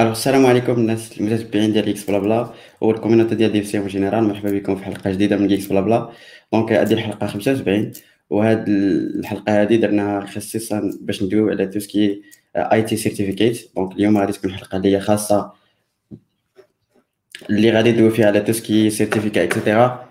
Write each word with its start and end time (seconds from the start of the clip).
ألو 0.00 0.12
السلام 0.12 0.46
عليكم 0.46 0.72
الناس 0.72 1.20
المتتبعين 1.20 1.72
ديال 1.72 1.88
GeeksBlabla. 1.88 2.52
وال 2.80 2.90
community 2.90 3.34
ديال 3.34 3.52
DevC 3.52 3.64
en 3.64 3.86
général. 3.86 4.24
مرحبا 4.24 4.50
بكم 4.50 4.76
في 4.76 4.84
حلقة 4.84 5.10
جديدة 5.10 5.36
من 5.36 5.52
GeeksBlabla. 5.52 6.10
donc 6.52 6.72
هذه 6.72 6.92
الحلقة 6.92 7.26
75 7.26 7.92
وهاد 8.30 8.68
الحلقة 8.68 9.62
هذه 9.62 9.76
درناها 9.76 10.26
خصيصا 10.26 10.92
باش 11.00 11.22
ندويو 11.22 11.48
على 11.48 11.66
tout 11.66 11.91
ce 11.91 12.03
qui 12.03 12.22
IT 12.56 12.96
certificate. 12.96 13.70
donc 13.76 13.92
اليوم 13.92 14.18
غادي 14.18 14.32
تكون 14.32 14.52
حلقة 14.52 14.76
اللي 14.76 15.00
خاصة 15.00 15.52
اللي 17.50 17.70
غادي 17.70 17.92
ندويو 17.92 18.10
فيها 18.10 18.26
على 18.26 18.40
tout 18.40 18.62
ce 18.62 18.73
qui 18.73 18.90
certificat 18.90 19.44
et 19.44 19.60
cetera 19.60 20.07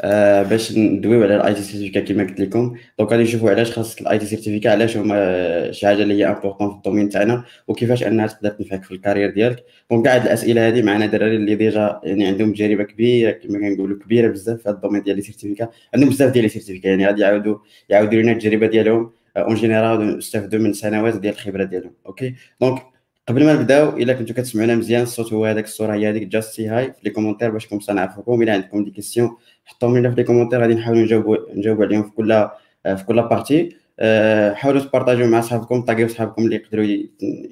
آه 0.00 0.42
باش 0.42 0.78
ندويو 0.78 1.22
على 1.22 1.36
ال 1.36 1.54
IT 1.54 1.62
certificat 1.62 2.00
كما 2.00 2.22
قلت 2.22 2.40
لكم. 2.40 2.76
donc 2.98 3.10
غادي 3.12 3.22
نشوفوا 3.22 3.50
علاش 3.50 3.72
خاصك 3.72 4.00
ال 4.00 4.18
IT 4.18 4.26
certificat 4.26 4.70
علاش 4.70 4.96
هما 4.96 5.72
شي 5.72 5.86
حاجة 5.86 6.02
اللي 6.02 6.14
هي 6.14 6.26
important 6.26 6.70
في 6.70 6.76
ال 6.76 6.80
domaine 6.80 7.08
تاعنا 7.08 7.44
وكيفاش 7.68 8.02
أنها 8.02 8.26
تقدر 8.26 8.50
تنفعك 8.50 8.84
في 8.84 8.90
ال 8.92 8.96
carrière 8.96 9.30
ديالك. 9.30 9.64
donc 9.90 10.04
كاع 10.04 10.14
هاد 10.14 10.22
الاسئله 10.22 10.68
هذه 10.68 10.82
معنا 10.82 11.06
دراري 11.06 11.36
اللي 11.36 11.54
déjà 11.54 12.00
يعني 12.04 12.26
عندهم 12.26 12.52
تجربة 12.52 12.84
كبيرة 12.84 13.30
كما 13.30 13.58
كنقولوا 13.58 13.98
كبيرة 13.98 14.28
بزاف 14.28 14.62
في 14.62 14.68
هاد 14.68 14.74
ال 14.74 14.78
domaine 14.78 15.02
ديال 15.02 15.16
les 15.16 15.22
certificats 15.22 15.68
عندهم 15.94 16.08
بزاف 16.10 16.32
ديال 16.32 16.44
les 16.44 16.48
certificats 16.48 16.88
يعني 16.88 17.06
غادي 17.06 17.22
يعاودوا 17.22 17.58
يعاودوا 17.88 18.22
لنا 18.22 18.32
التجربة 18.32 18.66
ديالهم. 18.66 19.10
en 19.36 19.54
général 19.54 20.18
استفدوا 20.18 20.60
من 20.60 20.72
سنوات 20.72 21.16
ديال 21.16 21.34
الخبرة 21.34 21.64
ديالهم 21.64 21.92
OK 22.06 22.34
donc 22.60 22.82
قبل 23.28 23.44
ما 23.44 23.52
نبداو 23.52 23.96
إلا 23.96 24.12
كنتو 24.12 24.34
كتسمعونا 24.34 24.74
مزيان 24.74 25.02
الصوت 25.02 25.32
هو 25.32 25.44
هذاك 25.44 25.64
الصورة 25.64 25.94
هي 25.94 26.08
هذيك 26.08 26.28
just 26.28 26.52
say 26.52 26.68
hi 26.68 26.92
في 26.92 26.98
les 27.04 27.10
commentaires 27.10 27.50
باش 27.50 27.66
كنت 27.66 27.90
نعرفوكم 27.90 28.42
إلا 28.42 28.52
عندكم 28.52 28.84
des 28.84 28.90
questions 28.90 29.36
حطوهم 29.64 29.98
لنا 29.98 30.10
في 30.10 30.16
les 30.16 30.22
commentaires 30.22 30.60
غادي 30.60 30.74
نحاولوا 30.74 31.02
نجاوبوا 31.02 31.36
نجاوبوا 31.54 31.84
عليهم 31.84 32.02
في 32.02 32.10
كل 32.10 32.48
في 32.84 33.04
كل 33.04 33.22
partie 33.22 33.76
أه 34.00 34.54
حاولوا 34.54 34.80
تبارطاجيو 34.80 35.26
مع 35.26 35.40
صحابكم 35.40 35.82
طاقيو 35.82 36.08
صحابكم 36.08 36.44
اللي 36.44 36.56
يقدروا 36.56 36.86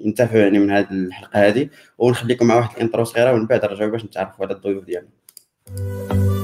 ينتفعوا 0.05 0.43
يعني 0.43 0.59
من 0.59 0.71
هذه 0.71 0.91
الحلقة 0.91 1.49
هذه 1.49 1.69
ونخليكم 1.99 2.47
مع 2.47 2.57
واحد 2.57 2.77
الانترو 2.77 3.05
صغيرة 3.05 3.33
ومن 3.33 3.47
بعد 3.47 3.65
نرجعوا 3.65 3.91
باش 3.91 4.05
نتعرفوا 4.05 4.47
على 4.47 4.55
الضيوف 4.55 4.85
ديالنا. 4.85 6.36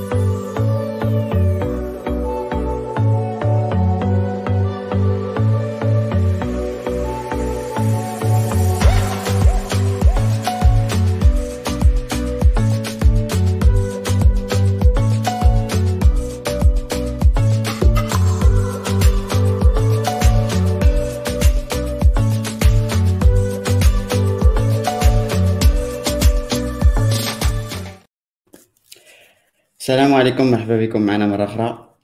السلام 29.83 30.15
عليكم 30.15 30.51
مرحبا 30.51 30.87
بكم 30.87 31.03
معنا 31.03 31.27
مرة 31.27 31.45
أخرى. 31.45 31.95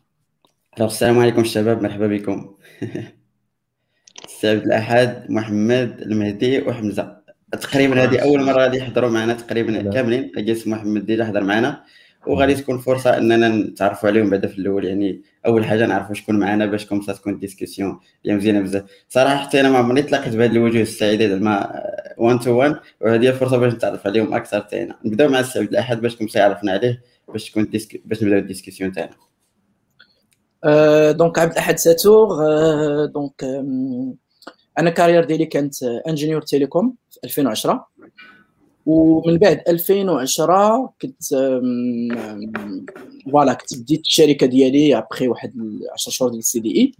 السلام 0.80 1.18
عليكم 1.18 1.40
الشباب 1.40 1.82
مرحبا 1.82 2.06
بكم. 2.06 2.54
السي 4.24 4.44
عبد 4.44 4.64
الأحد 4.64 5.30
محمد 5.30 6.00
المهدي 6.00 6.60
وحمزة. 6.62 7.16
تقريبا 7.52 8.04
هذه 8.04 8.18
أول 8.18 8.42
مرة 8.42 8.62
غادي 8.62 8.76
يحضروا 8.76 9.10
معنا 9.10 9.34
تقريبا 9.34 9.90
كاملين. 9.90 10.32
قيس 10.36 10.66
محمد 10.66 11.06
déjà 11.06 11.24
حضر 11.24 11.44
معنا. 11.44 11.84
وغادي 12.26 12.54
تكون 12.54 12.78
فرصة 12.78 13.16
أننا 13.18 13.48
نتعرفوا 13.48 14.08
عليهم 14.08 14.30
بعدا 14.30 14.48
في 14.48 14.58
الأول. 14.58 14.84
يعني 14.84 15.22
أول 15.46 15.64
حاجة 15.64 15.86
نعرفوا 15.86 16.14
شكون 16.14 16.38
معنا 16.38 16.66
باش 16.66 16.86
comme 16.86 17.02
ça 17.02 17.12
تكون 17.12 17.38
discussion 17.38 18.00
اللي 18.24 18.36
مزيانة 18.36 18.60
بزاف. 18.60 18.84
صراحة 19.08 19.36
حتى 19.36 19.60
أنا 19.60 19.70
ما 19.70 19.78
عمرني 19.78 20.02
تلاقيت 20.02 20.36
بهذه 20.36 20.52
الوجوه 20.52 20.82
السعيدة 20.82 21.28
زعما 21.28 21.82
one 22.18 22.40
to 22.40 22.58
one 22.58 22.76
وهذه 23.00 23.28
الفرصة 23.28 23.56
باش 23.56 23.72
نتعرف 23.72 24.06
عليهم 24.06 24.34
أكثر 24.34 24.60
تاعنا. 24.60 24.98
نبدأو 25.04 25.28
مع 25.28 25.40
السي 25.40 25.55
عبد 25.55 25.70
الأحد 25.70 26.00
باش 26.00 26.16
comme 26.16 26.28
يعرفنا 26.34 26.72
عليه. 26.72 27.17
باش 27.32 27.50
تكون 27.50 27.70
disc... 27.70 28.02
باش 28.04 28.22
نبداو 28.22 28.38
ال 28.38 28.43
discussion 28.43 28.92
تاعنا. 28.92 29.14
donc 31.12 31.38
عبد 31.38 31.52
الأحد 31.52 31.78
ساتور 31.78 32.36
donc 33.04 33.44
أنا 34.78 34.90
carrière 34.90 35.24
ديالي 35.24 35.46
كانت 35.46 35.82
ingénieur 35.82 36.42
télécom 36.42 36.94
في 37.10 37.18
2010 37.24 37.88
ومن 38.86 39.38
بعد 39.38 39.62
2010 39.68 40.92
كنت 41.02 41.24
voilà 43.32 43.54
كنت 43.54 43.78
بديت 43.78 44.00
الشركة 44.00 44.46
ديالي 44.46 44.98
ابخي 44.98 45.28
واحد 45.28 45.52
10 45.92 46.12
شهور 46.12 46.30
ديال 46.30 46.38
ال 46.38 46.60
CDI. 46.60 46.92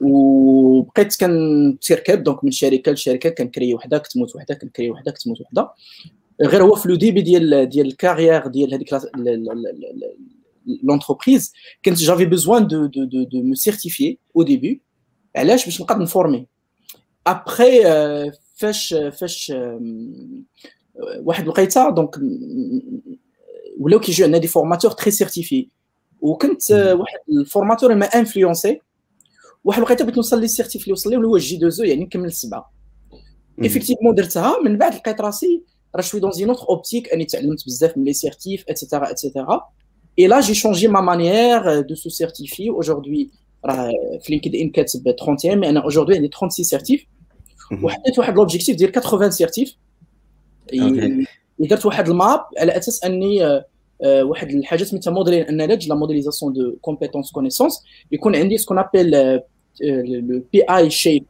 وبقيت 0.00 1.20
كنتركب 1.20 2.22
donc 2.22 2.44
من 2.44 2.50
شركة 2.50 2.92
لشركة 2.92 3.30
كنكري 3.30 3.74
وحدة 3.74 3.98
كتموت 3.98 4.36
وحدة 4.36 4.54
كنكري 4.54 4.90
وحدة 4.90 5.12
كتموت 5.12 5.40
وحدة. 5.40 5.70
غير 6.42 6.62
هو 6.62 6.74
في 6.74 6.88
le 6.88 6.94
début 6.94 7.22
ديال 7.22 7.68
ديال 7.68 7.86
ال 7.86 7.93
carrière 7.93 8.46
ديال 8.46 8.74
هذيك 8.74 8.94
l'entreprise 10.82 11.52
كنت 11.84 11.98
j'avais 11.98 12.24
besoin 12.24 12.66
de 12.66 12.86
de 12.86 13.04
de 13.04 13.22
de 13.22 13.42
me 13.42 13.54
certifier 13.54 14.18
au 14.36 14.42
début 14.42 14.80
علاش؟ 15.36 15.64
باش 15.64 15.80
نقدر 15.80 16.02
ن 16.02 16.08
former. 16.08 16.46
ابخي 17.26 17.82
فاش 18.54 18.94
فاش 18.94 19.52
واحد 21.18 21.42
الوقيته 21.42 21.90
donc 21.90 22.16
ولاو 23.80 24.00
كيجيو 24.00 24.26
عندنا 24.26 24.40
des 24.40 24.48
formateurs 24.48 24.90
très 24.90 25.10
certifiés 25.10 25.68
وكنت 26.20 26.70
واحد 26.70 27.18
ال 27.28 27.35
formateur 27.35 27.94
m'a 27.94 28.06
influencé 28.06 28.80
واحد 29.64 29.78
الوقيته 29.78 30.04
بغيت 30.04 30.16
نوصل 30.16 30.40
les 30.40 30.48
certifs 30.48 30.82
اللي 30.82 30.92
وصل 30.92 31.10
لي 31.10 31.16
هو 31.16 31.38
J2EE 31.38 31.84
يعني 31.84 32.04
نكمل 32.04 32.24
السبعة. 32.24 32.72
effectivement 33.62 34.14
درتها. 34.14 34.62
من 34.64 34.78
بعد 34.78 34.94
لقيت 34.94 35.20
راسي 35.20 35.62
راه 35.96 36.02
je 36.02 36.08
suis 36.08 36.20
dans 36.20 36.32
une 36.32 36.48
autre 36.48 36.68
optique 36.68 37.12
اني 37.12 37.24
تعلمت 37.24 37.66
بزاف 37.66 37.96
من 37.96 38.04
les 38.04 38.12
certifs 38.12 38.64
et 38.68 38.78
cetera 38.78 39.10
et 39.10 39.22
cetera 39.22 39.60
et 40.18 40.26
là 40.26 40.40
j'ai 40.40 40.54
changé 40.54 40.88
ma 40.88 41.00
manière 41.00 41.80
de 41.80 41.94
se 41.94 42.08
certifier 42.08 42.70
aujourd'hui 42.70 43.30
راه 43.64 43.90
في 44.22 44.32
LinkedIn 44.32 44.70
كاتب 44.70 45.06
31 45.06 45.56
mais 45.56 45.68
أنا 45.68 45.86
aujourd'hui 45.86 46.14
عندي 46.14 46.26
36 46.28 46.64
certifs 46.64 47.06
وحطيت 47.82 48.18
واحد 48.18 48.34
l'objectif 48.34 48.76
ديال 48.76 48.92
80 48.92 49.30
certifs 49.30 49.76
درت 51.58 51.86
واحد 51.86 52.08
ال 52.08 52.16
map 52.16 52.40
على 52.58 52.76
أساس 52.76 53.04
اني 53.04 53.62
واحد 54.04 54.50
الحاجة 54.50 54.84
سميتها 54.84 55.10
modeling 55.10 55.44
knowledge 55.44 55.88
la 55.88 55.94
modélisation 55.94 56.52
de 56.52 56.76
compétences 56.80 57.32
connaissances 57.32 57.84
يكون 58.12 58.36
عندي 58.36 58.58
ce 58.58 58.78
qu'on 58.78 59.10
appelle 59.80 60.42
le 60.52 60.62
Pi 60.62 60.90
shape 60.90 61.24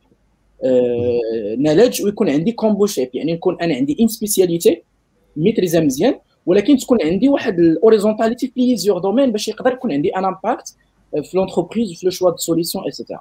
knowledge 1.59 2.03
ويكون 2.03 2.31
عندي 2.31 2.53
comb 2.53 2.87
shape 2.87 3.09
يعني 3.15 3.33
يكون 3.33 3.57
أنا 3.61 3.75
عندي 3.75 3.97
une 4.01 4.09
spécialité 4.09 4.83
ميتريزا 5.37 5.81
مزيان 5.81 6.15
ولكن 6.47 6.77
تكون 6.77 6.99
عندي 7.03 7.29
واحد 7.29 7.59
ال 7.59 7.65
horizontalité 7.65 8.47
في 8.47 8.53
plusieurs 8.57 8.99
domaines 8.99 9.33
باش 9.33 9.49
يقدر 9.49 9.73
يكون 9.73 9.93
عندي 9.93 10.17
un 10.17 10.25
impact 10.25 10.75
في 11.23 11.37
l'entreprise 11.37 11.93
وفي 11.93 12.07
le 12.07 12.11
choix 12.11 12.31
de 12.31 12.37
solutions 12.37 12.76
et 12.76 12.85
cetera 12.85 13.21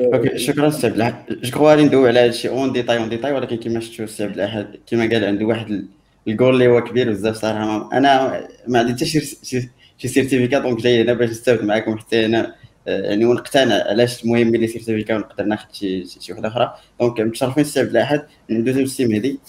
OK 0.00 0.38
شكرا 0.38 0.70
سي 0.70 0.86
عبد 0.86 0.96
الأحد. 0.96 1.14
جو 1.30 1.66
غادي 1.66 1.82
ندوي 1.82 2.08
على 2.08 2.20
هادشي 2.20 2.48
en 2.48 2.72
détail 2.72 2.98
en 2.98 3.08
détail 3.08 3.32
ولكن 3.32 3.56
كما 3.56 3.80
شفتوا 3.80 4.06
سي 4.06 4.24
عبد 4.24 4.34
الأحد 4.34 4.66
كما 4.86 5.08
قال 5.10 5.24
عنده 5.24 5.44
واحد 5.44 5.84
الجول 6.28 6.54
اللي 6.54 6.68
هو 6.68 6.84
كبير 6.84 7.10
بزاف 7.10 7.36
صراحة. 7.36 7.90
أنا 7.92 8.40
ما 8.68 8.78
عندي 8.78 8.92
حتى 8.92 9.06
شي 9.06 10.08
certificat 10.08 10.62
donc 10.62 10.82
جاي 10.82 11.02
هنا 11.02 11.12
باش 11.12 11.30
نستافد 11.30 11.64
معكم 11.64 11.98
حتى 11.98 12.26
أنا 12.26 12.54
يعني 12.86 13.24
ونقتنع 13.24 13.74
علاش 13.74 14.24
المهم 14.24 14.56
les 14.56 14.66
certificats 14.66 15.16
ونقدر 15.16 15.44
ناخذ 15.44 15.72
شي 15.72 16.04
شي 16.06 16.32
وحده 16.32 16.48
أخرى. 16.48 16.74
donc 17.00 17.20
متشرفين 17.20 17.60
السي 17.60 17.80
عبد 17.80 17.90
الأحد 17.90 18.26
ندوزو 18.50 18.80
للسي 18.80 19.06
مهدي 19.06 19.40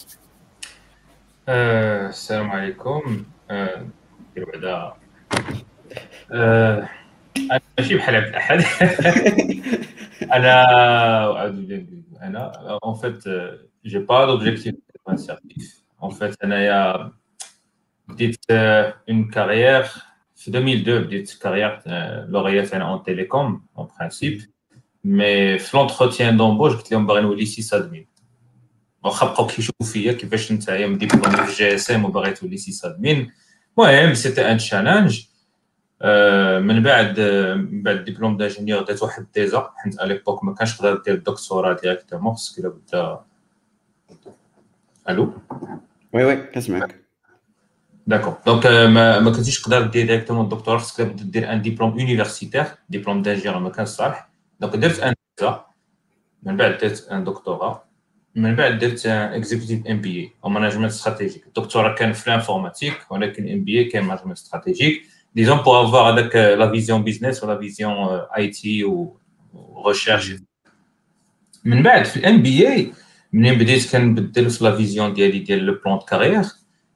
آه 1.49 2.09
السلام 2.09 2.51
عليكم. 2.51 3.25
ندير 3.51 4.45
بعدا. 4.53 4.93
أنا 6.31 7.59
ماشي 7.79 7.95
بحال 7.95 8.15
عبد 8.15 8.27
الأحد. 8.27 8.63
أنا 10.33 11.47
أنا 12.21 12.51
en 12.83 12.95
fait 12.95 13.23
j'ai 13.85 13.99
pas 13.99 14.25
d'objectif 14.25 14.75
certif 15.15 15.83
en 16.03 16.09
fait 16.11 16.43
أنايا 16.43 17.11
بديت 18.07 18.45
en 18.51 19.29
carrière 19.29 19.85
في 20.51 20.57
2002 20.57 21.03
بديت 21.03 21.37
carrière 21.41 21.81
لوغيا 22.29 22.65
تاعنا 22.65 22.91
en 22.91 23.03
télécom 23.03 23.65
en 23.77 23.87
principe 23.99 24.41
mais 25.03 25.59
في 25.59 25.77
l'entretien 25.77 26.37
d'embauche 26.37 26.71
قلت 26.75 26.91
لهم 26.91 27.07
باغي 27.07 27.21
نولي 27.21 27.45
sysadmin 27.45 28.07
واخا 29.03 29.25
بقاو 29.25 29.47
كيشوفوا 29.47 29.85
فيا 29.85 30.11
كيفاش 30.11 30.51
نتايا 30.51 30.87
مديبلومي 30.87 31.37
في 31.37 31.53
GSM 31.53 32.05
وباغي 32.05 32.31
تولي 32.31 32.57
sysadmin 32.57 33.31
المهم 33.77 34.13
c'était 34.13 34.51
un 34.51 34.57
challenge 34.57 35.25
من 36.65 36.83
بعد 36.83 37.19
من 37.71 37.83
بعد 37.83 38.03
diplôme 38.03 38.37
d'ingénieur 38.37 38.83
درت 38.83 39.03
واحد 39.03 39.21
ال 39.21 39.29
thèse 39.29 39.69
حيت 39.75 40.01
à 40.01 40.06
l'époque 40.06 40.43
ما 40.43 40.53
كانش 40.53 40.77
تقدر 40.77 41.01
دير 41.05 41.13
الدكتوراه 41.13 41.77
directement 41.83 42.33
خصك 42.33 42.59
الا 42.59 42.69
بدا 42.69 43.21
ألو 45.09 45.33
oui 46.13 46.23
oui 46.25 46.35
كنسمعك 46.35 47.06
d'accord 48.07 48.37
donc 48.45 48.67
ما 48.67 49.19
ما 49.19 49.31
كنتيش 49.31 49.61
تقدر 49.61 49.81
دير 49.81 50.05
directement 50.05 50.43
الدكتوراه 50.43 50.77
خصك 50.77 51.01
دير 51.01 51.53
un 51.53 51.61
diplôme 51.61 51.99
universitaire 51.99 52.65
diplôme 52.89 53.21
d'ingénieur 53.21 53.59
ما 53.59 53.69
كانش 53.69 53.89
صالح 53.89 54.29
donc 54.59 54.75
درت 54.75 54.99
une 54.99 55.13
thèse 55.37 55.65
من 56.43 56.57
بعد 56.57 56.77
درت 56.77 57.07
un 57.11 57.23
doctorat 57.23 57.83
من 58.35 58.55
بعد 58.55 58.79
درت 58.79 59.05
executive 59.05 59.87
MBA 59.87 60.31
أو 60.45 60.49
management 60.49 60.91
stratégique 60.91 61.47
الدكتوراه 61.47 61.95
كان 61.95 62.13
في 62.13 62.27
ال 62.27 62.34
informatique 62.34 63.11
ولكن 63.11 63.51
MBA 63.51 63.83
كان 63.83 64.03
management 64.03 64.37
stratégique 64.37 65.01
disons 65.35 65.57
pour 65.57 65.85
avoir 65.85 66.13
هذاك 66.13 66.35
la 66.35 66.71
vision 66.71 67.03
business 67.03 67.43
ولا 67.43 67.59
vision 67.59 67.93
IT 68.37 68.83
و 68.83 69.17
recherche 69.87 70.33
من 71.65 71.83
بعد 71.83 72.05
في 72.05 72.17
ال 72.17 72.41
MBA 72.41 72.93
منين 73.33 73.57
بديت 73.57 73.91
كنبدل 73.91 74.49
في 74.49 74.63
la 74.63 74.75
vision 74.75 75.13
ديالي 75.13 75.39
ديال 75.39 75.59
le 75.59 75.73
plan 75.85 75.97
de 75.97 76.05
carrière 76.05 76.43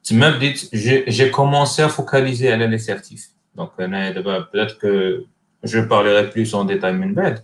تما 0.04 0.30
بديت 0.30 0.76
j'ai 1.10 1.30
commencé 1.30 1.86
à 1.86 1.88
focaliser 1.88 2.52
على 2.52 2.68
les 2.68 2.78
certifs 2.78 3.32
donc 3.56 3.72
أنا 3.80 4.12
دابا 4.12 4.40
بدات 4.40 4.72
que 4.72 4.88
je 5.66 5.82
parlerai 5.82 6.28
plus 6.28 6.56
en 6.56 6.68
détail 6.68 6.92
من 6.92 7.14
بعد 7.14 7.44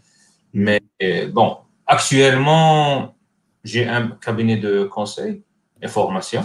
mais 0.54 0.80
bon 1.04 1.56
actuellement 1.92 3.16
j'ai 3.64 3.88
un 3.88 4.08
cabinet 4.26 4.58
de 4.58 4.84
conseil 4.84 5.44
et 5.82 5.88
formation 5.88 6.44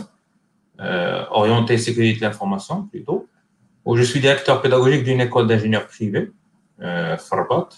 euh, 0.81 1.25
orienté 1.31 1.79
sécurité 1.79 2.21
de 2.21 2.25
l'information 2.25 2.87
plutôt 2.87 3.29
où 3.85 3.97
je 3.97 4.03
suis 4.03 4.21
directeur 4.21 4.63
pédagogique 4.63 5.05
d'une 5.05 5.21
école 5.21 5.47
d'ingénieurs 5.49 5.87
privés 5.87 6.31
euh, 6.81 7.17
في 7.17 7.34
الرباط 7.34 7.69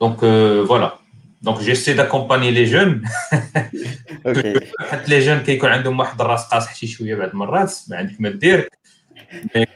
donc 0.00 0.22
euh, 0.22 0.64
voilà 0.66 0.98
donc 1.42 1.60
j'essaie 1.60 1.94
d'accompagner 1.94 2.50
les 2.50 2.66
jeunes. 2.66 3.02
حتى 4.90 5.10
les 5.10 5.22
jeunes 5.24 5.44
كيكون 5.46 5.70
عندهم 5.70 6.00
واحد 6.00 6.20
الراس 6.20 6.44
قاصح 6.44 6.74
شي 6.74 6.86
شوية 6.86 7.14
بعض 7.14 7.28
المرات 7.28 7.72
ما 7.88 7.96
عندك 7.96 8.20
ما 8.20 8.30
دير 8.30 8.68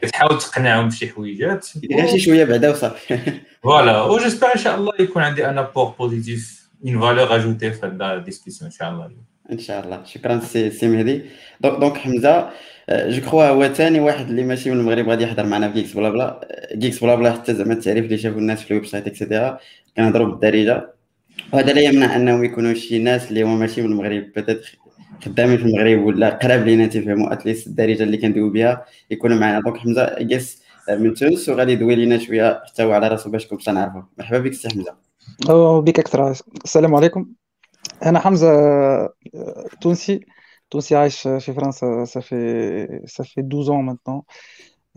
كتحاول 0.01 0.37
تقنعهم 0.37 0.87
بشي 0.87 1.09
حويجات 1.09 1.67
غير 1.91 2.07
شي 2.07 2.19
شوية 2.19 2.45
بعدا 2.45 2.69
وصافي 2.69 3.19
voilà 3.63 4.01
و 4.01 4.06
j'espère 4.06 4.47
ان 4.55 4.59
شاء 4.59 4.75
الله 4.75 4.91
يكون 4.99 5.23
عندي 5.23 5.49
un 5.49 5.57
apport 5.57 5.95
positif 5.99 6.69
une 6.85 6.99
valeur 7.01 7.35
ajoutée 7.35 7.71
في 7.71 7.85
هاد 7.85 8.01
ال 8.01 8.07
discussion 8.07 8.71
ان 8.71 8.77
شاء 8.77 8.91
الله 8.91 9.11
ان 9.51 9.59
شاء 9.59 9.85
الله 9.85 10.03
شكرا 10.05 10.39
سي 10.39 10.71
سي 10.71 10.87
مهدي 10.87 11.25
donc 11.61 11.97
حمزه 11.97 12.49
je 12.89 13.21
crois 13.21 13.49
هو 13.49 13.67
ثاني 13.67 13.99
واحد 13.99 14.29
اللي 14.29 14.43
ماشي 14.43 14.71
من 14.71 14.79
المغرب 14.79 15.09
غادي 15.09 15.23
يحضر 15.23 15.45
معنا 15.45 15.71
في 15.71 15.73
Geeks 15.73 15.93
Blabla 15.93 16.47
Geeks 16.73 17.03
Blabla 17.03 17.31
حتى 17.31 17.53
زعما 17.53 17.73
التعريف 17.73 18.05
اللي 18.05 18.17
شافوا 18.17 18.39
الناس 18.39 18.63
في 18.63 18.71
ال 18.71 18.85
website 18.85 19.07
et 19.07 19.20
cetera 19.20 19.59
كنهضروا 19.97 20.27
بالدارجه 20.27 20.96
وهذا 21.53 21.73
لا 21.73 21.81
يمنع 21.81 22.15
أنهم 22.15 22.43
يكونوا 22.43 22.73
شي 22.73 22.99
ناس 22.99 23.29
اللي 23.29 23.43
هما 23.43 23.55
ماشي 23.55 23.81
من 23.81 23.91
المغرب. 23.91 24.31
peut-être 24.35 24.61
خدامين 25.25 25.57
في 25.57 25.63
المغرب 25.63 26.05
ولا 26.05 26.29
قراب 26.29 26.65
لينا 26.65 26.87
تيفهموا 26.87 27.33
at 27.33 27.43
least 27.43 27.67
الدارجة 27.67 28.03
اللي 28.03 28.17
كندويو 28.17 28.49
بها 28.49 28.85
يكونوا 29.11 29.37
معنا. 29.37 29.59
donc 29.59 29.77
حمزة 29.77 30.15
guest 30.19 30.63
من 30.89 31.13
تونس 31.13 31.49
وغادي 31.49 31.71
يدوي 31.71 31.95
لينا 31.95 32.17
شوية 32.17 32.63
حتى 32.67 32.83
هو 32.83 32.91
على 32.91 33.07
راسو 33.07 33.29
باش 33.29 33.47
كنت 33.47 33.69
نعرفوا 33.69 34.01
مرحبا 34.17 34.39
بك 34.39 34.53
سي 34.53 34.69
حمزة. 34.69 34.95
بك 35.81 35.99
أكثر. 35.99 36.31
السلام 36.63 36.95
عليكم. 36.95 37.25
أنا 38.05 38.19
حمزة 38.19 38.49
تونسي. 39.81 40.19
تونسي 40.69 40.95
عايش 40.95 41.21
في 41.21 41.53
فرنسا 41.53 42.05
صافي 42.05 43.01
صافي 43.05 43.41
12 43.41 43.71
ans 43.71 43.85
maintenant. 43.89 44.21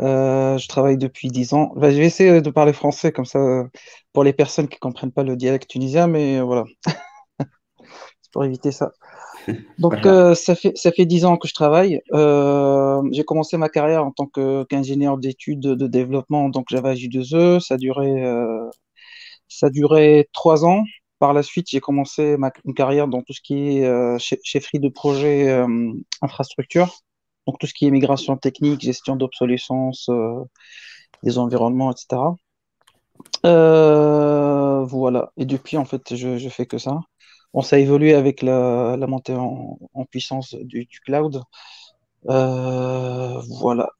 Euh, 0.00 0.56
je 0.56 0.68
travaille 0.68 0.96
depuis 0.96 1.28
10 1.28 1.52
ans. 1.54 1.72
Bah, 1.76 1.90
je 1.90 1.96
vais 1.98 2.06
essayer 2.06 2.40
de 2.40 2.50
parler 2.50 2.72
français 2.72 3.12
comme 3.12 3.24
ça 3.26 3.64
pour 4.12 4.24
les 4.24 4.32
personnes 4.32 4.68
qui 4.68 4.76
ne 4.76 4.80
comprennent 4.80 5.12
pas 5.12 5.24
le 5.24 5.36
dialecte 5.36 5.68
tunisien, 5.68 6.06
mais 6.06 6.40
voilà. 6.40 6.64
C'est 8.22 8.32
pour 8.32 8.44
éviter 8.44 8.72
ça. 8.72 8.92
Donc, 9.78 10.06
euh, 10.06 10.34
ça, 10.34 10.54
fait, 10.54 10.76
ça 10.76 10.92
fait 10.92 11.06
10 11.06 11.24
ans 11.24 11.36
que 11.36 11.48
je 11.48 11.54
travaille. 11.54 12.00
Euh, 12.12 13.02
j'ai 13.12 13.24
commencé 13.24 13.56
ma 13.56 13.68
carrière 13.68 14.04
en 14.04 14.12
tant 14.12 14.26
qu'ingénieur 14.68 15.18
d'études 15.18 15.60
de 15.60 15.86
développement, 15.86 16.48
donc 16.48 16.66
Java 16.70 16.94
J2E. 16.94 17.60
Ça 17.60 17.74
a 17.74 17.76
duré, 17.76 18.22
ça 19.48 19.66
a 19.66 19.70
duré 19.70 20.28
3 20.32 20.64
ans. 20.64 20.84
Par 21.18 21.32
la 21.34 21.42
suite, 21.42 21.66
j'ai 21.70 21.80
commencé 21.80 22.36
ma 22.38 22.50
une 22.64 22.74
carrière 22.74 23.08
dans 23.08 23.22
tout 23.22 23.32
ce 23.32 23.40
qui 23.42 23.78
est 23.78 24.18
chefferie 24.18 24.80
de 24.80 24.88
projet 24.88 25.64
infrastructure. 26.22 26.94
Donc 27.46 27.58
tout 27.58 27.66
ce 27.66 27.74
qui 27.74 27.86
est 27.86 27.90
migration 27.90 28.36
technique, 28.36 28.80
gestion 28.80 29.16
d'obsolescence 29.16 30.08
euh, 30.08 30.44
des 31.22 31.38
environnements, 31.38 31.90
etc. 31.90 32.22
Euh, 33.46 34.84
voilà. 34.84 35.32
Et 35.36 35.44
depuis, 35.46 35.76
en 35.76 35.84
fait, 35.84 36.14
je, 36.14 36.38
je 36.38 36.48
fais 36.48 36.66
que 36.66 36.78
ça. 36.78 37.00
On 37.54 37.62
s'est 37.62 37.82
évolué 37.82 38.14
avec 38.14 38.42
la, 38.42 38.96
montée 39.08 39.34
en, 39.34 39.78
puissance 40.10 40.54
du, 40.54 40.86
cloud. 41.04 41.42
Euh, 42.28 43.40
voilà. 43.60 43.90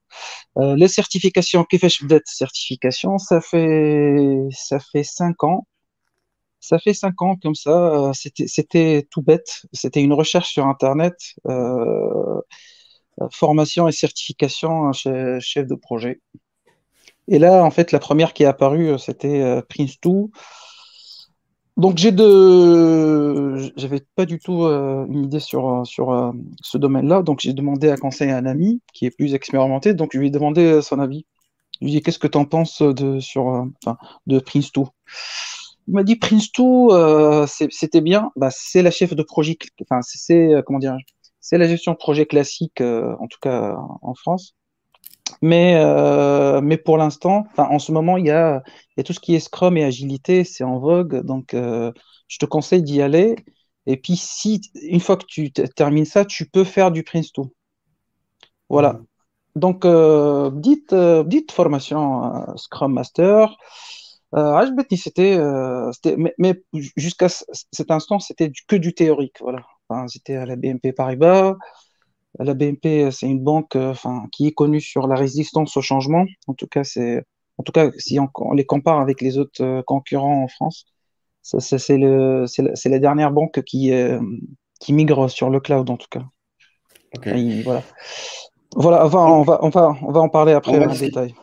Les 0.56 0.88
certifications, 0.88 1.64
qu'est-ce 1.64 2.06
que 2.06 2.20
certification? 2.26 3.18
Ça 3.18 3.40
fait 3.40 4.48
ça 4.52 4.78
fait 4.80 5.04
cinq 5.04 5.42
ans. 5.44 5.66
Ça 6.60 6.78
fait 6.78 6.94
cinq 6.94 7.22
ans 7.22 7.36
comme 7.42 7.54
ça. 7.54 8.12
C'était 8.14 9.06
tout 9.10 9.22
bête. 9.22 9.62
C'était 9.72 10.02
une 10.02 10.12
recherche 10.12 10.52
sur 10.52 10.66
Internet. 10.66 11.14
Formation 13.30 13.88
et 13.88 13.92
certification 13.92 14.92
chez, 14.92 15.38
chef 15.40 15.66
de 15.66 15.74
projet. 15.74 16.20
Et 17.28 17.38
là, 17.38 17.64
en 17.64 17.70
fait, 17.70 17.92
la 17.92 17.98
première 17.98 18.32
qui 18.32 18.42
est 18.42 18.46
apparue, 18.46 18.98
c'était 18.98 19.60
Prince2. 19.68 20.30
Donc, 21.80 21.96
j'ai 21.96 22.12
de, 22.12 23.72
j'avais 23.74 24.02
pas 24.14 24.26
du 24.26 24.38
tout 24.38 24.64
euh, 24.64 25.06
une 25.06 25.24
idée 25.24 25.40
sur, 25.40 25.80
sur 25.86 26.10
euh, 26.10 26.30
ce 26.60 26.76
domaine-là. 26.76 27.22
Donc, 27.22 27.40
j'ai 27.40 27.54
demandé 27.54 27.88
à 27.88 27.96
conseiller 27.96 28.32
un 28.32 28.44
ami 28.44 28.82
qui 28.92 29.06
est 29.06 29.10
plus 29.10 29.32
expérimenté. 29.32 29.94
Donc, 29.94 30.10
je 30.12 30.18
lui 30.18 30.26
ai 30.26 30.30
demandé 30.30 30.82
son 30.82 30.98
avis. 30.98 31.24
Je 31.80 31.86
lui 31.86 31.92
ai 31.92 31.96
dit, 31.96 32.02
qu'est-ce 32.02 32.18
que 32.18 32.26
tu 32.26 32.36
en 32.36 32.44
penses 32.44 32.82
de, 32.82 33.18
sur, 33.20 33.48
euh, 33.48 33.92
de 34.26 34.40
Prince2 34.40 34.88
Il 35.88 35.94
m'a 35.94 36.02
dit, 36.02 36.16
Prince2, 36.16 37.46
c'était 37.70 38.02
bien. 38.02 38.30
Bah, 38.36 38.50
c'est 38.52 38.82
la 38.82 38.90
chef 38.90 39.14
de 39.14 39.22
projet. 39.22 39.56
Enfin, 39.80 40.00
c'est, 40.02 40.62
comment 40.66 40.80
dire 40.80 40.98
c'est 41.40 41.58
la 41.58 41.68
gestion 41.68 41.92
de 41.92 41.96
projet 41.96 42.26
classique, 42.26 42.80
euh, 42.80 43.14
en 43.20 43.26
tout 43.26 43.38
cas 43.40 43.76
en 44.02 44.14
France. 44.14 44.56
Mais, 45.42 45.76
euh, 45.76 46.60
mais 46.60 46.76
pour 46.76 46.98
l'instant, 46.98 47.46
en 47.56 47.78
ce 47.78 47.92
moment, 47.92 48.16
il 48.16 48.26
y 48.26 48.30
a, 48.30 48.62
y 48.96 49.00
a, 49.00 49.04
tout 49.04 49.12
ce 49.12 49.20
qui 49.20 49.34
est 49.34 49.40
Scrum 49.40 49.76
et 49.76 49.84
agilité, 49.84 50.44
c'est 50.44 50.64
en 50.64 50.78
vogue. 50.78 51.22
Donc, 51.24 51.54
euh, 51.54 51.92
je 52.28 52.38
te 52.38 52.46
conseille 52.46 52.82
d'y 52.82 53.00
aller. 53.02 53.36
Et 53.86 53.96
puis, 53.96 54.16
si 54.16 54.60
une 54.82 55.00
fois 55.00 55.16
que 55.16 55.24
tu 55.26 55.52
termines 55.52 56.04
ça, 56.04 56.24
tu 56.24 56.48
peux 56.48 56.64
faire 56.64 56.90
du 56.90 57.02
Prince2. 57.02 57.48
Voilà. 58.68 58.94
Mmh. 58.94 59.06
Donc, 59.56 59.84
euh, 59.84 60.50
dites, 60.52 60.94
dites 61.26 61.52
formation 61.52 62.56
Scrum 62.56 62.92
Master. 62.92 63.56
Euh, 64.34 64.64
c'était, 64.96 66.16
mais, 66.16 66.34
mais 66.38 66.62
jusqu'à 66.96 67.28
cet 67.28 67.90
instant, 67.90 68.18
c'était 68.18 68.50
que 68.68 68.76
du 68.76 68.94
théorique. 68.94 69.36
Voilà. 69.40 69.64
Enfin, 69.90 70.06
j'étais 70.06 70.36
à 70.36 70.46
la 70.46 70.56
BNP 70.56 70.92
Paribas. 70.92 71.56
La 72.38 72.54
BNP, 72.54 73.10
c'est 73.10 73.26
une 73.26 73.40
banque 73.42 73.74
enfin, 73.74 74.26
qui 74.30 74.46
est 74.46 74.52
connue 74.52 74.80
sur 74.80 75.08
la 75.08 75.16
résistance 75.16 75.76
au 75.76 75.82
changement. 75.82 76.26
En 76.46 76.54
tout 76.54 76.68
cas, 76.68 76.84
c'est, 76.84 77.24
en 77.58 77.64
tout 77.64 77.72
cas 77.72 77.90
si 77.98 78.20
on, 78.20 78.28
on, 78.36 78.52
les 78.52 78.64
compare 78.64 79.00
avec 79.00 79.20
les 79.20 79.36
autres 79.36 79.82
concurrents 79.82 80.44
en 80.44 80.48
France, 80.48 80.86
c'est, 81.42 81.98
le, 81.98 82.46
c'est, 82.46 82.62
la, 82.62 82.76
c'est 82.76 82.88
la 82.88 83.00
dernière 83.00 83.32
banque 83.32 83.62
qui, 83.64 83.92
euh, 83.92 84.20
qui 84.78 84.92
migre 84.92 85.28
sur 85.28 85.50
le 85.50 85.58
cloud, 85.58 85.90
en 85.90 85.96
tout 85.96 86.08
cas. 86.08 86.22
Okay. 87.16 87.38
Et 87.38 87.62
voilà. 87.62 87.82
On 88.76 88.82
va, 88.82 89.04
on 89.04 89.42
va, 89.42 89.58
on 90.02 90.12
va 90.12 90.20
en 90.20 90.28
parler 90.28 90.52
après 90.52 90.84
en 90.84 90.94
détail. 90.94 91.34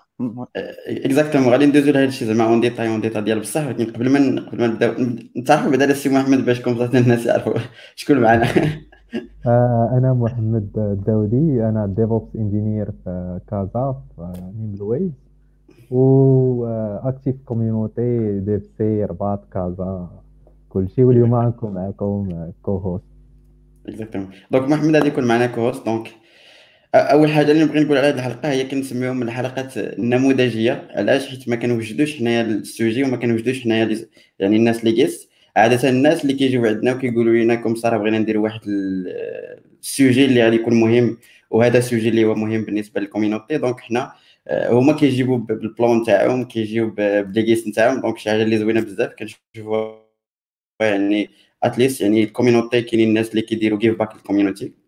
exactement 0.87 1.49
غادي 1.49 1.65
ندوزو 1.65 1.91
لهذا 1.91 2.05
الشيء 2.05 2.27
زعما 2.27 2.47
en 2.47 2.61
détail 2.61 2.87
en 2.87 3.01
détail 3.01 3.21
ديال 3.21 3.39
بصح 3.39 3.67
ولكن 3.67 3.85
قبل 3.85 4.09
ما 4.09 4.41
قبل 4.41 4.61
ما 4.61 4.67
نبداو 4.67 4.93
نتعرفوا 5.37 5.71
بعدا 5.71 5.91
السي 5.91 6.09
محمد 6.09 6.45
باش 6.45 6.61
كون 6.61 6.81
الناس 6.81 7.25
يعرفوا 7.25 7.53
شكون 7.95 8.19
معنا. 8.19 8.47
أنا 9.97 10.13
محمد 10.13 10.69
الداودي 10.77 11.69
أنا 11.69 11.93
DevOps 11.97 12.35
engineer 12.35 12.91
في 13.03 13.39
كازا 13.49 14.01
في 14.15 14.33
نيملويز 14.59 15.11
و 15.91 16.65
active 17.03 17.35
community 17.45 18.39
DevC 18.39 19.05
رباط 19.05 19.45
كازا 19.53 20.09
كلشي 20.69 21.03
واليوم 21.03 21.35
غنكون 21.35 21.73
معكم 21.73 22.51
كو 22.61 22.77
هوست 22.77 23.03
اكزاكتومون 23.87 24.29
دونك 24.51 24.69
محمد 24.69 24.95
غادي 24.95 25.07
يكون 25.07 25.23
معنا 25.23 25.47
co-host 25.47 25.85
donc 25.85 26.07
أول 26.97 27.31
حاجة 27.31 27.51
اللي 27.51 27.63
نبغي 27.63 27.79
نقول 27.79 27.97
على 27.97 28.07
هذه 28.07 28.15
الحلقة 28.15 28.51
هي 28.51 28.63
كنسميهم 28.63 29.23
الحلقات 29.23 29.77
النموذجية. 29.77 30.87
علاش؟ 30.91 31.27
حيت 31.27 31.49
ما 31.49 31.55
كنوجدوش 31.55 32.17
حنايا 32.17 32.41
ال 32.41 32.52
sujet 32.52 33.03
وما 33.03 33.17
كنوجدوش 33.17 33.63
حنايا 33.63 34.07
يعني 34.39 34.55
الناس 34.55 34.79
اللي 34.79 34.91
guest 34.91 35.29
عادة 35.55 35.89
الناس 35.89 36.21
اللي 36.21 36.33
كيجيو 36.33 36.65
عندنا 36.65 36.93
وكيقولوا 36.93 37.33
لنا 37.33 37.55
comme 37.55 37.75
ça 37.75 37.97
بغينا 37.97 38.19
نديروا 38.19 38.43
واحد 38.43 38.61
ال 39.81 39.89
sujet 39.89 40.25
اللي 40.25 40.43
غادي 40.43 40.55
يكون 40.55 40.73
مهم 40.79 41.17
وهذا 41.49 41.77
ال 41.77 41.83
sujet 41.83 42.09
اللي 42.09 42.25
هو 42.25 42.35
مهم 42.35 42.61
بالنسبة 42.61 43.01
لل 43.01 43.11
community. 43.11 43.57
donc 43.57 43.79
حنا 43.79 44.11
هما 44.51 44.93
كيجيبوا 44.93 45.37
بال 45.37 45.59
plan 45.59 46.03
تاعهم 46.03 46.43
كيجيو 46.43 46.89
ب 46.89 46.97
les 46.97 47.21
guests 47.21 47.67
نتاعهم. 47.67 48.01
donc 48.01 48.17
شي 48.17 48.29
حاجة 48.29 48.43
اللي 48.43 48.57
زوينة 48.57 48.81
بزاف 48.81 49.11
كنشوفوا 49.19 49.95
يعني 50.81 51.29
at 51.63 51.74
least 51.74 52.01
يعني 52.01 52.23
ال 52.23 52.29
community 52.29 52.81
كاينين 52.81 53.09
الناس 53.09 53.29
اللي 53.29 53.41
كيديروا 53.41 53.79
give 53.79 53.99
back 53.99 54.15
لل 54.15 54.27
community. 54.27 54.86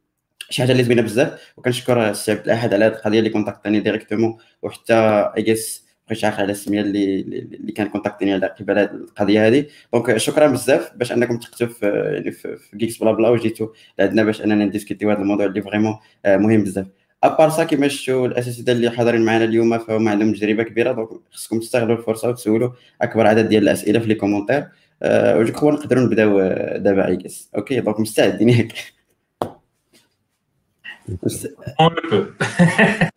شي 0.49 0.61
حاجة 0.61 0.71
اللي 0.71 0.83
زوينة 0.83 1.01
بزاف 1.01 1.53
وكنشكر 1.57 2.09
السي 2.09 2.31
عبد 2.31 2.45
الأحد 2.45 2.73
على 2.73 2.85
هذه 2.85 2.91
القضية 2.91 3.19
اللي 3.19 3.29
كونتاكتاني 3.29 3.79
directement 3.79 4.37
وحتى 4.61 4.93
ايجيس 5.37 5.89
بقيتش 6.07 6.25
عاقل 6.25 6.41
على 6.41 6.51
السمية 6.51 6.81
اللي 6.81 7.21
اللي 7.21 7.71
كان 7.71 7.89
كونتاكتيني 7.89 8.33
على 8.33 8.47
قبل 8.47 8.79
هذه 8.79 8.89
القضية 8.91 9.47
هذه 9.47 9.65
donc 9.93 10.17
شكرا 10.17 10.47
بزاف 10.47 10.91
باش 10.95 11.11
أنكم 11.11 11.37
تحطوا 11.37 11.67
في 11.67 11.85
يعني 12.13 12.31
في 12.31 12.57
Geeks 12.75 12.97
Blabla 12.97 13.29
وجيتوا 13.29 13.67
لعندنا 13.99 14.23
باش 14.23 14.41
اننا 14.41 14.65
نديسكوتيو 14.65 15.11
هذا 15.11 15.21
الموضوع 15.21 15.45
اللي 15.45 15.61
vraiment 15.61 15.95
مهم 16.25 16.63
بزاف. 16.63 16.87
après 17.23 17.49
ça 17.49 17.63
كيما 17.63 17.87
شفتوا 17.87 18.27
الأساتذة 18.27 18.71
اللي 18.71 18.89
حاضرين 18.91 19.21
معنا 19.21 19.43
اليوم 19.43 19.77
فهم 19.77 20.07
عندهم 20.07 20.33
تجربة 20.33 20.63
كبيرة 20.63 20.91
donc 20.91 21.09
خصكم 21.31 21.59
تستغلوا 21.59 21.97
الفرصة 21.97 22.29
وتسولوا 22.29 22.71
أكبر 23.01 23.27
عدد 23.27 23.49
ديال 23.49 23.63
الأسئلة 23.63 23.99
في 23.99 24.07
les 24.07 24.15
commentaires 24.15 24.67
أه 25.03 25.43
جو 25.43 25.71
نقدروا 25.71 26.03
نبداو 26.03 26.39
دابا 26.77 27.03
عيكس 27.03 27.49
OK 27.55 27.79
donc 27.79 27.99
مستعدين 27.99 28.49
ياك 28.49 28.98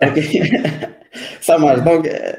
OK 0.02 0.62
ça 1.40 1.50
marche 1.50 1.78
donc 1.78 2.34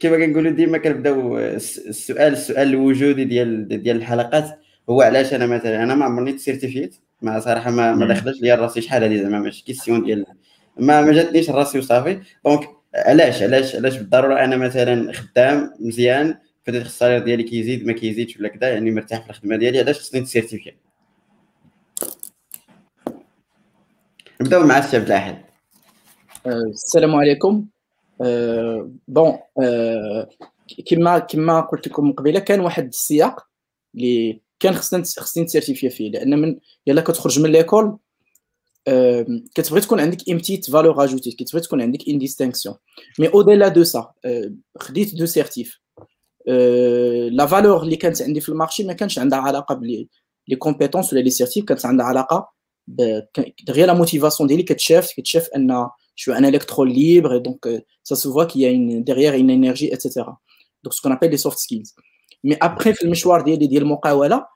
كيما 0.00 0.16
كنقولوا 0.26 0.50
ديما 0.50 0.78
كنبداو 0.78 1.38
السؤال 1.38 2.32
السؤال 2.32 2.68
الوجودي 2.68 3.24
ديال 3.24 3.82
ديال 3.82 3.96
الحلقات. 3.96 4.58
هو 4.90 5.02
علاش 5.02 5.34
أنا 5.34 5.46
مثلا 5.46 5.82
أنا 5.82 5.94
ما 5.94 6.04
عمرني 6.04 6.32
تسيرتيفيت 6.32 6.96
ما 7.22 7.40
صراحة 7.40 7.70
ما 7.70 7.94
ما 7.94 8.06
دخلتش 8.06 8.40
ليا 8.40 8.54
راسي 8.54 8.80
شحال 8.80 9.04
هذه 9.04 9.22
زعما 9.22 9.38
ماشي 9.38 9.64
question 9.64 10.04
ديال 10.04 10.26
ما 10.78 11.02
ما 11.02 11.12
جاتنيش 11.12 11.50
راسي 11.50 11.78
وصافي. 11.78 12.18
donc 12.44 12.60
علاش 12.94 13.42
علاش 13.42 13.76
علاش 13.76 13.96
بالضرورة 13.96 14.44
أنا 14.44 14.56
مثلا 14.56 15.12
خدام 15.12 15.70
مزيان 15.80 16.34
بدات 16.66 16.86
ال 16.86 16.90
salaire 16.90 17.18
ديالي 17.18 17.42
كيزيد 17.42 17.86
ما 17.86 17.92
كيزيدش 17.92 18.36
ولا 18.36 18.48
كذا 18.48 18.68
يعني 18.68 18.90
مرتاح 18.90 19.24
في 19.24 19.30
الخدمة 19.30 19.56
ديالي 19.56 19.78
علاش 19.78 19.98
خصني 19.98 20.20
نتسيرتيفي 20.20 20.72
نبداو 24.40 24.66
مع 24.66 24.78
السي 24.78 24.96
عبد 24.96 25.06
الأحد. 25.06 25.44
السلام 26.46 27.14
عليكم. 27.14 27.66
bon 29.08 29.38
كما 30.86 31.18
كما 31.18 31.60
قلت 31.60 31.88
لكم 31.88 32.12
قبيلة 32.12 32.40
كان 32.40 32.60
واحد 32.60 32.86
السياق 32.86 33.46
اللي 33.94 34.40
كان 34.60 34.74
خصنا 34.74 35.02
خصني 35.02 35.44
نسيرتيفي 35.44 35.90
فيه 35.90 36.10
لأن 36.10 36.38
من 36.40 36.58
يلا 36.86 37.00
كتخرج 37.00 37.40
من 37.40 37.52
l'école 37.52 37.98
كتبغي 39.54 39.80
تكون 39.80 40.00
عندك 40.00 40.30
une 40.30 40.38
petite 40.38 40.70
valeur 40.70 41.04
ajoutée 41.04 41.30
كتبغي 41.30 41.60
تكون 41.60 41.82
عندك 41.82 42.08
une 42.08 42.18
distinction 42.18 42.74
mais 43.18 43.28
au-delà 43.28 43.68
de 43.68 43.84
ça 43.84 44.12
خديت 44.78 45.14
deux 45.14 45.26
certifs 45.26 45.80
la 47.30 47.46
valeur 47.46 47.82
اللي 47.82 47.96
كانت 47.96 48.22
عندي 48.22 48.40
في 48.40 48.48
ال 48.48 48.53
marché 48.53 48.84
ما 48.84 48.92
كانش 48.92 49.18
عندها 49.18 49.38
علاقة 49.38 49.74
ب 49.74 49.83
les 49.83 50.08
les 50.48 50.56
compétences 50.56 51.12
ولا 51.12 51.20
les 51.20 51.30
certifs 51.30 51.64
كانت 51.64 51.86
عندها 51.86 52.06
علاقة 52.06 52.55
غير 53.70 53.86
la 53.86 53.94
motivation 53.94 54.48
ديالي 54.48 54.62
كتشاف 54.62 55.12
كتشاف 55.16 55.48
أن 55.56 55.86
je 56.16 56.22
suis 56.22 56.32
un 56.32 56.44
électron 56.44 56.84
libre 56.84 57.34
et 57.34 57.40
donc 57.40 57.66
euh, 57.66 57.80
ça 58.02 58.16
se 58.16 58.26
voit 58.26 58.46
qu'il 58.46 58.62
y 58.62 58.66
a 58.66 58.70
une, 58.70 59.04
derrière 59.04 59.34
une 59.34 59.50
énergie, 59.50 59.88
etc. 59.92 60.24
Donc 60.82 60.94
ce 60.94 61.00
qu'on 61.02 61.10
appelle 61.10 61.30
les 61.30 61.36
soft 61.36 61.58
skills. 61.58 61.90
Mais 62.42 62.56
après, 62.60 62.92
في 62.92 63.02
المشوار 63.02 63.40
ديالي 63.40 63.66
ديال 63.66 63.82
المقاولة 63.82 64.46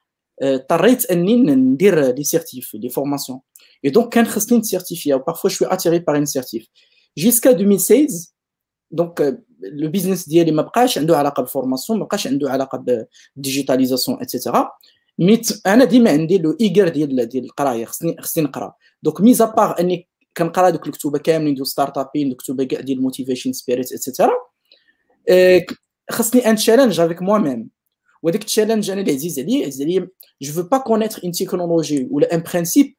اضطريت 0.42 1.10
اني 1.10 1.36
ندير 1.36 2.14
les 2.14 2.24
certifs 2.24 2.74
les 2.74 2.88
formations 2.88 3.40
et 3.86 3.90
donc 3.90 4.08
كان 4.08 4.26
خصني 4.26 4.58
نسيرتيفيا 4.58 5.24
parfois 5.30 5.50
je 5.50 5.54
suis 5.54 5.64
attiré 5.64 6.00
par 6.00 6.14
une 6.14 6.26
certif 6.26 6.66
jusqu'à 7.16 7.52
2016 7.52 8.34
donc 8.90 9.20
le 9.60 9.88
business 9.88 10.28
ديالي 10.28 10.52
ما 10.52 10.62
بقاش 10.62 10.98
عنده 10.98 11.16
علاقة 11.16 11.40
بال 11.40 11.51
formation 11.51 11.98
ما 11.98 12.04
بقاش 12.04 12.26
عنده 12.26 12.50
علاقة 12.50 12.78
بال 12.78 12.96
digitalisation 12.96 14.22
et 14.22 14.34
cetera 14.34 14.70
mais 15.20 15.40
أنا 15.66 15.84
ديما 15.84 16.10
عندي 16.10 16.38
لو 16.38 16.56
ايجر 16.60 16.88
ديال 16.88 17.28
ديال 17.28 17.44
القراية 17.44 17.84
خصني 17.84 18.16
خصني 18.20 18.44
نقرأ. 18.44 18.74
donc 19.02 19.20
mis 19.20 19.44
à 19.44 19.51
part 19.51 19.80
أني 19.80 20.08
كنقرأ 20.36 20.70
دوك 20.70 20.86
الكتب 20.86 21.16
كاملين 21.16 21.54
ديال 21.54 21.66
startup 21.66 22.28
دوك 22.28 22.40
الكتب 22.40 22.62
كاع 22.62 22.80
ديال 22.80 23.02
motivation 23.02 23.52
spirit 23.52 23.92
et 23.92 24.02
cetera 24.02 24.32
خصني 26.10 26.50
un 26.50 26.56
challenge 26.56 27.00
avec 27.00 27.22
moi-même 27.22 27.70
وديك 28.22 28.40
ال 28.40 28.45
challenge 28.45 28.90
أنا 28.90 29.00
اللي 29.00 29.12
عزيز 29.12 29.38
عليا 29.38 29.66
عزيز 29.66 29.82
عليا 29.82 30.08
je 30.42 30.52
veux 30.52 30.62
pas 30.62 30.78
connaître 30.78 31.20
une 31.24 31.32
technologie 31.32 32.08
ولا 32.10 32.34
un 32.34 32.42
principe 32.52 32.96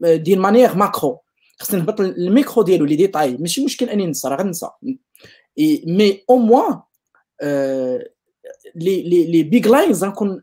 ديال 0.00 0.40
manière 0.40 0.76
macro 0.76 1.20
خصني 1.58 1.80
نهبط 1.80 2.00
الميكرو 2.00 2.62
ديالو 2.62 2.84
les 2.84 2.96
détails 2.96 3.36
ماشي 3.36 3.64
مشكل 3.64 3.88
أني 3.88 4.06
ننسى 4.06 4.28
راه 4.28 4.36
غنسى 4.36 4.68
mais 5.86 6.24
au 6.30 6.36
moins 6.36 6.74
les 8.74 9.02
les 9.02 9.26
les 9.26 9.42
big 9.42 9.68
lines 9.68 10.04
غنكون 10.04 10.42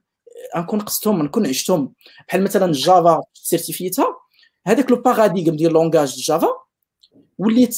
غنكون 0.57 0.79
قصتهم 0.79 1.23
نكون 1.23 1.47
عشتهم. 1.47 1.93
بحال 2.27 2.43
مثلا 2.43 2.71
Java 2.71 3.21
سيرتيفيتها 3.33 4.15
هذاك 4.67 4.91
le 4.91 5.01
paradigme 5.01 5.55
ديال 5.55 5.73
langage 5.73 6.15
Java 6.15 6.47
وليت 7.37 7.77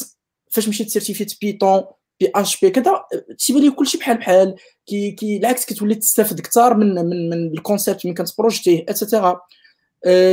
فاش 0.50 0.70
مشيت 0.70 0.90
سيرتيفيت 0.90 1.34
Python 1.42 1.84
PHP 2.20 2.70
كذا 2.70 3.04
تيبان 3.40 3.62
لي 3.64 3.72
كلشي 3.72 3.98
بحال 3.98 4.18
بحال 4.18 4.56
كي 4.86 5.12
كي 5.12 5.38
العكس 5.38 5.66
كتولي 5.66 5.96
تستافد 5.96 6.40
أكثر 6.40 6.78
من 6.78 6.96
من 6.96 7.30
من 7.30 7.48
الكونسيبت 7.54 8.06
ملي 8.06 8.16
كتبروجيتيه 8.16 8.86
اتسيتيرا 8.90 9.42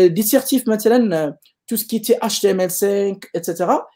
دي 0.06 0.22
سيرتيف 0.22 0.68
مثلا 0.68 1.36
تو 1.68 1.76
سكي 1.76 1.98
تي 1.98 2.16
اتش 2.22 2.40
تي 2.40 2.50
ام 2.50 2.60
ال 2.60 2.70
5 2.70 3.16
اتسيتيرا 3.36 3.86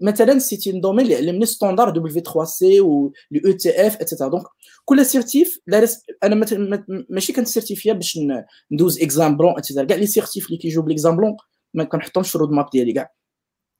مثلا 0.00 0.38
سيتي 0.38 0.70
ان 0.70 0.80
دومين 0.80 1.04
اللي 1.04 1.16
علمني 1.16 1.46
ستاندار 1.46 1.90
دبليو 1.90 2.22
3 2.22 2.44
سي 2.44 2.80
و 2.80 3.12
لو 3.30 3.40
أو 3.46 3.56
تي 3.56 3.86
اف 3.86 3.96
اتسيتيرا 3.96 4.28
دونك 4.28 4.44
كل 4.84 5.06
سيرتيف 5.06 5.58
لا 5.66 5.88
أنا 6.22 6.34
مثلا 6.34 6.84
ماشي 7.10 7.32
كنت 7.32 7.46
سيرتيفيا 7.46 7.92
باش 7.92 8.18
ندوز 8.72 9.02
اكزام 9.02 9.36
بلون 9.36 9.58
اتسيتيرا 9.58 9.84
كاع 9.84 9.96
لي 9.96 10.06
سيرتيف 10.06 10.46
اللي 10.46 10.56
كيجيو 10.56 10.82
بالاكزام 10.82 11.16
بلون 11.16 11.36
ما 11.74 11.84
كنحطهمش 11.84 12.28
في 12.28 12.36
الرود 12.36 12.50
ماب 12.50 12.70
ديالي 12.72 12.92
كاع 12.92 13.12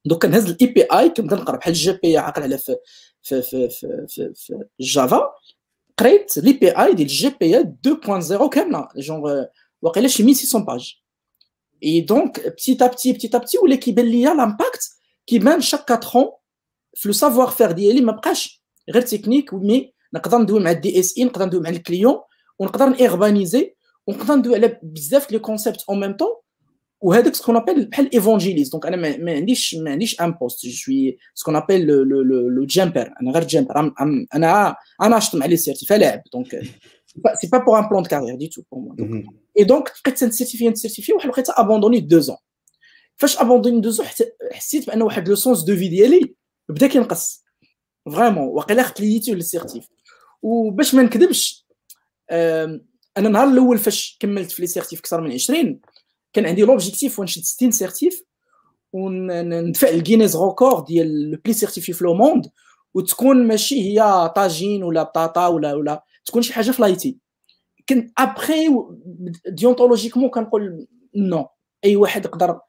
دوك 0.04 0.22
كنهز 0.22 0.50
الاي 0.50 0.66
بي 0.66 0.82
اي 0.82 1.08
كنبدا 1.08 1.37
نقرا 1.37 1.56
بحال 1.56 1.72
الجي 1.72 1.92
بي 2.02 2.18
عاقل 2.18 2.42
على 2.42 2.58
في 2.58 2.76
في 3.22 3.42
في 3.42 3.68
في, 3.68 4.06
في, 4.08 4.32
في 4.34 4.64
جافا 4.80 5.20
قريت 5.99 6.37
لي 6.38 6.52
بي 6.52 6.70
اي 6.70 6.94
ديال 6.94 7.08
الجي 7.08 7.34
بي 7.40 7.62
2.0 7.62 8.49
كامله 8.49 8.88
جونغ 8.96 9.44
واقيلا 9.82 10.08
شي 10.08 10.22
1600 10.22 10.64
باج 10.66 10.94
اي 11.84 12.00
دونك 12.00 12.49
بتيت 12.49 12.82
ا 12.82 12.87
بتي 12.87 13.12
بتيت 13.12 13.34
ا 13.34 13.38
بتي 13.38 13.58
ولا 13.58 13.76
كيبان 13.76 14.06
ليا 14.06 14.34
لامباكت 14.34 15.01
كيبان 15.26 15.60
شاك 15.60 15.90
4 15.90 16.10
اون 16.14 16.30
في 16.94 17.08
لو 17.08 17.12
سافوار 17.12 17.48
فير 17.48 17.72
ديالي 17.72 18.00
ما 18.00 18.12
بقاش 18.12 18.62
غير 18.90 19.02
تكنيك 19.02 19.54
مي 19.54 19.92
نقدر 20.14 20.38
ندوي 20.38 20.60
مع 20.60 20.70
الدي 20.70 21.00
اس 21.00 21.18
اي 21.18 21.24
نقدر 21.24 21.46
ندوي 21.46 21.60
مع 21.60 21.70
الكليون 21.70 22.20
ونقدر 22.58 22.88
نيربانيزي 22.88 23.74
ونقدر 24.06 24.34
ندوي 24.34 24.54
على 24.54 24.80
بزاف 24.82 25.32
لي 25.32 25.38
كونسيبت 25.38 25.84
اون 25.88 26.00
ميم 26.00 26.12
طون 26.12 26.28
وهذاك 27.00 27.34
سكون 27.34 27.56
ابل 27.56 27.84
بحال 27.84 28.14
ايفونجيليست 28.14 28.72
دونك 28.72 28.86
أنا 28.86 29.16
ما 29.18 29.32
عنديش 29.32 29.74
ما 29.74 29.90
عنديش 29.90 30.20
ان 30.20 30.30
بوست 30.30 30.66
جو 30.66 30.72
سوي 30.72 31.18
سكون 31.34 31.56
ابل 31.56 31.86
لو 32.54 32.64
جامبر 32.64 33.14
أنا 33.22 33.30
غير 33.32 33.46
جامبر 33.46 33.92
أنا 34.34 34.76
أنا 35.02 35.16
عشت 35.16 35.36
مع 35.36 35.46
لي 35.46 35.56
سيرتيفا 35.56 35.94
لاعب 35.94 36.22
دونك 36.32 36.62
سي 37.40 37.48
با 37.52 37.58
بور 37.58 37.78
ان 37.78 37.88
بلان 37.88 38.02
دو 38.02 38.08
كارير 38.08 38.34
دي 38.34 38.48
تو 38.48 38.62
بور 38.72 38.80
موا 38.80 39.22
اي 39.58 39.64
دونك 39.64 39.92
بقيت 40.04 40.18
تنسيرتيفي 40.18 40.68
نسيرتيفي 40.68 41.12
واحد 41.12 41.28
لقيت 41.28 41.50
ابوندوني 41.50 42.00
دو 42.00 42.18
زون 42.18 42.36
فاش 43.16 43.38
ابوندوني 43.38 43.81
دو 43.81 43.90
زون 43.90 44.07
حسيت 44.52 44.87
بان 44.87 45.02
واحد 45.02 45.28
لو 45.28 45.35
سونس 45.35 45.62
دو 45.62 45.76
في 45.76 45.88
ديالي 45.88 46.35
بدا 46.69 46.87
كينقص. 46.87 47.45
فريمون 48.12 48.45
واقيلا 48.45 48.83
خليتي 48.83 49.35
للسيرتيف. 49.35 49.88
وباش 50.42 50.95
ما 50.95 51.02
نكذبش 51.02 51.66
أنا 53.16 53.28
النهار 53.28 53.49
الأول 53.49 53.78
فاش 53.78 54.16
كملت 54.21 54.50
في 54.50 54.62
les 54.62 54.68
certifs 54.68 55.00
أكثر 55.00 55.21
من 55.21 55.33
20 55.33 55.81
كان 56.33 56.47
عندي 56.47 56.62
l'objectif 56.62 57.18
ونشد 57.19 57.42
60 57.42 57.71
certifs 57.70 58.22
وندفع 58.92 59.88
ال 59.88 59.94
Guinness 59.94 60.37
record 60.37 60.80
ديال 60.81 61.31
le 61.30 61.38
plus 61.44 61.54
certifié 61.54 61.92
في 61.92 62.04
le 62.04 62.14
monde 62.14 62.50
وتكون 62.95 63.47
ماشي 63.47 63.83
هي 63.83 64.28
طاجين 64.37 64.83
ولا 64.83 65.02
بطاطا 65.02 65.47
ولا 65.47 65.75
ولا 65.75 66.04
تكون 66.25 66.42
شي 66.42 66.52
حاجة 66.52 66.71
في 66.71 66.83
l'IT. 66.82 67.18
كنت 67.88 68.12
après 68.18 68.68
déontologiquement 69.49 70.30
كنقول 70.31 70.87
non 71.16 71.49
أي 71.85 71.97
واحد 71.97 72.25
يقدر 72.25 72.61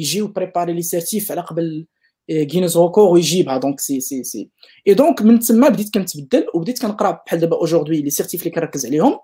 يجي 0.00 0.22
وبريباري 0.22 0.72
les 0.72 0.82
certifs 0.82 1.32
على 1.32 1.40
قبل 1.40 1.86
Guinness 2.30 2.78
record 2.78 3.08
ويجيبها. 3.08 3.58
donc 3.58 3.80
c'est 3.80 4.00
c'est 4.00 4.24
c'est 4.24 4.50
et 4.88 4.94
donc 4.94 5.22
من 5.22 5.38
تما 5.40 5.68
بديت 5.68 5.94
كنتبدل 5.94 6.46
وبديت 6.54 6.82
كنقرا 6.82 7.22
بحال 7.26 7.40
دابا 7.40 7.56
aujourd'hui 7.56 8.02
les 8.02 8.10
certifs 8.10 8.40
اللي 8.42 8.50
كنركز 8.50 8.86
عليهم. 8.86 9.18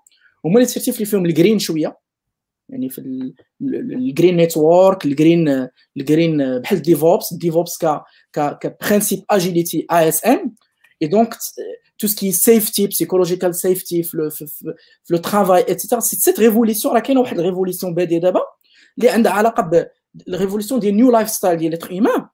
هما 0.44 0.58
لي 0.58 0.66
سيرتيف 0.66 0.94
اللي 0.94 1.06
فيهم 1.06 1.26
الجرين 1.26 1.58
شوية. 1.58 2.02
يعني 2.68 2.88
في 2.88 3.32
الجرين 3.62 4.36
نيتورك 4.36 5.04
الجرين 5.04 5.68
الجرين 5.96 6.58
بحال 6.60 6.82
ديفوبس 6.82 7.34
ديفوبس 7.34 7.78
ك 7.78 8.00
ك 8.32 8.58
كبرينسيپ 8.58 9.24
اجيليتي 9.30 9.86
اي 9.92 10.08
اس 10.08 10.26
ام 10.26 10.54
اي 11.02 11.06
دونك 11.06 11.34
تو 11.98 12.06
سكي 12.06 12.32
سيفتي 12.32 12.86
بسيكولوجيكال 12.86 13.54
سيفتي 13.54 14.02
في 14.02 14.30
في, 14.30 14.46
في 14.46 14.74
لو 15.10 15.18
ترافاي 15.18 15.60
اتسيتيرا 15.60 16.00
سي 16.00 16.16
سيت 16.16 16.40
ريفوليسيون 16.40 16.94
راه 16.94 17.00
كاينة 17.00 17.20
واحد 17.20 17.38
الريفوليسيون 17.38 17.94
باديه 17.94 18.18
دابا 18.18 18.40
اللي 18.98 19.10
عندها 19.10 19.32
علاقة 19.32 19.88
بالريفوليسيون 20.14 20.80
ديال 20.80 20.96
نيو 20.96 21.10
لايف 21.10 21.30
ستايل 21.30 21.58
ديال 21.58 21.90
إيمان. 21.90 22.26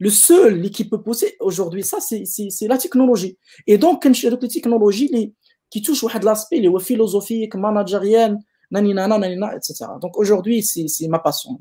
لو 0.00 0.10
سول 0.10 0.46
اللي 0.46 0.68
كي 0.68 0.84
بو 0.84 0.96
بوسي 0.96 1.26
aujourd'hui 1.26 1.82
ça 1.82 2.00
c'est 2.00 2.68
la 2.68 2.76
donc 3.76 3.98
واحد 6.04 6.24
l'aspect 6.24 6.56
اللي 6.56 6.68
هو 6.68 6.78
philosophique 6.78 7.56
managérial 7.56 8.40
نانينا 8.70 9.06
نانينا 9.06 9.56
et 9.56 9.67
cetera 9.67 9.98
donc 9.98 10.18
aujourd'hui 10.18 10.62
c'est 10.62 10.88
c'est 10.88 11.08
ma 11.08 11.18
passion 11.18 11.58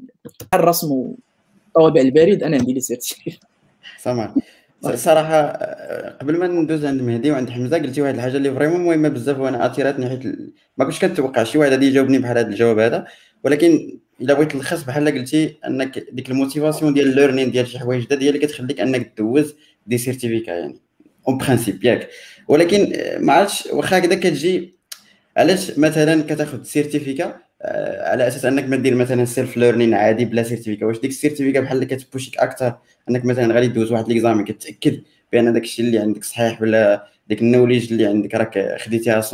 الرسم 0.53 0.91
والطوابع 0.91 2.01
البريد 2.01 2.44
أنا 2.44 2.58
عندي 2.58 2.74
les 2.74 2.80
certifs 2.80 3.39
سامع 3.98 4.36
صراحة 4.96 5.51
قبل 6.22 6.38
ما 6.38 6.48
ندوز 6.48 6.86
عند 6.86 7.01
مهدي 7.01 7.32
وعند 7.32 7.50
حمزة 7.50 7.77
قلتي 7.77 8.01
واحد 8.01 8.15
الحاجة 8.15 8.38
اللي 8.38 8.53
vraiment 8.54 8.86
مهمة 8.86 9.10
بزاف 9.10 9.39
وأنا 9.39 9.65
اثيرتني 9.65 10.10
حيت 10.10 10.24
ما 10.77 10.86
كنتش 10.86 11.00
كنتوقع 11.00 11.44
شي 11.44 11.58
واحد 11.58 11.72
غادي 11.72 11.86
يجاوبني 11.86 12.20
بحال 12.20 12.38
هذا 12.38 12.48
الجواب 12.48 12.79
هذا. 12.79 13.06
ولكن 13.44 14.00
إلا 14.22 14.34
بغيت 14.34 14.52
تلخص 14.52 14.84
بحال 14.84 15.10
قلتي 15.10 15.56
أنك 15.68 16.06
ديك 16.12 16.30
ال 16.30 16.35
motivation 16.35 16.94
ديال 16.94 17.08
ال 17.10 17.14
learning 17.14 17.51
ديال 17.52 17.68
شي 17.68 17.80
حوايج 17.80 18.04
جداد 18.06 18.24
هي 18.24 18.30
اللي 18.30 18.40
كتخليك 18.40 18.80
أنك 18.80 19.14
دوز 19.18 19.56
des 19.88 19.98
certificats 19.98 20.51
يعني 20.52 20.80
en 21.28 21.38
principe 21.38 21.86
ياك. 21.86 22.10
ولكن 22.48 22.94
آه، 22.96 23.18
ما 23.18 23.34
عرفتش 23.34 23.68
واخا 23.72 23.98
هكذا 23.98 24.16
كتجي 24.16 24.76
علاش 25.38 25.80
مثلا 25.80 26.24
كتاخذ 26.24 26.64
certificat 26.63 27.38
آه، 27.62 28.12
على 28.12 28.28
أساس 28.28 28.46
أنك 28.46 28.64
ما 28.70 28.76
دير 28.76 28.96
مثلا 28.96 29.26
self 29.25 29.58
learning 29.58 29.94
عادي 29.94 30.26
بلا 30.26 30.44
certificat 30.44 30.86
واش 30.86 31.00
ديك 31.00 31.12
ال 31.12 31.16
certificat 31.16 31.60
بحال 31.60 31.76
اللي 31.76 31.96
كتبوشيك 31.96 32.38
أكثر 32.38 32.78
أنك 33.10 33.26
مثلا 33.26 33.54
غادي 33.54 33.68
دوز 33.68 33.92
واحد 33.92 34.10
l'examen 34.10 34.44
كتأكد 34.44 35.02
بأن 35.32 35.54
داك 35.54 35.64
الشيء 35.64 35.86
اللي 35.86 36.00
عندك 36.00 36.24
صحيح 36.24 36.62
ولا 36.62 37.08
ديك 37.30 37.42
ال 37.42 37.47
knowledge 37.47 37.92
اللي 37.92 38.06
عندك 38.06 38.36
راك 38.36 38.78
خديتيها 38.82 39.22
100% 39.22 39.26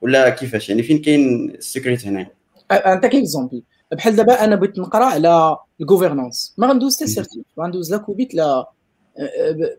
ولا 0.00 0.28
كيفاش؟ 0.30 0.68
يعني 0.68 0.82
فين 0.82 0.98
كاين 0.98 1.50
ال 1.50 1.58
secret 1.58 2.06
هنا 2.06 2.26
نعطيك 2.70 3.14
exemple 3.14 3.62
بحال 3.92 4.16
دابا 4.16 4.44
أنا 4.44 4.56
بغيت 4.56 4.78
نقرا 4.78 5.04
على 5.04 5.56
ال 5.80 5.86
gouvernance 5.86 6.54
ما 6.58 6.66
غندوز 6.66 6.96
حتى 6.96 7.06
certif 7.06 7.44
ما 7.56 7.64
غندوز 7.64 7.92
لا 7.92 7.98
COBIT 7.98 8.34
لا 8.34 8.70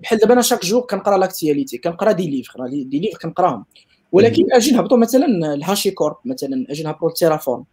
بحال 0.02 0.20
دابا 0.20 0.34
أنا 0.34 0.42
شاك 0.42 0.66
جور 0.66 0.82
كنقرا 0.82 1.18
لاكتياليتي 1.18 1.78
كنقرا 1.78 2.12
دي 2.12 2.30
ليفر 2.30 2.68
دي 2.68 3.00
ليفر 3.00 3.20
كنقراهم. 3.20 3.66
ولكن 4.12 4.54
أجي 4.54 4.72
نهبطوا 4.72 4.98
مثلا 4.98 5.54
الهاشي 5.54 5.92
كورب 5.92 6.16
مثلا 6.26 6.66
أجي 6.70 6.84
نهبطوا 6.84 7.10
التيرافورم 7.10 7.66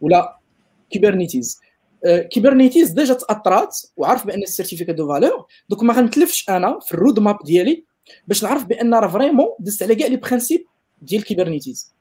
ولا 0.00 0.38
كيبرنيتيز. 0.90 1.60
كيبرنيتيز 2.04 2.90
ديجا 2.90 3.14
تاثرات 3.14 3.78
وعارف 3.96 4.26
بأن 4.26 4.42
السيرتيفيكات 4.42 4.94
دو 4.94 5.08
فالور. 5.08 5.46
دوك 5.68 5.82
ما 5.82 5.94
غنتلفش 5.94 6.50
أنا 6.50 6.78
في 6.80 6.94
الرود 6.94 7.20
ماب 7.20 7.38
ديالي 7.44 7.84
باش 8.28 8.44
نعرف 8.44 8.64
بأن 8.64 8.94
راه 8.94 9.08
فريمون 9.08 9.48
دزت 9.58 9.82
على 9.82 9.94
كاع 9.94 10.06
لي 10.06 10.16
برينسيپ 10.16 10.66
ديال 11.02 11.24
كيبرنيتيز. 11.24 11.94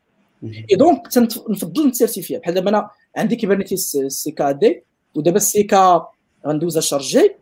اي 0.44 0.76
دونك 0.76 1.08
نفضل 1.50 1.88
نسيرتيفيا 1.88 2.40
بحال 2.40 2.54
دابا 2.54 2.70
أنا 2.70 2.90
عندي 3.18 3.36
كيبرنيتيز 3.36 3.98
سي 4.08 4.32
كا 4.32 4.52
دي 4.52 4.84
ودابا 5.16 5.38
السي 5.38 5.64
كا 5.64 6.08
غندوزها 6.48 6.82
شارجي 6.82 7.36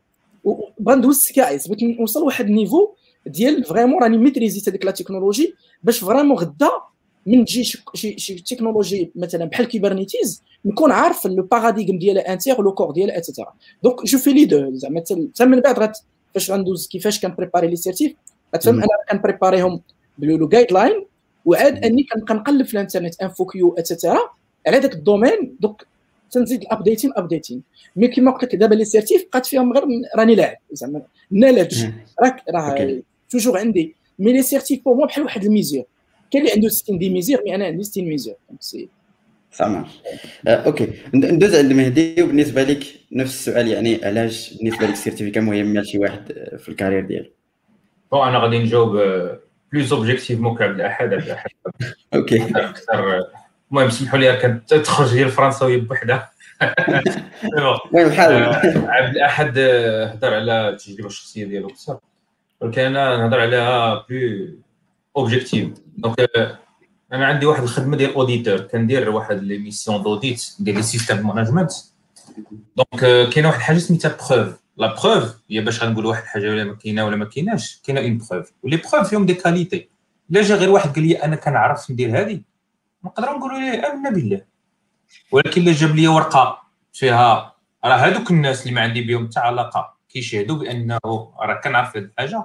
وبغا 0.43 0.95
ندوز 0.95 1.15
السي 1.17 1.33
كا 1.33 1.55
إس. 1.55 1.67
بغيت 1.67 1.83
نوصل 1.83 2.21
لواحد 2.21 2.45
النيفو 2.45 2.89
ديال 3.25 3.63
فريمون 3.63 4.03
راني 4.03 4.17
ميتريزيت 4.17 4.69
هذيك 4.69 4.85
لا 4.85 4.91
تكنولوجي 4.91 5.55
باش 5.83 5.99
فريمون 5.99 6.37
غدا 6.37 6.69
من 7.25 7.45
تجي 7.45 7.63
شي, 7.63 8.19
شي 8.19 8.35
تكنولوجي 8.35 9.11
مثلا 9.15 9.45
بحال 9.45 9.67
كيبرنيتيز 9.67 10.43
نكون 10.65 10.91
عارف 10.91 11.27
لو 11.27 11.43
باراديغم 11.43 11.99
ديالها 11.99 12.33
انتيغ 12.33 12.61
لو 12.61 12.73
كور 12.73 12.91
ديالها 12.91 13.17
اتسيتيرا 13.17 13.53
دونك 13.83 14.05
جو 14.05 14.17
في 14.17 14.33
لي 14.33 14.45
دو 14.45 14.73
زعما 14.73 14.99
حتى 14.99 15.45
من 15.45 15.59
بعد 15.59 15.93
فاش 16.33 16.51
غندوز 16.51 16.87
كيفاش 16.87 17.19
كنبريباري 17.19 17.67
لي 17.67 17.75
سيرتيف 17.75 18.13
غتفهم 18.55 18.75
أنا 18.75 18.87
كنبريباريهم 19.11 19.81
بلو 20.17 20.47
جايد 20.47 20.71
لاين 20.71 21.05
وعاد 21.45 21.85
أني 21.85 22.03
كنبقى 22.03 22.33
نقلب 22.33 22.65
في 22.65 22.73
الانترنت 22.73 23.21
انفو 23.21 23.45
كيو 23.45 23.75
اتسيتيرا 23.77 24.19
على 24.67 24.77
ذاك 24.77 24.93
الدومين 24.93 25.55
دوك 25.59 25.85
تنزيد 26.31 26.61
الابديتين 26.61 27.11
ابديتين 27.15 27.61
مي 27.95 28.07
كيما 28.07 28.31
قلت 28.31 28.43
لك 28.43 28.55
دابا 28.55 28.75
لي 28.75 28.85
سيرتيف 28.85 29.25
بقات 29.29 29.45
فيهم 29.45 29.73
غير 29.73 29.83
راني 30.17 30.35
لاعب 30.35 30.57
زعما. 30.71 31.01
نالج 31.31 31.85
راك 32.23 32.43
راه 32.49 33.01
توجور 33.29 33.57
عندي. 33.57 33.95
مي 34.19 34.33
لي 34.33 34.41
سيرتيف 34.41 34.83
بور 34.85 34.95
مو 34.95 35.05
بحال 35.05 35.23
واحد 35.23 35.43
الميزير 35.43 35.85
كاين 36.31 36.43
اللي 36.43 36.53
عنده 36.55 36.69
60 36.69 36.97
دي 36.97 37.09
ميزير 37.09 37.41
مي 37.45 37.55
أنا 37.55 37.65
عندي 37.65 37.83
60 37.83 38.03
ميزير 38.03 38.35
سامع 39.51 39.85
آه، 40.47 40.55
أوكي 40.55 40.87
ندوز 41.13 41.55
عند 41.55 41.73
مهدي 41.73 42.23
وبالنسبة 42.23 42.63
لك 42.63 42.83
نفس 43.11 43.33
السؤال 43.33 43.67
يعني 43.67 44.05
علاش 44.05 44.53
بالنسبة 44.53 44.85
لك 44.85 44.93
السيرتيفيكا 44.93 45.41
مهمه 45.41 45.81
لشي 45.81 45.97
واحد 45.97 46.31
آه، 46.31 46.57
في 46.57 46.69
الكارير 46.69 47.05
ديالو 47.05 47.29
بون 48.11 48.27
أنا 48.27 48.39
غادي 48.39 48.59
نجاوب 48.59 48.97
plus 49.73 49.93
objectivement 49.93 50.57
كعبد 50.57 50.75
الاحد 50.75 51.13
عبد 51.13 51.23
الاحد 51.23 51.49
OK. 52.13 52.43
أكثر 52.55 53.23
المهم 53.71 53.89
سمحوا 53.89 54.19
لي 54.19 54.37
كانت 54.37 54.73
تخرج 54.73 55.07
هي 55.07 55.23
الفرنساويه 55.23 55.77
بوحدها. 55.77 56.31
المهم 57.43 58.11
حاول 58.11 58.33
آه، 58.33 58.87
عبد 58.87 59.15
الأحد 59.15 59.59
هضر 60.13 60.33
على 60.33 60.69
التجربة 60.69 61.07
الشخصية 61.07 61.45
ديالو 61.45 61.69
أكثر 61.69 61.99
ولكن 62.61 62.81
أنا 62.81 63.17
نهضر 63.17 63.39
عليها 63.39 64.05
plus 64.09 64.57
objectif 65.17 65.69
donc 65.97 66.15
أنا 67.13 67.25
عندي 67.25 67.45
واحد 67.45 67.63
الخدمة 67.63 67.97
ديال 67.97 68.13
auditeur 68.13 68.57
كندير 68.57 69.09
واحد 69.09 69.43
les 69.43 69.57
missions 69.57 70.03
d'audit 70.03 70.43
ديال 70.59 70.75
les 70.75 70.83
systèmes 70.83 71.27
management 71.27 71.71
donc 72.77 73.29
كاينة 73.29 73.47
واحد 73.47 73.59
الحاجة 73.59 73.77
سميتها 73.77 74.17
preuve 74.29 74.55
la 74.77 74.95
preuve 75.01 75.35
هي 75.49 75.61
باش 75.61 75.83
غنقول 75.83 76.05
واحد 76.05 76.23
الحاجة 76.23 76.49
ولا 76.49 76.63
ما 76.63 76.75
كاينة 76.75 77.05
ولا 77.05 77.15
ما 77.15 77.25
كايناش 77.25 77.81
كاينة 77.83 78.01
une 78.01 78.17
preuve 78.17 78.51
و 78.63 78.67
les 78.67 78.77
preuves 78.77 79.09
فيهم 79.09 79.25
des 79.25 79.33
qualités 79.33 79.89
الا 80.31 80.41
جا 80.41 80.55
غير 80.55 80.69
واحد 80.69 80.89
قال 80.95 81.07
لي 81.07 81.23
أنا 81.23 81.35
كنعرف 81.35 81.91
ندير 81.91 82.21
هذه 82.21 82.41
نقدروا 83.05 83.37
نقولوا 83.37 83.59
ليه؟ 83.59 83.91
امنا 83.91 84.09
بالله. 84.09 84.41
ولكن 85.31 85.61
الا 85.61 85.71
جاب 85.71 85.95
لي 85.95 86.07
ورقة 86.07 86.61
فيها 86.93 87.55
راه 87.85 87.95
هذوك 87.95 88.31
الناس 88.31 88.61
اللي 88.61 88.73
ما 88.73 88.81
عندي 88.81 89.01
بهم 89.01 89.27
حتى 89.27 89.39
علاقة 89.39 89.97
كيشهدوا 90.09 90.57
بأنه 90.57 90.99
راه 91.39 91.61
كنعرف 91.63 91.97
هذه 91.97 92.03
الحاجة. 92.03 92.43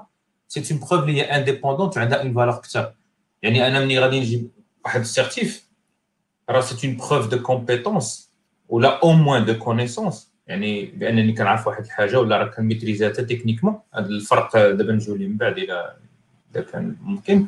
c'est 0.48 0.74
une 0.74 0.80
preuve 0.80 1.02
اللي 1.02 1.20
هي 1.20 1.22
indépendante 1.22 1.96
وعندها 1.96 2.22
une 2.22 2.34
valeur 2.34 2.54
أكثر 2.54 2.94
يعني 3.42 3.66
أنا 3.66 3.80
ملي 3.80 3.98
غادي 3.98 4.20
نجيب 4.20 4.50
واحد 4.84 5.00
ال 5.00 5.09
certif. 5.09 5.66
راه 6.50 6.60
c'est 6.60 6.88
une 6.88 6.96
preuve 6.96 7.28
de 7.28 7.42
compétence 7.42 8.30
ولا 8.68 9.00
au 9.02 9.12
moins 9.12 9.44
de 9.44 9.58
connaissance 9.58 10.32
يعني 10.46 10.86
بأنني 10.86 11.32
كنعرف 11.32 11.66
واحد 11.66 11.84
الحاجة 11.84 12.20
ولا 12.20 12.36
راه 12.36 12.46
كن 12.46 12.58
maîtrise 12.58 13.03
ها 13.03 13.08
حتى 13.08 13.24
techniquement 13.24 13.80
هذا 13.94 14.06
الفرق 14.06 14.56
دابا 14.56 14.92
نجيو 14.92 15.14
من 15.14 15.36
بعد 15.36 15.58
اذا 15.58 15.96
إذا 16.52 16.62
كان 16.62 16.96
ممكن. 17.00 17.46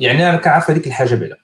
يعني 0.00 0.28
أنا 0.28 0.36
كنعرف 0.36 0.70
هذيك 0.70 0.86
الحاجة 0.86 1.14
بعدا 1.14 1.36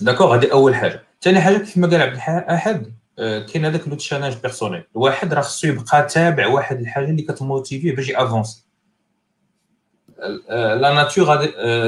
d'accord 0.00 0.34
هذه 0.34 0.52
أول 0.52 0.74
حاجة. 0.74 1.02
ثاني 1.22 1.40
حاجة 1.40 1.58
كيف 1.58 1.76
ما 1.78 1.86
قال 1.86 2.02
عبد 2.02 2.12
الاحد 2.12 2.92
آه 3.18 3.38
كاين 3.46 3.64
هذاك 3.64 3.88
le 3.88 3.94
challenge 3.94 4.34
personnel 4.42 4.84
الواحد 4.96 5.34
راه 5.34 5.40
خصو 5.40 5.66
يبقى 5.68 6.02
تابع 6.06 6.46
واحد 6.46 6.80
الحاجة 6.80 7.04
اللي 7.10 7.22
كت 7.22 7.37
motive 7.37 7.81
يه 7.81 7.96
باش 7.96 8.08
ي 8.08 8.15
avance. 8.15 8.68
la 10.50 10.94
nature 10.94 11.36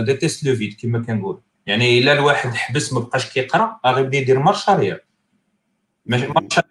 déteste 0.00 0.44
le 0.44 0.54
vide 0.56 0.76
كما 0.80 0.98
كنقول. 1.02 1.40
يعني 1.66 1.98
إلا 1.98 2.12
الواحد 2.12 2.54
حبس 2.54 2.92
ما 2.92 3.00
بقاش 3.00 3.30
كيقرأ 3.32 3.80
غيبدا 3.86 4.18
يدير 4.18 4.38
marche 4.38 4.68
arrière 4.68 5.04
marche 6.06 6.22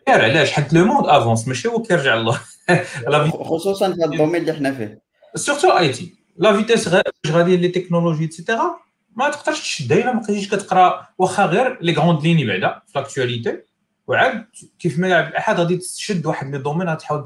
arrière 0.07 0.23
علاش؟ 0.23 0.52
حيت 0.52 0.73
le 0.73 0.85
monde 0.85 1.05
avance 1.07 1.47
ماشي 1.47 1.67
هو 1.67 1.82
كيرجع 1.82 2.13
الله 2.13 2.39
خصوصا 3.49 3.93
في 3.93 4.06
ال 4.05 4.10
domaine 4.10 4.41
اللي 4.41 4.54
حنا 4.54 4.71
فيه. 4.73 5.02
surtout 5.35 5.77
IT 5.77 6.18
la 6.39 6.57
vitesse 6.57 6.89
غادي 7.28 7.58
les 7.57 7.67
technologies 7.67 8.25
et 8.25 8.39
cetera 8.39 8.79
ما 9.15 9.30
تقدرش 9.30 9.60
تشد 9.60 9.91
الا 9.91 10.13
ما 10.13 10.19
بقيتيش 10.19 10.47
كتقرا 10.49 11.08
واخا 11.17 11.45
غير 11.45 11.78
les 11.81 11.93
grandes 11.93 12.23
lignes 12.23 12.45
بعدا 12.45 12.82
في 12.88 12.99
l'actualité 12.99 13.62
وعاد 14.08 14.45
كيف 14.80 14.99
ما 14.99 15.08
قال 15.07 15.15
عبد 15.15 15.27
الاحد 15.28 15.60
غادي 15.60 15.78
تشد 15.78 16.25
واحد 16.25 16.52
les 16.51 16.57
domaines 16.57 16.89
غتحاول 16.89 17.23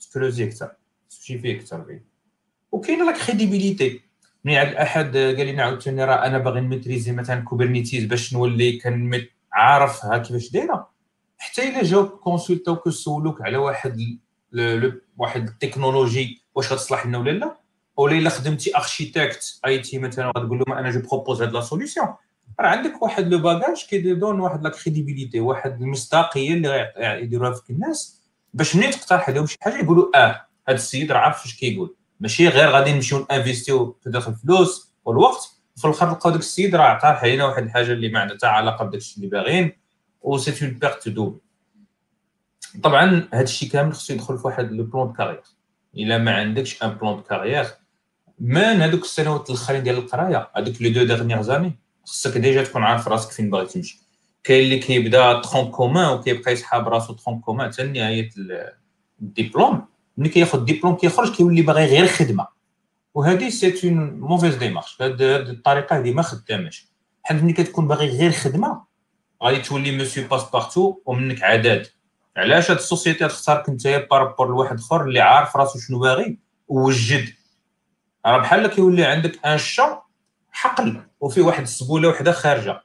ت 0.00 0.06
creuser 0.06 0.44
أكثر 0.44 0.70
تمشي 1.10 1.38
فيه 1.38 1.56
أكثر 1.56 1.84
فيه 1.84 2.04
وكاينه 2.72 3.04
la 3.10 3.18
crédibilité 3.26 4.00
ملي 4.44 4.56
عبد 4.56 4.74
الاحد 4.74 5.16
قال 5.16 5.46
لنا 5.46 5.62
عاوتاني 5.62 6.04
راه 6.04 6.26
أنا 6.26 6.38
باغي 6.38 6.60
ن 6.60 6.65
maîtriser 6.65 7.12
مثلا 7.12 7.40
Kubernetes 7.40 8.04
باش 8.04 8.34
نولي 8.34 8.72
كان 8.72 9.26
عارفها 9.52 10.18
كيفاش 10.18 10.50
دايره 10.50 10.90
حتى 11.38 11.68
الا 11.68 11.82
جاوك 11.82 12.20
consulter 12.20 12.76
وك 12.76 12.88
سولوك 12.88 13.42
على 13.42 13.56
واحد 13.56 14.18
واحد 15.16 15.48
التكنولوجي 15.48 16.42
واش 16.54 16.72
غتصلح 16.72 17.06
لنا 17.06 17.18
ولا 17.18 17.30
لا 17.30 17.63
ولا 17.96 18.18
الا 18.18 18.30
خدمتي 18.30 18.76
architecte 18.76 19.60
IT 19.66 19.98
مثلا 19.98 20.28
غتقول 20.28 20.58
لهم 20.58 20.78
أنا 20.78 20.90
je 20.90 21.00
propose 21.00 21.42
هاد 21.42 21.52
la 21.52 21.60
solution 21.60 22.06
راه 22.60 22.68
عندك 22.68 23.02
واحد 23.02 23.28
le 23.28 23.38
bagage 23.38 23.86
كي 23.90 24.04
donne 24.04 24.40
واحد 24.40 24.62
la 24.62 24.70
crédibilité 24.70 25.40
واحد 25.40 25.82
المصداقية 25.82 26.54
اللي 26.54 26.92
غيديروها 26.98 27.52
فيك 27.52 27.70
الناس. 27.70 28.22
باش 28.54 28.76
منين 28.76 28.90
تقترح 28.90 29.28
عليهم 29.28 29.46
شي 29.46 29.56
حاجة؟ 29.60 29.82
يقولوا 29.82 30.10
آه 30.14 30.46
هذا 30.68 30.76
السيد 30.76 31.12
راه 31.12 31.18
عارف 31.18 31.44
اش 31.44 31.56
كيقول 31.56 31.96
ماشي 32.20 32.48
غير 32.48 32.68
غادي 32.68 32.92
نمشيو 32.92 33.26
investir 33.32 33.91
و 33.91 33.98
في 34.04 34.10
داخل 34.10 34.32
الفلوس 34.32 34.94
والوقت 35.04 35.50
وفي 35.76 35.84
الآخر 35.84 36.08
نلقاو 36.08 36.32
داك 36.32 36.40
السيد 36.40 36.76
راه 36.76 36.84
عطاه 36.84 37.08
علينا 37.08 37.44
واحد 37.44 37.62
الحاجة 37.62 37.92
اللي 37.92 38.08
ما 38.08 38.20
عندها 38.20 38.36
حتى 38.36 38.46
علاقة 38.46 38.84
بداك 38.84 39.00
الشيء 39.00 39.16
اللي 39.16 39.28
باغيين 39.28 39.72
و 40.22 40.38
c'est 40.38 40.66
une 40.66 40.74
perte 40.74 41.08
double 41.08 41.38
طبعا 42.82 43.28
هذا 43.32 43.42
الشيء 43.42 43.70
كامل 43.70 43.94
خصو 43.94 44.12
يدخل 44.12 44.38
في 44.38 44.46
واحد 44.46 44.72
le 44.72 44.84
plan 44.84 45.12
carrière 45.12 45.42
إلا 45.96 46.18
ما 46.18 46.36
عندكش 46.36 46.82
un 46.82 46.90
plan 46.90 47.22
carrière 47.22 47.66
من 48.40 48.82
هذوك 48.82 49.02
السنوات 49.02 49.50
الأخرين 49.50 49.82
ديال 49.82 49.96
القراية؟ 49.96 50.50
هذوك 50.56 50.82
les 50.82 50.90
deux 50.90 51.04
dernières 51.04 51.42
années 51.42 51.78
خصك 52.04 52.38
déjà 52.38 52.64
تكون 52.64 52.82
عارف 52.82 53.08
راسك 53.08 53.30
فين 53.30 53.50
باغي 53.50 53.66
تمشي 53.66 54.04
كاين 54.44 54.64
اللي 54.64 54.78
كيبدا 54.78 55.40
tronc 55.40 55.70
commun 55.70 56.08
وكيبقى 56.12 56.52
يسحاب 56.52 56.88
راسو 56.88 57.12
tronc 57.12 57.40
commun 57.40 57.72
حتى 57.72 57.82
نهاية 57.82 58.30
الدبلوم. 59.22 59.86
ملي 60.16 60.28
كياخذ 60.28 60.64
ديبلوم 60.64 60.96
كيخرج 60.96 61.36
كيولي 61.36 61.62
باغي 61.62 61.84
غير 61.84 62.06
خدمة. 62.06 62.46
وهذه 63.14 63.48
c'est 63.48 63.88
une 63.88 64.20
mauvaise 64.20 64.54
démarche 64.56 65.02
هذه 65.02 65.36
الطريقة 65.36 65.98
هذه 65.98 66.12
ما 66.12 66.22
خداماش. 66.22 66.88
حيت 67.22 67.42
ملي 67.42 67.52
كتكون 67.52 67.88
باغي 67.88 68.08
غير 68.08 68.30
خدمة 68.30 68.84
غادي 69.42 69.60
تولي 69.60 69.96
monsieur 69.96 70.28
passe-partout 70.28 71.00
ومنك 71.06 71.42
عداد. 71.42 71.86
علاش 72.36 72.70
هاد 72.70 72.76
ال 72.76 72.83
société 72.83 73.28
تختارك 73.28 73.68
انت 73.68 74.06
par 74.10 74.21
rapport 74.21 74.48
لواحد 74.48 74.78
آخر 74.78 75.04
اللي 75.04 75.20
عارف 75.20 75.56
راسو 75.56 75.78
شنو 75.78 75.98
باغي 75.98 76.38
وجد؟ 76.68 77.28
راه 78.26 78.38
بحال 78.38 78.66
كيولي 78.66 79.04
عندك 79.04 79.46
un 79.46 79.58
champ 79.58 80.02
حقل 80.52 81.02
وفيه 81.20 81.42
واحد 81.42 81.62
السبولة 81.62 82.08
وحدة 82.08 82.32
خارجة. 82.32 82.80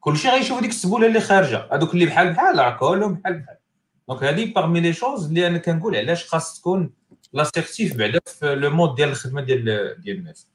كلشي 0.00 0.28
غيشوف 0.28 0.60
ديك 0.60 0.70
السبولة 0.70 1.06
اللي 1.06 1.20
خارجة. 1.20 1.68
هذوك 1.72 1.94
اللي 1.94 2.06
بحال 2.06 2.32
بحال 2.32 2.58
راه 2.58 2.70
كلهم 2.70 3.14
بحال. 3.14 3.38
بحال 3.38 3.56
donc 4.08 4.24
هذه 4.24 4.52
parmi 4.52 4.80
les 4.80 4.92
choses 4.92 5.26
اللي 5.26 5.46
أنا 5.46 5.58
كنقول 5.58 5.96
علاش 5.96 6.26
خاص 6.26 6.60
تكون 6.60 6.90
la 7.32 7.48
certif 7.48 7.96
بعدا 7.96 8.20
في 8.26 8.54
le 8.54 8.70
monde 8.70 8.94
ديال 8.94 9.08
الخدمة 9.08 9.40
ديال 9.40 9.64
ديال 10.00 10.16
الناس. 10.16 10.48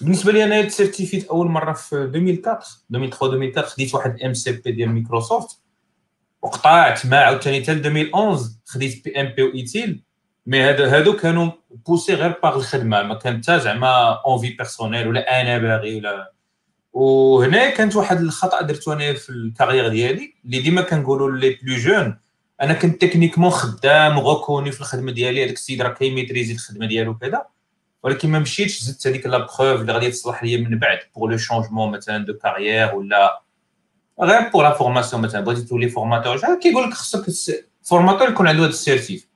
بالنسبة 0.00 0.32
لي 0.32 0.44
أنا 0.44 0.62
ت 0.62 0.68
certifi 0.68 1.13
يت 1.13 1.26
أول 1.26 1.46
مرة 1.46 1.72
في 1.72 1.94
2004 1.96 2.62
2003 2.90 3.26
2004 3.34 3.64
خديت 3.64 3.94
واحد 3.94 4.20
MCP 4.20 4.72
ديال 4.72 4.90
مايكروسوفت 4.90 5.60
وقطعت 6.42 7.06
مع 7.06 7.16
عاوتاني 7.16 7.62
حتى 7.62 7.72
2011 7.72 8.44
خديت 8.64 9.04
PMP 9.04 9.42
و 9.42 9.54
ITIL 9.54 10.04
mais 10.46 10.60
هادو 10.60 10.84
هادو 10.84 11.16
كانوا 11.16 11.50
poussés 11.86 12.14
غير 12.14 12.38
par 12.42 12.56
الخدمة 12.56 13.02
ما 13.02 13.14
كان 13.14 13.42
حتى 13.42 13.60
زعما 13.60 14.22
envie 14.26 14.50
personnelle 14.50 15.08
ولا 15.08 15.40
أنا 15.40 15.58
باغي 15.58 15.96
ولا. 15.96 16.32
وهنا 16.92 17.70
كانت 17.70 17.96
واحد 17.96 18.20
الخطأ 18.20 18.62
درتو 18.62 18.92
أنا 18.92 19.14
في 19.14 19.30
ال 19.30 19.36
carrière 19.36 19.88
ديالي 19.88 20.34
اللي 20.44 20.58
ديما 20.58 20.82
كنقولوا 20.82 21.38
les 21.38 21.58
plus 21.62 21.76
jeunes 21.76 22.18
أنا 22.62 22.74
كنت 22.74 23.02
techniquement 23.02 23.50
خدام 23.50 24.18
و 24.18 24.25
reconnu 24.25 24.72
في 24.72 24.80
الخدمة 24.80 25.12
ديالي 25.12 25.44
هذاك 25.44 25.54
السيد 25.54 25.82
راه 25.82 25.88
كي 25.88 26.00
maîtriser 26.00 26.52
الخدمة 26.52 26.86
ديالو 26.86 27.18
كذا 27.18 27.46
ولكن 28.02 28.30
ما 28.30 28.38
مشيتش 28.38 28.82
زدت 28.82 29.06
هذيك 29.06 29.26
la 29.26 29.38
preuve 29.38 29.60
اللي 29.80 29.92
غادي 29.92 30.10
تصلح 30.10 30.44
لي 30.44 30.56
من 30.56 30.78
بعد 30.78 30.98
pour 31.16 31.30
le 31.30 31.36
changement 31.36 31.90
مثلا 31.90 32.24
de 32.24 32.34
carrière 32.34 32.94
ولا 32.94 33.42
غير 34.22 34.48
pour 34.48 34.62
la 34.62 34.74
formation 34.74 35.22
مثلا 35.22 35.40
بغيتي 35.40 35.62
تولي 35.62 35.88
formateur 35.88 36.38
كيقول 36.62 36.84
لك 36.84 36.94
خصك 36.94 37.24
formateur 37.82 38.28
يكون 38.28 38.48
عنده 38.48 38.62
هذا 38.62 38.68
ال 38.68 38.77
certif 38.77 39.28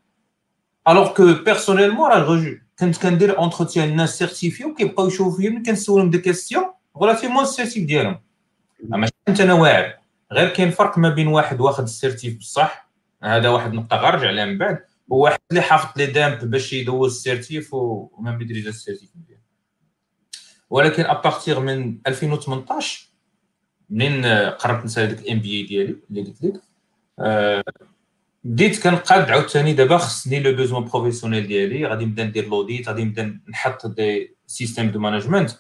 alors 0.89 1.15
que 1.15 1.35
personnellement 1.45 2.11
راه 2.11 2.57
كنت 2.79 3.03
كندير 3.03 3.39
entretien 3.39 3.89
الناس 3.89 4.19
certifiés 4.19 4.65
وكيبقاو 4.65 5.07
يشوفوا 5.07 5.37
فيا 5.37 5.51
ملي 5.51 5.63
كنسولهم 5.63 6.11
des 6.11 6.19
questions 6.19 6.65
relativement 6.97 7.43
ال 7.43 7.49
certif 7.49 7.85
ديالهم 7.85 8.21
ماشي 8.83 9.13
كنت 9.29 9.41
أنا 9.41 9.55
واعر 9.55 9.95
غير 10.33 10.49
كاين 10.49 10.71
فرق 10.71 10.99
ما 10.99 11.09
بين 11.09 11.27
واحد 11.27 11.61
واخد 11.61 11.85
ال 11.85 11.93
certif 11.93 12.39
بصح 12.39 12.89
هذا 13.23 13.49
واحد 13.49 13.71
النقطه 13.71 13.97
غنرجع 13.97 14.29
عليها 14.29 14.45
من 14.45 14.59
بعد 14.59 14.79
وواحد 15.09 15.39
اللي 15.51 15.63
حافظ 15.63 15.99
les 15.99 16.07
dumps 16.07 16.51
باش 16.51 16.73
يدوز 16.73 17.17
ال 17.17 17.25
certif 17.25 17.75
وما 17.75 18.37
maîtrise 18.37 18.67
ال 18.67 18.73
certif 18.73 19.11
مزيان 19.17 19.41
ولكن 20.71 21.05
à 21.05 21.13
partir 21.13 21.61
من 21.61 21.99
2018 22.07 23.09
منين 23.91 24.27
قررت 24.27 24.85
نسالي 24.85 25.07
ديك 25.07 25.21
ال 25.21 25.39
MBA 25.39 25.63
ديالي 25.63 25.97
اللي 26.11 26.23
قلت 26.23 26.45
لك 26.45 26.63
بديت 28.45 28.83
كنقاد 28.83 29.31
عاوتاني 29.31 29.73
دابا 29.73 29.99
خصني 29.99 30.41
le 30.41 30.53
besoin 30.57 30.85
professionnel 30.85 31.47
ديالي 31.47 31.87
غادي 31.87 32.05
نبدا 32.05 32.25
ندير 32.25 32.49
l'audit 32.49 32.89
غادي 32.89 33.05
نبدا 33.05 33.41
نحط 33.49 33.87
des 33.87 34.37
systèmes 34.47 34.91
de 34.91 34.99
management 35.01 35.51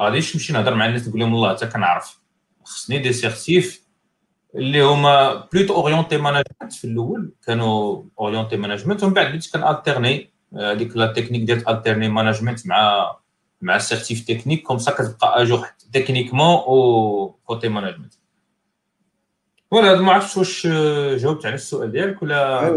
غاديش 0.00 0.36
نمشي 0.36 0.52
نهضر 0.52 0.74
مع 0.74 0.86
الناس 0.86 1.08
نقول 1.08 1.20
لهم 1.20 1.34
والله 1.34 1.56
حتى 1.56 1.66
كنعرف. 1.66 2.20
خصني 2.64 2.98
des 2.98 3.12
certifs 3.12 3.84
اللي 4.54 4.82
هما 4.82 5.34
plutôt 5.52 5.74
orientés 5.74 6.16
management 6.16 6.72
في 6.72 6.84
الأول 6.84 7.32
كانوا 7.46 8.02
orientés 8.20 8.56
management 8.56 9.02
ومن 9.02 9.12
بعد 9.14 9.26
بديت 9.26 9.52
كن 9.52 9.68
alterner 9.68 10.30
هذيك 10.56 10.96
la 10.96 11.12
technique 11.12 11.42
ديال 11.42 11.68
alterner 11.68 12.08
management 12.08 12.66
مع 12.66 13.16
مع 13.60 13.78
certif 13.78 14.24
technique 14.24 14.62
comme 14.62 14.78
ça 14.78 14.92
كتبقى 14.92 15.42
à 15.42 15.47
jour 15.47 15.66
techniquement 15.92 16.54
و 16.66 17.28
côté 17.44 17.68
voilà 19.70 20.00
ما 20.00 20.12
عرفتش 20.12 20.36
واش 20.36 20.66
جاوبت 21.22 21.46
على 21.46 21.54
السؤال 21.54 21.92
ديالك 21.92 22.22
ولا 22.22 22.70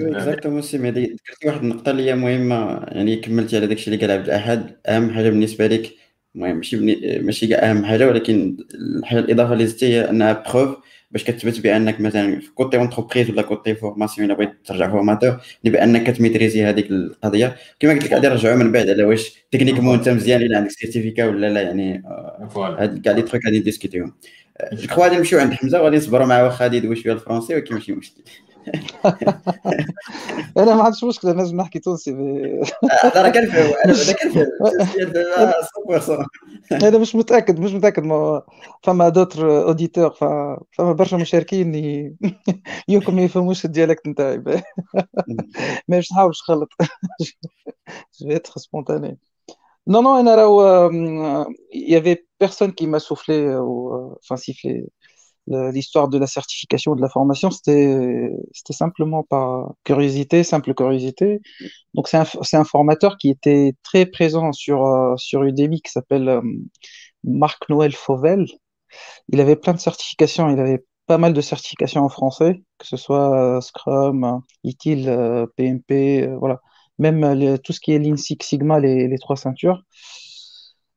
exactement 0.00 0.62
سي 0.62 0.78
مهدي 0.78 1.04
ذكرتي 1.04 1.48
واحد 1.48 1.62
النقطه 1.62 1.90
اللي 1.90 2.10
هي 2.10 2.14
مهمه 2.14 2.82
يعني 2.88 3.16
كملتي 3.16 3.56
على 3.56 3.66
داكشي 3.66 3.90
اللي 3.90 4.06
قال 4.06 4.10
عبد 4.10 4.24
الاحد 4.24 4.76
اهم 4.86 5.10
حاجة 5.10 5.30
بالنسبة 5.30 5.66
لك. 5.66 5.94
المهم 6.34 6.56
ماشي 6.56 6.76
ماشي 7.20 7.46
كاع 7.46 7.70
اهم 7.70 7.84
حاجة 7.84 8.08
ولكن 8.08 8.56
الحاجة 8.74 9.18
الإضافة 9.18 9.52
اللي 9.52 9.66
زدتي 9.66 9.86
هي 9.86 10.10
أنها 10.10 10.44
preuve 10.52 10.76
باش 11.10 11.24
كتثبت 11.24 11.60
بأنك 11.60 12.00
مثلا 12.00 12.40
في 12.40 12.50
côté 12.50 12.76
entreprise 12.76 13.30
ولا 13.30 13.42
côté 13.42 13.74
formation 13.74 14.26
إلا 14.30 14.34
بغيت 14.34 14.50
ترجع 14.64 14.90
formateur 14.90 15.40
بأنك 15.64 16.10
كت 16.10 16.20
maîtriser 16.20 16.64
هذيك 16.64 16.90
القضية. 16.90 17.56
كما 17.80 17.92
قلت 17.92 18.04
لك 18.04 18.12
غادي 18.12 18.28
نرجعوا 18.28 18.56
من 18.56 18.72
بعد 18.72 18.88
على 18.88 19.04
واش 19.04 19.46
techniquement 19.50 19.94
انت 19.94 20.08
مزيان 20.08 20.42
إلا 20.42 20.56
عندك 20.58 20.70
certificat 20.70 21.26
ولا 21.26 21.50
لا 21.50 21.62
يعني 21.62 22.02
هاد 22.56 23.00
كاع 23.00 23.12
les 23.12 23.22
trucs 23.22 23.46
غادي 23.46 23.58
ن 23.58 23.63
discuter 23.63 24.00
هم. 24.00 24.14
غادي 24.92 25.16
نمشيو 25.16 25.40
عند 25.40 25.52
حمزة 25.54 25.80
وغادي 25.80 25.96
نصبروا 25.96 26.26
معاه 26.26 26.44
واخا 26.44 26.64
غادي 26.64 26.76
يدوي 26.76 26.96
شوية 26.96 27.12
ال 27.12 27.17
français 27.17 27.54
ولكن 27.54 27.74
ماشي 27.74 27.92
مشكل. 27.92 28.22
أنا 30.58 30.74
ما 30.74 30.82
عنديش 30.82 31.04
مشكل 31.04 31.28
أنا 31.28 31.52
نحكي 31.52 31.78
تونسي. 31.78 32.10
أنا 33.16 33.28
كنفهم 33.28 33.72
أنا 33.84 34.12
كنفهم 34.12 34.46
أنا 36.82 36.98
مش 36.98 37.14
متأكد 37.14 37.60
مش 37.60 37.72
متأكد 37.72 38.02
ما 38.02 38.42
فما 38.82 39.08
d'autres 39.08 39.62
auditeurs 39.62 40.10
فما 40.10 40.92
برشا 40.92 41.16
مشاركين 41.16 41.74
يمكن 42.88 43.14
ما 43.14 43.22
يفهموش 43.22 43.64
ال 43.64 43.69
dialecte 43.69 44.08
نتاعي. 44.08 44.42
مش 45.88 46.12
نحاول 46.12 46.30
نخلط 46.30 46.68
جو 48.20 48.38
spontané. 48.38 49.27
Non, 49.88 50.02
non, 50.02 50.20
il 51.72 51.90
y 51.90 51.96
avait 51.96 52.26
personne 52.38 52.74
qui 52.74 52.86
m'a 52.86 53.00
soufflé, 53.00 53.48
ou, 53.56 54.14
enfin 54.20 54.36
sifflé 54.36 54.84
l'histoire 55.72 56.08
de 56.08 56.18
la 56.18 56.26
certification 56.26 56.94
de 56.94 57.00
la 57.00 57.08
formation, 57.08 57.50
c'était 57.50 58.30
simplement 58.70 59.22
par 59.24 59.72
curiosité, 59.84 60.44
simple 60.44 60.74
curiosité. 60.74 61.40
Donc, 61.94 62.08
c'est 62.08 62.18
un, 62.18 62.26
un, 62.52 62.64
formateur 62.64 63.16
qui 63.18 63.30
était 63.30 63.74
très 63.82 64.06
présent 64.06 64.52
sur, 64.52 64.84
euh, 64.84 65.16
sur 65.16 65.42
Udemy 65.44 65.80
qui 65.80 65.90
s'appelle 65.90 66.28
euh, 66.28 66.42
Marc-Noël 67.24 67.94
Fauvel. 67.94 68.46
Il 69.28 69.40
avait 69.40 69.56
plein 69.56 69.74
de 69.74 69.80
certifications, 69.80 70.50
il 70.50 70.60
avait 70.60 70.84
pas 71.06 71.18
mal 71.18 71.32
de 71.32 71.40
certifications 71.40 72.02
en 72.02 72.08
français, 72.08 72.62
que 72.78 72.86
ce 72.86 72.96
soit 72.96 73.56
euh, 73.56 73.60
Scrum, 73.60 74.42
ITIL, 74.64 75.46
PMP, 75.56 76.28
voilà. 76.38 76.60
Même 76.98 77.58
tout 77.60 77.72
ce 77.72 77.80
qui 77.80 77.92
est 77.92 77.98
Lean 77.98 78.16
Six 78.16 78.38
Sigma, 78.42 78.80
les, 78.80 79.18
trois 79.18 79.36
ceintures. 79.36 79.82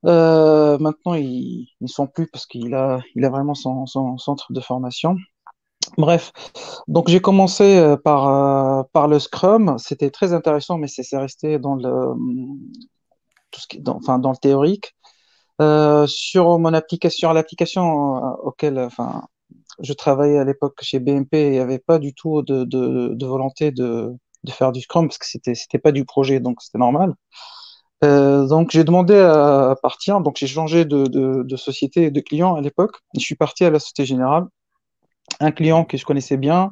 Euh, 0.06 0.78
maintenant, 0.80 1.14
ils 1.14 1.68
ne 1.80 1.88
sont 1.88 2.08
plus 2.08 2.28
parce 2.28 2.46
qu'il 2.46 2.74
a, 2.74 3.02
vraiment 3.16 3.54
son, 3.54 3.86
centre 3.86 4.52
de 4.52 4.60
formation. 4.60 5.16
Bref, 5.98 6.32
donc 6.88 7.10
j'ai 7.10 7.20
commencé 7.20 7.78
euh, 7.78 7.98
par, 7.98 8.28
euh, 8.28 8.84
par 8.94 9.08
le 9.08 9.20
Scrum. 9.20 9.78
C'était 9.78 10.10
très 10.10 10.34
intéressant, 10.34 10.78
mais 10.78 10.88
c'est 10.88 11.18
resté 11.18 11.60
dans 11.60 11.76
le, 11.76 12.16
théorique. 14.42 14.96
Sur 16.08 16.60
mon 16.60 16.74
application, 16.74 17.32
l'application 17.34 18.16
auquel 18.44 18.90
je 19.82 19.94
travaillais 19.94 20.40
à 20.40 20.44
l'époque 20.44 20.80
chez 20.82 21.00
BMP, 21.00 21.34
il 21.34 21.52
n'y 21.52 21.60
avait 21.60 21.80
pas 21.80 22.00
du 22.00 22.14
tout 22.14 22.42
de 22.42 23.26
volonté 23.26 23.72
de, 23.72 24.16
de, 24.44 24.52
faire 24.52 24.72
du 24.72 24.82
Scrum 24.82 25.08
parce 25.08 25.18
que 25.18 25.26
c'était 25.26 25.56
c'était 25.56 25.80
pas 25.80 25.92
du 25.92 26.06
projet, 26.06 26.40
donc 26.40 26.62
c'était 26.62 26.78
normal. 26.78 27.16
Euh, 28.04 28.48
donc 28.48 28.72
j'ai 28.72 28.84
demandé 28.84 29.16
à, 29.16 29.76
partir, 29.82 30.22
donc 30.22 30.38
j'ai 30.38 30.48
changé 30.48 30.86
de, 30.86 31.06
de, 31.08 31.56
société 31.56 32.04
et 32.06 32.12
de 32.12 32.20
client 32.20 32.56
à 32.56 32.62
l'époque. 32.62 32.98
Je 33.16 33.20
suis 33.22 33.36
parti 33.36 33.64
à 33.64 33.70
la 33.70 33.80
Société 33.80 34.06
Générale, 34.06 34.46
un 35.40 35.52
client 35.52 35.86
que 35.86 35.98
je 35.98 36.06
connaissais 36.06 36.38
bien. 36.38 36.72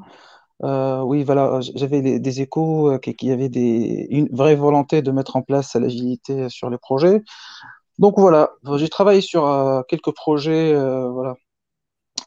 Euh, 0.63 1.01
oui, 1.01 1.23
voilà, 1.23 1.59
j'avais 1.75 2.19
des 2.19 2.41
échos, 2.41 2.91
euh, 2.91 2.97
qu'il 2.97 3.29
y 3.29 3.31
avait 3.31 3.49
des, 3.49 4.07
une 4.09 4.27
vraie 4.29 4.55
volonté 4.55 5.01
de 5.01 5.11
mettre 5.11 5.35
en 5.37 5.41
place 5.41 5.75
l'agilité 5.75 6.49
sur 6.49 6.69
les 6.69 6.77
projets. 6.77 7.23
Donc 7.99 8.19
voilà, 8.19 8.51
j'ai 8.77 8.89
travaillé 8.89 9.21
sur 9.21 9.45
euh, 9.47 9.81
quelques 9.87 10.13
projets, 10.13 10.73
voilà, 10.73 11.35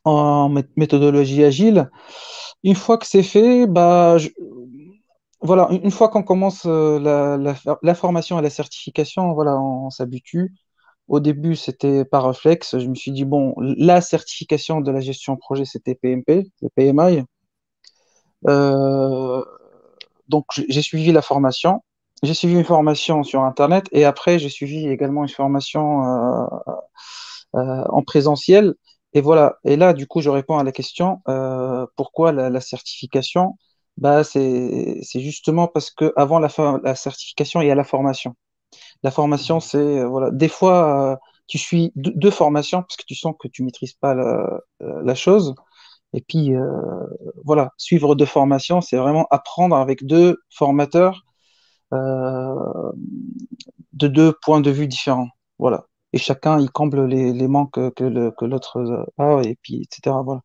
en 0.04 0.50
méthodologie 0.76 1.44
agile. 1.44 1.90
Une 2.64 2.76
fois 2.76 2.98
que 2.98 3.06
c'est 3.06 3.22
fait, 3.22 3.66
bah, 3.66 4.16
voilà, 5.42 5.68
une 5.70 5.90
fois 5.90 6.08
qu'on 6.08 6.22
commence 6.22 6.62
euh, 6.66 6.98
la, 7.82 7.94
formation 7.94 8.38
et 8.38 8.42
la 8.42 8.50
certification, 8.50 9.32
voilà, 9.34 9.56
on, 9.56 9.86
on 9.86 9.90
s'habitue. 9.90 10.54
Au 11.08 11.20
début, 11.20 11.56
c'était 11.56 12.04
par 12.04 12.26
réflexe. 12.26 12.78
Je 12.78 12.86
me 12.88 12.94
suis 12.94 13.12
dit, 13.12 13.24
bon, 13.24 13.54
la 13.58 14.00
certification 14.00 14.80
de 14.80 14.90
la 14.92 15.00
gestion 15.00 15.36
projet, 15.36 15.64
c'était 15.64 15.94
PMP, 15.96 16.50
le 16.62 16.68
PMI. 16.76 17.24
Euh, 18.48 19.44
donc, 20.28 20.46
j'ai 20.68 20.82
suivi 20.82 21.12
la 21.12 21.22
formation. 21.22 21.82
J'ai 22.22 22.34
suivi 22.34 22.54
une 22.54 22.64
formation 22.64 23.24
sur 23.24 23.42
Internet 23.42 23.86
et 23.92 24.04
après, 24.04 24.38
j'ai 24.38 24.48
suivi 24.48 24.88
également 24.88 25.22
une 25.24 25.28
formation 25.28 26.02
euh, 26.04 26.46
en 27.54 28.02
présentiel. 28.02 28.74
Et 29.12 29.20
voilà. 29.20 29.58
Et 29.64 29.76
là, 29.76 29.92
du 29.92 30.06
coup, 30.06 30.20
je 30.20 30.30
réponds 30.30 30.58
à 30.58 30.64
la 30.64 30.72
question 30.72 31.20
pourquoi 31.96 32.32
la 32.32 32.60
certification? 32.60 33.56
Bah, 33.96 34.24
c'est 34.24 35.00
justement 35.14 35.68
parce 35.68 35.90
que 35.90 36.12
avant 36.16 36.38
la, 36.38 36.48
la 36.82 36.94
certification, 36.94 37.60
il 37.60 37.68
y 37.68 37.70
a 37.70 37.74
la 37.74 37.84
formation. 37.84 38.34
La 39.02 39.10
formation, 39.10 39.60
c'est 39.60 39.78
euh, 39.78 40.06
voilà, 40.08 40.30
des 40.30 40.48
fois 40.48 41.12
euh, 41.12 41.16
tu 41.48 41.58
suis 41.58 41.92
deux, 41.96 42.12
deux, 42.14 42.30
formations 42.30 42.82
parce 42.82 42.96
que 42.96 43.04
tu 43.06 43.14
sens 43.14 43.34
que 43.38 43.48
tu 43.48 43.62
maîtrises 43.64 43.94
pas 43.94 44.14
la, 44.14 44.60
euh, 44.82 45.02
la 45.04 45.14
chose. 45.14 45.54
Et 46.14 46.20
puis 46.22 46.54
euh, 46.54 46.66
voilà, 47.44 47.70
suivre 47.78 48.14
deux 48.14 48.26
formations, 48.26 48.80
c'est 48.80 48.96
vraiment 48.96 49.26
apprendre 49.30 49.76
avec 49.76 50.04
deux 50.06 50.38
formateurs 50.50 51.24
de 53.92 54.08
deux 54.08 54.32
points 54.42 54.60
de 54.60 54.70
vue 54.70 54.88
différents. 54.88 55.28
Voilà. 55.58 55.86
Et 56.12 56.18
chacun, 56.18 56.58
il 56.60 56.70
comble 56.70 57.06
les, 57.06 57.32
les 57.32 57.48
manques 57.48 57.74
que, 57.94 58.30
que 58.30 58.44
l'autre 58.44 59.06
a, 59.18 59.40
et 59.42 59.56
puis, 59.62 59.82
etc. 59.82 60.16
Voilà. 60.24 60.42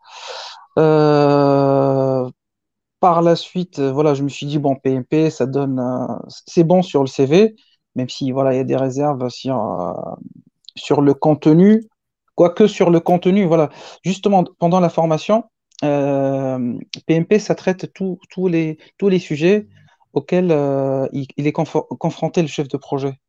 Par 3.00 3.22
la 3.22 3.36
suite, 3.36 3.80
voilà, 3.80 4.14
je 4.14 4.24
me 4.24 4.30
suis 4.30 4.46
dit, 4.46 4.60
bon, 4.60 4.76
PMP, 4.76 5.30
ça 5.30 5.46
donne, 5.46 5.82
c'est 6.28 6.64
bon 6.64 6.82
sur 6.82 7.02
le 7.02 7.08
CV, 7.08 7.56
même 7.96 8.10
si, 8.10 8.32
voilà, 8.32 8.54
il 8.54 8.58
y 8.58 8.60
a 8.60 8.64
des 8.64 8.76
réserves 8.76 9.30
sur, 9.30 9.96
sur 10.76 11.02
le 11.02 11.14
contenu, 11.14 11.84
quoique 12.36 12.68
sur 12.68 12.90
le 12.90 13.00
contenu, 13.00 13.46
voilà, 13.46 13.70
justement, 14.04 14.44
pendant 14.60 14.80
la 14.80 14.90
formation, 14.90 15.44
euh, 15.84 16.74
PMP, 17.06 17.40
ça 17.40 17.56
traite 17.56 17.92
tous 17.94 18.48
les, 18.48 18.78
sujets 19.20 19.68
auxquels 20.14 20.52
euh, 20.52 21.08
il, 21.14 21.48
est 21.48 21.52
confronté 21.52 22.42
le 22.42 22.48
chef 22.48 22.68
de 22.68 22.78
projet. 22.78 23.20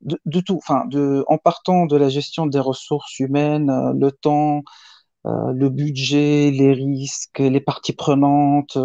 De, 0.00 0.40
tout, 0.40 0.60
en 0.68 1.38
partant 1.38 1.86
de 1.86 1.96
la 1.96 2.08
gestion 2.08 2.46
des 2.46 2.60
ressources 2.60 3.18
humaines, 3.18 3.68
euh, 3.68 3.92
le 3.94 4.12
temps, 4.12 4.62
le 5.24 5.68
budget, 5.68 6.50
les 6.50 6.72
risques, 6.72 7.38
les 7.40 7.60
parties 7.60 7.92
prenantes, 7.94 8.78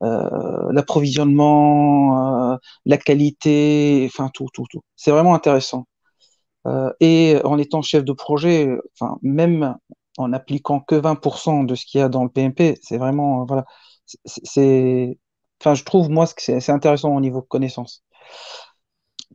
l'approvisionnement, 0.00 2.58
la 2.86 2.96
qualité, 2.98 4.04
enfin 4.06 4.30
tout, 4.32 4.48
tout, 4.52 4.64
tout. 4.70 4.80
C'est 4.96 5.10
vraiment 5.10 5.34
intéressant. 5.34 5.86
et 7.00 7.38
en 7.44 7.58
étant 7.58 7.82
chef 7.82 8.04
de 8.04 8.12
projet, 8.12 8.68
enfin 8.94 9.18
même 9.22 9.76
en 10.18 10.32
appliquant 10.32 10.80
que 10.80 10.94
20% 10.96 11.64
de 11.64 11.74
ce 11.74 11.86
qu'il 11.86 12.00
y 12.00 12.02
a 12.02 12.08
dans 12.08 12.24
le 12.24 12.30
PMP, 12.30 12.78
c'est 12.82 12.98
vraiment, 12.98 13.44
voilà, 13.46 13.64
c'est, 14.26 15.18
enfin, 15.60 15.74
je 15.74 15.84
trouve, 15.84 16.10
moi, 16.10 16.26
c'est 16.36 16.70
intéressant 16.70 17.14
au 17.14 17.20
niveau 17.20 17.40
de 17.40 17.46
connaissance. 17.46 18.04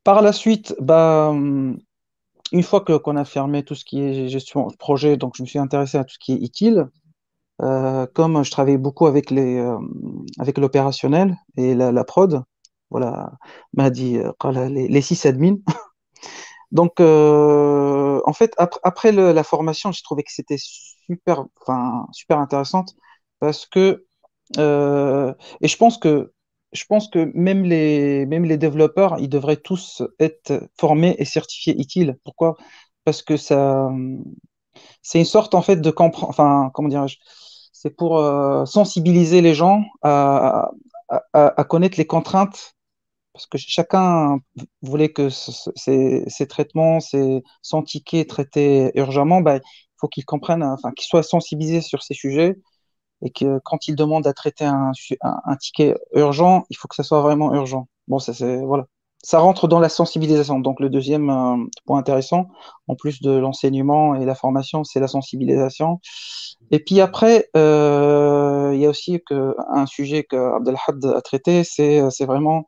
Par 0.04 0.22
la 0.22 0.32
suite, 0.32 0.76
bah, 0.80 1.34
une 2.56 2.64
fois 2.64 2.82
que 2.82 2.98
qu'on 2.98 3.18
a 3.18 3.26
fermé 3.26 3.64
tout 3.64 3.76
ce 3.76 3.84
qui 3.86 4.02
est 4.02 4.30
gestion 4.30 4.68
de 4.68 4.76
projet, 4.78 5.18
donc 5.18 5.36
je 5.36 5.44
me 5.44 5.48
suis 5.48 5.60
intéressé 5.60 5.98
à 5.98 6.06
tout 6.06 6.14
ce 6.14 6.20
qui 6.20 6.34
est 6.34 6.42
utile. 6.42 6.88
Euh, 7.62 8.06
comme 8.14 8.44
je 8.44 8.52
travaille 8.52 8.78
beaucoup 8.78 9.08
avec 9.08 9.30
les 9.32 9.58
euh, 9.58 9.78
avec 10.40 10.58
l'opérationnel 10.58 11.38
et 11.58 11.76
la, 11.76 12.04
prod, 12.06 12.44
voilà, 12.90 13.34
m'a 13.74 13.90
dit 13.90 14.18
euh, 14.18 14.70
les, 14.70 14.88
les 14.88 15.02
six 15.02 15.26
admins. 15.26 15.58
Donc, 16.72 17.00
en 17.00 18.34
fait, 18.34 18.54
après, 18.84 19.12
la 19.12 19.44
formation, 19.44 19.92
j'ai 19.92 20.02
trouvé 20.04 20.24
que 20.24 20.32
c'était 20.32 20.58
super, 20.60 21.46
enfin, 21.62 22.08
super 22.12 22.40
intéressante 22.40 22.96
parce 23.40 23.66
que, 23.66 24.06
et 24.58 25.68
je 25.68 25.78
pense 25.78 25.98
que, 25.98 26.34
je 26.74 26.86
pense 26.86 27.10
que 27.10 27.32
même 27.34 27.64
les, 27.64 28.26
même 28.26 28.46
les 28.46 28.58
développeurs, 28.58 29.18
ils 29.20 29.30
devraient 29.30 29.58
tous 29.58 30.04
être 30.20 30.68
formés 30.78 31.16
et 31.20 31.26
certifiés 31.26 31.80
utiles. 31.80 32.18
Pourquoi? 32.24 32.56
Parce 33.06 33.22
que 33.22 33.38
ça, 33.38 33.90
c'est 35.02 35.20
une 35.20 35.26
sorte 35.26 35.56
en 35.56 35.62
fait 35.62 35.78
de 35.78 35.92
comprendre, 35.92 36.30
enfin, 36.30 36.72
comment 36.74 36.90
dirais-je 36.90 37.18
C'est 37.74 37.96
pour 37.96 38.20
euh, 38.20 38.66
sensibiliser 38.66 39.42
les 39.42 39.54
gens 39.54 39.84
à, 40.02 40.72
à, 41.34 41.64
connaître 41.66 41.98
les 41.98 42.08
contraintes. 42.08 42.74
Parce 43.34 43.48
que 43.48 43.58
chacun 43.58 44.40
voulait 44.82 45.12
que 45.12 45.30
ces, 45.30 46.48
traitements, 46.50 47.02
ces, 47.02 47.44
son 47.62 47.84
ticket 47.84 48.26
traités 48.26 48.92
urgemment, 48.96 49.42
bah, 49.42 49.60
faut 49.98 50.08
qu'ils 50.08 50.26
comprennent, 50.26 50.64
enfin, 50.64 50.92
qu'ils 50.94 51.06
soient 51.06 51.24
sensibilisés 51.24 51.82
sur 51.82 52.02
ces 52.02 52.14
sujets 52.14 52.56
et 53.22 53.32
que 53.32 53.60
quand 53.64 53.88
ils 53.88 53.96
demandent 53.96 54.28
à 54.28 54.34
traiter 54.34 54.66
un, 54.66 54.92
ticket 55.60 55.96
urgent, 56.14 56.66
il 56.70 56.78
faut 56.78 56.88
que 56.88 56.96
ça 56.96 57.04
soit 57.04 57.22
vraiment 57.22 57.54
urgent. 57.54 57.88
Bon, 58.08 58.20
ça 58.20 58.34
c'est 58.34 58.58
voilà, 58.58 58.86
ça 59.24 59.40
rentre 59.40 59.68
dans 59.68 59.80
la 59.80 59.90
sensibilisation. 59.90 60.60
Donc 60.60 60.80
le 60.80 60.90
deuxième 60.90 61.30
euh, 61.30 61.58
point 61.86 62.00
intéressant, 62.00 62.48
en 62.88 62.96
plus 62.96 63.22
de 63.22 63.32
l'enseignement 63.32 64.16
et 64.16 64.26
la 64.26 64.36
formation, 64.36 64.84
c'est 64.84 65.00
la 65.00 65.08
sensibilisation. 65.08 66.00
Et 66.72 66.80
puis 66.80 67.02
après, 67.02 67.50
euh, 67.58 68.72
il 68.74 68.80
y 68.82 68.86
a 68.86 68.90
aussi 68.90 69.22
que, 69.26 69.56
un 69.70 69.86
sujet 69.86 70.24
que 70.24 70.36
Abdelhad 70.56 71.06
a 71.06 71.22
traité, 71.22 71.64
c'est 71.64 72.26
vraiment 72.26 72.66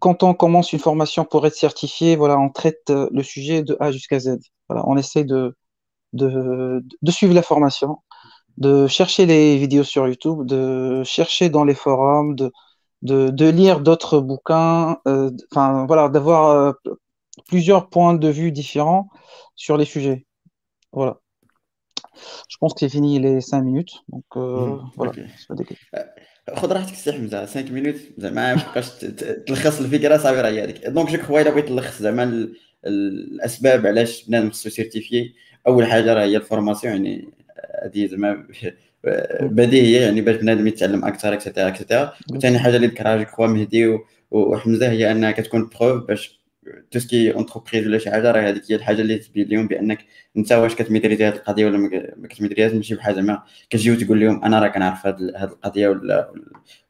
quand 0.00 0.22
on 0.22 0.34
commence 0.34 0.72
une 0.72 0.78
formation 0.78 1.24
pour 1.24 1.46
être 1.46 1.54
certifié, 1.54 2.16
voilà, 2.16 2.38
on 2.38 2.50
traite 2.50 2.90
euh, 2.90 3.08
le 3.12 3.22
sujet 3.22 3.62
de 3.62 3.76
A 3.80 3.92
jusqu'à 3.92 4.18
Z. 4.18 4.38
Voilà, 4.68 4.84
on 4.86 4.96
essaie 4.96 5.24
de, 5.24 5.56
de, 6.12 6.84
de, 7.02 7.10
suivre 7.10 7.34
la 7.34 7.42
formation, 7.42 7.98
de 8.57 8.87
chercher 8.87 9.25
les 9.25 9.57
vidéos 9.57 9.83
sur 9.83 10.07
YouTube, 10.07 10.45
de 10.45 11.03
chercher 11.03 11.49
dans 11.49 11.63
les 11.63 11.73
forums, 11.75 12.35
de, 12.35 12.51
de, 13.01 13.29
de 13.29 13.49
lire 13.49 13.79
d'autres 13.81 14.19
bouquins, 14.19 14.97
euh, 15.07 15.31
enfin 15.51 15.85
voilà, 15.87 16.09
d'avoir 16.09 16.49
euh, 16.49 16.71
plusieurs 17.47 17.89
points 17.89 18.13
de 18.13 18.29
vue 18.29 18.51
différents 18.51 19.09
sur 19.55 19.77
les 19.77 19.85
sujets. 19.85 20.25
Voilà. 20.91 21.17
Je 22.49 22.57
pense 22.59 22.73
que 22.73 22.81
c'est 22.81 22.89
fini 22.89 23.19
les 23.19 23.41
cinq 23.41 23.61
minutes. 23.63 23.93
Donc 24.09 24.25
euh, 24.35 24.75
mmh, 24.75 24.91
voilà. 24.97 25.11
Okay. 25.49 25.75
خذ 26.55 26.71
راحتك 26.71 26.95
سي 26.95 27.11
حمزه 27.11 27.45
5 27.45 27.71
مينوت 27.71 27.95
زعما 28.17 28.55
ما 28.55 28.61
تبقاش 28.61 28.89
تلخص 29.47 29.79
الفكره 29.79 30.17
صافي 30.17 30.41
راه 30.41 30.49
هي 30.49 30.63
هذيك 30.63 30.87
دونك 30.87 31.09
جو 31.09 31.17
كخوا 31.17 31.41
الا 31.41 31.49
بغيت 31.49 31.71
نلخص 31.71 32.01
زعما 32.01 32.49
الاسباب 32.85 33.85
علاش 33.87 34.25
بنادم 34.25 34.49
خصو 34.49 34.69
سيرتيفي 34.69 35.33
اول 35.67 35.85
حاجه 35.85 36.13
راه 36.13 36.23
هي 36.23 36.37
الفورماسيون 36.37 36.93
يعني 36.93 37.29
هذه 37.84 38.06
زعما 38.06 38.46
بديهية 39.42 40.00
يعني 40.00 40.20
باش 40.20 40.36
بنادم 40.36 40.66
يتعلم 40.66 41.04
أكثر 41.04 41.32
اكسترا 41.32 41.68
اكسترا 41.68 42.12
وثاني 42.32 42.58
حاجة 42.58 42.76
اللي 42.76 42.86
ذكرها 42.86 43.16
جو 43.16 43.24
كخوا 43.24 43.46
مهدي 43.46 43.98
وحمزة 44.30 44.90
هي 44.90 45.12
أنها 45.12 45.30
كتكون 45.30 45.70
preuve 45.80 46.06
باش 46.06 46.40
tout 46.90 46.98
ce 46.98 47.12
qui 47.12 47.34
entreprise 47.34 47.86
ولا 47.86 47.98
شي 47.98 48.10
حاجة 48.10 48.30
راه 48.30 48.40
هذيك 48.40 48.62
هي 48.72 48.76
الحاجة 48.76 49.00
اللي 49.00 49.18
تبين 49.18 49.48
لهم 49.48 49.68
بأنك 49.68 49.98
أنت 50.36 50.52
واش 50.52 50.74
كتميتريزي 50.74 51.24
هذه 51.24 51.34
القضية 51.34 51.66
ولا 51.66 51.78
ما 51.78 52.28
كتميتريزيهاش 52.28 52.72
ماشي 52.72 52.94
بحال 52.94 53.14
زعما 53.14 53.42
كتجي 53.70 53.90
وتقول 53.92 54.20
لهم 54.20 54.44
أنا 54.44 54.60
راه 54.60 54.68
كنعرف 54.68 55.06
هذه 55.06 55.44
القضية 55.44 55.88
ولا 55.88 56.32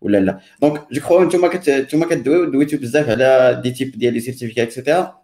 ولا 0.00 0.18
لا. 0.18 0.38
donc 0.62 0.92
je 0.92 1.00
crois 1.00 1.24
نتوما 1.24 1.50
نتوما 1.68 2.07
كدويو 2.07 2.44
دويتو 2.44 2.76
بزاف 2.76 3.09
على 3.11 3.61
des 3.62 3.70
types 3.70 3.98
ديال 3.98 4.14
les 4.14 4.20
certificats 4.20 4.66
et 4.66 4.79
cetera 4.79 5.18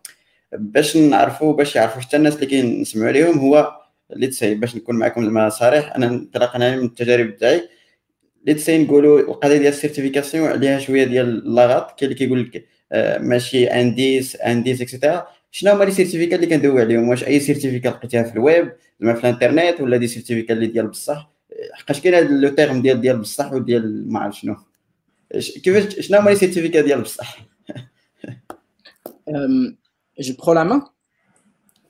باش 0.53 0.97
نعرفوا 0.97 1.53
باش 1.57 1.77
يعرفوا 1.77 2.01
حتى 2.01 2.17
الناس 2.17 2.35
اللي 2.35 2.47
كنسمعوا 2.47 3.09
عليهم 3.09 3.39
هو 3.39 3.82
اللي 4.13 4.55
باش 4.55 4.77
نكون 4.77 4.97
معكم 4.97 5.25
زعما 5.25 5.49
صريح 5.49 5.97
أنا 5.97 6.07
انطلاقا 6.07 6.59
من 6.59 6.85
التجارب 6.85 7.37
تاعي 7.37 7.69
اللي 8.41 8.55
تسهل 8.55 8.81
نقولوا 8.81 9.21
القضية 9.21 9.57
ديال 9.57 9.73
ال 9.73 9.78
certification 9.78 10.49
عليها 10.49 10.79
شوية 10.79 11.05
ديال 11.05 11.29
اللاغاط 11.29 11.99
كاين 11.99 12.13
اللي 12.13 12.15
كيقول 12.15 12.43
لك 12.43 12.65
ماشي 13.21 13.67
indice 13.67 14.37
indice 14.37 14.81
et 14.81 14.92
cetera 14.92 15.27
شنو 15.51 15.73
هما 15.73 15.85
les 15.85 15.91
certificats 15.91 16.41
اللي 16.43 16.57
كندوي 16.57 16.81
عليهم؟ 16.81 17.09
واش 17.09 17.25
أي 17.25 17.41
certificat 17.41 17.95
لقيتيها 17.95 18.23
في 18.23 18.33
الويب 18.33 18.73
زعما 19.01 19.15
في 19.15 19.21
الإنترنت 19.21 19.81
ولا 19.81 19.97
des 19.97 20.07
certificats 20.07 20.57
اللي 20.57 20.67
ديال 20.67 20.87
بصح؟ 20.87 21.33
حقاش 21.73 22.01
كاين 22.01 22.15
هذا 22.15 22.29
le 22.29 22.49
terme 22.49 22.83
ديال 22.83 23.01
ديال 23.01 23.19
بصح 23.19 23.53
وديال 23.53 24.13
ما 24.13 24.21
عرف 24.21 24.37
شنو. 24.37 24.57
كيفاش 25.65 26.07
شنو 26.07 26.19
هما 26.19 26.31
les 26.31 26.37
certificats 26.37 26.85
ديال 26.85 27.01
بصح؟ 27.01 27.39
je 30.21 30.35
prends 30.45 30.53
la 30.53 30.65
main 30.65 30.83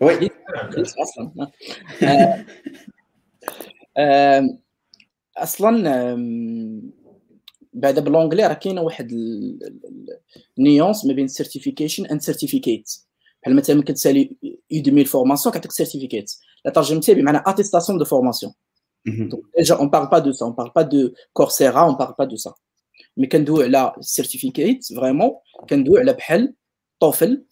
oui 0.03 0.31
أصلا. 1.03 1.51
أصلا 5.37 6.17
بعدا 7.73 8.01
ب 8.01 8.05
l'anglais 8.05 8.47
راه 8.47 8.55
كاينة 8.55 8.81
واحد 8.83 9.13
ال 10.59 10.65
nuance 10.65 11.05
ما 11.07 11.13
بين 11.13 11.29
certification 11.29 12.07
and 12.07 12.21
certificate 12.21 12.93
بحال 13.43 13.57
مثلا 13.57 13.83
كتسالي 13.83 14.37
Udemy 14.71 15.05
formation 15.05 15.53
كتعطيك 15.53 15.73
certificate 15.73 16.33
لا 16.65 16.71
ترجمتها 16.71 17.13
بمعنى 17.13 17.43
attestation 17.47 17.99
de 17.99 18.05
formation 18.05 18.53
déjà 19.57 19.75
on 19.75 19.91
parle 19.91 20.07
pas 20.07 20.19
de 20.19 20.33
ça 20.33 20.47
on 20.47 20.55
parle 20.55 20.71
pas 20.77 20.83
de 20.83 21.13
Coursera 21.33 21.81
on 21.81 21.95
parle 21.95 22.15
pas 22.19 22.25
de 22.25 22.37
ça 22.37 22.55
mais 23.17 23.27
كندوي 23.27 23.65
على 23.65 23.95
certificate 24.01 24.85
vraiment 24.97 25.31
كندوي 25.71 26.01
على 26.01 26.13
بحال 26.13 26.55
TOEFL 27.01 27.45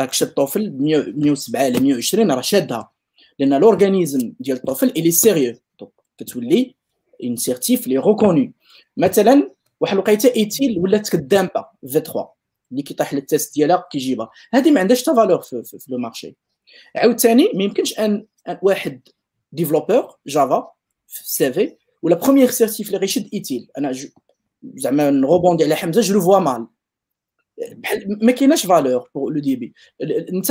راك 0.00 0.12
شاد 0.12 0.28
TOEFL 0.28 0.72
107 1.16 1.60
على 1.62 1.80
120 1.80 2.30
راه 2.30 2.40
شادها 2.40 2.90
لأن 3.38 3.60
l'organisme 3.60 4.32
ديال 4.40 4.56
ال 4.56 4.61
TOEFL 4.61 4.88
il 4.88 5.10
est 5.10 5.23
sérieux 5.23 5.54
donc 5.80 5.92
كتولي 6.18 6.74
une 7.24 7.36
certif 7.36 7.86
اللي 7.86 7.98
reconnue 7.98 8.52
مثلا 8.96 9.50
واحد 9.80 9.92
الوقيتة 9.92 10.32
ITIL 10.36 10.78
ولات 10.78 11.08
كدامبا 11.08 11.64
v3 11.80 12.28
اللي 12.70 12.82
كيطيح 12.82 13.14
لل 13.14 13.27
test 13.27 13.54
ديالها 13.54 13.84
كيجيبها. 13.90 14.30
هذه 14.54 14.70
ما 14.70 14.80
عندهاش 14.80 15.02
حتى 15.02 15.14
valeur 15.16 15.40
في, 15.40 15.62
في, 15.64 15.78
في 15.78 15.92
le 15.92 15.98
marché 15.98 16.36
عاوتاني 16.96 17.50
ما 17.54 17.64
يمكنش 17.64 17.98
ان 17.98 18.26
واحد 18.62 19.00
développeur 19.52 20.16
Java 20.26 20.70
في 21.08 21.20
ال 21.20 21.39
CV 21.39 21.76
و 22.02 22.06
la 22.06 22.14
première 22.16 22.50
certif 22.50 22.86
اللي 22.86 22.98
غيشد 22.98 23.28
ITIL. 23.32 23.68
أنا 23.78 23.92
زعما 24.74 25.10
نغوبوندي 25.10 25.64
على 25.64 25.74
حمزة 25.74 26.00
je 26.00 26.14
le 26.14 26.20
vois 26.20 26.38
mal 26.38 26.66
ما 28.22 28.32
كايناش 28.32 28.66
valeur 28.66 29.08
pour 29.14 29.32
le 29.32 29.40
début 29.40 29.72
انت 30.32 30.50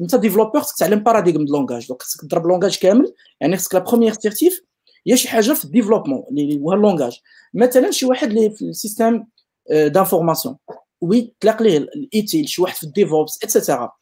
انت 0.00 0.14
développeur 0.16 0.60
خصك 0.60 0.78
تعلم 0.78 0.98
paradigme 0.98 1.44
د 1.44 1.50
langage 1.50 1.88
donc 1.88 2.02
خصك 2.02 2.20
تضرب 2.20 2.46
langage 2.46 2.78
كامل. 2.78 3.14
يعني 3.40 3.56
خصك 3.56 3.74
la 3.74 3.80
première 3.80 4.12
certif 4.12 4.60
هي 5.06 5.16
شي 5.16 5.28
حاجة 5.28 5.52
في 5.52 5.64
ال 5.64 5.68
développement 5.68 6.24
اللي 6.30 6.60
هو 6.60 6.72
ال 6.72 6.78
langage 6.78 7.20
مثلا 7.54 7.90
شي 7.90 8.06
واحد 8.06 8.28
اللي 8.28 8.50
في 8.50 8.62
ال 8.62 8.70
système 8.70 9.24
d'information 9.70 10.56
oui 11.00 11.34
تلاق 11.40 11.62
ليه 11.62 11.78
ال 11.78 11.92
ITIL 11.92 12.48
شي 12.48 12.62
واحد 12.62 12.76
في 12.76 12.84
ال 12.84 12.92
DevOps 12.92 13.38
et 13.44 13.56
cetera 13.56 13.92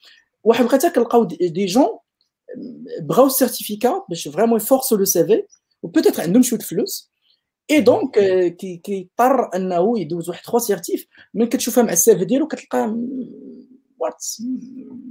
واحد 0.45 0.64
لقيتها 0.64 0.90
كنلقاو 0.90 1.25
des 1.24 1.66
gens 1.66 1.98
بغاو 3.01 3.27
ال 3.27 3.33
certificat 3.33 4.03
باش 4.09 4.29
vraiment 4.29 4.57
يفورسو 4.57 4.97
le 4.96 5.05
CV 5.05 5.27
و 5.27 5.42
peut-être 5.83 6.22
عندهم 6.23 6.43
شوية 6.43 6.61
فلوس. 6.61 7.13
et 7.70 7.81
donc 7.81 8.18
كيضطر 8.85 9.57
انه 9.57 10.00
يدوز 10.00 10.29
واحد 10.29 10.42
trois 10.42 10.59
certifs 10.59 11.07
من 11.35 11.46
كتشوفها 11.46 11.85
مع 11.85 11.92
السي 11.92 12.18
في 12.18 12.24
ديالو 12.24 12.46
كتلقى 12.46 12.96
وات 13.98 14.24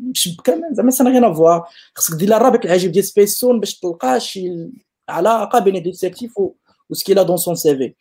مشبكه 0.10 0.62
زعما 0.72 0.92
سا 0.92 1.04
غينا 1.04 1.34
فوا 1.34 1.60
خصك 1.96 2.18
دير 2.18 2.38
الرابط 2.38 2.66
العجيب 2.66 2.92
ديال 2.92 3.04
سبيسون 3.04 3.60
باش 3.60 3.80
تلقى 3.80 4.20
شي 4.20 4.70
علاقه 5.10 5.60
بين 5.60 5.84
دي 5.84 5.94
سيرتيف 5.94 6.38
و 6.38 6.54
سكيلا 6.92 7.24
دون 7.24 7.38
سون 7.38 7.56
سي 7.56 7.78
في 7.78 7.94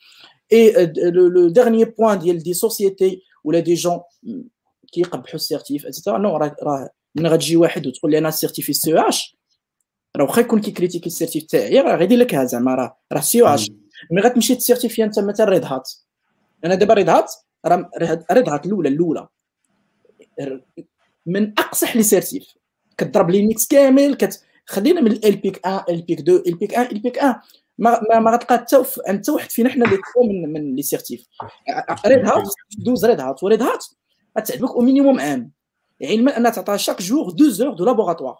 اي 0.52 0.92
لو 1.10 1.48
ديرنيي 1.48 1.84
بوين 1.84 2.18
ديال 2.18 2.38
دي 2.38 2.54
سوسيتي 2.54 3.22
ولا 3.44 3.60
دي 3.60 3.74
جون 3.74 4.00
كيقبحوا 4.92 5.34
السيرتيف 5.34 5.86
اتسيتيرا 5.86 6.18
نو 6.18 6.36
راه 6.36 6.90
من 7.14 7.26
غتجي 7.26 7.56
واحد 7.56 7.86
وتقول 7.86 8.10
لي 8.10 8.18
أنا 8.18 8.30
سيرتيفي 8.30 8.72
سي 8.72 9.08
اش 9.08 9.36
راه 10.16 10.24
واخا 10.24 10.40
يكون 10.40 10.60
كيكريتيكي 10.60 11.06
السيرتيف 11.06 11.44
تاعي 11.44 11.80
راه 11.80 11.96
غيدير 11.96 12.18
لك 12.18 12.36
زعما 12.36 12.74
راه 12.74 12.96
راه 13.12 13.20
سي 13.20 13.42
اش 13.42 13.70
مي 14.10 14.20
غتمشي 14.20 14.54
تسيرتيفي 14.54 15.04
انت 15.04 15.18
مثلا 15.18 15.46
ريد 15.46 15.64
هات 15.64 15.90
أنا 16.64 16.74
دابا 16.74 16.94
ريد 16.94 17.08
هات 17.08 17.32
راه 17.66 17.90
ريد 18.32 18.48
هات 18.48 18.66
الاولى 18.66 18.88
الأولى. 18.88 19.28
من 21.26 21.52
أقصح 21.58 21.96
لي 21.96 22.02
سيرتيف. 22.02 22.44
كتضرب 22.98 23.30
لي 23.30 23.46
ميكس 23.46 23.66
كامل 23.66 24.14
كت 24.14 24.44
خلينا 24.66 25.00
من 25.00 25.12
ال 25.12 25.36
بيك 25.36 25.60
1 25.66 25.90
ال 25.90 26.02
بيك 26.02 26.18
2 26.18 26.42
ال 26.46 26.54
بيك 26.54 26.72
1 26.72 26.92
ال 26.92 26.98
بيك 26.98 27.16
1 27.16 27.40
ما 27.78 28.20
ما, 28.20 28.30
غتلقى 28.30 28.58
حتى 28.58 28.84
انت 29.08 29.28
واحد 29.28 29.50
فينا 29.50 29.68
حنا 29.68 29.84
اللي 29.84 29.98
من 30.16 30.52
من 30.52 30.76
لي 30.76 30.82
سيرتيف. 30.82 31.26
ريد 32.06 32.26
هات 32.26 32.48
دوز 32.78 33.04
ريد 33.04 33.20
هات 33.20 33.42
وريد 33.42 33.62
هات 33.62 33.84
غتعجبك 34.38 34.70
أو 34.70 34.80
مينيموم 34.80 35.20
عام 35.20 35.50
علما 36.02 36.36
ان 36.36 36.52
تعطى 36.52 36.78
شاك 36.78 37.02
جور 37.02 37.30
دو 37.30 37.48
زور 37.48 37.74
دو 37.74 37.84
لابوغاتوار 37.84 38.36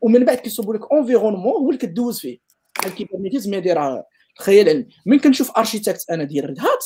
ومن 0.00 0.24
بعد 0.24 0.36
كيصوبوا 0.36 0.74
لك 0.74 0.92
انفيرونمون 0.92 1.52
هو 1.52 1.68
اللي 1.68 1.78
كدوز 1.78 2.20
فيه. 2.20 2.38
بحال 2.78 2.94
كيبرميتيزم 2.94 3.54
يدير 3.54 3.78
الخيال 4.38 4.68
العلمي 4.68 4.86
من 5.06 5.18
كنشوف 5.18 5.50
ارشيتكت 5.58 6.10
أنا 6.10 6.24
ديال 6.24 6.44
ريد 6.44 6.60
هات 6.60 6.84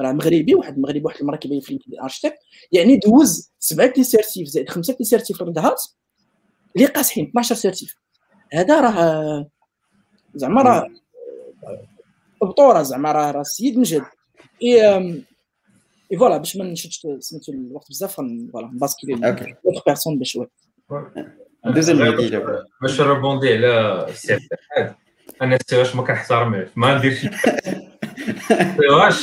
راه 0.00 0.12
مغربي 0.12 0.54
واحد 0.54 0.74
المغربي 0.74 1.02
واحد 1.04 1.20
المره 1.20 1.36
كيبان 1.36 1.60
في 1.60 1.72
لينكدين 1.72 2.00
ارشيتكت 2.00 2.38
يعني 2.72 2.96
دوز 2.96 3.52
سبعة 3.58 3.92
لي 3.96 4.04
سيرتيف 4.04 4.48
زائد 4.48 4.68
خمسة 4.68 4.96
لي 5.00 5.04
سيرتيف 5.04 5.42
ريد 5.42 5.58
هات 5.58 5.82
اللي 6.76 6.86
قاصحين 6.86 7.28
12 7.28 7.54
سيرتيف 7.54 7.96
هذا 8.52 8.80
راه 8.80 9.46
زعما 10.34 10.62
راه 10.62 10.88
بطوره 12.42 12.82
زعما 12.82 13.12
راه 13.12 13.30
راه 13.30 13.40
السيد 13.40 13.78
مجد 13.78 14.02
إي 14.62 14.96
إي 16.12 16.18
فوالا 16.18 16.36
باش 16.36 16.56
ما 16.56 16.64
نشدش 16.64 17.06
سميتو 17.18 17.52
الوقت 17.52 17.88
بزاف 17.90 18.16
فوالا 18.16 18.70
نباسكيلي 18.72 19.28
أوكي. 19.28 19.54
بيرسون 19.86 20.18
باش 20.18 20.38
دوز 21.64 21.90
المهدي 21.90 22.42
باش 22.82 23.00
نربوندي 23.00 23.54
على 23.54 24.04
السي 24.08 24.38
أنا 25.42 25.56
السي 25.56 25.76
واش 25.78 25.96
ما 25.96 26.02
كنحترمهاش 26.02 26.68
ما 26.76 26.98
نديرش 26.98 27.20
سي 27.20 28.88
واش 28.90 29.14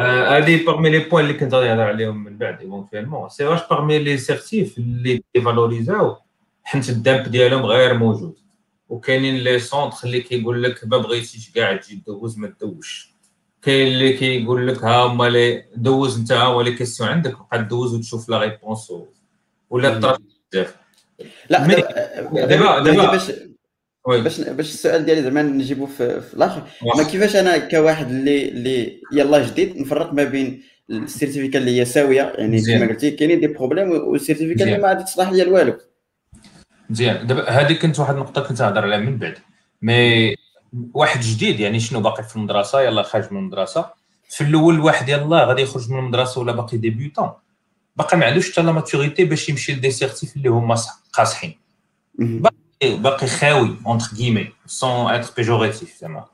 هذه 0.00 0.64
باغمي 0.66 0.90
لي 0.90 0.98
بوين 0.98 1.24
اللي 1.24 1.38
كنت 1.38 1.54
غادي 1.54 1.68
نهضر 1.68 1.82
عليهم 1.82 2.24
من 2.24 2.38
بعد 2.38 2.60
ايفونتويلمون 2.60 3.28
سي 3.28 3.44
واش 3.44 3.60
باغمي 3.70 3.98
لي 3.98 4.18
سيرتيف 4.18 4.78
اللي 4.78 5.22
ديفالوريزاو 5.34 6.16
حيت 6.64 6.88
الدامب 6.88 7.28
ديالهم 7.28 7.62
غير 7.66 7.94
موجود. 7.94 8.34
وكاينين 8.88 9.34
لي 9.34 9.58
سونتر 9.58 9.96
اللي 10.04 10.20
كيقول 10.20 10.62
لك 10.62 10.80
ما 10.84 10.98
بغيتيش 10.98 11.50
كاع 11.54 11.76
تجي 11.76 12.02
دوز 12.06 12.38
ما 12.38 12.48
تدوزش. 12.48 13.14
كاين 13.62 13.86
اللي 13.92 14.12
كيقول 14.12 14.68
لك 14.68 14.84
ها 14.84 14.96
هما 15.06 15.28
لي 15.28 15.64
دوز 15.76 16.18
انت 16.18 16.32
ها 16.32 16.42
هو 16.42 16.60
لي 16.60 16.72
كيسيون 16.72 17.08
عندك 17.08 17.36
بقى 17.50 17.64
دوز 17.64 17.94
وتشوف 17.94 18.28
لا 18.28 18.38
ريبونس 18.38 18.92
ولا 19.70 20.00
طرف 20.00 20.18
بزاف. 20.52 20.76
لا 21.50 21.66
دابا- 22.46 22.78
دابا- 22.78 23.47
باش 24.16 24.40
باش 24.40 24.68
السؤال 24.70 25.04
ديالي 25.04 25.22
زعما 25.22 25.42
نجيبو 25.42 25.86
في, 25.86 26.20
في 26.20 26.34
الآخر. 26.34 26.62
ما. 26.96 27.02
كيفاش 27.02 27.36
أنا 27.36 27.58
كواحد 27.58 28.10
اللي 28.10 28.48
اللي 28.48 29.00
يلا 29.12 29.46
جديد 29.46 29.76
نفرق 29.76 30.12
ما 30.12 30.24
بين 30.24 30.62
ال 30.90 30.96
certificat 30.96 31.58
اللي 31.58 31.80
هي 31.80 31.84
ساوية 31.84 32.22
يعني. 32.38 32.62
كما 32.62 32.86
قلتي 32.88 33.10
كاينين 33.10 33.40
des 33.40 33.46
problèmes 33.46 33.90
وال 33.90 34.02
certificat 34.02 34.64
اللي. 34.64 34.78
ما 34.82 34.88
غادي 34.88 35.04
تصلح 35.04 35.28
ليا 35.30 35.46
والو 35.48 35.78
مزيان 36.90 37.26
دابا 37.26 37.48
هذه 37.50 37.72
كنت 37.72 37.98
واحد 38.00 38.14
النقطة 38.14 38.40
كنت 38.42 38.62
نهضر 38.62 38.82
عليها 38.82 38.98
من 38.98 39.18
بعد. 39.18 39.38
mais 39.82 40.34
واحد 40.94 41.20
جديد 41.20 41.60
يعني 41.60 41.80
شنو 41.80 42.00
باقي 42.00 42.22
في 42.22 42.36
المدرسة؟ 42.36 42.80
يلا 42.82 43.02
خارج 43.02 43.32
من 43.32 43.38
المدرسة. 43.38 43.90
في 44.28 44.40
الأول 44.44 44.80
واحد 44.80 45.08
يلا 45.08 45.44
غادي 45.44 45.62
يخرج 45.62 45.90
من 45.90 45.98
المدرسة 45.98 46.40
ولا 46.40 46.52
باقي 46.52 46.76
débutant. 46.76 47.30
باقي 47.96 48.16
ما 48.16 48.26
عندوش 48.26 48.52
حتى 48.52 48.62
la 48.62 48.72
maturité 48.72 49.24
باش 49.24 49.48
يمشي 49.48 49.72
ل 49.72 49.76
des 49.76 49.90
certifs 49.90 50.36
اللي 50.36 50.48
هما 50.48 50.74
صح- 50.74 51.02
قاصحين. 51.12 51.54
باقي 52.84 53.26
خاوي 53.26 53.76
entre 53.86 54.06
guillemets 54.16 54.52
sans 54.66 55.10
être 55.10 55.32
péjoratif 55.36 55.98
زعما. 56.00 56.24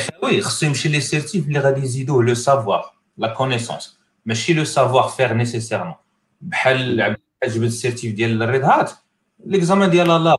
خاوي 0.00 0.40
خصو 0.40 0.66
يمشي 0.66 0.88
les 0.88 1.00
certifs 1.00 1.48
اللي 1.48 1.58
غادي 1.58 1.80
يزيدوه 1.80 2.24
le 2.24 2.34
savoir 2.34 2.92
la 3.16 3.34
connaissance 3.34 3.98
ماشي 4.26 4.54
le 4.54 4.64
savoir-faire 4.64 5.32
nécessairement 5.32 5.94
بحال 6.40 7.16
جبت 7.44 7.66
ال 7.66 7.73
certif 7.73 8.14
ديال 8.14 8.42
ال 8.42 8.47
Red 8.47 8.64
Hat 8.64 8.90
l'examen 9.46 9.90
ديال 9.90 10.10
ال 10.10 10.17
lab 10.17 10.38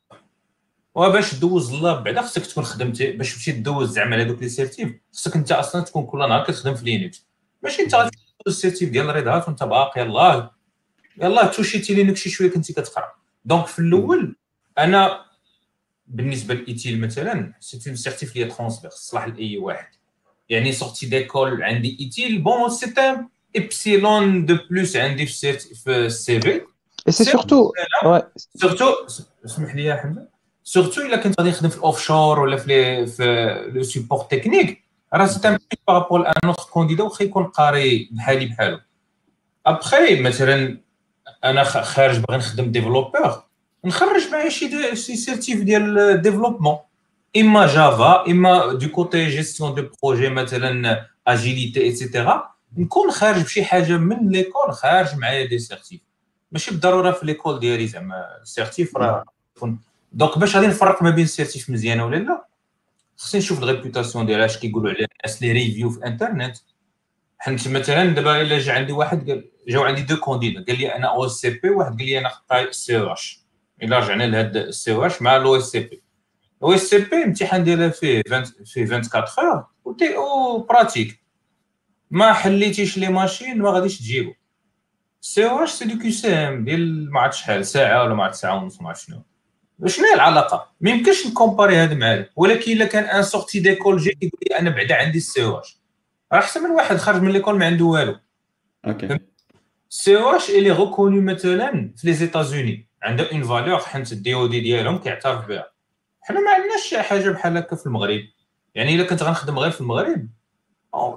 وباش 0.95 1.36
دوز 1.36 1.73
ال 1.73 1.81
lab 1.81 2.03
بعدا 2.04 2.21
خصك 2.21 2.45
تكون 2.45 2.63
خدمتي 2.63 3.12
باش 3.12 3.34
تمشي 3.34 3.52
دوز 3.52 3.91
زعما 3.91 4.21
هذوك 4.21 4.41
les 4.41 4.49
certifs 4.49 4.91
خصك 5.13 5.36
انت 5.36 5.52
أصلا 5.52 5.82
تكون 5.82 6.06
كل 6.06 6.19
نهار 6.19 6.43
كتخدم 6.43 6.75
في 6.75 6.86
Linux 6.86 7.27
ماشي 7.63 7.82
انت 7.82 7.95
غادي 7.95 8.17
دوز 8.45 8.56
ال 8.55 8.60
certif 8.60 8.89
ديال 8.89 9.10
ال 9.10 9.14
Red 9.14 9.27
Hat 9.27 9.47
وانت 9.47 9.63
باقي 9.63 10.02
يلاه. 10.02 10.56
يلاه 11.17 11.45
توشيتي 11.45 11.93
Linux 11.93 12.19
شي 12.19 12.30
شوية 12.30 12.49
كنتي 12.49 12.73
كتقرأ. 12.73 13.12
donc 13.45 13.67
في 13.67 13.80
الأول 13.80 14.36
أنا 14.78 15.28
بالنسبة 16.10 16.54
ل 16.53 16.63
ITIL 16.63 17.01
مثلا 17.02 17.54
c'est 17.60 17.95
une 17.95 18.09
certif 18.09 18.36
اللي 18.36 18.45
transverse 18.45 18.93
صلاح 18.93 19.28
لاي 19.28 19.58
واحد. 19.58 19.88
يعني 20.50 20.72
sortie 20.71 21.05
d'école 21.05 21.63
عندي 21.63 21.98
ITIL 21.99 22.41
bon 22.41 22.69
c'est 22.69 22.86
un 22.97 23.27
epsilon 23.55 24.45
de 24.45 24.58
plus 24.69 24.95
عندي 24.95 25.26
في 25.26 25.32
ال 25.88 26.39
CV 26.41 26.62
C'est- 27.10 27.32
surtout, 27.32 27.72
ouais, 28.06 28.24
surtout 28.62 28.86
اسمح 29.45 29.76
لي 29.76 29.84
يا 29.84 29.95
حمزة. 29.95 30.28
surtout 30.63 31.01
إلا 31.02 31.17
كنت 31.17 31.39
غادي 31.39 31.50
نخدم 31.50 31.69
في 31.69 31.78
ال 31.77 32.01
offshore 32.01 32.39
ولا 32.39 32.58
في 32.58 33.69
le 33.73 33.84
support 33.84 34.19
technique 34.23 34.84
راه 35.13 35.26
c'est 35.25 35.47
un 35.47 35.58
par 35.88 35.99
rapport 35.99 36.25
à 36.27 36.29
un 36.29 36.34
autre 36.45 36.63
candidat 36.63 37.03
واخا 37.04 37.24
يكون 37.26 37.43
قاري 37.43 38.10
بحالي 38.12 38.45
بحالو. 38.45 38.80
ابخي 39.65 40.22
مثلا 40.22 40.78
أنا 41.43 41.63
خارج 41.63 42.17
باغي 42.19 42.38
نخدم 42.38 42.72
développeur 42.71 43.43
نخرج 43.85 44.27
معايا 44.31 44.49
شي 44.49 45.15
certif 45.15 45.63
ديال 45.63 46.21
développement 46.21 46.77
إما 47.37 47.67
Java 47.67 48.27
إما 48.27 48.73
du 48.73 48.89
côté 48.89 49.29
gestion 49.29 49.75
de 49.75 49.89
projet 50.03 50.29
مثلا 50.29 51.05
agilité 51.27 51.69
et 51.69 51.82
cetera 51.82 52.51
نكون 52.77 53.11
خارج 53.11 53.43
بشي 53.43 53.63
حاجة 53.63 53.97
من 53.97 54.29
l'école 54.29 54.73
خارج 54.73 55.15
معايا 55.15 55.45
des 55.45 55.60
certifs 55.60 56.01
ماشي 56.51 56.71
بالضرورة 56.71 57.11
في 57.11 57.25
l'école 57.25 57.60
ديالي 57.59 57.87
زعما 57.87 58.25
ال 58.41 58.49
certif 58.49 58.97
راه 58.97 59.25
donc 60.13 60.38
باش 60.37 60.55
غادي 60.55 60.67
نفرق 60.67 61.03
ما 61.03 61.09
بين 61.09 61.23
ال 61.23 61.30
certif 61.30 61.69
مزيانه 61.69 62.05
ولا 62.05 62.15
لا 62.15 62.45
خصني 63.17 63.39
نشوف 63.39 63.63
ال 63.63 63.69
réputation 63.69 64.25
ديالها 64.25 64.45
اش 64.45 64.57
كيقولوا 64.57 64.91
عليها 64.91 65.07
الناس 65.25 65.41
les 65.41 65.51
reviews 65.51 65.89
في 65.89 66.05
انترنت 66.05 66.57
حيت 67.37 67.67
مثلا 67.67 68.05
دابا 68.05 68.41
إلا 68.41 68.59
جا 68.59 68.73
عندي 68.73 68.91
واحد 68.91 69.29
قال 69.29 69.45
جاو 69.67 69.83
عندي 69.83 70.01
deux 70.01 70.17
candidats 70.17 70.65
قال 70.67 70.79
لي 70.79 70.95
أنا 70.95 71.07
OSCP 71.08 71.69
واحد 71.69 71.97
قال 71.97 72.05
لي 72.05 72.19
أنا 72.19 72.29
خديت 72.29 72.73
CEH 72.73 73.39
إلا 73.83 73.99
رجعنا 73.99 74.23
لهاد 74.23 74.57
ال 74.58 74.91
CEH 74.91 75.21
مع 75.21 75.35
الأو 75.35 75.57
إس 75.57 75.63
سي 75.63 75.79
بي. 75.79 76.03
الأو 76.61 76.73
إس 76.73 76.81
سي 76.81 76.97
بي 76.97 77.17
الامتحان 77.17 77.63
ديالها 77.63 77.89
فيه 77.89 78.21
20 78.27 78.43
فيه 78.65 78.95
24 78.95 79.63
heures 79.86 79.95
en 80.17 80.60
pratique 80.63 81.23
ما 82.11 82.33
حليتيش 82.33 82.97
les 82.97 83.08
machines 83.10 83.58
ما 83.57 83.71
غاديش 83.71 83.99
تجيبو. 83.99 84.33
سي 85.21 85.49
أو 85.49 85.63
اش 85.63 85.69
سي 85.69 85.85
دو 85.85 85.99
كيو 85.99 86.11
سي 86.11 86.33
ام 86.33 86.65
ديال 86.65 87.11
ما 87.11 87.19
عرفت 87.19 87.37
شحال 87.37 87.65
ساعة 87.65 88.03
ولا 88.03 88.13
ما 88.13 88.23
عرفت 88.23 88.35
ساعة 88.35 88.63
ونص 88.63 88.81
ما 88.81 88.89
عرفت 88.89 89.07
شنو. 89.07 89.23
شنو 89.85 90.05
هي 90.05 90.13
العلاقة؟ 90.13 90.71
ما 90.82 90.89
يمكنش 90.89 91.27
نكومباري 91.27 91.77
هذا 91.77 91.95
مع 91.95 92.13
هذا 92.13 92.30
ولكن 92.36 92.71
إلا 92.71 92.86
كان 92.86 93.03
un 93.03 93.24
sorti 93.24 93.59
d'école 93.59 93.97
جا 93.97 94.09
يقول 94.21 94.41
لي 94.49 94.59
أنا 94.59 94.69
بعدا 94.69 94.95
عندي 94.95 95.17
ال 95.17 95.43
CEH 95.43 95.80
راه 96.34 96.39
أحسن 96.39 96.63
من 96.63 96.71
واحد 96.71 96.97
خارج 96.97 97.21
من 97.21 97.32
l'école 97.32 97.57
ما 97.57 97.65
عنده 97.65 97.86
والو. 97.86 98.15
OK. 98.88 99.20
CEH 99.89 100.49
اللي 100.49 100.71
reconnu 100.72 101.20
مثلا 101.21 101.93
في 101.97 102.07
les 102.07 102.13
États-Unis 102.13 102.88
عندها 103.04 103.32
une 103.32 103.43
valeur 103.43 103.80
حيت 103.80 104.12
ال 104.11 104.34
DoD 104.34 104.59
ديالهم 104.60 104.97
كيعترف 104.97 105.47
بها. 105.47 105.72
حنا 106.22 106.39
ما 106.39 106.52
عندناش 106.52 106.82
شي 106.89 107.02
حاجة 107.02 107.30
بحال 107.30 107.58
هكا 107.58 107.76
في 107.76 107.86
المغرب. 107.86 108.22
يعني 108.76 108.95
إلا 108.95 109.04
كنت 109.04 109.24
غنخدم 109.24 109.60
غير 109.60 109.72
في 109.72 109.82
المغرب 109.82 110.28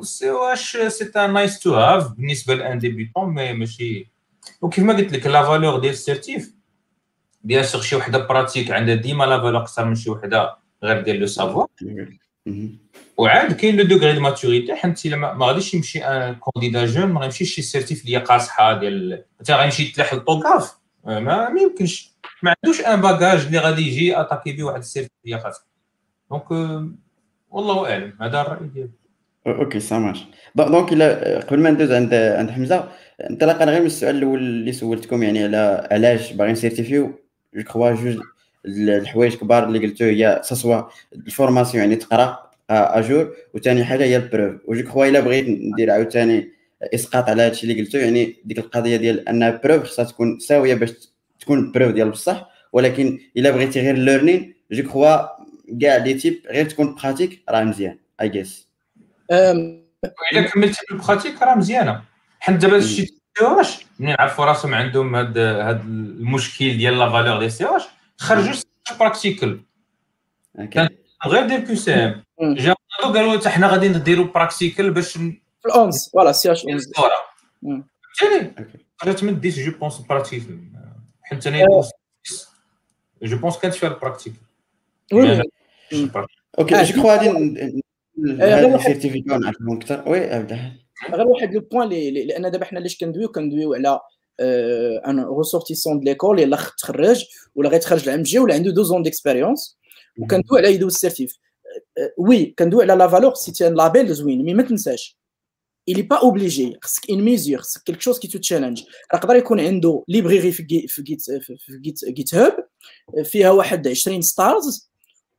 CEH 0.03 0.31
c'est 0.31 1.11
un 1.17 1.33
nice 1.33 1.59
to 1.59 1.75
have 1.75 2.13
بالنسبة 2.13 2.55
لأن 2.55 2.79
débutant 2.79 3.35
mais 3.35 3.53
ماشي. 3.53 4.07
وكيف 4.61 4.85
ما 4.85 4.97
قلت 4.97 5.13
لك 5.13 5.27
la 5.27 5.43
valeur 5.43 5.79
ديال 5.79 5.93
ال 5.93 6.02
certif 6.02 6.55
bien 7.45 7.65
sûr 7.65 7.81
شي 7.83 7.97
وحدة 7.97 8.27
pratique 8.27 8.71
عندها 8.71 8.95
ديما 8.95 9.25
la 9.25 9.41
valeur 9.43 9.63
أكثر 9.63 9.85
من 9.85 9.95
شي 9.95 10.11
وحدة 10.11 10.57
غير 10.83 11.01
ديال 11.01 11.17
le 11.21 11.27
savoir. 11.27 11.67
وعاد 13.17 13.53
كاين 13.53 13.77
le 13.77 13.85
degré 13.85 14.13
de 14.13 14.21
maturité 14.21 14.75
حيت 14.75 15.07
إلا 15.07 15.17
ما 15.17 15.47
غاديش 15.47 15.75
يمشي 15.75 16.05
un 16.05 16.35
candidat 16.35 16.87
jeune 16.87 17.07
ما 17.07 17.21
غيمشيش 17.21 17.55
شي 17.55 17.63
certif 17.63 18.05
اللي 18.05 18.17
هي 18.17 18.21
قاصحة 18.21 18.79
ديال 18.79 19.25
انت 19.41 19.51
غيمشي 19.51 19.83
يتلاح 19.83 20.13
الطوكاف 20.13 20.82
ما, 21.05 21.49
ما 21.49 21.61
يمكنش 21.61 22.13
ما 22.43 22.55
عندوش 22.65 22.81
un 22.81 23.01
bagage 23.01 23.47
اللي 23.47 23.59
غادي 23.59 23.83
يجي 23.83 24.21
attaquer 24.21 24.53
بيه 24.53 24.63
واحد 24.63 24.83
هي 25.27 25.35
قاصحه 25.35 25.67
donc 26.31 26.51
والله 27.51 27.93
أعلم. 27.93 28.13
هذا 28.21 28.41
الرأي 28.41 28.67
ديالي. 28.69 28.91
OK 29.47 29.81
ça 29.81 29.99
marche 29.99 30.25
donc 30.55 30.93
إلا 30.93 31.41
قبل 31.41 31.61
ما 31.61 31.71
ندوز 31.71 31.93
عند 31.93 32.15
عند 32.15 32.51
حمزة 32.51 32.89
انطلاقا 33.31 33.65
غير 33.65 33.81
من 33.81 33.87
السؤال 33.87 34.17
الأول 34.17 34.39
اللي 34.39 34.73
سولتكم 34.73 35.23
يعني 35.23 35.45
على 35.45 35.89
علاش 35.91 36.33
باغيين 36.33 36.55
سيرتيفيو 36.55 37.19
je 37.55 37.63
crois 37.63 37.95
جوج 37.95 38.19
الحوايج 38.67 39.35
كبار 39.35 39.65
اللي 39.65 39.79
قلتو 39.79 40.05
هي 40.05 40.41
soit 40.45 40.83
ال 41.13 41.20
formation 41.20 41.85
يعني 41.85 41.97
تقرأ 41.97 42.51
à 42.71 42.84
jour 42.84 43.37
وثاني 43.55 43.85
حاجة 43.85 44.05
هي 44.05 44.17
ال 44.17 44.23
preuve 44.23 44.61
و 44.65 44.71
je 44.71 44.83
crois 44.83 45.07
إلا 45.07 45.21
بغيت 45.21 45.47
ندير 45.49 45.91
عاوتاني 45.91 46.53
اسقاط 46.95 47.29
على 47.29 47.43
هادشي 47.43 47.63
اللي 47.63 47.83
قلتو 47.83 47.99
يعني 47.99 48.37
ديك 48.45 48.59
القضية 48.59 48.97
ديال 48.97 49.29
أنها 49.29 49.61
preuve 49.65 49.85
خصها 49.85 50.05
تكون 50.05 50.39
ساوية 50.39 50.75
باش 50.75 50.91
تكون 51.41 51.73
preuve 51.73 51.93
ديال 51.93 52.11
بصح. 52.11 52.53
ولكن 52.73 53.19
إلا 53.37 53.51
بغيتي 53.51 53.81
غير 53.81 53.97
learning 53.97 54.55
je 54.73 54.83
crois 54.83 55.17
كاع 55.81 55.97
لي 55.97 56.15
تيب 56.15 56.43
غير 56.51 56.71
تكون 56.71 56.95
براتيك 56.95 57.43
راه 57.49 57.65
مزيان 57.65 57.99
اي 58.21 58.29
جيس 58.29 58.69
الا 59.33 60.43
كملتي 60.55 60.79
بالبراتيك 60.91 61.43
راه 61.43 61.55
مزيانة. 61.55 62.03
حيت 62.41 62.57
دابا 62.57 62.81
شي 62.81 63.07
واش 63.43 63.87
منين 63.99 64.17
عرفوا 64.19 64.45
راسهم 64.45 64.75
عندهم 64.75 65.15
هاد 65.15 65.39
هاد 65.39 65.81
المشكل 65.81 66.77
ديال 66.77 66.99
لا 66.99 67.11
فالور 67.11 67.39
دي 67.39 67.51
سي 67.51 67.65
واش 67.65 67.83
خرجوا 68.19 68.55
براكتيكال 69.01 69.61
غير 71.27 71.47
دير 71.47 71.61
كيو 71.61 71.77
سي 71.77 71.95
ام 71.95 72.23
جاو 72.43 72.75
قالوا 73.03 73.39
حتى 73.39 73.49
حنا 73.49 73.67
غادي 73.67 73.89
نديروا 73.89 74.27
براكتيكال 74.27 74.91
باش 74.91 75.19
في 75.63 75.69
الاونز 75.69 76.11
فوالا 76.13 76.33
سي 76.33 76.53
اش 76.53 76.67
11 76.67 76.87
فهمتيني 78.19 78.55
خرجت 78.97 79.25
من 79.25 79.41
ديس 79.41 79.59
جو 79.59 79.79
بونس 79.79 79.99
براكتيكال 79.99 80.59
حيت 81.23 81.47
أنا 81.47 81.67
je 83.23 83.37
pense 83.37 83.59
كانت 83.59 83.75
فيها 83.75 83.89
ال 83.89 83.94
practical 83.94 84.41
OK 86.59 86.83
je 86.83 86.95
crois 86.95 87.17
غادي 87.17 87.31
ال 88.75 88.80
certification 88.80 89.41
نعرفهم 89.41 89.77
أكثر 89.77 90.09
oui 90.09 90.21
غير 91.11 91.27
واحد 91.27 91.55
le 91.55 91.61
point 91.61 91.89
لأن 91.89 92.51
دابا 92.51 92.65
حنا 92.65 92.81
علاش 92.81 92.99
كندويو 92.99 93.29
كندويو 93.29 93.75
على 93.75 94.01
un 95.07 95.25
ressortissant 95.39 95.99
de 95.99 96.05
l'école 96.05 96.41
يلاه 96.41 96.59
تخرج 96.79 97.25
ولا 97.55 97.69
غيتخرج 97.69 98.03
العام 98.05 98.19
الجاي 98.19 98.43
ولا 98.43 98.55
عنده 98.55 98.71
deux 98.71 98.83
ans 98.83 99.03
d'expérience 99.03 99.79
وكندوي 100.19 100.59
على 100.59 100.75
يدوز 100.75 100.95
ال 100.95 101.01
certif 101.01 101.39
oui 102.19 102.55
كندوي 102.59 102.83
على 102.83 102.95
la 102.95 103.09
valeur 103.09 103.35
c'est 103.35 103.69
un 103.69 103.75
label 103.75 104.15
زوين 104.15 104.45
mais 104.45 104.55
ما 104.55 104.63
تنساش 104.63 105.22
il 105.87 105.99
est 105.99 106.09
pas 106.09 106.23
obligé. 106.23 106.79
خصك 106.83 107.11
une 107.11 107.21
mesure 107.21 107.59
خصك 107.59 107.91
quelque 107.91 108.03
chose 108.03 108.19
qui 108.19 108.29
te 108.29 108.39
challenge. 108.39 108.85
يقدر 109.15 109.37
يكون 109.37 109.61
عنده 109.61 110.05
librairie 110.09 110.53
في 110.53 110.89
في 110.89 112.13
GitHub 112.13 112.69
فيها 113.25 113.51
واحد 113.51 113.89
20 113.89 114.23
stars 114.23 114.91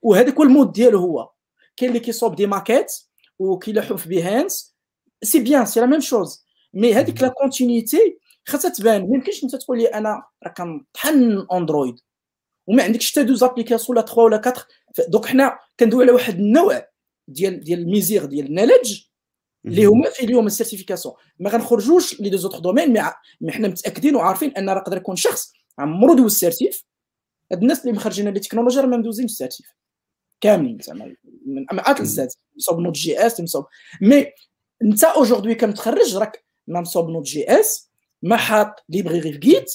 وهذاك 0.01 0.35
هو 0.35 0.43
ال 0.43 0.49
mode 0.49 0.71
ديالو 0.71 0.99
هو. 0.99 1.29
كاين 1.77 1.89
اللي 1.89 1.99
كيصوب 1.99 2.35
des 2.35 2.45
maquettes 2.45 2.91
وكيلوحوا 3.39 3.97
في 3.97 4.09
Behance 4.09 4.75
c'est 5.23 5.39
bien 5.39 5.65
c'est 5.65 5.79
la 5.79 5.85
même 5.85 5.99
chose 5.99 6.45
mais 6.73 6.93
هذيك 6.93 7.21
la 7.21 7.27
continuité 7.27 8.17
خاصها 8.47 8.71
تبان 8.71 9.01
ما 9.01 9.15
يمكنش 9.15 9.43
أنت 9.43 9.55
تقول 9.55 9.77
لي 9.77 9.85
أنا 9.85 10.23
راه 10.43 10.51
كنطحن 10.51 11.45
Android 11.53 11.99
وما 12.67 12.83
عندكش 12.83 13.11
حتى 13.11 13.23
deux 13.23 13.43
applications 13.43 13.97
ولا 13.97 14.05
3 14.05 14.21
ولا 14.21 14.35
4 14.35 14.65
donc 15.07 15.25
حنا 15.25 15.59
كندوي 15.79 16.03
على 16.03 16.11
واحد 16.11 16.39
النوع 16.39 16.87
ديال 17.27 17.63
ديال 17.63 17.79
ال 17.79 17.85
mesures 17.85 18.25
ديال 18.25 18.45
ال 18.45 18.51
knowledge 18.51 19.01
اللي 19.65 19.85
هما 19.85 20.09
في 20.09 20.25
اليوم 20.25 20.47
السيرتيفيكاسيون. 20.47 21.15
ما 21.39 21.49
غنخرجوش 21.49 22.21
لي 22.21 22.29
دو 22.29 22.37
زوتر 22.37 22.59
دومين 22.59 22.93
مي 23.41 23.51
حنا 23.51 23.67
متأكدين 23.67 24.15
وعارفين 24.15 24.51
أن 24.51 24.69
راه 24.69 24.77
يقدر 24.77 24.97
يكون 24.97 25.15
شخص 25.15 25.53
عمرو 25.79 26.13
دوز 26.13 26.25
السيرتيف 26.25 26.83
هاد 27.51 27.61
الناس 27.61 27.81
اللي 27.81 27.91
مخرجين 27.91 28.29
لي 28.29 28.39
تكنولوجيا 28.39 28.81
راه 28.81 28.87
ما 28.87 28.97
مدوزينش 28.97 29.31
السيرتيف 29.31 29.67
كاملين 30.41 30.77
زعما. 30.81 31.15
من 31.45 31.65
امعات 31.71 32.01
السات 32.01 32.35
مصوب 32.55 32.79
نوت 32.79 32.93
جي 32.93 33.25
اس 33.25 33.41
مصوب 33.41 33.65
مي 34.01 34.25
انت 34.81 35.03
اوجوردي 35.03 35.55
كمتخرج 35.55 36.17
راك 36.17 36.45
ما 36.67 36.81
مصوب 36.81 37.09
نوت 37.09 37.25
جي 37.25 37.59
اس 37.59 37.89
ما 38.21 38.37
حاط 38.37 38.85
ليبريري 38.89 39.31
في 39.31 39.37
جيت 39.37 39.71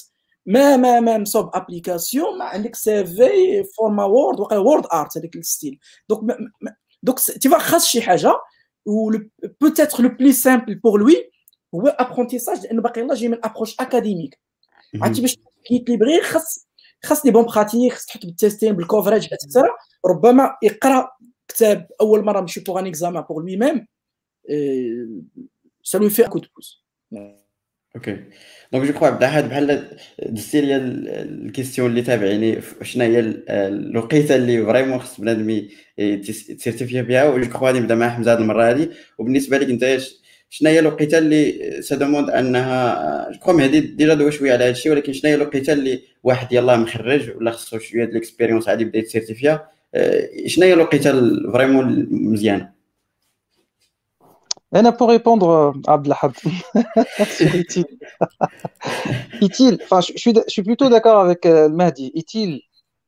ما 0.47 0.77
ما 0.77 1.01
ما 1.01 1.19
مصوب 1.19 1.51
أبليكاسيون 1.55 2.39
ما 2.39 2.45
عندك 2.45 2.75
سي 2.75 3.05
في 3.05 3.65
فورما 3.77 4.05
وورد 4.05 4.53
وورد 4.53 4.87
آرت 4.93 5.19
هذاك 5.19 5.37
الستيل. 5.37 5.79
donc 6.09 6.37
donc 7.03 7.21
تي 7.21 7.49
خاص 7.49 7.87
شي 7.87 8.03
حاجة 8.03 8.33
et 8.89 9.13
peut-être 9.61 10.03
le 10.03 10.09
plus 10.09 10.33
simple 10.33 10.75
pour 10.75 11.01
lui 11.01 11.31
هو 11.75 11.87
apprentissage 11.89 12.67
لأن 12.67 12.81
باقي 12.81 13.01
الله 13.01 13.15
جاي 13.15 13.29
من 13.29 13.39
approche 13.45 13.77
académique 13.81 14.39
عرفتي 15.03 15.21
باش 15.21 15.37
جيت 15.71 15.91
librairie 15.91 16.23
خاص 16.23 16.69
خاص 17.05 17.27
les 17.27 17.33
bonnes 17.33 17.45
pratiques 17.45 17.93
خاص 17.93 18.07
تحط 18.07 18.27
بال 18.27 18.37
testing 18.37 18.73
بال 18.73 18.84
coverage 18.84 19.29
et 19.33 19.42
cetera 19.42 19.69
ربما 20.07 20.57
يقرا 20.63 21.11
كتاب 21.49 21.89
اول 22.01 22.25
مره 22.25 22.41
ماشي 22.41 22.61
pour 22.61 22.79
un 22.79 22.87
examen 22.87 23.23
pour 23.23 23.41
lui-même 23.41 23.87
ça 25.83 25.99
lui 25.99 26.11
fait 26.11 26.25
coup 26.25 26.39
de 26.39 26.49
pouce 26.57 26.85
OK 27.97 28.17
donc 28.73 28.87
je 28.87 28.93
crois 28.93 29.07
عبد 29.07 29.19
الاحد 29.19 29.49
بحال 29.49 29.89
دزتي 30.27 30.61
لي 30.61 30.77
ال 30.77 30.89
question 30.89 31.91
اللي 31.91 32.03
تابعيني 32.03 32.61
شنو 32.83 33.05
هي 33.05 33.21
الوقيتة 33.49 34.37
اللي 34.37 34.65
vraiment 34.65 34.99
خص 34.99 35.21
بنادم 35.21 35.63
يتسيرتيفي 35.99 37.03
بها 37.03 37.25
و 37.25 37.34
je 37.34 37.51
crois 37.51 37.67
غادي 37.69 37.81
نبدأ 37.81 37.95
مع 37.95 38.09
حمزة 38.09 38.33
هذه 38.33 38.39
المرة 38.39 38.71
هذه 38.71 38.89
وبالنسبة 39.19 39.59
لك 39.59 39.71
أنت 39.71 40.01
شنو 40.51 40.71
هي 40.71 40.79
الوقيتة 40.79 41.19
اللي 41.19 41.83
ça 41.83 41.93
demande 41.93 42.31
أنها 42.31 43.31
je 43.33 43.39
crois 43.39 43.53
مهدي 43.53 43.81
déjà 43.81 44.15
دوا 44.15 44.31
شوية 44.31 44.53
على 44.53 44.65
هذا 44.65 44.71
الشيء 44.71 44.93
ولكن 44.93 45.13
شنو 45.13 45.31
هي 45.31 45.35
الوقيتة 45.35 45.73
اللي 45.73 46.03
واحد 46.23 46.53
يلاه 46.53 46.77
مخرج 46.77 47.37
ولا 47.37 47.51
خصو 47.51 47.79
شوية 47.79 48.05
ديال 48.05 48.11
ال 48.11 48.16
expérience 48.16 48.69
عادي 48.69 48.85
بدا 48.85 48.99
يتسيرتيفيا؟ 48.99 49.69
شنو 50.47 50.65
هي 50.67 50.73
الوقيتة 50.73 51.13
vraiment 51.53 52.07
مزيانة؟ 52.11 52.78
انا 54.76 54.92
pour 54.92 55.10
répondre 55.10 55.74
Abdelhad 55.88 56.34
sur 57.38 57.56
utile 57.56 57.86
utile 59.42 59.78
enfin 59.84 60.02
je 60.02 60.14
suis 60.18 60.34
je 60.34 60.52
suis 60.56 60.64
plutôt 60.64 60.90
d'accord 60.90 61.20
avec 61.20 61.46
euh, 61.46 61.70
Mahdi 61.70 62.12
utile 62.16 62.62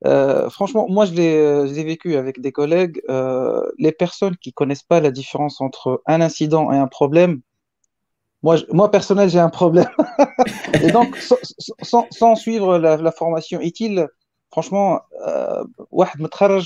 euh, 0.06 0.48
franchement 0.50 0.86
moi 0.88 1.04
je 1.06 1.14
l'ai 1.18 1.34
je 1.68 1.72
l'ai 1.76 1.84
vécu 1.84 2.16
avec 2.16 2.40
des 2.40 2.52
collègues 2.52 3.02
euh, 3.08 3.62
les 3.78 3.92
personnes 3.92 4.36
qui 4.42 4.52
connaissent 4.52 4.88
pas 4.94 5.00
la 5.00 5.10
différence 5.10 5.60
entre 5.60 6.02
un 6.06 6.20
incident 6.20 6.64
et 6.72 6.78
un 6.86 6.90
problème 6.98 7.40
moi, 8.42 8.56
je, 8.56 8.64
moi 8.72 8.90
personnel, 8.92 9.28
j'ai 9.28 9.40
un 9.40 9.48
problème. 9.48 9.88
et 10.84 10.90
donc, 10.92 11.16
sans, 11.16 11.36
sans, 11.82 12.06
sans 12.12 12.36
suivre 12.36 12.78
la, 12.78 12.96
la, 12.96 13.10
formation 13.10 13.60
utile, 13.60 14.08
franchement, 14.52 15.00
euh, 15.26 15.64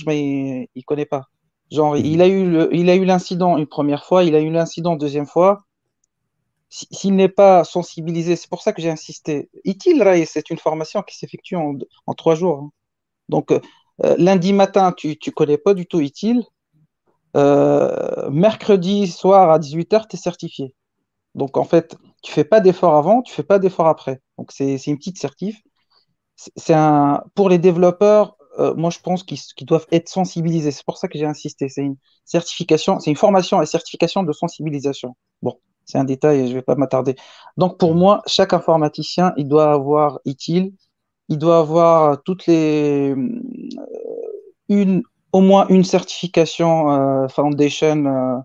mais 0.07 0.21
il, 0.21 0.69
il 0.75 0.85
connaît 0.85 1.07
pas. 1.07 1.23
Genre, 1.72 1.96
-hmm. 1.96 2.06
il 2.06 2.22
a 2.22 2.28
eu 2.28 2.50
le, 2.50 2.70
il 2.76 2.90
a 2.90 2.96
eu 2.96 3.06
l'incident 3.06 3.58
une 3.58 3.68
première 3.68 4.06
fois, 4.06 4.24
il 4.24 4.36
a 4.36 4.42
eu 4.42 4.52
l'incident 4.52 4.96
deuxième 4.96 5.28
fois. 5.28 5.64
S'il 6.70 7.16
n'est 7.16 7.30
pas 7.30 7.64
sensibilisé, 7.64 8.36
c'est 8.36 8.50
pour 8.50 8.62
ça 8.62 8.74
que 8.74 8.82
j'ai 8.82 8.90
insisté. 8.90 9.50
Utile, 9.64 10.04
c'est 10.28 10.50
une 10.50 10.58
formation 10.58 11.02
qui 11.04 11.16
s'effectue 11.18 11.56
en, 11.56 11.76
en, 12.06 12.14
trois 12.14 12.36
jours. 12.36 12.60
Hein. 12.60 12.72
Donc, 13.30 13.52
euh, 13.52 13.60
lundi 14.18 14.52
matin, 14.54 14.92
tu 14.92 15.10
ne 15.10 15.32
connais 15.32 15.58
pas 15.58 15.74
du 15.74 15.86
tout 15.86 16.02
utile. 16.02 16.44
Euh, 17.38 18.30
mercredi 18.30 19.08
soir 19.08 19.52
à 19.52 19.60
18h, 19.60 20.08
tu 20.08 20.16
es 20.16 20.20
certifié. 20.20 20.74
Donc, 21.36 21.58
en 21.58 21.66
fait, 21.66 21.98
tu 22.24 22.32
fais 22.32 22.46
pas 22.46 22.62
d'effort 22.62 22.96
avant, 22.96 23.22
tu 23.22 23.34
fais 23.34 23.44
pas 23.44 23.60
d'effort 23.60 23.88
après. 23.88 24.22
Donc, 24.38 24.52
c'est 24.52 24.78
une 24.88 24.98
petite 24.98 25.20
certif. 25.20 25.62
C'est 26.36 26.74
un 26.74 27.24
pour 27.36 27.50
les 27.50 27.58
développeurs. 27.60 28.38
Euh, 28.60 28.74
moi, 28.76 28.90
je 28.90 29.00
pense 29.00 29.24
qu'ils 29.24 29.40
qu 29.56 29.66
doivent 29.66 29.88
être 29.92 30.10
sensibilisés. 30.10 30.72
C'est 30.72 30.86
pour 30.86 30.98
ça 30.98 31.08
que 31.08 31.18
j'ai 31.18 31.26
insisté. 31.26 31.70
C'est 31.70 31.84
une 31.84 31.98
certification, 32.26 33.00
c'est 33.00 33.10
une 33.10 33.18
formation 33.18 33.62
et 33.62 33.66
certification 33.66 34.24
de 34.24 34.32
sensibilisation. 34.34 35.16
Bon, 35.42 35.60
c'est 35.86 35.98
un 35.98 36.04
détail 36.06 36.42
et 36.42 36.48
je 36.48 36.54
vais 36.54 36.62
pas 36.62 36.76
m'attarder. 36.76 37.16
Donc, 37.58 37.78
pour 37.78 37.96
moi, 37.96 38.22
chaque 38.28 38.54
informaticien, 38.54 39.34
il 39.38 39.48
doit 39.48 39.72
avoir 39.72 40.20
utile, 40.26 40.74
il 41.30 41.38
doit 41.38 41.60
avoir 41.60 42.22
toutes 42.24 42.48
les 42.48 43.16
une 44.70 45.04
au 45.32 45.42
moins 45.42 45.68
une 45.68 45.84
certification 45.84 46.92
euh, 46.92 47.28
foundation. 47.28 48.06
Euh, 48.06 48.40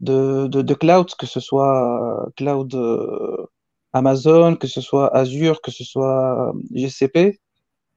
de, 0.00 0.48
de, 0.48 0.62
de, 0.62 0.74
cloud, 0.74 1.14
que 1.16 1.26
ce 1.26 1.38
soit 1.38 2.26
cloud 2.36 2.74
euh, 2.74 3.46
Amazon, 3.92 4.56
que 4.56 4.66
ce 4.66 4.80
soit 4.80 5.14
Azure, 5.16 5.62
que 5.62 5.70
ce 5.70 5.84
soit 5.84 6.52
GCP. 6.74 7.40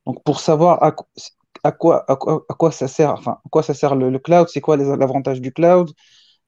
Donc 0.06 0.24
pour 0.24 0.40
savoir 0.40 0.84
à, 0.84 0.96
à 1.66 1.72
quoi, 1.72 2.06
à 2.08 2.16
quoi, 2.16 2.46
à 2.48 2.54
quoi 2.54 2.72
ça 2.72 2.88
sert, 2.88 3.12
enfin, 3.14 3.38
à 3.44 3.50
quoi 3.50 3.64
ça 3.64 3.74
sert 3.74 3.96
le, 3.96 4.20
cloud, 4.20 4.48
c'est 4.50 4.62
quoi 4.62 4.78
l'avantage 4.78 5.42
du 5.42 5.52
cloud, 5.52 5.92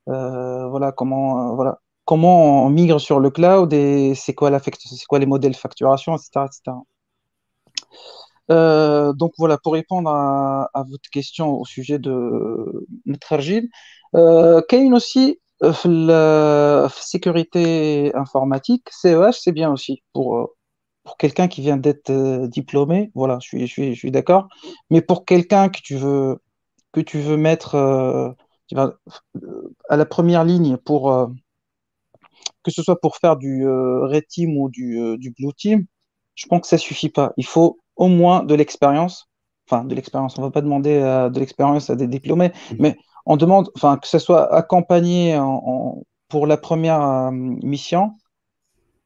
euh, 0.09 0.67
voilà, 0.69 0.91
comment, 0.91 1.51
euh, 1.51 1.55
voilà, 1.55 1.79
comment 2.05 2.65
on 2.65 2.69
migre 2.69 3.01
sur 3.01 3.19
le 3.19 3.31
cloud 3.31 3.73
et 3.73 4.13
c'est 4.15 4.35
quoi, 4.35 4.51
la 4.51 4.59
c'est 4.59 5.05
quoi 5.07 5.19
les 5.19 5.25
modèles 5.25 5.55
facturation, 5.55 6.15
etc. 6.15 6.45
etc. 6.45 6.77
Euh, 8.51 9.11
donc 9.13 9.33
voilà, 9.39 9.57
pour 9.57 9.73
répondre 9.73 10.09
à, 10.09 10.69
votre 10.89 11.09
question 11.11 11.59
au 11.59 11.65
sujet 11.65 11.97
de 11.99 12.87
Metrargil, 13.05 13.69
euh, 14.15 14.61
Kane 14.69 14.93
aussi, 14.93 15.39
la 15.61 16.89
sécurité 16.91 18.13
informatique, 18.15 18.87
CEH, 18.91 19.39
c'est 19.41 19.51
bien 19.51 19.71
aussi 19.71 20.03
pour, 20.13 20.51
pour 21.07 21.15
quelqu'un 21.15 21.47
qui 21.47 21.61
vient 21.61 21.77
d'être 21.77 22.11
diplômé 22.47 23.11
voilà 23.15 23.39
je 23.41 23.47
suis 23.47 23.65
je 23.65 23.71
suis 23.71 23.93
je 23.95 23.99
suis 23.99 24.11
d'accord. 24.11 24.49
Mais 24.89 25.01
pour 25.01 25.23
quelqu'un 25.23 25.69
que 25.69 25.79
tu 25.81 25.95
veux 25.95 26.39
que 26.91 26.99
tu 26.99 27.19
veux 27.19 27.37
mettre 27.37 27.75
à 28.75 29.95
la 29.95 30.05
première 30.05 30.43
ligne 30.43 30.75
pour 30.75 31.31
que 32.61 32.71
ce 32.71 32.83
soit 32.83 32.99
pour 32.99 33.15
faire 33.15 33.37
du 33.37 33.65
red 33.65 34.27
team 34.27 34.57
ou 34.57 34.69
du, 34.69 35.17
du 35.17 35.31
blue 35.31 35.53
team 35.55 35.85
je 36.35 36.45
pense 36.47 36.61
que 36.61 36.67
ça 36.67 36.77
suffit 36.77 37.09
pas. 37.09 37.31
Il 37.37 37.45
faut 37.45 37.79
au 37.95 38.09
moins 38.09 38.43
de 38.43 38.53
l'expérience. 38.53 39.29
Enfin 39.69 39.85
de 39.85 39.95
l'expérience, 39.95 40.37
on 40.37 40.41
ne 40.41 40.47
va 40.47 40.51
pas 40.51 40.61
demander 40.61 40.95
euh, 40.95 41.29
de 41.29 41.39
l'expérience 41.39 41.89
à 41.89 41.95
des 41.95 42.07
diplômés, 42.07 42.49
mmh. 42.49 42.75
mais 42.79 42.97
on 43.25 43.37
demande 43.37 43.69
enfin, 43.75 43.97
que 43.97 44.07
ce 44.07 44.19
soit 44.19 44.53
accompagné 44.53 45.39
pour 46.29 46.47
la 46.47 46.57
première 46.57 47.01
euh, 47.01 47.31
mission 47.31 48.13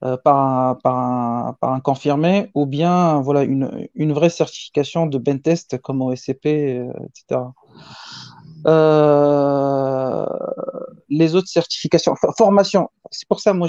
euh, 0.04 0.18
par, 0.18 0.38
un, 0.38 0.76
par, 0.76 1.74
un, 1.74 1.80
confirmé 1.80 2.52
ou 2.56 2.66
bien 2.66 3.22
voilà, 3.22 3.44
une, 3.44 3.88
une 3.96 4.14
vraie 4.14 4.30
certification 4.30 5.06
de 5.06 5.18
test 5.38 5.80
comme 5.82 6.02
OSCP, 6.02 6.46
etc. 6.46 7.42
les 11.10 11.36
autres 11.36 11.48
certifications, 11.48 12.16
formation, 12.38 12.90
c'est 13.12 13.28
pour 13.28 13.40
ça 13.40 13.54
moi 13.54 13.68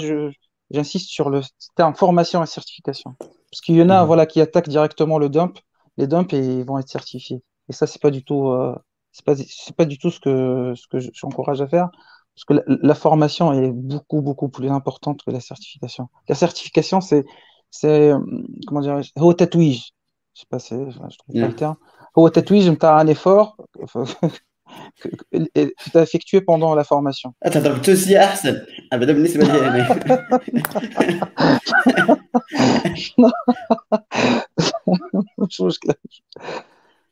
j'insiste 0.71 1.09
sur 1.09 1.29
le 1.29 1.41
terme 1.75 1.95
formation 1.95 2.43
et 2.43 2.47
certification. 2.47 3.15
Parce 3.19 3.61
qu'il 3.61 3.75
y 3.75 3.81
en 3.81 3.89
a 3.89 4.03
mmh. 4.03 4.07
voilà, 4.07 4.25
qui 4.25 4.41
attaquent 4.41 4.69
directement 4.69 5.19
le 5.19 5.29
dump 5.29 5.59
les 5.97 6.07
dumps 6.07 6.33
et 6.33 6.63
vont 6.63 6.79
être 6.79 6.89
certifiés. 6.89 7.43
Et 7.69 7.73
ça, 7.73 7.87
c'est 7.87 8.01
pas 8.01 8.11
du 8.11 8.23
tout, 8.23 8.49
euh, 8.49 8.75
c'est 9.11 9.25
pas, 9.25 9.35
pas 9.77 9.85
du 9.85 9.97
tout 9.97 10.11
ce 10.11 10.19
que, 10.19 10.73
ce 10.75 10.87
que 10.87 10.97
j'encourage 11.13 11.61
à 11.61 11.67
faire, 11.67 11.89
parce 12.34 12.44
que 12.60 12.64
la, 12.68 12.94
formation 12.94 13.52
est 13.52 13.72
beaucoup, 13.72 14.20
beaucoup 14.22 14.48
plus 14.48 14.70
importante 14.70 15.22
que 15.24 15.30
la 15.32 15.40
certification. 15.40 16.08
La 16.28 16.36
certification, 16.36 17.00
c'est, 17.00 17.24
c'est, 17.70 18.12
euh, 18.12 18.18
comment 18.66 18.80
dire, 18.80 19.00
haut 19.16 19.34
tatouage. 19.34 19.90
Je 20.34 20.40
sais 20.40 20.46
pas, 20.48 20.60
c'est, 20.60 20.78
je 20.90 21.18
trouve 21.18 21.40
pas 21.40 21.48
le 21.48 21.56
terme. 21.56 21.76
Haut 22.14 22.30
tatouage, 22.30 22.70
tu 22.78 22.86
as 22.86 22.94
un 22.94 23.08
effort 23.08 23.56
que 25.00 25.08
tu 25.32 25.98
as 25.98 26.02
effectué 26.02 26.40
pendant 26.40 26.74
la 26.74 26.84
formation. 26.84 27.34
تضرب 27.44 27.82
توسية 27.82 28.24
أحسن 28.24 28.60
أبدا 28.92 29.12
بالنسبة 29.12 29.44
لي 29.44 29.68
أنا 29.68 29.88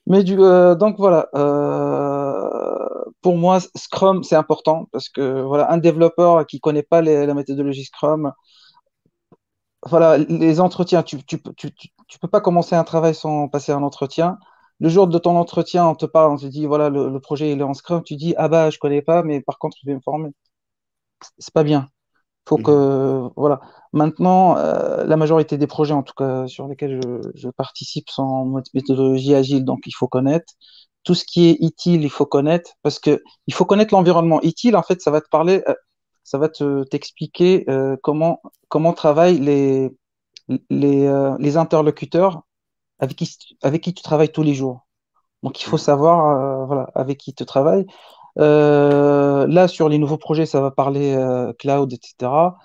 mais 0.07 0.23
du, 0.23 0.35
euh, 0.39 0.75
donc 0.75 0.97
voilà, 0.97 1.29
euh, 1.35 3.03
pour 3.21 3.37
moi, 3.37 3.59
Scrum, 3.75 4.23
c'est 4.23 4.35
important 4.35 4.87
parce 4.91 5.09
que 5.09 5.41
voilà, 5.41 5.71
un 5.71 5.77
développeur 5.77 6.45
qui 6.47 6.59
connaît 6.59 6.83
pas 6.83 7.01
les, 7.01 7.25
la 7.25 7.33
méthodologie 7.33 7.85
Scrum, 7.85 8.33
voilà, 9.87 10.17
les 10.17 10.59
entretiens, 10.59 11.01
tu, 11.03 11.23
tu, 11.25 11.41
tu, 11.57 11.71
tu, 12.07 12.19
peux 12.19 12.27
pas 12.27 12.41
commencer 12.41 12.75
un 12.75 12.83
travail 12.83 13.15
sans 13.15 13.47
passer 13.47 13.71
un 13.71 13.81
entretien. 13.83 14.37
Le 14.79 14.89
jour 14.89 15.07
de 15.07 15.17
ton 15.17 15.37
entretien, 15.37 15.87
on 15.87 15.95
te 15.95 16.05
parle, 16.05 16.31
on 16.33 16.37
te 16.37 16.45
dit, 16.45 16.65
voilà, 16.67 16.89
le, 16.89 17.09
le 17.09 17.19
projet 17.19 17.51
il 17.51 17.59
est 17.59 17.63
en 17.63 17.73
Scrum, 17.73 18.03
tu 18.03 18.15
dis, 18.15 18.33
ah 18.37 18.47
bah, 18.47 18.69
je 18.69 18.77
connais 18.79 19.01
pas, 19.01 19.23
mais 19.23 19.41
par 19.41 19.57
contre, 19.59 19.77
je 19.81 19.87
vais 19.89 19.95
me 19.95 20.01
former. 20.01 20.29
C'est 21.39 21.53
pas 21.53 21.63
bien. 21.63 21.89
Faut 22.47 22.57
que, 22.57 22.71
mhm. 22.71 23.31
voilà. 23.35 23.61
Maintenant, 23.93 24.57
euh, 24.57 25.03
la 25.05 25.17
majorité 25.17 25.57
des 25.57 25.67
projets, 25.67 25.93
en 25.93 26.03
tout 26.03 26.13
cas 26.15 26.47
sur 26.47 26.67
lesquels 26.67 26.99
je, 27.35 27.49
participe, 27.49 28.09
sont 28.09 28.23
en 28.23 28.61
méthodologie 28.73 29.35
agile, 29.35 29.65
donc 29.65 29.81
il 29.85 29.91
faut 29.91 30.07
connaître. 30.07 30.53
Tout 31.03 31.15
ce 31.15 31.25
qui 31.25 31.49
est 31.49 31.57
utile, 31.61 32.03
il 32.03 32.09
faut 32.09 32.25
connaître, 32.25 32.71
parce 32.83 32.99
que 32.99 33.21
il 33.47 33.53
faut 33.53 33.65
connaître 33.65 33.93
l'environnement. 33.93 34.41
Utile, 34.43 34.75
en 34.75 34.83
fait, 34.83 35.01
ça 35.01 35.11
va 35.11 35.21
te 35.21 35.29
parler, 35.29 35.63
euh, 35.67 35.73
ça 36.23 36.37
va 36.37 36.49
te 36.49 36.83
t'expliquer 36.85 37.65
euh, 37.69 37.95
comment 38.03 38.41
comment 38.69 38.93
travaillent 38.93 39.39
les 39.39 39.91
les, 40.69 41.35
les 41.39 41.57
interlocuteurs 41.57 42.43
avec 42.99 43.17
qui 43.17 43.37
avec 43.63 43.81
qui 43.83 43.93
tu 43.93 44.03
travailles 44.03 44.31
tous 44.31 44.43
les 44.43 44.53
jours. 44.53 44.87
Donc 45.43 45.61
il 45.61 45.65
faut 45.65 45.77
mhm. 45.77 45.81
savoir, 45.81 46.67
voilà, 46.67 46.89
avec 46.95 47.17
qui 47.19 47.33
tu 47.33 47.45
travailles. 47.45 47.85
Euh, 48.39 49.47
là, 49.47 49.67
sur 49.67 49.89
les 49.89 49.97
nouveaux 49.97 50.17
projets, 50.17 50.45
ça 50.45 50.61
va 50.61 50.71
parler 50.71 51.13
euh, 51.13 51.53
cloud, 51.53 51.91
etc. 51.93 52.59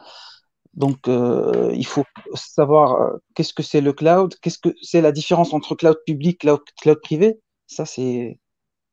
Donc, 0.74 1.08
euh, 1.08 1.72
il 1.74 1.86
faut 1.86 2.04
savoir 2.34 3.14
qu'est-ce 3.34 3.54
que 3.54 3.62
c'est 3.62 3.80
le 3.80 3.92
cloud, 3.92 4.34
qu'est-ce 4.42 4.58
que 4.58 4.74
c'est 4.82 5.00
la 5.00 5.12
différence 5.12 5.52
entre 5.54 5.74
cloud 5.74 5.98
public, 6.06 6.40
cloud, 6.40 6.60
cloud 6.80 7.00
privé. 7.02 7.40
Ça, 7.66 7.86
c'est 7.86 8.38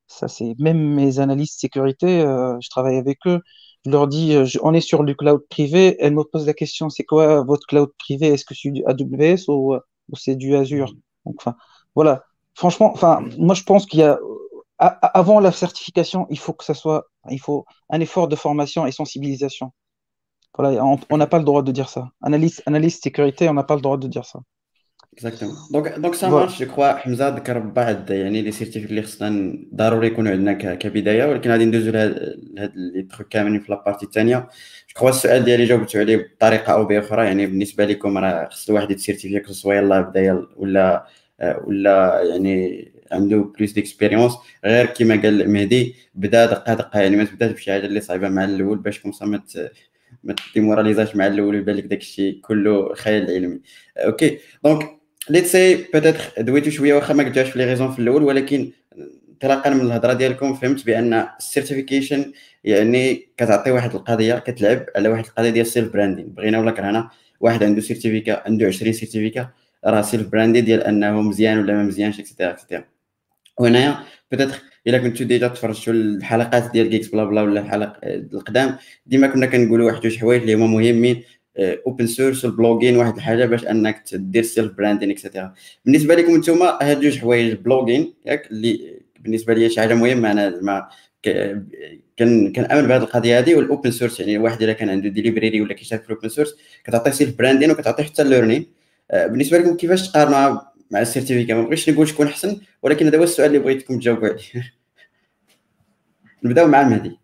ça, 0.07 0.27
c'est 0.27 0.55
même 0.59 0.79
mes 0.95 1.19
analystes 1.19 1.59
sécurité. 1.59 2.21
je 2.21 2.69
travaille 2.69 2.97
avec 2.97 3.19
eux. 3.27 3.41
Je 3.85 3.91
leur 3.91 4.07
dis, 4.07 4.35
on 4.61 4.73
est 4.73 4.81
sur 4.81 5.03
du 5.03 5.15
cloud 5.15 5.41
privé. 5.49 5.97
Elles 5.99 6.13
me 6.13 6.23
posent 6.23 6.45
la 6.47 6.53
question, 6.53 6.89
c'est 6.89 7.03
quoi 7.03 7.43
votre 7.43 7.67
cloud 7.67 7.91
privé? 7.99 8.27
Est-ce 8.27 8.45
que 8.45 8.55
c'est 8.55 8.71
du 8.71 8.83
AWS 8.85 9.49
ou, 9.49 9.75
ou 9.75 10.15
c'est 10.15 10.35
du 10.35 10.55
Azure? 10.55 10.93
Donc, 11.25 11.35
enfin, 11.39 11.55
voilà. 11.95 12.23
Franchement, 12.55 12.91
enfin, 12.93 13.23
moi, 13.37 13.55
je 13.55 13.63
pense 13.63 13.85
qu'il 13.85 13.99
y 13.99 14.03
a 14.03 14.19
avant 15.21 15.39
la 15.47 15.51
certification, 15.51 16.21
il 16.35 16.39
faut 16.43 16.55
que 16.59 16.65
ça 16.69 16.75
soit, 16.81 17.01
il 17.37 17.41
faut 17.45 17.61
un 17.95 17.99
effort 18.05 18.27
de 18.33 18.37
formation 18.45 18.81
et 18.87 18.91
sensibilisation. 18.91 19.67
Voilà, 20.55 20.69
on 21.13 21.17
n'a 21.17 21.29
pas 21.33 21.39
le 21.43 21.47
droit 21.49 21.63
de 21.63 21.71
dire 21.71 21.89
ça. 21.95 22.03
Analyse, 22.21 22.61
analyse 22.71 22.95
sécurité, 23.07 23.43
on 23.49 23.55
n'a 23.59 23.67
pas 23.71 23.77
le 23.79 23.81
droit 23.81 23.97
de 23.97 24.07
dire 24.07 24.25
ça. 24.31 24.39
Exactement. 25.15 25.53
Donc, 25.71 25.85
donc 25.99 26.15
ça 26.15 26.27
marche, 26.29 26.57
je 26.57 26.65
crois. 26.65 26.93
حمزه 26.97 27.29
ذكر 27.29 27.59
بعض 27.59 28.11
يعني 28.11 28.41
لي 28.41 28.51
سيرتيفيك 28.51 28.89
اللي 28.89 29.01
خصنا 29.01 29.57
ضروري 29.73 30.07
يكونوا 30.07 30.31
عندنا 30.31 30.53
كبدايه 30.53 31.25
ولكن 31.25 31.51
غادي 31.51 31.65
ندوزو 31.65 31.91
لهاد 31.91 32.71
لي 32.75 33.03
تروك 33.03 33.27
كاملين 33.27 33.61
في 33.61 33.71
لابارتي 33.71 34.05
الثانية 34.05 34.37
جو 34.37 34.45
كخوا 34.95 35.09
السؤال 35.09 35.43
ديالي 35.43 35.65
جاوبتو 35.65 35.99
عليه 35.99 36.17
بطريقه 36.17 36.73
أو 36.73 36.85
باخرى 36.85 37.25
يعني 37.25 37.45
بالنسبة 37.45 37.85
لكم 37.85 38.17
راه 38.17 38.49
خص 38.49 38.69
الواحد 38.69 38.91
يتسيرتيفي 38.91 39.53
سواء 39.53 39.77
يلاه 39.77 40.01
بداية 40.01 40.47
ولا 40.55 41.07
ولا 41.63 42.21
يعني 42.23 42.92
عنده 43.11 43.37
بلوس 43.57 43.71
ديكسبيريونس 43.71 44.33
غير 44.65 44.85
كما 44.85 45.21
قال 45.21 45.51
مهدي 45.51 45.95
بدا 46.15 46.45
دقة 46.45 46.73
دقة 46.73 46.99
يعني 46.99 47.15
ما 47.15 47.23
تبداش 47.23 47.51
بشي 47.51 47.71
حاجة 47.71 47.85
اللي 47.85 48.01
صعيبة 48.01 48.29
مع 48.29 48.45
الأول 48.45 48.77
باش 48.77 48.99
comme 48.99 49.18
ça 49.18 49.25
ما 49.25 49.43
ما 50.23 50.35
تديموراليزاش 50.53 51.15
مع 51.15 51.27
الأول 51.27 51.55
ويبان 51.55 51.75
لك 51.75 51.83
داك 51.83 52.01
الشيء 52.01 52.39
كله 52.41 52.93
خيال 52.93 53.31
علمي. 53.31 53.59
OK 53.97 54.37
donc 54.63 54.89
let's 55.29 55.45
see 55.45 55.75
peut-être 55.75 56.23
دويتو 56.37 56.69
شوية 56.69 56.93
واخا 56.93 57.13
ما 57.13 57.23
قلتوهاش 57.23 57.49
في 57.49 57.59
les 57.59 57.65
raisons 57.65 57.91
في 57.91 57.99
الأول 57.99 58.23
ولكن 58.23 58.71
انطلاقا 59.43 59.69
من 59.69 59.81
الهضرة 59.81 60.13
ديالكم 60.13 60.53
فهمت 60.53 60.85
بأن 60.85 61.27
ال 61.39 61.46
certification 61.46 62.31
يعني 62.63 63.29
كتعطي 63.37 63.71
واحد 63.71 63.95
القضية 63.95 64.39
كتلعب 64.39 64.85
على 64.95 65.09
واحد 65.09 65.25
القضية 65.25 65.49
ديال 65.49 65.65
ال 65.65 65.71
self 65.71 65.93
branding 65.93 66.27
بغينا 66.27 66.59
ولا 66.59 66.71
كرهنا؟ 66.71 67.09
واحد 67.39 67.63
عنده 67.63 67.81
certificat 67.81 68.43
عنده 68.45 68.67
20 68.67 68.93
certificat 68.93 69.49
راه 69.85 70.01
self 70.01 70.27
branding 70.27 70.61
ديال 70.61 70.83
أنه 70.83 71.21
مزيان 71.21 71.59
ولا 71.59 71.73
ما 71.73 71.83
مزيانش 71.83 72.19
et 72.19 72.27
cetera 72.27 72.49
et 72.49 72.58
cetera 72.58 72.83
وهنايا 73.59 73.97
peut-être 74.31 74.55
الا 74.87 74.97
كنتو 74.97 75.23
déjà 75.23 75.47
تفرجتوا 75.47 75.93
الحلقات 75.93 76.71
ديال 76.71 76.89
Geeks 76.89 77.07
Blabla 77.07 77.41
ولا 77.41 77.59
الحلقة 77.59 77.97
القدام 78.03 78.77
ديما 79.05 79.27
كنا 79.27 79.45
كنقولوا 79.45 79.91
واحد 79.91 80.01
جوج 80.01 80.17
حوايج 80.17 80.41
اللي 80.41 80.53
هما 80.53 80.67
مهمين 80.67 81.23
open 81.57 82.07
source 82.07 82.45
وال 82.45 82.56
blogging 82.56 82.97
واحد 82.97 83.15
الحاجة 83.15 83.45
باش 83.45 83.65
أنك 83.65 84.03
دير 84.13 84.43
self 84.43 84.71
branding 84.71 85.11
et 85.11 85.22
cetera 85.22 85.53
بالنسبة 85.85 86.15
لكم 86.15 86.35
نتوما 86.35 86.79
هاد 86.81 87.01
جوج 87.01 87.17
حوايج 87.17 87.51
ال 87.51 87.58
blogging 87.58 88.13
ياك 88.25 88.51
اللي 88.51 88.99
بالنسبة 89.19 89.53
لي 89.53 89.69
شي 89.69 89.81
حاجة 89.81 89.93
مهمة 89.93 90.31
أنا 90.31 90.49
زعما 90.49 90.87
كنأمن 92.19 92.87
بهذه 92.87 93.03
القضية 93.03 93.39
هذه 93.39 93.55
وال 93.55 93.67
open 93.67 93.91
source 93.91 94.19
يعني 94.19 94.35
الواحد 94.35 94.63
إلا 94.63 94.73
كان 94.73 94.89
عنده 94.89 95.09
ديليفري 95.09 95.61
ولا 95.61 95.73
كيشارك 95.73 96.03
في 96.03 96.09
ال 96.09 96.13
open 96.13 96.29
source 96.29 96.55
كتعطي 96.83 97.11
self 97.11 97.37
branding 97.37 97.71
وكتعطي 97.71 98.03
حتى 98.03 98.21
ال 98.21 98.26
learning 98.26 98.65
بالنسبة 99.13 99.57
لكم 99.57 99.77
كيفاش 99.77 100.11
تقارنوا 100.11 100.59
مع 100.93 101.01
ال 101.01 101.06
certificat 101.06 101.53
ما 101.53 101.61
بغيتش 101.61 101.89
نقول 101.89 102.07
شكون 102.07 102.27
أحسن 102.27 102.61
ولكن 102.81 103.05
هذا 103.05 103.17
هو 103.17 103.23
السؤال 103.23 103.47
اللي 103.47 103.59
بغيتكم 103.59 103.99
تجاوبوا 103.99 104.27
عليه. 104.27 104.73
نبدأو 106.43 106.67
مع 106.67 106.81
المهدي 106.85 107.19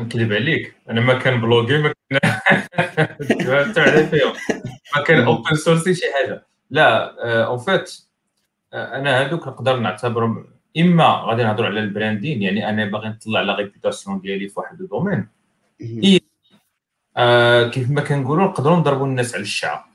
نكذب 0.00 0.32
عليك. 0.32 0.74
أنا 0.90 1.00
ما 1.00 1.18
كنبلوغي 1.18 1.78
ما 1.78 1.92
كان 3.72 4.04
فيهم. 4.10 4.32
ما 4.96 5.02
كان 5.02 5.24
open 5.24 5.54
source 5.54 5.88
شي 5.88 6.12
حاجة. 6.12 6.46
لا 6.70 7.14
en 7.46 7.58
آه، 7.58 7.64
fait 7.64 8.02
آه، 8.72 8.96
أنا 8.96 9.20
هذوك 9.20 9.48
نقدر 9.48 9.78
نعتبرهم. 9.78 10.46
إما 10.78 11.04
غادي 11.04 11.42
نهضروا 11.42 11.68
على 11.68 11.80
ال 11.80 11.87
branding 11.87 12.42
يعني 12.42 12.68
أنا 12.68 12.84
باغي 12.84 13.08
نطلع 13.08 13.40
la 13.40 13.54
réputation 13.56 14.20
ديالي 14.20 14.48
في 14.48 14.60
واحد 14.60 14.80
ال 14.80 14.85
domaine. 14.85 15.28
آه 17.16 17.68
كيف 17.68 17.90
ما 17.90 18.00
كنقولوا 18.00 18.44
نقدروا 18.44 18.76
نضربوا 18.76 19.06
الناس 19.06 19.34
على 19.34 19.42
الشعب. 19.42 19.89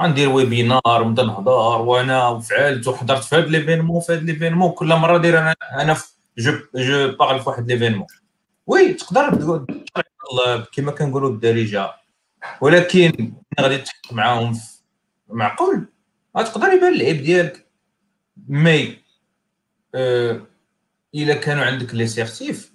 غندير 0.00 0.28
webinaire 0.28 1.02
ونبدا 1.02 1.22
نهضر 1.22 1.80
وأنا 1.80 2.28
وفعلت 2.28 2.88
وحضرت 2.88 3.24
في 3.24 3.36
هذا 3.36 3.46
l'événement 3.46 4.00
في 4.00 4.12
هذا 4.12 4.20
l'événement 4.20 4.72
كل 4.72 4.86
مرة 4.86 5.18
داير 5.18 5.38
أنا 5.38 5.54
أنا 5.72 5.96
je 6.38 6.52
je 6.74 7.16
parle 7.16 7.40
في 7.40 7.48
واحد 7.48 7.66
l'événement 7.66 8.06
oui 8.66 8.94
تقدر 8.94 9.66
كما 10.72 10.92
كنقولوا 10.92 11.30
بالدارجه 11.30 11.90
ولكن 12.60 13.32
غادي 13.60 13.78
تحط 13.78 14.12
معاهم 14.12 14.60
معقول؟ 15.28 15.88
غتقدر 16.38 16.72
يبان 16.72 16.94
العيب 16.94 17.22
ديالك؟ 17.22 17.66
mais 18.48 18.98
أه 19.94 20.40
إلا 21.14 21.34
كانوا 21.34 21.64
عندك 21.64 21.94
les 21.94 22.06
certifs 22.06 22.72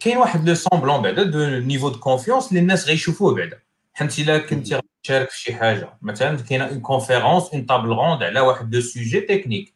كاين 0.00 0.16
واحد 0.16 0.48
le 0.48 0.54
semblant 0.54 1.02
بعدا 1.02 1.22
de 1.22 1.46
niveau 1.46 1.88
de 1.88 1.98
confiance 1.98 2.48
اللي 2.48 2.60
الناس 2.60 2.88
غيشوفوه 2.88 3.34
بعدا. 3.34 3.58
حيت 3.94 4.18
إلا 4.18 4.38
كنتي 4.38 4.80
تشارك 5.06 5.30
في 5.30 5.40
شي 5.40 5.54
حاجة. 5.54 5.98
مثلا 6.02 6.36
كاينة 6.36 6.64
une 6.68 6.80
conférence 6.80 7.44
une 7.54 7.64
table 7.64 7.88
ronde 7.88 8.22
على 8.22 8.40
واحد 8.40 8.74
le 8.74 8.80
sujet 8.80 9.20
technique 9.20 9.74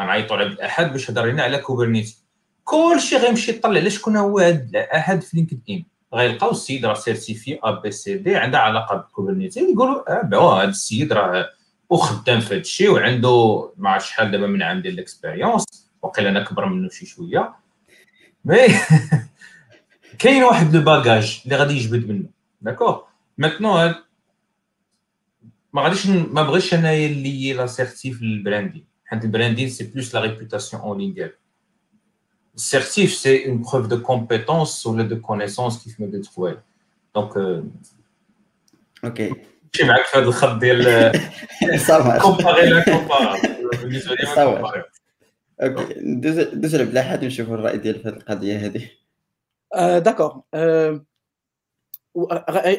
غنعيطوا 0.00 0.36
على 0.36 0.46
الأحد 0.46 0.92
باش 0.92 1.10
هضر 1.10 1.26
لنا 1.26 1.42
على 1.42 1.58
Kubernetes 1.58 2.16
كلشي 2.64 3.16
غيمشي 3.16 3.50
يطلع 3.50 3.70
على 3.70 3.90
شكون 3.90 4.16
هو 4.16 4.38
هذا 4.38 4.64
الاحد 4.70 5.22
في 5.22 5.36
LinkedIn 5.36 5.84
غيلقاو 6.14 6.50
السيد 6.50 6.86
راه 6.86 6.94
certifié 6.94 7.58
A 7.64 7.70
B 7.70 7.90
C 7.90 8.14
D 8.14 8.36
عندها 8.36 8.60
علاقة 8.60 8.96
بال 8.96 9.07
Kubernetes 9.07 9.60
يقولوا 9.60 10.12
آه 10.18 10.62
هذا 10.62 10.68
السيد 10.68 11.12
راه 11.12 11.50
وخدام 11.90 12.40
في 12.40 12.54
هذا 12.54 12.60
الشيء 12.60 12.90
وعنده 12.90 13.70
مع 13.76 13.98
شحال 13.98 14.30
دابا 14.30 14.46
من 14.46 14.62
عام 14.62 14.82
ديال 14.82 14.94
ال 14.94 15.00
expérience 15.00 15.64
وقيل 16.02 16.26
أنا 16.26 16.44
كبر 16.44 16.66
منه 16.66 16.88
شي 16.88 17.06
شوية. 17.06 17.54
mais 18.44 18.66
كاين 20.18 20.42
واحد 20.42 20.76
le 20.76 20.82
bagage 20.82 21.42
اللي 21.44 21.56
غادي 21.56 21.74
يجبد 21.76 22.08
منه. 22.08 22.28
d'accord 22.60 23.04
maintenant 23.38 23.94
ما 25.72 25.82
غاديش 25.82 26.06
ما 26.06 26.42
بغيتش 26.42 26.74
انايا 26.74 27.06
اللي 27.06 27.52
la 27.52 27.66
certif 27.66 28.22
لل 28.22 28.34
branding 28.34 28.84
حيت 29.04 29.24
ال 29.24 29.29
branding 29.29 29.68
c'est 29.68 29.84
plus 29.84 30.14
la 30.14 30.20
réputation 30.20 30.82
en 30.82 30.98
ligne 30.98 31.14
ديالك 31.14 31.38
ال 32.54 32.62
certif 32.62 33.12
c'est 33.14 33.48
une 33.48 33.62
preuve 33.62 33.86
de 33.86 34.02
compétence 34.02 34.86
ولا 34.86 35.02
de 35.02 35.20
connaissance 35.20 35.84
كيف 35.84 36.00
ما 36.00 36.06
قلت 36.06 36.26
خويا 36.26 36.62
donc 37.14 37.36
OK 39.04 39.28
ماشي 39.28 39.84
معاك 39.84 40.04
في 40.04 40.18
هذا 40.18 40.24
الخط 40.26 40.58
ديال 40.58 41.12
صافي 41.80 42.20
comparer 42.20 42.70
لا 42.70 42.84
comparer 42.84 43.40
بالنسبة 43.82 44.14
لي 44.14 44.24
ما 44.28 44.34
صافي. 44.34 44.52
كومباري 44.62 44.82
أوكي 45.62 45.94
ندوز 46.00 46.38
ندوز 46.38 46.74
على 46.74 46.84
عبد 46.84 47.02
الأحد 47.02 47.24
نشوفوا 47.24 47.54
الراي 47.54 47.76
ديال 47.78 47.94
في 48.02 48.08
هذه 48.08 48.14
القضية 48.16 48.56
هذه 48.66 48.88
آه 49.74 49.98
d'accord 49.98 50.42
آه 50.54 50.90
و- 50.90 50.96
غ- 50.96 51.02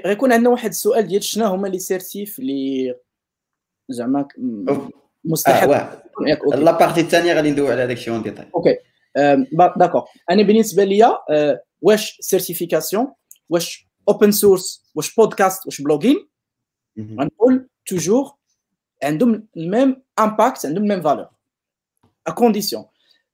غيكون 0.05 0.33
عندنا 0.33 0.49
واحد 0.49 0.69
السؤال 0.69 1.07
ديال 1.07 1.23
شنو 1.23 1.45
هما 1.45 1.67
les 1.67 1.79
certifs 1.79 2.39
اللي 2.39 2.95
زعما 3.89 4.21
ك- 4.21 4.33
م- 4.39 4.69
أوف. 4.69 4.89
مستحب 5.25 5.69
واه. 5.69 6.03
ياك 6.27 6.39
أوكي. 6.43 6.57
la 6.57 6.71
partie 6.77 7.01
الثانية 7.01 7.33
غادي 7.33 7.51
ندوي 7.51 7.71
على 7.71 7.81
هذاك 7.83 7.97
الشيء 7.97 8.13
en 8.13 8.23
détail 8.23 8.45
OK 8.55 8.77
d'accord. 9.77 10.03
أنا 10.29 10.43
بالنسبة 10.43 10.83
ليا 10.83 11.17
آه، 11.29 11.63
واش 11.81 12.17
certification 12.21 13.13
واش 13.49 13.87
open 14.09 14.31
source 14.31 14.85
واش 14.95 15.15
بودكاست 15.15 15.65
واش 15.65 15.81
blogging 15.81 16.27
غنقول 16.99 17.69
toujours 17.85 18.33
عندهم 19.03 19.47
ال 19.57 19.66
même 19.66 20.03
impact 20.19 20.65
عندهم 20.65 20.83
ال 20.83 20.87
même 20.87 21.01
valeur 21.01 21.27
à 22.27 22.31
condition 22.31 22.85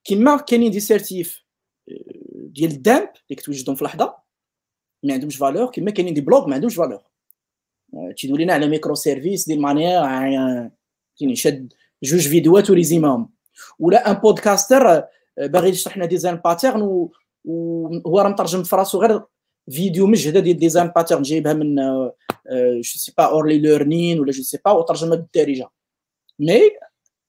كيما 0.04 0.38
كاينين 0.38 0.72
des 0.72 0.80
certifs 0.80 1.44
آه، 1.90 1.94
ديال 2.34 2.72
ال 2.72 2.79
dump 2.79 3.10
اللي 3.30 3.36
كتوجدهم 3.42 3.76
في 3.76 3.84
لحظة 3.86 4.16
ما 5.04 5.14
عندهمش 5.14 5.38
valeur 5.38 5.72
كيما 5.72 5.92
كاينين 5.92 6.14
des 6.14 6.22
blogs 6.22 6.48
ما 6.48 6.56
عندهمش 6.56 6.76
valeur 6.76 7.02
تيدوي 8.18 8.44
لنا 8.44 8.54
على 8.54 8.68
microservices 8.68 9.46
de 9.48 9.62
manière 9.62 10.02
كاين 11.20 11.36
شاد 11.36 11.74
جوج 12.04 12.28
فيديوهات 12.28 12.70
وريزيماهم. 12.70 13.30
ولا 13.80 14.12
un 14.12 14.16
podcasteur 14.16 14.88
آه، 14.90 15.10
باغي 15.40 15.70
يشرح 15.70 15.98
لنا 15.98 16.06
design 16.06 16.36
pattern 16.36 16.82
وهو 17.46 18.20
راه 18.20 18.30
مترجم 18.30 18.64
في 18.64 18.76
غير 18.96 19.22
فيديو 19.72 20.08
مجهده 20.08 20.40
ديال 20.40 20.58
design 20.58 20.88
pattern 20.88 21.22
جايبها 21.22 21.54
من 21.54 21.76
je 22.76 22.82
sais 22.82 23.14
pas 23.18 23.24
O'Reilly 23.24 23.58
learning 23.58 24.20
ولا 24.20 24.32
je 24.32 24.44
sais 24.44 24.60
pas 24.66 24.72
وترجمها 24.72 25.16
بالدارجة. 25.16 25.70
mais 26.40 26.62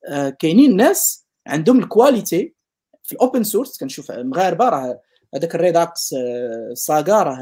آه، 0.08 0.28
كاينين 0.30 0.76
ناس 0.76 1.26
عندهم 1.46 1.78
ال 1.78 1.88
qualité 1.88 2.54
في 3.02 3.12
ال 3.12 3.19
open 3.19 3.44
source 3.44 3.78
كنشوف 3.78 4.10
مغاربة 4.10 4.68
راه 4.68 5.00
هذاك 5.34 5.54
ال 5.54 5.64
Redux 5.64 6.12
آه، 6.12 6.74
Saga 6.74 7.22
راه 7.22 7.38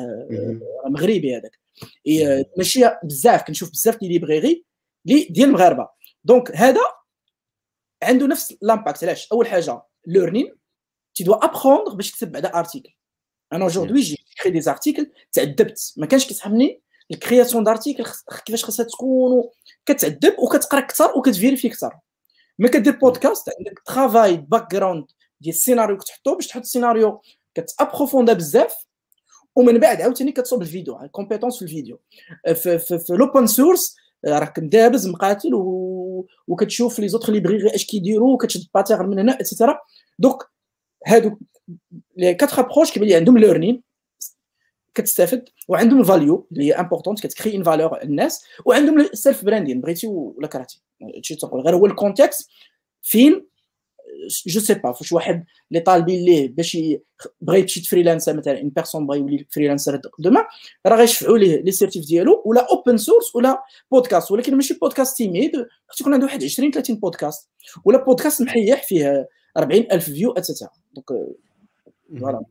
آه، 0.85 0.89
مغربي 0.89 1.37
هذاك. 1.37 1.59
ماشي 2.57 2.85
بزاف 3.05 3.43
كنشوف 3.43 3.71
بزاف 3.71 3.99
ديال 3.99 4.13
librairies 4.13 4.65
لي 5.05 5.25
ديال 5.31 5.49
المغاربة. 5.49 5.89
donc 6.25 6.57
هذا 6.57 6.81
عنده 8.03 8.27
نفس 8.27 8.55
l'impact 8.63 9.05
علاش؟ 9.05 9.33
أول 9.33 9.47
حاجة 9.47 9.83
learning 10.07 10.55
tu 11.21 11.25
dois 11.25 11.39
apprendre 11.45 11.95
باش 11.95 12.11
تكتب 12.11 12.33
بعدا 12.33 12.59
article 12.59 12.91
أنا 13.53 13.67
aujourd'hui 13.67 14.01
j'écris 14.01 14.61
des 14.61 14.71
articles 14.71 15.11
تعذبت. 15.33 15.95
ما 15.97 16.07
كانش 16.07 16.27
كيسحبني 16.27 16.83
ال 17.11 17.17
création 17.17 17.65
d'articles 17.65 18.05
كيفاش 18.47 18.65
خاصها 18.65 18.87
تكون 18.87 19.45
كتعذب 19.87 20.35
وكتقرا 20.39 20.81
أكثر 20.81 21.19
وكتفيريفي 21.19 21.69
أكثر. 21.69 21.99
ما 22.59 22.69
كدير 22.69 22.97
بودكاست 22.97 23.51
عندك 23.59 23.83
travail 23.87 24.37
background 24.37 25.07
ديال 25.41 25.55
السيناريو 25.55 25.97
كتحطو 25.97 26.35
باش 26.35 26.47
تحط 26.47 26.61
السيناريو 26.61 27.21
كتابروفوندا 27.61 28.33
بزاف 28.33 28.75
ومن 29.57 29.79
بعد 29.79 30.03
عاوتاني 30.03 30.33
كتصوب 30.33 30.63
الفيديو 30.63 31.01
ال 31.03 31.08
compétence 31.08 31.57
في 31.57 31.63
الفيديو. 31.63 32.01
في, 32.47 32.79
في, 32.79 32.99
في 32.99 33.11
ال 33.11 33.18
open 33.18 33.47
source 33.47 33.97
راك 34.27 34.59
مدابز 34.59 35.09
مقاتل 35.09 35.55
و... 35.55 36.27
وكتشوف 36.49 36.99
les 36.99 37.09
autres 37.09 37.33
librairies 37.33 37.75
اش 37.75 37.87
كيديروا 37.87 38.35
وكتشد 38.35 38.67
pattern 38.75 39.09
من 39.09 39.19
هنا 39.19 39.41
et 39.41 39.50
cetera 39.50 39.79
donc 40.19 40.43
هادو 41.07 41.37
les 42.17 42.35
quatre 42.35 42.61
approches 42.61 42.93
كيبان 42.93 43.09
لي 43.09 43.15
عندهم 43.15 43.39
learning 43.39 43.83
كتستافد 44.95 45.49
وعندهم 45.69 46.01
ال 46.01 46.09
value 46.09 46.47
اللي 46.53 46.65
هي 46.65 46.73
importante 46.73 47.27
كتكري 47.27 47.57
une 47.57 47.63
valeur 47.63 48.03
الناس 48.03 48.45
وعندهم 48.65 49.01
ال 49.01 49.10
self 49.10 49.45
branding 49.45 49.81
بغيتي 49.81 50.07
ولا 50.07 50.47
كرهتي. 50.47 50.83
هادشي 51.17 51.35
تنقول. 51.35 51.61
غير 51.61 51.77
هو 51.77 51.87
ال 51.87 51.94
contexte 51.94 52.51
فين 53.03 53.47
je 54.47 54.61
sais 54.61 54.75
pas 54.75 54.93
فاش 54.93 55.13
واحد 55.13 55.45
اللي 55.71 55.81
طالبين 55.81 56.25
ليه 56.25 56.49
باش 56.49 56.79
بغى 57.41 57.61
يمشي 57.61 57.83
freelancer 57.83 58.37
مثلا 58.37 58.61
une 58.61 58.69
personne 58.69 59.07
بغى 59.07 59.19
يولي 59.19 59.47
freelancer 59.51 60.01
demain 60.19 60.47
راه 60.87 60.97
غيشفعوا 60.97 61.39
ليه 61.39 61.63
les 61.63 61.73
certifs 61.73 62.07
ديالو 62.07 62.43
ولا 62.45 62.67
open 62.71 62.97
source 62.97 63.37
ولا 63.37 63.63
بودكاست 63.91 64.31
ولكن 64.31 64.55
ماشي 64.55 64.75
podcast 64.75 65.17
timide 65.17 65.53
خص 65.89 66.01
يكون 66.01 66.15
عنده 66.15 66.27
واحد 66.27 66.45
20 66.45 66.71
30 66.71 66.97
بودكاست 66.97 67.51
ولا 67.85 68.05
بودكاست 68.05 68.43
محيح 68.43 68.83
فيه 68.83 69.29
40000 69.57 70.05
فيو 70.05 70.33
اتسيتيرا 70.33 70.71
دونك 70.95 71.29
فوالا 72.21 72.45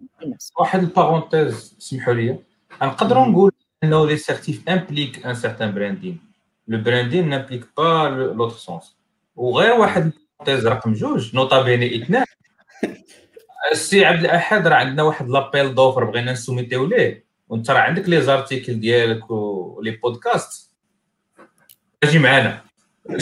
واحد 0.59 0.79
ال 0.79 0.88
parenthèse 0.88 1.75
سمحوا 1.79 2.13
لي 2.13 2.39
نقدروا 2.81 3.25
نقول 3.25 3.51
انه 3.83 4.05
les 4.05 4.17
certifs 4.17 4.69
impliquent 4.69 5.25
un 5.25 5.33
certain 5.33 5.73
branding 5.73 6.19
le 6.67 6.81
branding 6.81 7.29
n'implique 7.29 7.65
pas 7.77 8.33
l'autre 8.37 8.55
sens 8.55 8.95
وغير 9.35 9.73
واحد 9.73 10.11
ال 10.41 10.44
parenthèse 10.44 10.67
رقم 10.67 10.93
جوج 10.93 11.35
nota 11.35 11.61
bene 11.61 12.03
اثنان. 12.03 12.25
السي 13.71 14.05
عبد 14.05 14.23
الأحد 14.23 14.67
راه 14.67 14.75
عندنا 14.75 15.03
واحد 15.03 15.29
l'appel 15.29 15.75
d'offres 15.75 16.03
بغينا 16.03 16.31
نسوميتيو 16.31 16.85
ليه. 16.85 17.27
وانت 17.49 17.71
راه 17.71 17.79
عندك 17.79 18.09
les 18.09 18.21
articles 18.21 18.79
ديالك 18.79 19.31
و 19.31 19.46
les 19.46 19.91
podcasts. 19.91 20.71
أجي 22.03 22.19
معانا. 22.19 22.61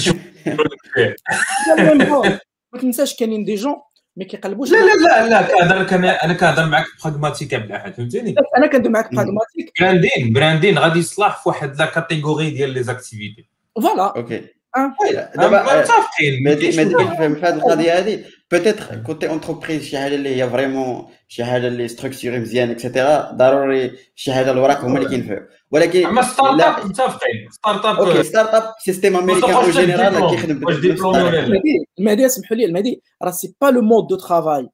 ما 2.74 2.80
تنساش 2.82 3.16
كاينين 3.16 3.44
des 3.46 3.56
gens 3.56 3.76
ما 4.16 4.24
كيقلبوش. 4.26 4.72
لا 4.72 4.78
لا 4.78 5.30
لا 5.30 5.30
لا 5.30 5.84
كنهضر 5.84 6.18
أنا 6.24 6.34
كنهضر 6.34 6.66
معاك 6.66 6.86
pragmatique 7.04 7.54
عبد 7.54 7.66
الأحد 7.66 7.94
فهمتيني 7.94 8.36
أنا 8.58 8.68
كندوي 8.68 8.92
معاك 8.92 9.12
pragmatique 9.12 9.72
branding 9.80 10.34
branding 10.34 10.80
غادي 10.80 11.00
يصلح 11.00 11.44
في 11.44 11.50
واحد 11.50 11.76
la 11.76 11.86
catégorie 11.86 12.50
ديال 12.50 12.70
les 12.70 12.84
activités 12.84 13.50
voilà 13.76 14.16
OK 14.16 14.55
آه. 14.78 14.96
ويلا، 15.02 15.32
دابا 15.36 15.62
آه، 15.62 15.80
متفقين 15.80 16.44
مهدي 16.44 16.78
مهدي 16.78 16.96
كيفهم 16.96 17.36
في 17.36 17.42
هذه 17.46 17.54
القضية 17.54 17.98
هذه 17.98 18.24
peut-être 18.52 18.96
côté 19.06 19.30
entreprise 19.30 19.84
شي 19.84 19.98
حاجة 19.98 20.16
اللي 20.16 20.36
هي 20.44 20.50
vraiment 20.50 21.08
شي 21.28 21.44
حاجة 21.46 21.68
اللي 21.68 21.88
structurée 21.88 22.40
مزيان 22.40 22.72
et 22.72 22.87
cetera 22.87 23.32
ضروري 23.32 23.92
شي 24.16 24.34
حاجة 24.34 24.52
الوراك 24.52 24.78
هما 24.78 24.98
اللي 24.98 25.10
كينفعوا 25.10 25.46
ولكن 25.72 26.06
اما 26.06 26.22
start 26.22 26.58
لا. 26.58 26.82
up 26.82 26.86
متفقين 26.86 27.48
start-up 27.52 27.96
OK 27.96 28.24
start-up 28.24 28.64
système 28.86 29.18
américain 29.18 29.56
واش 29.56 29.66
en 29.66 29.72
général 29.72 30.02
ال 30.02 30.05
diplôme؟ 30.05 30.30
كيخدم 30.36 30.66
واش 30.66 30.76
بنفس 30.76 30.80
ديبلوم 30.80 31.16
الطريقة. 31.16 31.28
ولا 31.28 31.38
لا؟ 31.38 31.46
المهدي 31.48 31.88
المهدي 32.00 32.26
اسمحوا 32.26 32.58
لي 32.58 32.66
المهدي 32.66 33.02
راه 33.24 33.32
c'est 33.32 33.56
pas 33.62 33.68
le 33.68 33.82
mode 33.82 34.08
de 34.08 34.16
travail 34.16 34.70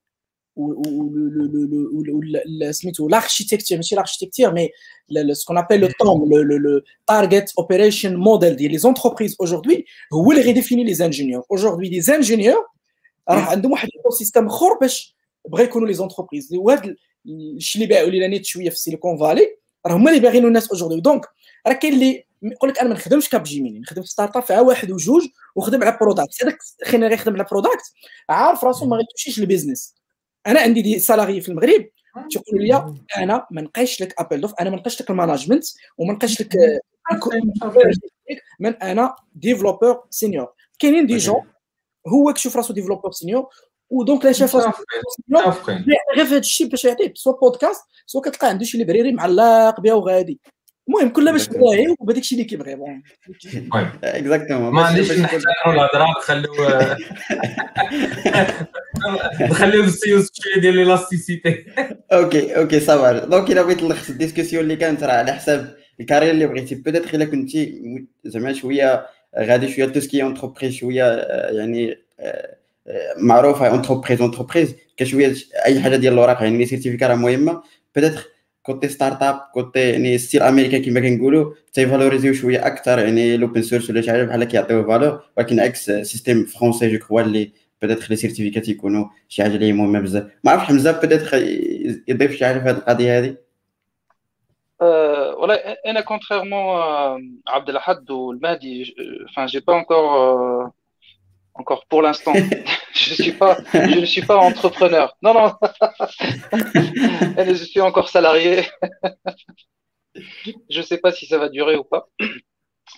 سميتو 2.72 3.08
l'architecture 3.08 3.78
ماشي 3.78 3.96
l'architecture 3.96 4.54
mais 4.54 4.70
ce 5.34 5.41
qu'on 5.41 5.58
appelle 5.58 5.80
le 5.80 5.88
TOM 6.00 6.34
le 6.34 6.82
target 7.08 7.54
operation 7.58 8.16
model 8.16 8.56
ديال 8.56 8.72
les 8.72 8.78
entreprises 8.78 9.38
aujourd'hui 9.42 9.86
هو 10.14 10.32
اللي 10.32 10.44
غي 10.44 10.53
définir 10.53 10.84
les 10.84 10.94
ingénieurs 10.94 11.44
aujourd'hui 11.52 11.90
les 11.90 12.02
ingénieurs 12.02 12.66
راه 13.30 13.42
عندهم 13.42 13.72
واحد 13.72 13.88
ال 13.88 14.10
écosystème 14.10 14.48
اخر 14.48 14.78
باش 14.82 15.16
بغا 15.48 15.64
يكونوا 15.64 15.88
les 15.88 15.94
entreprises 15.94 16.54
وهذا 16.54 16.96
الشيء 17.26 17.84
اللي 17.84 17.96
باعوا 17.96 18.10
لينا 18.10 18.28
نيت 18.28 18.46
شوية 18.46 18.70
في 18.70 18.76
السيليكون 18.76 19.18
فالي 19.18 19.56
راه 19.86 19.96
هما 19.96 20.10
اللي 20.10 20.22
باغيين 20.22 20.46
الناس 20.46 20.72
aujourd'hui 20.72 21.02
donc 21.02 21.26
راه 21.68 21.74
كاين 21.74 21.94
اللي 21.94 22.26
يقول 22.42 22.70
لك 22.70 22.80
أنا 22.80 22.90
ما 22.90 22.96
نخدمش 22.96 23.30
Capgemini 23.30 23.80
نخدم 23.80 24.02
في 24.02 24.08
start-up 24.08 24.44
فيها 24.44 24.62
واحد 24.62 24.92
وجوج 24.92 25.28
وخدم 25.56 25.84
على 25.84 25.98
product 26.02 26.44
هذاك 26.44 26.58
خلينا 26.86 27.08
غير 27.08 27.16
يخدم 27.16 27.34
على 27.34 27.46
product 27.52 27.84
عارف 28.30 28.64
راسو 28.64 28.86
ما 28.86 28.98
غيمشيش 28.98 29.40
لل 29.40 29.51
business 29.51 29.96
أنا 30.48 30.60
عندي 30.60 30.82
des 30.82 31.00
salariés 31.00 31.42
في 31.42 31.50
المغرب. 31.50 31.90
تيقولوا 32.30 32.66
لي 32.66 32.96
أنا 33.18 33.48
ما 33.52 33.62
نقيش 33.62 34.02
لك 34.02 34.14
appel 34.20 34.42
d'offres 34.42 34.54
أنا 34.60 34.70
ما 34.70 34.76
نقيش 34.76 35.02
لك 35.02 35.10
ال 35.10 35.15
management 35.15 35.64
وما 35.98 36.14
نقيش 36.14 36.42
لك 36.42 36.56
من 38.60 38.74
أنا 38.76 39.16
développeur 39.36 40.04
senior 40.10 40.54
كاينين 40.80 41.06
des 41.08 41.18
gens 41.18 41.42
هو 42.08 42.34
كيشوف 42.34 42.58
راسو 42.58 42.74
développeur 42.74 43.12
senior 43.12 43.46
ودونك 43.90 44.26
لا 44.26 44.32
متفقين 45.48 45.86
غير 46.16 46.26
في 46.26 46.32
هذا 46.32 46.38
الشيء 46.38 46.68
باش 46.68 46.86
يعطيك 46.86 47.18
سوا 47.18 47.34
بودكاست 47.40 47.84
سوا 48.06 48.22
كتلقى 48.22 48.48
عنده 48.48 48.66
شي 48.66 48.78
ليبريري 48.78 49.12
معلق 49.12 49.80
بها 49.80 49.94
وغادي. 49.94 50.40
المهم 50.92 51.10
كلها 51.10 51.34
باش 51.34 51.48
تلاهي 51.48 51.96
وبهذاك 52.00 52.22
الشيء 52.22 52.38
اللي 52.38 52.50
كيبغي 52.50 52.76
بون 52.76 53.04
المهم 53.46 53.92
اكزاكتومون 54.04 54.74
ما 54.74 54.84
عنديش 54.84 55.12
نحتاجوا 55.12 55.74
الهضره 55.74 56.08
نخليو 56.18 56.52
نخليو 59.42 59.84
السيوس 59.84 60.30
شوية 60.34 60.62
ديال 60.62 60.80
الاستيسيتي 60.80 61.66
أوكي 62.12 62.58
أوكي 62.58 62.80
صافا 62.80 63.26
دونك 63.26 63.52
الا 63.52 63.62
بغيت 63.62 63.84
نلخص 63.84 64.10
الديسكسيون 64.10 64.64
اللي 64.64 64.76
كانت 64.76 65.04
راه 65.04 65.14
على 65.14 65.34
حساب 65.34 65.76
الكارير 66.00 66.32
اللي 66.32 66.48
بغيتي 66.48 66.76
بيتيتر 66.76 67.14
الا 67.14 67.26
كنتي 67.26 67.82
زعما 68.26 68.54
شوية 68.54 69.06
غادي 69.40 69.72
شوية 69.72 69.86
tout 69.86 70.00
ce 70.00 70.09
qui 70.09 70.24
entreprise 70.24 70.74
شوية 70.74 71.04
آه، 71.04 71.52
يعني 71.52 71.98
آه، 72.20 72.56
آه، 72.88 73.16
معروفه 73.18 73.68
entreprise 73.68 74.22
entreprise 74.22 74.76
كشويه 74.98 75.36
اي 75.66 75.80
حاجة 75.82 75.96
ديال 75.96 76.14
الاوراق 76.14 76.44
يعني 76.44 76.58
les 76.58 76.66
certificats 76.66 77.08
راه 77.08 77.16
مهمه 77.16 77.64
peut-être 77.96 78.30
côté 78.64 78.88
start-up 78.88 79.40
côté 79.54 79.80
يعني 79.92 80.18
style 80.18 80.42
américain 80.42 80.82
كما 80.84 81.00
كنقولوا 81.00 81.54
تيفالوريزيو 81.74 82.34
شوية 82.34 82.68
أكثر 82.68 83.00
يعني 83.00 83.38
l'open 83.38 83.62
source 83.62 83.90
ولا 83.90 84.02
شي 84.02 84.12
حاجة 84.12 84.24
بحال 84.24 84.44
كيعطيو 84.44 84.84
valeur 84.88 85.22
ولكن 85.38 85.60
عكس 85.60 85.86
système 85.86 86.46
français 86.46 86.92
je 86.94 87.00
crois 87.00 87.22
اللي 87.22 87.52
peut-être 87.82 88.08
les 88.10 88.16
certificats 88.16 88.70
يكونوا 88.70 89.06
شي 89.30 89.44
حاجة 89.44 89.56
اللي 89.56 89.74
مهمه 89.74 90.00
بزاف 90.00 90.24
ما 90.44 90.52
عرفتش 90.52 90.68
حمزه 90.68 91.02
peut-être 91.02 91.38
يضيف 92.08 92.32
شي 92.32 92.46
حاجة 92.46 92.60
في 92.60 92.66
هذه 92.70 92.78
القضية 92.78 93.20
هذه 93.20 93.38
contrairement 96.12 96.68
à 96.82 97.18
Abdelahad 97.46 98.10
ou 98.10 98.32
le 98.34 98.40
Mahdi, 98.40 98.86
je- 98.86 99.26
enfin, 99.30 99.48
j'ai 99.48 99.62
pas 99.62 99.74
encore 101.54 101.86
pour 101.88 102.02
l'instant. 102.02 102.34
je 102.94 103.14
suis 103.14 103.34
pas, 103.34 103.58
je 103.74 104.00
ne 104.00 104.06
suis 104.06 104.22
pas 104.22 104.38
entrepreneur. 104.38 105.16
Non, 105.22 105.34
non. 105.34 105.54
je 107.38 107.64
suis 107.64 107.82
encore 107.82 108.10
salarié. 108.10 108.68
je 110.70 110.78
ne 110.78 110.84
sais 110.84 110.98
pas 110.98 111.12
si 111.12 111.26
ça 111.26 111.38
va 111.38 111.50
durer 111.50 111.76
ou 111.76 111.84
pas. 111.84 112.08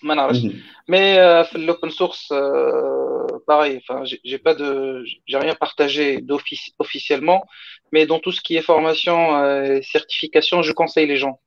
Mhm. 0.03 0.61
Mais 0.87 1.17
euh, 1.17 1.43
l'open 1.55 1.89
source, 1.89 2.29
euh, 2.31 3.25
pareil. 3.47 3.79
Enfin, 3.81 4.03
j'ai 4.23 4.37
pas 4.37 4.53
de, 4.53 5.03
j'ai 5.25 5.37
rien 5.37 5.55
partagé 5.55 6.19
d'office 6.19 6.71
officiellement, 6.79 7.45
mais 7.91 8.05
dans 8.05 8.19
tout 8.19 8.31
ce 8.31 8.41
qui 8.41 8.55
est 8.55 8.61
formation 8.61 9.37
euh, 9.37 9.77
et 9.77 9.83
certification, 9.83 10.61
je 10.61 10.73
conseille 10.73 11.07
les 11.07 11.17
gens. 11.17 11.39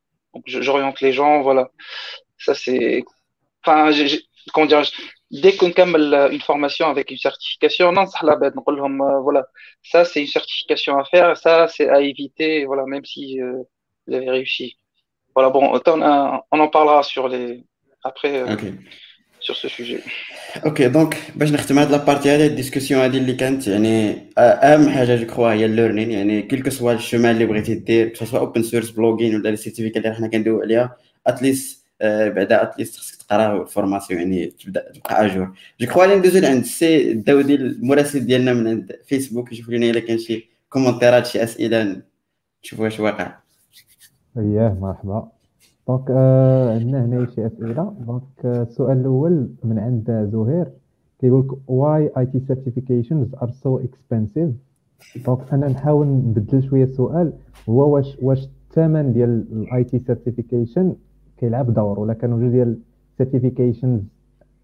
J'oriente 0.47 1.01
les 1.01 1.13
gens. 1.13 1.43
Voilà. 1.43 1.71
Ça 2.39 2.55
c'est, 2.55 3.03
enfin, 3.65 3.91
comment 4.53 4.67
dirais-je 4.67 4.93
dès 5.31 5.57
qu'on 5.57 5.71
كمل 5.73 6.31
une 6.33 6.41
formation 6.41 6.87
avec 6.87 7.11
une 7.11 7.19
certification, 7.19 7.93
non, 7.93 8.07
ça 8.07 8.19
la 8.27 8.37
bête, 8.37 8.57
نقول 8.57 8.77
لهم, 8.77 9.03
euh, 9.03 9.21
voilà. 9.21 9.43
Ça, 9.83 10.05
c'est 10.05 10.21
une 10.21 10.27
certification 10.39 10.99
à 10.99 11.05
faire, 11.05 11.37
ça, 11.37 11.69
c'est 11.69 11.89
à 11.89 12.01
éviter, 12.01 12.65
voilà, 12.65 12.85
même 12.87 13.05
si 13.05 13.41
euh, 13.41 13.63
vous 14.07 14.15
avez 14.15 14.31
réussi. 14.31 14.77
Voilà, 15.35 15.51
bon, 15.51 15.63
on, 15.73 16.03
a- 16.03 16.45
on 16.53 16.59
en 16.61 16.69
parlera 16.69 17.03
sur 17.03 17.29
les, 17.29 17.65
après, 18.05 18.33
euh, 18.43 18.51
OK 18.51 18.75
sur 19.41 19.57
ce 19.57 19.69
sujet. 19.69 20.01
OK 20.67 20.89
donc 20.89 21.17
باش 21.37 21.53
نختم 21.53 21.79
هاد 21.79 21.91
la 21.91 22.00
partie 22.00 22.29
هادي 22.31 22.47
ال 22.47 22.51
discussion 22.51 23.01
هادي 23.01 23.19
اللي 23.19 23.33
كانت 23.35 23.67
يعني 23.69 24.11
آه، 24.39 24.41
أهم 24.41 24.89
حاجة 24.89 25.17
je 25.17 25.27
crois 25.27 25.53
هي 25.53 25.65
ال 25.65 25.70
learning 25.70 26.11
يعني 26.11 26.43
quel 26.43 26.59
que 26.59 26.71
soit 26.71 26.93
le 26.93 27.02
chemin 27.02 27.31
اللي 27.31 27.47
بغيتي 27.47 27.75
دير 27.75 28.15
سواء 28.15 28.41
open 28.43 28.63
source 28.63 28.91
plugin 28.91 29.35
ولا 29.37 29.49
les 29.49 29.57
certificats 29.57 30.05
اللي 30.05 30.17
حنا 30.17 30.29
كندويو 30.29 30.61
عليها 30.63 30.97
at 31.27 31.43
least 31.43 31.86
بعدا 32.03 32.63
at 32.63 32.72
least 32.72 32.97
خصك 32.97 33.23
تقرا 33.23 33.65
formation 33.65 34.21
يعني 34.21 34.47
تبدا 34.47 34.93
تبقى 34.93 35.27
à 35.27 35.32
jour 35.32 35.53
je 35.81 35.87
crois 35.87 36.17
ندوزو 36.17 36.39
لعند 36.39 36.61
السي 36.63 37.13
داودي 37.13 37.55
المراسل 37.55 38.27
ديالنا 38.27 38.53
من 38.55 38.67
عند 38.69 38.93
فيسبوك 39.07 39.53
يشوف 39.53 39.69
لنا 39.71 39.91
إلا 39.91 40.01
كان 40.01 40.19
شي 40.19 40.49
كومونتيرات 40.69 41.27
شي 41.27 41.43
أسئلة 41.43 42.03
نشوفوا 42.65 42.85
واش 42.85 43.01
واقع. 43.01 43.35
اييه 44.39 44.79
مرحبا. 44.81 45.29
donc 45.89 46.05
آه 46.11 46.75
عندنا 46.75 47.05
هنا 47.05 47.27
شي 47.35 47.47
أسئلة. 47.47 47.95
donc 48.07 48.23
آه، 48.45 48.63
السؤال 48.63 49.01
الأول 49.01 49.49
من 49.65 49.79
عند 49.79 50.29
زهير. 50.33 50.67
كيقول 51.21 51.47
لك 51.47 51.53
why 51.53 52.19
IT 52.23 52.37
certifications 52.53 53.41
are 53.43 53.51
so 53.51 53.81
expensive. 53.87 54.51
donc 55.27 55.53
أنا 55.53 55.69
نحاول 55.69 56.07
نبدل 56.07 56.69
شوية 56.69 56.85
السؤال. 56.85 57.33
هو 57.69 57.95
واش 57.95 58.17
واش 58.23 58.39
الثمن 58.45 59.13
ديال 59.13 59.45
ال 59.53 59.85
IT 59.85 59.99
certification 60.07 60.95
كيلعب 61.39 61.75
دور 61.75 62.01
ولا 62.01 62.15
كانوا 62.15 62.39
جوج 62.39 62.51
ديال 62.51 62.79
certifications 63.19 64.01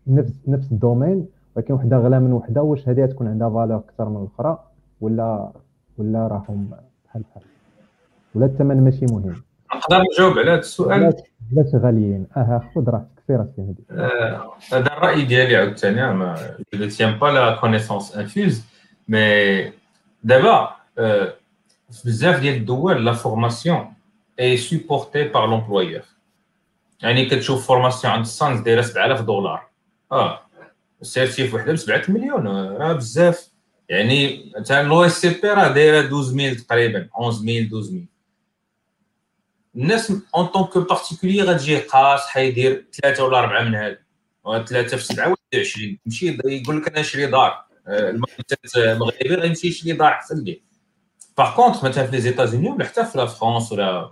نفس 0.06 0.32
نفس 0.48 0.72
ال 0.72 0.79
domaine 0.79 1.26
ولكن 1.56 1.74
وحدة 1.74 1.98
غلا 1.98 2.18
من 2.18 2.32
وحدة 2.32 2.62
واش 2.62 2.88
هذه 2.88 3.06
تكون 3.06 3.28
عندها 3.28 3.48
valeur 3.48 3.76
أكثر 3.76 4.08
من 4.08 4.16
الأخرى 4.16 4.58
ولا 5.00 5.50
ولا 5.98 6.26
راهم 6.26 6.70
بحال 7.06 7.22
بحال؟ 7.22 7.42
ولا 8.34 8.46
الثمن 8.46 8.84
ماشي 8.84 9.06
مهم. 9.06 9.42
نقدر 9.76 10.02
نجاوب 10.12 10.38
على 10.38 10.50
هذا 10.50 10.58
السؤال؟ 10.58 11.14
علاش 11.52 11.74
غاليين؟ 11.74 12.26
آه 12.36 12.62
خذ 12.74 12.88
راحتك 12.90 13.22
سير 13.26 13.42
اسكي 13.42 13.62
هذه 13.62 14.00
آه، 14.00 14.50
هذا 14.72 14.86
الرأي 14.86 15.24
ديالي 15.24 15.56
عاوتاني 15.56 16.14
ما 16.14 16.36
je 16.74 16.78
ne 16.78 16.86
tiens 16.86 17.12
pas 17.12 17.32
la 17.32 17.58
connaissance 17.62 18.16
infuse 18.16 18.60
mais 19.08 19.72
دابا 20.24 20.68
آه، 20.98 21.34
في 21.90 22.02
بزاف 22.08 22.40
ديال 22.40 22.54
الدول 22.54 23.04
la 23.04 23.12
formation 23.12 23.86
est 24.40 24.56
supportée 24.56 25.28
par 25.28 25.46
l'employeur 25.46 26.02
يعني 27.02 27.26
كتشوف 27.26 27.66
formation 27.66 28.12
عند 28.12 28.24
ال 28.24 28.32
SANS 28.32 28.60
دايرة 28.60 28.82
7000 28.82 29.20
دولار. 29.20 29.68
آه. 30.12 30.40
ال 31.02 31.10
certif 31.10 31.54
وحده 31.54 31.72
ب 31.72 31.76
7 31.76 32.02
مليون. 32.08 32.46
آه، 32.46 32.76
راه 32.78 32.92
بزاف. 32.92 33.52
يعني 33.88 34.52
مثلا 34.58 34.82
l'OSCP 34.82 35.48
راه 35.48 35.68
دايره 35.68 36.00
12000 36.00 36.62
تقريبا 36.62 37.08
11000 37.18 37.66
12000 37.66 38.12
الناس 39.76 40.12
en 40.36 40.46
tant 40.46 40.65
que 40.65 40.78
particulier 40.78 41.42
غتجي 41.42 41.78
قاص 41.78 42.26
حيدير 42.26 42.86
ثلاثة 42.92 43.24
ولا 43.24 43.38
أربعة 43.38 43.62
من 43.62 43.74
هاد 43.74 43.98
ثلاثة 44.66 44.96
في 44.96 45.04
سبعة 45.04 45.26
ولا 45.26 45.60
20 45.62 45.98
يمشي 46.06 46.38
يقول 46.44 46.76
لك 46.76 46.88
أنا 46.88 47.00
نشري 47.00 47.26
دار 47.26 47.64
آه، 47.88 48.10
المؤسسات 48.10 48.98
مغربي 48.98 49.34
غيمشي 49.34 49.68
يشري 49.68 49.92
دار 49.92 50.08
أحسن 50.08 50.44
ليه. 50.44 50.60
باغ 51.38 51.56
كونتخ 51.56 51.84
مثلا 51.84 52.06
في 52.06 52.12
لي 52.12 52.20
زيتازوني 52.20 52.70
ولا 52.70 52.84
حتى 52.84 53.04
في 53.04 53.18
لا 53.18 53.26
فرونس 53.26 53.72
ولا 53.72 54.10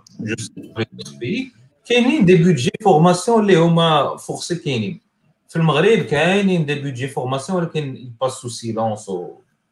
في 1.05 1.17
بيي 1.19 1.51
كاينين 1.89 2.25
دي 2.25 2.35
بودجي 2.35 2.71
فورماسيون 2.83 3.41
اللي 3.41 3.55
هما 3.55 4.17
فورسي 4.17 4.55
كاينين. 4.55 5.01
في 5.49 5.55
المغرب 5.55 5.99
كاينين 5.99 6.65
دي 6.65 6.75
بودجي 6.75 7.07
فورماسيون 7.07 7.59
ولكن 7.59 7.95
يباسو 7.95 8.49
سيلونس 8.49 9.11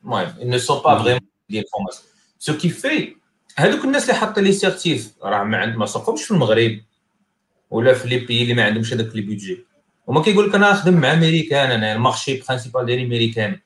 المهم 0.03 0.33
ils 0.39 0.49
ne 0.49 0.57
sont 0.57 0.81
pas 0.81 1.03
vraiment 1.03 1.23
ديال 1.49 1.63
فورماسيون 1.71 2.05
سو 2.39 2.57
كي 2.57 2.69
في 2.69 3.15
هذوك 3.55 3.85
الناس 3.85 4.03
اللي 4.03 4.13
حاطين 4.13 4.43
لي 4.43 4.51
سيرتيف 4.51 5.13
راه 5.23 5.43
ما 5.43 5.57
عند 5.57 5.75
ما 5.75 5.85
ساقهمش 5.85 6.23
في 6.23 6.31
المغرب 6.31 6.79
ولا 7.69 7.93
في 7.93 8.07
les 8.07 8.17
pays 8.17 8.43
اللي 8.43 8.53
ما 8.53 8.63
عندهمش 8.63 8.93
هذاك 8.93 9.15
les 9.15 9.21
budgets 9.21 9.65
هما 10.09 10.21
كيقول 10.21 10.49
لك 10.49 10.55
أنا 10.55 10.71
نخدم 10.71 10.93
مع 10.93 11.13
أمريكان 11.13 11.71
أنا 11.71 11.93
ال 11.93 12.00
marché 12.00 12.41
principal 12.47 12.85
ديالي 12.85 13.05
أمريكان. 13.05 13.59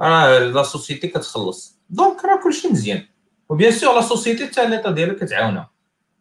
راه 0.00 0.38
la 0.38 0.62
société 0.62 1.08
كتخلص. 1.08 1.78
donc 1.90 2.24
راه 2.24 2.42
كلشي 2.42 2.68
مزيان. 2.68 3.02
و 3.48 3.53
bien 3.53 3.72
sûr 3.72 3.94
la 3.94 4.00
société 4.00 4.46
حتى 4.46 4.92
ديالك 4.92 5.24
كتعاونها. 5.24 5.70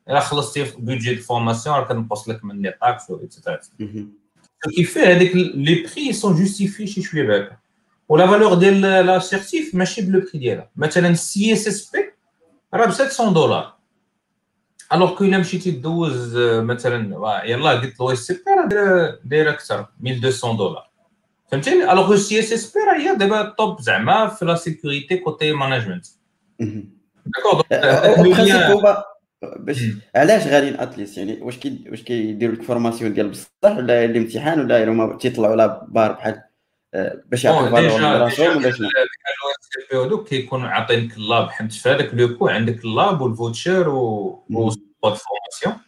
الا 0.10 0.20
خلصتي 0.20 0.66
في 0.66 0.78
budget 0.78 1.16
formation 1.16 1.76
راه 1.76 1.84
كنقص 1.84 2.30
لك 2.30 2.46
من 2.46 2.62
les 2.62 2.78
taxes 2.82 3.12
et 3.12 3.24
cetera 3.24 3.60
مهم. 3.80 4.14
كيف 4.76 4.94
فيه 4.94 5.16
هذيك 5.16 5.36
les 5.36 5.84
prix 5.96 6.14
sont 6.14 6.36
justifiés 6.36 6.88
شي 6.88 7.02
شوية 7.02 7.28
بعدا 7.28 7.58
و 8.10 8.16
la 8.16 8.28
valeur 8.28 8.54
ديال 8.54 8.82
la 8.82 9.20
certif 9.20 9.76
ماشي 9.76 10.02
ب 10.02 10.08
le 10.08 10.20
prix 10.20 10.40
ديالها. 10.40 10.70
مثلا 10.76 11.10
ال 11.10 11.54
CISSP 11.54 12.12
راه 12.74 12.86
ب 12.86 12.92
700 12.92 13.34
دولار 13.34 13.76
alors 14.94 15.16
que 15.18 15.24
الا 15.24 15.38
مشيتي 15.38 15.72
دوز 15.72 16.38
مثلا 16.38 17.16
يلاه 17.46 17.74
قلت 17.82 18.00
l'OSCP 18.00 18.42
راه 18.52 19.20
دايره 19.24 19.52
أكثر 19.52 19.86
1200 20.06 20.58
دولار 20.58 20.90
فهمتيني 21.52 21.92
alors 21.92 22.14
ال 22.14 22.40
CISSP 22.40 22.80
راه 22.80 22.98
هي 23.00 23.16
دابا 23.16 23.42
ال 23.42 23.52
top 23.52 23.82
زعما 23.82 24.28
في 24.28 24.46
la 24.46 24.56
sécurité 24.56 25.18
côté 25.18 25.54
management 25.54 26.06
مهم. 26.60 26.90
d'accord 27.26 27.64
باش 29.42 29.84
علاش 30.16 30.48
غاديين 30.48 30.80
at 30.80 30.90
least 30.90 31.18
يعني 31.18 31.42
واش 31.42 31.58
كي 31.58 31.84
واش 31.90 32.02
كيديروا 32.02 32.56
لك 32.56 32.64
formation 32.64 33.14
ديال 33.14 33.30
بصح 33.30 33.48
ولا 33.64 34.06
الامتحان 34.06 34.60
ولا 34.60 34.90
هما 34.90 35.18
تيطلعوا 35.18 35.56
la 35.56 35.86
barre 35.88 36.12
بحال 36.12 36.44
آه، 36.94 37.24
باش 37.26 37.46
يعطيو 37.46 37.62
bonne 37.62 37.72
valeur 37.72 37.92
déjà 37.92 38.18
راسهم 38.18 38.48
ولا 38.48 38.58
déjà 38.58 38.72
شنو 38.72 38.88
سي 39.62 39.88
بي 39.92 39.98
أو 39.98 40.06
دوك 40.06 40.28
كيكونوا 40.28 40.68
عاطينك 40.70 41.18
اللاب 41.18 41.50
حيت 41.50 41.72
في 41.72 41.90
هذاك 41.90 42.14
لو 42.14 42.38
كو 42.38 42.48
عندك 42.48 42.86
اللاب 42.86 43.22
والفوتشر 43.22 43.90
و. 43.90 44.44
فورماسيون. 45.02 45.82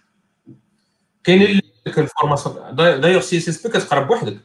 ديك 1.86 1.99
الفورماسيون. 1.99 2.76
دايوغ 2.76 3.22
سي 3.22 3.38
إس 3.38 3.49
إس 3.49 3.68
بي 3.68 3.74
كتقرب 3.74 4.08
بوحدك. 4.08 4.38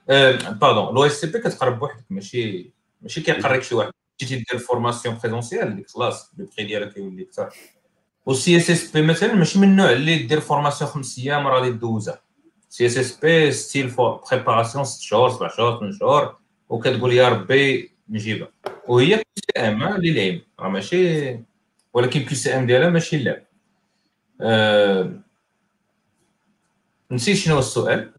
باردون 0.61 0.95
لو 0.95 1.07
اس 1.07 1.13
سي 1.13 1.27
بي 1.27 1.39
كتقرب 1.39 1.79
بوحدك. 1.79 2.05
ماشي 2.11 2.73
ماشي 3.03 3.21
كيقريك 3.21 3.63
شي 3.63 3.75
واحد. 3.75 3.91
مشيتي 4.21 4.45
دير 4.51 4.59
فورماسيون 4.59 5.19
بريزونسيال 5.23 5.77
ديك 5.77 5.91
خلاص 5.91 6.33
لو 6.39 6.49
بري 6.57 6.67
ديالها 6.67 6.89
كيولي 6.89 7.25
كثر 7.25 7.49
والسي 8.27 8.57
اس 8.57 8.71
اس 8.71 8.93
بي 8.93 9.03
مثلا 9.03 9.35
ماشي 9.35 9.59
من 9.59 9.69
النوع 9.69 9.93
اللي 9.93 10.19
دير 10.19 10.41
فورماسيون 10.41 10.91
خمس 10.91 11.19
أيام 11.19 11.47
راه 11.47 11.61
غادي 11.61 11.71
دوزها 11.71 12.21
سي 12.69 12.87
اس 12.87 12.99
اس 12.99 13.21
بي 13.21 13.53
ستيل 13.53 13.93
préparation 14.31 14.85
ست 14.85 15.01
شهور 15.01 15.31
سبع 15.31 15.49
شهور 15.49 15.79
ثمان 15.79 15.93
شهور 15.93 16.37
وكتقول 16.69 17.13
يا 17.13 17.29
ربي 17.29 17.91
نجيبها 18.09 18.49
وهي 18.89 19.17
QCM 19.17 19.83
للعلم 19.83 20.41
راه 20.61 20.69
ماشي 20.69 21.39
ولكن 21.95 22.21
QCM 22.21 22.67
ديالها 22.67 22.89
ماشي 22.89 23.17
اللعب 23.17 23.43
أه... 24.41 25.13
نسيت 27.11 27.37
شنو 27.37 27.55
هو 27.55 27.61
السؤال 27.61 28.13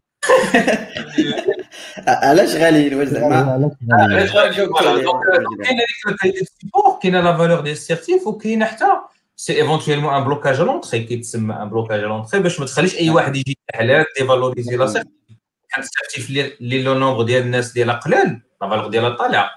علاش 2.06 2.54
غاليين 2.54 2.94
واش 2.94 3.08
زعما 3.08 3.70
علاش 3.90 4.32
غاليين 4.32 4.68
كاين 4.72 5.78
هذيك 6.22 6.48
كاينة 7.02 7.20
la 7.20 7.36
valeur 7.36 7.60
ديال 7.60 7.72
ال 7.72 7.80
certif 7.80 8.26
وكاين 8.26 8.64
حتى 8.64 8.84
c'est 9.40 9.56
éventuellement 9.62 10.14
un 10.14 10.24
blocage 10.24 10.60
l'entrée 10.60 11.04
كيتسمى 11.04 11.54
un 11.54 11.68
blocage 11.70 12.00
l'entrée 12.00 12.40
باش 12.40 12.60
ما 12.60 12.66
تخليش 12.66 12.96
أي 12.96 13.10
واحد 13.10 13.36
يجي 13.36 13.58
حلال 13.74 14.04
dévaloriser 14.18 14.76
la 14.76 15.04
حيت 15.68 15.84
ال 15.84 15.91
certif 15.91 16.30
اللي 16.60 16.82
le 16.82 16.94
nombre 16.94 17.22
ديال 17.22 17.42
الناس 17.42 17.72
ديالها 17.72 17.94
قلال. 17.94 18.42
la 18.62 18.68
valeur 18.70 18.86
ديالها 18.86 19.10
طالعة. 19.10 19.50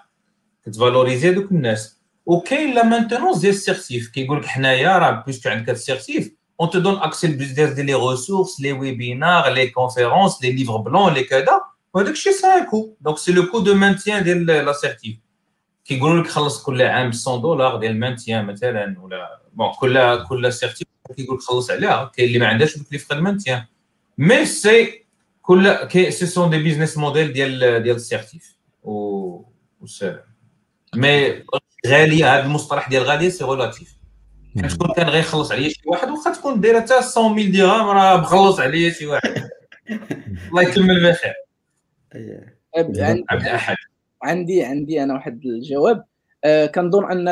كت 0.65 0.77
valoriser 0.77 1.29
هذوك 1.29 1.51
الناس. 1.51 2.01
وكاين 2.25 2.75
la 2.75 2.85
maintenance 2.85 3.37
ديال 3.37 3.53
ال 3.53 3.61
certif 3.61 4.09
كيقول 4.09 4.39
لك 4.39 4.45
حنايا 4.45 4.97
راه 4.97 5.23
puisque 5.25 5.49
عندك 5.49 5.69
ال 5.69 5.78
certif 5.78 6.31
on 6.63 6.67
te 6.67 6.77
donne 6.77 7.01
accès 7.03 7.25
لبزاف 7.25 7.73
ديال 7.73 7.85
les 7.85 7.93
ressources 7.93 8.61
les 8.61 8.71
webinars 8.71 9.49
les 9.49 9.67
conférences 9.67 10.43
les 10.43 10.51
livres 10.51 10.77
blancs 10.77 11.13
les 11.13 11.23
كذا 11.23 11.61
وهذاك 11.93 12.11
الشيء 12.11 12.33
ça 12.33 12.57
un 12.57 12.65
coût 12.65 12.95
donc 13.01 13.17
c'est 13.17 13.31
le 13.31 13.45
coût 13.45 13.59
de 13.59 13.73
maintien 13.73 14.23
ديال 14.23 14.45
la 14.45 14.63
certif 14.63 15.15
كيقولوا 15.85 16.23
لك 16.23 16.27
خلص 16.29 16.63
كل 16.63 16.81
عام 16.81 17.11
100 17.27 17.41
دولار 17.41 17.77
ديال 17.77 17.91
ال 17.91 17.97
maintien 17.97 18.45
مثلا 18.45 18.95
ولا 19.01 19.41
bon 19.53 19.71
كل 19.79 20.23
كل 20.23 20.53
certif 20.53 20.87
كيقول 21.15 21.37
لك 21.37 21.43
خلص 21.43 21.71
عليها 21.71 22.11
كاين 22.15 22.27
اللي 22.27 22.39
ما 22.39 22.47
عندهاش 22.47 22.77
بيكليف 22.77 23.11
المانتيان 23.11 23.65
مي 24.17 24.45
سي 24.45 25.05
كل 25.41 25.73
كي 25.73 26.11
سي 26.11 26.25
سون 26.25 26.49
دي 26.49 26.57
بيزنس 26.57 26.97
موديل 26.97 27.33
ديال 27.33 27.83
ديال 27.83 27.95
السيرتيف 27.95 28.57
و 28.83 29.43
مي 30.95 31.43
غاليه 31.87 32.35
هذا 32.35 32.45
المصطلح 32.45 32.89
ديال 32.89 33.03
غاليه 33.03 33.29
سي 33.29 33.43
ريلاتيف 33.43 33.95
شكون 34.67 34.93
كان 34.95 35.09
غيخلص 35.09 35.51
عليا 35.51 35.69
شي 35.69 35.81
واحد 35.85 36.09
واخا 36.09 36.33
تكون 36.33 36.61
دايره 36.61 36.79
حتى 36.79 36.93
100000 36.93 37.49
درهم 37.51 37.87
راه 37.87 38.17
مخلص 38.17 38.59
عليا 38.59 38.89
شي 38.89 39.05
واحد 39.05 39.49
الله 40.49 40.61
يكمل 40.61 41.11
بخير 41.11 41.33
عبد 42.77 42.97
الاحد 43.43 43.75
عندي 44.23 44.63
عندي 44.63 45.03
أنا 45.03 45.13
واحد 45.13 45.45
الجواب. 45.45 46.03
آه 46.43 46.65
كنظن 46.65 47.11
أن 47.11 47.27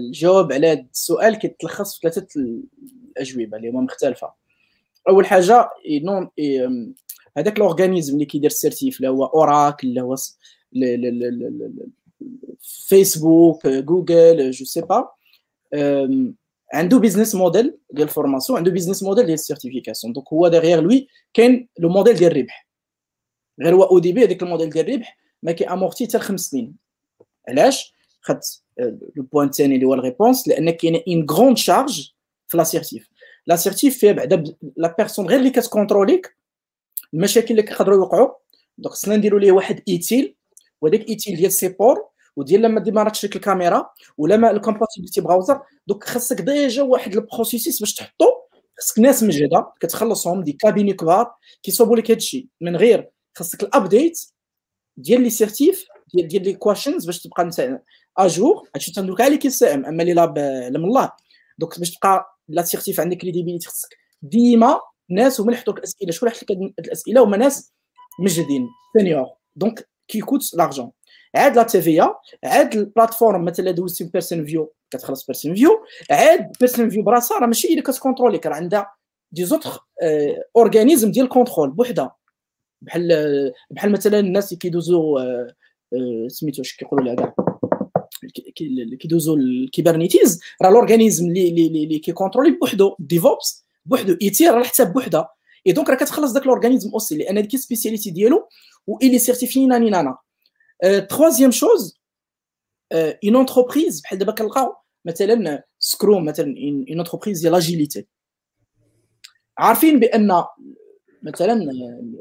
الجواب 0.00 0.52
على 0.52 0.66
هذا 0.66 0.86
السؤال 0.92 1.34
كيتلخص 1.38 1.94
في 1.94 2.00
ثلاثة 2.00 2.26
الأجوبة 3.16 3.56
اللي 3.56 3.68
هما 3.68 3.80
مختلفة. 3.80 4.32
أول 5.08 5.26
حاجة 5.26 5.70
نون 5.90 6.30
هذاك 7.36 7.56
ال 7.56 7.62
organisme 7.62 8.14
اللي 8.14 8.24
كيدير 8.24 8.50
ال 8.50 8.57
certif 8.57 8.96
اللي 8.96 9.08
هو 9.08 9.24
Oracle 9.24 9.84
اللي 9.84 10.00
هو 10.00 10.16
فيسبوك 12.60 13.66
جوجل 13.66 14.50
je 14.50 14.64
sais 14.64 14.80
pas. 14.80 15.08
عنده 16.74 16.98
business 16.98 17.34
model 17.34 17.76
ديال 17.90 18.08
ال 18.08 18.13
formation 18.13 18.58
عنده 18.58 18.70
business 18.70 19.02
model 19.02 19.24
ديال 19.24 19.34
ال 19.34 19.39
certification. 19.39 20.12
donc 20.12 20.32
هو 20.32 20.48
derrière 20.48 20.80
lui 20.80 21.08
كاين 21.34 21.68
le 21.78 21.88
modèle 21.88 22.14
ديال 22.14 22.32
الربح. 22.32 22.68
غير 23.60 23.74
هو 23.74 23.82
أو 23.82 23.98
دي 23.98 24.12
بي 24.12 24.24
هذاك 24.24 24.42
الموديل 24.42 24.70
ديال 24.70 24.88
الربح 24.88 25.18
ما 25.44 25.52
كي 25.52 25.64
امورتي 25.64 26.06
حتى 26.06 26.18
خمس 26.18 26.40
سنين. 26.40 26.74
علاش؟ 27.48 27.94
خدت 28.20 28.62
لو 29.16 29.22
بوان 29.32 29.46
الثاني 29.46 29.74
اللي 29.74 29.86
هو 29.86 29.94
الريبونس 29.94 30.48
لأن 30.48 30.70
كاينة 30.70 31.00
اون 31.08 31.26
غروند 31.30 31.56
شارج 31.56 32.12
في 32.48 32.56
لاسيرتيف 32.56 33.08
لاسيرتيف 33.46 33.98
فيها 33.98 34.12
بعدا 34.12 34.44
لا 34.76 34.94
بيرسون 34.98 35.26
غير 35.26 35.38
اللي 35.38 35.50
كتكونتروليك 35.50 36.36
المشاكل 37.14 37.50
اللي 37.50 37.62
كيقدروا 37.62 37.96
يوقعوا. 37.96 38.34
دونك 38.78 38.94
خصنا 38.94 39.16
نديروا 39.16 39.40
ليه 39.40 39.52
واحد 39.52 39.82
إيتيل 39.88 40.36
وهذاك 40.80 41.08
إيتيل 41.08 41.36
ديال 41.36 41.52
سيبور 41.52 42.08
وديال 42.36 42.62
لما 42.62 42.80
ديماراتش 42.80 43.24
لك 43.24 43.36
الكاميرا 43.36 43.90
ولا 44.18 44.36
ما 44.36 44.50
الكومباتيبليتي 44.50 45.20
براوزر. 45.20 45.60
دوك 45.86 46.04
خاصك 46.04 46.40
ديجا 46.40 46.82
واحد 46.82 47.14
البروسيسيس 47.14 47.80
باش 47.80 47.94
تحطو. 47.94 48.26
خاصك 48.78 48.98
ناس 48.98 49.22
مجهده 49.22 49.72
كتخلصهم 49.80 50.42
دي 50.42 50.52
كابيني 50.52 50.92
كبار 50.92 51.34
كيصوبوا 51.62 51.96
لك 51.96 52.10
هادشي. 52.10 52.48
من 52.60 52.76
غير 52.76 53.10
خاصك 53.34 53.62
الابديت 53.62 54.20
ديال 54.96 55.22
لي 55.22 55.30
سيرتيف 55.30 55.86
ديال 56.14 56.28
ديال 56.28 56.42
لي 56.44 56.52
كواشنز 56.52 57.06
باش 57.06 57.22
تبقى 57.22 57.50
اجور 58.18 58.68
هادشي 58.74 58.92
تندوك 58.92 59.20
على 59.20 59.36
كي 59.36 59.50
سي 59.50 59.74
إم 59.74 59.84
أما 59.84 60.02
اللي 60.02 60.14
لاب 60.14 60.38
علم 60.38 60.84
الله. 60.84 61.12
دوك 61.58 61.78
باش 61.78 61.90
تبقى 61.90 62.38
لا 62.48 62.62
سيرتيف 62.62 63.00
عندك 63.00 63.16
كريديبيليتي 63.16 63.66
خاصك 63.66 63.88
ديما 64.22 64.80
ناس 65.10 65.40
هما 65.40 65.48
اللي 65.48 65.58
يحطوك 65.58 65.78
الأسئلة. 65.78 66.12
شكون 66.12 66.28
اللي 66.28 66.38
يحط 66.38 66.50
لك 66.50 66.86
الأسئلة؟ 66.86 67.24
هما 67.24 67.36
ناس 67.36 67.72
مجدين 68.20 68.68
سينيور 68.96 69.26
دونك 69.56 69.88
كيكوت 70.08 70.54
لارجون 70.54 70.90
عاد 71.36 71.56
لا 71.56 71.62
تي 71.62 71.82
في 71.82 72.00
عاد 72.44 72.74
البلاتفورم 72.74 73.44
مثلا 73.44 73.70
دوزتي 73.70 74.04
بيرسون 74.04 74.46
فيو 74.46 74.72
كتخلص 74.90 75.26
بيرسون 75.26 75.54
فيو 75.54 75.70
عاد 76.10 76.52
بيرسون 76.60 76.90
فيو 76.90 77.02
براسها 77.02 77.38
راه 77.38 77.46
ماشي 77.46 77.68
هي 77.68 77.70
اللي 77.70 77.82
كتكونترولي 77.82 78.40
راه 78.46 78.54
عندها 78.54 78.92
دي 79.32 79.44
زوتر 79.44 79.78
اورغانيزم 80.56 81.10
ديال 81.10 81.24
الكونترول 81.24 81.70
بوحدها. 81.70 82.16
بحال 82.84 83.52
بحال 83.70 83.92
مثلا 83.92 84.18
الناس 84.18 84.48
اللي 84.48 84.58
كيدوزو 84.58 85.18
سميتو 86.28 86.62
اش 86.62 86.76
كيقولوا 86.76 87.04
لها 87.04 87.14
كاع 87.14 87.34
اللي 88.60 88.96
كيدوزو 88.96 89.34
الكيبرنيتيز. 89.34 90.40
راه 90.62 90.68
الأورغانيزم 90.68 91.28
اللي 91.28 91.48
اللي 91.48 91.66
اللي 91.66 91.98
كيكونترولي 91.98 92.50
بوحدو 92.50 92.96
ديفوبس 92.98 93.66
بوحدو 93.86 94.16
إيتي 94.22 94.48
راه 94.48 94.62
حتى 94.62 94.84
بوحدها. 94.84 95.28
اي 95.66 95.72
دونك 95.72 95.90
راه 95.90 95.96
كتخلص 95.96 96.32
داك 96.32 96.42
الأورغانيزم 96.42 96.90
اوسي 96.90 97.18
لأن 97.18 97.42
ديك 97.42 97.54
السبيسياليتي 97.54 98.10
ديالو 98.10 98.48
و 98.86 98.96
الي 98.96 99.18
سيرتيفي 99.18 99.66
ناني 99.66 99.90
نانا 99.90 100.18
تروازيام 101.10 101.50
شوز 101.50 102.00
une 102.92 103.36
entreprise 103.36 104.00
بحال 104.00 104.18
دابا 104.18 104.32
كنلقاو 104.32 104.74
مثلا 105.04 105.62
Scrum 105.78 106.24
مثلا 106.24 106.46
une 106.46 106.98
entreprise 106.98 107.40
ديال 107.40 107.52
l'agilité 107.52 108.06
عارفين 109.58 110.00
بأن 110.00 110.44
مثلا 111.24 111.70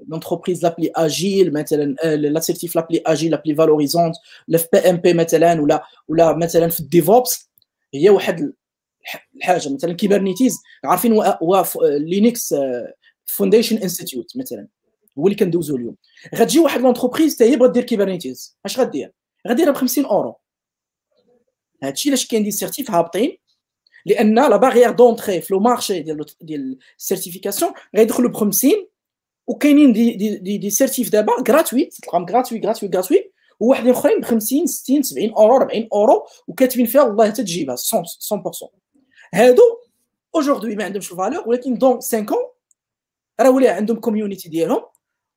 l'entreprise 0.08 0.64
la 0.64 0.73
plus 0.73 0.92
agile 0.96 1.54
مثلا 1.54 1.96
la 2.16 2.40
certif 2.40 2.76
la 2.76 2.85
plus 2.85 3.04
agile 3.06 3.32
la 3.32 3.40
plus 3.40 3.56
valorisante 3.56 4.16
la 4.48 4.58
PMP 4.58 5.14
مثلا 5.14 5.62
ولا 5.62 5.84
ولا 6.08 6.38
مثلا 6.38 6.70
في 6.70 6.80
ال 6.80 6.90
DevOps 6.90 7.50
هي 7.94 8.10
واحد 8.10 8.54
الحاجة. 9.36 9.70
مثلا 9.70 9.94
Kubernetes 9.94 10.58
عارفين 10.84 11.14
هو 11.14 11.66
Linux 11.84 12.56
Foundation 13.26 13.78
Institute 13.78 14.38
مثلا 14.38 14.68
هو 15.20 15.28
اللي 15.28 15.36
كندوزو 15.36 15.76
اليوم. 15.76 15.96
غتجي 16.36 16.60
واحد 16.60 16.82
l'entreprise 16.82 17.36
حتى 17.36 17.44
هي 17.44 17.56
بغات 17.56 17.72
دير 17.72 17.84
Kubernetes. 17.84 18.58
اش 18.66 18.80
غدير؟ 18.80 19.12
غديرها 19.48 19.72
ب 19.72 19.76
50 19.76 20.06
أورو. 20.06 20.36
هادشي 21.84 22.10
علاش 22.10 22.28
كاين 22.28 22.44
des 22.44 22.52
certifs 22.52 22.92
هابطين؟ 22.92 23.38
لأن 24.06 24.36
la 24.36 24.58
barrière 24.58 24.92
d'entrée 24.92 25.42
في 25.42 25.54
le 25.54 25.60
marché 25.60 26.00
ديال 26.00 26.26
ديال 26.42 26.78
ال 26.98 27.03
certification 27.03 27.72
غيدخلوا 27.96 28.30
ب 28.30 28.36
50 28.36 28.72
وكاينين 29.48 29.94
des 29.94 30.14
des 30.14 30.36
des, 30.38 30.58
des 30.58 30.70
certifs 30.70 31.10
دابا 31.10 31.34
gratuites 31.50 31.94
تلقاهم 31.94 32.26
gratuit 32.26 32.62
gratuit 32.62 32.90
gratuit 32.90 33.32
وواحدين 33.60 33.92
آخرين 33.92 34.20
ب 34.22 34.26
50 34.26 34.68
60 34.68 35.04
70 35.04 35.34
أورو 35.34 35.56
40 35.56 35.88
أورو 35.94 36.26
وكاتبين 36.48 36.86
فيها 36.86 37.02
والله 37.02 37.28
حتى 37.28 37.44
تجيبها 37.44 37.76
100% 37.76 37.80
هادو 39.34 39.64
aujourd'hui 40.36 40.76
ما 40.76 40.84
عندهمش 40.84 41.12
ال 41.12 41.17
valeur 41.17 41.50
ولكن 41.50 41.78
dans 41.78 41.94
5 41.94 42.26
راه 43.40 43.50
ولا 43.50 43.76
عندهم 43.76 44.00
community 44.00 44.50
ديالهم 44.50 44.82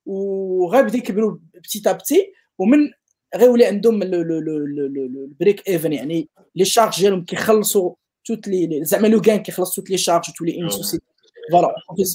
وغيبدا 0.07 0.99
يكبروا 0.99 1.39
petit 1.55 1.83
petit 1.93 2.33
ومن 2.59 2.91
غيولي 3.37 3.65
عندهم 3.65 4.03
ال 4.03 5.69
break-even 5.69 5.93
يعني 5.93 6.29
les 6.55 6.65
charges 6.65 7.01
ديالهم 7.01 7.25
كيخلصوا 7.25 7.95
toutes 8.25 8.49
les 8.49 8.85
زعما 8.85 9.07
لو 9.07 9.21
كان 9.21 9.43
كيخلص 9.43 9.75
toutes 9.75 9.91
les 9.91 9.99
charges 9.99 10.25
تولي 10.39 10.63
une 10.63 10.71
société 10.71 11.05
voilà 11.53 11.75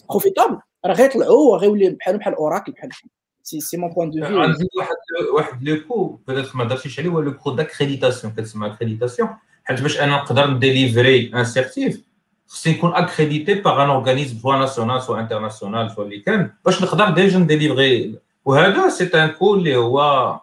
profitable 0.10 0.58
راه 0.86 0.94
غيطلعوا 0.94 1.52
وغيولي 1.52 1.90
بحال 1.90 2.18
بحال 2.18 2.36
Oracle 2.36 2.72
بحال 2.72 2.90
c'est 3.44 3.60
c'est 3.60 3.78
mon 3.78 3.90
point 3.90 4.10
de 4.10 4.26
vue 4.26 4.40
عندي 4.40 4.68
واحد 4.78 4.96
واحد 5.34 5.64
le 5.64 5.78
coût 5.88 6.20
peut-être 6.28 6.56
ما 6.56 6.64
درتيش 6.64 7.00
عليه 7.00 7.10
هو 7.10 7.20
le 7.20 7.34
coût 7.34 7.52
d'accréditation 7.52 8.34
كتسمى 8.34 8.68
accréditation 8.68 9.30
حيت 9.64 9.82
باش 9.82 10.00
أنا 10.00 10.16
نقدر 10.16 10.52
ن 10.52 10.61
délivrer 10.61 11.32
un 11.34 11.46
certif 11.46 12.04
خصني 12.48 12.74
نكون 12.74 12.94
accrédité 12.94 13.54
par 13.54 13.84
un 13.84 13.90
organisme 13.90 14.40
soit 14.40 14.56
national 14.56 15.02
soit 15.02 15.20
international 15.20 15.92
soit 15.92 16.04
اللي 16.04 16.20
كان 16.20 16.52
باش 16.66 16.82
نقدر 16.82 17.10
déjà 17.10 17.40
ن 17.40 17.48
délivrer. 17.48 18.20
وهذا 18.46 18.90
c'est 18.90 19.24
un 19.24 19.30
coût 19.30 19.56
اللي 19.56 19.76
هو 19.76 20.40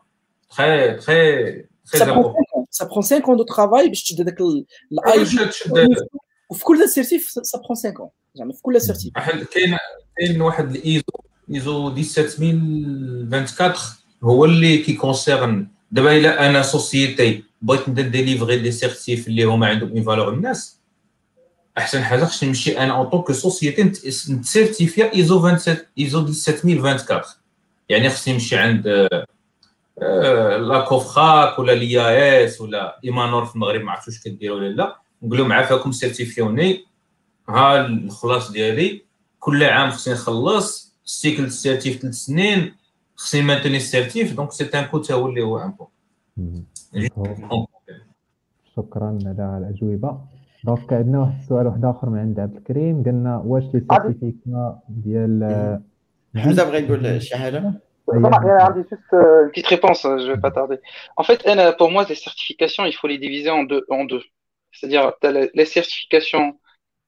très 0.56 1.68
ça 1.96 2.06
prend, 2.06 2.34
ça 2.70 2.86
prend 2.86 3.02
5 3.02 3.28
ans 3.28 3.36
de 3.36 3.44
travail 3.44 3.88
باش 3.88 4.02
تشد 4.02 4.20
هذاك 4.20 4.40
الاي 4.40 5.24
وفي 6.48 6.64
كل 6.64 6.88
certif 6.88 7.28
ça 7.28 7.58
prend 7.58 7.74
5 7.74 8.00
ans. 8.00 8.10
زعما 8.34 8.52
في 8.52 8.62
كل 8.62 8.80
سيرتيف 8.80 9.12
كاين 9.44 9.76
كاين 10.18 10.42
واحد 10.42 10.76
ال 10.76 10.83
ISO 10.83 11.02
ISO 11.54 11.96
17024 12.02 13.74
هو 14.24 14.44
اللي 14.44 14.78
qui 14.78 14.92
concerne 14.92 15.68
دابا 15.92 16.16
إلا 16.16 16.48
أنا 16.48 16.62
société 16.62 17.44
بغيت 17.62 17.88
ندير 17.88 18.08
délivrer 18.08 18.58
des 18.58 18.70
certifs 18.70 19.28
اللي 19.28 19.44
هما 19.44 19.66
عندهم 19.66 19.90
une 19.90 20.02
valeur 20.02 20.34
الناس 20.34 20.78
أحسن 21.78 22.02
حاجة 22.04 22.24
خصني 22.24 22.48
نمشي 22.48 22.78
أنا 22.78 22.92
en 22.96 23.06
tant 23.06 23.21
que 23.21 23.32
société 23.32 23.82
نتسيرتيفيا 24.30 25.14
إيزو 25.14 25.38
27 25.38 25.76
إيزو 25.98 26.26
17024 26.32 27.22
يعني 27.88 28.10
خصني 28.10 28.34
نمشي 28.34 28.56
عند 28.56 29.08
la 30.68 30.84
COFRAC 30.88 31.58
ولا 31.58 31.72
لي 31.72 32.44
إس 32.44 32.60
ولا 32.60 33.00
IMANOR 33.04 33.44
في 33.44 33.54
المغرب 33.54 33.80
ما 33.80 33.92
عرفتش 33.92 34.08
واش 34.08 34.22
كديروا 34.24 34.56
ولا 34.56 34.68
لا. 34.68 34.96
نقول 35.22 35.38
لهم 35.38 35.52
عافاكم 35.52 35.92
certifiez-moi 35.92 36.84
ها 37.48 37.86
الخلاص 37.86 38.52
ديالي. 38.52 39.02
كل 39.40 39.64
عام 39.64 39.90
خصني 39.90 40.14
نخلص. 40.14 40.96
ال 41.04 41.11
cycle 41.11 41.44
ال 41.44 41.53
certif 41.53 42.02
ثلاث 42.02 42.14
سنين. 42.14 42.74
خصني 43.16 43.42
maintenir 43.42 43.76
ال 43.76 44.36
certif 44.36 44.52
donc 44.52 44.78
c'est 44.78 44.84
un 44.84 44.98
coût 44.98 45.14
هو 45.14 45.28
اللي 45.28 45.42
هو 45.42 45.58
important 45.58 46.66
شكرا 48.76 49.18
على 49.24 49.58
الأجوبة. 49.58 50.20
دونك 50.64 50.92
عندنا 50.92 51.18
واحد 51.18 51.38
السؤال 51.40 51.66
واحد 51.66 51.84
آخر 51.84 52.10
من 52.10 52.18
عند 52.18 52.40
عبد 52.40 52.56
الكريم. 52.56 53.02
قلنا 53.02 53.42
واش 53.44 53.64
لي 53.64 53.84
سيرتيفيكا 53.90 54.78
ديال 54.88 55.80
حمزه 56.36 56.64
بغى 56.64 56.78
يقول 56.78 57.22
شي 57.22 57.36
حاجة؟ 57.36 57.72
J'ai 58.10 58.84
juste 58.90 59.12
euh, 59.12 59.44
une 59.44 59.50
petite 59.50 59.66
réponse, 59.66 60.00
je 60.02 60.08
ne 60.08 60.32
vais 60.32 60.40
pas 60.40 60.50
tarder. 60.50 60.78
En 61.20 61.24
fait, 61.28 61.40
pour 61.76 61.90
moi, 61.90 62.06
les 62.08 62.14
certifications, 62.14 62.86
il 62.90 62.94
faut 62.98 63.06
les 63.06 63.18
diviser 63.18 63.50
en 63.50 63.64
deux. 63.64 63.84
En 63.90 64.04
deux. 64.12 64.24
C'est-à-dire, 64.72 65.12
les 65.54 65.64
certifications 65.64 66.58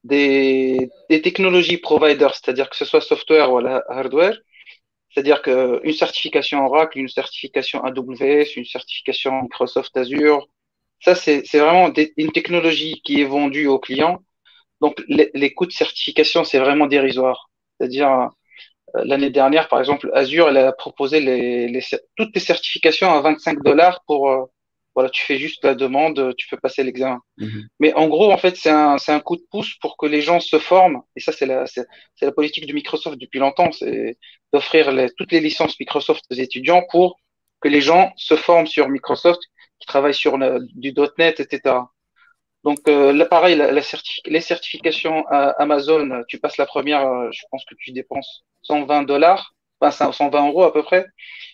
des, 0.03 0.89
des 1.09 1.21
technologies 1.21 1.77
providers, 1.77 2.33
c'est-à-dire 2.35 2.69
que 2.69 2.75
ce 2.75 2.85
soit 2.85 3.01
software 3.01 3.51
ou 3.51 3.59
hardware, 3.89 4.37
c'est-à-dire 5.09 5.41
qu'une 5.41 5.93
certification 5.93 6.65
Oracle, 6.65 6.97
une 6.97 7.09
certification 7.09 7.83
AWS, 7.83 8.55
une 8.55 8.65
certification 8.65 9.41
Microsoft 9.43 9.95
Azure, 9.97 10.47
ça, 11.01 11.15
c'est 11.15 11.43
vraiment 11.57 11.91
une 12.17 12.31
technologie 12.31 13.01
qui 13.03 13.21
est 13.21 13.25
vendue 13.25 13.67
aux 13.67 13.79
clients. 13.79 14.19
Donc, 14.81 15.03
les, 15.07 15.31
les 15.33 15.53
coûts 15.53 15.65
de 15.65 15.71
certification, 15.71 16.43
c'est 16.43 16.59
vraiment 16.59 16.85
dérisoire. 16.87 17.49
C'est-à-dire, 17.79 18.29
euh, 18.95 19.03
l'année 19.05 19.31
dernière, 19.31 19.67
par 19.67 19.79
exemple, 19.79 20.11
Azure, 20.13 20.49
elle 20.49 20.57
a 20.57 20.71
proposé 20.71 21.19
les, 21.19 21.67
les, 21.67 21.81
toutes 22.15 22.33
les 22.35 22.41
certifications 22.41 23.11
à 23.11 23.21
25 23.21 23.63
dollars 23.63 24.03
pour, 24.05 24.29
euh, 24.29 24.45
voilà, 24.95 25.09
tu 25.09 25.23
fais 25.23 25.37
juste 25.37 25.63
la 25.63 25.75
demande, 25.75 26.35
tu 26.37 26.47
peux 26.49 26.57
passer 26.57 26.83
l'examen. 26.83 27.19
Mhm. 27.37 27.67
Mais 27.79 27.93
en 27.93 28.07
gros, 28.07 28.31
en 28.31 28.37
fait, 28.37 28.55
c'est 28.57 28.69
un, 28.69 28.97
c'est 28.97 29.13
un 29.13 29.19
coup 29.19 29.37
de 29.37 29.43
pouce 29.49 29.75
pour 29.81 29.97
que 29.97 30.05
les 30.05 30.21
gens 30.21 30.39
se 30.39 30.59
forment. 30.59 31.01
Et 31.15 31.19
ça, 31.21 31.31
c'est 31.31 31.45
la, 31.45 31.65
c'est, 31.65 31.85
c'est 32.15 32.25
la 32.25 32.31
politique 32.31 32.67
de 32.67 32.73
Microsoft 32.73 33.17
depuis 33.17 33.39
longtemps, 33.39 33.71
c'est 33.71 34.17
d'offrir 34.53 34.91
les, 34.91 35.09
toutes 35.17 35.31
les 35.31 35.39
licences 35.39 35.79
Microsoft 35.79 36.23
aux 36.29 36.35
étudiants 36.35 36.83
pour 36.91 37.17
que 37.61 37.69
les 37.69 37.81
gens 37.81 38.11
se 38.17 38.35
forment 38.35 38.67
sur 38.67 38.89
Microsoft, 38.89 39.39
qui 39.79 39.87
travaillent 39.87 40.13
sur 40.13 40.37
le, 40.37 40.59
du 40.75 40.93
.NET, 41.17 41.39
etc. 41.39 41.75
Donc 42.63 42.79
euh, 42.87 43.11
là, 43.13 43.25
pareil, 43.25 43.55
la, 43.55 43.71
la 43.71 43.81
certifi 43.81 44.21
les 44.25 44.41
certifications 44.41 45.25
à 45.29 45.49
Amazon, 45.61 46.23
tu 46.27 46.39
passes 46.39 46.57
la 46.57 46.65
première, 46.65 47.07
euh, 47.07 47.29
je 47.31 47.41
pense 47.49 47.65
que 47.65 47.75
tu 47.79 47.91
dépenses 47.91 48.43
120 48.63 49.03
dollars, 49.03 49.53
enfin 49.81 50.11
120 50.11 50.47
euros 50.47 50.63
à 50.63 50.73
peu 50.73 50.83
près. 50.83 51.05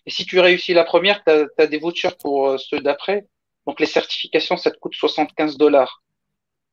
Et 0.05 0.11
si 0.11 0.25
tu 0.25 0.39
réussis 0.39 0.73
la 0.73 0.83
première, 0.83 1.23
tu 1.23 1.31
as, 1.31 1.67
des 1.67 1.79
vouchers 1.79 2.15
pour 2.21 2.49
euh, 2.49 2.57
ceux 2.57 2.81
d'après. 2.81 3.25
Donc 3.65 3.79
les 3.79 3.85
certifications, 3.85 4.57
ça 4.57 4.71
te 4.71 4.77
coûte 4.77 4.95
75 4.95 5.57
dollars. 5.57 6.01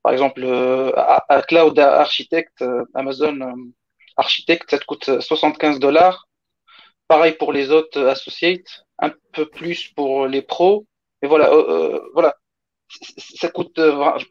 Par 0.02 0.12
exemple, 0.12 0.42
euh, 0.44 0.92
à, 0.96 1.24
à, 1.34 1.42
Cloud 1.42 1.78
Architect, 1.78 2.62
euh, 2.62 2.84
Amazon 2.94 3.40
euh, 3.40 3.52
Architect, 4.16 4.70
ça 4.70 4.78
te 4.78 4.84
coûte 4.84 5.20
75 5.20 5.78
dollars. 5.80 6.28
Pareil 7.08 7.32
pour 7.32 7.52
les 7.52 7.70
autres 7.70 8.06
associates, 8.06 8.84
un 8.98 9.12
peu 9.32 9.46
plus 9.48 9.88
pour 9.88 10.26
les 10.26 10.42
pros. 10.42 10.86
Mais 11.22 11.28
voilà, 11.28 11.50
voilà, 12.12 12.36
ça 13.18 13.48
coûte, 13.48 13.80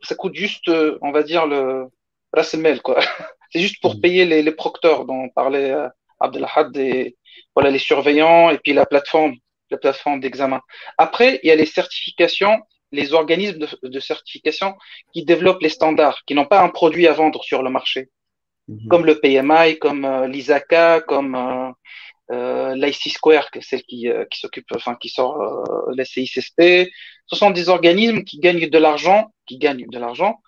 ça 0.04 0.16
coûte 0.16 0.36
juste, 0.36 0.70
on 1.02 1.12
va 1.12 1.24
dire 1.24 1.48
le 1.48 1.88
la 2.34 2.80
quoi. 2.80 3.00
C'est 3.52 3.60
juste 3.60 3.82
pour 3.82 4.02
payer 4.02 4.26
les, 4.26 4.42
les 4.42 4.52
procteurs 4.52 5.06
dont 5.06 5.30
parlait 5.30 5.72
euh, 5.72 5.88
Abdelhad 6.24 6.76
et 6.78 7.16
voilà 7.56 7.70
les 7.70 7.80
surveillants 7.90 8.50
et 8.50 8.58
puis 8.64 8.74
la 8.74 8.86
plateforme, 8.86 9.36
la 9.70 9.78
plateforme 9.78 10.20
d'examen. 10.20 10.62
Après, 10.98 11.40
il 11.44 11.48
y 11.48 11.52
a 11.52 11.56
les 11.56 11.66
certifications, 11.80 12.56
les 12.92 13.14
organismes 13.14 13.60
de, 13.60 13.68
de 13.96 14.00
certification 14.00 14.76
qui 15.14 15.26
développent 15.26 15.62
les 15.62 15.70
standards, 15.80 16.20
qui 16.26 16.34
n'ont 16.36 16.46
pas 16.54 16.62
un 16.62 16.70
produit 16.70 17.08
à 17.08 17.14
vendre 17.14 17.44
sur 17.44 17.62
le 17.64 17.70
marché, 17.70 18.10
Mhm. 18.68 18.88
comme 18.90 19.06
le 19.06 19.20
PMI, 19.20 19.78
comme 19.78 20.06
euh, 20.06 20.28
l'ISACA, 20.28 21.02
comme 21.02 21.36
euh, 21.36 21.70
euh, 22.32 22.76
l'IC 22.76 23.04
Square, 23.12 23.52
que 23.52 23.60
c'est 23.60 23.72
celle 23.72 23.84
qui, 23.84 24.08
euh, 24.10 24.26
qui 24.32 24.40
s'occupe, 24.40 24.66
enfin 24.74 24.96
qui 24.96 25.10
sort 25.10 25.36
euh, 25.42 25.92
la 25.98 26.06
CICSP. 26.06 26.90
Ce 27.28 27.36
sont 27.36 27.52
des 27.52 27.68
organismes 27.70 28.24
qui 28.24 28.40
gagnent 28.40 28.70
de 28.70 28.78
l'argent, 28.78 29.20
qui 29.48 29.58
gagnent 29.58 29.86
de 29.90 30.00
l'argent 30.00 30.40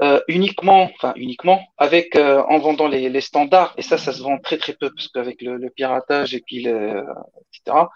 euh, 0.00 0.20
uniquement, 0.28 0.82
enfin 0.94 1.12
uniquement, 1.16 1.60
avec 1.76 2.14
euh, 2.14 2.40
en 2.48 2.58
vendant 2.58 2.86
les, 2.86 3.08
les, 3.08 3.20
standards. 3.20 3.74
Et 3.76 3.82
ça, 3.82 3.98
ça 3.98 4.12
se 4.12 4.22
vend 4.22 4.38
très 4.38 4.56
très 4.56 4.74
peu 4.74 4.90
parce 4.94 5.08
qu'avec 5.08 5.42
le, 5.42 5.56
le, 5.56 5.70
piratage 5.70 6.34
et 6.34 6.40
puis 6.40 6.62
le, 6.62 7.04
etc. 7.52 7.86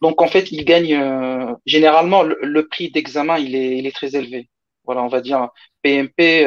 Donc 0.00 0.22
en 0.22 0.28
fait, 0.28 0.50
ils 0.50 0.64
gagnent 0.64 0.94
euh, 0.94 1.54
généralement 1.66 2.22
le, 2.22 2.68
prix 2.68 2.90
d'examen, 2.90 3.38
il 3.38 3.54
est, 3.54 3.76
il 3.76 3.86
est 3.86 3.94
très 3.94 4.16
élevé. 4.16 4.48
Voilà, 4.84 5.02
on 5.02 5.08
va 5.08 5.20
dire 5.20 5.50
PMP, 5.82 6.44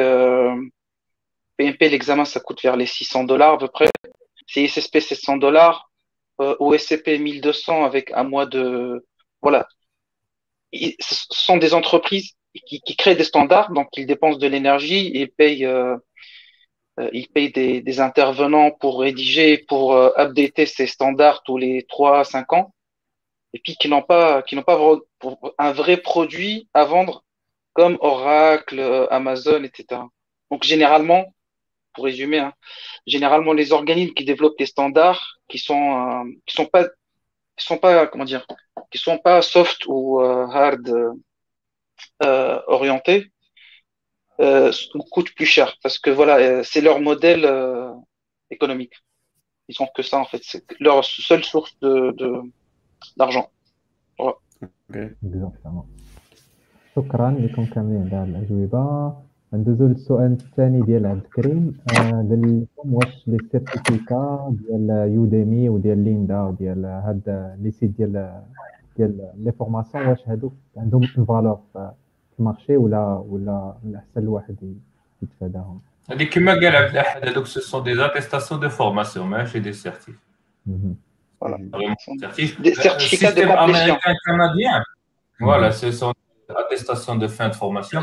PMP 1.56 1.88
l'examen 1.88 2.24
ça 2.24 2.40
coûte 2.40 2.60
vers 2.62 2.76
les 2.76 2.86
600 2.86 3.24
dollars 3.24 3.54
à 3.54 3.58
peu 3.58 3.68
près. 3.68 3.90
CISSP 4.48 4.98
700 5.00 5.36
dollars, 5.36 5.90
OSCP 6.38 7.18
1200 7.20 7.84
avec 7.84 8.10
un 8.12 8.24
mois 8.24 8.46
de 8.46 9.06
voilà. 9.40 9.68
Ce 10.72 11.26
sont 11.30 11.56
des 11.58 11.74
entreprises 11.74 12.32
qui, 12.60 12.80
qui 12.80 12.96
créent 12.96 13.16
des 13.16 13.24
standards, 13.24 13.72
donc 13.72 13.88
ils 13.96 14.06
dépensent 14.06 14.38
de 14.38 14.46
l'énergie 14.46 15.10
et 15.14 15.26
payent, 15.26 15.66
euh, 15.66 15.96
euh, 17.00 17.10
ils 17.12 17.28
payent 17.28 17.52
des, 17.52 17.80
des, 17.80 18.00
intervenants 18.00 18.70
pour 18.70 19.00
rédiger, 19.00 19.58
pour 19.58 19.94
euh, 19.94 20.10
updater 20.16 20.66
ces 20.66 20.86
standards 20.86 21.42
tous 21.42 21.58
les 21.58 21.84
3 21.88 22.20
à 22.20 22.24
5 22.24 22.52
ans, 22.52 22.74
et 23.52 23.58
puis 23.58 23.76
qui 23.76 23.88
n'ont 23.88 24.02
pas, 24.02 24.42
qui 24.42 24.56
n'ont 24.56 24.62
pas 24.62 24.78
un 25.58 25.72
vrai 25.72 25.96
produit 25.96 26.68
à 26.74 26.84
vendre 26.84 27.24
comme 27.72 27.98
Oracle, 28.00 28.80
Amazon, 29.10 29.62
etc. 29.64 30.02
Donc 30.50 30.62
généralement, 30.64 31.26
pour 31.92 32.04
résumer, 32.04 32.38
hein, 32.38 32.54
généralement 33.06 33.52
les 33.52 33.72
organismes 33.72 34.14
qui 34.14 34.24
développent 34.24 34.58
des 34.58 34.66
standards 34.66 35.38
qui 35.48 35.58
sont, 35.58 36.24
qui 36.46 36.54
sont 36.54 36.66
pas, 36.66 36.84
qui 37.56 37.66
sont 37.66 37.78
pas, 37.78 38.06
comment 38.06 38.24
dire, 38.24 38.46
qui 38.90 38.98
sont 38.98 39.18
pas 39.18 39.42
soft 39.42 39.84
ou 39.86 40.20
hard 40.20 41.16
euh, 42.23 42.59
orientés 42.67 43.31
euh, 44.39 44.71
coûtent 45.11 45.33
plus 45.35 45.45
cher 45.45 45.77
parce 45.83 45.97
que 45.99 46.09
voilà, 46.09 46.63
c'est 46.63 46.81
leur 46.81 46.99
modèle 46.99 47.45
euh, 47.45 47.93
économique. 48.49 48.95
Ils 49.69 49.81
ont 49.81 49.87
que 49.95 50.03
ça 50.03 50.17
en 50.17 50.25
fait, 50.25 50.41
c'est 50.43 50.63
leur 50.79 51.03
seule 51.05 51.43
source 51.43 51.77
de 51.79 51.95
d'argent. 53.17 53.47
Voilà. 54.17 54.35
Exactement. 55.23 55.85
شكرا 56.95 57.31
لكم 57.31 57.65
كاملين 57.65 58.15
على 58.15 58.29
الأجوبة 58.29 59.13
ندوزو 59.53 59.87
للسؤال 59.87 60.31
الثاني 60.31 60.81
ديال 60.81 61.05
عبد 61.05 61.23
الكريم 61.23 61.79
قال 61.87 62.29
لكم 62.41 62.93
واش 62.93 63.27
لي 63.27 63.37
سيرتيفيكا 63.51 64.55
ديال 64.59 64.89
يوديمي 64.89 65.69
وديال 65.69 66.03
ليندا 66.03 66.41
وديال 66.41 66.85
هاد 66.85 67.55
لي 67.61 67.71
سيت 67.71 67.89
ديال 67.89 68.41
ديال 68.98 69.30
les 69.44 69.52
formations 69.52 70.06
واش 70.06 70.18
هادوك 70.26 70.54
عندهم 70.76 71.02
valeur 71.28 71.58
في 71.72 71.92
ال 72.38 72.43
marché 72.43 72.76
ولا 72.76 73.24
ولا 73.28 73.74
من 73.84 73.90
الاحسن 73.90 74.20
الواحد 74.20 74.56
يتفاداهم 75.22 75.80
هذيك 76.10 76.34
كما 76.34 76.52
قال 76.52 76.76
عبد 76.76 76.90
الاحد 76.90 77.28
هذوك 77.28 77.46
ce 77.46 77.60
sont 77.60 77.82
des 77.82 78.04
attestations 78.06 78.60
de 78.60 78.68
formation 78.68 79.26
ماشي 79.26 79.58
des 79.58 79.72
certifs 79.72 80.16
Des 82.66 82.74
certificats 82.74 83.32
de 83.32 83.44
complétion. 83.46 83.96
canadien. 84.26 84.82
Voilà, 85.40 85.70
ce 85.70 85.92
sont 85.92 86.12
des 86.48 86.54
attestations 86.62 87.16
de 87.16 87.28
fin 87.28 87.48
de 87.48 87.54
formation. 87.54 88.00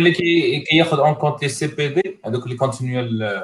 اللي 0.00 0.12
كياخذ 0.60 0.98
en 0.98 1.14
compte 1.14 1.42
les 1.42 1.66
CPD 1.66 2.18
هذوك 2.26 2.46
les 2.48 2.56
continual 2.56 3.42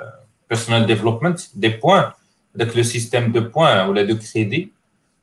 personal 0.51 0.87
development 0.87 1.41
des 1.55 1.69
points 1.69 2.03
هذاك 2.57 2.77
le 2.77 2.83
système 2.83 3.33
de 3.33 3.41
points 3.41 3.79
ولا 3.79 4.03
de 4.03 4.19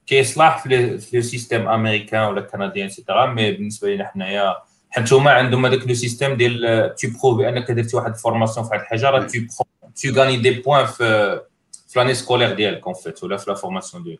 crédits 0.10 0.24
كيصلح 0.24 0.64
في 0.64 0.99
le 1.14 1.22
système 1.22 1.68
américain 1.68 2.28
ولا 2.28 2.41
canadien 2.41 2.88
et 2.88 2.97
cetera 2.97 3.26
mais 3.26 3.52
بالنسبة 3.51 3.89
لنا 3.89 4.07
حنايا 4.07 4.55
حيت 4.89 5.14
هما 5.14 5.32
عندهم 5.32 5.66
هذاك 5.66 5.88
le 5.88 5.93
système 5.93 6.34
ديال 6.34 6.95
to 6.95 7.08
prove 7.22 7.41
أنك 7.41 7.72
درتي 7.72 7.97
واحد 7.97 8.10
ال 8.10 8.15
formation 8.15 8.66
في 8.66 8.72
واحد 8.72 8.82
الحاجة 8.82 9.10
راه 9.10 9.28
tu 9.28 9.39
tu 10.02 10.10
gagnes 10.10 10.38
des 10.38 10.52
points 10.52 10.86
في 10.86 11.39
في 11.88 11.99
l'année 12.00 12.14
scolaire 12.14 12.54
ديالك 12.53 12.86
en 12.86 12.93
fait 12.93 13.24
ولا 13.24 13.38
في 13.38 13.49
la 13.50 13.56
formation 13.56 14.04
ديالك. 14.03 14.20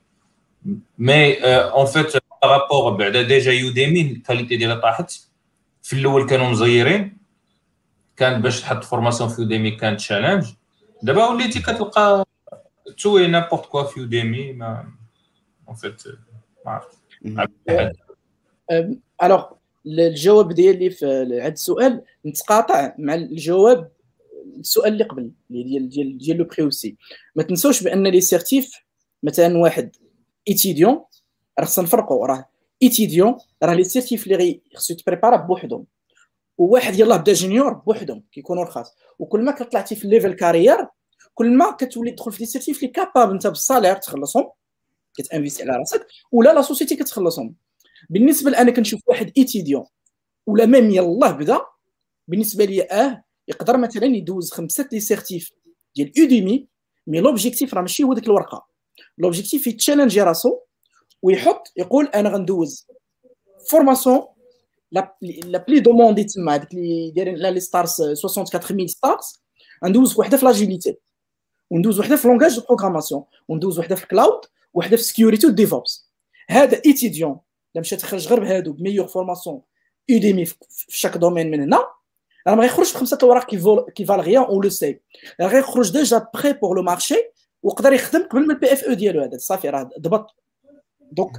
mais 0.98 1.34
en 1.44 1.86
fait 1.86 2.14
par 2.42 2.57
rapport 2.57 2.94
بعدا 2.94 3.22
déjà 3.22 3.52
Udemy 3.52 4.02
ال 4.02 4.09
qualité 4.09 4.58
ديالها 4.58 4.76
طاحت. 4.76 5.12
في 5.84 5.94
الأول 5.94 6.26
كانوا 6.26 6.50
مزيرين. 6.50 7.18
كان 8.18 8.42
باش 8.42 8.62
تحط 8.62 8.84
formation 8.84 9.30
في 9.30 9.42
Udemy 9.42 9.72
كان 9.72 9.98
challenge 9.98 10.46
دابا 11.04 11.28
وليتي 11.28 11.60
كتلقى 11.60 12.26
tout 12.98 13.28
n'importe 13.28 13.66
quoi 13.66 13.84
في 13.84 14.00
Udemy 14.00 14.54
ما 14.54 14.99
en 15.70 15.76
fait 15.76 16.04
ما 16.66 16.72
عرفت 16.72 16.98
alors 19.24 19.46
الجواب 19.86 20.54
ديالي 20.54 20.90
في 20.90 21.06
هذا 21.42 21.48
السؤال 21.48 22.04
نتقاطع 22.26 22.96
مع 22.98 23.14
الجواب 23.14 23.92
السؤال 24.60 24.94
اللي 24.94 25.04
قبل 25.04 25.32
ديال 25.50 25.90
ديال 25.90 26.18
ديال 26.18 26.38
le 26.38 26.46
prix 26.46 26.64
aussi 26.64 26.96
ما 27.36 27.44
تنسوش 27.44 27.84
بان 27.84 28.08
les 28.08 28.22
certifs 28.22 28.72
مثلا 29.24 29.58
واحد 29.58 29.96
étudiant 30.48 31.06
راه 31.60 31.66
خصنا 31.66 31.86
نفرقوا 31.86 32.28
راه 32.28 32.50
étudiant 32.84 33.38
راه 33.64 33.74
les 33.74 33.84
certifs 33.84 34.28
اللي 34.28 34.62
خصو 34.76 34.94
يتprépara 34.94 35.38
بوحدهم 35.38 35.86
وواحد 36.58 37.00
يلاه 37.00 37.18
بدا 37.18 37.34
junior 37.34 37.74
بوحدهم 37.74 38.24
كيكونوا 38.32 38.64
رخاص 38.64 38.96
وكل 39.20 39.42
ما 39.42 39.52
كطلعتي 39.52 39.96
في 39.96 40.06
ال 40.06 40.10
level 40.10 40.34
carrière 40.34 40.88
كل 41.34 41.58
ما 41.58 41.72
كتولي 41.72 42.12
تدخل 42.12 42.32
في 42.32 42.40
les 42.40 42.46
certifs 42.46 42.78
اللي 42.78 42.88
capable 42.88 43.32
انت 43.32 43.48
بال 43.48 43.58
salaire 43.58 43.96
تخلصهم 43.96 44.50
كتانفيستي 45.16 45.64
على 45.64 45.78
راسك 45.78 46.08
ولا 46.32 46.54
la 46.54 46.62
société 46.62 46.96
كتخلصهم. 46.96 47.56
بالنسبة 48.10 48.52
لأنا 48.52 48.72
كنشوف 48.72 49.02
واحد 49.08 49.32
étudiant 49.38 49.86
ولا 50.48 50.66
même 50.66 50.90
يلاه 50.90 51.32
بدا 51.32 51.60
بالنسبة 52.28 52.66
لي 52.66 52.82
آه 52.84 53.24
يقدر 53.48 53.78
مثلا 53.78 54.06
يدوز 54.06 54.52
خمسة 54.52 54.90
les 54.92 55.00
certifs 55.00 55.52
ديال 55.96 56.20
Udemy 56.20 56.68
mais 57.08 57.20
l'objectif 57.20 57.74
راه 57.74 57.82
ماشي 57.82 58.04
هو 58.04 58.14
ديك 58.14 58.24
الورقة. 58.24 58.68
l'objectif 59.18 59.68
يتشالنجي 59.68 60.22
راسو 60.22 60.60
ويحط 61.22 61.64
يقول 61.78 62.06
أنا 62.06 62.30
غندوز. 62.30 62.88
formation 63.70 64.26
la 64.92 65.18
plus 65.68 65.80
demandée 65.80 66.24
تما 66.24 66.56
هذيك 66.56 66.74
اللي 66.74 67.12
دايرين 67.12 67.36
لا 67.36 67.52
les 67.52 67.60
stars 67.60 68.02
64000 68.02 68.90
stars 68.90 69.42
غندوز 69.86 70.20
وحده 70.20 70.38
في 70.38 70.46
l'agilité 70.46 70.98
وندوز 71.70 72.00
وحده 72.00 72.16
في 72.16 72.28
langage 72.28 72.56
de 72.56 72.62
programmation 72.62 73.24
وندوز 73.48 73.80
وحده 73.80 73.96
في 73.96 74.04
ال 74.04 74.10
cloud 74.10 74.40
وحده 74.74 74.98
في 74.98 75.04
security 75.04 75.48
و 75.48 75.57
DevOps 75.57 76.12
هذا 76.50 76.82
étudiant 76.86 77.40
الا 77.74 77.82
مشى 77.82 77.96
تخرج 77.96 78.28
غير 78.28 78.40
بهادو 78.40 78.74
ب 78.74 78.77
meilleure 78.77 79.08
formation 79.08 79.62
Udemy 80.12 80.46
في 80.46 80.56
chaque 80.90 81.18
domaine 81.18 81.52
من 81.52 81.62
هنا 81.62 81.88
راه 82.48 82.56
ما 82.56 82.62
غيخرجش 82.62 82.94
بخمسة 82.94 83.18
الاوراق 83.18 83.46
qui 83.92 84.06
valent 84.06 84.22
rien 84.22 84.44
on 84.44 84.64
le 84.64 84.70
sait 84.70 85.02
راه 85.42 85.48
غيخرج 85.48 85.92
déjà 85.92 86.28
prêt 86.34 86.54
pour 86.54 86.76
le 86.76 86.84
marché 86.84 87.16
ويقدر 87.64 87.94
يخدم 87.94 88.24
قبل 88.24 88.42
من 88.42 88.52
ال 88.52 88.74
PFE 88.74 88.94
ديالو 88.94 89.22
هذا. 89.22 89.38
صافي 89.38 89.70
راه 89.70 89.90
ضبط. 90.00 90.36
donc 91.12 91.32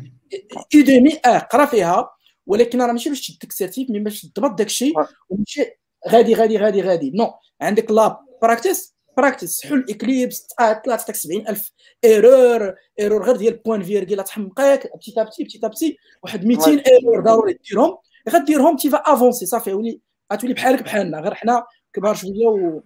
Udemy 0.74 1.20
آه 1.26 1.39
قرا 1.39 1.64
فيها 1.66 2.11
ولكن 2.47 2.83
راه 2.83 2.93
ماشي 2.93 3.09
باش 3.09 3.26
تديك 3.26 3.53
certif 3.53 3.91
mais 3.91 3.99
باش 3.99 4.22
تضبط 4.22 4.59
داك 4.59 4.66
الشيء 4.66 4.95
وماشي 5.28 5.64
غادي 6.09 6.35
غادي 6.35 6.59
غادي 6.59 6.83
غادي. 6.83 7.11
non 7.11 7.32
عندك 7.61 7.91
la 7.91 8.20
practice 8.43 8.97
practice 9.16 9.66
حل 9.66 9.84
Eclipse 9.91 10.47
طلع 10.58 10.96
تعطيك 10.96 11.16
70000 11.16 11.72
error 12.05 12.74
error 13.01 13.24
غير 13.24 13.36
ديال 13.36 13.56
point-virgule 13.57 14.24
تحمقك 14.24 14.90
petit 14.97 15.12
à 15.12 15.18
petit 15.18 15.45
petit 15.45 15.59
à 15.59 15.64
petit. 15.64 15.99
واحد 16.22 16.44
200 16.44 16.82
error 16.86 17.20
ضروري 17.20 17.58
ديرهم. 17.70 17.96
غديرهم 18.28 18.76
tu 18.76 18.85
vas 18.85 18.99
avancer. 18.99 19.47
صافي 19.46 19.72
ولي 19.72 20.00
غتولي 20.32 20.54
بحالك 20.54 20.82
بحالنا. 20.82 21.20
غير 21.20 21.34
حنا 21.34 21.64
كبار 21.92 22.14
شوية 22.14 22.46
و 22.46 22.82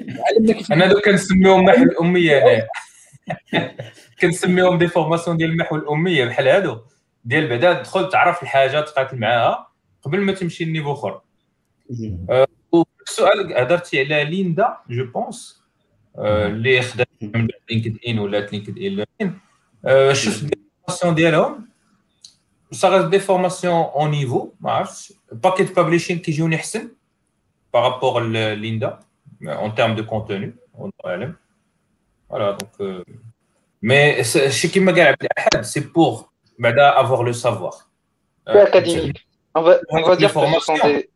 علمنا 0.00 0.52
كيف 0.52 0.72
أنا 0.72 0.86
donc 0.86 1.04
كنسميهم 1.04 1.64
محو 1.64 1.82
الأمية 1.82 2.42
هنايا. 2.42 2.68
كنسميهم 4.20 4.78
des 4.78 4.88
formations 4.88 5.36
ديال 5.36 5.50
المحو 5.50 5.76
الأمية. 5.76 6.24
بحال 6.24 6.48
هادو. 6.48 6.78
ديال 7.24 7.48
بعدا 7.48 7.72
تدخل 7.72 8.08
تعرف 8.08 8.42
الحاجة 8.42 8.80
تقاتل 8.80 9.16
معاها. 9.16 9.72
قبل 10.02 10.20
ما 10.20 10.32
تمشي 10.32 10.64
لنيفو 10.64 10.92
أخر. 10.92 11.20
السؤال 13.06 13.58
هضرتي 13.58 14.00
على 14.00 14.24
ليندا 14.24 14.76
جو 14.90 15.04
بونس. 15.04 15.65
اللي 16.18 16.82
خدام 16.82 17.06
من 17.22 17.48
لينكد 17.70 17.98
ان 18.08 18.18
ولا 18.18 18.46
لينكد 18.46 18.78
ان 18.78 20.14
شفت 20.14 20.44
دي 20.44 20.58
فورماسيون 20.86 21.14
ديالهم 21.14 21.68
صارت 22.72 23.08
دي 23.10 23.18
فورماسيون 23.18 23.74
اون 23.74 24.10
نيفو 24.10 24.52
ما 24.60 24.70
عرفتش 24.70 25.12
باكيت 25.32 25.76
بابليشين 25.76 26.18
كيجيوني 26.18 26.56
احسن 26.56 26.88
بارابور 27.74 28.22
ليندا 28.54 29.00
en 29.44 29.70
termes 29.70 29.96
de 29.96 30.02
contenu 30.02 30.54
on 30.78 30.90
اعلم 31.06 31.34
voilà 32.30 32.56
donc 32.58 32.80
euh, 32.80 33.04
mais 33.82 34.22
شي 34.48 34.68
كيما 34.68 34.92
قال 34.92 35.00
عبد 35.00 35.22
الاحد 35.22 35.64
سي 35.64 35.80
بور 35.80 36.28
بعدا 36.58 37.02
avoir 37.02 37.22
le 37.22 37.32
savoir. 37.32 37.90
C'est 38.46 38.60
académique. 38.60 39.28
On 39.54 39.62
va 39.62 39.78
on 39.90 40.02
va 40.02 40.16
dire 40.16 40.32
que 40.32 40.40
ce 40.40 40.60
sont 40.60 40.74
des 40.74 41.08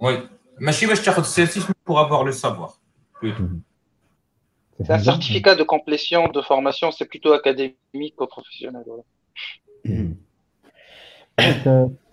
oui. 0.00 0.12
ماشي 0.60 0.86
باش 0.86 1.00
تاخذ 1.00 1.20
السيرتيف 1.22 1.70
pour 1.70 1.98
avoir 2.00 2.24
le 2.24 2.32
savoir. 2.32 2.81
c'est 4.79 4.91
un 4.91 4.99
certificat 4.99 5.55
de 5.55 5.63
complétion 5.63 6.21
de 6.37 6.41
formation 6.41 6.91
c'est 6.91 7.09
plutôt 7.13 7.33
académique 7.33 8.15
que 8.19 8.25
professionnel 8.25 8.83
voilà. 8.87 9.03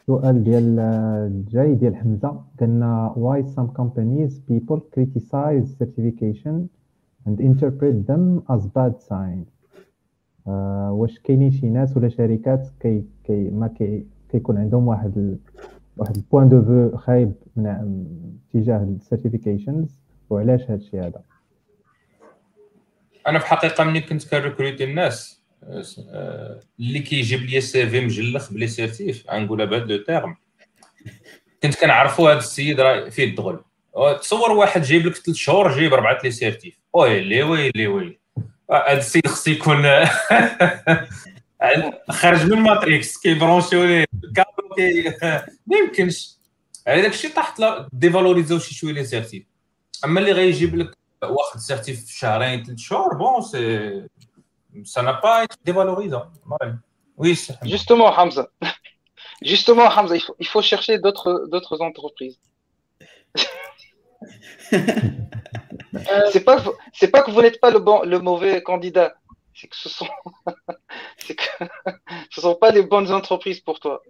السؤال 0.09 0.44
ديال 0.44 0.78
الجاي 0.78 1.74
ديال 1.74 1.96
حمزه 1.96 2.44
قالنا 2.61 3.14
why 3.16 3.42
some 3.57 3.68
companies 3.80 4.32
people 4.50 4.80
criticize 4.94 5.66
certification 5.78 6.68
and 7.26 7.40
interpret 7.40 8.07
them 8.07 8.42
as 8.48 8.66
bad 8.66 8.94
sign 9.00 9.44
uh, 10.46 10.50
واش 10.90 11.18
كاينين 11.18 11.50
شي 11.50 11.68
ناس 11.68 11.96
ولا 11.96 12.09
شركات 12.09 12.68
كي 12.80 13.05
كي 13.24 13.50
ما 13.50 13.68
كي 13.68 14.07
كيكون 14.28 14.59
عندهم 14.59 14.88
واحد 14.88 15.18
ال... 15.18 15.38
واحد 15.96 16.16
البوان 16.16 16.48
دو 16.48 16.62
فو 16.62 16.96
خايب 16.96 17.32
من 17.57 17.66
اتجاه 18.55 18.82
السيرتيفيكيشنز 18.82 19.98
وعلاش 20.30 20.61
هذا 20.61 20.75
الشيء 20.75 20.99
هذا؟ 20.99 21.21
أنا 23.27 23.39
في 23.39 23.45
الحقيقة 23.45 23.84
ملي 23.84 24.01
كنت 24.01 24.30
كن 24.30 24.40
recruter 24.40 24.84
الناس. 24.84 25.39
اللي 26.80 26.99
كيجيب 26.99 27.41
les 27.41 27.89
CV 27.89 28.01
مجلخ 28.01 28.53
ب 28.53 28.57
les 28.57 28.67
certifs 28.67 29.30
غنقولها 29.30 29.65
بهذا 29.65 29.86
le 29.86 29.97
terme 29.97 30.36
كنت 31.63 31.75
كنعرفوا 31.75 32.32
هذا 32.32 32.39
السيد 32.39 32.80
راه 32.82 33.09
فيه 33.09 33.23
الدغل 33.23 33.63
تصور 34.21 34.51
واحد 34.51 34.82
جايب 34.82 35.05
لك 35.05 35.15
ثلاث 35.15 35.38
شهور 35.38 35.75
جايب 35.75 35.93
أربعة 35.93 36.19
les 36.23 36.32
certifs 36.32 36.80
ويلي 36.93 37.43
ويلي 37.43 37.88
ويلي 37.88 38.19
هذا 38.71 38.97
السيد 38.97 39.27
خص 39.27 39.47
يكون 39.47 39.84
خارج 42.09 42.45
من 42.45 42.59
Matrix 42.59 43.17
كيبرونشيو 43.17 43.84
ليه 43.84 44.05
كي 44.75 45.13
ما 45.67 45.77
يمكنش. 45.77 46.39
على 46.88 47.01
داك 47.01 47.11
الشيء 47.11 47.32
طاحت 47.32 47.61
dévaloriser 47.93 48.54
او 48.54 48.59
شي 48.59 48.75
شوية 48.75 48.93
les 48.93 49.05
certifs 49.05 49.43
اما 50.05 50.20
اللي 50.20 50.32
غيجيب 50.32 50.76
لك 50.76 50.98
واحد 51.22 51.59
سيرتيف 51.61 52.07
في 52.07 52.12
شهرين 52.18 52.64
ثلاث 52.64 52.78
شهور 52.78 53.14
بون 53.14 53.42
سي 53.42 54.07
ça 54.84 55.02
n'a 55.02 55.14
pas 55.14 55.44
été 55.44 55.57
dévalorisant. 55.64 56.26
Ouais. 56.50 56.72
Oui, 57.16 57.38
Justement, 57.62 58.11
Hamza. 58.18 58.50
Justement, 59.42 59.84
Hamza, 59.84 60.16
il 60.16 60.20
faut, 60.20 60.36
il 60.40 60.46
faut 60.46 60.62
chercher 60.62 60.98
d'autres 60.98 61.80
entreprises. 61.80 62.38
c'est 66.32 66.44
pas 66.44 66.62
c'est 66.92 67.09
pas 67.09 67.22
que 67.22 67.30
vous 67.30 67.42
n'êtes 67.42 67.61
pas 67.61 67.70
le 67.70 67.78
bon 67.78 68.02
le 68.02 68.18
mauvais 68.18 68.62
candidat 68.62 69.14
c'est 69.55 69.68
que 69.68 69.76
ce 69.76 69.88
sont 69.88 70.09
que 71.28 71.34
ce 72.30 72.40
sont 72.40 72.55
pas 72.55 72.70
les 72.70 72.82
bonnes 72.82 73.11
entreprises 73.12 73.61
pour 73.61 73.78
toi 73.80 74.02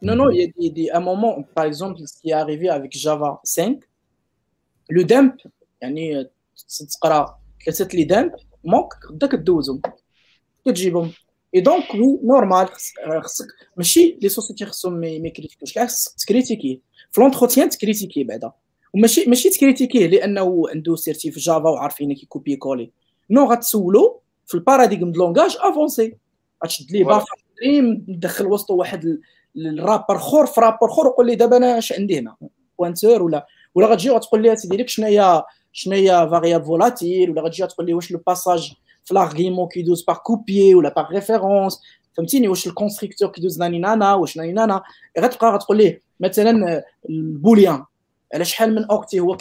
non 0.00 0.16
non 0.16 0.30
il 0.30 0.40
y 0.40 0.44
a 0.44 0.46
des, 0.58 0.70
des, 0.70 0.90
un 0.90 1.00
moment 1.00 1.42
par 1.54 1.64
exemple 1.66 1.98
ce 2.00 2.18
qui 2.20 2.30
est 2.30 2.38
arrivé 2.44 2.68
avec 2.70 2.96
Java 2.96 3.40
5 3.44 3.78
le 4.91 5.03
dump 5.03 5.49
يعني 5.81 6.29
تقرا 6.91 7.39
ثلاثة 7.65 7.97
لي 7.97 8.03
دامب 8.03 8.31
مونك 8.63 8.87
غدا 9.11 9.27
كدوزهم 9.27 9.81
كتجيبهم 10.65 11.11
اي 11.55 11.61
دونك 11.61 11.93
وي 11.93 12.19
نورمال 12.23 12.67
خصك 13.21 13.47
ماشي 13.77 14.17
لي 14.21 14.29
سوسيتي 14.29 14.65
خصهم 14.65 14.93
ما 14.93 15.07
يكريتيكوش 15.07 15.73
كاع 15.73 15.85
خصك 15.85 16.19
تكريتيكيه 16.19 16.79
في 17.11 17.21
لونتروتيان 17.21 17.69
تكريتيكيه 17.69 18.23
بعدا. 18.23 18.51
وماشي 18.93 19.29
ماشي 19.29 19.49
تكريتيكيه 19.49 20.07
لأنه 20.07 20.63
عنده 20.69 20.95
سيرتي 20.95 21.31
في 21.31 21.39
جافا 21.39 21.69
وعارفين 21.69 22.13
كيكوبي 22.13 22.55
كولي 22.55 22.91
نو 23.29 23.51
غتسولو 23.51 24.21
في 24.47 24.55
الباراديغم 24.55 25.11
د 25.11 25.17
لونغاج 25.17 25.57
افونسي 25.59 26.17
غتشد 26.63 26.91
ليه 26.91 27.03
باف 27.03 27.25
ندخل 28.07 28.45
وسطو 28.47 28.75
واحد 28.75 29.19
الرابر 29.57 30.15
اخر 30.15 30.45
في 30.45 30.61
رابر 30.61 30.85
اخر 30.91 31.07
وقول 31.07 31.27
لي 31.27 31.35
دابا 31.35 31.57
أنا 31.57 31.77
اش 31.77 31.93
عندي 31.93 32.19
هنا؟ 32.19 32.35
بوانتور 32.79 33.23
ولا؟ 33.23 33.47
ولا 33.75 33.87
غتجي 33.87 34.09
وتقول 34.09 34.41
لي 34.41 34.55
سيدي 34.55 34.77
لك 34.77 34.89
شنو 34.89 35.05
هي 35.05 35.43
شنو 35.71 35.93
هي 35.95 36.27
variable 36.31 36.65
volatile 36.65 37.29
ولا 37.29 37.41
غتجي 37.41 37.67
تقول 37.67 37.85
لي 37.85 37.93
واش 37.93 38.11
le 38.11 38.21
passage 38.27 38.73
في 39.03 39.13
l'argument 39.13 39.67
كيدوز 39.67 40.03
par 40.03 40.17
copie 40.17 40.75
ولا 40.75 40.93
par 40.93 41.11
référence 41.11 41.81
فهمتيني؟ 42.17 42.47
واش 42.47 42.67
ال 42.67 42.72
constructeur 42.72 43.29
كيدوز 43.29 43.59
ناني 43.59 43.79
نانا 43.79 44.13
واش 44.13 44.37
ناني 44.37 44.51
نانا 44.51 44.81
غتبقى 45.19 45.51
غتقول 45.51 45.77
ليه 45.77 46.01
مثلا 46.19 46.83
ال 47.09 47.17
booléen. 47.17 47.83
على 48.33 48.45
شحال 48.45 48.75
من 48.75 48.85
octet 48.85 49.19
هو 49.19 49.37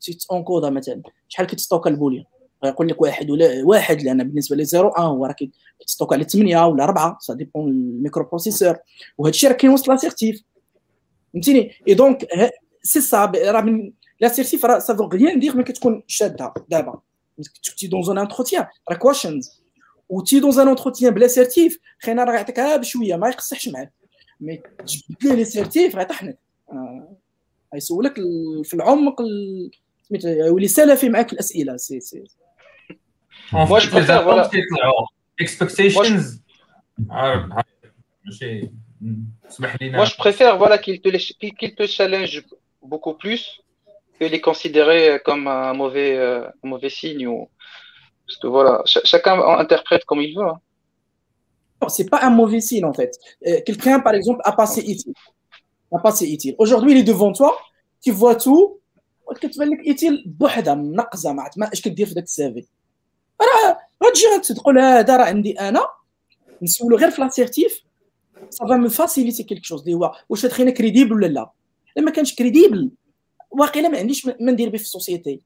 كيت 0.00 0.21
encoder 0.21 0.70
مثلا؟ 0.70 1.02
شحال 1.28 1.46
كيتستوكا 1.46 1.90
ال 1.90 1.94
booléen؟ 1.94 2.24
غيقول 2.64 2.88
لك 2.88 3.02
واحد 3.02 3.30
ولا 3.30 3.62
واحد 3.64 4.02
لأن 4.02 4.24
بالنسبة 4.24 4.56
لي 4.56 4.64
0 4.64 4.86
1 4.86 5.02
هو 5.02 5.26
راه 5.26 5.36
كيتستوكا 5.78 6.14
على 6.16 6.24
8 6.24 6.66
ولا 6.66 6.84
4 6.84 7.18
ça 7.20 7.34
dépend 7.34 7.68
ال 7.70 8.24
microprocesseur 8.24 8.76
وهذا 9.18 9.30
الشيء 9.30 9.50
راه 9.50 9.56
كيوصل 9.56 9.92
la 9.92 10.05
certif 10.05 10.42
فهمتيني؟ 11.32 11.72
et 11.88 11.94
donc 11.94 12.26
c'est 12.86 13.00
ça 13.00 13.32
راه 13.34 13.60
من 13.60 13.92
la 14.24 14.32
certif, 14.32 14.60
ça 14.86 14.92
veut 14.98 15.08
rien 15.18 15.36
dire, 15.36 15.52
mais 15.56 15.64
que 15.68 15.72
tu 15.76 15.80
connais 15.84 16.02
d'abord. 16.72 17.02
Tu 17.78 17.84
es 17.86 17.88
dans 17.96 18.06
un 18.12 18.16
entretien, 18.24 18.62
questions. 19.02 19.40
Ou 20.12 20.22
tu 20.26 20.32
es 20.36 20.40
dans 20.40 20.56
un 20.60 20.66
entretien 20.74 21.10
la 21.10 21.25
certif, 21.25 21.78
خلينا 22.02 22.24
راه 22.24 22.34
يعطيك 22.34 22.58
غير 22.60 22.76
بشويه 22.78 23.16
ما 23.16 23.28
يقصحش 23.28 23.68
معاك 23.68 23.92
mais 24.40 24.56
تجبد 24.86 25.16
ليه 25.24 25.34
la 25.34 25.50
certif 25.50 25.96
غيطحنك 25.96 26.38
غيسولك 27.74 28.14
في 28.64 28.74
العمق 28.74 29.22
سميتو 30.08 30.28
يولي 30.28 30.68
سلفي 30.68 31.08
معاك 31.08 31.26
في 31.28 31.32
الاسئله 31.32 31.76
سي 31.76 32.00
سي 32.00 32.24
Moi, 33.52 33.78
je 33.78 33.88
préfère, 33.90 34.22
voilà. 34.24 34.50
Expectations, 35.42 36.40
عارف 37.10 37.52
هاي 37.52 37.62
ماشي 38.24 38.70
اسمح 39.50 39.76
لينا 39.82 40.04
Moi, 40.04 40.08
je 40.08 40.14
préfère 40.16 40.56
voilà, 40.58 40.78
qu'il 40.78 41.00
te, 41.00 41.08
les- 41.08 41.34
qu'il 41.40 41.52
qu'il 41.54 41.74
te 41.74 41.86
challenge 41.86 42.42
beaucoup 42.91 43.15
plus 43.23 43.41
que 44.17 44.25
les 44.25 44.41
considérer 44.41 45.19
comme 45.25 45.47
un 45.47 45.73
mauvais, 45.73 46.17
euh, 46.17 46.47
un 46.63 46.67
mauvais 46.73 46.89
signe. 46.89 47.27
Ou... 47.27 47.49
Parce 48.25 48.37
que 48.41 48.47
voilà, 48.47 48.81
cha- 48.85 49.05
chacun 49.11 49.35
interprète 49.63 50.03
comme 50.05 50.21
il 50.21 50.35
veut. 50.37 50.49
hein. 50.53 50.59
Non, 51.81 51.89
c'est 51.89 52.09
pas 52.13 52.21
un 52.21 52.29
mauvais 52.41 52.61
signe 52.61 52.85
en 52.85 52.93
fait. 52.93 53.13
Euh, 53.47 53.59
Quelqu'un, 53.65 53.99
par 53.99 54.13
exemple, 54.13 54.41
a 54.43 54.51
passé 54.51 54.81
utile. 54.93 55.13
A 55.91 55.99
passé 55.99 56.23
utile. 56.35 56.55
Aujourd'hui, 56.63 56.91
il 56.93 56.97
est 56.99 57.09
devant 57.13 57.33
toi, 57.33 57.51
tu 58.03 58.11
vois 58.11 58.35
tout. 58.35 58.77
كتبان 59.41 59.69
لك 59.69 59.87
ايتيل 59.87 60.23
بوحدها 60.25 60.73
منقزه 60.73 61.33
ما 61.33 61.41
عرفت 61.43 61.57
ما 61.57 61.73
اش 61.73 61.81
كدير 61.81 62.05
في 62.07 62.13
ذاك 62.13 62.23
السيفي 62.23 62.65
راه 63.41 63.77
غتجي 64.03 64.53
تقول 64.55 64.79
هذا 64.79 65.17
راه 65.17 65.25
عندي 65.25 65.59
انا 65.59 65.87
نسولو 66.61 66.97
غير 66.97 67.11
في 67.11 67.21
لاسيرتيف 67.21 67.81
سافا 68.49 68.75
مو 68.75 68.89
فاسيليتي 68.89 69.43
كيلك 69.43 69.65
شوز 69.65 69.81
اللي 69.81 69.93
هو 69.93 70.15
واش 70.29 70.45
هاد 70.45 70.51
خينا 70.51 70.71
كريديبل 70.71 71.13
ولا 71.13 71.25
لا 71.27 71.41
الا 71.41 71.51
ما 71.98 72.10
كانش 72.10 72.34
crédible 72.34 72.90
واقيلا 73.50 73.88
ما 73.88 73.98
عنديش 73.98 74.26
ما 74.26 74.34
ندير 74.40 74.68
به 74.68 74.78
في 74.78 74.84
ال 74.84 74.91
société 74.91 75.40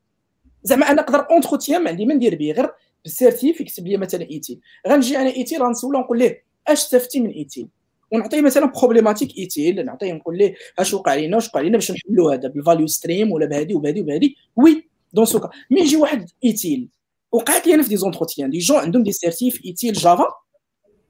زعما 0.62 0.90
أنا 0.90 1.02
نقدر 1.02 1.30
entretien 1.30 1.84
ما 1.84 1.90
عندي 1.90 2.06
ما 2.06 2.14
ندير 2.14 2.34
به. 2.34 2.52
غير 2.52 2.70
بال 3.04 3.18
certif 3.18 3.60
يكتب 3.60 3.86
لي 3.86 3.96
مثلا 3.96 4.30
ITIL 4.30 4.60
غنجي 4.88 5.18
أنا 5.18 5.30
ITIL 5.36 5.62
غنسولو 5.62 6.00
نقول 6.00 6.18
ليه 6.18 6.44
أش 6.68 6.78
استفدتي 6.78 7.20
من 7.20 7.30
ITIL 7.30 7.68
ونعطيه 8.12 8.40
مثلا 8.40 8.66
problématique 8.66 9.38
ITIL 9.38 9.84
نعطيه 9.84 10.12
نقول 10.12 10.38
ليه 10.38 10.54
اش 10.78 10.94
وقع 10.94 11.14
لينا 11.14 11.36
واش 11.36 11.48
وقع 11.48 11.60
لينا 11.60 11.76
باش 11.76 11.90
نحلوا 11.90 12.34
هذا 12.34 12.48
بال 12.48 12.59
value 12.59 12.86
stream 12.86 13.32
ولا 13.32 13.46
بهذه 13.46 13.74
وبهذه 13.74 14.00
وبهذه. 14.00 14.34
oui 14.56 14.88
dans 15.12 15.24
ce 15.24 15.34
cas 15.34 15.50
mais 15.70 15.80
يجي 15.80 15.96
واحد 15.96 16.30
ITIL 16.44 16.88
وقعت 17.32 17.66
لي 17.66 17.74
أنا 17.74 17.82
في 17.82 17.88
des 17.88 17.96
entretiens 17.96 18.50
des 18.50 18.58
gens 18.58 18.78
عندهم 18.78 19.02
des 19.02 19.12
certifs 19.12 19.64
ITIL 19.64 19.92
Java 19.92 20.26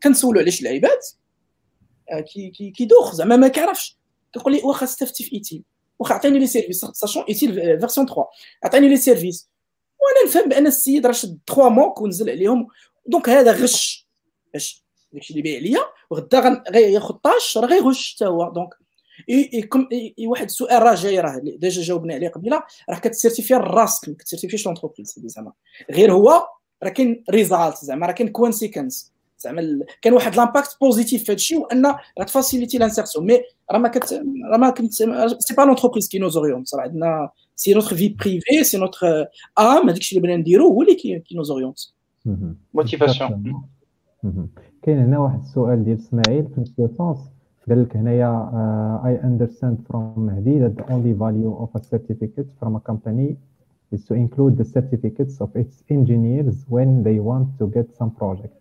كنسولو 0.03 0.41
علاش 0.41 0.62
العباد؟ 0.62 0.99
آه، 2.12 2.21
كي 2.21 2.51
كي 2.51 2.71
كيدوخ 2.71 3.15
زعما 3.15 3.37
ما 3.37 3.49
كيعرفش. 3.49 3.99
كيقول 4.32 4.52
لي 4.52 4.61
واخا 4.65 4.85
استفتي 4.85 5.24
في 5.24 5.32
ITIL. 5.32 5.62
واخا 5.98 6.15
عطيني 6.15 6.39
les 6.39 6.47
services 6.47 6.85
sachant 6.85 7.24
ITIL 7.28 7.55
version 7.55 8.07
3 8.07 8.27
عطيني 8.65 8.89
les 8.89 8.97
services. 8.97 9.48
وأنا 10.01 10.31
نفهم 10.31 10.48
بأن 10.48 10.66
السيد 10.66 11.07
راه 11.07 11.12
شد 11.12 11.39
3 11.47 11.69
mock 11.69 12.01
ونزل 12.01 12.31
عليهم. 12.31 12.69
donc 13.07 13.28
هذا 13.28 13.52
غش. 13.52 14.09
باش 14.52 14.85
داكشي 15.12 15.31
اللي 15.31 15.43
بايع 15.43 15.61
ليا 15.61 15.81
وغدا 16.11 16.62
غياخذ 16.70 17.15
tâche 17.15 17.59
راه 17.59 17.66
غيغش 17.66 18.15
حتى 18.15 18.27
هو. 18.27 18.52
donc 18.52 18.74
واحد 20.27 20.44
السؤال 20.44 20.82
راه 20.82 20.94
جاي 20.94 21.20
راه 21.20 21.40
déjà 21.43 21.82
جاوبنا 21.82 22.15
عليه 22.15 22.28
قبيلة. 22.28 22.62
راه 22.90 22.98
كتسيرتيفي 22.98 23.55
راسك 23.55 24.09
ما 24.09 24.15
كتسيرتيفيش 24.15 24.66
l'entreprise 24.66 25.15
زعما. 25.19 25.52
غير 25.90 26.12
هو 26.12 26.48
راه 26.82 26.90
كاين 26.90 27.24
result 27.31 27.77
زعما 27.85 28.07
راه 28.07 28.12
كاين 28.12 28.28
conséquence. 28.28 29.12
زعما 29.41 29.61
ال- 29.61 29.85
كان 30.03 30.12
واحد 30.12 30.37
l'impact 30.36 30.77
positif 30.81 31.23
في 31.25 31.33
هذا 31.33 31.35
الشيء 31.37 31.59
وأن 31.61 31.87
راه 31.87 32.25
تفاسيليتي 32.27 32.79
l'insertion 32.78 33.27
mais 33.27 33.40
راه 33.73 33.79
ما 33.79 33.89
كت 33.89 34.12
راه 34.53 34.57
ما 34.59 34.71
كنت 34.71 34.93
c'est 34.93 35.55
pas 35.57 35.62
l'entreprise 35.62 36.09
qui 36.09 36.19
nous 36.19 36.36
oriente 36.36 36.74
راه 36.75 36.83
عندنا 36.83 37.31
c'est 37.57 37.74
notre 37.74 37.97
vie 37.97 38.09
privée 38.09 38.65
c'est 38.65 38.78
notre 38.78 39.07
âme 39.59 39.89
هذاك 39.89 39.97
الشيء 39.99 40.19
اللي 40.19 40.29
بغينا 40.29 40.41
نديرو 40.43 40.69
هو 40.69 40.83
اللي 40.83 40.95
qui 40.94 41.19
qui 41.19 41.35
nous 41.35 41.51
oriente 41.51 41.78
مهم. 42.27 42.57
Motivation. 42.79 43.33
مهم. 44.23 44.49
كاين 44.83 44.99
هنا 44.99 45.19
واحد 45.19 45.39
السؤال 45.41 45.85
ديال 45.85 45.99
إسماعيل 45.99 46.47
في 46.55 46.61
نفس 46.61 46.73
le 46.78 46.89
sens 46.98 47.19
قال 47.69 47.83
لك 47.83 47.97
هنايا 47.97 48.51
uh, 48.53 49.07
I 49.07 49.25
understand 49.27 49.77
from 49.89 50.27
Mahdi 50.27 50.59
that 50.65 50.75
the 50.83 50.87
only 50.93 51.12
value 51.12 51.53
of 51.65 51.69
a 51.81 51.85
certificate 51.93 52.49
from 52.61 52.77
a 52.77 52.81
company 52.91 53.37
is 53.95 54.05
to 54.09 54.15
include 54.15 54.55
the 54.61 54.65
certificates 54.77 55.35
of 55.45 55.51
its 55.62 55.75
engineers 55.97 56.57
when 56.75 56.89
they 57.07 57.19
want 57.31 57.47
to 57.61 57.65
get 57.77 57.87
some 58.01 58.11
project 58.23 58.55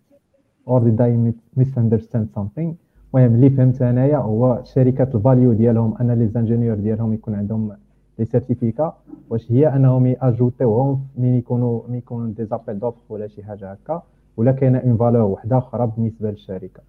or 0.70 0.80
did 0.80 1.00
I 1.00 1.10
mis- 1.26 1.60
misunderstand 1.62 2.26
something? 2.38 2.74
المهم 3.14 3.34
اللي 3.34 3.50
فهمت 3.50 3.82
انايا 3.82 4.16
هو 4.18 4.58
الشركات 4.60 5.14
ال 5.14 5.20
value 5.20 5.52
ديالهم 5.52 5.96
ان 6.00 6.10
les 6.10 6.26
ingénieurs 6.28 6.76
ديالهم 6.76 7.14
يكون 7.14 7.34
عندهم 7.34 7.76
les 8.18 8.24
certificats 8.24 8.96
واش 9.30 9.52
هي؟ 9.52 9.68
أنهم 9.68 10.06
ياجوتيوهم 10.06 11.06
من 11.16 11.38
يكونوا 11.38 11.82
من 11.88 11.98
يكونوا 11.98 12.32
des 12.34 12.44
appels 12.44 12.78
d'offres 12.78 12.98
ولا 13.08 13.28
شي 13.28 13.44
حاجة 13.44 13.72
هكا 13.72 14.02
ولا 14.36 14.52
كاينة 14.52 14.78
une 14.78 14.96
valeur 14.96 15.22
وحدة 15.22 15.58
أخرى 15.58 15.92
بالنسبة 15.96 16.30
للشركة. 16.30 16.80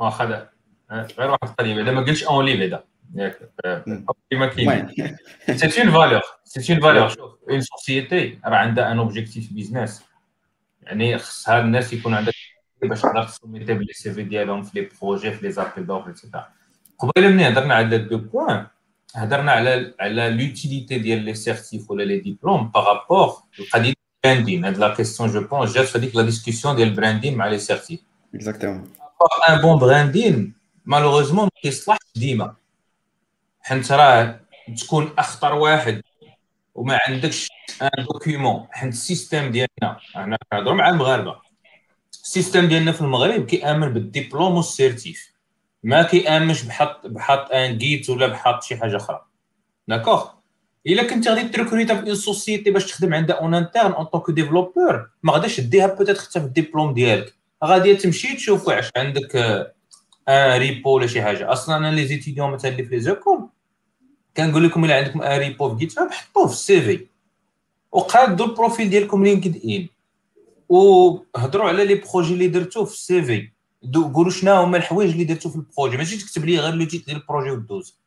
واخا 0.00 0.24
غير 0.92 1.30
واحد 1.30 1.38
القضية 1.42 1.76
بعدا 1.76 1.92
ما 1.92 2.00
قلتش 2.00 2.24
only 2.24 2.56
بعدا. 2.56 2.84
ياك 3.14 3.50
آه، 3.64 3.82
مم. 3.86 4.04
كيما 4.30 4.46
كاين. 4.46 4.68
المهم 4.68 5.16
c'est 5.56 5.82
une 5.82 5.90
valeur 5.90 6.20
c'est 6.44 6.72
une 6.74 6.82
valeur 6.82 7.08
شوف 7.08 7.30
une 7.50 7.60
société 7.60 8.38
راه 8.44 8.56
عندها 8.56 8.92
un 8.92 8.98
objectif 8.98 9.52
business 9.52 10.04
يعني 10.82 11.18
خصها 11.18 11.60
الناس 11.60 11.92
يكون 11.92 12.14
عندها 12.14 12.32
باش 12.82 13.02
تقدر 13.02 13.24
تسوميتي 13.24 13.74
ب 13.74 13.92
les 13.92 14.12
CV 14.12 14.22
ديالهم 14.22 14.62
في 14.62 14.80
les 14.80 14.88
projets 15.02 15.32
في 15.32 15.46
les 15.46 15.52
appels 15.52 15.86
d'offres 15.86 16.10
et 16.10 16.19
cetera 16.19 16.48
قبيلة 16.98 17.28
ملي 17.28 17.48
هضرنا 17.48 17.74
على 17.74 17.98
deux 17.98 18.18
points. 18.18 18.66
هضرنا 19.14 19.52
على 19.52 19.94
على 20.00 20.30
l'utilité 20.30 20.98
ديال 20.98 21.22
les 21.22 21.34
certifs 21.34 21.90
ولا 21.90 22.02
les 22.02 22.18
diplômes 22.20 22.68
par 22.68 22.88
rapport 22.88 23.34
القضية 23.58 23.94
ال 24.24 24.28
branding 24.28 24.64
هاد 24.64 24.78
la 24.78 24.94
question 24.94 25.28
je 25.28 25.40
pense 25.40 25.74
جات 25.74 25.84
في 25.84 25.98
هذيك 25.98 26.16
la 26.16 26.22
discussion 26.22 26.76
ديال 26.76 26.88
ال 26.88 26.93
branding 26.93 27.36
مع 27.36 27.46
les 27.46 27.58
certifs 27.58 28.00
exactement 28.34 28.92
un 29.48 29.60
bon 29.60 29.78
branding 29.78 30.54
malheureusement 30.86 31.44
ما 31.44 31.50
كيصلحش 31.62 31.98
ديما. 32.16 32.54
حيت 33.60 33.92
راه 33.92 34.40
تكون 34.80 35.12
أخطر 35.18 35.54
واحد 35.54 36.02
وما 36.74 36.98
عندكش 37.08 37.48
un 37.82 38.04
document 38.04 38.66
حيت 38.70 38.92
ال 38.92 38.99
système 38.99 39.50
ديالنا. 39.50 39.98
أحنا 40.16 40.38
كنهضروا 40.52 40.74
مع 40.74 40.88
المغاربة. 40.88 41.47
ال 42.28 42.33
système 42.33 42.68
ديالنا 42.68 42.92
في 42.92 43.00
المغرب 43.00 43.46
كيأمن 43.46 43.92
بالدبلوم 43.92 44.56
وال 44.56 44.73
certif. 44.73 45.32
ما 45.82 46.02
كيأمنش 46.02 46.62
بحط 46.62 47.06
بحط 47.06 47.50
un 47.52 47.78
Git 47.78 48.10
ولا 48.10 48.26
بحط 48.26 48.62
شي 48.62 48.76
حاجة 48.76 48.96
أخرى. 48.96 49.24
d'accord 49.88 50.28
إلا 50.86 51.02
كنت 51.02 51.28
غادي 51.28 51.48
تريكرويتا 51.48 51.94
في 51.94 52.06
une 52.06 52.14
société 52.14 52.70
باش 52.70 52.86
تخدم 52.86 53.14
عندها 53.14 53.36
en 53.36 53.54
interne 53.54 53.92
en 53.92 54.04
tant 54.04 54.19
que 54.19 54.30
développeur 54.30 55.10
ما 55.22 55.32
غاديش 55.32 55.60
ديها 55.60 55.86
peut-être 55.86 56.18
حتى 56.18 56.40
في 56.40 56.46
الدبلوم 56.46 56.94
ديالك. 56.94 57.34
غادي 57.64 57.94
تمشي 57.94 58.36
تشوف 58.36 58.68
واش 58.68 58.90
عندك 58.96 59.36
un 60.28 60.58
repo 60.58 60.90
ولا 60.90 61.06
شي 61.06 61.22
حاجة. 61.22 61.52
أصلا 61.52 61.76
أنا 61.76 61.90
les 61.90 62.06
étudiants 62.06 62.50
مثلا 62.50 62.70
اللي 62.70 62.84
في 62.84 62.94
les 62.94 63.00
écoles 63.00 63.48
كنقول 64.36 64.64
لكم 64.64 64.84
إلا 64.84 64.96
عندكم 64.96 65.22
un 65.22 65.38
repo 65.38 65.68
في 65.68 65.76
Git 65.76 65.98
حطوه 65.98 66.46
في 66.46 66.52
ال 66.52 66.80
CV. 66.80 67.06
وقادوا 67.92 68.46
ال 68.46 68.52
profil 68.52 68.90
ديالكم 68.90 69.24
LinkedIn 69.24 69.88
وهضروا 70.68 71.68
على 71.68 71.84
les 71.84 71.94
projets 71.94 72.34
اللي 72.34 72.48
درتو 72.48 72.84
في 72.84 72.92
ال 72.92 73.22
CV. 73.22 73.50
قولوا 73.94 74.30
شنو 74.30 74.52
هما 74.52 74.76
الحوايج 74.76 75.10
اللي 75.10 75.24
درتو 75.24 75.50
في 75.50 75.56
ال 75.56 75.61
projet. 75.61 75.96
ماشي 75.96 76.16
تكتب 76.18 76.44
لي 76.44 76.58
غير 76.58 76.74
le 76.74 76.84
titre 76.84 77.06
ديال 77.06 77.16
ال 77.16 77.21
projet 77.21 77.50
ودوز 77.50 77.98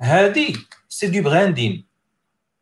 هادي 0.00 0.56
c'est 0.88 1.06
du 1.06 1.22
branding 1.22 1.84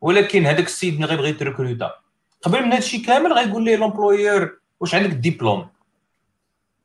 ولكن 0.01 0.47
هذاك 0.47 0.67
السيد 0.67 0.95
اللي 0.95 1.07
غيبغي 1.07 1.31
يتركروتا 1.31 1.95
قبل 2.43 2.63
من 2.63 2.73
هادشي 2.73 2.99
كامل 2.99 3.33
غيقول 3.33 3.65
ليه 3.65 3.77
l'employeur 3.77 4.59
واش 4.81 4.95
عندك 4.95 5.11
diplôme 5.11 5.69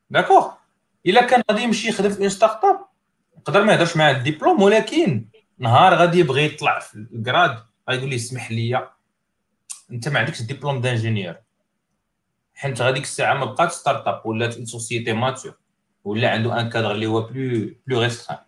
d'accord 0.09 0.51
إلا 1.05 1.25
كان 1.25 1.43
غادي 1.51 1.63
يمشي 1.63 1.87
يخدم 1.87 2.09
في 2.09 2.19
une 2.19 2.29
startup 2.29 2.79
يقدر 3.37 3.63
ما 3.63 3.73
يهضرش 3.73 3.97
معاه 3.97 4.11
الدبلوم 4.11 4.61
ولكن 4.61 5.25
نهار 5.59 5.93
غادي 5.93 6.19
يبغي 6.19 6.45
يطلع 6.45 6.79
في 6.79 6.95
ال 6.95 7.05
grade 7.05 7.57
غيقول 7.89 8.09
لي 8.09 8.15
اسمح 8.15 8.51
لي 8.51 8.87
أنت 9.91 10.07
ما 10.09 10.19
عندكش 10.19 10.41
diplôme 10.41 10.81
d'ingénieur 10.81 11.35
حيت 12.61 12.81
غاديك 12.81 13.03
الساعة 13.03 13.33
ما 13.33 13.45
بقاتش 13.45 13.73
startup 13.73 14.21
ولات 14.25 14.55
une 14.55 14.65
société 14.65 15.13
mature 15.13 15.53
ولا 16.03 16.29
عنده 16.29 16.59
un 16.61 16.69
cadre 16.69 16.91
اللي 16.91 17.05
هو 17.05 17.21
plus 17.21 17.69
plus 17.87 18.01
restreint 18.01 18.39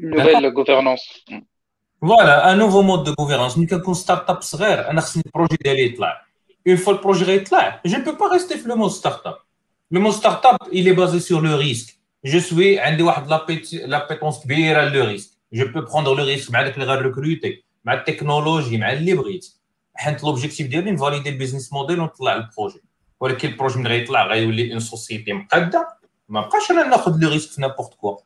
Nouvelle 0.00 0.50
gouvernance. 0.58 1.34
voilà 2.00 2.52
un 2.52 2.58
nouveau 2.58 2.82
mode 2.82 3.04
de 3.04 3.14
gouvernance 3.20 3.58
ملي 3.58 3.66
كنكون 3.66 3.94
startup 3.94 4.42
صغير 4.42 4.90
أنا 4.90 5.00
خصني 5.00 5.22
ال 5.26 5.30
projet 5.30 5.56
ديالي 5.64 5.86
يطلع 5.86 6.26
une 6.68 6.76
fois 6.76 6.92
ال 6.92 6.97
projet 6.97 7.24
غيطلع 7.24 7.80
je 7.86 7.98
peux 8.04 8.12
pas 8.12 8.32
rester 8.32 8.58
في 8.58 8.68
le 8.68 8.76
mode 8.76 8.90
startup 8.90 9.36
le 9.90 10.00
mode 10.00 10.12
startup 10.12 10.56
il 10.72 10.86
est 10.88 10.96
basé 10.96 11.20
sur 11.20 11.40
le 11.40 11.54
risque. 11.64 11.94
je 12.24 12.40
suis 12.40 12.80
عندي 12.80 13.02
واحد 13.02 13.28
l'appétence 13.72 14.44
كبيره 14.44 14.84
le 14.84 15.04
risque 15.04 15.30
je 15.52 15.66
peux 15.72 15.80
prendre 15.80 16.14
le 16.14 16.24
risque 16.24 16.50
مع 16.50 16.62
داك 16.62 16.74
اللي 16.74 16.86
غيركروتي 16.86 17.64
مع 17.84 17.94
التكنولوجي 17.94 18.78
مع 18.78 18.92
اللي 18.92 19.14
بغيت 19.14 19.46
حيت 19.94 20.24
l'objectif 20.24 20.66
ديالي 20.66 20.90
نفاليدي 20.90 21.28
ال 21.28 21.33
business 21.33 21.72
model 21.72 22.00
ونطلع 22.00 22.34
ال 22.36 22.42
projet 22.42 22.80
ولكن 23.20 23.48
ال 23.48 23.52
projet 23.52 23.78
ملي 23.78 23.88
غيطلع 23.88 24.26
غيولي 24.26 24.72
une 24.72 24.80
société 24.80 25.32
مقاده. 25.32 25.88
ما 26.28 26.40
بقاش 26.40 26.70
أنا 26.70 26.86
ناخذ 26.86 27.18
le 27.20 27.28
risque 27.30 27.50
في 27.52 27.60
n'importe 27.60 27.94
quoi. 27.94 28.16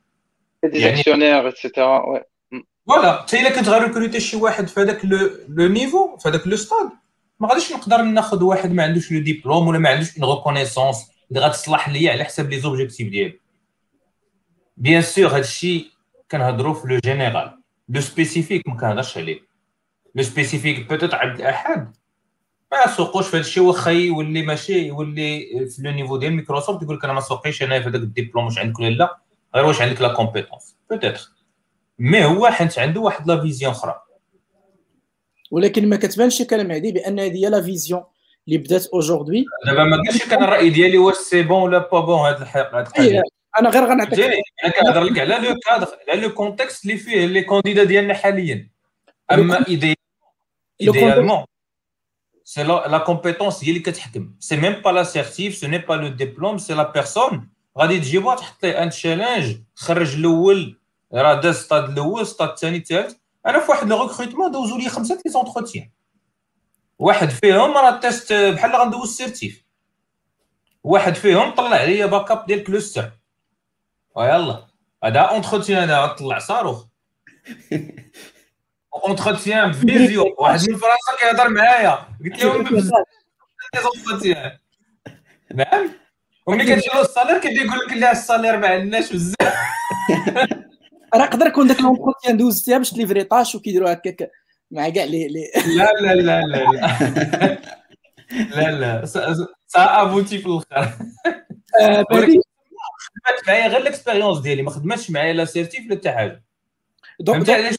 يعني- 0.62 1.02
actionnaires, 1.02 1.52
etc. 1.54 1.66
Ouais. 1.66 2.22
voilà 2.86 3.22
حتى 3.22 3.40
الا 3.40 3.50
كنت 3.56 3.68
غنريكروتي 3.68 4.20
شي 4.20 4.36
واحد 4.36 4.68
في 4.68 4.80
هذاك 4.80 5.04
le 5.05 5.30
le 5.48 5.68
niveau 5.68 6.16
في 6.16 6.28
هذاك 6.28 6.46
le 6.46 6.56
stade 6.56 6.90
ما 7.40 7.48
غاديش 7.48 7.72
نقدر 7.72 8.02
ناخذ 8.02 8.42
واحد 8.42 8.72
ما 8.72 8.82
عندوش 8.82 9.12
le 9.12 9.20
diplôme 9.20 9.68
ولا 9.68 9.78
ما 9.78 9.88
عندوش 9.88 10.18
une 10.18 10.30
reconnaissance 10.36 10.96
اللي 11.30 11.40
غتصلح 11.40 11.88
ليا 11.88 12.12
على 12.12 12.24
حساب 12.24 12.50
les 12.51 12.60
objectifs 12.60 13.09
ديالي. 13.08 13.40
bien 14.76 15.02
sûr 15.02 15.26
هذا 15.26 15.38
الشيء 15.38 15.86
كنهضروا 16.30 16.74
في 16.74 16.88
le 16.88 16.98
général. 17.05 17.59
le 17.88 18.01
spécifique 18.01 18.68
ما 18.68 18.76
كنهضرش 18.76 19.18
عليه. 19.18 19.40
le 20.14 20.22
spécifique 20.22 20.88
peut-être 20.88 21.14
عبد 21.14 21.40
الأحد 21.40 21.96
ما 22.72 22.86
سوقوش 22.96 23.28
في 23.28 23.36
هذا 23.36 23.44
الشيء 23.44 23.62
واخا 23.62 23.90
يولي 23.90 24.42
ماشي 24.42 24.86
يولي 24.86 25.40
في 25.68 25.82
le 25.82 25.90
niveau 25.90 26.16
ديال 26.16 26.32
مايكروسوفت 26.32 26.82
يقول 26.82 26.96
لك 26.96 27.04
أنا 27.04 27.12
ما 27.12 27.20
سوقيش 27.20 27.62
أنا 27.62 27.80
في 27.80 27.88
هذاك 27.88 28.00
الدبلوم 28.00 28.44
واش 28.44 28.58
عندك 28.58 28.78
ولا 28.78 28.88
لا؟ 28.88 29.18
غير 29.54 29.64
واش 29.64 29.82
عندك 29.82 30.00
la 30.01 30.09
compétence 30.14 30.76
peut-être 30.90 31.30
mais 31.98 32.24
هو 32.24 32.46
حيت 32.46 32.78
عنده 32.78 33.00
واحد 33.00 33.26
la 33.26 33.40
vision 33.40 33.72
أخرى. 33.72 34.00
ولكن 35.50 35.88
ما 35.88 35.96
كتبانش 35.96 36.42
كلام 36.42 36.70
هذه 36.70 36.92
بأن 36.92 37.20
هذه 37.20 37.44
هي 37.44 37.50
la 37.51 37.62
vision 37.62 38.05
اللي 38.48 38.58
بدات 38.58 38.86
aujourd'hui 38.86 39.44
دابا 39.66 39.84
ما 39.84 39.96
قلتش 39.96 40.28
كان 40.28 40.44
الراي 40.44 40.70
ديالي 40.70 40.98
واش 40.98 41.14
c'est 41.14 41.42
bon 41.42 41.62
ولا 41.62 41.78
pas 41.78 42.01
bon 42.01 42.18
هذا 42.18 42.42
الحقيقة 42.42 43.22
أنا 43.58 43.70
غير 43.70 43.84
غنعطيك. 43.84 44.20
أنا 44.64 44.72
كنهضر 44.80 45.02
لك 45.02 45.18
على 45.18 45.48
le 45.48 45.55
cadre 45.66 45.86
على 46.08 46.20
le 46.20 46.34
contexte 46.34 46.84
اللي 46.84 46.96
فيه 46.96 47.26
les 47.26 47.42
candidats 47.42 47.84
ديالنا 47.84 48.14
حاليا. 48.14 48.68
أما 49.32 49.64
idéalement 50.80 51.44
c'est 52.44 52.62
la 52.62 52.98
compétence 52.98 53.64
هي 53.64 53.68
اللي 53.68 53.80
كتحكم 53.80 54.34
c'est 54.40 54.56
même 54.56 54.72
pas 54.72 54.90
la 54.90 55.06
certif 55.06 55.55
ce 55.55 55.66
n'est 55.66 55.78
pas 55.78 55.94
le 55.94 56.09
diplôme 56.09 56.59
c'est 56.59 56.74
la 56.74 56.92
personne 56.92 57.48
غادي 57.78 58.00
تجيبها 58.00 58.34
تحط 58.34 58.64
ليه 58.64 58.82
un 58.82 58.90
challenge 58.90 59.56
خرج 59.74 60.14
الأول 60.14 60.78
راه 61.14 61.40
داز 61.40 61.56
ستاد 61.56 61.90
الأول 61.90 62.26
ستاد 62.26 62.48
الثاني 62.48 62.76
الثالث 62.76 63.14
أنا 63.46 63.60
في 63.60 63.70
واحد 63.70 63.88
le 63.88 64.02
recrutement 64.02 64.51
دوزو 64.50 64.78
لي 64.78 64.88
خمسه 64.88 65.18
les 65.26 65.32
entretiens 65.32 65.90
واحد 66.98 67.30
فيهم 67.30 67.76
راه 67.76 68.00
test 68.01 68.32
بحال 68.32 68.76
غندوز 68.76 69.16
certif 69.16 69.64
واحد 70.84 71.14
فيهم 71.14 71.50
طلع 71.50 71.76
عليا 71.76 72.06
backup 72.06 72.46
ديال 72.46 72.64
cluster 72.64 73.10
ويلا 74.16 74.66
هذا 75.04 75.20
entretien 75.20 75.90
هذا 75.90 76.06
طلع 76.06 76.38
صاروخ 76.38 76.86
entretien 78.94 79.72
vidéo 79.72 80.34
واحد 80.38 80.60
من 80.70 80.76
فرنسا 80.76 81.16
كيهضر 81.20 81.48
معايا. 81.48 81.98
قلت 82.24 82.44
لهم 82.44 82.66
entretien 83.94 84.59
نعم. 85.54 85.90
وملي 86.46 86.64
كتجي 86.64 86.88
له 86.94 87.00
ال 87.01 87.05
salaire 87.05 87.38
كيبدا 87.38 87.62
يقول 87.62 87.78
لك 87.86 87.92
لا 87.92 88.12
ال 88.12 88.18
salaire 88.18 88.56
ما 88.56 88.68
عندناش 88.68 89.12
بزاف. 89.12 89.54
راه 91.14 91.24
يقدر 91.24 91.46
يكون 91.46 91.66
داك 91.66 91.80
l'entretien 91.80 92.36
دوزتيها 92.36 92.78
باش 92.78 92.90
ت 92.90 92.95
livrer 92.95 93.24
tâche 93.24 93.55
وكيديروا 93.54 93.92
هكاك 93.92 94.30
مع 94.70 94.88
كاع 94.88 95.04
لي 95.04 95.28
لا 95.28 95.90
لا 96.00 96.14
لا 96.14 96.40
لا 96.40 96.40
لا. 96.46 97.58
لا 98.30 98.70
لا. 98.70 99.04
ça 99.66 100.02
aboutit 100.02 100.38
في 100.38 100.46
الأخر. 100.46 100.92
خدمت 102.10 103.48
معايا 103.48 103.68
غير 103.68 103.80
ال 103.80 103.86
expérience 103.86 104.38
ديالي. 104.38 104.62
ما 104.62 104.70
خدمتش 104.70 105.10
معايا 105.10 105.32
la 105.32 105.44
certif 105.44 105.90
لا 105.90 105.96
حتى 105.96 106.10
حاجة. 106.12 106.44
donc 107.20 107.51
علاش 107.50 107.74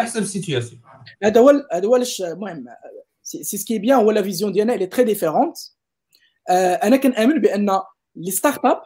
احسن 0.00 0.22
ال 0.22 0.28
situation 0.28 0.80
هذا 1.22 1.40
هو 1.40 1.68
هذا 1.72 1.86
هو 1.86 1.94
علاش 1.94 2.22
المهم 2.22 2.66
c'est 3.22 3.58
ce 3.58 3.66
qui 3.66 3.78
est 3.78 3.87
bien 3.87 3.98
هو 3.98 4.10
la 4.10 4.22
vision 4.22 4.52
ديالنا 4.52 4.74
اللي 4.74 4.86
très 4.86 5.04
différente 5.04 5.56
أنا 6.50 6.96
كنامن 6.96 7.40
بأن 7.40 7.80
les 8.16 8.30
startups 8.30 8.82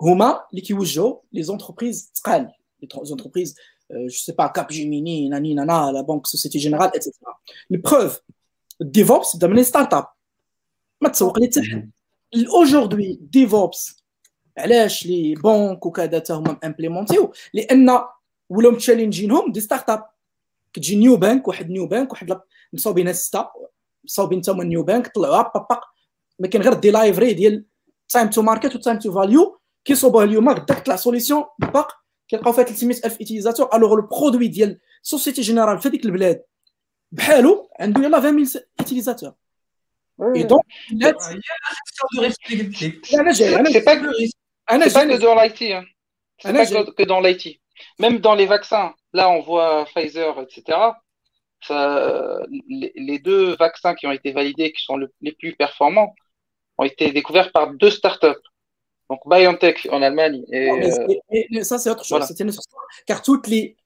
هما 0.00 0.44
اللي 0.50 0.60
كيوجهوا 0.60 1.16
les 1.32 1.42
entreprises 1.42 2.12
ثقال 2.14 2.52
les 2.82 2.88
entreprises 3.02 3.56
je 3.90 4.08
sais 4.08 4.32
pas 4.32 4.46
Capgemini 4.46 5.28
ناني 5.28 5.54
نانا 5.54 5.92
la 5.92 6.00
banque 6.00 6.26
Société 6.26 6.58
Générale 6.58 6.96
et 6.96 7.05
cetera 7.05 7.34
ال 7.70 7.77
preuve 7.77 8.20
DevOps 8.80 9.36
بدا 9.36 9.46
من 9.46 9.56
les 9.56 9.64
startups 9.64 10.06
ما 11.00 11.08
تسوق 11.08 11.38
لي 11.38 11.46
حتى 11.46 11.62
حد 11.62 11.90
aujourd'hui 12.34 13.18
DevOps 13.20 14.02
علاش 14.58 15.06
les 15.06 15.34
banques 15.34 15.86
وكذا 15.86 16.18
حتى 16.18 16.32
هما 16.32 16.58
implémenté 16.64 17.26
و 17.26 17.32
لأن 17.54 17.90
ولاو 18.52 18.72
متشالنجينهم 18.72 19.52
des 19.52 19.60
startups 19.60 20.04
كتجي 20.72 20.96
neo 20.96 21.16
bank 21.16 21.48
واحد 21.48 21.70
neo 21.70 21.86
bank 21.86 22.12
واحد 22.12 22.40
مصاوبين 22.72 23.12
ستة 23.12 23.48
مصاوبين 24.04 24.40
حتى 24.42 24.50
هما 24.50 24.64
neo 24.64 24.82
bank 24.82 25.08
طلعوها 25.14 25.52
بابا 25.54 25.80
ما 26.38 26.48
كاين 26.48 26.62
غير 26.62 26.74
دي 26.74 26.90
لايفري 26.90 27.32
ديال 27.32 27.64
time 28.08 28.30
to 28.30 28.42
market 28.42 28.76
و 28.76 28.80
time 28.80 28.98
to 28.98 29.12
value 29.12 29.60
كيصوبوها 29.84 30.24
اليوم 30.24 30.48
غدا 30.48 30.74
كطلع 30.74 30.96
solution 30.96 31.44
باق. 31.58 32.02
كيلقاو 32.28 32.52
فيها 32.52 32.64
300000 32.64 33.20
utilisateurs 33.20 33.68
alors 33.74 33.94
le 33.94 34.06
produit 34.06 34.48
ديال 34.48 34.80
Société 35.02 35.42
Générale 35.42 35.78
في 35.78 35.88
هذيك 35.88 36.04
البلاد 36.04 36.42
بحالو 37.12 37.68
عنده 37.80 38.04
يلاه 38.04 38.18
20000 38.18 38.64
ايتيزاتور 38.80 39.32
اي 40.36 40.42
دونك 40.42 40.64
أنا 43.14 43.32
جاي 43.32 43.54
أنا 43.54 43.70
أنا 44.70 44.88
جاي 44.88 45.02
pas 45.02 45.06
que 45.06 45.20
dans 45.20 45.34
l'IT 45.34 45.62
hein. 45.62 45.84
c'est 46.42 46.52
pas 46.52 46.92
que 46.92 47.02
dans 47.02 47.20
l'IT 47.20 47.61
même 47.98 48.18
dans 48.18 48.34
les 48.34 48.46
vaccins 48.46 48.94
là 49.12 49.30
on 49.30 49.40
voit 49.40 49.84
Pfizer 49.86 50.38
etc 50.40 50.78
ça, 51.64 52.40
les, 52.68 53.20
deux 53.20 53.54
vaccins 53.54 53.94
qui 53.94 54.08
ont 54.08 54.12
été 54.12 54.32
validés 54.32 54.72
qui 54.72 54.82
sont 54.82 54.96
le, 54.96 55.12
les 55.20 55.30
plus 55.30 55.54
performants 55.54 56.12
ont 56.76 56.84
été 56.84 57.12
découverts 57.12 57.52
par 57.52 57.72
deux 57.74 57.90
startups 57.90 58.42
donc 59.08 59.20
BioNTech 59.26 59.86
en 59.92 60.02
Allemagne 60.02 60.42
et, 60.50 60.68
non, 60.68 60.76
mais, 60.78 60.92
euh, 60.92 61.44
mais, 61.50 61.64
ça 61.64 61.78
c'est 61.78 61.90
autre 61.90 62.04
chose 62.04 62.18
voilà. 62.18 62.52
une 62.52 62.52
car 63.06 63.22
toutes 63.22 63.46
les 63.46 63.76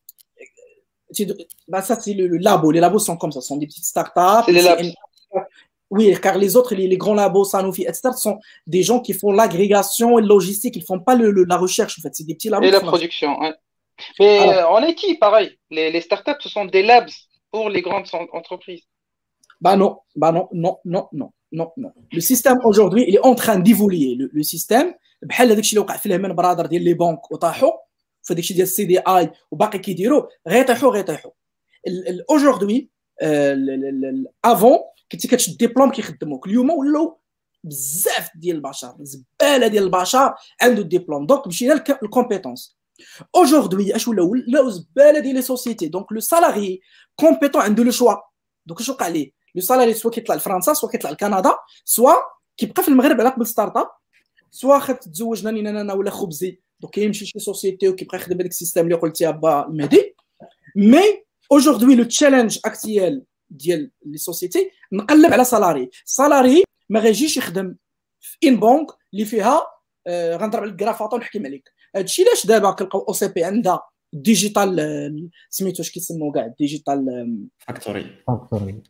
bah, 1.68 1.82
ça, 1.82 1.98
c'est 1.98 2.14
le, 2.14 2.27
le, 2.27 2.39
labo. 2.39 2.70
Les 2.70 2.81
labos 2.81 2.98
sont 2.98 3.16
comme 3.16 3.32
ça, 3.32 3.40
ce 3.40 3.48
sont 3.48 3.56
des 3.56 3.66
petites 3.66 3.85
startups. 3.85 4.52
C'est. 4.52 4.94
Oui, 5.89 6.12
car 6.20 6.36
les 6.36 6.56
autres, 6.56 6.74
les, 6.74 6.89
les, 6.89 6.97
grands 6.97 7.14
labos, 7.14 7.44
Sanofi, 7.44 7.82
etc., 7.82 8.10
sont 8.16 8.40
des 8.66 8.82
gens 8.82 8.98
qui 8.98 9.12
font 9.12 9.31
l'agrégation 9.31 10.18
et 10.18 10.23
le 10.23 10.27
logistique, 10.27 10.74
ils 10.74 10.81
ne 10.81 10.85
font 10.85 10.98
pas 10.98 11.14
le, 11.14 11.31
la 11.44 11.56
recherche, 11.56 11.97
en 11.98 12.02
fait. 12.02 12.12
C'est 12.12 12.24
des 12.24 12.35
petits 12.35 12.48
labos. 12.48 12.66
Et 12.66 12.73
la 12.73 12.81
production, 12.81 13.39
ouais. 13.39 13.55
Mais 14.18 14.39
Alors, 14.39 14.73
en 14.73 14.82
IT, 14.82 15.18
pareil. 15.18 15.56
Les, 15.70 15.90
les, 15.90 16.01
startups, 16.01 16.40
ce 16.40 16.48
sont 16.48 16.64
des 16.64 16.82
labs 16.82 17.09
pour 17.51 17.68
les 17.70 17.82
grandes 17.82 18.06
entreprises. 18.32 18.85
Bah 19.60 19.77
non, 19.77 19.98
bah 20.14 20.32
non, 20.32 20.48
non, 20.52 20.78
non, 20.85 21.09
non, 21.12 21.31
non, 21.52 21.73
non. 21.77 21.93
Le 22.12 22.20
système 22.20 22.59
aujourd'hui, 22.64 23.05
il 23.09 23.14
est 23.16 23.24
en 23.24 23.35
train 23.35 23.59
d'évoluer. 23.59 24.14
Le, 24.14 24.31
le, 24.32 24.43
système, 24.43 24.94
بحال 25.23 25.48
هذاك 25.48 25.59
الشيء 25.59 25.78
اللي 25.78 25.86
وقع 25.86 25.97
في 25.97 26.06
Lehman 26.07 26.35
Brothers 26.35 26.66
ديال 26.66 26.85
les 26.85 26.94
banques 26.94 27.31
وطاحوا 27.31 27.73
فداك 28.23 28.39
الشيء 28.39 28.56
ديال 28.56 28.66
ال 28.66 28.85
CDI 28.85 29.31
وباقي 29.51 29.78
كيديروا 29.78 30.27
غيطيحوا 30.48 30.90
غيطيحوا 30.90 31.31
aujourd'hui 32.31 32.90
avant 34.44 34.78
كنتي 35.12 35.28
كتشد 35.28 35.56
ديبلوم 35.56 35.90
كيخدموك 35.90 36.47
اليوم 36.47 36.70
ولاو 36.70 37.20
بزاف 37.64 38.31
ديال 38.35 38.56
البشر 38.56 38.94
زباله 39.01 39.66
ديال 39.66 39.85
البشر 39.85 40.35
عنده 40.62 40.82
الدبلوم 40.82 41.27
donc 41.27 41.47
مشينا 41.47 41.85
لل 42.03 42.15
compétence 42.15 42.76
aujourd'hui 43.36 43.97
اش 43.97 44.09
ولاو 44.09 44.31
ولاو 44.31 44.68
زباله 44.70 45.18
ديال 45.18 45.35
les 45.35 45.43
sociétés 45.43 45.89
donc 45.89 46.12
le 46.12 46.20
salarié 46.20 46.81
compétent 47.16 47.62
عنده 47.62 47.85
le 47.85 47.90
choix 47.90 48.15
donc 48.66 48.81
اش 48.81 48.89
وقع 48.89 49.09
ليه 49.09 49.32
le 49.55 49.62
salarié 49.62 49.94
soit 49.94 50.11
كيطلع 50.10 50.35
لفرنسا 50.35 50.74
soit 50.74 50.89
كيطلع 50.89 51.10
لكندا 51.10 51.55
soit 51.85 52.12
كيبقى 52.56 52.82
في 52.82 52.89
المغرب 52.89 53.20
على 53.20 53.28
قبل 53.31 53.47
startup 53.47 53.89
soit 54.51 54.78
خد 54.78 54.97
تزوج 54.97 55.44
ناني 55.44 55.70
أنا 55.70 55.93
ولا 55.93 56.10
خبزي 56.10 56.60
donc 56.81 56.94
كيمشي 56.94 57.27
شي 57.27 57.39
société 57.39 57.89
وكيبقى 57.89 58.16
يخدم 58.16 58.36
هذاك 58.36 58.51
ال 58.51 58.55
système 58.55 58.85
اللي 58.85 58.94
قلتي 58.94 59.32
با 59.32 59.66
المهدي 59.66 60.14
mais 60.77 61.03
aujourd'hui 61.55 61.94
le 61.97 62.05
challenge 62.05 62.59
actuel 62.65 63.24
ديال 63.51 63.90
les 64.07 64.19
sociétés 64.19 64.70
نقلب 64.93 65.32
على 65.32 65.44
salarié 65.44 65.90
salarié 66.05 66.65
ما 66.89 67.01
غيجيش 67.01 67.36
يخدم 67.36 67.77
في 68.20 68.48
une 68.48 68.57
banque 68.57 68.86
اللي 69.14 69.24
فيها 69.24 69.66
غنضرب 70.09 70.62
عليك 70.62 70.77
كرافاطه 70.77 71.14
ونحكم 71.14 71.47
عليك 71.47 71.73
هادشي 71.97 72.24
علاش 72.24 72.47
دابا 72.47 72.70
كنلقاو 72.70 73.01
OCP 73.01 73.44
عندها 73.44 73.82
digital 74.12 75.28
سميتو 75.51 75.82
اش 75.82 75.90
كيسموا 75.90 76.32
كاع 76.32 76.55
digital 76.59 77.27
factory 77.59 78.07
factory 78.27 78.82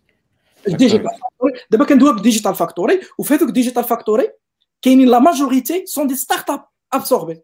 ال 0.69 0.74
digital 0.74 1.09
factory 1.09 1.53
دابا 1.71 1.85
كندويو 1.85 2.13
بال 2.13 2.22
digital 2.22 2.55
factory 2.55 3.01
وفي 3.19 3.35
هذوك 3.35 3.49
ال 3.49 3.53
digital 3.53 3.85
factory 3.85 4.33
كاينين 4.83 5.09
la 5.09 5.19
majorité 5.19 5.87
sont 5.87 6.07
des 6.07 6.15
startups 6.15 6.65
absorbées 6.93 7.43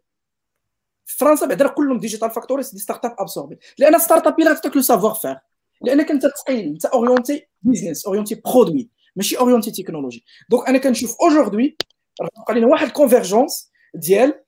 في 1.05 1.17
فرنسا 1.17 1.45
بعدا 1.45 1.67
كلهم 1.67 1.99
digital 1.99 2.31
factory 2.31 2.63
des 2.73 2.79
startups 2.79 3.15
absorbées 3.19 3.57
لأن 3.77 3.99
startup 3.99 4.39
إلا 4.39 4.53
تعطيك 4.53 4.75
le 4.75 4.81
savoir-faire 4.81 5.37
لانك 5.81 6.11
انت 6.11 6.25
تقيل 6.25 6.67
أنت 6.67 6.85
orienté 6.85 7.47
business 7.61 8.05
orienté 8.05 8.35
produit 8.35 8.89
ماشي 9.15 9.37
orienté 9.37 9.71
technologie 9.71 10.23
donc 10.49 10.67
أنا 10.67 10.77
كنشوف 10.77 11.15
aujourd'hui 11.21 11.77
غتبقى 12.23 12.53
لنا 12.53 12.67
واحد 12.67 12.87
ال 12.87 12.94
convergence 12.94 13.71
ديال 13.95 14.43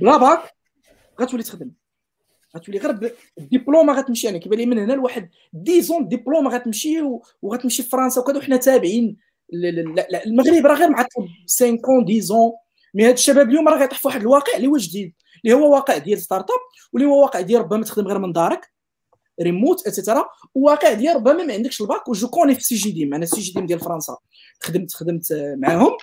بلا 0.00 0.16
باك 0.16 0.54
غتولي 1.20 1.42
تخدم. 1.42 1.70
غتولي 2.56 2.78
غير 2.78 3.14
الدبلومة 3.38 3.92
غتمشي 3.92 4.28
أنا 4.28 4.38
كيبان 4.38 4.58
لي 4.58 4.66
من 4.66 4.78
هنا 4.78 4.92
لواحد 4.92 5.30
ديزون 5.52 6.08
ديبلومه 6.08 6.50
غتمشي 6.50 7.02
وغتمشي 7.42 7.82
فرنسا 7.82 8.20
وكذا 8.20 8.38
وحنا 8.38 8.56
تابعين 8.56 9.16
المغرب 10.26 10.66
راه 10.66 10.74
غير 10.74 10.90
معطل 10.90 11.28
5 11.42 11.66
10 11.66 12.04
10 12.08 12.52
مي 12.94 13.06
هاد 13.08 13.12
الشباب 13.12 13.48
اليوم 13.48 13.68
راه 13.68 13.78
غيطيح 13.78 13.98
في 13.98 14.08
واحد 14.08 14.20
الواقع 14.20 14.56
اللي 14.56 14.68
هو 14.68 14.76
جديد 14.76 15.14
اللي 15.44 15.56
هو 15.56 15.74
واقع 15.74 15.98
ديال 15.98 16.18
ستارت 16.18 16.50
اب 16.50 16.60
واللي 16.92 17.08
هو 17.08 17.22
واقع 17.22 17.40
ديال 17.40 17.60
ربما 17.60 17.84
تخدم 17.84 18.06
غير 18.08 18.18
من 18.18 18.32
دارك 18.32 18.74
ريموت 19.42 19.86
اتسيتيرا 19.86 20.24
وواقع 20.54 20.92
ديال 20.92 21.16
ربما 21.16 21.44
ما 21.44 21.54
عندكش 21.54 21.80
الباك 21.80 22.08
وجو 22.08 22.28
كوني 22.28 22.54
في 22.54 22.60
سي 22.60 22.74
جي 22.74 22.90
ديم 22.90 23.14
أنا 23.14 23.26
سي 23.26 23.40
جي 23.40 23.52
ديم 23.52 23.66
ديال 23.66 23.80
فرنسا. 23.80 24.16
خدمت 24.60 24.92
خدمت 24.94 25.54
معاهم. 25.58 25.96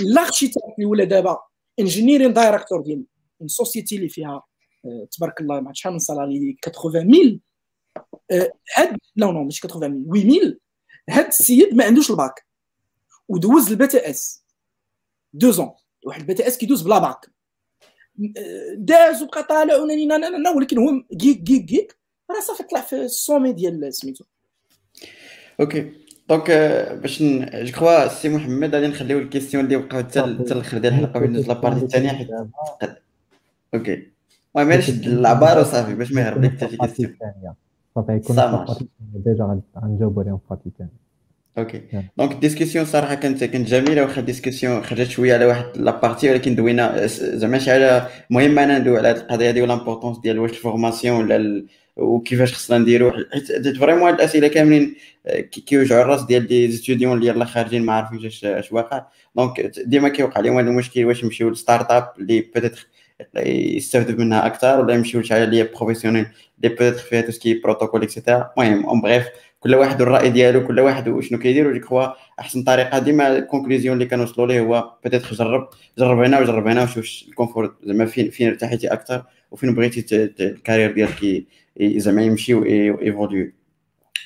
l'architecte 0.00 0.62
اللي 0.78 0.86
ولا 0.86 1.04
دابا 1.04 1.38
engineering 1.80 2.32
director 2.32 2.80
ديال 2.80 3.04
une 3.40 3.48
société 3.48 3.96
اللي 3.96 4.08
فيها 4.08 4.42
تبارك 5.10 5.40
الله 5.40 5.60
ما 5.60 5.72
شحال 5.74 5.92
من 5.92 5.98
salarié 5.98 6.56
80000 6.74 7.38
هاد 8.76 8.96
لا 9.16 9.26
non 9.26 9.44
ماشي 9.44 9.68
80000 9.68 9.92
8000 10.12 10.56
هاد 11.10 11.26
السيد 11.26 11.74
ما 11.74 11.84
عندوش 11.84 12.10
الباك 12.10 12.46
ودوز 13.28 13.70
ال 13.70 13.74
BTS 13.74 13.86
deux 13.86 14.44
ans 15.32 15.70
واحد 16.06 16.20
ال 16.20 16.34
BTS 16.34 16.58
كيدوز 16.58 16.82
بلا 16.82 16.98
باك 16.98 17.30
داز 18.76 19.22
وبقى 19.22 19.42
طالع 19.42 19.76
ولكن 20.56 20.78
هو 20.78 21.02
كيك 21.20 21.42
كيك 21.44 21.64
كيك 21.64 21.98
راه 22.30 22.40
صافي 22.40 22.62
طلع 22.62 22.80
في 22.80 22.96
ال 22.96 23.04
sommet 23.04 23.52
ديال 23.52 23.94
سميتو. 23.94 24.24
OK 25.60 25.92
donc 26.28 26.50
باش 27.02 27.22
je 27.22 27.72
crois 27.72 28.08
سي 28.08 28.28
محمد 28.28 28.74
غادي 28.74 28.86
نخليو 28.86 29.18
ال 29.18 29.23
questions 29.23 29.64
اللي 29.64 29.76
بقاو 29.76 29.98
حتى 29.98 30.20
الآخر 30.24 30.78
ديال 30.78 30.92
الحلقة 30.92 31.20
باش 31.20 31.28
ندوز 31.28 31.48
la 31.48 31.57
partie 31.57 31.84
الثانية 31.84 32.08
حيت 32.08 32.28
OK 33.74 34.10
المهم 34.56 34.72
غير 34.72 34.80
شد 34.80 35.06
العبار 35.06 35.60
وصافي 35.60 35.94
باش 35.94 36.12
ما 36.12 36.20
يهرب 36.20 36.44
لك 36.44 36.50
حتى 36.50 36.68
شي 36.70 36.76
question 36.76 37.14
صافي 37.94 38.16
يكون 38.16 38.36
déjà 39.14 39.60
غنجاوبو 39.82 40.20
عليهم 40.20 40.40
في 40.48 40.56
الثانية 40.66 41.00
OK 41.58 41.82
donc 42.18 42.32
ال 42.32 42.37
discussion 42.37 42.84
صراحة 42.84 43.14
كانت 43.14 43.44
كانت 43.44 43.68
جميله 43.68 44.02
واخا 44.02 44.20
ال 44.20 44.26
discussion 44.26 44.82
خرجت 44.82 45.10
شوية 45.10 45.34
على 45.34 45.44
واحد 45.44 45.64
la 45.76 45.90
partie 45.90 46.30
ولكن 46.30 46.54
دوينا 46.54 47.06
زعما 47.06 47.58
شي 47.58 47.70
حاجة 47.70 48.08
مهمه 48.30 48.64
أنا 48.64 48.78
ندوي 48.78 48.98
على 48.98 49.08
هذه 49.08 49.16
القضية 49.16 49.50
هذه 49.50 49.62
وال 49.62 49.71
importance 49.71 50.18
ديال 50.18 50.38
واش 50.38 50.50
ال 50.50 50.57
formation 50.57 51.16
ولا 51.16 51.66
وكيفاش 51.96 52.54
خصنا 52.54 52.78
نديرو 52.78 53.10
حيت 53.10 53.76
vraiment 53.76 54.02
هاد 54.02 54.14
الاسئله 54.14 54.48
كاملين 54.48 54.94
كيوجعوا 55.66 56.02
الراس 56.02 56.24
ديال 56.24 56.46
des 56.46 56.72
étudiants 56.72 57.16
اللي 57.16 57.26
يلاه 57.26 57.44
خارجين 57.44 57.82
ما 57.82 57.92
عارفينش 57.92 58.24
اش 58.24 58.44
اش 58.44 58.72
واقع 58.72 59.06
donc 59.36 59.60
ديما 59.60 60.08
كيوقع 60.08 60.40
لهم 60.40 60.58
هذا 60.58 60.68
المشكل 60.68 61.04
واش 61.04 61.24
نمشيو 61.24 61.50
ل 61.50 61.90
startup 61.90 62.12
اللي 62.18 62.40
peut-être 62.40 62.88
يستافدوا 63.36 64.24
منها 64.24 64.46
أكثر 64.46 64.80
ولا 64.80 64.94
يمشيو 64.94 65.20
لشي 65.20 65.34
حاجة 65.34 65.44
اللي 65.44 65.62
professionnelle 65.62 66.26
اللي 66.56 66.68
peut-être 66.68 66.98
فيها 66.98 67.20
tout 67.20 67.30
ce 67.32 67.41
qui 67.41 67.54
est 67.54 67.66
protocole 67.66 68.02
et 68.02 68.14
cetera 68.14 68.50
المهم 68.58 68.86
en 68.86 69.00
bref 69.00 69.26
كل 69.60 69.74
واحد 69.74 70.00
والراي 70.00 70.30
ديالو 70.30 70.66
كل 70.66 70.80
واحد 70.80 71.08
وشنو 71.08 71.38
كيدير 71.38 71.68
و 71.68 71.71
je 71.71 71.78
crois 71.78 72.06
احسن 72.40 72.62
طريقه 72.62 72.98
ديما 72.98 73.36
ال 73.38 73.43
conclusion 73.43 73.94
اللي 73.94 74.06
كنوصلوا 74.06 74.46
ليه 74.46 74.60
هو 74.60 74.92
peut-être 75.04 75.34
جرب 75.34 75.68
جرب 75.98 76.18
هنا 76.18 76.40
وجرب 76.40 76.66
هنا 76.66 76.82
وشوف 76.82 77.24
ال 77.28 77.34
confort 77.34 77.74
زعما 77.84 78.06
فين 78.06 78.30
فين 78.30 78.48
ارتحيتي 78.48 78.88
أكثر 78.88 79.24
وفين 79.50 79.74
بغيتي 79.74 80.30
ال 80.40 80.46
carrière 80.46 80.92
ديالك 80.92 81.44
زعما 81.80 82.22
يمشي 82.22 82.54
و 82.54 82.66
évoluer 82.66 83.52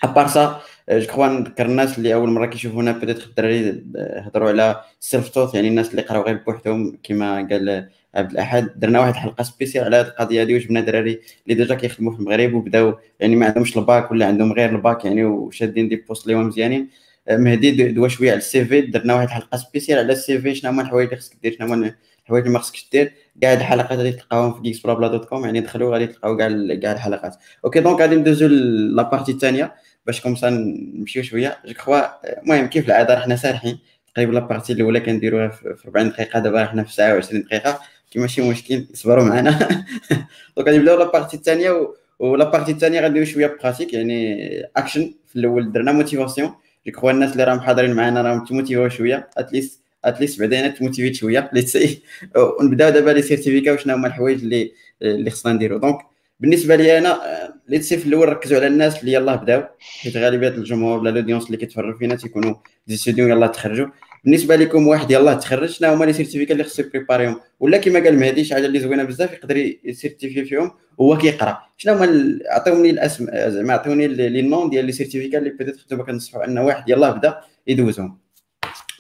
après 0.05 0.61
ça 0.91 0.99
je 0.99 1.07
crois 1.07 1.27
نذكر 1.27 1.67
الناس 1.67 1.99
اللي 1.99 2.15
اول 2.15 2.31
مره 2.31 2.47
كيشوفونا 2.47 2.93
peut-être 2.93 3.25
الدراري 3.25 3.85
هضروا 3.97 4.49
على 4.49 4.81
self 5.01 5.29
taught 5.29 5.55
يعني 5.55 5.69
الناس 5.69 5.91
اللي 5.91 6.03
قراو 6.03 6.23
غير 6.23 6.43
بوحدهم 6.47 6.99
كما 7.03 7.49
قال 7.51 7.89
عبد 8.15 8.31
الأحد. 8.31 8.71
درنا 8.77 9.01
واحد 9.01 9.13
الحلقة 9.13 9.43
spéciale 9.43 9.85
على 9.85 9.97
هذه 9.97 10.07
القضية 10.07 10.43
هذه 10.43 10.55
وجبنا 10.55 10.81
دراري 10.81 11.21
اللي 11.49 11.55
déjà 11.55 11.75
كيخدموا 11.75 12.13
في 12.13 12.19
المغرب 12.19 12.55
وبداو 12.55 12.99
يعني 13.21 13.37
ما 13.37 13.47
عندهمش 13.47 13.79
الباك 13.79 14.11
ولا 14.11 14.27
عندهم 14.27 14.53
غير 14.53 14.71
الباك 14.71 15.05
يعني 15.05 15.25
وشادين 15.25 15.89
des 15.89 15.97
postes 15.97 16.27
اللي 16.27 16.37
هما 16.37 16.45
مزيانين 16.45 16.89
مهدي 17.31 17.93
دوا 17.93 18.09
شوية 18.09 18.31
على 18.31 18.39
ال 18.39 18.65
CV 18.65 18.81
درنا 18.81 19.15
واحد 19.15 19.27
الحلقة 19.27 19.57
سبيسيال 19.57 19.99
على 19.99 20.13
ال 20.13 20.39
CV 20.39 20.55
شنو 20.55 20.71
هما 20.71 20.83
الحوايج 20.83 21.09
اللي 21.09 21.21
خصك 21.21 21.37
دير 21.43 21.57
شنو 21.59 21.67
هما 21.67 21.95
الحوايج 22.23 22.45
اللي 22.45 22.55
ما 22.55 22.59
خصكش 22.59 22.89
دير. 22.93 23.13
كاع 23.41 23.53
الحلقات 23.53 23.99
غادي 23.99 24.13
تلقاوهم 24.13 24.55
في 24.55 24.63
Geeksblabla 24.63 25.09
dot 25.09 25.25
com 25.25 25.45
يعني 25.45 25.61
دخلوا 25.61 25.93
غادي 25.93 26.07
تلقاو 26.07 26.37
كاع 26.37 26.49
كاع 26.83 26.93
الحلقات. 26.93 27.37
OK 27.65 27.81
donc 27.81 28.01
غادي 28.01 28.17
ندوزو 28.17 28.47
la 28.47 28.68
partie 28.68 29.33
الثانية 29.33 29.75
باش 30.07 30.21
comme 30.21 30.42
ça 30.42 30.51
نمشيو 30.95 31.23
شوية. 31.23 31.57
je 31.67 31.75
crois 31.75 32.01
المهم 32.43 32.67
كيف 32.67 32.87
العادة؟ 32.87 33.21
حنا 33.21 33.37
سارحين 33.37 33.79
تقريبا 34.15 34.33
la 34.33 34.43
partie 34.43 34.73
الأولى 34.73 35.01
كنديروها 35.01 35.49
في 35.49 35.75
40 35.89 36.09
دقيقة 36.09 36.41
دابا 36.41 36.65
حنا 36.67 36.85
في 36.85 36.93
ساعة 36.93 37.21
و20 37.21 37.35
دقيقة. 37.35 37.81
ماشي 38.19 38.43
مشكل 38.51 38.87
صبروا 38.95 39.25
معنا. 39.25 39.51
donc 40.57 40.69
غادي 40.69 40.79
نبداو 40.79 40.99
la 40.99 41.08
partie 41.08 41.37
الثانية 41.37 41.95
و 42.19 42.25
la 42.25 42.37
partie 42.37 42.73
الثانية 42.73 43.01
غنديرو 43.01 43.25
شوية 43.25 43.57
pratique 43.63 43.93
يعني 43.95 44.39
اكشن 44.77 45.15
في 45.27 45.37
الأول 45.37 45.73
درنا 45.73 45.93
motivation 45.93 46.55
je 46.87 46.93
crois 46.93 47.11
الناس 47.11 47.33
اللي 47.33 47.45
راهم 47.45 47.61
حاضرين 47.61 47.93
معنا 47.93 48.23
راهم 48.23 48.45
تموتيفاو 48.45 48.89
شوية 48.89 49.31
at 49.37 49.49
least 49.49 49.81
at 50.05 50.15
least 50.15 50.41
بعدا 50.41 50.69
تموتيفيت 50.69 51.15
شوية 51.15 51.51
let's 51.53 51.84
say 51.84 52.03
ونبداو 52.61 52.91
دابا 52.91 53.11
les 53.11 53.23
certificats 53.23 53.73
وشنو 53.73 53.95
هما 53.95 54.07
الحوايج 54.07 54.43
اللي 54.43 54.73
اللي 55.03 55.31
خصنا 55.31 55.53
نديرو. 55.53 55.79
donc 55.79 55.99
بالنسبة 56.41 56.77
لي 56.77 56.99
أنا 56.99 57.21
let's 57.69 57.86
say 57.86 57.97
في 57.99 58.07
الأول 58.07 58.29
ركزوا 58.29 58.57
على 58.59 58.67
الناس 58.67 59.01
اللي 59.01 59.13
يلاه 59.13 59.35
بداو 59.37 59.63
حيت 59.79 60.17
غالبية 60.17 60.49
الجمهور 60.49 60.99
ولا 60.99 61.11
l'audience 61.11 61.47
اللي 61.47 61.57
كيتفرج 61.57 61.99
فينا 61.99 62.15
تيكونوا 62.17 62.55
des 62.87 62.97
étudiants 62.97 63.31
يلاه 63.31 63.47
تخرجوا. 63.47 63.87
بالنسبة 64.25 64.57
لكم 64.57 64.89
واحد 64.89 65.11
يلاه 65.11 65.35
تخرج 65.35 65.69
شنو 65.69 65.93
هما 65.93 66.05
les 66.05 66.13
certificats 66.13 66.53
اللي 66.53 66.65
خصو 66.65 66.83
يبريباريهم 66.83 67.41
ولا 67.61 67.79
كما 67.79 68.01
قال 68.01 68.19
مهدي 68.19 68.45
شي 68.45 68.55
حاجة 68.55 68.67
اللي 68.67 68.81
زوينة 68.81 69.05
بزاف 69.05 69.33
يقدر 69.33 69.57
يسيرتيفي 69.85 70.45
فيهم 70.45 70.71
وهو 70.99 71.19
كيقرأ. 71.19 71.59
شنو 71.77 71.95
هما 71.95 72.39
عطيوني 72.47 72.91
الاسم 72.91 73.27
زعما 73.35 73.73
عطيوني 73.73 74.07
les 74.07 74.43
noms 74.43 74.71
ديال 74.71 74.85
les 74.85 74.93
certificats 74.93 75.39
اللي 75.39 75.51
peut-être 75.51 75.79
انتما 75.81 76.05
كنصحوا 76.05 76.45
أن 76.45 76.59
واحد 76.59 76.89
يلاه 76.89 77.11
بدا 77.11 77.41
يدوزهم. 77.67 78.19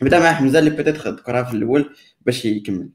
نبدا 0.02 0.18
مع 0.18 0.32
حمزة 0.32 0.58
اللي 0.58 0.70
peut-être 0.70 0.96
ذكرها 0.96 1.42
في 1.42 1.54
الأول 1.54 1.94
باش 2.26 2.44
يكمل. 2.44 2.88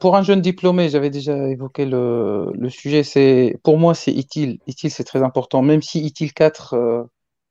pour 0.00 0.16
un 0.16 0.22
jeune 0.22 0.40
diplômé, 0.40 0.88
j'avais 0.88 1.10
déjà 1.10 1.48
évoqué 1.48 1.84
le, 1.84 2.52
le 2.54 2.70
sujet, 2.70 3.02
c'est 3.02 3.56
pour 3.64 3.78
moi 3.78 3.94
c'est 3.94 4.12
ITIL. 4.12 4.58
ITIL 4.66 4.90
c'est 4.90 5.04
très 5.04 5.22
important, 5.22 5.62
même 5.62 5.82
si 5.82 6.00
ITIL 6.00 6.32
4, 6.32 6.74
euh, 6.74 7.02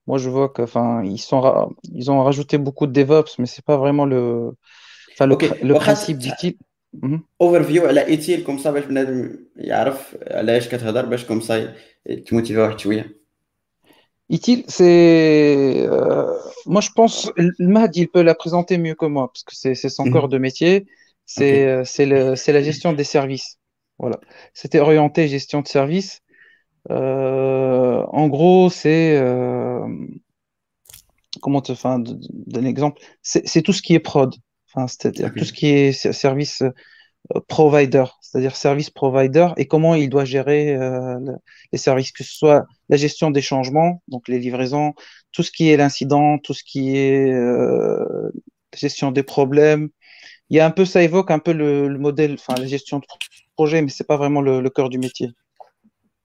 moi 0.07 0.19
je 0.19 0.29
vois 0.31 0.49
que 0.49 0.63
enfin 0.63 1.03
ils 1.05 1.19
sont 1.19 1.41
ils 2.01 2.11
ont 2.11 2.23
rajouté 2.23 2.59
beaucoup 2.59 2.87
de 2.87 2.93
DevOps, 2.93 3.39
mais 3.39 3.47
c'est 3.47 3.65
pas 3.65 3.77
vraiment 3.77 4.07
le 4.07 4.53
enfin 5.13 5.27
le, 5.27 5.35
okay. 5.35 5.51
le 5.63 5.75
principe 5.75 6.19
d'ITIL. 6.19 6.57
اوفر 7.41 7.87
على 7.89 8.07
ايتيل 8.07 8.45
كوم 8.45 8.59
سا 8.59 8.71
باش 8.71 8.85
بنادم 8.85 9.47
يعرف 9.57 10.17
على 10.31 10.57
اش 10.57 10.69
كتهضر 10.69 11.07
باش 11.07 11.25
كوم 11.25 11.41
سا 11.41 11.75
تموتيفي 12.27 12.61
واحد 12.61 12.79
شويه 12.79 13.21
ITIL, 14.33 14.65
c'est. 14.69 15.89
Euh, 15.89 16.39
moi, 16.67 16.81
je 16.81 16.91
pense. 16.95 17.33
Le 17.37 17.67
Mahdi, 17.67 18.03
il 18.03 18.09
peut 18.09 18.23
la 18.23 18.37
présenter 18.37 18.79
mieux 18.79 18.95
que 18.95 19.07
moi, 19.07 19.27
parce 19.33 19.43
que 19.43 19.55
c'est 19.57 19.75
son 19.75 20.05
mm 20.05 20.09
-hmm. 20.09 20.13
corps 20.13 20.29
de 20.29 20.39
métier. 20.39 20.87
C'est 21.35 21.81
okay. 21.81 22.07
le, 22.07 22.53
la 22.59 22.63
gestion 22.63 22.91
des 23.01 23.09
services. 23.17 23.51
Voilà. 23.99 24.19
C'était 24.61 24.83
orienté 24.89 25.21
gestion 25.37 25.61
de 25.67 25.69
services. 25.79 26.13
Euh, 26.92 28.04
en 28.08 28.28
gros, 28.28 28.70
c'est. 28.70 29.18
Euh, 29.18 29.88
comment 31.42 31.62
te. 31.62 31.72
Enfin, 31.72 32.00
d'un 32.00 32.66
exemple. 32.66 33.02
C'est 33.22 33.62
tout 33.62 33.74
ce 33.74 33.82
qui 33.82 33.94
est 33.94 34.00
prod. 34.00 34.34
Enfin, 34.74 34.88
c'est-à-dire 34.88 35.28
okay. 35.28 35.40
tout 35.40 35.46
ce 35.46 35.54
qui 35.54 35.68
est 35.68 35.92
service 36.14 36.64
provider, 37.48 38.06
c'est-à-dire 38.22 38.56
service 38.56 38.90
provider, 38.90 39.50
et 39.58 39.68
comment 39.68 39.96
il 39.96 40.10
doit 40.10 40.26
gérer 40.26 40.76
euh, 40.76 41.18
les 41.72 41.78
services, 41.78 42.12
que 42.12 42.24
ce 42.24 42.34
soit 42.34 42.66
la 42.90 42.98
gestion 42.98 43.32
des 43.32 43.42
changements, 43.42 44.02
donc 44.08 44.28
les 44.28 44.40
livraisons, 44.40 44.94
tout 45.32 45.44
ce 45.44 45.52
qui 45.52 45.70
est 45.70 45.78
l'incident, 45.78 46.38
tout 46.38 46.54
ce 46.54 46.64
qui 46.64 46.98
est 46.98 47.32
euh, 47.32 48.32
gestion 48.76 49.12
des 49.12 49.24
problèmes. 49.24 49.90
Il 50.50 50.58
y 50.58 50.60
a 50.60 50.66
un 50.66 50.72
peu, 50.72 50.86
ça 50.86 51.02
évoque 51.02 51.32
un 51.32 51.40
peu 51.40 51.54
le, 51.54 51.88
le 51.88 51.98
modèle, 51.98 52.34
enfin 52.34 52.56
la 52.60 52.68
gestion 52.68 53.00
de 53.00 53.06
projet, 53.56 53.82
mais 53.82 53.90
c'est 53.90 54.08
pas 54.08 54.18
vraiment 54.18 54.42
le, 54.42 54.62
le, 54.62 54.70
cœur 54.70 54.90
du 54.90 55.00
métier. 55.00 55.32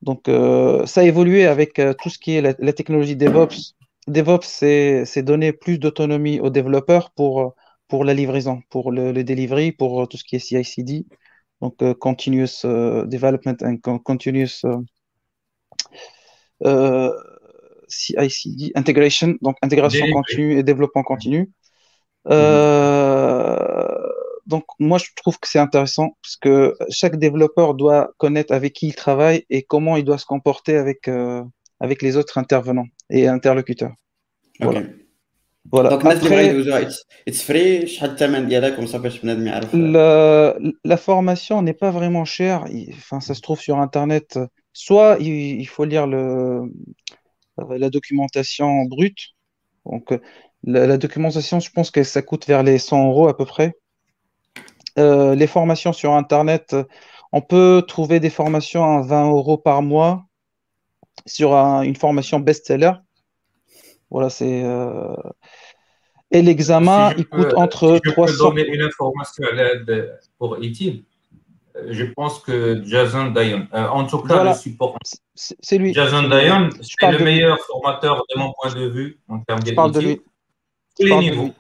Donc 0.02 0.28
euh, 0.28 0.86
ça 0.86 1.02
a 1.02 1.04
évolué 1.04 1.46
avec 1.46 1.80
tout 2.00 2.08
ce 2.08 2.18
qui 2.18 2.32
est 2.36 2.40
la, 2.40 2.54
la 2.58 2.72
technologie 2.72 3.16
DevOps. 3.16 3.74
DevOps, 4.06 4.44
c'est 4.44 5.22
donner 5.22 5.52
plus 5.52 5.78
d'autonomie 5.78 6.40
aux 6.40 6.50
développeurs 6.50 7.10
pour 7.10 7.54
pour 7.88 8.04
la 8.04 8.14
livraison, 8.14 8.62
pour 8.70 8.92
le, 8.92 9.10
le, 9.10 9.24
delivery, 9.24 9.72
pour 9.72 10.08
tout 10.08 10.16
ce 10.16 10.22
qui 10.22 10.36
est 10.36 10.38
CI/CD, 10.38 11.06
donc 11.60 11.76
continuous 11.98 12.62
development 12.64 13.56
and 13.62 13.98
continuous 14.04 14.62
CI/CD 17.88 18.72
integration, 18.76 19.34
donc 19.42 19.56
intégration 19.60 20.06
continue 20.12 20.58
et 20.58 20.62
développement 20.62 21.02
continu. 21.02 21.50
Mm 22.26 22.32
-hmm. 22.32 22.99
Donc 24.50 24.64
moi 24.78 24.98
je 24.98 25.06
trouve 25.16 25.38
que 25.38 25.48
c'est 25.48 25.58
intéressant 25.58 26.08
parce 26.22 26.36
que 26.36 26.74
chaque 26.90 27.16
développeur 27.16 27.74
doit 27.74 28.10
connaître 28.18 28.52
avec 28.52 28.72
qui 28.74 28.88
il 28.88 28.94
travaille 28.94 29.44
et 29.48 29.62
comment 29.62 29.96
il 29.96 30.04
doit 30.04 30.18
se 30.18 30.26
comporter 30.26 30.76
avec 30.76 31.08
avec 31.80 32.02
les 32.02 32.16
autres 32.16 32.36
intervenants 32.36 32.88
et 33.08 33.26
interlocuteurs. 33.26 33.94
Okay. 34.60 34.64
Voilà. 34.64 34.82
Voilà. 35.72 35.90
Donc, 35.90 36.04
Après, 36.04 36.56
it's 37.26 37.42
free, 37.42 37.86
la, 39.72 40.56
la 40.84 40.96
formation 40.96 41.62
n'est 41.62 41.74
pas 41.74 41.90
vraiment 41.90 42.24
chère. 42.24 42.64
Enfin, 42.94 43.20
ça 43.20 43.34
se 43.34 43.40
trouve 43.40 43.60
sur 43.60 43.78
Internet. 43.78 44.38
Soit 44.72 45.18
il, 45.20 45.60
il 45.60 45.68
faut 45.68 45.84
lire 45.84 46.06
le, 46.06 46.62
la 47.68 47.90
documentation 47.90 48.84
brute. 48.84 49.34
Donc, 49.84 50.18
la, 50.64 50.86
la 50.86 50.96
documentation, 50.96 51.60
je 51.60 51.70
pense 51.70 51.90
que 51.90 52.02
ça 52.04 52.22
coûte 52.22 52.46
vers 52.46 52.62
les 52.62 52.78
100 52.78 53.08
euros 53.08 53.28
à 53.28 53.36
peu 53.36 53.44
près. 53.44 53.74
Euh, 54.98 55.34
les 55.34 55.46
formations 55.46 55.92
sur 55.92 56.12
Internet, 56.12 56.76
on 57.32 57.40
peut 57.40 57.82
trouver 57.86 58.20
des 58.20 58.30
formations 58.30 58.98
à 58.98 59.02
20 59.02 59.30
euros 59.30 59.56
par 59.56 59.82
mois 59.82 60.24
sur 61.26 61.54
un, 61.54 61.82
une 61.82 61.96
formation 61.96 62.40
best-seller. 62.40 62.92
Voilà, 64.10 64.30
c'est. 64.30 64.62
Euh... 64.64 65.14
Et 66.32 66.42
l'examen, 66.42 67.10
si 67.10 67.16
il 67.18 67.26
coûte 67.26 67.50
peux, 67.50 67.56
entre 67.56 67.96
si 67.96 68.00
je 68.04 68.12
300. 68.12 68.50
peux 68.50 68.56
donner 68.56 68.74
une 68.74 68.82
information 68.82 69.44
à 69.50 69.52
l'aide 69.52 70.20
pour 70.38 70.62
ITIL. 70.62 71.04
je 71.88 72.04
pense 72.04 72.38
que 72.40 72.82
Jason 72.84 73.30
Dayon, 73.30 73.66
euh, 73.74 73.88
en 73.88 74.04
tout 74.04 74.18
cas, 74.18 74.44
le 74.44 74.54
support. 74.54 74.96
C'est 75.34 75.78
lui. 75.78 75.92
Jason 75.92 76.28
Dayon, 76.28 76.70
c'est 76.80 77.10
le 77.10 77.24
meilleur 77.24 77.58
formateur 77.60 78.24
de 78.32 78.38
mon 78.38 78.52
point 78.52 78.72
de 78.72 78.86
vue 78.86 79.18
en 79.28 79.40
termes 79.40 79.62
de 79.62 79.72
parle 79.72 79.92
de 79.92 80.00
lui. 80.00 80.20
Tous 80.98 81.06
les 81.06 81.16
niveaux. 81.16 81.50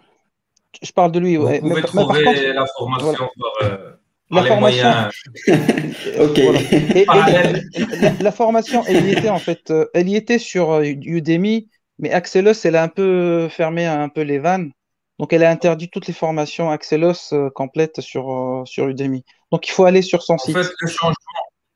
Je 0.82 0.92
parle 0.92 1.12
de 1.12 1.18
lui, 1.18 1.36
Vous 1.36 1.46
ouais. 1.46 1.60
pouvez 1.60 1.74
mais, 1.74 1.82
trouver 1.82 2.04
mais 2.18 2.24
par 2.24 2.34
contre, 2.34 2.54
la 2.54 2.66
formation 2.66 3.28
par, 3.38 3.68
euh, 3.70 3.90
la 4.30 4.36
par 4.36 4.42
les 4.42 4.48
formation. 4.48 4.88
moyens. 4.88 5.14
ok. 6.20 6.40
Voilà. 6.40 6.60
Et- 6.94 8.00
la, 8.00 8.12
la 8.20 8.32
formation, 8.32 8.84
elle 8.86 9.06
y 9.06 9.12
était 9.12 9.28
en 9.30 9.38
fait, 9.38 9.70
euh, 9.70 9.86
elle 9.94 10.08
y 10.08 10.16
était 10.16 10.38
sur 10.38 10.70
euh, 10.72 10.84
Udemy, 10.84 11.68
mais 11.98 12.12
Axelos, 12.12 12.52
elle 12.64 12.76
a 12.76 12.82
un 12.82 12.88
peu 12.88 13.48
fermé 13.50 13.86
un 13.86 14.08
peu 14.08 14.22
les 14.22 14.38
vannes. 14.38 14.70
Donc, 15.18 15.32
elle 15.34 15.44
a 15.44 15.50
interdit 15.50 15.90
toutes 15.90 16.06
les 16.06 16.14
formations 16.14 16.70
Axelos 16.70 17.34
euh, 17.34 17.50
complètes 17.50 18.00
sur, 18.00 18.32
euh, 18.32 18.64
sur 18.64 18.88
Udemy. 18.88 19.24
Donc, 19.52 19.68
il 19.68 19.72
faut 19.72 19.84
aller 19.84 20.00
sur 20.02 20.22
son 20.22 20.34
En 20.34 20.38
site. 20.38 20.56
fait, 20.56 20.72
le 20.80 20.88
changement, 20.88 21.14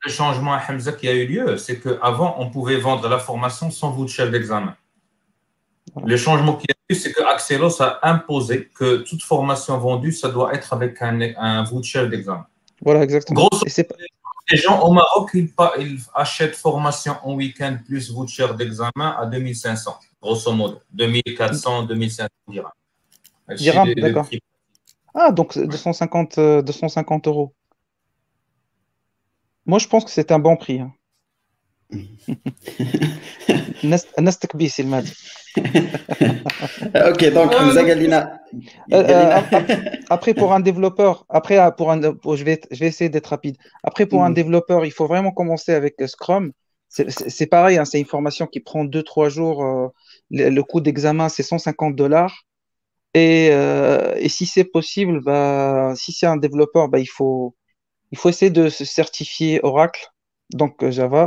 le 0.03 0.11
changement 0.11 0.53
à 0.53 0.61
Hamza 0.67 0.93
qui 0.93 1.07
a 1.07 1.13
eu 1.13 1.27
lieu, 1.27 1.57
c'est 1.57 1.79
qu'avant, 1.79 2.35
on 2.39 2.49
pouvait 2.49 2.77
vendre 2.77 3.07
la 3.07 3.19
formation 3.19 3.69
sans 3.69 3.91
voucher 3.91 4.29
d'examen. 4.31 4.75
Voilà. 5.93 6.07
Le 6.09 6.17
changement 6.17 6.57
eu, 6.57 6.73
c'est 6.93 7.11
que 7.11 7.21
Axelos 7.23 7.81
a 7.81 7.99
imposé 8.07 8.69
que 8.75 8.97
toute 8.97 9.23
formation 9.23 9.77
vendue, 9.79 10.11
ça 10.11 10.29
doit 10.29 10.53
être 10.53 10.71
avec 10.73 11.01
un, 11.01 11.19
un 11.37 11.63
voucher 11.63 12.07
d'examen. 12.07 12.45
Voilà, 12.81 13.01
exactement. 13.03 13.47
Grosso 13.47 13.65
pas- 13.65 13.95
Les 14.51 14.57
gens 14.57 14.79
au 14.81 14.91
Maroc, 14.91 15.31
ils, 15.33 15.49
ils 15.79 15.99
achètent 16.13 16.55
formation 16.55 17.15
en 17.23 17.33
week-end 17.33 17.79
plus 17.83 18.11
voucher 18.11 18.47
d'examen 18.55 19.15
à 19.17 19.25
2500, 19.25 19.97
grosso 20.21 20.51
modo. 20.51 20.79
2400, 20.93 21.83
2500 21.83 22.27
dirhams. 22.49 22.69
Dirhams, 23.57 23.93
d'accord. 23.95 24.27
Ah, 25.15 25.31
donc 25.31 25.57
250, 25.57 26.37
euh, 26.37 26.61
250 26.61 27.27
euros. 27.27 27.53
Moi, 29.65 29.79
je 29.79 29.87
pense 29.87 30.05
que 30.05 30.11
c'est 30.11 30.31
un 30.31 30.37
bon 30.39 30.55
prix. 30.57 30.79
hein. 30.81 30.93
Nest- 33.84 34.20
نستكبيس 34.20 34.80
المادي. 34.80 35.10
Ok, 37.10 37.24
donc, 37.34 37.52
Euh, 37.52 37.58
Hamza 37.58 37.80
قال 37.80 37.98
لنا- 37.98 38.38
Euh, 38.92 38.96
قال 38.96 39.06
euh, 39.06 39.10
لنا- 39.10 39.36
ap- 39.38 40.10
après, 40.10 40.34
pour 40.34 40.52
un 40.52 40.60
développeur, 40.60 41.14
après, 41.28 41.58
euh, 41.58 41.70
pour 41.78 41.90
un, 41.90 42.00
pour- 42.22 42.36
je 42.36 42.44
vais, 42.44 42.60
je 42.70 42.78
vais 42.80 42.86
essayer 42.92 43.10
d'être 43.14 43.30
rapide. 43.36 43.56
Après, 43.88 44.06
pour 44.06 44.20
un 44.24 44.28
Mhm. 44.30 44.34
développeur, 44.40 44.80
il 44.90 44.92
faut 44.98 45.06
vraiment 45.14 45.32
commencer 45.40 45.72
avec 45.80 45.94
euh, 46.00 46.06
Scrum. 46.14 46.44
C'est 46.94 47.08
c'est- 47.16 47.30
c'est 47.36 47.46
pareil, 47.56 47.76
hein, 47.78 47.84
c'est 47.90 48.00
une 48.04 48.10
formation 48.16 48.46
qui 48.52 48.60
prend 48.68 48.84
2-3 48.94 49.28
jours. 49.38 49.58
euh, 49.64 49.88
le, 50.36 50.44
le 50.58 50.62
coût 50.70 50.80
d'examen, 50.86 51.26
c'est 51.34 51.46
150 51.52 51.94
dollars. 52.02 52.34
Et, 53.14 53.48
euh, 53.52 54.14
et 54.24 54.28
si 54.36 54.44
c'est 54.54 54.68
possible, 54.78 55.16
bah, 55.28 55.92
si 56.02 56.10
c'est 56.16 56.30
un 56.34 56.40
développeur, 56.46 56.84
bah, 56.92 57.00
il 57.06 57.10
faut, 57.16 57.42
il 58.12 58.18
faut 58.20 58.28
essayer 58.32 58.52
de 58.60 58.64
se 58.78 58.84
certifier 59.00 59.52
Oracle, 59.70 60.04
donc 60.60 60.74
euh, 60.84 60.90
Java. 60.98 61.24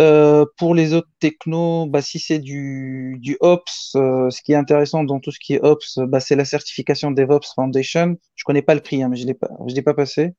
euh, 0.00 0.44
pour 0.58 0.74
les 0.74 0.92
autres 0.92 1.08
technos, 1.20 1.86
bah, 1.86 2.02
si 2.02 2.18
c'est 2.18 2.38
du, 2.38 3.16
du 3.20 3.36
Ops, 3.40 3.92
euh, 3.96 4.28
ce 4.30 4.42
qui 4.42 4.52
est 4.52 4.56
intéressant 4.56 5.04
dans 5.04 5.20
tout 5.20 5.30
ce 5.30 5.38
qui 5.40 5.54
est 5.54 5.60
Ops, 5.64 5.98
bah, 6.08 6.20
c'est 6.20 6.36
la 6.36 6.44
certification 6.44 7.10
DevOps 7.10 7.54
Foundation. 7.54 8.16
Je 8.34 8.44
connais 8.44 8.62
pas 8.62 8.74
le 8.74 8.82
prix, 8.82 9.02
hein, 9.02 9.08
mais 9.08 9.16
je 9.16 9.26
l'ai 9.26 9.34
pas, 9.34 9.48
je 9.66 9.74
l'ai 9.74 9.82
pas 9.82 9.94
passé. 9.94 10.34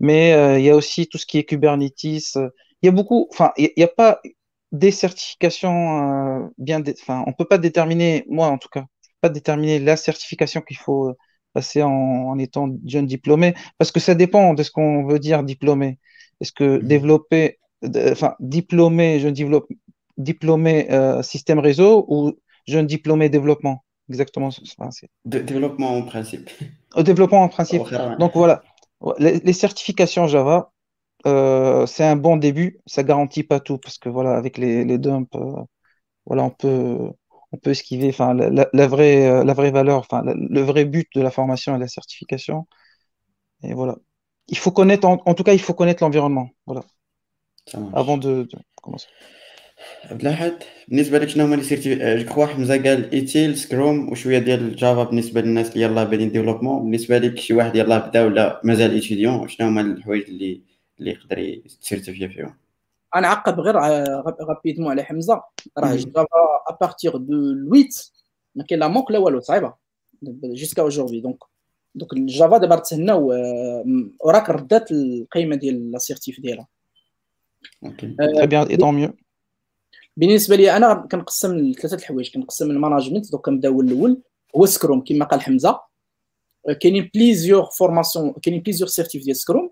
Mais 0.00 0.32
euh, 0.34 0.58
il 0.58 0.64
y 0.64 0.70
a 0.70 0.76
aussi 0.76 1.08
tout 1.08 1.18
ce 1.18 1.26
qui 1.26 1.38
est 1.38 1.44
Kubernetes. 1.44 2.04
Il 2.04 2.50
y 2.82 2.88
a 2.88 2.92
beaucoup, 2.92 3.28
enfin, 3.32 3.52
il 3.56 3.70
n'y 3.76 3.82
a 3.84 3.88
pas 3.88 4.20
des 4.72 4.90
certifications 4.90 6.50
bien, 6.58 6.80
dé- 6.80 6.94
enfin, 7.00 7.24
on 7.26 7.32
peut 7.32 7.44
pas 7.44 7.58
déterminer, 7.58 8.24
moi 8.28 8.48
en 8.48 8.58
tout 8.58 8.68
cas, 8.68 8.84
pas 9.20 9.28
déterminer 9.28 9.78
la 9.78 9.96
certification 9.96 10.60
qu'il 10.62 10.76
faut 10.76 11.14
passer 11.52 11.82
en, 11.82 11.90
en 11.90 12.38
étant 12.38 12.68
jeune 12.86 13.06
diplômé, 13.06 13.54
parce 13.78 13.92
que 13.92 14.00
ça 14.00 14.14
dépend 14.14 14.54
de 14.54 14.62
ce 14.62 14.70
qu'on 14.70 15.06
veut 15.06 15.18
dire 15.20 15.44
diplômé. 15.44 15.98
Est-ce 16.40 16.52
que 16.52 16.78
Mhm. 16.78 16.86
développer, 16.88 17.58
enfin, 18.12 18.34
diplômé, 18.40 19.20
jeune 19.20 19.34
développe, 19.34 19.68
diplômé 20.16 20.90
euh, 20.90 21.22
système 21.22 21.58
réseau 21.58 22.04
ou 22.08 22.32
jeune 22.66 22.86
diplômé 22.86 23.28
développement? 23.28 23.84
Exactement. 24.08 24.50
Développement 25.24 25.96
en 25.96 26.02
principe. 26.02 26.50
Au 26.94 27.02
développement 27.02 27.42
en 27.42 27.48
principe. 27.48 27.82
Donc 28.18 28.32
voilà, 28.34 28.62
les, 29.18 29.52
certifications 29.52 30.26
Java, 30.26 30.72
euh, 31.26 31.86
c'est 31.86 32.04
un 32.04 32.16
bon 32.16 32.36
début. 32.36 32.80
Ça 32.86 33.02
garantit 33.02 33.44
pas 33.44 33.60
tout 33.60 33.78
parce 33.78 33.98
que 33.98 34.08
voilà, 34.08 34.36
avec 34.36 34.58
les, 34.58 34.84
les 34.84 34.98
dumps, 34.98 35.34
euh, 35.36 35.62
voilà, 36.26 36.44
on 36.44 36.50
peut 36.50 37.10
on 37.52 37.56
peut 37.56 37.70
esquiver. 37.70 38.08
Enfin, 38.08 38.34
la, 38.34 38.68
la, 38.72 38.86
vraie 38.86 39.44
la 39.44 39.54
vraie 39.54 39.70
valeur, 39.70 39.98
enfin, 40.00 40.22
le 40.24 40.60
vrai 40.60 40.84
but 40.84 41.08
de 41.14 41.22
la 41.22 41.30
formation 41.30 41.74
et 41.76 41.78
la 41.78 41.88
certification. 41.88 42.66
Et 43.62 43.74
voilà. 43.74 43.96
Il 44.48 44.58
faut 44.58 44.72
connaître, 44.72 45.06
en, 45.08 45.22
en 45.24 45.34
tout 45.34 45.44
cas, 45.44 45.54
il 45.54 45.60
faut 45.60 45.74
connaître 45.74 46.02
l'environnement. 46.02 46.50
Voilà. 46.66 46.82
Avant 47.72 48.18
de, 48.18 48.44
de 48.44 48.58
commencer. 48.82 49.08
عبد 50.10 50.20
الأحد 50.20 50.52
بالنسبة 50.88 51.18
لك 51.18 51.28
شنو 51.28 51.44
هما 51.44 51.56
les 51.56 51.62
certifs 51.62 52.16
je 52.16 52.24
crois 52.24 52.46
حمزة 52.46 52.74
قال 52.82 53.12
ITIL 53.12 53.56
Scrum 53.58 54.12
وشوية 54.12 54.38
ديال 54.38 54.60
ال 54.60 54.68
Java 54.68 55.02
بالنسبة 55.02 55.40
للناس 55.40 55.72
اللي 55.72 55.84
يلاه 55.84 56.04
بادين 56.04 56.32
développement 56.32 56.82
بالنسبة 56.82 57.18
لك 57.18 57.38
شي 57.38 57.54
واحد 57.54 57.76
يلاه 57.76 57.98
بدأ 57.98 58.24
ولا 58.24 58.60
مازال 58.64 58.90
étudiant 58.90 59.48
شنو 59.48 59.66
هما 59.66 59.80
الحوايج 59.80 60.22
اللي 60.22 60.60
اللي 60.98 61.10
يقدر 61.10 61.38
يسيرتيفيا 61.38 62.28
فيهم؟ 62.28 62.54
أنا 63.16 63.28
عقب 63.28 63.60
غير 63.60 63.74
rapidement 64.40 64.90
على 64.90 65.04
حمزة. 65.04 65.42
راه. 65.78 65.94
Java 65.94 66.26
à 66.68 66.75
partir 66.75 67.16
de 67.16 67.54
8 67.70 67.88
ما 68.54 68.64
كاين 68.64 68.80
لا 68.80 68.88
مونك 68.88 69.10
لا 69.10 69.18
والو 69.18 69.40
صعيبة. 69.40 69.74
jusqu'à 70.44 70.82
aujourd'hui 70.82 71.20
donc 71.20 71.38
donc 71.94 72.12
ال 72.12 72.21
Java 72.21 72.58
دابا 72.58 72.76
تسناو 72.76 73.32
وراك 74.20 74.50
ردات 74.50 74.90
القيمة 74.92 75.56
ديال 75.56 75.90
la 75.90 75.98
certif 75.98 76.40
ديالها. 76.40 76.66
OK 77.84 78.16
Très 78.36 78.46
bien, 78.46 78.66
et 78.68 78.78
tant 78.78 78.92
mieux. 78.92 79.12
بالنسبة 80.16 80.56
لي 80.56 80.76
أنا 80.76 80.94
كنقسم 81.12 81.58
لثلاثة 81.58 81.96
الحوايج. 81.96 82.34
كنقسم 82.34 82.70
ال 82.70 82.76
management 82.76 83.32
donc 83.32 83.46
كنبداو 83.46 83.80
الأول. 83.80 84.22
هو 84.56 84.66
Scrum 84.66 85.00
كما 85.04 85.24
قال 85.24 85.40
حمزة. 85.40 85.80
كاينين 86.80 87.10
plusieurs 87.14 87.64
formations 87.64 88.32
كاينين 88.32 88.62
plusieurs 88.62 88.88
certifs 88.88 89.24
ديال 89.24 89.36
Scrum 89.36 89.70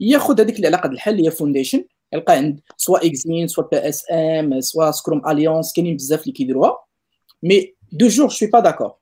ياخذ 0.00 0.40
هذيك 0.40 0.56
اللي 0.56 0.66
على 0.66 0.76
قد 0.76 0.92
الحال 0.92 1.14
اللي 1.14 1.26
هي 1.26 1.30
foundation 1.30 1.84
يلقى 2.12 2.36
عند 2.36 2.60
soit 2.76 3.06
EXIN 3.06 3.48
soit 3.48 3.64
PSM 3.64 4.60
soit 4.60 4.90
Scrum 4.90 5.28
Alliance 5.28 5.72
كاينين 5.72 5.96
بزاف 5.96 6.22
اللي 6.22 6.32
كيديروها. 6.32 6.78
mais 7.42 7.74
deux 7.92 8.08
jours 8.08 8.26
je 8.26 8.34
suis 8.34 8.48
pas 8.48 8.60
d'accord 8.60 8.92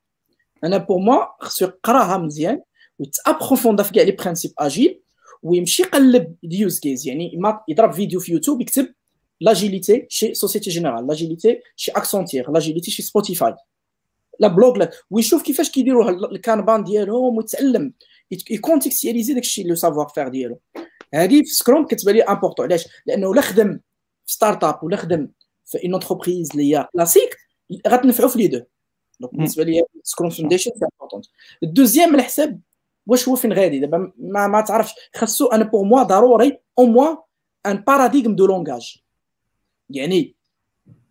أنا 0.65 0.77
pour 0.77 0.99
moi 0.99 1.25
خصو 1.41 1.65
يقراها 1.65 2.19
مزيان 2.19 2.61
ويتابروفوندا 2.99 3.83
في 3.83 3.93
كاع 3.93 4.05
les 4.05 4.13
principes 4.13 4.53
agiles 4.59 5.03
ويمشي 5.43 5.83
يقلب 5.83 6.35
ال 6.45 6.54
use 6.54 6.81
case 6.81 7.09
يعني 7.09 7.37
ما 7.37 7.61
يضرب 7.69 7.93
فيديو 7.93 8.21
في 8.21 8.33
يوتيوب 8.33 8.61
يكتب 8.61 8.95
l'agilité 9.41 10.07
chez 10.09 10.35
Société 10.35 10.71
Générale 10.71 11.07
l'agilité 11.07 11.61
chez 11.77 11.91
Accenture 11.91 12.51
l'agilité 12.51 12.91
chez 12.91 13.03
Spotify 13.03 13.55
لا 14.41 14.49
blog 14.49 14.79
لا. 14.79 14.91
ويشوف 15.11 15.43
كيفاش 15.43 15.71
كيديروها 15.71 16.11
ال 16.11 16.21
Kanban 16.21 16.85
ديالهم 16.85 17.37
ويتعلم. 17.37 17.93
يكونتكستياليزي 18.51 19.35
داكشي 19.35 19.63
le 19.63 19.75
savoir-faire 19.75 20.29
ديالو. 20.29 20.61
هذه 21.15 21.43
في 21.43 21.51
Scrum 21.51 21.87
كتبان 21.87 22.15
les 22.15 22.23
importants 22.23 22.67
علاش؟ 22.67 22.89
لأنه 23.07 23.35
لا 23.35 23.41
خدم 23.41 23.81
في 24.27 24.33
startup 24.33 24.85
ولا 24.85 24.97
خدم 24.97 25.29
في 25.67 25.85
une 25.85 25.95
entreprise 25.95 26.51
اللي 26.53 26.77
هي 26.77 26.89
كلاسيك 26.93 27.37
غتنفعوا 27.89 28.29
في 28.29 28.39
les 28.39 28.47
deux. 28.47 28.63
donc 29.21 29.35
بالنسبة 29.35 29.65
لي 29.65 29.83
Scrum 30.03 30.31
foundation 30.31 30.71
c'est 30.71 30.85
important 30.85 31.23
ال 31.63 31.68
deuxième 31.68 32.13
على 32.13 32.23
حساب 32.23 32.61
واش 33.09 33.29
هو 33.29 33.37
فين 33.37 33.53
غادي؟ 33.53 33.79
دابا 33.79 34.13
ما, 34.19 34.47
ما 34.47 34.61
تعرفش. 34.61 34.93
خاصو 35.17 35.47
أنا 35.47 35.65
pour 35.65 35.85
moi 35.85 36.03
ضروري 36.03 36.59
au 36.79 36.87
moins 36.87 37.17
un 37.67 37.77
paradigme 37.77 38.37
de 38.37 38.47
langage 38.47 38.97
يعني 39.91 40.35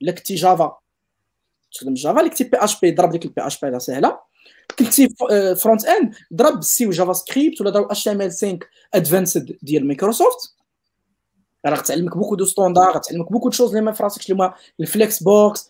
الا 0.01 0.11
كنتي 0.11 0.35
Java 0.35 0.77
تخدم 1.71 1.93
Java 1.93 2.19
اللي 2.19 2.29
كنتي 2.29 2.43
PHP 2.43 2.91
ضرب 2.91 3.09
ديك 3.11 3.25
ال 3.25 3.47
PHP 3.47 3.79
سهلة. 3.79 4.19
كنتي 4.79 5.09
front-end 5.55 6.15
ضرب 6.33 6.63
C 6.63 6.87
و 6.87 7.13
JavaScript 7.13 7.61
ولا 7.61 7.69
ضرب 7.69 7.85
HTML 7.85 8.31
5 8.31 8.59
advanced 8.93 9.57
ديال 9.61 9.87
مايكروسوفت 9.87 10.55
راه 11.65 11.75
غتعلمك 11.75 12.17
beaucoup 12.17 12.35
de 12.35 12.45
standards 12.45 12.91
غتعلمك 12.91 13.31
beaucoup 13.31 13.49
de 13.49 13.55
choses 13.55 13.69
اللي 13.69 13.81
ما 13.81 13.91
في 13.91 14.03
راسكش 14.03 14.31
اللي 14.31 14.43
هما 14.43 14.53
ال 14.79 15.23
flexbox 15.23 15.69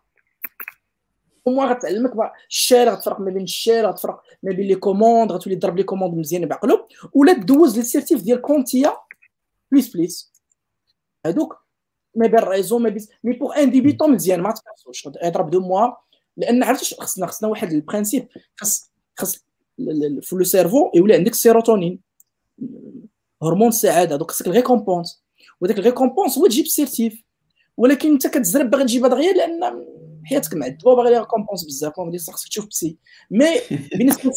أو 1.47 1.51
موان 1.51 1.69
غتعلمك 1.69 2.11
الشارع 2.49 2.93
غتفرق 2.93 3.19
ما 3.19 3.31
بين 3.31 3.43
الشارع 3.43 3.89
غتفرق 3.89 4.23
ما 4.43 4.51
بين 4.51 4.67
لي 4.67 4.75
كوموند 4.75 5.31
غتولي 5.31 5.55
ضرب 5.55 5.77
لي 5.77 5.83
كوموند 5.83 6.13
مزيان 6.13 6.45
بعقلو 6.45 6.87
ولا 7.13 7.33
دوز 7.33 7.77
للسيرتيف 7.77 8.21
ديال 8.23 8.41
كونتيا 8.41 8.97
بليس 9.71 9.95
بليس 9.95 10.31
هادوك 11.25 11.57
ما 12.15 12.27
بين 12.27 12.39
الريزو 12.39 12.79
ما 12.79 12.89
بين 12.89 13.07
مي 13.23 13.33
بوغ 13.33 13.57
ان 13.57 13.71
ديبيتون 13.71 14.11
مزيان 14.11 14.41
ما 14.41 14.51
تكرسوش 14.51 15.07
اضرب 15.07 15.49
دو 15.49 15.59
موا 15.59 15.91
لأن 16.37 16.63
عرفتي 16.63 16.95
خصنا؟ 16.95 17.27
خصنا 17.27 17.49
واحد 17.49 17.71
البرانسيب 17.71 18.27
خص 18.55 18.91
خص 19.17 19.45
في 20.21 20.35
لو 20.35 20.43
سيرفو 20.43 20.91
يولي 20.95 21.15
عندك 21.15 21.31
السيروتونين 21.31 21.99
هرمون 23.43 23.67
السعادة 23.67 24.15
دوك 24.15 24.31
خصك 24.31 24.47
الريكومبونس 24.47 25.23
وداك 25.61 25.79
الريكومبونس 25.79 26.37
هو 26.37 26.47
تجيب 26.47 26.65
السيرتيف 26.65 27.23
ولكن 27.77 28.09
انت 28.11 28.27
كتزرب 28.27 28.69
باغي 28.69 28.83
تجيبها 28.83 29.09
دغيا 29.09 29.33
لأن 29.33 29.85
حياتك 30.25 30.53
معذبه 30.53 30.89
وباغي 30.91 31.17
ريكومبونس 31.17 31.65
بزاف. 31.65 31.99
وما 31.99 32.17
خصك 32.17 32.47
تشوف 32.47 32.67
بسي. 32.67 32.97
مي 33.31 33.47
بالنسبة 33.95 34.31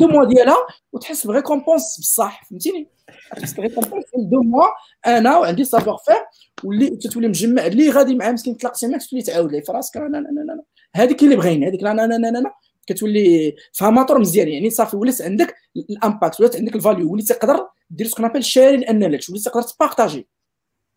دو 0.00 0.08
موا 0.08 0.24
ديالها 0.24 0.56
وتحس 0.92 1.26
بريكومبونس 1.26 2.00
بصح 2.00 2.44
فهمتيني؟ 2.50 2.88
تحس 3.36 3.52
بريكومبونس 3.52 4.04
دو 4.16 4.42
موا 4.42 4.66
أنا 5.06 5.38
وعندي 5.38 5.64
سافوار 5.64 5.96
فير 5.96 6.16
واللي 6.64 6.96
تتولي 6.96 7.28
مجمع 7.28 7.66
اللي 7.66 7.90
غادي 7.90 8.14
معاه 8.14 8.32
مسكين 8.32 8.56
تلاقيتي 8.56 8.86
معاه 8.86 8.98
تولي 8.98 9.22
تعاود 9.22 9.52
ليه. 9.52 9.60
في 9.60 9.72
راسك 9.72 9.96
لا 9.96 10.08
لا 10.08 10.62
هذيك 10.94 11.22
اللي 11.22 11.36
بغينا 11.36 11.68
هذيك 11.68 11.82
لا 11.82 11.94
لا 11.94 12.30
لا 12.30 12.54
كتولي 12.86 13.56
فهماتور 13.72 14.18
مزيان. 14.18 14.48
يعني 14.48 14.70
صافي 14.70 14.96
ولات 14.96 15.22
عندك 15.22 15.54
الامباكت 15.76 16.40
ولات 16.40 16.56
عندك 16.56 16.76
الفاليو 16.76 17.12
وليت 17.12 17.28
تقدر 17.28 17.68
دير 17.90 18.06
سكون 18.06 18.24
ابل 18.24 18.44
شيرين 18.44 18.84
اناليتش 18.84 19.30
وليت 19.30 19.44
تقدر 19.44 19.62
تبارطاجي. 19.62 20.28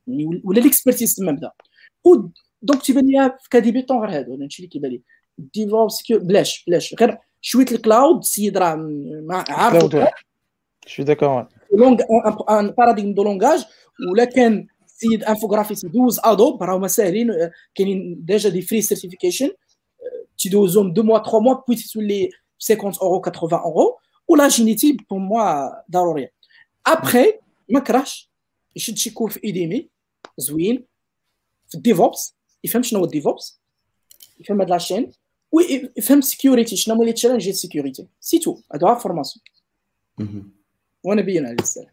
يعني 0.08 0.42
ولا 0.44 0.60
ليكسبرتيز 0.60 1.16
تما 1.16 1.32
بدا. 1.32 1.52
دونك 2.62 2.82
تيبان 2.82 3.06
لي 3.06 3.38
كديبيتون 3.52 3.98
غير 3.98 4.20
هادو 4.20 4.42
هادشي 4.42 4.60
اللي 4.60 4.70
كيبان 4.70 4.92
لي 4.92 5.02
ديفوبس 5.38 6.12
بلاش 6.12 6.64
بلاش 6.68 6.96
غير 7.00 7.18
شوية 7.42 7.66
الكلاود 7.72 8.18
السيد 8.18 8.58
راه 8.58 8.88
عارف 9.50 9.96
شوي 10.86 11.06
داكور 11.06 11.48
لونغ 11.74 11.98
ان 12.50 12.72
باراديغم 12.72 13.14
دو 13.14 13.24
لونغاج 13.24 13.66
ولا 14.12 14.26
كان 14.26 14.68
سيد 14.88 15.24
انفوغرافيست 15.24 15.86
دوز 15.86 16.20
ادوب 16.24 16.64
راهما 16.64 16.88
ساهلين 16.88 17.52
كاينين 17.76 18.26
ديجا 18.26 18.50
دي 18.50 18.62
فري 18.62 18.82
سيرتيفيكيشن 18.82 19.52
تيدوزهم 20.38 20.94
دو 20.94 21.04
موا 21.04 21.20
تخوا 21.20 21.40
موا 21.40 21.54
بوي 21.68 21.76
تولي 21.76 22.30
50 22.62 22.94
اورو 23.02 23.22
80 23.22 23.54
اورو 23.54 23.98
ولا 24.28 24.48
جينيتي 24.48 24.98
بور 25.10 25.20
موا 25.20 25.70
ضروريه 25.92 26.32
ابخي 26.88 27.34
ما 27.70 27.80
كرهش 27.80 28.32
يشد 28.76 28.98
شي 28.98 29.10
cours 29.10 29.30
في 29.30 29.44
Udemy 29.44 29.90
زوين 30.38 30.86
في 31.68 31.76
ال 31.76 31.85
DevOps 31.85 32.36
يفهم 32.64 32.84
شنو 32.84 33.00
هو 33.00 33.06
ال 33.06 33.14
DevOps 33.14 33.60
يفهم 34.40 34.62
هاد 34.62 34.70
la 34.70 34.80
chaîne 34.80 35.12
ويفهم 35.52 36.22
security 36.22 36.76
شنو 36.76 36.96
هما 36.96 37.04
les 37.04 37.14
challenges 37.14 37.42
ديال 37.44 37.54
ال 37.54 37.60
security 37.60 38.08
c'est 38.20 38.40
tout 38.40 38.58
هادو 38.74 38.96
formation 38.96 39.44
وأنا 41.04 41.22
بين 41.22 41.46
على 41.46 41.56
السلام. 41.60 41.92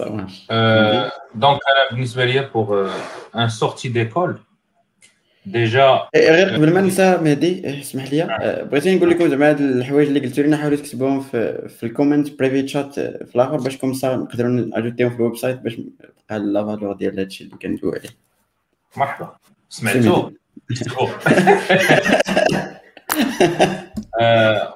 Euh, 0.00 1.10
donc, 1.34 1.60
بالنسبة 1.90 2.24
ليا 2.24 2.50
pour 2.52 2.74
un 3.34 3.48
sortie 3.48 3.90
d'école, 3.90 4.38
déjà 5.46 6.08
غير 6.16 6.54
قبل 6.54 6.72
ما 6.72 6.80
ننسى 6.80 7.16
مهدي 7.16 7.80
اسمح 7.80 8.12
لي. 8.12 8.24
بغيت 8.70 8.88
نقول 8.88 9.10
لكم 9.10 9.28
زعما 9.28 9.50
هاد 9.50 9.60
الحوايج 9.60 10.08
اللي 10.08 10.20
قلتوا 10.20 10.44
لنا 10.44 10.56
حاولوا 10.56 10.78
تكتبوهم 10.78 11.20
في, 11.20 11.68
في 11.68 11.86
ال 11.86 11.93
comment 11.93 12.38
privé 12.38 12.62
chat 12.62 12.94
في 13.00 13.36
الآخر 13.36 13.56
باش 13.56 13.76
comme 13.76 13.94
ça 13.94 14.16
نقدروا 14.16 14.50
نأجوتيهم 14.50 15.10
في 15.10 15.16
ال 15.16 15.36
website 15.36 15.58
باش 15.58 15.74
تبقى 15.74 16.38
la 16.38 16.66
valeur 16.66 16.92
ديال 16.92 17.18
هادشي 17.18 17.44
اللي 17.44 17.56
كندويو 17.56 17.92
عليه. 17.92 18.10
مرحبا. 18.96 19.36
سمعتو 19.72 20.30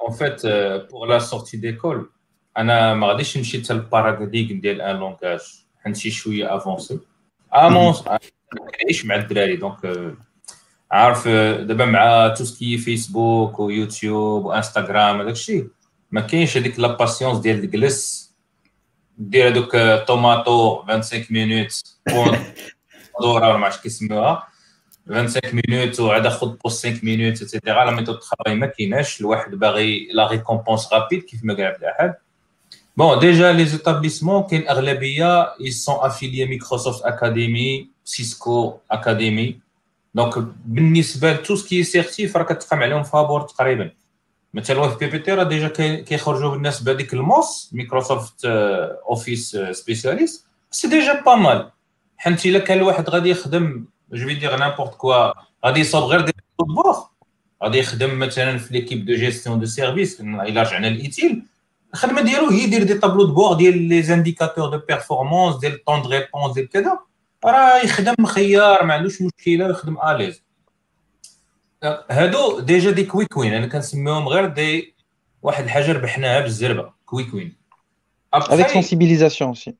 اون 0.01 0.13
فيت 0.17 0.45
بور 0.91 1.07
لا 1.07 1.19
سورتي 1.19 1.57
ديكول 1.57 2.09
أنا 2.57 2.93
ما 2.93 3.07
غاديش 3.07 3.37
نمشي 3.37 3.63
حتى 3.63 3.73
الباراديغ 3.73 4.59
ديال 4.59 4.81
ان 4.81 4.95
لونغاج 4.95 5.39
حنمشي 5.83 6.11
شوية 6.11 6.55
افونسي 6.55 6.99
امونس 7.55 8.01
كنعيش 8.01 9.05
مع 9.05 9.15
الدراري. 9.15 9.55
دونك 9.55 10.15
عارف 10.91 11.27
دابا 11.27 11.85
مع 11.85 12.27
تو 12.27 12.43
سكي 12.43 12.77
فيسبوك 12.77 13.59
ويوتيوب 13.59 14.45
وانستغرام 14.45 15.21
هذاك 15.21 15.33
الشيء 15.33 15.67
ما 16.11 16.21
كاينش 16.21 16.57
هذيك 16.57 16.79
لا 16.79 16.87
باسيونس 16.87 17.37
ديال 17.37 17.59
الجلس. 17.63 18.33
دير 19.17 19.47
هذوك 19.47 19.77
طوماطو 20.07 20.75
25 20.75 21.25
minutes 21.29 21.83
دورة 23.21 23.47
ولا 23.49 23.57
ما 23.57 23.65
عرفتش 23.65 23.81
كيسموها 23.81 24.47
25 25.09 25.61
minutes 25.67 25.99
وعاد 25.99 26.27
خذ 26.27 26.55
pause 26.63 26.87
5 26.87 26.99
minutes 27.03 27.41
et 27.41 27.52
cetera 27.52 27.85
la 27.85 27.91
méthode 27.91 28.19
travail 28.19 28.55
ما 28.55 28.65
كايناش 28.65 29.21
الواحد 29.21 29.55
باغي 29.55 30.07
la 30.13 30.27
récompense 30.27 30.93
rapide 30.93 31.23
كيف 31.23 31.39
ما 31.43 31.53
قال 31.53 31.63
عبد 31.63 31.83
الاحد 31.83 32.15
bon 32.97 33.19
déjà 33.19 33.51
les 33.51 33.65
établissements 33.65 34.43
كاين 34.43 34.67
اغلبيه 34.67 35.45
ils 35.45 35.85
sont 35.85 36.01
affiliés 36.09 36.47
Microsoft 36.47 37.05
Academy 37.05 37.87
Cisco 38.05 38.77
Academy 38.91 39.59
donc 40.15 40.33
بالنسبة 40.65 41.33
ل 41.33 41.37
tout 41.37 41.55
ce 41.55 41.66
qui 41.66 41.83
certif 41.83 42.37
راه 42.37 42.43
كتقام 42.43 42.83
عليهم 42.83 43.03
فابور 43.03 43.41
تقريبا. 43.41 43.91
مثلا 44.53 44.89
في 44.89 44.97
BBT 44.97 45.33
راه 45.33 45.43
déjà 45.43 45.67
كيخرجوا 46.01 46.51
بالناس 46.51 46.83
بهذيك 46.83 47.13
ال 47.13 47.27
MOS 47.27 47.69
Microsoft 47.73 48.45
Office 48.45 49.57
Specialist. 49.71 50.45
c'est 50.71 50.87
déjà 50.87 51.21
pas 51.21 51.35
mal 51.35 51.71
حيت 52.17 52.45
إلا 52.45 52.59
كان 52.59 52.77
الواحد 52.77 53.09
غادي 53.09 53.29
يخدم 53.29 53.85
je 54.13 54.27
vais 54.27 54.35
dire 54.35 54.59
n'importe 54.59 54.95
quoi 54.95 55.31
غادي 55.65 55.79
يصوب 55.79 56.03
غير 56.03 56.21
دي 56.21 56.33
بوغ 56.59 57.03
غادي 57.63 57.77
يخدم 57.77 58.19
مثلا 58.19 58.57
في 58.57 58.73
l'équipe 58.73 59.05
de 59.05 59.13
gestion 59.13 59.59
de 59.59 59.65
service 59.65 60.21
الا 60.21 60.61
رجعنا 60.61 60.87
لل 60.87 61.06
ITIL 61.06 61.43
الخدمه 61.93 62.21
ديالو 62.21 62.49
هي 62.49 62.63
يدير 62.63 62.83
des 62.83 62.93
tableaux 62.93 63.23
de 63.23 63.33
bord 63.33 63.53
ديال 63.53 63.77
les 63.77 64.01
indicateurs 64.01 64.69
de 64.69 64.77
performance 64.87 65.55
ديال 65.55 65.83
temps 65.83 66.01
de 66.01 66.09
réponse 66.09 66.53
ديال 66.53 66.69
كذا 66.69 66.99
راه 67.45 67.77
يخدم 67.83 68.25
خيار 68.25 68.85
ما 68.85 68.93
عندوش 68.93 69.21
مشكله 69.21 69.69
يخدم 69.69 69.97
à 70.07 70.12
l'aise 70.12 70.43
هادو 72.11 72.59
ديجا 72.59 72.91
des 72.91 73.03
quick 73.03 73.37
wins 73.37 73.53
أنا 73.53 73.67
كنسميهم 73.67 74.27
غير 74.27 74.45
دي 74.45 74.95
واحد 75.41 75.63
الحاجة 75.63 75.91
ربحناها 75.91 76.39
بالزربة. 76.39 76.93
quick 77.05 77.33
win 77.33 77.55
avec 78.33 78.67
sensibilisation 78.67 79.47
aussi 79.49 79.75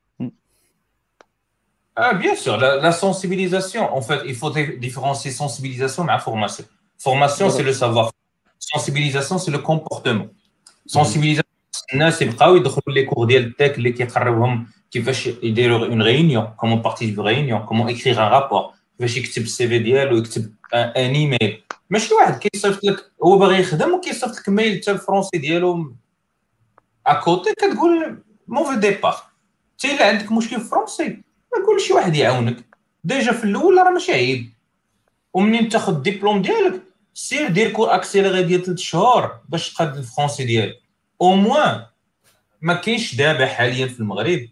Ah, 1.99 2.13
bien 2.13 2.35
sûr, 2.35 2.57
la, 2.57 2.75
la, 2.75 2.91
sensibilisation, 2.91 3.83
en 3.91 4.01
fait, 4.01 4.21
il 4.31 4.35
faut 4.35 4.51
différencier 4.85 5.31
sensibilisation 5.31 6.07
et 6.07 6.19
formation. 6.19 6.63
Formation, 6.99 7.49
c'est 7.49 7.63
le 7.63 7.73
savoir. 7.73 8.11
Sensibilisation, 8.59 9.39
c'est 9.39 9.49
le 9.49 9.61
comportement. 9.69 10.27
Sensibilisation, 10.85 11.43
الناس 11.93 12.21
يبقاو 12.21 12.55
يدخلوا 12.55 12.95
les 12.95 13.05
cours 13.05 13.25
ديال 13.25 13.45
ال 13.45 13.52
tech 13.52 13.77
اللي 13.77 13.91
كيقربهم 13.91 14.67
كيفاش 14.91 15.27
يديروا 15.27 15.85
une 15.85 16.01
réunion 16.01 16.45
comment 16.45 16.81
participer 16.81 17.21
réunion 17.21 17.59
comment 17.59 17.89
écrire 17.89 18.19
un 18.19 18.31
rapport 18.31 18.71
كيفاش 18.97 19.17
يكتب 19.17 19.41
ال 19.41 19.67
CV 19.67 19.79
ديالو 19.79 20.17
يكتب 20.17 20.53
un 20.73 20.79
email 20.79 21.63
ماشي 21.89 22.13
واحد 22.13 22.39
كيصيفط 22.39 22.83
لك 22.83 23.11
هو 23.23 23.37
باغي 23.37 23.59
يخدم 23.59 23.93
وكيصيفط 23.93 24.37
لك 24.37 24.49
mail 24.49 24.77
حتى 24.81 24.91
ال 24.91 24.96
français 24.96 25.37
ديالو 25.37 25.93
écoutez 27.07 27.53
كتقول 27.53 28.23
mauvais 28.47 28.79
départ 28.79 29.15
حتى 29.77 29.95
الا 29.95 30.07
عندك 30.07 30.31
مشكل 30.31 30.55
في 30.55 30.61
ال 30.61 30.68
français 30.68 31.26
نقول 31.63 31.81
شي 31.81 31.93
واحد 31.93 32.15
يعاونك. 32.15 32.65
ديجا 33.03 33.31
في 33.31 33.43
الأول 33.43 33.77
راه 33.77 33.89
ماشي 33.89 34.11
عيب 34.11 34.49
ومنين 35.33 35.69
تاخذ 35.69 35.95
الدبلوم 35.95 36.41
ديالك؟ 36.41 36.83
سير 37.13 37.49
دير 37.49 37.71
cours 37.71 37.95
accélérés 37.95 38.43
ديال 38.43 38.63
3 38.63 38.75
شهور 38.75 39.39
باش 39.49 39.73
تقاد 39.73 39.97
ال 39.97 40.02
français 40.02 40.45
ديالك. 40.45 40.79
au 41.21 41.35
moins 41.35 41.85
ما 42.61 42.73
كاينش 42.73 43.15
دابا 43.15 43.45
حاليا 43.45 43.87
في 43.87 43.99
المغرب. 43.99 44.47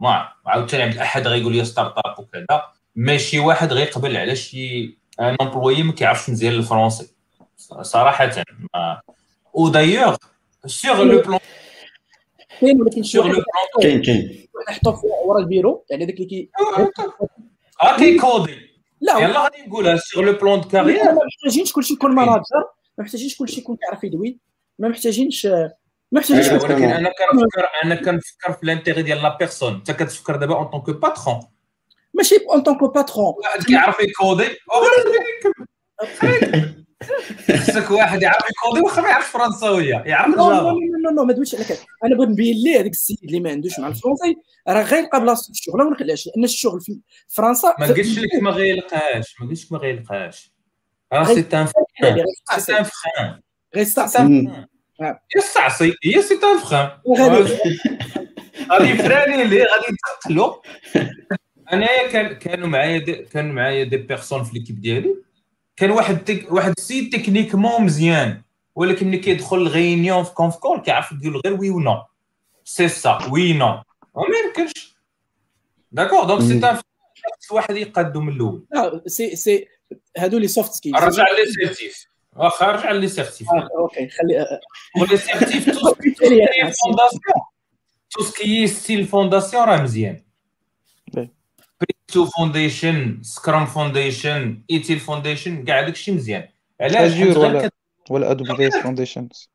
mais 0.00 0.28
عاوتاني 0.46 0.82
عبد 0.82 0.94
الاحد 0.94 1.26
غيقول 1.26 1.52
لي 1.52 1.64
start-up 1.64 2.18
وكذا 2.18 2.62
ماشي 2.96 3.38
واحد 3.38 3.72
غيقبل 3.72 4.16
على 4.16 4.36
شي 4.36 4.84
un 5.20 5.36
employé 5.40 5.82
ما 5.82 5.92
كيعرفش 5.92 6.30
مزيان 6.30 6.52
ال 6.52 6.58
français. 6.58 7.10
صراحة 7.82 8.44
mais. 8.74 9.00
و 9.52 9.58
d'ailleurs 9.58 10.16
sur 10.66 11.02
le 11.02 11.22
plan 11.22 11.38
كاين 12.64 12.82
ولكن 12.82 13.02
le 13.14 13.22
plan 13.22 13.44
كاين 13.82 14.02
كاين. 14.02 14.46
نحطو 14.68 14.94
ورا 15.26 15.38
البيرو. 15.38 15.84
يعني 15.90 16.06
داك 16.06 16.14
اللي 16.14 16.26
كي 16.26 16.50
آه 17.82 17.96
كيكودي 17.96 18.54
لا 19.00 19.18
يلا 19.18 19.42
غادي 19.44 19.62
نقولها 19.66 19.96
sur 19.96 20.22
le 20.22 20.32
plan 20.32 20.60
de 20.60 20.68
carrière 20.68 21.04
mais 21.04 21.18
محتاجينش 21.26 21.72
كلشي 21.72 21.94
يكون 21.94 22.14
manager 22.14 22.42
ما 22.98 23.04
محتاجينش 23.04 23.36
كلشي 23.36 23.60
يكون 23.60 23.76
كيعرف 23.76 24.04
يدوي. 24.04 24.38
ما 24.78 24.88
محتاجينش 24.88 25.46
ما 25.46 25.70
محتاجينش 26.12 26.62
ولكن 26.62 26.84
أنا 26.84 27.08
كنفكر 27.08 27.68
أنا 27.84 27.94
كنفكر 27.94 28.52
في 28.52 28.62
ال 28.62 28.67
intérêt 28.67 29.02
ديال 29.02 29.22
la 29.22 29.36
personne 29.36 29.74
أنت 29.74 29.90
كتفكر 29.90 30.36
دابا 30.36 30.54
en 30.54 30.64
tant 30.64 30.80
que 30.80 30.92
patron 30.92 31.40
ماشي 32.14 32.34
en 32.50 32.62
tant 32.62 32.77
que 32.77 32.88
patron 32.88 33.34
واحد 33.38 33.62
كيعرف 33.62 34.00
يكودي. 34.00 34.44
خصك 37.58 37.90
واحد 37.90 38.22
يعرف 38.22 38.44
يكودي 38.50 38.80
واخا 38.80 39.02
ما 39.02 39.08
يعرفش 39.08 39.28
فرنساوية 39.28 40.02
يعرف 40.06 40.36
non 40.36 40.50
non 40.50 40.80
non 41.04 41.10
non 41.10 41.24
ما 41.24 41.32
دويش 41.32 41.54
على 41.54 41.64
أنا 42.04 42.16
بغيت 42.16 42.28
نبين 42.28 42.56
ليه 42.64 42.80
هذاك 42.80 42.90
السيد 42.90 43.18
اللي 43.24 43.40
ما 43.40 43.50
عندوش 43.50 43.78
مع 43.78 43.88
ال 43.88 43.93
français 43.93 44.36
راه 44.68 44.82
غيلقى 44.82 45.20
بلاصتو 45.20 45.52
في 45.52 45.58
الشغل. 45.58 45.80
voilà 45.80 45.96
علاش 46.00 46.26
لأن 46.26 46.44
الشغل 46.44 46.80
في 46.80 47.00
فرنسا 47.28 47.74
ما 47.78 47.86
قلتش 47.86 48.18
لك 48.18 48.42
ما 48.42 48.50
غيلقاهاش 48.50 49.40
ما 49.40 49.48
قلتش 49.48 49.72
ما 49.72 49.78
غيلقاهاش 49.78 50.52
راه 51.12 51.24
c'est 51.24 51.40
un 51.40 51.66
frein 51.66 52.24
سي 52.58 52.78
ان 52.78 52.84
فران 52.84 53.40
غيستعصي 53.76 54.48
يستعصي 55.36 55.94
هي 56.04 56.22
سي 56.22 56.34
ان 56.34 56.58
فران 56.58 56.90
غادي 58.70 58.94
فراني 58.98 59.44
لي 59.44 59.62
غادي 59.62 59.86
يتقلوا 59.90 60.54
أنايا 61.72 62.08
كان 62.08 62.32
كانوا 62.34 62.68
معايا 62.68 62.98
كانوا 63.32 63.52
معايا 63.52 63.84
دي 63.84 63.96
بيرسون 63.96 64.44
في 64.44 64.58
ليكيب 64.58 64.80
ديالي. 64.80 65.16
كان 65.76 65.90
واحد 65.90 66.24
تك... 66.24 66.52
واحد 66.52 66.74
السيد 66.78 67.12
تكنيكمون 67.12 67.82
مزيان 67.82 68.42
ولكن 68.74 69.08
ملي 69.08 69.18
كيدخل 69.18 69.56
الغينيون 69.56 70.24
في 70.24 70.34
كونف 70.34 70.56
كول 70.56 70.80
كيعرف 70.80 71.12
يقول 71.12 71.40
غير 71.46 71.60
وي 71.60 71.70
ونو 71.70 72.02
سي 72.64 72.88
سا 72.88 73.18
وي 73.32 73.52
نو 73.52 73.68
ما 74.16 74.38
يمكنش 74.46 74.96
داكور 75.92 76.24
دونك 76.24 76.42
سي 76.42 76.52
ان 76.52 76.78
واحد 77.50 77.76
يقادو 77.76 78.20
من 78.20 78.32
الأول. 78.32 78.66
سي 79.06 79.36
سي 79.36 79.68
هادو 80.18 80.38
les 80.38 80.48
soft 80.48 80.72
skills 80.72 81.02
رجع 81.02 81.24
les 81.30 81.46
certifs 81.46 82.06
واخا 82.36 82.70
رجع 82.70 82.90
les 82.90 83.08
certifs 83.08 83.48
OK 83.78 84.08
خلي 84.08 84.60
و 85.00 85.04
les 85.04 85.16
certifs 85.16 85.70
tout 85.70 85.94
fondation 85.94 87.44
tout 88.10 88.22
ce 88.22 88.40
qui 88.40 88.66
est 88.66 88.81
style 88.81 89.06
fondation 89.06 89.64
راه 89.64 89.82
مزيان. 89.82 90.24
Prince2 92.08 92.30
Foundation 92.30 93.18
Scrum 93.22 93.66
Foundation 93.66 94.62
ITIL 94.70 95.00
Foundation 95.00 95.64
كاع 95.64 95.82
داكشي 95.82 96.12
مزيان. 96.12 96.48
علاش؟ 96.80 97.36
ولا 97.36 97.70
ولا 98.10 98.30
AWS 98.30 98.76
Foundations 98.76 99.50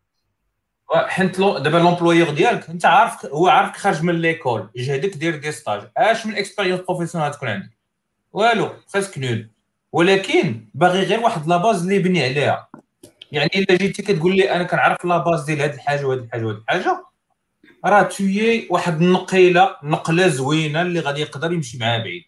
حيت 0.93 1.41
دابا 1.41 1.77
l'employeur 1.77 2.29
ديالك 2.29 2.69
انت 2.69 2.85
عارف 2.85 3.25
هو 3.25 3.47
عارفك 3.47 3.77
خارج 3.77 4.03
من 4.03 4.21
l'école 4.21 4.69
يجهدك 4.75 5.17
دير 5.17 5.35
des 5.35 5.51
stages 5.51 5.81
اش 5.97 6.25
من 6.25 6.35
expérience 6.35 6.81
professionnelle 6.81 7.31
تكون 7.31 7.49
عندك؟ 7.49 7.69
والو 8.33 8.69
presque 8.93 9.17
nulle 9.17 9.49
ولكن 9.91 10.65
باغي 10.73 11.03
غير 11.03 11.19
واحد 11.19 11.47
la 11.47 11.57
base 11.57 11.81
اللي 11.81 11.95
يبني 11.95 12.23
عليها. 12.23 12.67
يعني 13.31 13.49
إلا 13.55 13.75
جيتي 13.77 14.01
كتقول 14.01 14.35
لي 14.35 14.51
أنا 14.51 14.63
كنعرف 14.63 15.05
la 15.05 15.17
base 15.17 15.43
ديال 15.43 15.61
هاد 15.61 15.73
الحاجة 15.73 16.05
وهاد 16.05 16.19
الحاجة 16.19 16.45
وهاد 16.45 16.57
الحاجة 16.57 17.05
راه 17.85 18.01
توي 18.01 18.67
واحد 18.69 19.01
النقيلة 19.01 19.75
نقلة 19.83 20.27
زوينة 20.27 20.81
اللي 20.81 20.99
غادي 20.99 21.21
يقدر 21.21 21.51
يمشي 21.51 21.77
معاها 21.77 21.97
بعيد. 21.99 22.23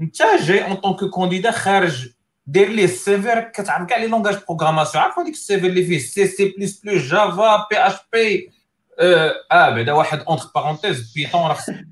انت 0.00 0.22
جاي 0.42 0.64
en 0.64 0.74
tant 0.74 1.04
que 1.04 1.16
candidat 1.16 1.50
خارج 1.50 2.08
دير 2.46 2.68
ليه 2.68 2.84
ال 2.84 3.06
CV 3.06 3.50
كتعرف 3.54 3.88
كاع 3.88 3.98
les 3.98 4.06
langages 4.06 4.38
programmation 4.48 5.04
عارف 5.04 5.18
هذيك 5.18 5.34
ال 5.34 5.45
CV 5.45 5.66
اللي 5.66 5.84
فيه 5.84 5.98
سي 5.98 6.26
سي 6.26 6.54
بلس 6.58 6.80
بلس 6.80 7.02
جافا 7.02 7.66
بي 7.70 7.78
اش 7.78 7.94
بي 8.12 8.50
آه 8.98 9.34
بعدا 9.52 9.92
واحد 9.92 10.20
entre 10.20 10.50
parenthèses 10.54 11.12
Python 11.12 11.40
راه 11.40 11.54
خصك 11.54 11.86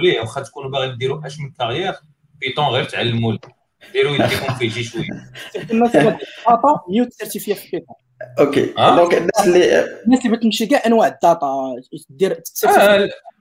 ليه 0.00 0.20
واخا 0.20 0.40
تكونوا 0.40 0.70
باغيين 0.70 0.98
ديروا 0.98 1.26
اش 1.26 1.40
من 1.40 1.50
carrière 1.50 1.94
Python 2.40 2.64
غير 2.64 2.84
تعلموا 2.84 3.36
ديروا 3.92 4.14
يديكم 4.14 4.54
فيه 4.54 4.70
شي 4.70 4.84
شوية. 4.84 5.08
الناس 5.70 5.96
اللي 5.96 6.18
ميوت 6.88 7.12
certifiés 7.12 7.54
في 7.54 7.70
Python 7.70 7.96
OK. 8.38 8.66
donc 8.78 9.14
الناس 9.14 9.46
اللي 9.46 9.84
الناس 10.04 10.26
اللي 10.26 10.36
بتمشي 10.36 10.66
كاع 10.66 10.82
انواع 10.86 11.06
ال 11.06 11.20
data 11.20 11.76
دير 12.10 12.42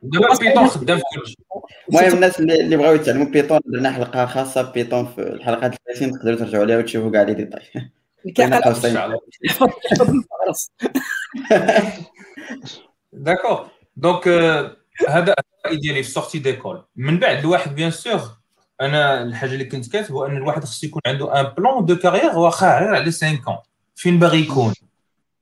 دابا 0.03 0.37
Python 0.39 0.67
خدام 0.67 0.97
في 0.97 1.03
كلشي. 1.19 1.35
المهم 1.89 2.13
الناس 2.13 2.39
اللي 2.39 2.77
بغاو 2.77 2.95
يتعلموا 2.95 3.25
Python 3.25 3.59
درنا 3.65 3.91
حلقة 3.91 4.25
خاصة 4.25 4.61
ب 4.61 4.68
Python 4.68 5.05
في 5.05 5.21
الحلقات 5.21 5.75
30 5.85 6.11
تقدروا 6.11 6.37
ترجعوا 6.37 6.63
عليها 6.63 6.77
وتشوفوا 6.77 7.11
كاع 7.13 7.21
les 7.21 7.33
détails 7.33 7.61
d'accord 13.13 13.67
donc 13.95 14.27
هذا 15.09 15.35
ديالي 15.71 16.03
في 16.03 16.09
sortie 16.09 16.39
d'école 16.39 16.83
من 16.95 17.19
بعد 17.19 17.37
الواحد 17.37 17.75
bien 17.75 17.91
sûr 17.91 18.21
أنا 18.81 19.23
الحاجة 19.23 19.53
اللي 19.53 19.65
كنت 19.65 19.91
كاتب 19.91 20.11
هو 20.11 20.25
أن 20.25 20.37
الواحد 20.37 20.63
خصو 20.63 20.87
يكون 20.87 21.01
عنده 21.05 21.39
un 21.39 21.45
plan 21.57 21.85
de 21.85 21.95
carrière 21.95 22.39
واخا 22.39 22.79
غير 22.79 22.95
على 22.95 23.05
5 23.05 23.35
ans. 23.35 23.70
فين 23.95 24.19
باغي 24.19 24.39
يكون؟ 24.39 24.73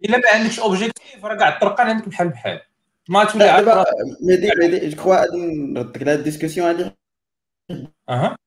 إلا 0.05 0.17
ما 0.17 0.23
عندكش 0.33 0.59
objectif 0.59 1.25
راه 1.25 1.35
كاع 1.35 1.55
الطرقان 1.55 1.87
عندك 1.87 2.09
بحال 2.09 2.29
بحال. 2.29 2.61
ما 3.09 3.23
تولي 3.23 3.45
دابا 3.45 3.85
mais 4.21 4.38
dis 4.38 4.51
mais 4.59 4.89
dis 4.89 4.93
je 4.93 4.95
crois 4.95 5.35
نردك 5.35 6.03
لهاد 6.03 6.17
ال 6.17 6.22
discussion 6.22 6.67
هادي. 6.67 6.91
أها. 8.09 8.37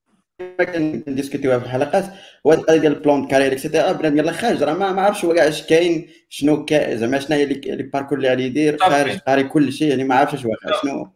كنديسكوتيوها 0.59 1.59
في 1.59 1.65
الحلقات. 1.65 2.05
هو 2.47 2.53
القضية 2.53 2.79
ديال 2.79 2.93
ال 2.93 2.99
plan 2.99 3.27
carrière 3.27 3.53
et 3.53 3.63
cetera 3.63 3.93
بنادم 3.93 4.19
يلاه 4.19 4.33
خارج 4.33 4.63
راه 4.63 4.75
ما 4.75 5.03
عرفش 5.03 5.25
هو 5.25 5.35
كاع 5.35 5.49
اش 5.49 5.67
كاين 5.67 6.11
شنو 6.29 6.67
زعما 6.71 7.19
شنو 7.19 7.37
هي 7.37 7.47
les 7.47 7.83
parcours 7.83 8.19
اللي 8.19 8.29
غادي 8.29 8.43
يدير 8.43 8.79
خارج 8.79 9.19
قاري 9.19 9.45
كل 9.45 9.73
شيء 9.73 9.89
يعني 9.89 10.05
ما 10.05 10.15
عرفش 10.15 10.35
اش 10.35 10.45
واقع 10.45 10.81
شنو؟ 10.83 11.13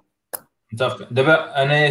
متفق 0.73 1.13
دابا 1.13 1.63
أنا 1.63 1.91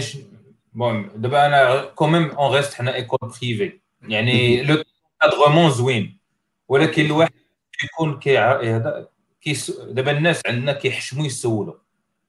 بون 0.73 1.11
دابا 1.15 1.45
أنا 1.45 1.85
كوميم 1.85 2.29
اون 2.29 2.55
ريست 2.55 2.73
حنا 2.73 2.95
ايكول 2.95 3.19
بريفي 3.21 3.79
يعني 4.07 4.63
لو 4.63 4.83
كادغمون 5.21 5.69
زوين. 5.69 6.14
ولكن 6.67 7.05
الواحد 7.05 7.31
كيكون 7.79 8.19
كي 8.19 8.33
دابا 9.87 10.11
الناس 10.11 10.41
عندنا 10.47 10.73
كيحشموا 10.73 11.25
يسولوا 11.25 11.73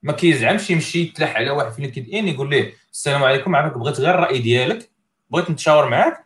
ما 0.03 0.13
كيزعمش 0.13 0.69
يمشي 0.69 0.99
يتلاح 1.01 1.35
على 1.35 1.49
واحد 1.49 1.71
في 1.71 1.81
لينكد 1.81 2.09
إن 2.09 2.27
يقول 2.27 2.49
ليه 2.49 2.73
السلام 2.91 3.23
عليكم 3.23 3.55
عافاك 3.55 3.77
بغيت 3.77 3.99
غير 3.99 4.15
الرأي 4.15 4.39
ديالك 4.39 4.91
بغيت 5.29 5.49
نتشاور 5.49 5.89
معاك. 5.89 6.25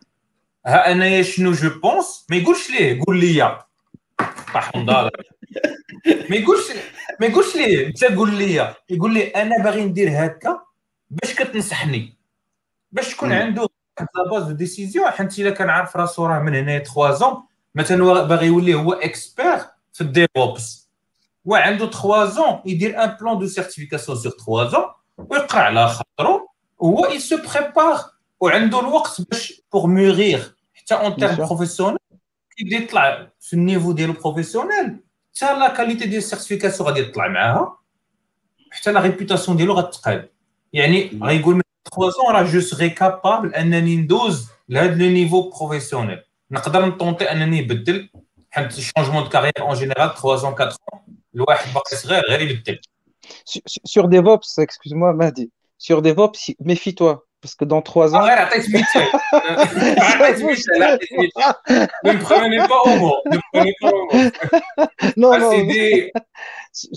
ها 0.66 0.92
أنايا 0.92 1.22
شنو 1.22 1.52
جو 1.52 1.80
بونس 1.80 2.26
ما 2.30 2.36
يقولش 2.36 2.70
ليه 2.70 3.00
قول 3.06 3.20
لي 3.20 3.58
طاح 4.54 4.76
نضال 4.76 5.10
ما 6.30 6.36
يقولش 6.36 6.64
ما 7.20 7.26
يقولش 7.26 7.56
ليه 7.56 7.86
انت 7.86 8.04
قول 8.04 8.34
لي 8.34 8.74
يقول 8.90 9.14
لي 9.14 9.26
أنا 9.28 9.64
باغي 9.64 9.84
ندير 9.84 10.24
هكا 10.24 10.60
باش 11.10 11.34
كتنصحني 11.34 12.18
باش 12.92 13.14
تكون 13.14 13.32
عنده 13.32 13.68
la 14.00 14.30
base 14.30 14.42
de 14.42 14.52
décision 14.52 15.10
حيت 15.10 15.38
إلا 15.38 15.50
كان 15.50 15.70
عارف 15.70 15.96
راسو 15.96 16.26
راه 16.26 16.38
من 16.38 16.54
هنا 16.54 16.78
3 16.78 17.12
زون 17.12 17.42
مثلا 17.74 18.22
باغي 18.22 18.46
يولي 18.46 18.74
هو 18.74 18.92
expert 18.92 19.58
في 19.92 20.00
ال 20.00 20.13
DevOps 20.13 20.90
وعنده 21.44 21.90
3 21.90 22.24
زون 22.24 22.60
يدير 22.66 23.04
un 23.04 23.16
plan 23.20 23.38
de 23.38 23.46
certification 23.46 24.18
sur 24.18 24.32
3 24.32 24.70
ans 24.70 24.84
ويقرا 25.18 25.60
على 25.60 25.88
خاطرو 25.88 26.48
هو 26.82 27.06
il 27.06 27.20
se 27.20 27.36
prépare. 27.36 28.12
وعنده 28.42 28.80
الوقت 28.80 29.20
باش 29.30 29.62
pour 29.72 29.86
mûrir 29.86 30.56
حتى 30.74 30.94
en 30.94 31.16
termes 31.16 31.34
professionnels 31.36 31.98
كيبدا 32.56 32.76
يطلع 32.76 33.28
في 33.40 33.52
ال 33.52 33.58
niveau 33.58 33.92
ديالو 33.92 34.12
professionnel 34.12 34.96
حتى 35.36 35.58
la 35.58 35.68
qualité 35.68 36.06
ديال 36.06 36.18
ال 36.18 36.23
certification 36.23 36.88
غادي 36.88 37.04
تطلع 37.04 37.28
معاها 37.28 37.78
حتى 38.70 38.92
la 38.92 39.00
réputation 39.00 39.56
ديالو 39.56 39.74
غتقاد 39.74 40.30
يعني 40.72 41.18
غيقول 41.22 41.54
من 41.54 41.62
3 41.96 42.10
ans 42.10 42.34
راه 42.34 42.42
je 42.42 42.60
serai 42.60 42.90
capable 42.90 43.54
انني 43.54 43.96
ندوز 43.96 44.48
لهذا 44.68 44.94
لو 44.94 45.10
نيفو 45.10 45.50
بروفيسيونيل 45.50 46.22
نقدر 46.51 46.85
نطونطي 46.85 47.31
انني 47.31 47.61
نبدل 47.61 48.09
حيت 48.51 48.77
الشونجمون 48.77 49.23
دو 49.23 49.29
كارير 49.29 49.53
اون 49.59 49.75
جينيرال 49.75 50.15
3 50.15 50.35
زون 50.35 50.51
4 50.51 50.69
زون 50.69 51.17
الواحد 51.35 51.73
باقي 51.73 51.95
صغير 51.95 52.23
غير 52.23 52.41
يبدل 52.41 52.79
Sur 53.93 54.07
DevOps, 54.07 54.49
excuse-moi 54.65 55.11
Mahdi, 55.13 55.51
sur 55.77 56.01
DevOps, 56.01 56.41
méfie-toi, 56.61 57.13
parce 57.41 57.55
que 57.55 57.65
dans 57.65 57.81
3 57.81 58.15
ans... 58.15 58.21
غير 58.21 58.39
عطيت 58.39 58.65
مثال 58.69 59.07
عطيت 59.97 60.43
مثال 60.43 60.83
عطيت 60.83 61.09
مثال 61.13 61.53
ne 62.05 62.11
me 62.11 62.23
prenez 62.23 62.67
pas 62.67 62.81
au 62.85 62.95
mot 62.99 63.17
ne 63.25 63.37
me 63.37 63.41
prenez 63.53 63.73
pas 63.81 63.91
au 63.99 64.05
mot 64.05 64.21
non 65.17 65.31
non 65.39 65.51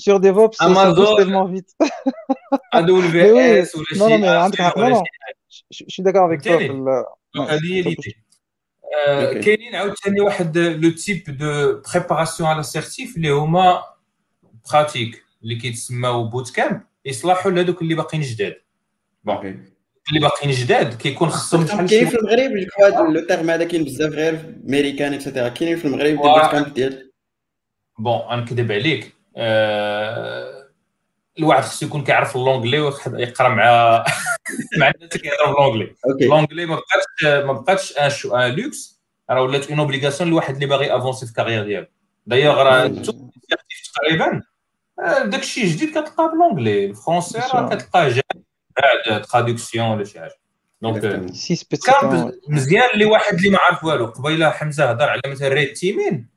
sur 0.04 0.20
DevOps 0.20 0.56
ça 0.56 0.92
bouge 0.94 1.16
tellement 1.16 1.46
vite 1.54 1.70
AWS 2.72 3.68
ou 3.76 3.80
non 3.98 4.08
non 4.12 4.18
mais 4.22 4.32
non 4.76 4.88
non 4.94 5.02
je 5.76 5.84
suis 5.94 6.02
d'accord 6.02 6.24
avec 6.24 6.42
toi 6.42 6.56
هذه 7.36 7.72
هي 7.72 7.82
ليدي 7.82 8.23
كاينين 9.41 9.75
عاوتاني 9.75 10.21
واحد 10.21 10.57
le 10.57 10.89
type 10.89 11.23
de 11.37 11.81
préparation 11.93 12.49
على 12.49 12.63
certif 12.63 13.17
اللي 13.17 13.29
هما 13.29 13.83
pratique 14.71 15.23
اللي 15.43 15.55
كيتسماو 15.55 16.27
bootcamp 16.27 16.81
يصلحوا 17.05 17.51
لهذوك 17.51 17.81
اللي 17.81 17.95
باقيين 17.95 18.23
جداد 18.23 18.55
bon 19.23 19.65
اللي 20.09 20.19
باقيين 20.19 20.51
جداد 20.51 20.93
كيكون 20.97 21.29
خصهم 21.29 21.67
شحال 21.67 21.89
كاين 21.89 22.07
في 22.07 22.17
المغرب 22.17 22.51
je 22.51 22.85
هذا 22.85 23.11
le 23.11 23.27
terme 23.27 23.49
هذا 23.49 23.63
كاين 23.63 23.83
بزاف 23.83 24.13
غير 24.13 24.37
في 24.37 24.53
américain 24.63 25.13
et 25.13 25.22
cetera 25.22 25.49
كاينين 25.49 25.77
في 25.77 25.85
المغرب 25.85 26.07
des 26.07 26.15
bootcamps 26.15 26.73
ديال 26.73 27.11
bon 27.99 28.13
غنكذب 28.13 28.71
عليك 28.71 29.13
أه... 29.37 30.54
الواحد 31.39 31.63
خصو 31.63 31.85
يكون 31.85 32.03
كيعرف 32.03 32.35
l'anglais 32.35 32.79
ويقرا 32.79 33.49
مع 33.49 33.55
مع 34.79 34.91
الناس 34.95 35.15
اللي 35.15 35.29
كيهضروا 35.29 35.71
ب 35.71 35.74
l'anglais 35.74 35.95
l'anglais 36.21 36.65
ما 36.65 36.75
بقاتش 36.75 37.45
ما 37.45 37.53
بقاتش 37.53 37.97
un 37.97 38.09
choix 38.09 38.35
un 38.35 38.51
luxe 38.55 39.01
راه 39.29 39.41
ولات 39.41 39.69
une 39.69 39.79
obligation 39.79 40.29
لواحد 40.29 40.53
اللي 40.53 40.65
باغي 40.65 40.97
avancer 40.97 41.25
في 41.25 41.31
ال 41.31 41.35
carrière 41.35 41.63
ديالو. 41.63 41.87
دايوغ 42.25 42.61
راه 42.61 42.87
تقريبا. 43.95 44.41
داكشي 45.25 45.67
جديد 45.67 45.89
كتلقاه 45.89 46.29
ب 46.29 46.35
l'anglais 46.35 46.85
ال 46.85 46.91
français 46.91 47.39
راه 47.39 47.75
كتلقاه 47.75 48.09
جا 48.09 48.21
بعد 48.77 49.21
traduction 49.21 49.87
ولا 49.87 50.03
شي 50.03 50.19
حاجة. 50.19 50.35
donc 50.81 51.01
كان 51.01 52.31
مزيان 52.49 52.89
اللي 52.93 53.05
واحد 53.05 53.33
اللي 53.33 53.49
ما 53.49 53.57
عارف 53.61 53.83
والو. 53.83 54.05
قبيلة 54.05 54.49
حمزة 54.49 54.89
هضر 54.89 55.09
على 55.09 55.21
مثلا 55.27 55.47
red 55.47 55.73
teaming 55.73 56.29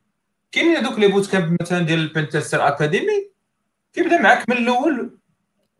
كاينين 0.52 0.76
هذوك 0.76 0.98
les 0.98 1.06
bootcamps 1.06 1.62
مثلا 1.62 1.80
ديال 1.80 1.98
Pentester 1.98 2.68
Academy 2.68 3.30
كيبدا 3.92 4.20
معاك 4.20 4.48
من 4.48 4.56
الأول 4.56 5.18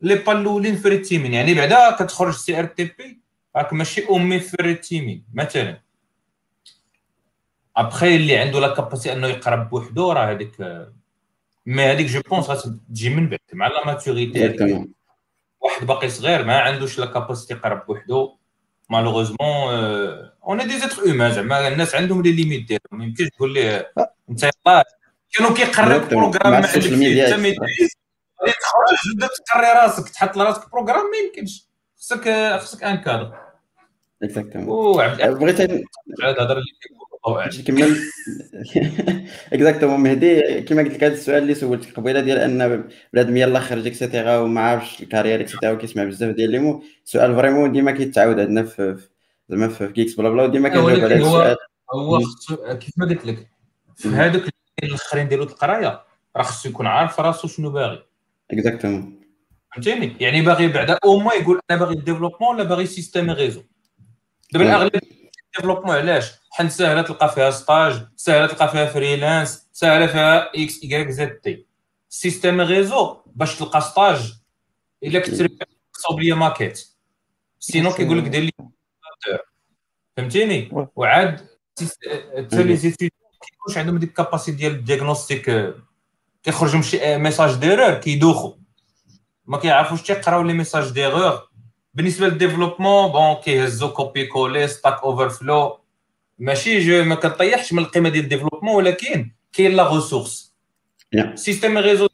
les 0.02 0.14
bases 0.14 0.32
الأولين 0.32 0.76
في 0.76 0.88
red 0.88 1.02
teaming 1.02 1.34
يعني 1.34 1.54
بعدا 1.54 1.90
كتخرج 1.90 2.34
CRTP 2.34 3.20
راك 3.56 3.72
ماشي 3.72 4.06
أمي 4.10 4.40
في 4.40 4.56
red 4.60 4.80
teaming 4.80 5.24
مثلا. 5.34 5.80
ابخي 7.76 8.16
اللي 8.16 8.36
عنده 8.36 8.60
la 8.60 8.74
capacité 8.74 9.12
أنه 9.12 9.26
يقرا 9.26 9.56
بوحدو 9.56 10.12
راه 10.12 10.30
هذيك 10.30 10.86
mais 11.66 11.82
هذيك 11.82 12.06
je 12.06 12.20
pense 12.20 12.50
غتجي 12.50 13.10
من 13.10 13.28
بعد 13.28 13.38
مع 13.52 13.66
la 13.66 13.86
maturité 13.86 14.86
واحد 15.60 15.86
باقي 15.86 16.08
صغير 16.08 16.44
ما 16.44 16.58
عندوش 16.58 16.98
la 16.98 17.06
capacité 17.06 17.54
يقرا 17.54 17.86
بوحدو. 17.86 18.38
malheureusement 18.90 19.38
on 20.44 20.68
est 20.68 20.78
des 20.78 20.87
êtres 20.87 21.02
humains 21.02 21.32
زعما 21.32 21.68
الناس 21.68 21.94
عندهم 21.94 22.22
les 22.22 22.32
limites 22.32 22.68
ديالهم 22.68 22.98
ما 22.98 23.04
يمكنش 23.04 23.28
تقول 23.28 23.54
ليه 23.54 23.92
إنت 24.30 24.42
يلاه. 24.42 24.84
كانوا 25.32 25.54
كيقراو 25.54 25.99
ب 25.99 26.08
programme 26.08 26.50
ما 26.50 26.56
عندكش 26.56 26.76
انت 26.76 26.92
ما 26.92 28.52
تخرج 28.52 29.12
تبدا 29.14 29.28
تقري 29.46 29.66
راسك 29.66 30.08
تحط 30.08 30.36
لراسك 30.36 30.70
programme 30.72 31.10
ما 31.10 31.16
يمكنش. 31.24 31.68
خصك 31.98 32.56
خصك 32.60 32.84
un 32.84 32.96
cadre. 32.96 33.32
exactement 34.22 34.96
بغيت 35.18 35.60
نهضر 36.22 36.62
نكمل 37.58 37.96
exactement 39.52 40.00
مهدي 40.00 40.60
كما 40.62 40.82
قلت 40.82 40.92
لك 40.92 41.04
هذا 41.04 41.12
السؤال 41.12 41.42
اللي 41.42 41.54
سولتك 41.54 41.96
قبيلة 41.96 42.20
ديال 42.20 42.38
أن 42.38 42.88
بنادم 43.12 43.36
يلاه 43.36 43.60
خرج 43.60 43.86
et 43.86 43.99
cetera 43.99 44.38
وما 44.38 44.60
عارفش 44.60 45.02
ال 45.02 45.07
carrière 45.07 45.40
et 45.40 45.48
cetera 45.48 45.72
وكيسمع 45.72 46.04
بزاف 46.04 46.34
ديال 46.34 46.50
les 46.50 46.58
mots. 46.58 46.82
سؤال 47.04 47.36
vraiment 47.36 47.72
ديما 47.72 47.90
كيتعاود 47.90 48.40
عندنا 48.40 48.62
في 48.62 48.96
زعما 49.48 49.68
في 49.68 49.88
كيكس 49.88 50.14
بلا 50.14 50.30
بلا 50.30 50.42
وديما 50.42 50.68
كنجاوب 50.68 50.90
على 50.90 51.14
هذا 51.14 51.16
السؤال. 51.16 51.56
هو 51.94 52.18
كيف 52.76 52.92
ما 52.96 53.06
قلت 53.06 53.26
لك 53.26 53.48
في 53.96 54.08
هذوك 54.08 54.42
الاخرين 54.82 55.28
ديالو 55.28 55.42
القرايه 55.44 56.04
راه 56.36 56.42
خصو 56.42 56.68
يكون 56.68 56.86
عارف 56.86 57.20
راسو 57.20 57.48
شنو 57.48 57.70
باغي. 57.70 58.06
exactement 58.50 59.20
فهمتيني؟ 59.72 60.16
يعني 60.20 60.42
باغي 60.42 60.68
بعدا 60.68 60.98
au 61.04 61.18
moins 61.18 61.42
يقول 61.42 61.60
أنا 61.70 61.78
باغي 61.78 61.94
développement 61.94 62.54
ولا 62.54 62.64
باغي 62.64 62.86
système 62.86 63.30
réseau 63.30 63.62
دابا 64.52 64.64
الأغلب 64.64 65.00
développement 65.56 65.96
علاش؟ 65.96 66.32
حيت 66.50 66.70
ساهلة 66.70 67.02
تلقى 67.02 67.34
فيها 67.34 67.50
stage 67.50 68.06
ساهلة 68.16 68.46
تلقى 68.46 68.68
فيها 68.68 68.86
freelance 68.86 69.68
ساهلة 69.72 70.06
فيها 70.06 70.50
et 70.54 70.84
cetera 70.84 71.66
système 72.08 72.60
réseau 72.60 73.16
باش 73.26 73.58
تلقى 73.58 73.80
stage 73.80 74.34
إلا 75.02 75.20
كنت 75.20 75.34
تصاوب 75.94 76.20
ليا 76.20 76.34
maquette 76.34 76.88
sinon 77.60 77.92
كيقول 77.92 78.18
لك 78.18 78.24
دير 78.24 78.42
لي 78.42 78.52
فهمتيني؟ 80.16 80.88
وعاد 80.96 81.48
حتى 82.36 82.62
les 82.62 82.76
étudiants 82.76 83.27
كيكونش 83.50 83.78
عندهم 83.78 83.98
ديك 83.98 84.08
ال 84.08 84.14
capacité 84.14 84.58
ديال 84.58 84.72
ال 84.72 84.82
diagnostic 84.82 85.74
كيخرجوا 86.42 86.82
شي 86.82 87.18
message 87.18 87.54
d'erreur 87.54 87.94
كيدوخوا 87.94 88.52
ما 89.46 89.58
كيعرفوش 89.58 90.02
تيقراو 90.02 90.42
les 90.42 90.52
messages 90.52 90.90
d'erreur 90.90 91.48
بالنسبة 91.94 92.28
لل 92.28 92.40
développement 92.40 93.12
bon 93.12 93.34
كيهزو 93.34 93.88
copier-coller 93.88 94.68
Stack 94.68 95.02
Overflow 95.02 95.80
ماشي 96.38 96.78
je 96.78 97.04
ما 97.04 97.14
كنطيحش 97.14 97.72
من 97.72 97.78
القيمه 97.78 98.08
ديال 98.08 98.24
ال 98.24 98.28
développement 98.28 98.74
ولكن 98.74 99.30
كاين 99.52 99.72
la 99.72 99.94
ressource 99.94 100.54
système 101.34 101.78
réseau 101.78 102.08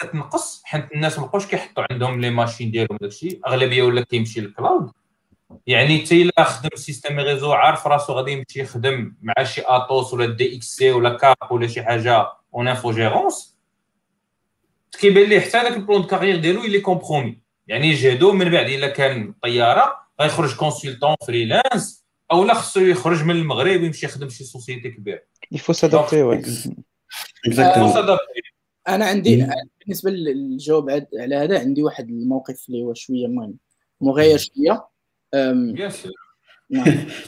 كتنقص 0.00 0.62
حيت 0.64 0.92
الناس 0.92 1.18
ما 1.18 1.26
بقاوش 1.26 1.46
كيحطوا 1.46 1.84
عندهم 1.90 2.20
les 2.20 2.30
machines 2.30 2.70
ديالهم 2.70 2.98
داكشي 3.00 3.40
اغلبيه 3.46 3.82
ولا 3.82 4.00
كيمشي 4.00 4.40
لل 4.40 4.54
cloud 4.54 4.90
يعني 5.66 6.04
حتى 6.04 6.22
إلا 6.22 6.44
خدم 6.44 6.76
système 6.76 7.20
réseau 7.20 7.52
عارف 7.52 7.86
راسو 7.86 8.12
غادي 8.12 8.32
يمشي 8.32 8.60
يخدم 8.60 9.14
مع 9.22 9.44
شي 9.44 9.62
Atos 9.64 10.14
ولا 10.14 10.26
DXC 10.26 10.90
ولا 10.90 11.16
Cap 11.16 11.36
ولا 11.50 11.66
شي 11.66 11.82
حاجة 11.82 12.26
en 12.54 12.68
infogérance 12.68 13.58
كيبان 15.00 15.28
ليه 15.28 15.40
حتى 15.40 15.50
داك 15.50 15.76
ال 15.76 15.81
plan 15.81 16.02
carrière 16.02 16.36
ديالو 16.36 16.64
اللي 16.64 16.80
compromis 16.80 17.42
يعني 17.66 17.86
يجهدو 17.86 18.32
من 18.32 18.50
بعد 18.50 18.66
إلا 18.66 18.88
كان 18.88 19.34
طيارة 19.42 19.96
غيخرج 20.20 20.56
consultant 20.56 21.14
freelance 21.26 22.04
أو 22.32 22.44
لا 22.44 22.54
خصو 22.54 22.80
يخرج 22.80 23.24
من 23.24 23.36
المغرب 23.36 23.80
ويمشي 23.80 24.06
يخدم 24.06 24.28
شي 24.28 24.44
société 24.44 24.90
كبيرة. 24.90 25.22
il 25.52 25.59
faut 25.59 25.72
s'adapter 25.72 26.22
oui 26.22 26.42
أنا 28.88 29.04
عندي 29.06 29.46
بالنسبة 29.80 30.10
للجواب 30.10 31.06
على 31.20 31.36
هذا 31.36 31.60
عندي 31.60 31.82
واحد 31.82 32.08
الموقف 32.08 32.64
اللي 32.68 32.82
هو 32.82 32.94
شوية 32.94 33.26
المهم 33.26 33.54
مغاير 34.00 34.38
شوية. 34.38 34.86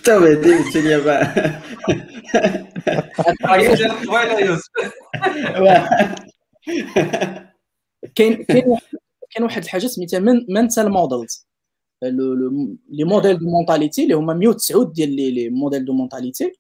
هدي 0.08 0.54
قلت 0.54 0.76
لي 0.76 1.00
بقى 1.00 1.34
كاين 8.14 8.44
كاين 8.44 8.76
كاين 9.30 9.44
واحد 9.44 9.62
الحاجة 9.62 9.86
سميتها 9.86 10.18
mental 10.48 10.90
models 10.90 11.46
les 12.90 13.04
modèles 13.04 13.38
de 13.38 13.46
mentalité 13.46 14.02
اللي 14.02 14.14
هما 14.14 14.34
109 14.34 14.92
ديال 14.92 15.16
les 15.16 15.48
modèles 15.48 15.84
de 15.84 15.92
mentalité 15.92 16.52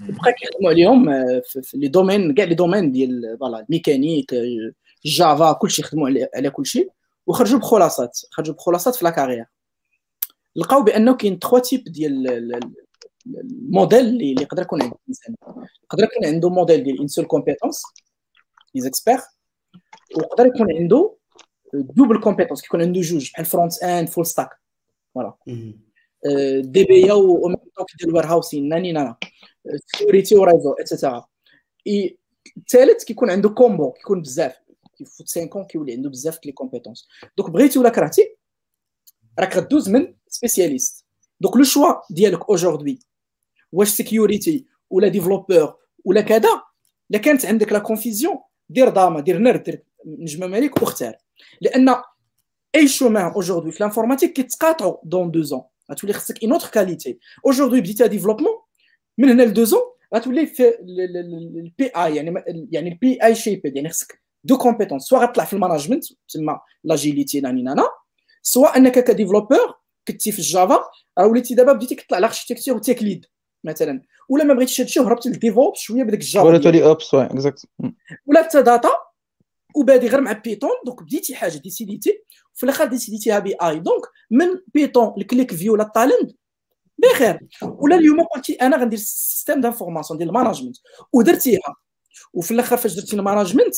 بقى 0.00 0.32
كيخدموا 0.32 0.70
عليهم 0.70 1.04
في 1.42 1.78
les 1.78 1.88
domaines 1.88 2.34
كاع 2.34 2.44
les 2.44 2.54
domaines 2.54 2.92
ديال 2.92 3.36
voilà 3.40 3.60
ال 3.60 3.67
mécanique 3.67 4.34
Java 5.04 5.52
كلشي 5.52 5.82
خدموا 5.82 6.08
على 6.34 6.50
كلشي 6.50 6.88
وخرجوا 7.26 7.58
بخلاصات 7.58 8.20
خرجوا 8.30 8.54
بخلاصات 8.54 8.94
في 8.94 9.04
la 9.04 9.10
carrière 9.10 9.44
لقاو 10.56 10.82
بأنه 10.82 11.16
كاين 11.16 11.38
trois 11.38 11.58
types 11.58 11.84
ديال 11.84 12.28
الموديل 13.26 14.06
اللي 14.06 14.42
يقدر 14.42 14.62
يكون 14.62 14.82
عند 14.82 14.92
الإنسان. 15.02 15.34
يقدر 15.84 16.04
يكون 16.04 16.26
عنده 16.26 16.50
موديل 16.50 16.84
ديال 16.84 17.00
une 17.00 17.08
seule 17.08 17.24
compétence 17.24 17.82
les 18.74 18.80
experts 18.80 19.18
ويقدر 20.16 20.46
يكون 20.46 20.76
عنده 20.76 21.16
double 21.74 22.20
compétence 22.20 22.62
كيكون 22.62 22.82
عنده 22.82 23.00
جوج 23.00 23.30
بحال 23.30 23.44
front-end 23.44 24.08
full 24.08 24.26
stack 24.26 24.50
voilà 25.14 25.34
DBA 26.60 27.10
autant 27.10 27.86
كيدير 27.88 28.14
warehousing 28.14 28.68
ناني 28.68 28.92
نانا. 28.92 29.16
sécurité 29.86 30.34
و 30.34 30.39
réseau 30.39 30.72
et 30.72 30.86
cetera 30.86 31.26
الثالث 32.56 33.04
كيكون 33.04 33.30
عنده 33.30 33.48
combo 33.48 33.92
كيكون 33.92 34.22
بزاف. 34.22 34.56
كيفوت 34.98 35.30
5 35.30 35.66
كيولي 35.66 35.92
عنده 35.92 36.10
بزاف 36.10 36.38
les 36.46 36.52
compétences 36.52 37.08
donc 37.38 37.50
بغيتي 37.50 37.78
ولا 37.78 37.88
كرهتي 37.88 38.36
راك 39.38 39.56
غدوز 39.56 39.88
من 39.88 40.14
spécialiste 40.32 41.04
donc 41.40 41.56
le 41.56 41.62
choix 41.62 41.94
ديالك 42.10 42.48
aujourd'hui 42.48 43.00
واش 43.72 43.88
sécurité 43.88 44.66
ولا 44.90 45.08
développeur 45.08 45.74
ولا 46.04 46.20
كذا 46.20 46.62
الا 47.10 47.18
كانت 47.18 47.46
عندك 47.46 47.72
la 47.72 47.78
confusion 47.78 48.38
دير 48.68 48.88
داما 48.88 49.20
دير 49.20 49.38
نرد 49.38 49.62
دير 49.62 49.82
نجمه 50.06 50.46
مالك 50.46 50.82
واختار 50.82 51.14
لأن 51.60 51.94
أي 52.74 52.88
chemin 52.88 53.32
aujourd'hui 53.32 53.72
في 53.72 53.82
l'informatique 53.82 54.32
كيتقاطعوا 54.32 54.96
dans 55.04 55.30
deux 55.30 55.42
ans 55.42 55.62
غتولي 55.90 56.12
خصك 56.12 56.42
une 56.42 56.52
autre 56.52 56.68
qualité 56.68 57.18
aujourd'hui 57.46 57.80
بديتي 57.80 58.08
développement 58.08 58.52
من 59.18 59.28
هنا 59.28 59.42
ل 59.42 59.64
deux 59.64 59.73
ans 59.73 59.80
غتولي 60.14 60.46
في 60.46 60.78
ال 61.58 61.86
BI 61.86 62.16
يعني 62.16 62.42
يعني 62.70 62.88
ال 62.88 63.24
BI 63.24 63.34
شيبد 63.34 63.76
يعني 63.76 63.88
خصك 63.88 64.22
deux 64.44 64.58
compétences 64.58 65.02
soit 65.02 65.18
غتطلع 65.18 65.44
في 65.44 65.52
ال 65.52 65.57
management 65.57 66.04
تما 66.28 66.60
l'agilité 66.84 67.40
ناني 67.40 67.62
نانا 67.62 67.88
سواء 68.42 68.76
انك 68.76 69.04
ك 69.04 69.10
développeur 69.10 69.81
كنتي 70.08 70.32
في 70.32 70.38
ال 70.38 70.47
Java 70.47 70.84
راه 71.18 71.26
وليتي 71.26 71.54
دابا 71.54 71.72
بديتي 71.72 71.94
كطلع 71.94 72.18
l'architecture 72.18 72.76
و 72.76 72.81
tech 72.81 73.02
lead 73.02 73.26
مثلا. 73.64 74.02
ولا 74.28 74.44
ما 74.44 74.54
بغيتيش 74.54 74.80
هادشي 74.80 75.00
وهربتي 75.00 75.28
لل 75.28 75.40
DevOps 75.40 75.74
شوية 75.74 76.02
بديك 76.02 76.20
ال 76.20 76.24
Java. 76.24 76.46
ولا 76.46 76.58
تولي 76.58 76.84
Ops 76.84 77.14
oui 77.14 77.24
exact 77.24 77.66
ولا 78.26 78.42
حتى 78.42 78.62
data 78.62 78.90
وبادي 79.76 80.08
غير 80.08 80.20
مع 80.20 80.32
Python 80.32 80.70
donc 80.86 81.02
بديتي 81.02 81.34
حاجة 81.34 81.58
ديسيديتي. 81.58 82.22
في 82.54 82.62
الآخر 82.62 82.84
ديسيديتيها 82.84 83.38
BI. 83.38 83.54
donc 83.62 84.02
من 84.30 84.46
Python 84.74 85.14
ال 85.18 85.54
QlikView 85.54 85.72
ولا 85.72 85.82
ال 85.82 85.90
Talend 85.90 86.36
بخير. 86.98 87.38
ولا 87.62 87.96
اليوم 87.96 88.22
قلتي 88.22 88.52
أنا 88.54 88.76
غندير 88.76 88.98
système 88.98 89.60
d'information 89.60 90.18
ديال 90.18 90.28
ال 90.28 90.32
management 90.32 90.76
ودرتيها. 91.12 91.76
وفي 92.32 92.50
الآخر 92.50 92.76
فاش 92.76 92.94
درتي 92.94 93.16
ال 93.16 93.21
management 93.21 93.74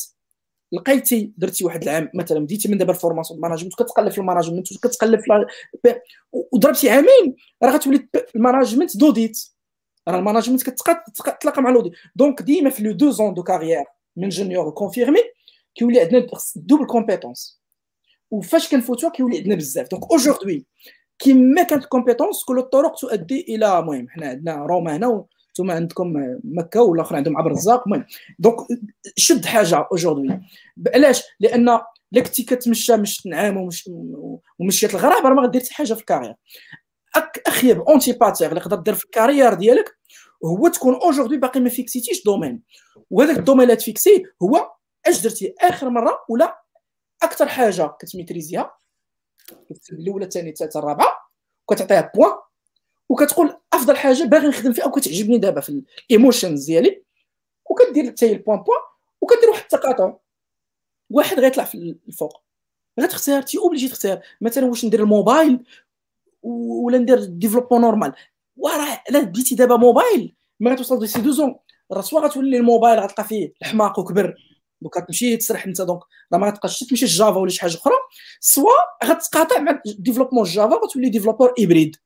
لقيتي 0.76 1.32
درتي 1.36 1.64
واحد 1.64 1.82
العام 1.82 2.10
مثلا 2.14 2.40
بديتي 2.40 2.68
من 2.68 2.78
دابا 2.78 2.92
الفورماسيون 2.92 3.40
ماناجمنت 3.40 3.74
كتقلب 3.74 4.12
في 4.12 4.18
الماناجمنت 4.18 4.72
وكتقلب 4.72 5.20
في 5.20 5.46
وضربتي 6.52 6.90
عامين. 6.90 7.36
راه 7.62 7.70
غتولي 7.70 8.08
الماناجمنت 8.36 8.96
دوديت 8.96 9.44
راه 10.08 10.18
الماناجمنت 10.18 10.62
كتلاقى 10.62 11.62
مع 11.62 11.70
لودي 11.70 11.92
دونك 12.16 12.42
ديما 12.42 12.70
في 12.70 12.82
لو 12.82 12.92
دو 12.92 13.10
زون 13.10 13.34
دو 13.34 13.42
كارير 13.42 13.84
من 14.16 14.28
جونيور 14.28 14.70
كونفيرمي 14.70 15.20
كيولي 15.74 16.00
عندنا 16.00 16.26
دوبل 16.56 16.86
كومبيتونس 16.86 17.62
وفاش 18.30 18.70
كنفوتوا 18.70 19.10
كيولي 19.10 19.38
عندنا 19.38 19.54
بزاف. 19.54 19.90
دونك 19.90 20.02
اوجوردي 20.12 20.66
كيما 21.18 21.62
كانت 21.62 21.84
كومبيتونس 21.84 22.44
كل 22.44 22.58
الطرق 22.58 22.94
تؤدي 22.94 23.40
إلى 23.40 23.78
المهم 23.78 24.08
حنا 24.08 24.26
عندنا 24.26 24.66
روما 24.66 24.96
هنا 24.96 25.24
ثم 25.56 25.70
عندكم 25.70 26.12
مكة 26.44 26.82
ولا 26.82 27.02
اخر 27.02 27.16
عندهم 27.16 27.36
عبر 27.36 27.50
الرزاق 27.50 27.82
المهم 27.86 28.06
دونك 28.38 28.56
شد 29.16 29.44
حاجة 29.44 29.86
اوجوردي 29.92 30.40
علاش؟ 30.94 31.22
لأن 31.40 31.68
الا 32.12 32.22
كنتي 32.22 32.42
كتمشى 32.42 32.96
مشيت 32.96 33.26
نعام 33.26 33.56
ومش 33.56 33.90
ومشيت 34.58 34.94
الغراب 34.94 35.26
راه 35.26 35.34
ما 35.34 35.42
غدير 35.42 35.60
حتى 35.60 35.74
حاجة 35.74 35.94
في 35.94 36.00
الكارير. 36.00 36.34
اخيب 37.46 37.80
اونتي 37.80 38.12
باتير 38.12 38.48
اللي 38.48 38.60
تقدر 38.60 38.76
دير 38.76 38.94
في 38.94 39.04
الكارير 39.04 39.54
ديالك 39.54 39.98
هو 40.44 40.68
تكون 40.68 40.94
اوجوردي 40.94 41.36
باقي 41.36 41.60
ما 41.60 41.68
فيكسيتيش 41.68 42.24
دومين 42.24 42.62
وهذاك 43.10 43.38
الدومين 43.38 43.62
اللي 43.62 43.76
تفيكسي 43.76 44.24
هو 44.42 44.72
أش 45.06 45.20
درتي 45.22 45.54
آخر 45.60 45.90
مرة 45.90 46.24
ولا 46.28 46.62
أكثر 47.22 47.48
حاجة 47.48 47.96
كتميتريزيها؟ 48.00 48.74
الأولى 49.92 50.24
الثانية 50.24 50.50
الثالثة 50.50 50.80
الرابعة. 50.80 51.24
وكتعطيها 51.68 52.12
points 52.14 52.32
وكتقول 53.08 53.56
أفضل 53.72 53.96
حاجة 53.96 54.24
باغي 54.24 54.48
نخدم 54.48 54.72
فيها 54.72 54.86
وكتعجبني 54.86 55.38
دابا 55.38 55.60
في 55.60 55.82
ال 56.10 56.16
émotions 56.16 56.66
ديالي. 56.66 57.02
وكدير 57.70 58.06
حتى 58.10 58.32
ال 58.32 58.37
point 58.37 58.58
point 58.58 58.78
وكدير 59.20 59.50
واحد 59.50 59.62
التقاطع. 59.62 60.16
واحد 61.10 61.40
غيطلع 61.40 61.64
في 61.64 61.96
الفوق. 62.08 62.42
غتختار 63.00 63.42
t'es 63.42 63.58
obligé 63.58 63.88
تختار. 63.88 64.20
مثلا 64.40 64.66
واش 64.66 64.84
ندير 64.84 65.00
الموبايل 65.00 65.64
ولا 66.42 66.98
ندير 66.98 67.24
développement 67.24 67.80
normal 67.80 68.12
وراه 68.56 69.02
الا 69.10 69.20
بديتي 69.20 69.54
دابا 69.54 69.76
موبايل؟ 69.76 70.34
ما 70.60 70.72
غتوصل 70.72 70.98
d'ici 70.98 71.20
deux 71.20 71.30
ans. 71.30 71.56
راه 71.92 72.00
soit 72.00 72.20
غتولي 72.20 72.56
الموبايل 72.56 72.98
غتلقى 72.98 73.24
فيه 73.24 73.52
الحماق 73.62 73.98
وكبر. 73.98 74.34
donc 74.80 74.96
غتمشي 74.96 75.36
تسرح 75.36 75.66
انت 75.66 75.80
donc 75.80 76.00
راه 76.32 76.38
ما 76.38 76.46
غتبقاش 76.46 76.78
تمشي 76.78 77.04
ل 77.04 77.11
Java 77.11 77.38
ولا 77.38 77.50
شي 77.50 77.60
حاجة 77.60 77.74
أخرى. 77.76 77.94
soit 78.40 78.72
غتقاطع 79.04 79.58
مع 79.60 79.82
développement 79.86 80.44
Java 80.44 80.76
غتولي 80.76 81.08
développeur 81.08 81.54
hybride 81.58 81.96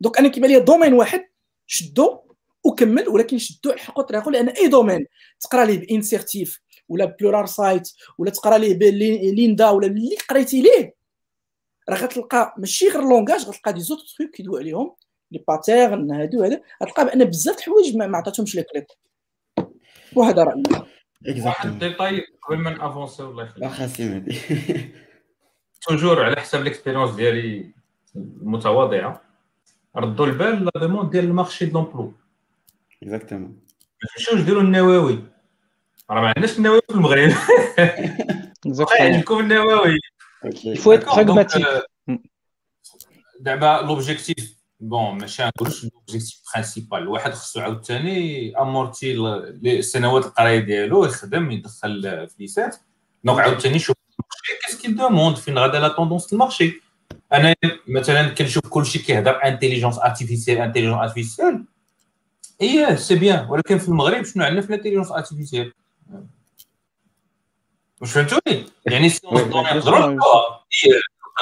donc 0.00 0.18
أنا 0.18 0.28
كيبان 0.28 0.50
لي 0.50 0.60
domaine 0.60 0.94
واحد 0.94 1.24
شدو 1.66 2.20
وكمل 2.64 3.08
ولكن 3.08 3.38
شدو 3.38 3.70
الحقوا 3.70 4.04
طريقه 4.04 4.30
لأن 4.30 4.48
أي 4.48 4.68
domaine 4.68 5.06
تقرا 5.40 5.64
ليه 5.64 5.78
ب 5.78 5.86
une 5.86 6.11
certif 6.11 6.60
ولا 6.88 7.04
ب 7.04 7.46
Pluralsight 7.46 7.88
ولا 8.18 8.30
تقرا 8.30 8.58
ليه 8.58 8.74
ب 8.78 8.93
Lynda 8.93 9.70
ولا 9.70 9.86
اللي 9.86 10.16
قريتي 10.30 10.62
ليه. 10.62 10.94
راه 11.88 11.96
غتلقى 11.96 12.54
ماشي 12.58 12.88
غير 12.88 13.00
langage 13.00 13.44
غتلقى 13.44 13.72
des 13.72 13.80
autres 13.80 13.98
trucs 14.18 14.30
كيدوي 14.30 14.60
عليهم 14.60 14.94
les 15.32 15.44
patterns 15.48 16.12
هادو 16.12 16.44
هذا 16.44 16.60
غتلقى 16.82 17.04
بأن 17.04 17.24
بزاف 17.24 17.58
الحوايج 17.58 17.96
ما 17.96 18.16
عطاتهمش 18.18 18.54
لي 18.54 18.62
كليك 18.62 18.86
وهذا 20.16 20.44
رأيي. 20.44 20.62
واحد 21.44 21.78
détail 21.78 22.24
قبل 22.42 22.58
ما 22.58 22.70
نأفونسي 22.70 23.22
الله 23.22 23.44
يخليك. 23.44 23.62
واخا 23.62 23.86
سي 23.86 24.08
مهدي 24.08 24.38
toujours 25.82 26.24
على 26.24 26.36
حسب 26.40 26.62
l'expérience 26.62 27.14
ديالي 27.14 27.72
المتواضعة. 28.16 29.25
ردوا 29.96 30.26
البال 30.26 30.64
la 30.64 30.70
demande 30.80 31.10
ديال 31.10 31.24
ال 31.24 31.30
marché 31.30 31.66
de 31.66 31.72
l'emploi 31.72 32.12
exactement 33.02 33.62
ما 34.02 34.08
تمشيوش 34.16 34.40
ديروا 34.40 34.62
النووي 34.62 35.24
راه 36.10 36.20
ما 36.20 36.26
عندناش 36.28 36.58
النووي 36.58 36.80
في 36.88 36.94
المغرب 36.94 37.32
عندكم 39.00 39.38
النووي 39.38 39.98
il 40.46 40.78
faut 40.78 40.92
être 40.92 41.06
pragmatique. 41.06 41.66
دابا 43.40 43.82
l'objectif 43.86 44.56
bon 44.80 45.18
ماشي 45.18 45.42
غنقولوش 45.42 45.84
l'objectif 45.84 46.42
principal 46.54 46.98
الواحد 46.98 47.32
خصو 47.32 47.60
عاوتاني 47.60 48.52
amorti 48.58 49.14
السنوات 49.64 50.26
القرايه 50.26 50.58
ديالو 50.58 51.04
يخدم 51.04 51.50
يدخل 51.50 52.28
فليسات 52.36 52.76
donc 53.24 53.40
عاوتاني 53.40 53.78
شوف 53.78 53.96
qu'est-ce 54.66 54.85
qui 54.85 54.92
demande 54.92 55.36
فين 55.36 55.58
غادا 55.58 55.80
la 55.80 55.88
tendance 55.88 56.32
ال 56.32 56.39
marché 56.39 56.80
أنا 57.32 57.54
مثلا 57.88 58.28
كنشوف 58.28 58.68
كلشي 58.68 58.98
كيهضر 58.98 59.44
intelligence 59.44 59.98
artificielle 59.98 60.58
intelligence 60.58 60.98
artificielle 60.98 61.64
اييه 62.60 62.94
c'est 62.94 63.14
bien 63.14 63.46
ولكن 63.50 63.78
في 63.78 63.88
المغرب 63.88 64.24
شنو 64.24 64.44
عندنا 64.44 64.60
في 64.62 64.70
ال 64.70 64.73
intelligence 64.73 65.10
artificielle 65.10 65.72
واش 68.00 68.12
فهمتوني؟ 68.12 68.66
يعني 68.86 69.08
science 69.08 69.42
données 69.42 69.68
نقدروا 69.70 70.16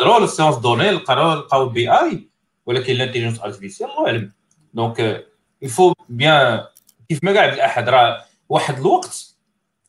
نقدروا 0.01 0.25
ال 0.25 0.29
science 0.29 0.57
données 0.57 0.91
نلقاو 0.91 1.69
BI 1.69 2.29
ولكن 2.67 2.93
ال 2.93 2.96
intelligence 2.96 3.41
artificielle 3.41 3.91
الله 3.91 4.07
اعلم 4.07 4.33
donc 4.75 5.27
il 5.63 5.73
faut 5.73 5.93
bien 6.09 6.65
كيف 7.09 7.25
ما 7.25 7.31
قال 7.31 7.39
عبد 7.39 7.53
الأحد 7.53 7.89
راه 7.89 8.25
واحد 8.49 8.79
الوقت 8.79 9.34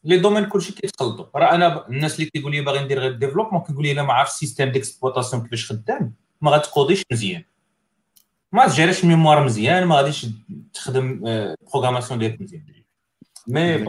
les 0.06 0.18
domaines 0.18 0.46
كلشي 0.46 0.74
كيتخلطوا 0.74 1.26
راه 1.36 1.56
أنا 1.56 1.88
الناس 1.90 2.20
اللي 2.20 2.30
كيقول 2.30 2.52
لي 2.52 2.62
باغي 2.62 2.84
ندير 2.84 3.00
غير 3.00 3.12
développement 3.12 3.62
كيقول 3.62 3.84
لي 3.84 3.92
الا 3.92 4.04
ما 4.04 4.14
عرفتش 4.14 4.34
ال 4.34 4.38
système 4.38 4.70
d'exploitation 4.70 5.44
كيفاش 5.44 5.72
خدام. 5.72 6.14
ما 6.42 6.52
غاتكوديش 6.52 7.04
مزيان. 7.12 7.44
ما 8.52 8.68
تجريش 8.68 9.04
ال 9.04 9.09
mémoire 9.09 9.44
مزيان 9.44 9.86
ما 9.86 9.96
غاديش 9.96 10.28
تخدم 10.74 11.20
programmation 11.72 12.20
ديالك 12.20 12.42
مزيان. 12.42 12.64
مي 13.48 13.86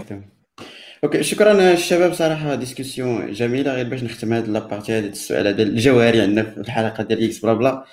أوكي 1.05 1.22
شكرا 1.22 1.72
الشباب 1.72 2.12
صراحة 2.14 2.55
discussion 2.55 3.32
جميلة. 3.32 3.74
غير 3.74 3.88
باش 3.88 4.02
نختم 4.02 4.32
هذه 4.32 4.47
la 4.47 4.60
partie 4.60 4.98
هذه 4.98 5.06
السؤال 5.06 5.56
ديال 5.56 5.68
الجوهري 5.68 6.20
عندنا 6.20 6.43
في 6.43 6.60
الحلقة 6.60 7.02
ديال 7.02 7.24
GeeksBlaBla 7.24 7.85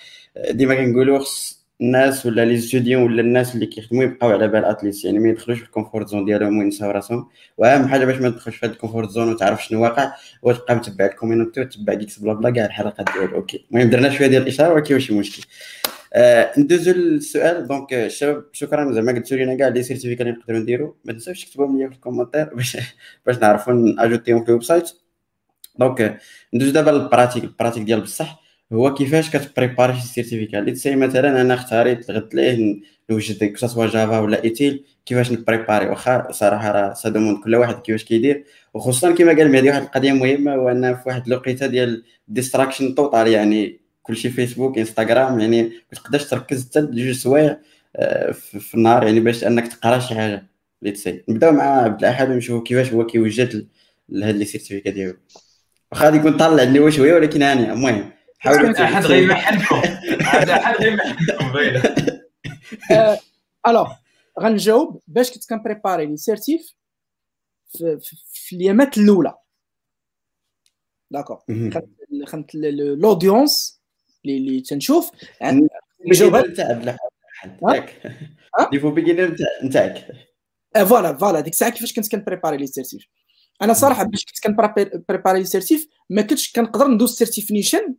ديما 0.51 0.75
كنقولوا 0.75 1.19
خص 1.19 1.62
الناس 1.81 2.25
ولا 2.25 2.45
les 2.45 2.57
étudiants 2.57 3.03
ولا 3.03 3.21
الناس 3.21 3.55
اللي 3.55 3.65
كيخدموا 3.65 4.03
يبقاو 4.03 4.31
على 4.31 4.47
بال 4.47 4.65
at 4.65 4.77
least 4.77 5.05
يعني 5.05 5.19
ما 5.19 5.29
يدخلوش 5.29 5.59
في 5.59 5.65
ال 5.65 5.70
comfort 5.70 6.07
zone 6.07 6.25
ديالهم 6.25 6.57
وينساو 6.57 6.91
راسهم. 6.91 7.29
وأهم 7.57 7.87
حاجة 7.87 8.05
باش 8.05 8.17
ما 8.17 8.29
تدخلش 8.29 8.55
في 8.55 8.65
هذا 8.65 8.73
ال 8.73 8.78
comfort 8.78 9.09
zone 9.09 9.31
وتعرف 9.31 9.65
شنو 9.65 9.83
واقع 9.83 10.13
هو 10.45 10.51
تبقى 10.51 10.75
متبع 10.75 11.05
ال 11.05 11.11
community 11.11 11.61
وتبع 11.61 11.93
GeeksBlaBla 11.93 12.49
كاع 12.49 12.65
الحلقات 12.65 13.05
ديالو. 13.13 13.35
OK. 13.35 13.65
المهم 13.71 13.89
درنا 13.89 14.09
شوية 14.09 14.27
ديال 14.27 14.41
الإشارة 14.41 14.73
ولكن 14.73 14.93
ماشي 14.93 15.13
مشكل. 15.13 15.43
آه 16.13 16.51
ندوزو 16.57 16.91
للسؤال. 16.91 17.67
donc 17.67 17.93
الشباب 17.93 18.45
شكرا. 18.53 18.91
زعما 18.93 19.11
قلتوا 19.11 19.37
لنا 19.37 19.55
كاع 19.55 19.67
les 19.67 19.83
certificats 19.83 20.23
اللي 20.23 20.35
نقدروا 20.35 20.59
نديرو. 20.59 20.97
ما 21.05 21.13
تنساوش 21.13 21.45
تكتبوهم 21.45 21.79
لي 21.79 21.87
في 21.89 21.95
ال 21.95 22.00
commentaire 22.00 22.53
باش 22.55 22.77
باش 23.25 23.37
نعرفوا 23.37 23.73
نأجوتيهم 23.73 24.43
في 24.43 24.49
ال 24.49 24.63
website. 24.63 24.91
donc 25.79 26.19
ندوزو 26.53 26.71
دابا 26.71 26.89
لل 26.91 27.01
pratique. 27.01 27.43
ال 27.43 27.48
pratique 27.48 27.83
ديال 27.83 28.01
بصح. 28.01 28.42
هو 28.73 28.93
كيفاش 28.93 29.29
كتبريباري 29.29 29.93
شي 29.93 30.07
certificat 30.07 30.59
let's 30.59 30.71
say 30.71 30.95
مثلا 30.95 31.41
أنا 31.41 31.53
اختاريت 31.53 32.09
الغد 32.09 32.35
ليه 32.35 32.75
نوجد 33.09 33.43
que 33.43 33.58
ce 33.58 33.68
soit 33.68 33.87
Java 33.87 34.19
ولا 34.19 34.43
ITIL 34.43 34.83
كيفاش 35.05 35.31
نبريباري؟ 35.31 35.89
واخا 35.89 36.31
صراحة 36.31 36.71
راه 36.71 36.93
ça 36.93 37.05
dépend 37.05 37.41
كل 37.41 37.55
واحد 37.55 37.75
كيفاش 37.75 38.03
كيدير. 38.03 38.43
وخصوصا 38.73 39.11
كما 39.11 39.33
قال 39.33 39.51
مهدي 39.51 39.69
واحد 39.69 39.81
القضية 39.81 40.11
مهمة 40.11 40.55
هو 40.55 40.69
ان 40.69 40.95
في 40.95 41.01
واحد 41.05 41.27
الوقيتة 41.27 41.67
ديال 41.67 42.03
distraction 42.27 42.95
totale 42.95 43.27
يعني 43.27 43.79
كلشي 44.03 44.29
فيسبوك 44.29 44.77
انستغرام 44.77 45.39
يعني 45.39 45.63
ما 45.63 45.69
تقدرش 45.95 46.25
تركز 46.25 46.65
حتى 46.69 46.81
جوج 46.81 47.11
سوايع 47.11 47.57
في 48.41 48.75
النهار 48.75 49.03
يعني 49.03 49.19
باش 49.19 49.43
أنك 49.43 49.67
تقرأ 49.67 49.99
شي 49.99 50.15
حاجة. 50.15 50.47
let's 50.81 50.93
say 50.93 51.23
نبداو 51.29 51.51
مع 51.51 51.63
عبد 51.63 51.99
الأحد 51.99 52.29
ونشوفوا 52.29 52.63
كيفاش 52.63 52.93
هو 52.93 53.05
كيوجد 53.05 53.67
لهاد 54.09 54.35
les 54.35 54.45
certificats 54.45 54.89
ديالو. 54.89 55.17
واخا 55.91 56.05
غادي 56.05 56.17
يكون 56.17 56.37
طالع 56.37 56.63
لي 56.63 56.91
شوية 56.91 57.13
ولكن 57.13 57.41
هاني 57.41 57.71
المهم. 57.71 58.13
حاولوا 58.43 58.83
احد 58.83 59.05
غير 59.05 59.27
محلكم 59.27 59.81
احد 60.21 60.49
غير 60.81 60.95
محلكم 60.95 61.53
alors 63.67 63.93
غنجاوب 64.39 65.01
باش 65.07 65.31
كنت 65.31 65.49
كنبريباري 65.49 66.05
les 66.05 66.17
certifs 66.17 66.73
في, 67.69 67.99
في 68.33 68.55
اليامات 68.55 68.97
الأولى. 68.97 69.33
d'accord 71.11 71.39
خدمت 72.27 72.55
l'audience 72.55 73.81
اللي 74.25 74.37
اللي 74.37 74.61
تنشوف. 74.61 75.11
الجواب 76.07 76.53
تاع 76.53 76.97
niveau 78.73 78.91
beginner 78.91 79.35
نتاعك 79.63 80.07
voilà 80.75 81.17
voilà. 81.17 81.39
ديك 81.39 81.53
الساعة 81.53 81.71
كيفاش 81.71 81.93
كنت 81.93 82.11
كنبريباري 82.11 82.57
les 82.57 82.67
certifs 82.67 83.07
أنا 83.61 83.73
صراحة 83.73 84.03
باش 84.03 84.25
كنت 84.25 84.39
كنبريباري 84.43 85.39
les 85.39 85.45
certifs 85.45 85.87
ما 86.09 86.21
كنتش 86.21 86.51
كنقدر 86.51 86.87
ندوز 86.87 87.15
certification 87.15 87.95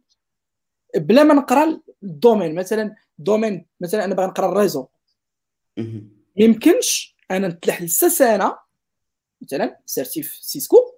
بلا 0.96 1.22
ما 1.22 1.34
نقرا 1.34 1.80
ال 2.02 2.09
domaine 2.09 2.54
مثلا 2.54 2.94
domaine 3.18 3.66
مثلا 3.80 4.04
أنا 4.04 4.14
باغي 4.14 4.28
نقرا 4.28 4.52
ال 4.52 4.57
réseau 4.57 4.86
يمكنش 6.36 7.16
أنا 7.30 7.48
نتلح 7.48 7.82
لسه 7.82 8.08
سنه 8.08 8.58
مثلا 9.42 9.78
certif 9.86 10.38
Cisco 10.40 10.94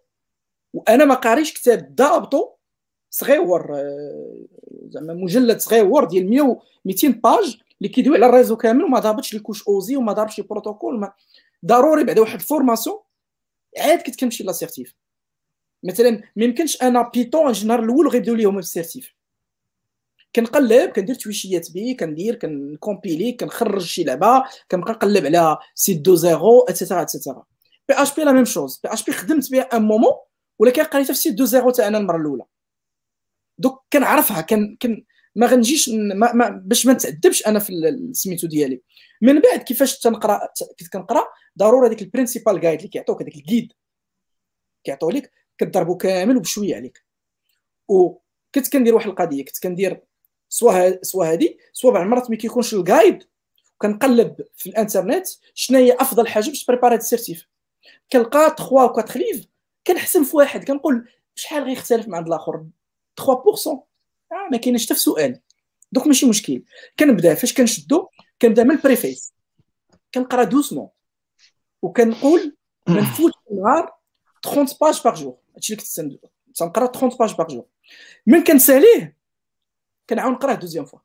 وأنا 0.73 1.05
ما 1.05 1.15
قاريش 1.15 1.55
كتاب 1.55 1.95
ضابطو 1.95 2.51
صغيور 3.11 3.77
زعما 4.89 5.15
مجلد 5.15 5.59
صغيور 5.61 6.05
ديال 6.05 6.31
100 6.31 6.61
200 6.85 7.09
pages 7.09 7.59
اللي 7.79 7.89
كيدوي 7.89 8.17
على 8.17 8.27
ال 8.27 8.31
réseau 8.31 8.57
كامل 8.57 8.85
وما 8.85 8.99
ضابطش 8.99 9.35
ال 9.35 9.39
couches 9.39 9.69
OSI 9.69 9.97
وما 9.97 10.13
ضربش 10.13 10.39
البروتوكول 10.39 11.01
ما 11.01 11.13
ضروري 11.65 12.05
بعد 12.05 12.19
واحد 12.19 12.41
ال 12.41 12.47
formation 12.47 12.99
عاد 13.79 14.03
كنت 14.03 14.21
كنمشي 14.21 14.45
la 14.45 14.57
certif 14.57 14.95
مثلا 15.83 16.11
ما 16.37 16.45
يمكنش 16.45 16.83
أنا 16.83 17.11
Python 17.15 17.53
النهار 17.53 17.85
الأول 17.85 18.09
غيبداو 18.09 18.35
لي 18.35 18.45
هما 18.45 18.61
في 18.61 18.67
ال 18.67 18.73
certif. 18.73 19.15
كنقلب 20.35 20.91
كندير 20.91 21.15
تويشيات 21.15 21.73
به 21.73 21.97
كندير 22.01 22.35
كن 22.35 22.54
compiler 22.54 23.33
كنخرج 23.33 23.83
شي 23.83 24.05
لعبة 24.05 24.45
كنبقى 24.71 24.93
نقلب 24.93 25.27
على 25.27 25.59
site 25.75 26.01
du 26.01 26.15
zéro 26.15 26.61
et 26.61 26.71
cetera 26.71 27.03
et 27.03 27.13
cetera 27.13 27.45
PHP 27.89 27.95
la 27.95 28.33
même 28.33 28.45
chose. 28.45 28.81
PHP 28.85 29.13
خدمت 29.13 29.51
بها 29.51 29.63
un 29.63 29.83
moment 29.83 30.13
ولكن 30.59 30.83
قريتها 30.83 31.13
في 31.13 31.19
site 31.21 31.35
du 31.35 31.45
zéro 31.45 31.71
تاع 31.71 31.87
أنا 31.87 31.99
المرة 31.99 32.17
الأولى. 32.17 32.45
donc 33.59 33.85
كنعرفها 33.93 34.41
كان 34.41 34.77
كن 34.83 35.05
ما 35.37 35.47
غنجيش 35.47 35.89
ما 35.89 36.33
ما 36.33 36.49
باش 36.49 36.87
ما 36.87 36.93
نتعذبش 36.93 37.47
أنا 37.47 37.59
في 37.59 37.73
سميتو 38.13 38.47
ديالي. 38.47 38.83
من 39.23 39.41
بعد 39.41 39.63
كيفاش 39.63 39.99
تنقرأ 39.99 40.41
كنت 40.81 40.89
كنقرا 40.93 41.25
ضروري 41.59 41.89
هذيك 41.89 42.03
ال 42.03 42.09
principal 42.09 42.61
guide 42.61 42.79
اللي 42.79 42.89
كيعطوك 42.89 43.23
هذاك 43.23 43.37
ال 43.37 43.43
guide 43.43 43.73
كيعطوه 44.85 45.13
لك 45.13 45.33
كتضربو 45.59 45.97
كامل 45.97 46.37
وبشوية 46.37 46.77
عليك. 46.77 47.05
وكنت 47.89 48.73
كندير 48.73 48.95
واحد 48.95 49.09
القضية 49.09 49.45
كنت 49.45 49.63
كندير 49.63 50.01
سوا 50.57 51.05
سوا 51.05 51.33
هذه 51.33 51.57
سوا 51.73 51.91
بعض 51.91 52.03
المرات 52.03 52.31
ما 52.31 52.37
كيكونش 52.37 52.75
ال 52.75 52.83
guide 52.83 53.25
وكنقلب 53.75 54.37
في 54.57 54.69
الانترنت 54.69 55.27
شنو 55.55 55.79
هي 55.79 55.93
أفضل 55.93 56.29
حاجة 56.29 56.49
باش 56.49 56.65
ت 56.65 56.68
préparer 56.68 56.95
هذا 56.95 57.03
ال 57.03 57.08
certif. 57.08 57.47
كنلقى 58.13 58.57
3 58.59 58.73
و 58.73 58.81
4 58.81 59.05
livres 59.17 59.47
كنحسن 59.87 60.25
في 60.25 60.37
واحد 60.37 60.65
كنقول 60.65 61.09
شحال 61.35 61.63
غيختلف 61.63 62.09
مع 62.09 62.19
عند 62.19 62.27
الآخر 62.27 62.65
3% 63.21 63.23
آه 63.27 63.85
ما 64.53 64.59
كاينش 64.59 64.87
حتى 64.87 64.95
في 64.95 65.01
سؤال. 65.01 65.41
donc 65.93 66.07
ماشي 66.07 66.27
مشكل. 66.27 66.63
كنبدأ 66.99 67.35
فاش 67.35 67.55
كنشدو 67.55 68.09
كنبدأ 68.43 68.65
من 68.65 68.71
ال 68.71 68.78
préface. 68.78 69.33
كنقرأ 70.15 70.45
doucement 70.45 70.89
وكنقول 71.83 72.57
ما 72.89 73.01
نفوتش 73.01 73.35
النهار 73.51 73.95
30 74.45 74.67
pages 74.81 75.03
par 75.05 75.15
jour 75.15 75.37
هادشي 75.55 75.73
اللي 75.99 76.17
كنت 76.17 76.57
تنقرأ 76.57 76.87
30 76.87 77.09
pages 77.09 77.35
par 77.35 77.47
jour 77.47 77.65
من 78.27 78.45
كنساليه 78.45 79.17
كنعاود 80.11 80.33
نقراه 80.33 80.55
deuxième 80.55 80.85
fois. 80.85 80.99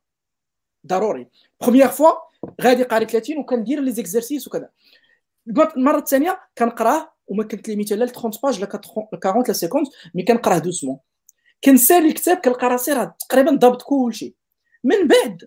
ضروري. 0.86 1.28
première 1.60 1.88
fois 1.88 2.12
غادي 2.62 2.82
قاري 2.82 3.06
30 3.06 3.38
وكندير 3.38 3.80
les 3.80 3.92
exercices 3.92 4.48
وكذا. 4.48 4.68
المره 5.76 5.98
الثانية 5.98 6.40
كنقراه 6.58 7.12
وما 7.26 7.44
كنت 7.44 7.68
limité 7.68 7.94
لا 7.94 8.06
30 8.06 8.30
pages 8.42 8.60
لا 8.60 8.68
40 8.74 9.06
لا 9.12 9.52
50 9.52 9.70
mais 10.14 10.22
كنقراه 10.22 10.58
doucement 10.58 10.98
كنسالي 11.64 12.08
الكتاب 12.08 12.36
كنلقى 12.36 12.68
راسي 12.68 12.92
راه 12.92 13.16
تقريبا 13.28 13.50
ضابط 13.50 13.82
كلشي 13.82 14.34
من 14.84 15.08
بعد 15.08 15.44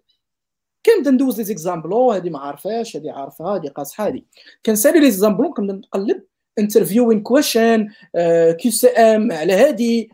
كنبدا 0.86 1.12
ندوز 1.12 1.38
les 1.38 1.44
exams 1.44 1.75
blancs 1.75 2.12
هادي 2.12 2.30
ما 2.30 2.40
عارفاش 2.40 2.96
هادي 2.96 3.10
عارفه 3.10 3.46
هادي 3.46 3.68
قاصحة 3.68 4.06
هادي. 4.06 4.26
كنسالي 4.66 5.00
les 5.00 5.12
exams 5.12 5.31
blancs 5.31 5.54
كنبدا 5.54 5.74
نقلب 5.74 6.24
interviewing 6.60 7.22
question 7.22 7.90
QCM 8.60 9.32
على 9.32 9.54
هادي. 9.54 10.12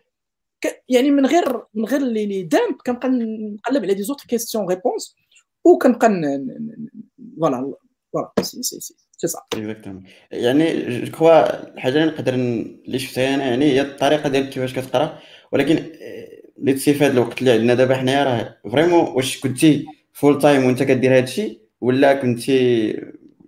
يعني 0.89 1.11
من 1.11 1.25
غير 1.25 1.63
من 1.73 1.85
غير 1.85 2.01
les 2.01 2.43
dumps 2.43 2.75
كنبقى 2.85 3.09
نقلب 3.09 3.83
على 3.83 3.93
des 3.93 4.03
autres 4.03 4.25
questions 4.25 4.67
réponses 4.67 5.15
وكنبقى 5.63 6.09
voilà 7.39 7.73
voilà 8.13 8.31
c'est 8.41 8.63
c'est 8.63 8.79
c'est 8.79 8.95
سي 9.17 9.27
سا 9.27 9.39
يعني 10.31 10.99
je 11.05 11.11
crois 11.11 11.73
الحاجة 11.73 11.93
اللي 11.93 12.05
نقدر 12.05 12.33
اللي 12.33 12.99
شفتها 12.99 13.35
أنا 13.35 13.45
يعني 13.45 13.65
هي 13.65 13.81
الطريقة 13.81 14.29
ديال 14.29 14.49
كيفاش 14.49 14.73
كتقرأ 14.73 15.19
ولكن 15.51 15.85
اللي 16.57 16.73
تستفاد 16.73 17.11
الوقت 17.11 17.39
اللي 17.39 17.51
عندنا 17.51 17.73
دابا 17.73 17.95
حنايا 17.95 18.23
راه 18.23 18.71
vraiment 18.71 19.09
واش 19.09 19.39
كنتي 19.39 19.85
full 20.13 20.41
time 20.41 20.65
وانت 20.65 20.83
كدير 20.83 21.17
هادشي 21.17 21.61
ولا 21.81 22.13
كنتي 22.13 22.93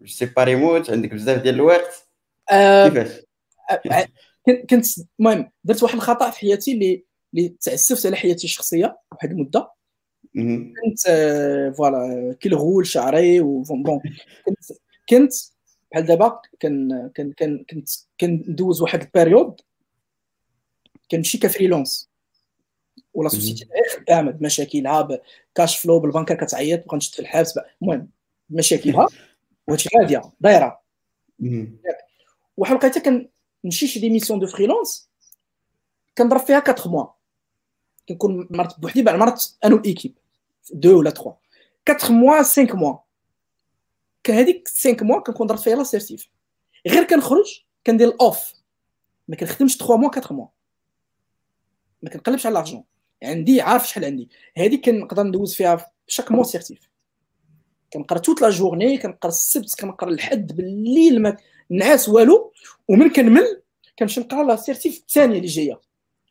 sais 0.06 0.26
pas 0.26 0.44
remote 0.44 0.90
عندك 0.90 1.14
بزاف 1.14 1.42
ديال 1.42 1.56
الوقت؟ 1.56 2.08
آه، 2.52 2.88
كيفاش؟ 2.88 3.12
آه، 3.72 4.08
كنت 4.46 4.86
المهم 5.20 5.52
درت 5.64 5.84
واحد 5.84 5.96
الخطأ 5.96 6.30
في 6.30 6.40
حياتي 6.40 6.74
اللي 6.74 7.06
اللي 7.34 7.50
تعسفت 7.50 8.06
على 8.06 8.16
حياتي 8.16 8.44
الشخصية 8.44 9.00
واحد 9.12 9.32
المدة. 9.32 9.72
كنت 10.34 11.08
آه، 11.08 11.70
فوالا 11.70 12.36
كي 12.40 12.50
الغول 12.50 12.88
شعري 12.88 13.40
بون 13.40 14.02
كنت 14.46 14.60
كنت 15.10 15.34
بحال 15.92 16.06
دابا 16.06 16.42
كان 16.60 17.10
كان 17.16 17.32
كان 17.32 17.66
كنت 17.70 17.90
كندوز 18.20 18.82
واحد 18.82 19.02
البيريود 19.02 19.62
كنمشي 21.12 21.38
كفريلونس 21.38 22.10
ولا 23.14 23.30
سوسيتي 23.30 23.66
خدامه 23.98 24.32
بمشاكلها 24.32 25.08
كاش 25.56 25.78
فلو 25.80 26.00
بالبنكه 26.00 26.36
كتعيط 26.36 26.88
بغا 26.88 26.98
نشد 26.98 27.14
في 27.14 27.20
الحبس 27.20 27.60
المهم 27.82 28.10
مشاكلها. 28.50 29.08
وهادشي 29.68 29.90
غاديه 30.00 30.22
دايرة. 30.40 30.82
واحد 32.58 32.72
الوقيتة 32.72 33.30
كنمشي 33.64 33.88
شي 33.88 34.00
des 34.00 34.11
missions 34.11 34.40
de 34.40 34.48
freelance 34.48 35.10
كنضرب 36.18 36.40
فيها 36.40 36.58
4 36.58 36.88
mois 36.88 37.08
كنكون 38.10 38.48
مرات 38.52 38.80
بوحدي 38.80 39.02
بعد 39.02 39.16
مرات 39.16 39.46
أنا 39.64 39.76
وال 39.76 39.86
équipe 39.86 40.18
deux 40.72 41.00
ولا 41.00 41.10
3 41.10 41.36
4 41.90 42.12
موا 42.12 42.38
5 42.38 42.64
mois 42.64 42.98
كان 44.24 44.38
هذيك 44.38 44.68
5 44.68 44.98
موا 45.02 45.20
كنكون 45.20 45.48
ضربت 45.48 45.62
فيها 45.62 45.76
la 45.76 45.89
certif 45.89 46.30
غير 46.88 47.04
كنخرج 47.04 47.64
كندير 47.86 48.08
ال 48.08 48.19
off 48.19 48.54
ما 49.28 49.36
كنخدمش 49.36 49.78
3 49.78 49.98
موا 49.98 50.10
4 50.18 50.34
موا 50.34 50.48
ما 52.02 52.10
كنقلبش 52.10 52.46
على 52.46 52.54
l'argent 52.54 52.84
عندي 53.24 53.62
عارف 53.62 53.88
شحال 53.88 54.06
عندي 54.06 54.30
هذه 54.58 54.76
كنقدر 54.76 55.24
ندوز 55.24 55.54
فيها 55.54 55.92
chaque 56.08 56.32
mois 56.32 56.44
certif 56.44 56.93
كنقرا 57.94 58.20
toute 58.20 58.42
la 58.42 58.50
journée 58.50 58.98
كنقرا 58.98 59.32
السبت 59.32 59.76
كنقرا 59.80 60.10
الحد 60.10 60.56
بالليل 60.56 61.22
ما 61.22 61.38
نعاس 61.70 62.10
والو. 62.10 62.54
ومن 62.88 63.10
كنمل 63.10 63.62
كنمشي 64.00 64.20
نقرا 64.20 64.44
la 64.44 64.56
certif 64.56 64.98
الثانية 64.98 65.38
اللي 65.38 65.48
جاية. 65.48 65.80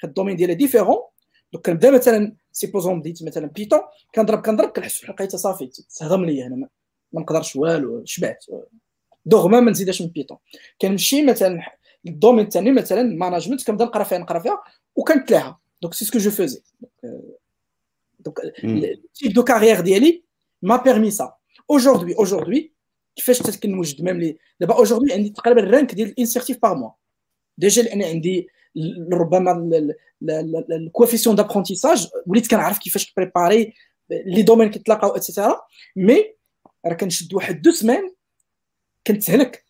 ال 0.04 0.08
domaine 0.08 0.36
ديالها 0.36 0.54
différent 0.54 0.98
donc 1.52 1.66
كنبدا 1.66 1.90
مثلا 1.90 2.36
supposons 2.52 3.00
بديت 3.00 3.22
مثلا 3.22 3.46
Python 3.46 3.80
كنضرب 4.14 4.42
كنضرب 4.42 4.68
كنحس 4.68 5.00
بحال 5.02 5.14
لقيتها 5.14 5.38
صافي. 5.38 5.70
تهضم 5.98 6.24
ليا 6.24 6.46
أنا 6.46 6.68
ما 7.12 7.20
نقدرش 7.20 7.56
والو 7.56 8.02
شبعت. 8.04 8.44
دوغما 9.26 9.60
ما 9.60 9.70
نزيدش 9.70 10.02
من 10.02 10.08
Python 10.08 10.36
كنمشي 10.80 11.22
مثلا 11.22 11.60
ال 12.06 12.11
domaine 12.11 12.44
الثاني 12.44 12.72
مثلا 12.72 13.02
management 13.02 13.66
كنبدا 13.66 13.84
نقرا 13.84 14.04
فيها 14.04 14.18
نقرا 14.18 14.38
فيها 14.38 14.62
وكنتلاها. 14.96 15.60
donc 15.82 15.94
c'est 15.94 16.04
ce 16.04 16.10
que 16.10 16.18
je 16.18 16.30
faisais 16.30 16.62
donc 18.20 18.40
ال 18.64 18.78
type 18.78 19.32
de 19.32 19.44
carrière 19.44 19.80
ديالي 19.80 20.22
m'a 20.62 20.76
permis 20.76 21.34
ça 21.72 22.14
aujourd'hui 22.24 22.48
aujourd'hui 22.48 22.72
كيفاش 23.16 23.58
كنوجد 23.58 24.02
même 24.02 24.20
les؟ 24.20 24.38
دابا 24.60 24.82
aujourd'hui 24.82 25.12
عندي 25.12 25.30
تقريبا 25.30 25.60
ال 25.60 25.67
rang 25.67 25.94
ديال 25.94 26.08
une 26.08 26.25
certif 26.25 26.58
par 26.62 26.74
mois 26.74 26.90
déjà 27.58 27.82
لأن 27.82 28.02
عندي 28.02 28.48
ربما 29.12 29.70
ال 30.70 30.76
coefficient 30.76 31.36
d'apprentissage 31.36 32.08
وليت 32.26 32.50
كنعرف 32.50 32.78
كيفاش 32.78 33.14
préparer 33.14 33.74
les 34.10 34.42
domaines 34.42 34.70
كيتلاقاو 34.70 35.10
et 35.10 35.23
cetera 35.23 35.60
mais 35.96 36.24
راه 36.86 36.94
كنشد 36.94 37.34
واحد 37.34 37.62
deux 37.62 37.70
semaines 37.70 38.14
كنتهلك. 39.06 39.64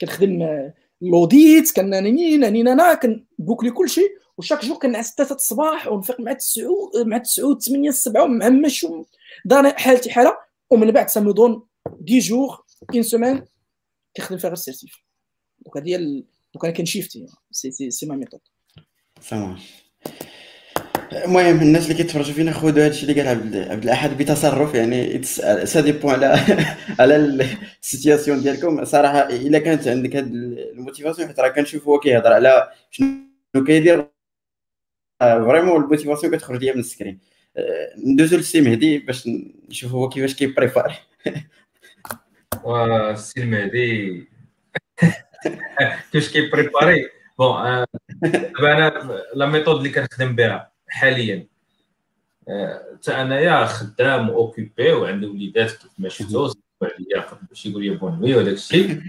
كنخدم 0.00 0.70
l'audit 1.00 1.72
كناني 1.76 2.36
ناني 2.36 2.62
نانا 2.62 2.94
كن 2.94 3.11
boucler 3.11 3.70
كلشي. 3.70 4.08
و 4.38 4.42
chaque 4.42 4.64
jour 4.64 4.76
كننعس 4.76 5.14
3 5.14 5.34
الصباح 5.34 5.88
ونفيق 5.88 6.20
مع 6.20 6.32
9 6.32 6.64
مع 7.04 7.18
9 7.18 7.58
8 7.58 7.90
7 7.90 8.22
ومهمش 8.22 8.86
دار 9.44 9.70
حالتي 9.70 10.10
حالة. 10.10 10.36
ومن 10.72 10.90
بعد 10.90 11.08
ça 11.08 11.21
me 11.21 11.34
donne 11.34 11.66
10 12.08 12.20
jours 12.20 12.64
une 12.94 13.02
semaine 13.02 13.44
كيخدم 14.14 14.36
فيها 14.36 14.48
غير 14.48 14.52
ال 14.52 14.58
certif. 14.58 15.02
donc 15.60 15.76
هذه 15.76 15.88
هي 15.88 15.96
donc 16.54 16.64
أنا 16.64 16.72
كن 16.72 16.84
shifter 16.84 17.26
c'est 17.50 17.70
c'est 17.70 17.90
c'est 17.90 18.06
ma 18.06 18.16
méthode 18.16 18.40
سامع 19.20 19.58
المهم 21.12 21.62
الناس 21.62 21.84
اللي 21.84 21.94
كيتفرجوا 21.94 22.34
فينا 22.34 22.52
خذوا 22.52 22.70
هذا 22.70 22.86
الشيء 22.86 23.10
اللي 23.10 23.20
قال 23.22 23.28
عبد 23.28 23.56
عبد 23.56 23.84
الأحد 23.84 24.18
بتصرف 24.18 24.74
يعني 24.74 25.22
ça 25.64 25.80
dépend 25.80 26.12
على 26.12 26.38
على 27.00 27.16
ال 27.16 27.29
situation 27.29 28.42
ديالكم. 28.42 28.84
صراحة 28.84 29.20
إلا 29.20 29.58
كانت 29.58 29.88
عندك 29.88 30.16
هذه 30.16 30.26
ال 30.26 30.35
motivation 30.35 31.28
حيت 31.28 31.40
راه 31.40 31.48
كنشوف 31.48 31.88
هو 31.88 31.98
كيهضر 31.98 32.32
على 32.32 32.70
شنو 32.90 33.64
كيدير. 33.66 34.08
vraiment 35.20 35.82
ال 35.84 35.89
motivation 35.89 36.36
كتخرج 36.36 36.64
ليا 36.64 36.72
من 36.72 36.80
ال 36.80 36.86
screen. 36.86 37.31
ندوزو 38.06 38.36
للسي 38.36 38.60
مهدي 38.60 38.98
باش 38.98 39.28
نشوف 39.68 39.92
هو 39.92 40.08
كيفاش 40.08 40.34
كي 40.34 40.46
préparer 40.46 40.94
والسي 42.64 43.40
المهدي 43.42 44.28
كيفاش 46.12 46.32
كي 46.32 46.47
préparer 46.47 47.08
bon 47.38 47.54
دابا 48.22 48.72
أنا 48.72 49.22
la 49.34 49.46
méthode 49.46 49.76
اللي 49.76 49.88
كنخدم 49.90 50.36
بها 50.36 50.72
حاليا. 50.88 51.46
حتى 52.42 53.12
أنايا 53.12 53.66
خدام 53.66 54.30
occupé 54.30 54.92
وعندي 54.92 55.26
وليدات 55.26 55.70
كيف 55.70 55.90
ما 55.98 56.08
شفتو 56.08 56.52
عليا 56.82 57.26
باش 57.48 57.66
يقول 57.66 57.84
لي 57.84 57.90
bon 57.90 58.18
oui 58.22 58.34
وداك 58.34 58.54
الشيء. 58.54 59.02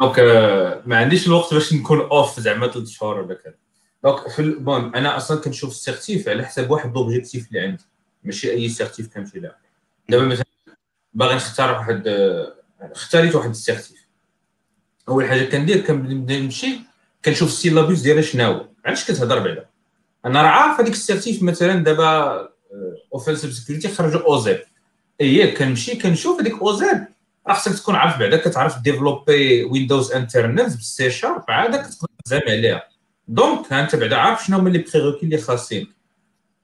donc 0.00 0.18
ما 0.86 0.96
عنديش 0.96 1.26
الوقت 1.26 1.54
باش 1.54 1.72
نكون 1.72 2.00
off 2.00 2.40
زعما 2.40 2.68
ثلاث 2.68 2.88
شهور 2.88 3.20
ولا 3.20 3.34
كذا. 3.34 3.54
donc 4.06 4.28
في 4.28 4.50
bon 4.50 4.94
أنا 4.94 5.16
أصلا 5.16 5.40
كنشوف 5.40 5.70
ال 5.70 5.78
certif 5.78 6.28
على 6.28 6.46
حساب 6.46 6.70
واحد 6.70 6.94
l'objectif 6.94 7.48
اللي 7.48 7.60
عندي. 7.60 7.82
ماشي 8.24 8.50
أي 8.50 8.68
certif 8.68 9.14
كنمشي 9.14 9.40
لها. 9.40 9.56
دابا 10.08 10.24
مثلا 10.24 10.44
باغي 11.14 11.34
نختار 11.34 11.72
واحد 11.72 12.02
اختاريت 12.80 13.34
واحد 13.34 13.50
ال 13.50 13.57
certif. 13.57 14.06
أول 15.08 15.28
حاجة 15.28 15.44
كندير 15.44 15.80
كنبدأ 15.80 16.38
نمشي 16.38 16.80
كنشوف 17.24 17.48
ال 17.48 17.54
syllabus 17.54 18.00
ديالها 18.00 18.22
شناهو. 18.22 18.66
علاش 18.84 19.04
كتهضر 19.04 19.38
بعدا؟ 19.38 19.66
أنا 20.26 20.42
راه 20.42 20.48
عارف 20.48 20.80
هذيك 20.80 20.92
ال 20.92 20.99
certif 20.99 21.42
مثلا 21.42 21.84
دابا 21.84 22.48
Offensive 23.14 23.52
Security 23.52 23.88
خرجوا 23.88 24.26
OSEP 24.26 24.60
إي 25.20 25.52
كنمشي 25.52 25.96
كنشوف 25.96 26.40
هذيك 26.40 26.54
OSEP 26.54 27.06
راه 27.46 27.54
خصك 27.54 27.78
تكون 27.78 27.94
عارف 27.94 28.18
بعدا 28.18 28.36
كتعرف 28.36 28.78
développer 28.78 29.64
Windows 29.64 30.12
Internals 30.12 30.64
بال 30.64 30.95
C 30.95 31.10
sharp 31.10 31.44
عاد 31.48 31.76
كتقدر 31.76 32.08
تزعم 32.24 32.42
عليها. 32.48 32.95
donc 33.28 33.72
انت 33.72 33.96
بعدا 33.96 34.16
عارف 34.16 34.44
شنو 34.44 34.58
هما 34.58 34.68
les 34.68 34.78
prérequis 34.78 35.26
اللي 35.26 35.38
خاصين. 35.38 35.92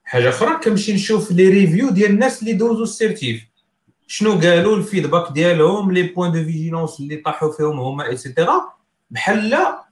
حاجة 0.03 0.29
أخرى 0.29 0.59
كنمشي 0.63 0.93
نشوف 0.93 1.31
les 1.31 1.49
reviews 1.49 1.89
ديال 1.89 2.11
الناس 2.11 2.41
اللي 2.41 2.53
دوزو 2.53 2.83
ال 2.83 2.90
certif. 2.90 3.43
شنو 4.07 4.39
قالوا 4.39 4.77
ال 4.77 4.83
feedback 4.83 5.31
ديالهم 5.31 5.91
les 5.91 6.03
points 6.03 6.31
de 6.31 6.43
vigilance 6.43 6.99
اللي 6.99 7.15
طاحوا 7.15 7.51
فيهم 7.51 7.79
هما 7.79 8.05
et 8.05 8.22
cetera 8.22 8.73
بحال 9.11 9.49
là 9.49 9.83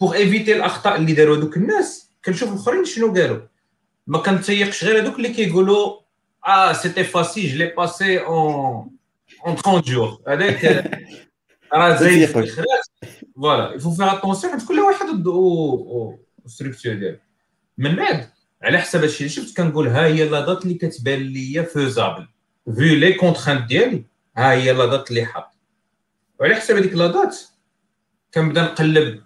pour 0.00 0.14
éviter 0.14 0.56
الأخطاء 0.56 0.96
اللي 0.96 1.12
داروا 1.12 1.36
دوك 1.36 1.56
الناس 1.56 2.10
كنشوف 2.24 2.52
الأخرين 2.52 2.84
شنو 2.84 3.14
قالوا. 3.14 3.40
ما 4.06 4.18
كنتيقش 4.18 4.84
غير 4.84 5.02
هذوك 5.02 5.16
اللي 5.16 5.28
كيقولوا 5.28 6.00
آه 6.46 6.72
c'était 6.72 7.04
facile 7.04 7.46
je 7.46 7.58
l'ai 7.58 7.66
passé 7.66 8.18
en 8.18 8.90
en 9.46 9.56
30 9.56 9.80
jours 9.80 10.18
هذاك 10.28 10.64
راه 11.74 11.96
زايد 11.96 12.28
في 12.28 12.38
الاخرات 12.38 12.89
voilà 13.40 13.64
il 13.64 13.74
faut 13.74 13.90
faire 13.90 14.18
attention 14.18 14.52
حيت 14.52 14.68
كل 14.68 14.80
واحد 14.80 15.26
و 15.26 16.16
structure 16.46 16.94
ديالو. 16.94 17.18
من 17.78 17.96
بعد 17.96 18.30
على 18.62 18.78
حسب 18.78 19.00
هادشي 19.00 19.18
اللي 19.18 19.28
شفت 19.28 19.56
كنقول 19.56 19.88
ها 19.88 20.06
هي 20.06 20.28
la 20.28 20.40
date 20.40 20.62
اللي 20.62 20.74
كتبان 20.74 21.20
ليا 21.20 21.62
faisable 21.62 22.26
vu 22.74 22.94
les 22.94 23.12
contraintes 23.12 23.68
ديالي 23.68 24.04
ها 24.36 24.52
هي 24.52 24.72
la 24.72 24.86
date 24.86 25.10
اللي 25.10 25.24
حاط. 25.24 25.50
وعلى 26.40 26.54
حسب 26.54 26.76
هذيك 26.76 26.92
la 26.92 27.06
date 27.06 27.36
كنبدا 28.34 28.62
نقلب 28.62 29.22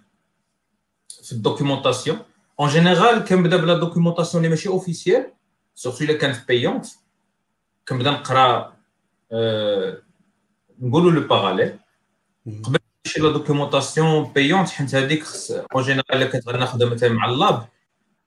في 1.23 1.31
ال 1.31 1.37
documentation 1.37 2.19
En 2.61 2.67
général, 2.67 3.27
كنبدا 3.29 3.57
ب 3.57 3.62
la 3.62 3.73
documentation 3.73 4.43
اللي 4.43 4.49
ماشي 4.49 4.69
officielle 4.69 5.31
surtout 5.75 6.03
إلا 6.03 6.13
كانت 6.13 6.47
payante 6.47 6.85
كنبدا 7.87 8.11
نقرا 8.11 8.75
نقولوا 10.79 11.11
le 11.11 11.27
parallèle 11.27 11.79
قبل 12.63 12.79
نمشي 13.05 13.21
la 13.21 13.31
documentation 13.31 14.31
payante 14.35 14.69
حيت 14.69 14.95
هذيك 14.95 15.23
en 15.75 15.83
général 15.83 16.05
الا 16.13 16.25
كنت 16.25 16.47
غادي 16.47 16.57
ناخذها 16.57 16.89
مثلا 16.89 17.09
مع 17.09 17.29
ال 17.29 17.36
labs 17.36 17.65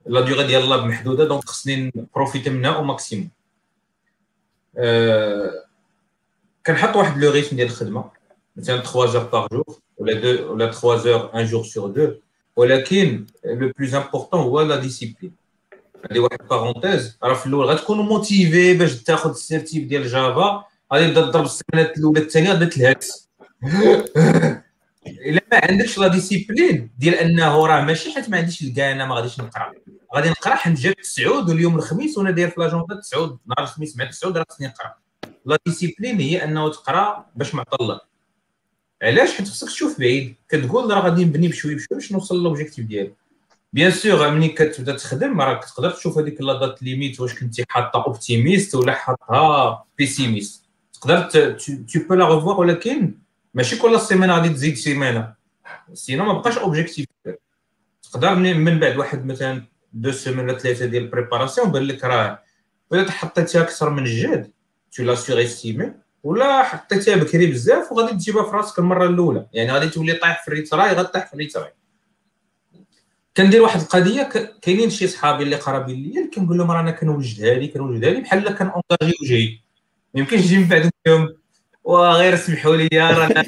la 0.06 0.20
durée 0.20 0.46
ديال 0.46 0.62
ال 0.62 0.67
labs 0.67 0.84
محدودة 0.84 1.24
donc 1.24 1.44
خصني 1.44 1.92
ن 1.96 2.02
profiter 2.02 2.50
منها 2.50 2.70
au 2.70 2.84
maximum 2.84 3.30
كنحط 6.66 6.96
واحد 6.96 7.18
le 7.18 7.30
rythme 7.30 7.56
ديال 7.56 7.68
الخدمة 7.68 8.10
مثلا 8.56 8.76
3 8.76 9.06
heures 9.06 9.22
par 9.22 9.46
jour 9.52 9.78
ولا 9.98 10.18
2 10.18 10.44
ولا 10.44 10.72
3 10.72 10.96
heures 10.96 11.30
un 11.34 11.44
jour 11.44 11.64
sur 11.64 11.90
2 11.90 12.20
ولكن 12.56 13.26
le 13.44 13.72
plus 13.78 13.94
important 13.94 14.40
هو 14.40 14.60
la 14.60 14.76
discipline 14.76 15.32
هذه 16.10 16.18
واحد 16.18 16.38
parenthèse 16.50 17.18
راه 17.22 17.34
في 17.34 17.46
الأول 17.46 17.66
غتكونوا 17.66 18.04
motivé 18.04 18.74
باش 18.74 19.02
تاخذ 19.02 19.30
ال 19.30 19.39
certif 19.39 19.88
ديال 19.88 20.08
Java 20.08 20.64
غادي 20.92 21.06
تبدا 21.06 21.20
تضرب 21.20 21.44
السيمانات 21.44 21.98
الأولى 21.98 22.20
الثانية 22.20 22.52
غادي 22.52 22.66
تلهكس 22.66 23.28
إلا 25.10 25.40
ما 25.52 25.60
عندكش 25.70 25.98
la 25.98 26.08
discipline. 26.08 26.90
ديال 26.98 27.14
أنه 27.14 27.66
راه 27.66 27.80
ماشي 27.80 28.12
حيت 28.12 28.28
ما 28.28 28.38
عنديش 28.38 28.62
الكانا 28.62 29.06
ما 29.06 29.14
غاديش 29.14 29.40
نقرأ. 29.40 29.72
غادي 30.16 30.28
نقرأ 30.28 30.54
حيت 30.54 30.80
جات 30.80 31.00
تسعود 31.00 31.48
واليوم 31.48 31.76
الخميس 31.76 32.18
وأنا 32.18 32.30
داير 32.30 32.48
في 32.48 32.60
l'agenda 32.60 32.94
تسعود. 33.00 33.38
نهار 33.46 33.62
الخميس 33.62 33.96
مع 33.96 34.04
تسعود 34.04 34.38
راه 34.38 34.44
خصني 34.50 34.66
نقرأ. 34.66 34.94
la 35.44 35.58
discipline 35.66 36.20
هي 36.20 36.44
أنه 36.44 36.70
تقرأ 36.70 37.26
باش 37.36 37.54
معطل 37.54 37.98
علاش؟ 39.02 39.32
حيت 39.32 39.48
خصك 39.48 39.68
تشوف 39.68 39.98
بعيد. 40.00 40.34
كتقول 40.48 40.90
راه 40.90 41.00
غادي 41.00 41.24
نبني 41.24 41.48
بشوي 41.48 41.74
بشوي 41.74 41.98
باش 41.98 42.12
نوصل 42.12 42.42
l'objectif 42.42 42.86
ديالي. 42.86 43.12
bien 43.72 43.90
sûr 43.90 44.30
ملي 44.30 44.48
كتبدا 44.48 44.96
تخدم 44.96 45.40
راه 45.40 45.60
تقدر 45.60 45.90
تشوف 45.90 46.18
هذيك 46.18 46.40
la 46.40 46.52
date 46.52 46.82
limite 46.82 47.20
واش 47.20 47.34
كنتي 47.34 47.64
حاطه 47.68 48.04
optimiste 48.04 48.74
ولا 48.74 48.92
حاطها 48.92 49.84
pessimiste 49.98 50.64
تقدر 50.92 51.20
tu 51.22 52.00
peux 52.08 52.14
la 52.14 52.34
revoir 52.34 52.60
ولكن 52.60 53.14
ماشي 53.58 53.78
كل 53.78 54.00
سيمانه 54.00 54.34
غادي 54.34 54.48
تزيد 54.48 54.74
سيمانة. 54.74 55.34
sinon 55.92 56.24
ما 56.24 56.32
بقاش 56.32 56.58
objectif 56.58 57.06
تقدر 58.02 58.34
من 58.34 58.78
بعد 58.78 58.96
واحد 58.96 59.26
مثلا 59.26 59.62
deux 59.92 60.12
semaines 60.12 60.38
ولا 60.38 60.58
ثلاثة 60.58 60.86
ديال 60.86 61.02
ال 61.02 61.08
préparation 61.08 61.72
بان 61.72 61.82
لك 61.82 62.04
راه 62.04 62.42
ولا 62.90 63.10
حطيتها 63.10 63.62
أكثر 63.62 63.90
من 63.90 64.02
الجهد 64.02 64.52
tu 64.92 65.02
l'as 65.02 65.14
surestimé 65.14 65.92
ولا 66.22 66.62
حطيتها 66.62 67.16
بكري 67.16 67.46
بزاف 67.46 67.92
وغادي 67.92 68.12
تجيبها 68.12 68.42
في 68.42 68.56
راسك 68.56 68.78
المرة 68.78 69.06
الأولى. 69.06 69.46
يعني 69.52 69.72
غادي 69.72 69.88
تولي 69.88 70.12
طايح 70.12 70.42
في 70.42 70.48
ال 70.48 70.55
retard 70.55 70.92
غطيح 70.92 71.26
في 71.26 71.34
ال 71.34 71.39
retard. 71.39 71.72
كندير 73.36 73.62
واحد 73.62 73.80
القضية 73.80 74.22
كاينين 74.62 74.90
شي 74.90 75.06
صحابي 75.06 75.42
اللي 75.42 75.56
قرابين 75.56 76.02
ليا 76.02 76.30
كنقول 76.34 76.58
لهم 76.58 76.70
رانا 76.70 76.90
كنوجد 76.90 77.44
هذه 77.44 77.66
كنوجد 77.66 78.04
هذه 78.04 78.20
بحال 78.20 78.54
كنونطاجي 78.54 79.14
وجهي 79.22 79.58
ما 80.14 80.20
يمكنش 80.20 80.40
نجي 80.40 80.58
من 80.58 80.68
بعد 80.68 80.90
نقول 81.06 81.38
وغير 81.88 82.36
سمحوا 82.36 82.76
لي 82.76 82.88
راه 82.92 83.28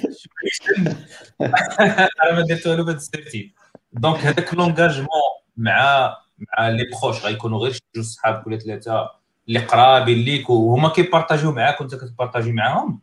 ما 2.35 2.43
درت 2.49 2.67
والو 2.67 2.85
بهذا 2.85 2.99
الترتيب 2.99 3.53
donc 3.93 4.17
هذاك 4.17 4.55
l'engagement 4.55 5.09
مع 5.57 6.17
مع 6.39 6.69
les 6.69 6.87
proches 7.03 7.25
غيكونوا 7.25 7.59
غير 7.59 7.73
شي 7.73 7.81
جوج 7.97 8.05
صحابك 8.05 8.47
ولا 8.47 8.59
ثلاثة 8.59 9.11
اللي 9.49 9.59
قرابين 9.59 10.19
ليك 10.19 10.51
وهما 10.51 10.89
كي 10.89 11.00
partager 11.00 11.47
و 11.47 11.53
معاك 11.53 11.81
وانت 11.81 11.95
كت 11.95 12.06
partager 12.06 12.53
معاهم. 12.53 13.01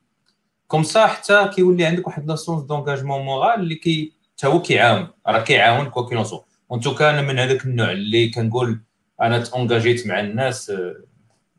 comme 0.68 0.84
ça 0.84 1.08
حتى 1.08 1.50
كيولي 1.56 1.86
عندك 1.86 2.08
واحد 2.08 2.28
le 2.28 2.40
sens 2.40 2.64
d'engagement 2.64 3.22
moral 3.22 3.60
اللي 3.60 3.76
كي 3.76 4.14
حتى 4.38 4.48
هو 4.48 4.62
كيعاون 4.62 5.08
راه 5.28 5.40
كيعاونك 5.40 5.90
quoi 5.90 6.10
qu'il 6.10 6.25
en 6.25 6.31
soit 6.31 6.44
وانت 6.70 6.88
أنا 7.02 7.22
من 7.22 7.40
هذاك 7.40 7.66
النوع 7.66 7.92
اللي 7.92 8.30
كنقول 8.30 8.82
أنا 9.22 9.40
تونجاجيت 9.40 10.08
مع 10.08 10.20
الناس 10.20 10.72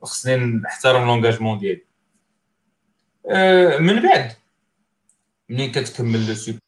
خصني 0.02 0.36
نحترم 0.36 1.06
l'engagement 1.06 1.58
ديالي. 1.58 1.87
من 3.80 4.02
بعد 4.02 4.32
ملي 5.48 5.68
كتكمل 5.68 6.28
le 6.28 6.34
scope 6.34 6.58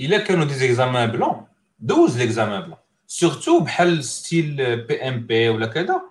إلا 0.00 0.18
كانوا 0.18 0.44
des 0.44 0.54
examens 0.54 1.10
blancs 1.10 1.46
دوز 1.78 2.18
les 2.18 2.31
examens 2.31 2.60
blancs 2.62 2.76
surtout 3.06 3.60
بحال 3.60 4.04
style 4.04 4.76
PMP 4.86 5.48
ولا 5.48 5.66
كذا. 5.66 6.02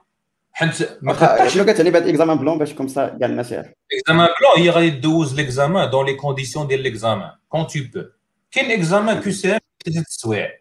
حيت 0.51 0.75
شنو 1.47 1.65
كتعني 1.65 1.89
بهاد 1.89 2.03
ال 2.03 2.07
examens 2.07 2.37
blancs 2.37 2.57
باش 2.57 2.73
comme 2.73 2.87
ça 2.87 3.17
كاع 3.19 3.29
الناس؟ 3.29 3.51
يعرفوا 3.51 3.73
ال 3.93 3.97
examens 3.97 4.27
blancs 4.27 4.65
هي 4.65 4.69
غادي 4.69 4.89
دوز 4.89 5.35
l'examen 5.35 5.89
dans 5.89 6.05
les 6.05 6.13
conditions 6.13 6.67
ديال 6.67 6.81
l'examen 6.81 7.31
quand 7.49 7.67
tu 7.67 7.79
peux 7.93 8.03
كاين 8.51 8.71
examen 8.71 9.21
QCM 9.21 9.59
ثلاثة 9.85 10.01
السوايع 10.01 10.51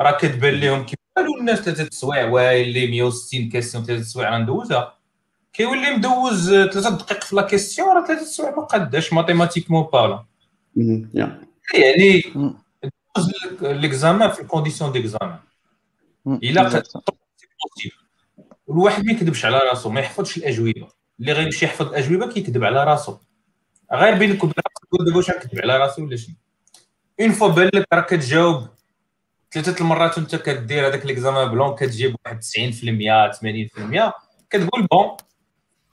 راه 0.00 0.10
كتبان 0.10 0.54
لهم 0.54 0.86
كيف 0.86 0.98
قالوا 1.16 1.40
الناس 1.40 1.58
ثلاثة 1.58 1.82
السوايع 1.82 2.28
وايلي 2.28 2.86
160 2.86 3.48
questions 3.48 3.84
ثلاثة 3.84 4.00
السوايع 4.00 4.34
غندوزها. 4.34 4.95
كيولي 5.56 5.90
مدوز 5.90 6.50
ثلاثة 6.50 6.90
دقائق 6.90 7.24
في 7.24 7.36
la 7.36 7.42
question 7.42 7.88
راه 7.88 8.06
ثلاثة 8.06 8.22
السوايع 8.22 8.56
ما 8.56 8.62
قاداش 8.62 9.12
mathématiquement 9.12 9.82
parlant 9.92 10.24
يعني 11.74 12.22
دوز 13.16 13.32
l'examen 13.60 14.30
في 14.30 14.42
ال 14.42 14.46
conditions 14.46 14.92
d'examen 14.92 15.38
إلا 16.26 16.82
الواحد 18.70 19.04
ما 19.04 19.12
يكذبش 19.12 19.44
على 19.44 19.58
راسو 19.58 19.90
ما 19.90 20.00
يحفظش 20.00 20.36
الأجوبة. 20.36 20.88
اللي 21.20 21.32
غيمشي 21.32 21.64
يحفظ 21.64 21.86
الأجوبة 21.86 22.32
كيكذب 22.32 22.64
على 22.64 22.84
راسو. 22.84 23.16
غير 23.92 24.14
بينك 24.14 24.44
وبين 24.44 24.54
راسك 24.56 24.88
تقول 24.88 25.04
دابا 25.06 25.16
واش 25.16 25.30
غنكذب 25.30 25.60
على 25.60 25.76
راسي 25.78 26.02
ولا 26.02 26.16
شنو؟ 26.16 26.34
une 27.20 27.32
fois 27.32 27.48
بان 27.48 27.70
لك 27.74 27.86
راك 27.92 28.06
كتجاوب 28.06 28.68
ثلاثة 29.52 29.80
المرات 29.80 30.18
وانت 30.18 30.36
كدير 30.36 30.86
هذاك 30.86 31.06
l'examen 31.06 31.48
blanc 31.48 31.74
كتجيب 31.74 32.16
واحد 32.24 32.40
90% 32.42 32.46
80% 34.10 34.12
كتقول 34.50 34.86
bon 34.90 35.15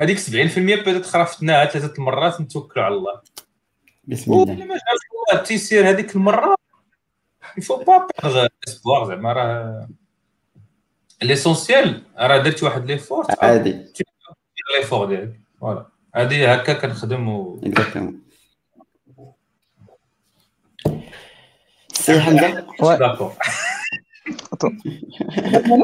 هذيك 0.04 0.20
70% 0.20 0.30
peut-être 0.58 1.06
خرفتناها 1.06 1.66
ثلاثة 1.66 1.94
المرات 1.98 2.42
نتوكلوا 2.42 2.86
على 2.86 2.96
الله. 2.96 3.22
بسم 4.04 4.34
الله. 4.34 4.46
ما 4.46 4.74
جاش 4.74 5.34
الله 5.34 5.44
تيسير 5.44 5.90
هذيك 5.90 6.16
المرة 6.16 6.56
يفو 7.58 7.84
با 7.84 8.08
بيغ 8.24 8.48
اسبوار 8.68 9.08
زعما 9.08 9.34
راه 9.34 9.88
l'essentiel 11.22 12.04
راه 12.18 12.38
درتي 12.38 12.66
واحد 12.66 12.86
l'effort 12.86 13.26
عادي 13.42 13.72
l'effort 13.72 15.06
ديالك. 15.06 15.40
voilà 15.60 15.86
هادي 16.16 16.48
هكا 16.48 16.74
كنخدم 16.74 17.30
و 17.30 17.62
exactement 17.64 18.22
سي 21.94 22.20
حمزة؟ 22.20 22.68
d'accord 22.98 23.34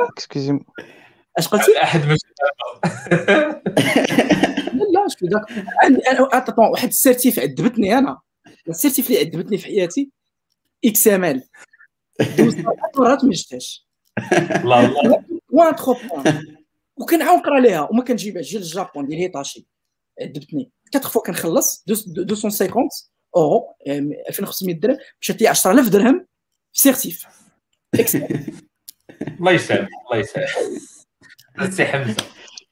excusez 0.10 0.60
اش 1.40 1.48
قلتي؟ 1.48 1.84
أحد 1.84 2.06
ماشي 2.06 2.26
لا 4.94 5.06
شو 5.20 5.28
داك 5.28 5.42
اتون 6.34 6.68
واحد 6.68 6.88
السيرتيف 6.88 7.40
عذبتني 7.40 7.98
أنا. 7.98 8.20
السيرتيف 8.70 9.08
اللي 9.08 9.20
عذبتني 9.20 9.58
في 9.58 9.66
حياتي 9.66 10.10
إكس 10.86 11.08
إم 11.08 11.24
إل. 11.24 11.44
دوزت 12.38 12.66
مرات 12.98 13.24
ما 13.24 13.32
جبتهاش 13.32 13.88
الله 14.34 14.86
الله 14.86 15.24
بوان 15.50 15.76
تخو 15.76 15.94
بوان 15.94 16.46
وكنعاود 16.98 17.40
نقرا 17.40 17.60
ليها 17.60 17.82
وما 17.92 18.04
كنجيبهاش 18.04 18.50
جيل 18.50 18.62
الجابون 18.62 19.08
ديال 19.08 19.20
هيتاشي. 19.20 19.66
عذبتني. 20.22 20.72
كاتر 20.92 21.10
فوا 21.10 21.22
كنخلص 21.22 21.86
250 21.88 22.70
اورو 23.36 23.76
2500 23.88 24.76
درهم. 24.76 24.98
مشات 25.22 25.42
لي 25.42 25.48
10000 25.48 25.90
درهم. 25.90 26.26
في 26.74 26.80
سيرتيف 26.80 27.26
الله 29.40 29.52
يسامح 29.52 29.90
الله 30.06 30.18
يسامح 30.18 30.58
سي 31.71 31.85
حمزه 31.85 32.17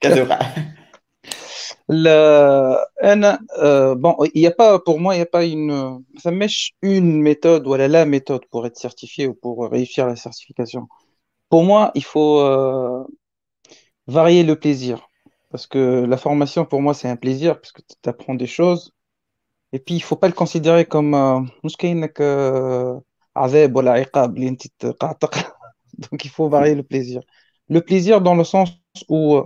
كتوقع 0.01 0.40
لا 1.89 2.86
انا 3.05 3.39
bon 3.94 4.14
il 4.35 4.40
y 4.40 4.47
a 4.47 4.51
pas 4.51 4.78
pour 4.78 4.98
moi 5.01 5.14
il 5.16 5.19
y 5.19 5.23
a 5.23 5.27
pas 5.27 5.44
une 5.44 6.05
ça 6.23 6.31
mèche 6.31 6.73
une 6.82 7.20
méthode 7.23 7.64
voilà 7.66 7.89
la 7.89 8.05
méthode 8.05 8.44
pour 8.51 8.66
être 8.66 8.78
certifié 8.78 9.27
ou 9.27 9.35
pour 9.35 9.55
réussir 9.70 10.06
la 10.06 10.16
certification 10.16 10.89
pour 11.51 11.62
moi 11.64 11.90
il 11.94 12.05
faut 12.05 12.40
euh, 12.40 13.05
varier 14.06 14.43
le 14.44 14.56
plaisir 14.56 14.97
parce 15.51 15.66
que 15.66 16.05
la 16.12 16.16
formation 16.16 16.64
pour 16.64 16.81
moi 16.82 16.94
c'est 16.94 17.09
un 17.09 17.16
plaisir 17.16 17.60
parce 17.60 17.73
que 17.73 17.82
tu 18.02 18.09
apprends 18.09 18.35
des 18.35 18.47
choses 18.59 18.93
et 19.73 19.78
puis 19.85 19.94
il 19.97 20.02
faut 20.09 20.16
pas 20.16 20.28
le 20.28 20.35
considérer 20.43 20.85
comme 20.86 21.14
مش 21.64 21.77
كاينك 21.77 22.23
عذاب 23.36 23.77
ولا 23.77 23.93
عقاب 23.93 24.36
اللي 24.36 24.48
انت 24.48 24.86
قاعد 24.86 25.14
تقرا 25.19 25.52
donc 26.02 26.24
il 26.24 26.31
faut 26.31 26.48
varier 26.48 26.74
le 26.74 26.82
plaisir 26.82 27.20
le 27.69 27.81
plaisir 27.81 28.22
dans 28.22 28.35
le 28.35 28.44
sens 28.44 28.72
où 29.10 29.41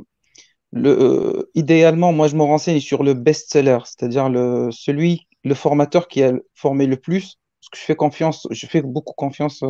le, 0.72 0.89
euh, 0.89 1.52
idéalement, 1.56 2.14
moi, 2.14 2.27
je 2.27 2.35
me 2.35 2.43
renseigne 2.43 2.80
sur 2.80 3.03
le 3.03 3.14
best-seller, 3.14 3.80
c'est-à-dire 3.85 4.30
le, 4.30 4.69
celui, 4.72 5.27
le 5.43 5.56
formateur 5.56 6.07
qui 6.07 6.23
a 6.23 6.34
formé 6.56 6.88
le 6.88 6.98
plus, 6.98 7.38
parce 7.61 7.69
que 7.72 7.77
je 7.80 7.84
fais 7.84 7.95
confiance, 7.95 8.48
je 8.52 8.68
fais 8.68 8.81
beaucoup 8.81 9.14
confiance 9.14 9.64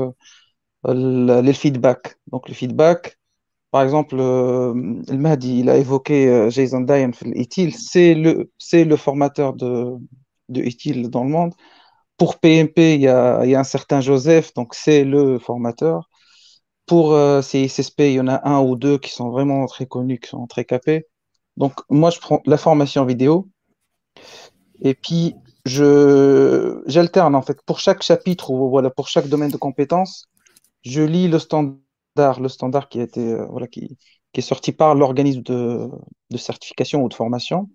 euh, 0.87 1.41
les 1.41 1.53
feedback. 1.53 2.15
Donc, 2.31 2.47
le 2.49 2.53
feedback, 2.55 3.17
par 3.71 3.83
exemple, 3.83 4.17
euh, 4.19 4.73
le 4.75 5.17
Mahdi, 5.17 5.59
il 5.61 5.69
a 5.69 5.77
évoqué 5.77 6.29
euh, 6.29 6.51
Jason 6.51 6.81
Dyan, 6.81 7.11
ETIL, 7.35 7.75
c'est 7.75 8.15
le, 8.15 8.51
c'est 8.59 8.85
le 8.85 8.97
formateur 8.97 9.53
de, 9.55 9.93
de 10.49 11.07
dans 11.09 11.23
le 11.25 11.31
monde. 11.31 11.53
Pour 12.17 12.39
PMP, 12.39 12.95
il 12.95 13.01
y 13.03 13.09
a, 13.09 13.43
il 13.45 13.51
y 13.51 13.55
a 13.55 13.61
un 13.61 13.65
certain 13.65 14.01
Joseph, 14.01 14.53
donc 14.55 14.75
c'est 14.75 15.05
le 15.05 15.39
formateur. 15.39 16.09
Pour 16.91 17.13
euh, 17.13 17.41
ces 17.41 17.67
CSP, 17.67 18.01
il 18.01 18.13
y 18.15 18.19
en 18.19 18.27
a 18.27 18.45
un 18.45 18.59
ou 18.59 18.75
deux 18.75 18.97
qui 18.97 19.11
sont 19.11 19.29
vraiment 19.29 19.65
très 19.65 19.85
connus, 19.85 20.19
qui 20.19 20.27
sont 20.27 20.45
très 20.45 20.65
capés. 20.65 21.07
Donc, 21.55 21.71
moi, 21.89 22.09
je 22.09 22.19
prends 22.19 22.41
la 22.45 22.57
formation 22.57 23.05
vidéo. 23.05 23.47
Et 24.81 24.93
puis, 24.93 25.33
j'alterne 25.65 27.33
en 27.35 27.41
fait. 27.43 27.61
Pour 27.65 27.79
chaque 27.79 28.03
chapitre 28.03 28.51
ou 28.51 28.69
voilà, 28.69 28.89
pour 28.89 29.07
chaque 29.07 29.29
domaine 29.29 29.51
de 29.51 29.55
compétences, 29.55 30.27
je 30.83 31.01
lis 31.01 31.29
le 31.29 31.39
standard, 31.39 32.41
le 32.41 32.49
standard 32.49 32.89
qui 32.89 32.99
euh, 32.99 33.45
voilà, 33.45 33.67
qui, 33.67 33.97
qui 34.33 34.41
est 34.41 34.49
sorti 34.53 34.73
par 34.73 34.93
l'organisme 34.93 35.43
de, 35.43 35.89
de 36.29 36.37
certification 36.37 37.05
ou 37.05 37.07
de 37.07 37.13
formation. 37.13 37.69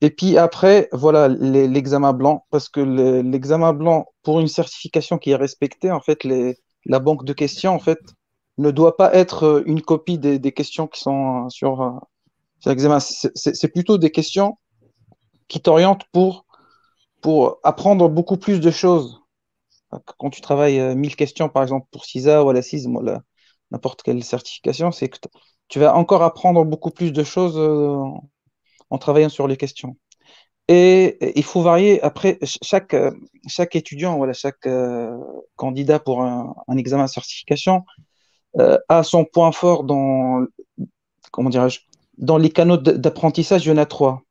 Et 0.00 0.10
puis 0.10 0.36
après, 0.36 0.88
voilà 0.90 1.28
l'examen 1.28 2.12
blanc, 2.12 2.44
parce 2.50 2.68
que 2.68 2.80
l'examen 2.80 3.72
blanc, 3.72 4.06
pour 4.24 4.40
une 4.40 4.48
certification 4.48 5.16
qui 5.16 5.30
est 5.30 5.36
respectée, 5.36 5.92
en 5.92 6.00
fait, 6.00 6.24
les, 6.24 6.56
la 6.86 6.98
banque 7.00 7.24
de 7.24 7.32
questions, 7.32 7.74
en 7.74 7.78
fait, 7.78 7.98
ne 8.58 8.70
doit 8.70 8.96
pas 8.96 9.14
être 9.14 9.44
euh, 9.44 9.62
une 9.66 9.82
copie 9.82 10.18
des, 10.18 10.52
questions 10.52 10.86
qui 10.86 11.00
sont 11.00 11.46
euh, 11.46 11.48
sur, 11.48 11.82
euh, 11.82 11.90
sur 12.60 12.70
l'examen. 12.70 12.98
C'est 13.00 13.72
plutôt 13.72 13.98
des 13.98 14.10
questions 14.10 14.58
qui 15.48 15.60
t'orientent 15.60 16.04
pour, 16.12 16.46
pour 17.20 17.58
apprendre 17.62 18.08
beaucoup 18.08 18.36
plus 18.36 18.60
de 18.60 18.70
choses. 18.70 19.20
Quand 20.18 20.30
tu 20.30 20.40
travailles 20.40 20.96
1000 20.96 21.16
questions, 21.16 21.48
par 21.50 21.62
exemple, 21.62 21.86
pour 21.90 22.06
CISA 22.06 22.42
ou 22.42 22.48
à 22.48 22.54
la 22.54 22.62
CIS, 22.62 22.88
n'importe 23.70 24.02
quelle 24.02 24.24
certification, 24.24 24.90
c'est 24.90 25.08
que 25.10 25.18
tu 25.68 25.78
vas 25.78 25.94
encore 25.94 26.22
apprendre 26.22 26.64
beaucoup 26.64 26.90
plus 26.90 27.12
de 27.12 27.22
choses 27.24 27.58
en 28.88 28.98
travaillant 28.98 29.28
sur 29.28 29.46
les 29.46 29.58
questions. 29.58 29.96
Et 30.68 31.38
il 31.38 31.44
faut 31.44 31.62
varier. 31.62 32.00
Après, 32.02 32.38
chaque, 32.62 32.96
chaque 33.48 33.76
étudiant, 33.76 34.16
voilà, 34.16 34.32
chaque 34.32 34.66
euh, 34.66 35.16
candidat 35.56 35.98
pour 35.98 36.22
un, 36.22 36.54
examen 36.76 37.04
de 37.04 37.10
certification 37.10 37.84
euh, 38.58 38.78
a 38.88 39.02
son 39.02 39.24
point 39.24 39.52
fort 39.52 39.84
dans, 39.84 40.46
comment 41.32 41.50
dirais-je, 41.50 41.80
dans 42.18 42.38
les 42.38 42.50
canaux 42.50 42.76
d'apprentissage. 42.76 43.66
Il 43.66 43.70
y 43.70 43.72
en 43.72 43.78
a 43.78 43.86
trois. 43.86 44.22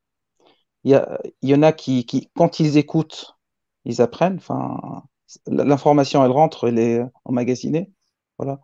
Il 0.84 0.92
y, 0.92 0.94
a, 0.94 1.20
il 1.42 1.50
y 1.50 1.54
en 1.54 1.62
a 1.62 1.72
qui, 1.72 2.06
qui, 2.06 2.28
quand 2.36 2.60
ils 2.60 2.76
écoutent, 2.76 3.36
ils 3.84 4.02
apprennent. 4.02 4.36
Enfin, 4.36 5.04
l'information, 5.46 6.24
elle 6.24 6.30
rentre, 6.30 6.68
elle 6.68 6.78
est 6.78 7.02
emmagasinée. 7.24 7.90
Voilà. 8.38 8.60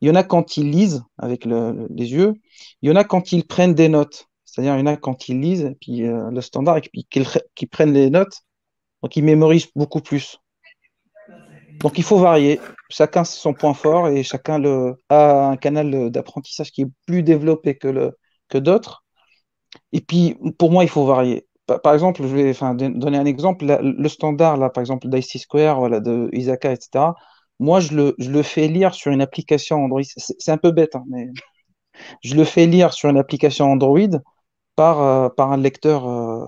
Il 0.00 0.08
y 0.08 0.10
en 0.10 0.14
a 0.14 0.24
quand 0.24 0.56
ils 0.56 0.70
lisent 0.70 1.04
avec 1.16 1.44
le, 1.44 1.86
les 1.90 2.12
yeux. 2.12 2.34
Il 2.82 2.90
y 2.90 2.92
en 2.92 2.96
a 2.96 3.04
quand 3.04 3.32
ils 3.32 3.46
prennent 3.46 3.74
des 3.74 3.88
notes. 3.88 4.28
C'est-à-dire, 4.52 4.76
il 4.76 4.80
y 4.80 4.82
en 4.82 4.86
a 4.86 4.98
quand 4.98 5.30
ils 5.30 5.40
lisent, 5.40 5.74
puis 5.80 6.06
euh, 6.06 6.30
le 6.30 6.42
standard, 6.42 6.76
et 6.76 6.82
puis 6.82 7.06
qu'ils 7.08 7.68
prennent 7.68 7.94
les 7.94 8.10
notes, 8.10 8.42
donc 9.02 9.16
ils 9.16 9.24
mémorisent 9.24 9.68
beaucoup 9.74 10.00
plus. 10.02 10.38
Donc 11.80 11.96
il 11.96 12.04
faut 12.04 12.18
varier. 12.18 12.60
Chacun 12.90 13.24
son 13.24 13.54
point 13.54 13.72
fort 13.72 14.08
et 14.08 14.22
chacun 14.22 14.62
a 15.08 15.48
un 15.48 15.56
canal 15.56 16.10
d'apprentissage 16.10 16.70
qui 16.70 16.82
est 16.82 16.90
plus 17.06 17.22
développé 17.22 17.78
que, 17.78 18.12
d'autres. 18.58 19.04
Et 19.92 20.02
puis, 20.02 20.36
pour 20.58 20.70
moi, 20.70 20.84
il 20.84 20.90
faut 20.90 21.06
varier. 21.06 21.46
Par, 21.82 21.94
exemple, 21.94 22.22
je 22.22 22.28
vais 22.28 22.52
donner 22.90 23.16
un 23.16 23.24
exemple. 23.24 23.64
le 23.64 24.08
standard, 24.08 24.58
là, 24.58 24.68
par 24.68 24.82
exemple, 24.82 25.08
d'IC 25.08 25.38
Square, 25.40 26.02
de 26.02 26.28
Isaka, 26.32 26.72
etc. 26.72 27.14
Moi, 27.58 27.80
je 27.80 27.94
le, 27.94 28.14
je 28.18 28.30
le 28.30 28.42
fais 28.42 28.68
lire 28.68 28.94
sur 28.94 29.12
une 29.12 29.22
application 29.22 29.82
Android. 29.82 30.02
C'est 30.04 30.52
un 30.52 30.58
peu 30.58 30.72
bête, 30.72 30.94
hein, 30.94 31.04
mais 31.08 31.30
je 32.22 32.34
le 32.34 32.44
fais 32.44 32.66
lire 32.66 32.92
sur 32.92 33.08
une 33.08 33.18
application 33.18 33.72
Android 33.72 34.20
par, 34.76 35.00
euh, 35.02 35.28
par 35.28 35.52
un 35.52 35.56
lecteur. 35.56 36.06
Euh, 36.08 36.44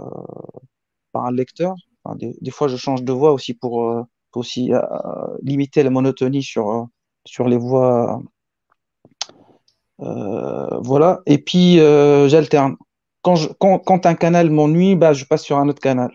par 1.12 1.26
un 1.26 1.32
lecteur. 1.32 1.74
des, 2.16 2.50
fois, 2.50 2.68
je 2.68 2.76
change 2.76 3.02
de 3.04 3.12
voix 3.12 3.32
aussi 3.32 3.54
pour, 3.54 3.84
euh, 3.88 4.02
aussi 4.34 4.72
limiter 5.42 5.82
la 5.84 5.90
monotonie 5.90 6.42
sur, 6.42 6.88
sur 7.24 7.48
les 7.48 7.56
voix. 7.56 8.20
voilà. 9.98 11.22
Et 11.26 11.38
puis, 11.38 11.76
j'alterne. 12.28 12.76
Quand, 13.22 13.36
quand, 13.58 13.78
quand, 13.78 14.06
un 14.06 14.14
canal 14.14 14.50
m'ennuie, 14.50 14.96
bah, 14.96 15.12
je 15.14 15.24
passe 15.24 15.44
sur 15.44 15.58
un 15.58 15.68
autre 15.68 15.80
canal. 15.80 16.10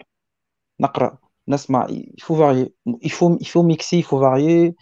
Nakra, 0.79 1.19
Nasma, 1.47 1.87
il 1.89 2.21
faut 2.21 2.35
varier. 2.35 2.73
Il 3.01 3.11
faut, 3.11 3.37
il 3.39 3.47
faut 3.47 3.63
mixer, 3.63 3.97
il 3.97 4.03
faut 4.03 4.19
varier. 4.19 4.75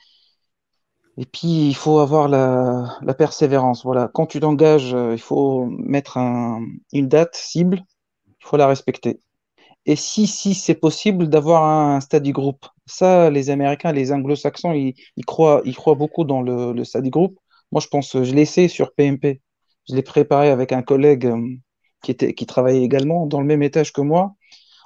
Et 1.17 1.25
puis, 1.25 1.67
il 1.69 1.75
faut 1.75 1.99
avoir 1.99 2.27
la, 2.27 3.13
persévérance. 3.17 3.83
Voilà. 3.83 4.09
Quand 4.13 4.27
tu 4.27 4.39
t'engages, 4.39 4.93
euh, 4.93 5.13
il 5.13 5.19
faut 5.19 5.65
mettre 5.65 6.17
un, 6.17 6.63
une 6.93 7.07
date 7.07 7.35
cible, 7.35 7.83
il 8.27 8.45
faut 8.45 8.57
la 8.57 8.67
respecter. 8.67 9.19
Et 9.87 9.95
si, 9.95 10.27
si 10.27 10.53
c'est 10.53 10.75
possible 10.75 11.29
d'avoir 11.29 11.63
un 11.63 12.01
study 12.01 12.31
group, 12.33 12.65
ça, 12.85 13.29
les 13.29 13.49
Américains, 13.49 13.93
les 13.93 14.11
Anglo-Saxons, 14.11 14.73
ils, 14.73 14.95
croient, 15.25 15.63
beaucoup 15.95 16.25
dans 16.25 16.41
le, 16.41 16.83
study 16.83 17.09
group. 17.09 17.39
Moi, 17.71 17.81
je 17.81 17.87
pense, 17.87 18.11
je 18.23 18.33
l'ai 18.33 18.41
essayé 18.43 18.67
sur 18.67 18.93
PMP. 18.93 19.41
Je 19.89 19.95
l'ai 19.95 20.03
préparé 20.03 20.49
avec 20.49 20.71
un 20.73 20.81
collègue 20.83 21.25
euh, 21.27 21.55
qui, 22.03 22.45
travaillait 22.45 22.83
également 22.83 23.25
dans 23.27 23.39
le 23.41 23.47
même 23.47 23.63
étage 23.63 23.93
que 23.93 24.01
moi. 24.01 24.35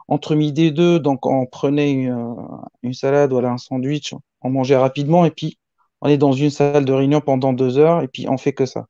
Entre 0.08 0.36
midi 0.36 0.66
et 0.68 0.72
deux, 0.72 0.99
donc 0.99 1.26
on 1.26 1.45
prenait 1.45 1.91
une, 1.91 2.38
euh, 2.86 2.94
salade, 2.94 3.32
voilà, 3.32 3.52
un 3.52 3.58
sandwich, 3.58 4.14
on 4.41 4.49
mangeait 4.49 4.78
rapidement 4.78 5.26
et 5.26 5.32
puis 5.32 5.58
on 6.02 6.10
est 6.10 6.18
dans 6.18 6.34
une 6.34 6.49
salle 6.49 6.86
de 6.86 6.94
réunion 6.94 7.22
pendant 7.22 7.53
deux 7.53 7.78
heures 7.78 8.02
et 8.02 8.07
puis 8.07 8.28
on 8.28 8.38
fait 8.38 8.53
que 8.53 8.65
ça. 8.65 8.88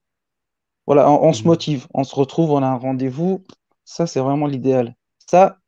Voilà, 0.88 1.10
on, 1.10 1.34
se 1.34 1.42
mhm. 1.44 1.48
motive, 1.48 1.88
on 1.94 2.04
se 2.04 2.16
retrouve, 2.16 2.52
on 2.52 2.64
a 2.64 2.68
un 2.68 2.78
rendez-vous. 2.78 3.44
Ça, 3.86 4.08
c'est 4.08 4.20
vraiment 4.20 4.48
l'idéal. 4.48 4.96
Ça, 5.30 5.60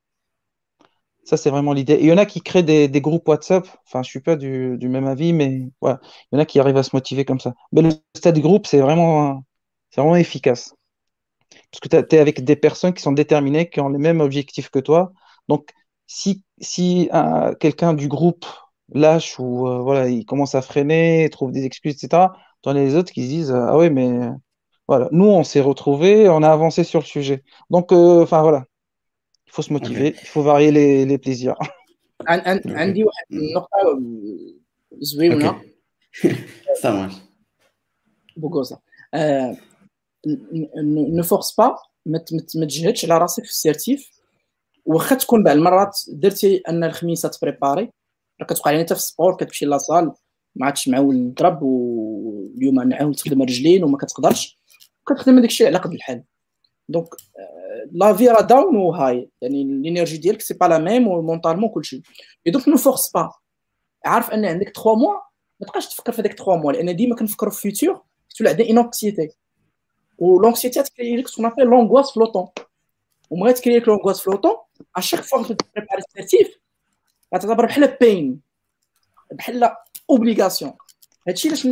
ça 1.24 1.38
c'est 1.38 1.49
vraiment 1.49 1.74
l'idée. 1.74 1.98
Il 2.02 2.07
y 2.07 2.11
en 2.11 2.18
a 2.18 2.26
qui 2.26 2.41
créent 2.41 2.64
des, 2.64 2.90
groupes 3.02 3.28
WhatsApp. 3.28 3.68
Enfin, 3.86 4.03
je 4.03 4.10
suis 4.10 4.22
pas 4.22 4.36
du, 4.36 4.78
même 4.82 5.07
avis, 5.07 5.34
mais 5.34 5.70
voilà. 5.82 5.99
il 6.32 6.36
y 6.36 6.38
en 6.38 6.41
a 6.41 6.45
qui 6.45 6.60
arrivent 6.60 6.78
à 6.78 6.84
se 6.84 6.95
motiver 6.95 7.26
comme 7.26 7.40
ça. 7.40 7.53
Mais 7.72 7.82
le 7.82 7.91
stade 8.15 8.40
groupe, 8.40 8.68
c'est 8.68 8.80
vraiment, 8.80 9.44
c'est 9.91 10.02
vraiment 10.02 10.15
efficace. 10.15 10.76
Parce 11.72 11.80
que 11.82 11.88
tu 11.90 12.15
es 12.15 12.20
avec 12.20 12.44
des 12.44 12.56
personnes 12.56 12.94
qui 12.94 13.02
sont 13.03 13.11
déterminées, 13.11 13.70
qui 13.70 13.80
ont 13.82 13.90
les 13.90 13.99
mêmes 13.99 14.22
objectifs 14.22 14.70
que 14.70 14.80
toi. 14.80 15.14
Donc, 15.48 15.72
si, 16.07 16.44
si 16.60 17.10
quelqu'un 17.60 17.94
du 17.94 18.07
groupe 18.07 18.45
lâche 18.93 19.39
ou 19.39 19.66
euh, 19.69 19.78
voilà, 19.78 20.09
il 20.09 20.24
commence 20.24 20.55
à 20.55 20.62
freiner, 20.62 21.28
trouve 21.31 21.53
des 21.53 21.65
excuses, 21.65 21.95
etc. 21.95 22.32
T'en 22.62 22.70
as 22.70 22.74
les 22.74 22.95
autres 22.97 23.12
qui 23.12 23.24
se 23.24 23.28
disent 23.28 23.53
Ah 23.53 23.77
oui, 23.78 23.90
mais 23.90 24.28
voilà, 24.86 25.09
nous 25.12 25.27
on 25.27 25.45
s'est 25.45 25.61
retrouvés, 25.61 26.28
on 26.28 26.43
a 26.43 26.51
avancé 26.51 26.85
sur 26.85 27.01
le 27.01 27.05
sujet. 27.07 27.43
Donc, 27.70 27.93
euh, 27.93 28.23
enfin 28.23 28.43
voilà, 28.43 28.65
il 29.47 29.53
faut 29.53 29.62
se 29.62 29.73
motiver, 29.73 30.15
il 30.20 30.27
faut 30.28 30.43
varier 30.43 30.70
les, 30.73 31.05
les 31.05 31.19
plaisirs. 31.19 31.57
عندي 32.27 33.05
واحد 33.05 33.27
النقطة 33.32 34.01
زوينة 34.93 35.61
Ça 36.82 36.90
marche. 36.93 37.16
بوكوزا 38.36 38.78
ne 41.15 41.23
force 41.23 41.55
pas 41.55 41.74
ما 42.07 42.19
تجهدش 42.66 43.05
على 43.05 43.19
راسك 43.19 43.45
في 43.45 43.51
السيرتيف 43.51 44.11
واخا 44.86 45.16
تكون 45.16 45.43
بعض 45.43 45.57
المرات 45.57 46.01
درتي 46.09 46.62
ان 46.69 46.85
الخميسه 46.85 47.28
تبريباري 47.28 47.90
كتوقع 48.41 48.72
لي 48.72 48.81
انت 48.81 48.93
في 48.93 48.99
ال 48.99 49.06
sport 49.06 49.36
كتمشي 49.35 49.65
la 49.65 49.79
salle 49.79 50.11
ما 50.55 50.65
عادش 50.65 50.88
معول 50.88 51.15
الضرب 51.15 51.60
واليوم 51.61 52.81
نعاود 52.81 53.15
تخدم 53.15 53.41
الرجلين 53.41 53.84
وما 53.84 53.97
كتقدرش. 53.97 54.60
كتخدم 55.07 55.38
هذاك 55.38 55.49
الشيء 55.49 55.68
على 55.68 55.77
قد 55.77 55.93
الحال. 55.93 56.23
donc 56.90 57.07
la 57.91 58.14
vie 58.14 58.28
راه 58.27 58.41
down 58.41 58.76
و 58.76 58.86
high 58.86 59.30
يعني 59.41 59.61
ال 59.61 59.69
énergie 59.69 60.18
ديالك 60.18 60.41
c'est 60.41 60.53
pas 60.53 60.65
la 60.65 60.78
même 60.78 61.07
و 61.07 61.13
mentalement 61.13 61.70
كلشي. 61.69 62.01
et 62.48 62.52
donc 62.52 62.68
ne 62.68 62.78
force 62.78 63.11
pas 63.11 63.32
عارف 64.05 64.31
أن 64.31 64.45
عندك 64.45 64.73
3 64.76 64.95
mois 64.95 65.14
ما 65.60 65.68
تبقاش 65.68 65.88
تفكر 65.88 66.11
في 66.11 66.22
هذاك 66.22 66.34
3 66.34 66.55
mois 66.56 66.72
لأن 66.72 66.95
ديما 66.95 67.15
كنفكروا 67.15 67.51
في 67.51 67.65
ال 67.65 67.72
futur 67.72 68.02
تولي 68.38 68.49
عندنا 68.49 68.69
une 68.70 68.78
anxiété 68.78 69.30
و 70.18 70.24
l'anxiété 70.24 70.84
ت 70.84 70.89
créer 70.89 71.18
لك 71.18 71.27
ce 71.28 71.33
qu'on 71.33 71.45
appelle 71.45 71.64
l'angoisse 71.64 72.11
flottante 72.11 72.48
ومغا 73.30 73.51
ت 73.52 73.56
créer 73.56 73.78
لك 73.77 73.88
l'angoisse 73.88 74.22
flottante 74.22 74.56
à 74.95 74.99
chaque 74.99 75.20
fois 75.20 75.44
كتبريباري 75.43 76.01
ال 76.07 76.15
certif 76.15 76.60
غتعتبر 77.35 77.65
بحال 77.65 77.97
بين 78.01 78.39
بحال 79.31 79.69
obligation 80.10 80.74
هادشي 81.27 81.47
علاش 81.47 81.68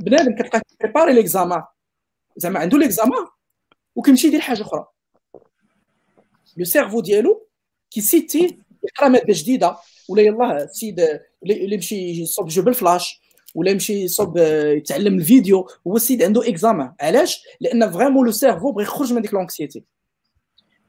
بنادم 0.00 0.34
كتلقاه 0.34 0.62
بريباري 0.80 1.12
l'examen 1.12 1.62
زعما 2.36 2.58
عنده 2.60 2.78
l'examen 2.78 3.26
وكيمشي 3.96 4.26
يدير 4.26 4.40
حاجة 4.40 4.62
أخرى. 4.62 4.86
le 6.56 6.64
cerveau 6.64 7.00
ديالو 7.00 7.46
كيسيتي 7.90 8.58
يقرأ 8.84 9.08
مادة 9.08 9.26
جديدة. 9.28 9.76
ولا 10.08 10.22
يلاه 10.22 10.64
السيد 10.64 11.20
اللي 11.42 11.74
يمشي 11.74 12.22
يصوب 12.22 12.48
jeu 12.48 12.62
بال 12.62 12.79
flash 12.79 13.20
ولا 13.54 13.70
يمشي 13.70 14.02
يصوب 14.02 14.36
يتعلم 14.76 15.14
الفيديو. 15.14 15.68
هو 15.86 15.96
السيد 15.96 16.22
عنده 16.22 16.48
examen 16.48 16.94
علاش؟ 17.00 17.44
لأن 17.60 17.90
vraiment 17.90 18.26
le 18.26 18.32
cerveau 18.32 18.72
بغى 18.72 18.82
يخرج 18.82 19.12
من 19.12 19.22
ديك 19.22 19.34
l'anxiété 19.34 19.84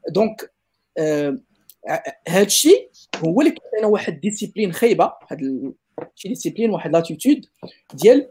donc 0.08 0.52
هذا 2.28 2.42
الشيء 2.46 2.90
هو 3.16 3.40
اللي 3.40 3.50
كيعطينا 3.52 3.86
واحد 3.86 4.20
discipline 4.20 4.72
خايبة 4.72 5.04
واحد 5.04 5.72
شي 6.14 6.28
discipline 6.28 6.70
واحد 6.70 6.92
l'attitude 6.92 7.46
ديال 7.94 8.30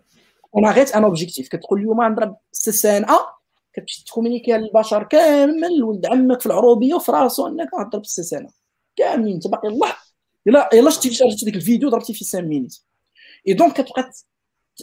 on 0.56 0.70
rate 0.70 0.92
un 0.92 1.04
objectif 1.04 1.48
كتقول 1.48 1.80
اليوم 1.80 2.04
نضرب 2.04 2.38
سيسان 2.52 3.06
أ 3.06 3.18
كتمشي 3.74 4.04
تكومينيكي 4.06 4.52
للبشر 4.52 5.04
كامل 5.04 5.84
ولد 5.84 6.06
عمك 6.06 6.40
في 6.40 6.46
العروبية 6.46 6.94
وفي 6.94 7.12
راسو 7.12 7.48
أنك 7.48 7.70
غضرب 7.80 8.02
السيسان 8.02 8.48
كاملين 8.96 9.34
انت 9.34 9.48
باقي 9.48 9.68
الله. 9.68 9.94
يلا 10.46 10.70
يلا 10.74 10.90
شتي 10.90 11.14
شارجتي 11.14 11.46
ديك 11.46 11.56
الفيديو 11.56 11.90
ضربتي 11.90 12.14
في 12.14 12.20
5 12.26 12.42
minutes 12.42 12.78
et 13.48 13.54
donc 13.54 13.82
كتبقى 13.82 14.12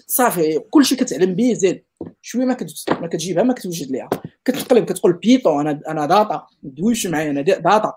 صافي 0.06 0.58
كلشي 0.58 0.96
كتعلم 0.96 1.34
به 1.34 1.52
زيد 1.52 1.84
شوية 2.22 2.44
ما 2.44 2.56
ما 3.00 3.06
كتجيبها 3.08 3.42
ما 3.42 3.54
كتوجد 3.54 3.90
ليها. 3.90 4.08
كتقلب 4.44 4.84
كتقول 4.84 5.12
plutôt 5.12 5.60
أنا 5.60 5.80
أنا 5.88 6.06
data 6.06 6.46
دويش 6.62 7.06
معايا 7.06 7.30
أنا 7.30 7.42
data. 7.42 7.92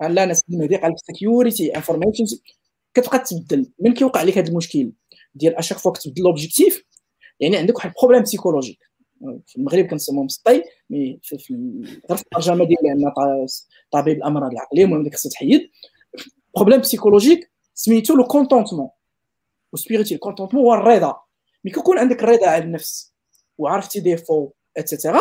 لا 0.00 0.24
أنا 0.24 0.34
مهدي 0.48 0.76
قال 0.76 0.94
security 1.06 1.76
information 1.76 2.24
كتبقى 2.94 3.18
تبدل. 3.18 3.72
من 3.80 3.94
كيوقع 3.94 4.22
لك 4.22 4.38
هذا 4.38 4.48
المشكل؟ 4.48 4.92
ديال 5.34 5.56
à 5.56 5.59
chaque 5.59 5.78
fois 5.78 5.92
كتبدل 5.92 6.22
l'objectif 6.22 6.84
يعني 7.40 7.56
عندك 7.56 7.76
واحد 7.76 7.92
problème 8.00 8.22
psychologique 8.22 8.78
في 9.46 9.56
المغرب 9.56 9.84
كنسموهم 9.84 10.28
سطي 10.28 10.62
mais 10.90 11.20
في, 11.22 11.38
في 11.38 11.54
الترجمة 12.10 12.64
ديال 12.64 12.86
ان 12.86 13.12
طبيب 13.90 14.16
الأمراض 14.16 14.52
العقلية 14.52 14.84
المهم 14.84 15.10
خصها 15.10 15.30
تحيد 15.30 15.70
problème 16.54 16.80
psychologique 16.80 17.50
سميتو 17.74 18.14
le 18.14 18.24
contentement 18.24 18.88
وسبيريتي 19.72 20.14
ال 20.14 20.18
contentement 20.18 20.64
هو 20.64 20.74
الرضا. 20.74 21.20
mais 21.64 21.70
كيكون 21.70 21.98
عندك 21.98 22.22
الرضا 22.22 22.46
على 22.46 22.64
النفس 22.64 23.14
وعرفتي 23.58 24.00
défauts 24.00 24.50
et 24.76 24.87
cetera 24.87 25.20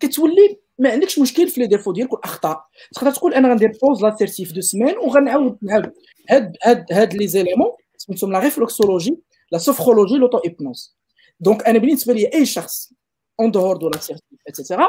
كتولي 0.00 0.60
ما 0.78 0.90
عندكش 0.90 1.18
مشكل 1.18 1.48
في 1.48 1.60
les 1.60 1.66
défauts 1.66 1.92
ديالك 1.92 2.12
والأخطاء. 2.12 2.64
تقدر 2.94 3.10
تقول 3.10 3.34
أنا 3.34 3.48
غندير 3.48 3.72
pause 3.82 4.04
la 4.04 4.16
certif 4.16 4.52
deux 4.52 4.60
semaines 4.60 4.98
وغنعاود 4.98 5.58
نعاود 5.62 5.92
هاد 6.30 6.56
هاد 6.64 6.84
هاد 6.92 7.14
les 7.14 7.26
éléments 7.26 7.70
سميتهم 7.96 8.32
la 8.32 8.38
réflexologie 8.38 9.18
la 9.52 9.58
sophrologie 9.58 10.14
l'auto-hypnose 10.14 10.96
donc 11.40 11.66
أنا 11.66 11.78
بالنسبة 11.78 12.12
لي 12.12 12.30
أي 12.34 12.46
شخص 12.46 12.92
en 13.40 13.50
dehors 13.50 13.76
de 13.76 13.88
la 13.88 14.01
certif 14.01 14.38
et 14.48 14.58
cetera 14.58 14.88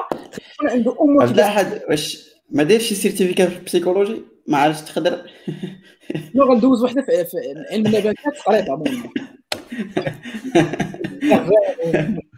عنده 0.61 0.95
au 0.99 1.07
moins 1.07 1.33
لا 1.33 1.49
حد 1.49 1.81
واش 1.89 2.29
ما 2.49 2.63
دايرش 2.63 2.83
شي 2.83 2.95
certificat 2.95 3.45
في 3.45 3.57
ال 3.57 3.62
psychologie 3.62 4.21
ما 4.47 4.57
عرفتش 4.57 4.91
تقدر؟ 4.91 5.31
non 6.35 6.43
غندوز 6.43 6.83
وحده 6.83 7.01
في 7.01 7.37
علم 7.71 7.85
النباتات 7.87 8.37
قريتها 8.45 8.83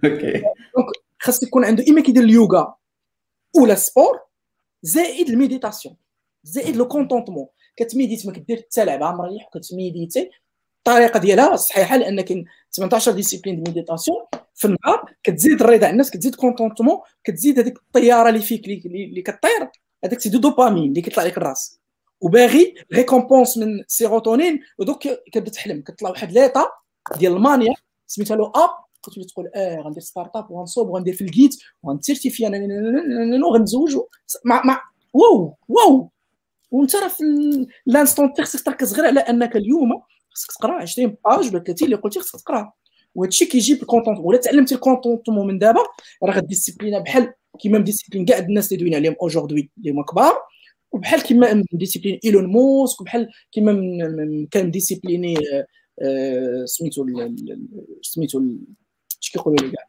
OK 0.06 0.43
donc 0.76 0.89
خاص 1.19 1.44
يكون 1.44 1.65
عنده 1.65 1.86
إما 1.90 2.02
كيدير 2.02 2.23
اليوغا 2.23 2.76
ولا 3.56 3.76
sport 3.76 4.19
زائد 4.84 5.30
ال 5.30 5.35
méditation 5.35 5.95
زائد 6.44 6.76
le 6.76 6.88
contentement 6.88 7.48
كتميديت 7.76 8.26
ما 8.26 8.34
كدير 8.34 8.57
حتى 8.57 8.86
لعبه 8.86 9.11
مريح 9.11 9.48
وكتميديتي 9.48 10.30
الطريقة 10.78 11.19
ديالها 11.19 11.56
صحيحه 11.56 11.98
لأن 11.98 12.22
كاين 12.22 12.45
18 12.72 13.11
disciplines 13.11 13.56
de 13.56 13.72
méditation 13.72 14.18
في 14.56 14.65
النهار 14.65 15.15
كتزيد 15.23 15.61
الرضا 15.61 15.90
الناس 15.90 16.11
كتزيد 16.11 16.36
contentement 16.35 16.99
كتزيد 17.23 17.60
هذيك 17.60 17.78
الطياره 17.78 18.30
اللي 18.30 18.41
فيك 18.41 18.65
اللي 18.65 19.22
كطير 19.22 19.69
هذاك 20.03 20.19
c'est 20.19 20.30
de 20.30 20.39
dopamine 20.39 20.89
اللي 20.90 21.02
كيطلع 21.02 21.23
لك 21.23 21.38
الراس 21.38 21.80
وباغي 22.22 22.76
récompense 22.93 23.57
من 23.57 23.84
sérotonine 23.88 24.60
ودوك 24.78 25.07
كتبدا 25.32 25.52
تحلم 25.52 25.82
كتطلع 25.82 26.10
واحد 26.10 26.32
l'état 26.31 26.68
ديال 27.18 27.34
ال 27.34 27.40
mania 27.40 27.73
سميتها 28.07 28.38
le 28.38 28.52
up 28.56 28.69
كتولي 29.03 29.26
تقول 29.28 29.52
آه 29.56 29.80
غندير 29.82 30.02
startup 30.03 30.52
وغنصوب 30.52 30.90
وغندير 30.90 31.14
في 31.14 31.22
الجيت 31.22 31.56
وغنسيرتيفي 31.84 32.48
أنا 32.48 33.45
وغنتزوج 33.48 33.98
مع 34.45 34.61
مع 34.65 34.82
واو 35.14 35.56
واو. 35.68 36.10
وأنت 36.72 36.95
راه 36.95 37.07
في 37.07 37.23
l'instant 37.85 38.34
T 38.34 38.43
خصك 38.44 38.65
تركز 38.65 38.94
غير 38.94 39.06
على 39.06 39.19
أنك 39.19 39.56
اليوم 39.56 40.02
خصك 40.30 40.52
تقرأ 40.60 40.82
20 40.82 41.18
pages 41.26 41.49
ولا 41.56 41.64
30 41.64 41.86
اللي 41.86 41.95
قلتي 41.95 42.19
خصك 42.19 42.41
تقرأ. 42.41 42.72
وهذا 43.15 43.30
الشيء 43.30 43.48
كيجيب 43.48 43.82
ال 43.81 43.86
content 43.86 44.19
ولا 44.19 44.38
تعلمتي 44.38 44.76
ال 44.76 44.81
contentement 44.81 45.48
من 45.48 45.60
دابا 45.60 45.80
راه 46.23 46.34
غديسيبلينا 46.34 46.99
بحال 46.99 47.34
كيما 47.60 47.80
مديسيبلين 47.80 48.26
كاع 48.26 48.38
الناس 48.38 48.72
اللي 48.72 48.80
دوينا 48.84 48.98
عليهم 48.98 49.15
aujourd'hui 49.22 49.72
اللي 49.78 49.91
هما 49.91 50.03
كبار. 50.03 50.34
وبحال 50.91 51.22
كيما 51.22 51.64
مديسيبلين 51.73 52.19
ايلون 52.26 52.45
موسك 52.45 53.02
وبحال 53.02 53.30
كيما 53.52 53.73
كان 54.52 54.68
مديسيبليني 54.68 55.36
سميتو 56.65 57.06
سميتو 58.02 58.41
اش 59.22 59.30
كيقولوا 59.31 59.57
لي 59.61 59.72
كاع. 59.72 59.88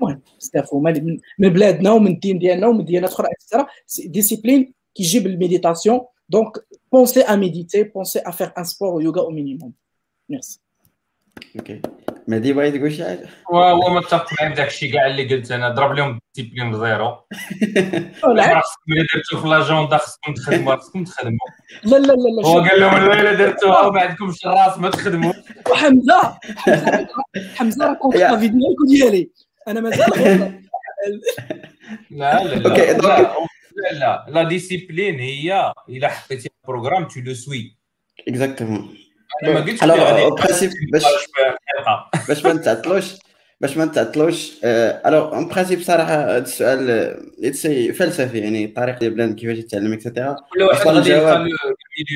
المهم 0.00 0.22
بزاف 0.40 0.74
هما 0.74 1.18
من 1.38 1.48
بلادنا 1.48 1.92
ومن 1.92 2.10
الدين 2.10 2.38
ديالنا 2.38 2.66
ومن 2.66 2.84
ديانات 2.84 3.10
أخرى 3.10 3.28
et 3.32 3.40
cetera 3.40 3.66
discipline 4.06 4.74
كيجيب 4.94 5.26
ال 5.26 5.33
méditation 5.33 6.00
donc 6.28 6.66
pensez 6.92 7.20
à 7.20 7.36
méditer 7.36 7.82
pensez 7.82 8.18
à 8.18 8.30
faire 8.30 8.52
un 8.58 8.64
sport 8.64 9.02
yoga 9.02 9.20
au 9.20 9.30
minimum 9.30 9.72
merci 10.28 10.60
OK 11.56 11.82
مهدي 12.28 12.52
بغيت 12.52 12.76
تقول 12.76 12.92
شي 12.92 13.04
حاجة؟ 13.04 13.28
هو 13.52 13.94
متفق 13.94 14.26
معاك 14.40 14.56
داك 14.56 14.68
الشيء 14.68 14.92
كاع 14.92 15.06
اللي 15.06 15.34
قلت 15.34 15.50
أنا. 15.50 15.68
ضرب 15.68 15.92
لهم 15.92 16.20
ال 16.36 16.39
discipline 16.39 16.72
ب 16.72 16.83
zéro 16.83 17.26
خصكم 18.22 18.92
اللي 18.92 19.06
درتو 19.14 19.40
في 19.42 19.48
l'agenda 19.48 19.96
خصكم 19.96 20.34
تخدموا 20.34 20.76
خصكم 20.76 21.04
تخدموا. 21.04 21.46
لا 21.84 21.96
لا 21.96 22.12
لا 22.12 22.46
هو 22.46 22.60
قال 22.60 22.80
لهم 22.80 22.96
إلا 22.96 23.32
درتوها 23.32 23.86
وما 23.86 24.00
عندكمش 24.00 24.46
الراس 24.46 24.78
ما 24.78 24.90
تخدموا. 24.90 25.32
وحمزه 25.70 26.38
حمزة 27.54 27.86
راه 27.86 27.94
contre 27.94 28.16
la 28.16 28.38
vidéo 28.38 28.76
ديالي. 28.88 29.30
أنا 29.68 29.80
مازال 29.80 30.10
لا 32.10 32.44
لا 32.44 32.54
لا. 32.54 32.92
لا 32.92 33.92
لا 33.92 34.26
لا. 34.28 34.42
discipline 34.42 35.20
هي 35.20 35.72
إلا 35.88 36.08
حطيتي 36.08 36.50
programme 36.68 37.08
tu 37.08 37.20
le 37.20 37.34
suis 37.34 37.76
exactement 38.28 38.96
أنا 39.42 39.52
ما 39.52 39.60
قلتش 39.60 40.64
باش 40.92 41.04
باش 42.28 42.44
ما 42.44 42.52
نتعطلوش 42.52 43.14
باش 43.60 43.76
ما 43.76 43.84
نتعطلوش 43.84 44.52
alors 44.64 45.34
en 45.34 45.48
principe 45.48 45.82
صراحة 45.82 46.14
هذا 46.14 46.38
السؤال 46.38 47.54
c'est 47.54 47.92
فلسفي 47.92 48.38
يعني 48.38 48.64
الطريقة 48.64 48.98
ديال 48.98 49.10
plan 49.14 49.34
كيفاش 49.34 49.58
يتعلم 49.58 49.92
et 49.92 50.03
cetera 50.03 50.36
كل 50.52 50.62
واحد 50.62 50.86
غادي 50.88 51.10
يلقى 51.10 51.44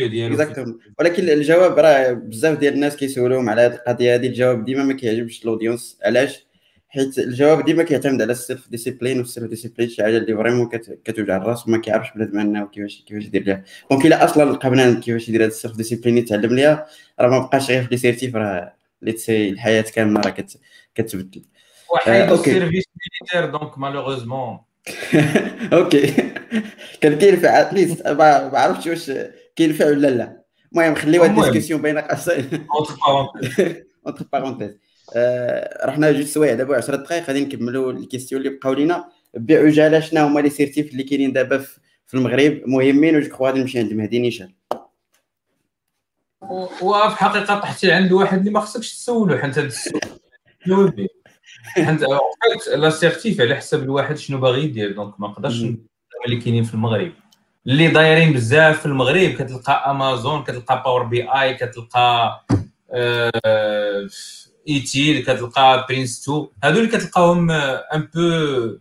ديالو. 0.08 0.78
ولكن 0.98 1.28
الجواب 1.28 1.78
راه 1.78 2.12
بزاف 2.12 2.58
ديال 2.58 2.74
الناس 2.74 2.96
كيسولوهم 2.96 3.48
على 3.48 3.62
هذه 3.62 3.74
القضية 3.74 4.14
هذه 4.14 4.26
الجواب 4.26 4.64
ديما 4.64 4.84
ما 4.84 4.92
كيعجبش 4.92 5.42
ال 5.42 5.49
audience 5.49 5.98
علاش؟ 6.04 6.46
حيت 6.92 7.18
الجواب 7.18 7.64
ديما 7.64 7.82
كيعتمد 7.82 8.22
على 8.22 8.32
ال 8.32 8.68
self-discipline 8.68 9.18
وال 9.18 9.50
self-discipline 9.50 9.88
شي 9.88 10.02
حاجة 10.02 10.16
اللي 10.16 10.36
vraiment 10.36 10.68
كتوجع 11.04 11.36
الراس 11.36 11.68
وما 11.68 11.78
كيعرفش 11.78 12.08
بنادم 12.14 12.38
انه 12.38 12.66
كيفاش 12.66 13.04
كيفاش 13.06 13.24
يدير 13.24 13.42
ليها. 13.42 13.64
donc 13.90 14.06
إلا 14.06 14.24
أصلا 14.24 14.52
لقى 14.52 14.70
بنادم 14.70 15.00
كيفاش 15.00 15.28
يدير 15.28 15.40
هذا 15.40 15.48
ال 15.48 15.76
self-discipline 15.76 16.18
يتعلم 16.18 16.54
ليها 16.54 16.86
راه 17.20 17.28
ما 17.28 17.38
بقاش 17.38 17.70
غير 17.70 17.82
في 17.82 17.88
les 17.90 18.04
certifs 18.04 18.36
راه 18.36 18.74
ليتسي 19.02 19.48
الحياة 19.48 19.82
كامله 19.82 20.20
راه 20.20 20.34
كتبدل. 20.94 21.42
وحيد 21.94 22.30
ال 22.32 22.39
service 22.39 22.84
militaire 23.32 23.58
donc 23.58 23.78
malheureusement. 23.78 24.58
OK. 25.72 26.06
كان 27.00 27.18
كينفع 27.18 27.60
at 27.60 27.73
least 27.73 28.06
ما 28.08 28.24
عرفتش 28.58 28.86
واش 28.86 29.12
كينفع 29.56 29.86
ولا 29.86 30.08
لا. 30.08 30.42
المهم 30.72 30.94
خليوها 30.94 31.26
discussion 31.26 31.82
بين 31.82 31.98
قوسين 31.98 32.66
entre 34.06 34.24
parenthèses 34.32 34.89
رحنا 35.84 36.12
جوج 36.12 36.24
سوايع 36.24 36.54
دابا 36.54 36.76
10 36.76 36.96
دقائق 36.96 37.24
غادي 37.26 37.44
نكملوا 37.44 37.92
ال 37.92 37.97
questions 37.97 38.40
اللي 38.40 38.56
بقاو 38.56 38.72
لينا. 38.72 39.04
بعجاله 39.34 40.00
شنو 40.00 40.26
هما 40.26 40.40
les 40.40 40.50
certifs 40.50 40.92
اللي 40.92 41.02
كاينين 41.02 41.32
دابا 41.32 41.58
في 42.06 42.14
المغرب؟ 42.14 42.60
مهمين 42.66 43.16
و 43.16 43.20
je 43.20 43.28
crois 43.28 43.46
غادي 43.46 43.60
نمشي 43.60 43.78
عند 43.78 43.92
مهدي 43.92 44.18
نيشان 44.18 44.52
وفي 46.82 47.16
حقيقة 47.16 47.60
طحتي 47.60 47.92
عند 47.92 48.12
واحد 48.12 48.38
اللي 48.38 48.50
ما 48.50 48.60
خصكش 48.60 48.94
تسولو 48.94 49.38
حيت 49.38 49.58
هذا 49.58 49.66
السؤال 49.66 50.00
حيت 51.74 52.68
la 52.68 52.90
certif 52.90 53.40
على 53.40 53.56
حسب 53.56 53.82
الواحد 53.82 54.16
شنو 54.16 54.38
باغي 54.38 54.64
يدير 54.64 54.92
donc 54.92 55.20
ما 55.20 55.28
نقدرش 55.28 55.62
اللي 56.26 56.36
كاينين 56.36 56.64
في 56.64 56.74
المغرب. 56.74 57.12
اللي 57.66 57.88
دايرين 57.88 58.32
بزاف 58.32 58.80
في 58.80 58.86
المغرب 58.86 59.30
كتلقى 59.30 59.90
امازون 59.90 60.42
كتلقى 60.42 60.82
Power 60.84 61.02
BI 61.02 61.54
كتلقى 61.54 62.44
آه 62.90 64.08
ITIL 64.68 65.22
كتلقى 65.22 65.86
PRINCE 65.88 66.28
2 66.28 66.46
هادو 66.64 66.78
اللي 66.78 66.90
كتلقاهم 66.90 67.50
un 67.50 68.08
peu 68.14 68.78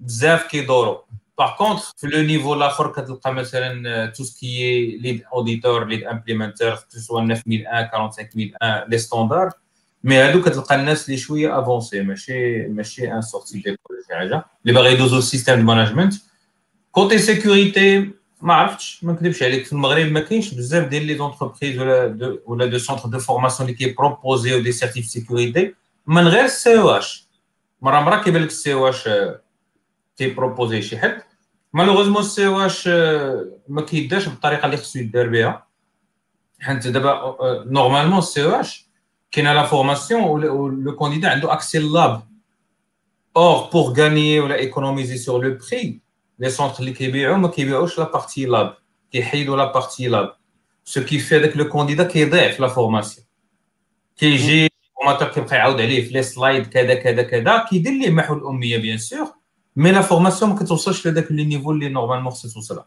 بزاف 0.00 0.46
كيدوروا. 0.46 0.98
par 1.38 1.56
contre 1.56 1.82
في 1.96 2.06
le 2.06 2.22
niveau 2.22 2.54
الآخر 2.54 2.92
كتلقى 2.92 3.34
مثلا 3.34 4.06
tout 4.06 4.24
ce 4.24 4.49
qui 4.49 4.86
lead 4.96 5.22
auditor 5.34 5.86
lead 5.86 6.04
implementer 6.04 6.76
soit 6.88 7.34
9001 7.34 7.88
45001 7.92 8.90
les 8.90 8.98
standards 8.98 9.50
mais 10.04 10.16
هادو 10.16 10.42
كتلقى 10.42 10.74
الناس 10.74 11.06
اللي 11.06 11.16
شوية 11.16 11.58
avancés 11.60 12.00
ماشي 12.00 12.66
ماشي 12.66 13.12
une 13.12 13.22
sorte 13.22 13.58
ديال 13.58 13.76
شي 14.08 14.14
حاجة 14.14 14.44
اللي 14.62 14.72
باغي 14.74 14.92
يدوزو 14.92 15.18
ال 15.18 15.23
système 15.23 15.56
de 15.56 15.62
management 15.62 16.14
côté 16.92 17.18
sécurité 17.18 18.10
ما 18.42 18.54
عرفتش 18.54 19.04
ما 19.04 19.12
نكذبش 19.12 19.42
عليك 19.42 19.66
في 19.66 19.72
المغرب 19.72 20.06
ما 20.06 20.20
كاينش 20.20 20.54
بزاف 20.54 20.88
ديال 20.88 21.04
les 21.06 21.16
entreprises 21.16 21.78
ولا 21.78 22.06
de 22.06 22.38
ولا 22.46 22.66
de 22.66 22.78
centres 22.78 23.08
de 23.08 23.18
formation 23.18 23.68
اللي 23.68 23.78
كيبروبوزيو 23.78 24.60
des 24.60 24.72
certifs 24.72 25.06
sécurité 25.06 25.74
من 26.06 26.28
غير 26.28 26.44
ال 26.44 26.80
CEH 26.80 27.28
مرة 27.82 28.00
مرة 28.00 28.22
كيبان 28.22 28.42
لك 28.42 28.48
ال 28.48 28.72
CEH 28.72 28.88
كي 28.88 29.08
proposer 30.16 30.82
شي 30.82 30.98
حد. 30.98 31.22
malheureusement 31.72 32.20
ال 32.20 32.46
CEH 32.46 32.88
ما 33.68 33.82
كيداش 33.88 34.28
بالطريقة 34.28 34.66
اللي 34.66 34.76
خصو 34.76 34.98
يدار 34.98 35.28
بها. 35.28 35.66
حيت 36.60 36.86
دابا 36.86 37.36
normalement 37.66 38.18
ال 38.18 38.44
CEH 38.44 38.86
كاينة 39.30 39.52
la 39.52 39.66
formation 39.66 40.40
le 40.84 40.96
candidat 40.96 41.30
عنده 41.30 41.52
accès 41.52 41.78
lab 41.78 42.22
or 43.36 43.70
pour 43.70 43.92
gagner 43.92 44.40
ولا 44.40 44.54
économiser 44.54 45.16
sur 45.18 45.44
le 45.44 45.58
prix 45.70 46.00
les 46.38 46.50
centres 46.50 46.80
اللي 46.80 46.92
كيبيعوا 46.92 47.36
ما 47.36 47.48
كيبيعوش 47.48 47.98
la 47.98 48.12
partie 48.12 48.44
lab 48.46 48.76
كيحيدوا 49.12 49.56
la 49.56 49.72
partie 49.72 50.08
lab 50.08 50.34
ce 50.84 51.04
qui 51.04 51.18
fait 51.18 51.36
هذاك 51.36 51.56
le 51.56 51.68
candidat 51.68 52.04
كيضيع 52.04 52.50
في 52.50 52.62
la 52.62 52.68
formation 52.68 53.26
كيجي 54.16 54.68
ال 54.90 54.94
formateur 54.94 55.28
كيبقى 55.28 55.56
يعاود 55.56 55.80
عليه 55.80 56.04
في 56.04 56.12
les 56.12 56.22
slides 56.22 56.66
كذا 56.66 56.94
كذا 56.94 57.22
كذا 57.22 57.64
كيدير 57.70 57.92
ليه 57.92 58.10
محو 58.10 58.34
الاميه 58.34 58.78
bien 58.78 58.98
sûr 58.98 59.32
mais 59.76 59.92
la 59.92 60.02
formation 60.02 60.50
ما 60.50 60.56
كتوصلش 60.58 61.06
لذاك 61.06 61.32
le 61.32 61.44
niveau 61.44 61.72
اللي 61.72 61.88
normalement 61.88 62.32
خصها 62.32 62.50
توصلها 62.52 62.86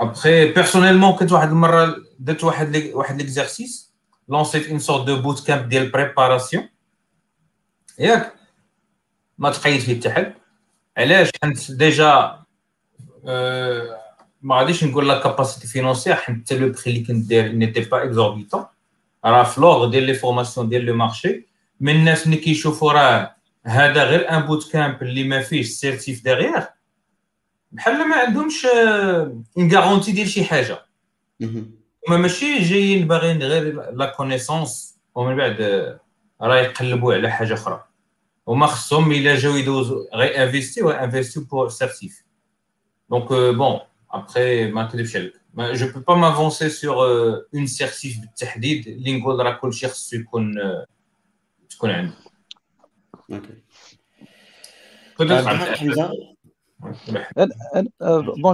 après 0.00 0.52
personnellement 0.52 1.12
كنت 1.12 1.32
واحد 1.32 1.48
المره 1.48 1.96
درت 2.18 2.44
واحد 2.44 2.90
واحد 2.94 3.16
l'exercice 3.16 3.92
lanc 4.28 4.68
يت 4.68 4.78
une 4.78 5.06
sorte 5.06 5.22
de 5.22 5.46
bootcamp 5.46 5.68
ديال 5.68 5.90
préparation 5.90 6.68
ياك 7.98 8.34
ما 9.38 9.50
تقيد 9.50 9.80
فيه 9.80 9.98
حتى 9.98 10.10
حد 10.10 10.34
علاش 10.96 11.30
حيت 11.42 11.72
déjà 11.72 12.42
ما 14.42 14.56
غاديش 14.56 14.84
نقول 14.84 15.08
la 15.08 15.18
capacité 15.22 15.66
financière 15.66 16.16
حيت 16.16 16.52
le 16.52 16.68
prix 16.72 16.82
اللي 16.86 17.04
كنت 17.04 17.26
داير 17.26 17.52
n'était 17.52 17.80
pas 17.80 18.04
exorbitant 18.04 18.64
راه 19.24 19.42
valeur 19.42 19.90
ديال 19.90 20.02
les 20.02 20.14
formations 20.14 20.68
ديال 20.68 20.84
le 20.84 20.94
marché 20.94 21.46
من 21.80 21.96
الناس 21.96 22.26
اللي 22.26 22.36
كيشوفوا 22.36 22.92
راه 22.92 23.36
هذا 23.66 24.04
غير 24.04 24.30
un 24.30 24.42
bootcamp 24.42 25.02
اللي 25.02 25.24
ما 25.24 25.42
فيهش 25.42 25.66
certif 25.66 26.24
derrière 26.24 26.64
بحال 27.72 28.08
ما 28.08 28.16
عندهمش 28.16 28.66
une 28.66 29.74
garantie 29.74 30.12
ديال 30.12 30.28
شي 30.28 30.44
حاجة. 30.44 30.78
هما 32.08 32.16
ماشي 32.16 32.58
جايين 32.58 33.08
باغيين 33.08 33.42
غير 33.42 33.90
la 33.90 34.06
connaissance 34.06 34.98
ومن 35.14 35.36
بعد 35.36 35.60
راه 36.40 36.56
يقلبوا 36.56 37.14
على 37.14 37.30
حاجة 37.30 37.54
أخرى. 37.54 37.84
هما 38.48 38.66
خصهم 38.66 39.12
الا 39.12 39.34
جاو 39.34 39.56
يدوزو 39.56 40.08
غي 40.14 40.44
investi 40.44 40.90
يو 40.90 41.02
investi 41.02 41.44
يو 41.44 41.52
pour 41.52 41.68
certif 41.68 42.24
دونك 43.10 43.32
بون 43.32 43.80
ابخي 44.10 44.70
ما 44.70 44.82
نكذبش 44.82 45.16
عليك 45.16 45.32
جو 45.56 45.92
بو 45.92 46.00
با 46.00 46.14
مافونسي 46.14 46.68
سور 46.68 47.06
اون 47.54 47.66
سيرتيف 47.66 48.20
بالتحديد 48.20 48.88
اللي 48.88 49.18
نقول 49.18 49.46
راه 49.46 49.52
كلشي 49.52 49.88
خصو 49.88 50.16
يكون 50.16 50.54
تكون 51.70 51.90
عنده 51.90 52.14
أوكي 53.32 53.62
Bon, 55.18 55.26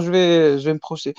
je 0.01 0.11
vais, 0.11 0.59
je 0.59 0.65
vais 0.65 0.73
me 0.73 0.79
projeter. 0.79 1.13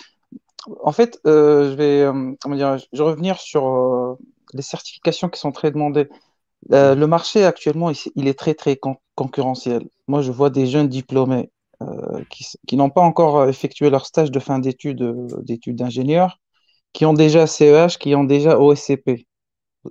En 0.83 0.93
fait, 0.93 1.19
euh, 1.27 1.71
je 1.71 1.75
vais, 1.75 2.03
euh, 2.03 2.35
comment 2.41 2.57
dire, 2.57 2.79
je 2.79 2.99
vais 2.99 3.05
revenir 3.05 3.39
sur 3.39 3.67
euh, 3.67 4.19
les 4.53 4.63
certifications 4.63 5.29
qui 5.29 5.41
sont 5.41 5.53
très 5.53 5.71
demandées. 5.71 6.09
Euh, 6.73 6.95
le 6.95 7.07
marché 7.07 7.45
actuellement, 7.45 7.91
il, 8.17 8.29
est 8.29 8.39
très 8.39 8.55
très 8.55 8.79
concurrentiel. 9.15 9.89
Moi, 10.09 10.23
je 10.23 10.31
vois 10.33 10.51
des 10.51 10.67
jeunes 10.67 10.89
diplômés 10.89 11.51
euh, 11.83 12.23
qui, 12.67 12.77
n'ont 12.77 12.91
pas 12.91 13.01
encore 13.01 13.49
effectué 13.49 13.91
leur 13.91 14.07
stage 14.07 14.31
de 14.31 14.39
fin 14.41 14.59
d'études 14.59 15.03
euh, 15.03 15.43
d'études 15.43 15.77
d'ingénieur, 15.77 16.39
qui 16.93 17.07
ont 17.07 17.15
déjà 17.15 17.47
CEH, 17.47 17.99
qui 17.99 18.15
ont 18.15 18.25
déjà 18.25 18.59
OSCP. 18.61 19.27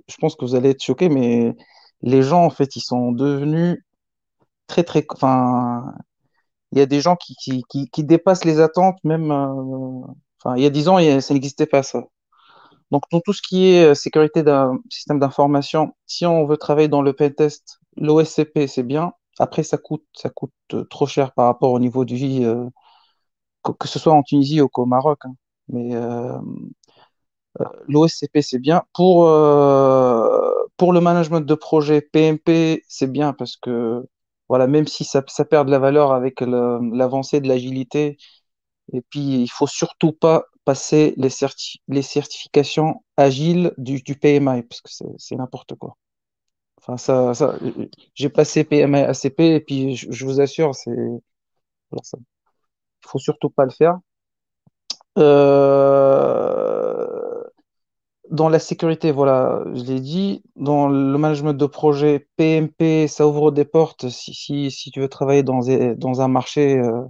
Je 0.08 0.16
pense 0.18 0.36
que 0.36 0.44
vous 0.44 0.54
allez 0.54 0.70
être 0.70 0.82
choqués, 0.82 1.08
mais 1.08 1.54
les 2.02 2.22
gens, 2.22 2.44
en 2.44 2.50
fait, 2.50 2.76
ils 2.76 2.80
sont 2.82 3.12
devenus 3.12 3.82
très 4.66 4.84
très. 4.84 5.04
Enfin, 5.10 5.84
il 6.72 6.78
y 6.78 6.82
a 6.82 6.86
des 6.86 7.00
gens 7.00 7.16
qui, 7.16 7.34
qui, 7.92 8.04
dépassent 8.04 8.44
les 8.44 8.60
attentes, 8.60 8.98
même. 9.04 9.32
enfin, 9.32 10.56
il 10.56 10.62
y 10.62 10.66
a 10.66 10.70
10 10.70 10.88
ans, 10.88 11.20
ça 11.20 11.34
n'existait 11.34 11.66
pas 11.66 11.82
ça. 11.82 12.04
Donc, 12.90 13.04
dans 13.12 13.20
tout 13.20 13.32
ce 13.32 13.42
qui 13.42 13.68
est 13.68 13.84
euh, 13.90 13.94
sécurité 13.94 14.42
d'un 14.42 14.80
système 14.90 15.18
d'information, 15.20 15.94
si 16.06 16.26
on 16.26 16.46
veut 16.46 16.56
travailler 16.56 16.88
dans 16.88 17.02
le 17.02 17.12
pentest, 17.12 17.80
l'OSCP, 17.96 18.66
c'est 18.66 18.82
bien. 18.82 19.12
Après, 19.38 19.62
ça 19.62 19.78
coûte, 19.78 20.04
ça 20.14 20.30
coûte 20.30 20.52
euh, 20.74 20.84
trop 20.90 21.06
cher 21.06 21.32
par 21.32 21.46
rapport 21.46 21.72
au 21.72 21.78
niveau 21.80 22.04
de 22.04 22.14
vie, 22.14 22.44
euh, 22.44 22.66
que, 23.62 23.88
ce 23.88 23.98
soit 23.98 24.12
en 24.12 24.22
Tunisie 24.22 24.60
ou 24.60 24.68
au 24.74 24.86
Maroc. 24.86 25.20
Hein. 25.24 25.34
Mais 25.68 25.94
l'OSCP, 27.88 28.40
c'est 28.42 28.58
bien. 28.58 28.82
Pour, 28.94 29.24
pour 30.76 30.92
le 30.92 31.00
management 31.00 31.40
de 31.40 31.54
projet, 31.54 32.00
PMP, 32.00 32.82
c'est 32.88 33.10
bien 33.10 33.32
parce 33.32 33.56
que, 33.56 34.04
voilà, 34.48 34.66
même 34.66 34.86
si 34.86 35.04
ça, 35.04 35.22
ça 35.28 35.44
perd 35.44 35.66
de 35.66 35.70
la 35.72 35.78
valeur 35.78 36.12
avec 36.12 36.40
l'avancée 36.40 37.40
de 37.40 37.48
l'agilité, 37.48 38.18
et 38.92 39.02
puis 39.02 39.42
il 39.42 39.48
faut 39.48 39.66
surtout 39.66 40.12
pas 40.12 40.44
passer 40.64 41.14
les, 41.16 41.30
les 41.88 42.02
certifications 42.02 43.04
agiles 43.16 43.72
du, 43.78 44.02
du 44.02 44.16
PMI, 44.16 44.62
parce 44.62 44.80
que 44.80 44.90
c'est 45.18 45.36
n'importe 45.36 45.74
quoi. 45.74 45.96
Enfin, 46.78 46.96
ça, 46.96 47.34
ça 47.34 47.58
j'ai 48.14 48.28
passé 48.30 48.64
PMI 48.64 49.00
ACP, 49.00 49.40
et 49.40 49.60
puis 49.60 49.96
je, 49.96 50.24
vous 50.24 50.40
assure, 50.40 50.74
c'est. 50.74 50.90
Il 51.92 52.00
faut 53.06 53.18
surtout 53.18 53.50
pas 53.50 53.64
le 53.64 53.70
faire. 53.70 53.98
Euh, 55.18 57.00
dans 58.30 58.48
la 58.48 58.58
sécurité, 58.58 59.12
voilà, 59.12 59.64
je 59.74 59.82
l'ai 59.84 60.00
dit. 60.00 60.42
Dans 60.56 60.88
le 60.88 61.18
management 61.18 61.54
de 61.54 61.66
projet, 61.66 62.28
PMP, 62.36 63.08
ça 63.08 63.26
ouvre 63.26 63.50
des 63.50 63.64
portes 63.64 64.08
si, 64.08 64.34
si, 64.34 64.70
si 64.70 64.90
tu 64.90 65.00
veux 65.00 65.08
travailler 65.08 65.42
dans, 65.42 65.60
dans 65.96 66.20
un 66.20 66.28
marché. 66.28 66.78
Euh, 66.78 67.02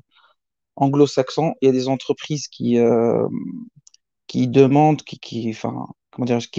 anglo-saxon, 0.77 1.55
il 1.61 1.67
y 1.67 1.69
a 1.69 1.73
des 1.73 1.89
entreprises 1.89 2.49
qui, 2.49 2.79
euh, 2.79 3.27
qui 4.27 4.49
demandent, 4.49 5.03
qui, 5.03 5.55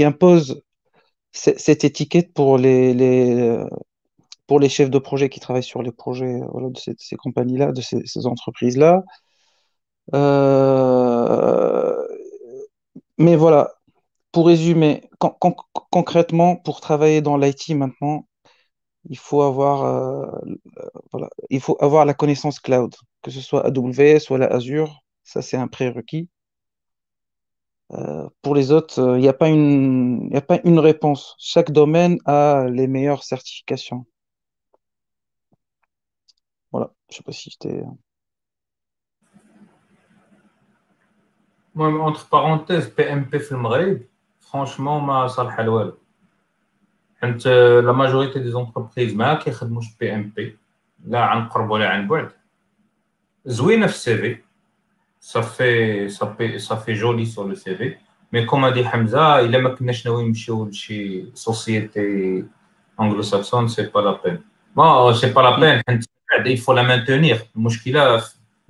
imposent 0.04 0.62
cette 1.32 1.84
étiquette 1.84 2.34
pour 2.34 2.58
les, 2.58 2.94
les, 2.94 3.64
pour 4.48 4.60
les 4.60 4.70
chefs 4.70 4.90
de 4.90 5.00
projet 5.00 5.30
qui 5.30 5.40
travaillent 5.40 5.64
sur 5.64 5.82
les 5.82 5.94
projets 5.94 6.42
voilà, 6.52 6.70
de 6.70 6.78
ces, 6.78 7.16
compagnies-là, 7.16 7.72
de 7.72 7.82
ces, 7.82 8.26
entreprises-là. 8.26 9.04
Euh, 10.14 11.96
mais 13.18 13.36
voilà, 13.36 13.74
pour 14.32 14.48
résumer, 14.48 15.04
con 15.20 15.30
con 15.40 15.56
concrètement, 15.92 16.56
pour 16.58 16.82
travailler 16.82 17.22
dans 17.22 17.38
l'IT 17.38 17.70
maintenant, 17.70 18.26
il 19.10 19.18
faut 19.18 19.42
avoir, 19.42 19.84
euh, 19.86 20.28
il 21.50 21.62
faut 21.62 21.78
avoir 21.80 22.06
la 22.06 22.14
connaissance 22.14 22.60
cloud, 22.60 22.94
que 23.22 23.32
ce 23.32 23.42
soit 23.42 23.66
AWS 23.66 24.32
ou 24.32 24.38
la 24.38 24.48
Azure, 24.48 25.04
ça 25.24 25.42
c'est 25.42 25.58
un 25.58 25.68
prérequis. 25.68 26.30
Euh, 27.94 28.30
pour 28.42 28.56
les 28.56 28.72
autres, 28.72 29.00
euh, 29.00 29.18
il 29.18 29.22
n'y 29.22 29.28
a, 29.28 29.34
pas 29.34 29.50
une, 29.50 30.80
réponse. 30.80 31.36
Chaque 31.38 31.72
domaine 31.72 32.20
a 32.26 32.68
les 32.70 32.88
meilleures 32.88 33.24
certifications. 33.24 34.06
Voilà, 36.72 36.94
je 37.10 37.16
ne 37.16 37.18
sais 37.18 37.24
pas 37.24 37.32
si 37.34 37.50
j'étais. 37.50 37.82
Euh, 37.82 37.86
Moi, 41.74 41.88
entre 42.02 42.28
parenthèses, 42.30 42.90
PMP 42.90 43.40
Film 43.40 43.68
franchement, 44.40 45.02
ma 45.02 45.28
salle 45.28 45.54
halwal. 45.58 45.94
La 47.22 47.94
majorité 47.94 48.40
des 48.40 48.56
entreprises, 48.56 49.14
ma 49.14 49.36
qui 49.36 49.52
PMP, 50.00 50.58
là, 51.06 51.32
on 51.36 51.42
ne 51.44 52.30
زوينه 53.46 53.88
في 53.88 53.94
ال 53.94 54.18
CV 54.18 54.38
صافي 55.22 56.10
صافي 56.10 56.60
صافي 56.60 56.94
joli 56.94 57.26
sur 57.26 57.48
le 57.48 57.56
CV 57.56 57.96
mais 58.34 58.46
comme 58.46 58.68
dit 58.68 58.88
حمزه 58.88 59.40
الا 59.40 59.58
ما 59.58 59.76
كناش 59.76 60.08
ناويين 60.08 60.28
نمشيو 60.28 60.66
لشي 60.66 61.26
société 61.34 62.46
anglo-saxonne 63.00 63.68
c'est 63.68 63.84
pas 63.84 64.00
la 64.00 64.22
peine 64.24 64.44
bon 64.76 65.14
c'est 65.14 65.28
pas 65.28 65.42
la 65.42 65.60
peine 65.60 65.82
حيت 65.88 66.06
بعد 66.38 66.48
il 66.48 66.56
faut 66.56 66.74
la 66.74 66.82
maintenir 66.82 67.42
المشكلة 67.56 68.24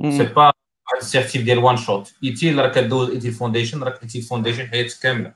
c'est 0.10 0.24
pas 0.24 0.52
ال 0.98 1.05
certif 1.05 1.44
ديال 1.44 1.58
one 1.58 1.78
shot 1.78 2.14
ITIL 2.24 2.60
راك 2.60 2.72
كدوز 2.72 3.10
ايتيل 3.10 3.32
فونديشن 3.32 3.84
راك 3.84 4.04
ITIL 4.04 4.22
Foundation 4.22 4.68
حياتك 4.68 5.00
كامله 5.04 5.34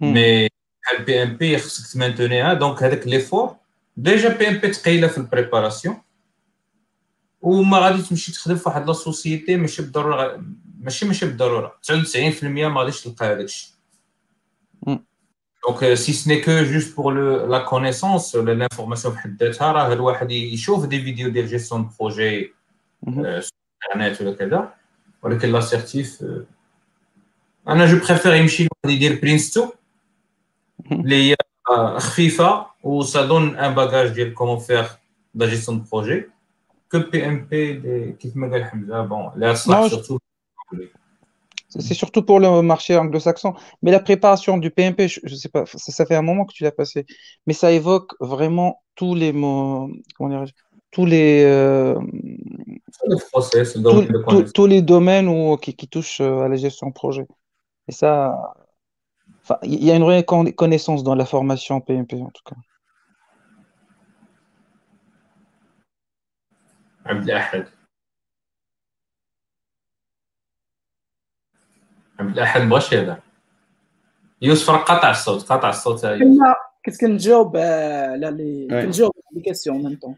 mais 0.00 0.48
بحال 0.82 1.04
PMP 1.04 1.58
خصك 1.58 1.94
ت 1.94 2.00
maintenir 2.00 2.54
ها 2.54 2.60
donc 2.60 2.82
هذاك 2.82 3.06
l'effort 3.06 3.56
déjà 3.96 4.36
PMP 4.36 4.72
ثقيله 4.72 5.06
في 5.08 5.18
ال 5.18 5.24
préparation 5.24 5.96
وما 7.42 7.78
غادي 7.78 8.02
تمشي 8.02 8.32
تخدم 8.32 8.54
في 8.56 8.68
واحد 8.68 8.86
la 8.86 8.92
société 8.92 9.56
ماشي 9.56 9.82
بالضرورة 9.82 10.44
ماشي 10.80 11.06
ماشي 11.06 11.26
بالضرورة. 11.26 11.78
99% 11.82 12.44
ما 12.44 12.80
غاديش 12.80 13.00
تلقى 13.00 13.26
هذاك 13.26 13.44
الشيء. 13.44 13.72
donc 15.68 15.94
si 15.94 16.12
ce 16.12 16.20
n'est 16.20 16.40
que 16.40 16.62
juste 16.62 16.96
pour 16.96 17.46
la 17.46 17.58
connaissance 17.58 18.34
ولا 18.34 18.52
l'information 18.52 19.14
بحد 19.14 19.42
ذاتها 19.42 19.72
راه 19.72 19.92
الواحد 19.92 20.30
يشوف 20.30 20.86
des 20.86 21.02
vidéos 21.02 21.28
ديال 21.28 21.48
جيستيون 21.48 21.90
بروجي 22.00 22.54
انترنت 23.08 24.20
ولا 24.20 24.32
كذا. 24.32 24.74
ولكن 25.22 25.52
la 25.52 25.70
certif 25.70 26.24
أنا 27.68 27.86
جو 27.86 27.98
بريفير 28.08 28.34
يمشي 28.34 28.62
الواحد 28.62 29.02
يدير 29.02 29.20
برينستو 29.20 29.72
اللي 30.92 31.30
هي 31.30 31.36
خفيفة 31.98 32.66
و 32.82 33.02
سا 33.02 33.26
دون 33.26 33.56
ان 33.56 33.74
باجاج 33.74 34.08
ديال 34.08 34.34
كومون 34.34 34.58
فيغ 34.58 34.88
لا 35.34 35.46
جيستيون 35.46 35.84
بروجي 35.92 36.24
que 36.92 36.98
PMP 36.98 38.16
Hamza. 38.72 39.02
Bon, 39.04 39.30
surtout. 39.88 40.18
C'est 41.68 41.94
surtout 41.94 42.22
pour 42.22 42.38
le 42.38 42.60
marché 42.60 42.96
anglo-saxon. 42.96 43.54
Mais 43.80 43.90
la 43.90 44.00
préparation 44.00 44.58
du 44.58 44.70
PMP, 44.70 45.08
je, 45.08 45.34
sais 45.34 45.48
pas, 45.48 45.64
ça, 45.66 46.04
fait 46.04 46.14
un 46.14 46.22
moment 46.22 46.44
que 46.44 46.52
tu 46.52 46.64
l'as 46.64 46.72
passé. 46.72 47.06
Mais 47.46 47.54
ça 47.54 47.72
évoque 47.72 48.14
vraiment 48.20 48.82
tous 48.94 49.14
les 49.14 49.32
mots, 49.32 49.90
comment 50.16 50.42
euh, 50.42 50.46
tous 50.90 51.06
les, 51.06 51.96
process, 53.30 53.78
tous 54.52 54.66
les 54.66 54.82
domaines 54.82 55.28
où, 55.28 55.56
qui, 55.56 55.74
qui, 55.74 55.88
touchent 55.88 56.20
euh, 56.20 56.40
à 56.40 56.48
la 56.48 56.56
gestion 56.56 56.88
de 56.88 56.92
projet. 56.92 57.26
Et 57.88 57.92
ça, 57.92 58.54
il 59.62 59.82
y 59.82 59.90
a 59.90 59.96
une 59.96 60.04
vraie 60.04 60.24
connaissance 60.24 61.02
dans 61.02 61.14
la 61.14 61.24
formation 61.24 61.80
PMP 61.80 62.14
en 62.20 62.30
tout 62.30 62.42
cas. 62.44 62.56
عبد 67.06 67.24
الأحد. 67.24 67.66
عبد 72.18 72.32
الأحد 72.38 72.60
بغاش 72.60 72.92
يهضر. 72.92 73.20
يوسف 74.42 74.70
راه 74.70 74.78
قاطع 74.78 75.10
الصوت 75.10 75.42
قاطع 75.42 75.68
الصوت 75.68 76.06
كنا 76.06 76.54
كنت 76.86 77.00
كنجاوب 77.00 77.56
لا 77.56 78.30
لي 78.30 78.68
كنجاوب 78.70 79.12
لي 79.32 79.40
كيسيون 79.42 79.84
ميم 79.84 79.98
طون 80.02 80.16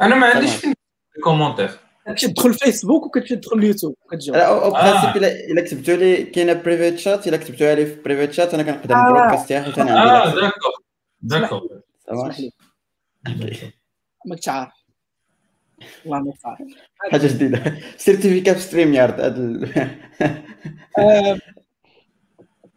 أنا 0.00 0.14
ما 0.14 0.26
عنديش 0.26 0.56
فين 0.56 0.74
commentaire 1.24 1.78
كنمشي 2.06 2.28
تدخل 2.28 2.54
فيسبوك 2.54 3.06
وكتمشي 3.06 3.36
تدخل 3.36 3.58
اليوتيوب 3.58 3.96
كتجاوب. 4.10 4.36
en 4.38 4.70
principe 4.70 5.16
الا 5.16 5.60
كتبتوا 5.60 5.94
لي 5.94 6.24
كاينة 6.24 6.52
private 6.52 6.98
chat 6.98 7.28
إلا 7.28 7.36
كتبتوها 7.36 7.74
لي 7.74 7.86
في 7.86 8.02
private 8.02 8.32
chat 8.32 8.54
أنا 8.54 8.62
كنقدر 8.62 8.96
ن 8.96 9.01
broadcast 9.01 9.51
يها 9.51 9.62
حيت 9.62 9.78
أنا 9.78 10.00
عندي 10.00 10.40
آه 10.40 10.50
d'accord 10.50 10.72
d'accord 11.20 11.80
ماكش 14.26 14.48
عارف. 14.48 14.81
والله 16.06 16.24
ما 16.24 16.32
عارف 16.44 16.58
حاجة 17.12 17.26
جديدة. 17.26 17.78
certificat 17.96 18.56
في 18.56 18.62
StreamYard 18.62 19.20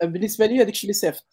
بالنسبة 0.03 0.45
لي 0.45 0.57
هذاك 0.57 0.69
الشيء 0.69 0.89
اللي 0.89 0.99
صيفط 0.99 1.25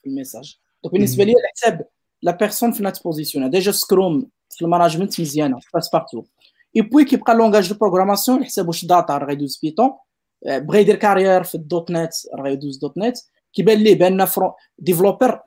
في 0.00 0.06
ال 0.06 0.12
message. 0.12 0.58
donc 0.84 0.94
بالنسبة 0.94 1.24
لي 1.24 1.30
على 1.30 1.48
حساب 1.56 1.88
la 2.22 2.32
personne 2.32 2.72
فين 2.72 2.92
ت 2.92 2.97
positionner 2.97 3.50
déjà 3.50 3.72
Scrum 3.72 4.28
في 4.50 4.62
ال 4.62 4.67
management 4.67 5.20
مزيانة 5.20 5.60
passe-partout 5.74 6.24
et 6.76 6.80
puis 6.82 7.04
كيبقى 7.04 7.34
langage 7.34 7.68
de 7.68 7.78
programmation 7.78 8.38
على 8.38 8.46
حساب 8.46 8.68
واش 8.68 8.84
data 8.84 9.18
راه 9.18 9.26
غيدوز 9.26 9.58
Python 9.62 9.90
بغى 10.46 10.80
يدير 10.80 10.96
carrière 10.96 11.42
في 11.42 11.54
ال 11.54 11.90
.NET 11.90 12.12
راه 12.34 12.42
غيدوز 12.42 12.78
.NET 12.78 13.16
كيبان 13.52 13.78
ليه 13.78 13.98
بان 13.98 14.24
front 14.24 14.52
developer 14.78 15.40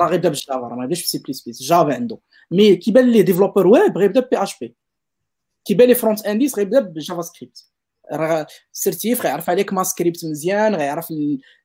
راه 0.00 0.08
غيبدا 0.08 0.28
ب 0.28 0.33
ال 0.33 0.39
Java 0.39 0.60
راه 0.60 0.74
ما 0.74 0.80
غيبداش 0.80 1.02
بسي 1.02 1.18
بليس 1.18 1.42
بليس 1.42 1.62
جافا 1.62 1.94
عنده 1.94 2.18
mais 2.50 2.76
كيبان 2.76 3.10
ليه 3.10 3.22
développeur 3.22 3.66
web 3.66 3.98
غيبدا 3.98 4.20
PHP 4.20 4.76
كيبان 5.64 5.88
لي 5.88 5.94
front-endiste 5.94 6.58
غيبدا 6.58 6.80
ب 6.80 7.22
JavaScript 7.22 7.68
راه 8.12 8.46
certif 8.72 9.22
غيعرف 9.22 9.50
عليك 9.50 9.72
ما 9.72 9.82
سكريبت 9.82 10.24
مزيان 10.24 10.74
غيعرف 10.74 11.10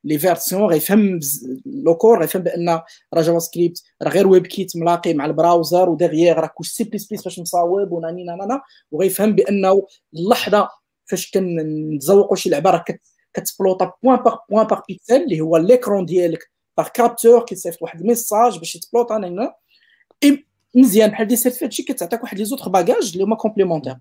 لي 0.03 0.19
فيرسيون 0.19 0.65
غيفهم 0.65 1.19
لو 1.65 1.95
كور 1.95 2.21
غيفهم 2.21 2.41
بان 2.43 2.69
راه 3.13 3.21
جافا 3.21 3.39
سكريبت 3.39 3.83
راه 4.01 4.09
غير 4.09 4.27
ويب 4.27 4.47
كيت 4.47 4.77
ملاقي 4.77 5.13
مع 5.13 5.25
البراوزر 5.25 5.89
وديغيير 5.89 6.37
راه 6.37 6.47
كلشي 6.55 6.73
سي 6.73 6.83
بليس 6.83 7.07
بليس 7.07 7.23
باش 7.23 7.39
مصاوب 7.39 7.91
وناني 7.91 8.23
نانا 8.23 8.61
وغيفهم 8.91 9.35
بانه 9.35 9.87
اللحظه 10.13 10.69
فاش 11.05 11.31
كنتزوقوا 11.31 12.35
شي 12.35 12.49
لعبه 12.49 12.69
راه 12.69 12.85
كتبلوطا 13.33 13.93
بوان 14.03 14.15
باغ 14.15 14.37
بوان 14.49 14.67
باغ 14.67 14.81
بيكسل 14.87 15.23
اللي 15.23 15.41
هو 15.41 15.57
ليكرون 15.57 16.05
ديالك 16.05 16.51
باغ 16.77 16.87
كابتور 16.87 17.45
كيصيفط 17.45 17.81
واحد 17.81 18.01
الميساج 18.01 18.59
باش 18.59 18.75
يتبلوطا 18.75 19.17
هنا 19.17 19.55
مزيان 20.75 21.09
بحال 21.09 21.27
دي 21.27 21.35
سيرتيفيت 21.35 21.71
شي 21.71 21.83
كتعطيك 21.83 22.23
واحد 22.23 22.37
لي 22.37 22.45
زوتر 22.45 22.69
باجاج 22.69 23.11
اللي 23.13 23.23
هما 23.23 23.35
كومبليمونتير. 23.35 23.95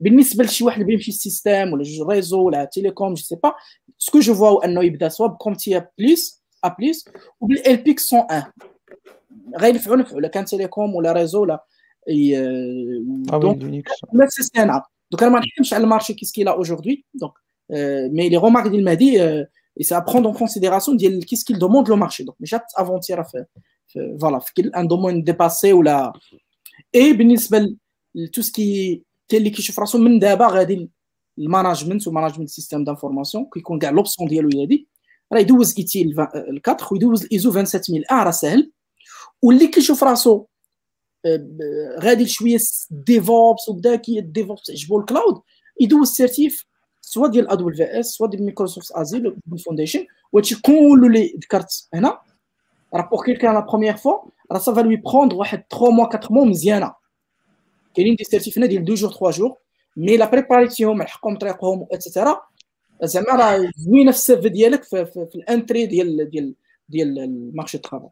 بالنسبة 0.00 0.44
لشي 0.44 0.64
واحد 0.64 0.82
بيمشي 0.82 1.10
السيستيم 1.10 1.72
ولا 1.72 1.82
جوج 1.82 2.08
ريزو 2.10 2.42
ولا 2.42 2.64
تيليكوم 2.64 3.14
جو 3.14 3.22
سي 3.22 3.36
با 3.42 3.52
سكو 3.98 4.20
جو 4.20 4.34
فوا 4.34 4.64
انه 4.64 4.84
يبدا 4.84 5.08
سوا 5.08 5.26
بكومتي 5.26 5.82
بليس 5.98 6.42
ا 6.64 6.68
بليس 6.68 7.08
وبالال 7.40 7.76
بيك 7.76 8.00
101 8.12 8.52
غينفعو 9.58 9.94
نفعو 9.94 10.18
الا 10.18 10.28
كان 10.28 10.44
تيليكوم 10.44 10.94
ولا 10.94 11.12
ريزو 11.12 11.42
ولا 11.42 11.64
دونك 12.08 13.84
نفس 14.14 14.38
السنة 14.40 14.82
دونك 15.10 15.22
أنا 15.22 15.32
ما 15.32 15.38
نحكمش 15.38 15.74
على 15.74 15.84
المارشي 15.84 16.14
كيس 16.14 16.32
كيلا 16.32 16.60
اجوردي 16.60 17.06
دونك 17.14 17.32
مي 18.12 18.28
لي 18.28 18.36
رومارك 18.36 18.70
ديال 18.70 18.84
مهدي 18.84 19.22
اي 19.22 19.48
سي 19.80 19.96
ابروندر 19.96 20.28
اون 20.28 20.38
كونسيديراسيون 20.38 20.96
ديال 20.96 21.26
كيس 21.26 21.44
كيل 21.44 21.58
دوموند 21.58 21.88
لو 21.88 21.96
مارشي 21.96 22.24
دونك 22.24 22.36
مش 22.40 22.56
افونتيرا 22.78 23.22
في 23.22 23.44
فوالا 24.20 24.38
في 24.38 24.70
ان 24.76 24.88
دومون 24.88 25.22
ديباسي 25.22 25.72
ولا 25.72 26.12
اي 26.94 27.12
بالنسبة 27.12 27.76
لتو 28.14 28.42
سكي 28.42 29.02
كاين 29.28 29.42
اللي 29.42 29.50
كيشوف 29.50 29.80
راسو 29.80 29.98
من 29.98 30.18
دابا 30.18 30.46
غادي 30.46 30.90
ال 31.38 31.44
management 31.44 32.08
و 32.08 32.12
management 32.12 32.48
système 32.48 32.84
d'information 32.84 33.46
كيكون 33.54 33.78
كاع 33.78 33.90
l'option 33.90 34.28
ديالو 34.28 34.50
هي 34.54 34.62
هادي 34.62 34.88
راه 35.32 35.40
يدوز 35.40 35.74
ITIL 35.78 36.14
4 36.68 36.88
ويدوز 36.92 37.24
الايزو 37.24 37.50
27000 37.50 38.12
ا 38.12 38.22
راه 38.22 38.30
ساهل 38.30 38.70
واللي 39.42 39.66
كيشوف 39.66 40.04
راسو 40.04 40.44
غادي 42.00 42.26
شوية 42.26 42.58
DevOps 42.90 43.68
وبدا 43.68 43.96
كي 43.96 44.20
DevOps 44.20 44.70
عجبو 44.70 45.00
ال 45.00 45.07
cloud 45.07 45.40
يدوز 45.80 46.08
certif 46.08 46.66
soit 47.00 47.28
ديال 47.28 47.48
ادول 47.50 47.74
في 47.74 48.00
اس 48.00 48.06
سوا 48.06 48.26
ديال 48.26 48.44
Microsoft 48.44 48.92
Azure 48.92 49.36
Foundation 49.64 50.06
وهادشي 50.32 50.60
كله 50.62 51.06
اللي 51.06 51.34
ذكرت 51.44 51.88
هنا 51.94 52.20
راه 52.94 53.08
pour 53.08 53.24
quelqu'un 53.24 53.54
la 53.54 53.60
première 53.60 53.96
fois 53.96 54.18
راه 54.52 54.58
ça 54.58 54.69
va 54.69 54.80
lui 54.80 54.96
prendre 54.96 55.36
واحد 55.36 55.64
3 55.70 55.90
موا 55.90 56.04
4 56.04 56.20
موا 56.30 56.44
مزيانه 56.44 56.94
كاينين 57.94 58.14
des 58.14 58.24
certifs 58.24 58.57
هنا 58.57 58.66
ديال 58.66 58.84
deux 58.84 58.94
jours 58.94 59.10
3 59.10 59.30
jours 59.30 59.56
mais 59.96 60.16
la 60.16 60.30
préparation 60.30 60.96
مع 60.96 61.04
الحقهم 61.04 61.38
طريقهم 61.38 61.86
et 61.92 62.04
cetera 62.04 62.40
زعما 63.02 63.36
راه 63.36 63.70
زوينه 63.76 64.10
في 64.10 64.16
ال 64.16 64.26
CV 64.26 64.46
ديالك 64.46 64.84
في, 64.84 65.06
في, 65.06 65.26
في 65.26 65.34
ال 65.34 65.41
entrée 65.41 65.86
ديال 65.86 66.30
ديال 66.30 66.54
ديال 66.88 67.18
ال 67.18 67.26
marché 67.26 67.76
ال 67.76 67.80
travail 67.80 68.08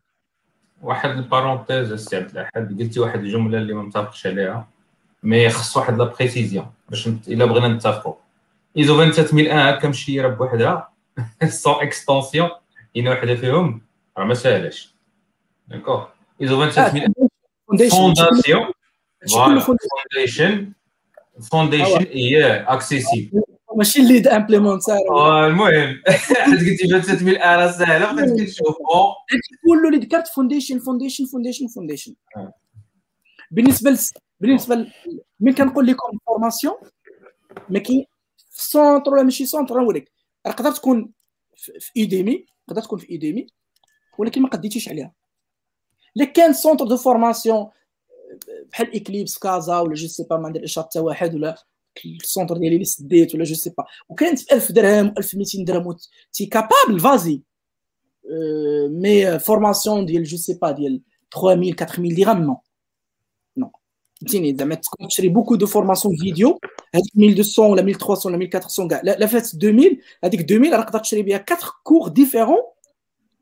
واحد 0.82 1.10
ال 1.10 1.18
parenthèse 1.18 1.92
السي 1.92 2.16
عبد 2.16 2.30
الاحد 2.30 2.80
قلتي 2.80 3.00
واحد 3.00 3.20
الجملة 3.20 3.58
اللي 3.58 3.74
ما 3.74 3.82
متفقش 3.82 4.26
عليها. 4.26 4.68
mais 5.22 5.48
خص 5.48 5.76
واحد 5.76 5.98
la 5.98 6.04
précision 6.04 6.66
باش 6.88 7.08
إلا 7.08 7.44
بغينا 7.44 7.68
نتفقوا 7.68 8.14
ايزو 8.76 8.96
27001 8.96 9.74
هكا 9.74 9.88
مشيره 9.88 10.28
بوحدها 10.28 10.92
sans 11.48 11.74
extension 11.82 12.48
كاينة 12.94 13.10
وحده 13.10 13.34
فيهم. 13.34 13.82
راه 14.18 14.24
ما 14.24 14.34
ساهلاش 14.34 14.94
d'accord 15.68 16.06
ISO 16.42 16.70
27001 16.70 17.12
fondation 17.68 18.72
Foundation 19.28 20.72
Foundation 21.50 22.06
هي 22.12 22.54
accessible 22.60 23.42
ماشي 23.76 24.00
ال 24.00 24.06
Lead 24.06 24.28
Implementer 24.28 24.96
المهم 25.46 26.02
حيت 26.06 26.38
قلتي 26.38 26.76
27000 26.76 27.42
ارا 27.42 27.70
ساهله 27.72 28.12
بقيت 28.12 28.30
كنشوف 28.30 28.76
كله 29.66 29.88
اللي 29.88 30.06
ذكرت 30.06 30.28
Foundation 30.28 30.78
Foundation 30.78 31.24
Foundation 31.24 31.66
Foundation 31.66 32.14
بالنسبة 33.50 33.98
بالنسبة 34.40 34.86
من 35.40 35.52
كنقول 35.52 35.86
لكم 35.86 36.18
formation 36.26 36.74
ما 37.68 37.78
كاين 37.78 38.04
في 38.50 38.58
ال 38.58 38.66
centre 38.66 39.12
ولا 39.12 39.22
ماشي 39.22 39.46
centre 39.46 39.80
نوريك 39.80 40.12
تقدر 40.44 40.70
تكون 40.70 41.10
في 41.56 41.90
Udemy 41.96 42.46
تقدر 42.66 42.82
تكون 42.82 42.98
في 42.98 43.10
Udemy 43.10 43.46
ولكن 44.20 44.42
ما 44.42 44.48
قديتيش 44.48 44.88
عليها. 44.88 45.12
إلا 46.16 46.24
كان 46.24 46.52
centre 46.52 46.86
de 46.86 46.96
formation 46.96 47.68
بحال 48.72 48.96
Eclipse 48.96 49.38
Casa 49.38 49.78
ولا 49.78 49.94
je 49.94 50.08
sais 50.08 50.26
pas 50.30 50.36
ما 50.36 50.48
ندير 50.48 50.64
إشارة 50.64 50.84
حتى 50.86 51.00
واحد 51.00 51.34
ولا 51.34 51.64
ال 52.06 52.13
centre 52.13 52.56
ديالي 52.56 52.74
اللي 52.74 52.84
سديت 52.84 53.34
ولا 53.34 53.44
je 53.44 53.54
sais 53.54 53.70
pas 53.78 53.84
وكانت 54.08 54.44
ب 54.44 54.52
1000 54.52 54.72
درهم 54.72 55.14
1200 55.18 55.64
درهم 55.64 55.96
t'es 56.32 56.46
capable 56.46 57.00
vas-y 57.00 57.42
mais 58.88 59.38
formation 59.38 60.06
ديال 60.06 60.24
je 60.24 60.36
sais 60.36 60.54
pas 60.54 60.70
ديال 60.70 61.00
3000 61.34 61.82
4000 61.82 62.16
درهم 62.16 62.42
non 62.42 62.56
non 63.56 63.70
فهمتيني؟ 64.20 64.56
زعما 64.56 64.74
تكون 64.74 65.08
تشري 65.08 65.28
beaucoup 65.28 65.54
de 65.54 65.66
formations 65.66 66.16
vidéo 66.16 66.60
هذيك 66.94 67.16
1200 67.16 67.62
ولا 67.62 67.82
1300 67.82 68.26
ولا 68.26 68.36
1400 68.36 68.88
كاع. 68.88 69.00
لا 69.02 69.26
فات 69.26 69.54
2000 69.54 69.96
هذيك 70.24 70.52
2000 70.52 70.76
راه 70.76 70.82
تقدر 70.82 70.98
تشري 70.98 71.22
بها 71.22 71.44
4 71.50 71.58
cours 71.82 72.08
différents 72.08 72.62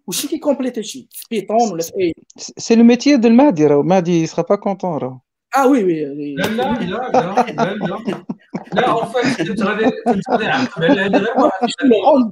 وشي 0.09 0.29
كي 0.29 0.39
compléter 0.39 0.83
شي 0.83 1.09
في 1.13 1.27
Python 1.31 1.73
ولا 1.73 1.83
في 1.83 1.93
اي 2.01 2.15
c'est 2.37 2.75
le 2.75 2.85
métier 2.85 3.17
de 3.17 3.29
المهدي 3.29 3.67
راه 3.67 3.81
المهدي 3.81 4.27
sera 4.27 4.45
pas 4.45 4.55
content 4.57 4.99
راه 4.99 5.21
آه 5.57 5.67
oui 5.67 5.85
oui 5.85 6.35
لا 6.35 6.43
لا 6.43 6.63
لا 6.63 7.11
لا 7.11 7.75
لا 7.75 8.25
لا 8.73 8.91
en 8.91 9.07
fait 9.07 9.49
كنت 9.49 9.63
غادي 9.63 9.91
كنت 10.07 10.31
غادي 10.31 10.45
نعقب 10.45 10.83
على 10.83 11.01
هذا 11.01 11.19
غير 11.19 11.39
واحد 11.39 11.69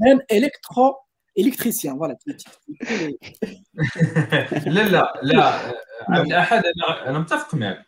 مان 0.03 0.21
électro 0.33 0.95
électricien 1.39 1.99
voilà 1.99 2.19
لا 4.67 4.89
لا 4.89 5.13
لا 5.23 5.45
عبد 6.09 6.27
الاحد 6.27 6.63
أنا 6.65 7.11
أنا 7.11 7.19
متفق 7.19 7.55
معك 7.55 7.87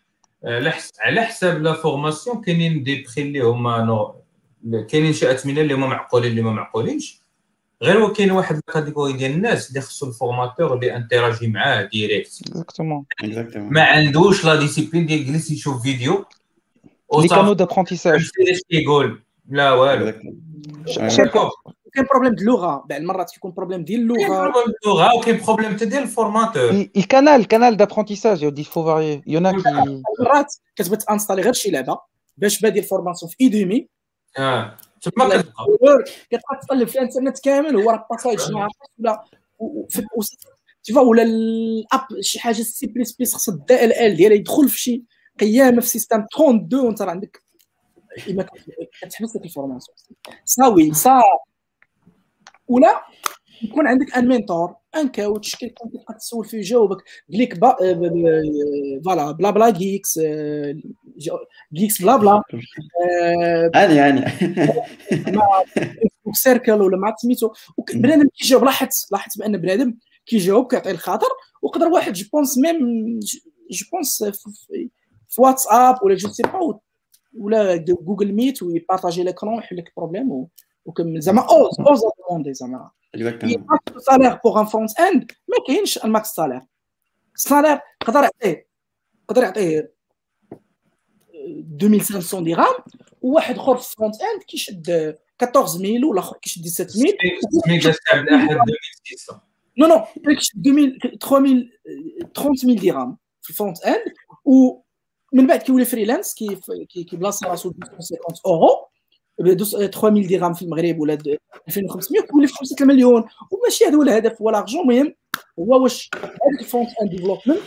على 1.01 1.23
حساب 1.23 1.63
la 1.63 1.73
formation 1.73 2.41
كاينين 2.41 2.83
des 2.83 3.07
prix 3.17 3.23
اللي 3.23 3.41
هما 3.41 4.15
كاينين 4.91 5.13
شي 5.13 5.31
اثمنه 5.31 5.61
اللي 5.61 5.75
هما 5.75 5.87
معقولين 5.87 6.31
اللي 6.31 6.43
ما 6.43 6.53
معقولينش 6.53 7.28
غير 7.83 8.05
هو 8.05 8.13
كاين 8.13 8.31
واحد 8.31 8.57
ال 8.57 8.62
catégorie 8.62 9.13
ديال 9.13 9.31
الناس 9.31 9.69
اللي 9.69 9.81
خصو 9.81 10.07
ال 10.07 10.13
formateur 10.13 10.75
اللي 10.75 10.97
interagir 10.97 11.49
معاه 11.49 11.83
direct. 11.83 12.41
exactement 12.49 13.05
ما 13.55 13.83
عندوش 13.83 14.45
la 14.45 14.57
discipline 14.57 15.07
ديال 15.07 15.27
جلس 15.27 15.51
يشوف 15.51 15.83
vidéo. 15.83 16.25
les 17.19 17.29
canaux 17.29 17.53
d'apprentissage 17.53 18.31
كيقول 18.71 19.23
لا 19.51 19.73
والو. 19.73 20.13
كاين 21.95 22.07
بروبليم 22.11 22.35
د 22.35 22.41
اللغة 22.41 22.85
بعض 22.89 22.93
المرات 22.93 23.31
كيكون 23.31 23.53
بروبليم 23.53 23.85
ديال 23.85 24.01
اللغة 24.01 24.17
كاين 24.17 24.29
بروبليم 24.29 24.75
اللغة 24.85 25.15
وكاين 25.17 25.41
بروبليم 25.47 25.73
حتى 25.73 25.85
ديال 25.85 26.03
الفورماتور. 26.03 26.87
الكانال 26.97 27.41
الكانال 27.41 27.77
دابرونتيساج 27.77 28.43
يودي 28.43 28.65
فو 28.65 28.85
فاري 28.85 29.23
يونا 29.27 29.53
كي 29.53 30.03
مرات 30.21 30.55
كتبغي 30.77 30.97
تانستالي 30.97 31.43
غير 31.43 31.53
شي 31.53 31.71
لعبة 31.71 31.99
باش 32.37 32.61
بادي 32.61 32.79
الفورماسيون 32.79 33.31
في 33.31 33.37
ايديمي 33.41 33.89
آه. 34.39 34.77
تما 35.03 35.29
كتبقى 35.43 36.05
كتبقى 36.31 36.61
تقلب 36.63 36.89
في 36.89 36.95
الانترنت 36.95 37.39
كامل 37.45 37.77
هو 37.77 37.91
راه 37.91 38.07
باساج 38.11 38.55
ولا 38.99 39.25
تيفا 40.85 41.01
ولا 41.01 41.23
الأب 41.23 42.07
شي 42.21 42.39
حاجة 42.41 42.55
سي 42.55 42.87
بليس 42.87 43.13
بليس 43.13 43.35
خص 43.35 43.49
الدي 43.49 43.85
ال 43.85 43.93
ال 43.93 44.17
ديالها 44.17 44.37
يدخل 44.37 44.69
في 44.69 44.81
شي 44.81 45.03
قيامة 45.41 45.81
في 45.81 45.89
سيستم 45.89 46.25
32 46.35 46.87
وانت 46.87 47.03
راه 47.03 47.11
عندك 47.11 47.43
كتحبس 49.03 49.37
لك 49.37 49.45
ال 49.45 49.50
formation 49.50 49.97
صاوي 50.45 50.95
صا 50.95 51.21
ولا 52.69 53.03
يكون 53.63 53.87
عندك 53.87 54.17
un 54.17 54.29
mentor 54.29 54.75
un 54.97 55.09
coach 55.09 55.57
كيكون 55.57 55.91
تبقى 55.91 56.15
تسول 56.15 56.45
فيه 56.45 56.59
يجاوبك 56.59 56.97
قال 57.33 57.41
لك 57.43 57.55
voilà 59.05 59.31
بلا 59.33 59.51
بلا 59.51 59.71
جيكس 59.71 60.21
جيكس 61.73 62.03
بلا 62.03 62.17
بلا 62.17 62.43
هاني 63.75 63.99
هاني 64.01 64.25
سيركل 66.33 66.73
ولا 66.73 66.97
مع 66.97 67.15
سميتو. 67.17 67.53
بنادم 67.95 68.29
كيجاوب 68.29 68.65
لاحظت 68.65 69.13
لاحظت 69.13 69.39
بأن 69.39 69.57
بنادم 69.57 69.95
كيجاوب 70.27 70.71
كيعطي 70.71 70.91
الخاطر 70.91 71.29
وقدر 71.63 71.87
واحد 71.87 72.13
je 72.13 72.27
pense 72.33 72.59
même 72.59 72.79
je 73.71 73.87
pense 73.93 74.25
في 75.29 75.41
واتساب 75.41 76.03
ولا 76.03 76.15
جو 76.15 76.29
سي 76.29 76.43
با 76.43 76.79
ولا 77.39 77.77
جوجل 77.77 78.33
ميت 78.33 78.63
ويبارطاجي 78.63 79.23
ليكرون 79.23 79.55
ويحل 79.55 79.77
لك 79.77 79.89
البروبليم 79.89 80.47
وكمل 80.85 81.21
زعما 81.21 81.43
اوز 81.43 81.81
أوز 81.89 82.01
دوموندي 82.29 82.55
زعما. 82.55 82.91
سالير 83.99 84.39
بوغ 84.45 84.61
ان 84.61 84.67
فرونت 84.67 85.01
اند 85.01 85.33
ما 85.49 85.55
كاينش 85.67 86.05
الماكس 86.05 86.29
سالير 86.29 86.63
السالير 87.35 87.81
يقدر 88.03 88.23
يعطيه 88.23 88.69
يقدر 89.25 89.43
يعطيه 89.43 89.93
2500 91.83 92.55
درهم 92.55 92.75
وواحد 93.23 93.59
اخر 93.59 93.77
في 93.77 93.93
الفرونت 93.93 94.15
اند 94.15 94.43
كيشد 94.43 95.17
14000 95.43 96.05
ولا 96.05 96.21
اخر 96.21 96.37
كيشد 96.37 96.67
17000 96.67 97.15
ميجا 97.69 97.93
ساعه 97.93 98.21
الاحد 98.21 98.51
2600 98.51 99.43
نو 99.79 99.87
نو 99.87 100.05
كيشد 100.35 100.67
2000 100.67 101.19
3000 101.21 101.69
30000 102.35 102.83
درهم 102.83 103.17
في 103.43 103.51
ال 103.51 103.85
front-end 103.85 104.15
ومن 104.45 105.47
بعد 105.47 105.63
كيولي 105.63 105.85
freelance 105.85 106.35
كي 106.35 106.57
كي 107.05 107.15
placer 107.15 107.47
راسو 107.47 107.73
250 107.79 108.19
أورو 108.47 108.89
3000 109.39 110.31
درهم 110.31 110.55
في 110.55 110.63
المغرب 110.63 111.01
ولا 111.01 111.15
2500 111.69 112.23
كيولي 112.23 112.47
في 112.47 112.55
5 112.55 112.87
مليون. 112.87 113.25
وماشي 113.51 113.85
هذا 113.85 113.97
هو 113.97 114.03
الهدف 114.03 114.43
هو 114.43 114.51
l'argent 114.51 114.81
المهم 114.81 115.15
هو 115.59 115.83
واش 115.83 116.11
هذاك 116.15 116.61
ال 116.61 116.89
front-end 117.03 117.09
development 117.09 117.61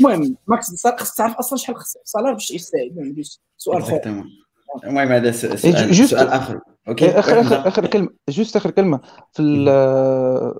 المهم 0.00 0.36
ماكس 0.46 0.70
خصك 0.70 1.16
تعرف 1.16 1.36
اصلا 1.36 1.58
شحال 1.58 1.76
خصك 1.76 2.00
الصالير 2.00 2.32
باش 2.32 2.50
يستاهل 2.50 3.24
سؤال 3.56 3.82
اخر 3.82 4.24
المهم 4.84 5.12
هذا 5.12 5.32
سؤال 5.32 6.08
سؤال 6.08 6.28
اخر 6.28 6.60
اوكي 6.88 7.18
اخر 7.18 7.40
اخر 7.40 7.68
اخر 7.68 7.86
كلمه 7.86 8.08
جوست 8.28 8.56
اخر 8.56 8.70
كلمه 8.70 9.00
في 9.32 9.42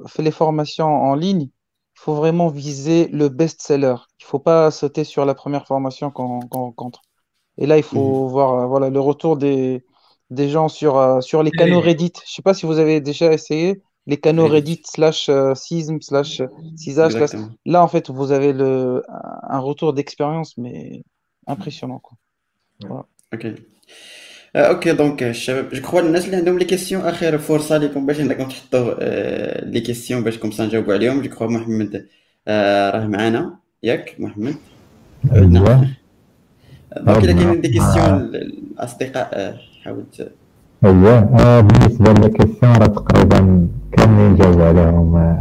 في 0.06 0.22
لي 0.22 0.30
فورماسيون 0.30 0.88
اون 0.88 1.20
ليgne 1.20 1.48
il 1.96 2.00
faut 2.00 2.14
vraiment 2.14 2.48
viser 2.48 3.08
le 3.08 3.28
best 3.28 3.62
seller. 3.62 3.94
Il 4.18 4.24
ne 4.24 4.28
faut 4.28 4.38
pas 4.38 4.70
sauter 4.70 5.04
sur 5.04 5.24
la 5.24 5.34
première 5.34 5.66
formation 5.66 6.10
qu'on 6.10 6.40
qu 6.40 6.56
rencontre. 6.56 7.02
Et 7.58 7.66
là, 7.66 7.76
il 7.76 7.82
faut 7.82 8.26
mmh. 8.26 8.30
voir 8.30 8.66
voilà, 8.66 8.90
le 8.90 8.98
retour 8.98 9.36
des, 9.36 9.84
des 10.30 10.48
gens 10.48 10.68
sur, 10.68 10.96
euh, 10.96 11.20
sur 11.20 11.42
les 11.42 11.50
canaux 11.50 11.80
Reddit. 11.80 12.12
Je 12.16 12.30
ne 12.30 12.34
sais 12.34 12.42
pas 12.42 12.54
si 12.54 12.66
vous 12.66 12.78
avez 12.78 13.00
déjà 13.00 13.32
essayé 13.32 13.82
Les 14.07 14.17
canaux 14.17 14.47
Reddit 14.47 14.83
slash 14.85 15.29
euh, 15.29 15.53
sism 15.53 16.01
slash 16.01 16.41
cisage. 16.75 17.15
Là, 17.65 17.83
en 17.83 17.89
fait, 17.93 18.09
vous 18.09 18.31
avez 18.31 18.53
le, 18.53 19.03
un 19.57 19.59
retour 19.59 19.93
d'expérience, 19.93 20.57
mais 20.57 21.03
impressionnant. 21.45 21.99
Quoi. 21.99 22.15
Voilà. 22.87 23.05
Ok. 23.33 23.45
OK 24.55 24.93
donc 24.93 25.23
الشباب 25.23 25.69
je 25.69 25.81
crois 25.81 26.01
الناس 26.01 26.25
اللي 26.25 26.35
عندهم 26.35 26.57
les 26.57 26.65
questions 26.65 27.01
اخر 27.01 27.37
فرصه 27.37 27.77
لكم 27.77 28.05
باش 28.05 28.19
انكم 28.19 28.47
تحطوا 28.49 28.93
les 29.65 29.79
questions 29.81 30.23
باش 30.23 30.37
comme 30.37 30.51
نجاوبوا 30.59 30.93
عليهم 30.93 31.21
je 31.21 31.29
crois 31.29 31.47
محمد 31.47 32.07
راه 32.47 33.07
معانا 33.07 33.59
ياك 33.83 34.15
محمد 34.19 34.55
ايوا 35.31 35.45
donc 35.45 35.89
الا 36.97 37.19
كاينين 37.21 37.61
des 37.61 37.67
questions 37.67 38.35
الاصدقاء 38.35 39.57
حاول 40.83 41.05
ايوا 41.05 41.61
بالنسبة 41.61 42.27
question 42.27 42.73
راه 42.75 42.85
تقريبا 42.85 43.67
كاملين 43.91 44.35
جاوبوا 44.35 44.65
عليهم؟ 44.65 45.37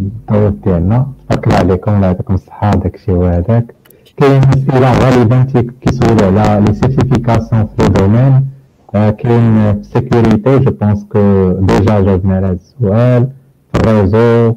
الدور 0.00 0.48
ديالنا 0.64 1.06
شكرا 1.32 1.54
عليكم 1.54 1.94
الله 1.94 2.06
يعطيكم 2.06 2.34
الصحة 2.34 2.70
داكشي 2.70 3.12
وهذاك. 3.12 3.74
كاين 4.16 4.42
اسئله 4.42 4.92
غالبا 4.92 5.42
كيسولوا 5.80 6.40
على 6.40 6.64
les 6.64 6.74
certifications 6.74 7.66
في 7.66 7.88
domaine 7.88 8.46
كاين 8.92 9.74
في 9.74 9.80
ال 9.80 9.89
sécurité 9.89 10.58
je 10.58 10.70
pense 10.70 11.04
que 11.04 11.52
déjà 11.52 12.00
جاوبنا 12.00 12.36
على 12.36 12.46
هذا 12.46 12.52
السؤال. 12.52 13.28
في 13.72 13.80
ال 13.80 13.91
réseau 13.91 14.54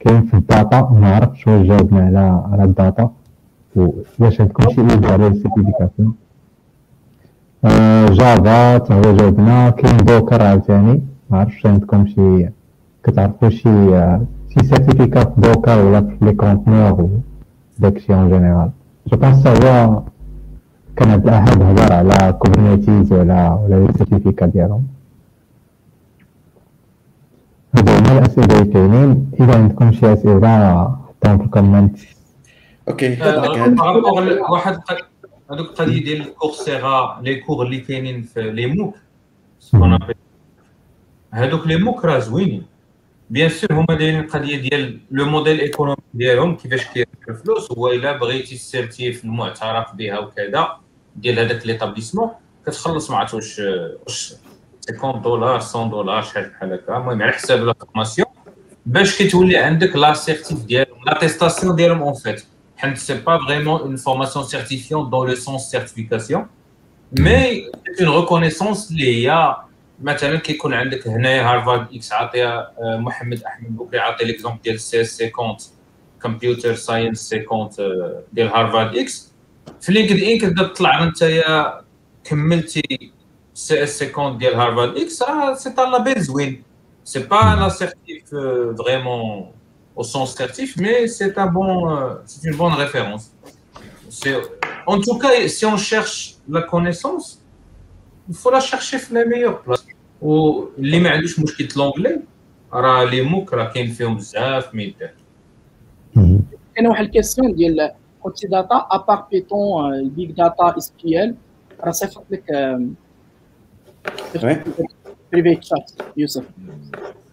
كاين 0.00 0.22
في 0.22 0.34
ال 0.34 0.43
data 0.43 0.80
ما 1.00 1.14
عرفتش 1.16 1.46
واش 1.46 1.66
جاوبنا 1.66 2.06
على 2.06 2.42
على 2.52 2.64
ال 2.64 2.72
data. 2.72 3.10
واش 4.18 4.40
عندكم 4.40 4.70
شي 4.70 4.80
idée 4.80 5.06
على 5.06 5.26
ال 5.26 5.32
certification 5.32 6.14
Java 7.64 8.78
تا 8.78 8.94
هو 8.94 9.16
جاوبنا 9.16 9.70
كاين 9.70 9.96
Docker 9.96 10.42
عاوتاني 10.42 11.02
ما 11.30 11.38
عرفتش 11.38 11.66
عندكم 11.66 12.06
شي 12.06 12.48
كتعرفوا 13.04 13.48
شي 13.48 13.90
شي 14.48 14.66
certificat 14.68 15.32
Docker 15.36 15.78
ولا 15.84 16.00
في 16.00 16.16
les 16.22 16.32
conteneurs 16.32 17.08
داكشي 17.78 18.14
en 18.14 18.28
général 18.30 18.70
je 19.06 19.16
pense 19.16 19.46
هو 19.46 20.02
كان 20.96 21.08
هاد 21.10 21.22
الاحد 21.28 21.62
هضر 21.62 21.92
على 21.92 22.32
Kubernetes 22.32 23.12
ولا 23.12 23.50
ولا 23.50 23.86
les 23.86 23.92
certificats 23.92 24.46
ديالهم 24.46 24.86
هادو 27.74 27.92
هما 27.92 28.18
الاسئله 28.18 28.60
اللي 28.60 28.72
كاينين 28.72 29.30
اذا 29.40 29.54
عندكم 29.54 29.92
شي 29.92 30.12
اسئله 30.12 30.96
حطوهم 31.08 31.38
في 31.38 31.44
ال 31.44 31.51
comment 31.51 31.98
OK 32.88 33.18
واحد 34.50 34.78
هذوك 35.52 35.68
القضية 35.70 36.04
ديال 36.04 36.20
ال 36.20 36.31
Coursera 36.31 37.20
les 37.22 37.40
cours 37.40 37.66
اللي 37.66 37.80
كاينين 37.80 38.22
في 38.22 38.50
les 38.50 38.66
MOOC 38.66 38.96
هذوك 41.32 41.66
les 41.66 41.76
MOOC 41.76 42.04
راه 42.04 42.18
زوينين 42.18 42.66
bien 43.30 43.48
sûr 43.48 43.72
هما 43.72 43.94
دايرين 43.98 44.20
القضية 44.20 44.56
ديال 44.56 45.00
le 45.10 45.24
modèle 45.24 45.60
économique 45.60 45.96
ديالهم 46.14 46.56
كيفاش 46.56 46.86
كيربحوا 46.86 47.28
الفلوس 47.28 47.72
هو 47.72 47.88
الا 47.88 48.16
بغيتي 48.16 48.56
certif 48.56 49.24
المعترف 49.24 49.94
بها 49.94 50.18
وكذا 50.18 50.76
ديال 51.16 51.38
هذاك 51.38 51.66
l'établissement 51.66 52.30
كتخلص 52.66 53.10
ما 53.10 53.16
عرفت 53.16 53.34
واش 53.34 53.58
واش 54.06 54.34
50 55.00 55.22
دولار 55.22 55.62
100 55.74 55.90
دولار 55.90 56.22
شحال 56.22 56.50
بحال 56.50 56.72
هكا 56.72 56.96
المهم 56.96 57.22
على 57.22 57.32
حساب 57.32 57.64
la 57.64 57.74
formation 57.80 58.28
باش 58.86 59.22
كتولي 59.22 59.56
عندك 59.56 59.96
la 59.96 60.14
certif 60.14 60.64
ديالهم 60.64 61.04
l'attestation 61.06 61.76
ديالهم 61.76 62.02
en 62.02 62.14
fait 62.14 62.44
حيت 62.80 62.98
c'est 62.98 63.14
pas 63.14 63.38
vraiment 63.38 63.80
une 63.80 63.96
formation 63.96 64.44
certifiante 64.44 65.10
dans 65.10 65.28
le 65.28 65.34
sens 65.34 65.60
certification 65.60 66.46
mais 67.18 67.66
une 68.00 68.20
reconnaissance 68.20 68.90
اللي 68.90 69.28
هي 69.28 69.56
مثلا 70.02 70.36
كيكون 70.38 70.74
عندك 70.74 71.08
هنايا 71.08 71.42
HarvardX 71.42 72.12
عاطيها 72.12 72.72
محمد 72.80 73.42
احمد 73.42 73.76
بوكري 73.76 73.98
عاطي 74.00 74.24
l'exemple 74.24 74.58
ديال 74.62 74.80
CS 74.80 75.22
50 75.22 75.56
Computer 76.22 76.74
Science 76.74 77.34
50 77.50 77.70
ديال 78.32 78.48
HarvardX 78.48 79.32
في 79.80 79.92
LinkedIn 79.92 80.38
كتبدا 80.38 80.62
تطلع 80.62 81.04
انت 81.04 81.44
كملتي 82.24 83.12
CS 83.54 84.04
50 84.04 84.38
ديال 84.38 84.54
HarvardX 84.54 85.22
راه 85.22 85.54
c'est 85.54 85.68
un 85.68 85.92
label 85.92 86.20
زوين 86.20 86.62
c'est 87.04 87.18
pas 87.18 87.56
la 87.60 87.68
certif 87.68 88.30
vraiment 88.78 89.59
au 89.96 90.04
sens 90.04 90.34
certif, 90.34 90.76
mais 90.76 91.06
c'est 91.08 91.36
un 91.38 91.46
bon, 91.46 91.70
c'est 92.24 92.42
une 92.48 92.56
bonne 92.56 92.72
référence. 92.84 93.24
En 94.86 94.98
tout 95.00 95.18
cas, 95.18 95.32
si 95.48 95.64
on 95.66 95.76
cherche 95.76 96.36
la 96.48 96.62
connaissance, 96.62 97.26
il 98.28 98.34
faut 98.34 98.50
la 98.50 98.60
chercher 98.60 98.98
في 98.98 99.14
la 99.14 99.24
meilleure 99.24 99.60
place. 99.62 99.84
واللي 100.22 101.00
ما 101.00 101.10
عندوش 101.10 101.40
مشكل 101.40 101.68
l'anglais 101.76 102.20
راه 102.72 103.04
les 103.04 103.22
MOOC 103.22 103.54
راه 103.54 103.72
كاين 103.72 103.90
فيهم 103.90 104.16
بزاف 104.16 104.74
ما 104.74 104.82
يدار 104.82 105.10
كاين 106.74 106.86
واحد 106.86 107.04
ال 107.04 107.10
question 107.10 107.54
ديال 107.54 107.92
قلتي 108.22 108.46
data 108.46 108.78
à 108.78 108.86
part 108.90 109.94
Python 109.94 111.22
ال 111.22 111.23
Big 111.23 111.26
Data 111.26 111.31
SPL 111.31 111.34
راه 111.80 111.90
صيفط 111.90 112.24
لك 112.30 112.44
privé 115.32 115.56
chat 115.56 115.92
يوسف 116.16 116.44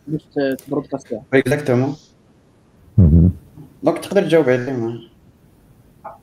باش 0.08 0.22
تبرودكاستيها 0.58 1.24
exactement 1.34 1.96
donc 3.84 3.98
تقدر 3.98 4.22
تجاوب 4.24 4.50
عليه 4.50 5.00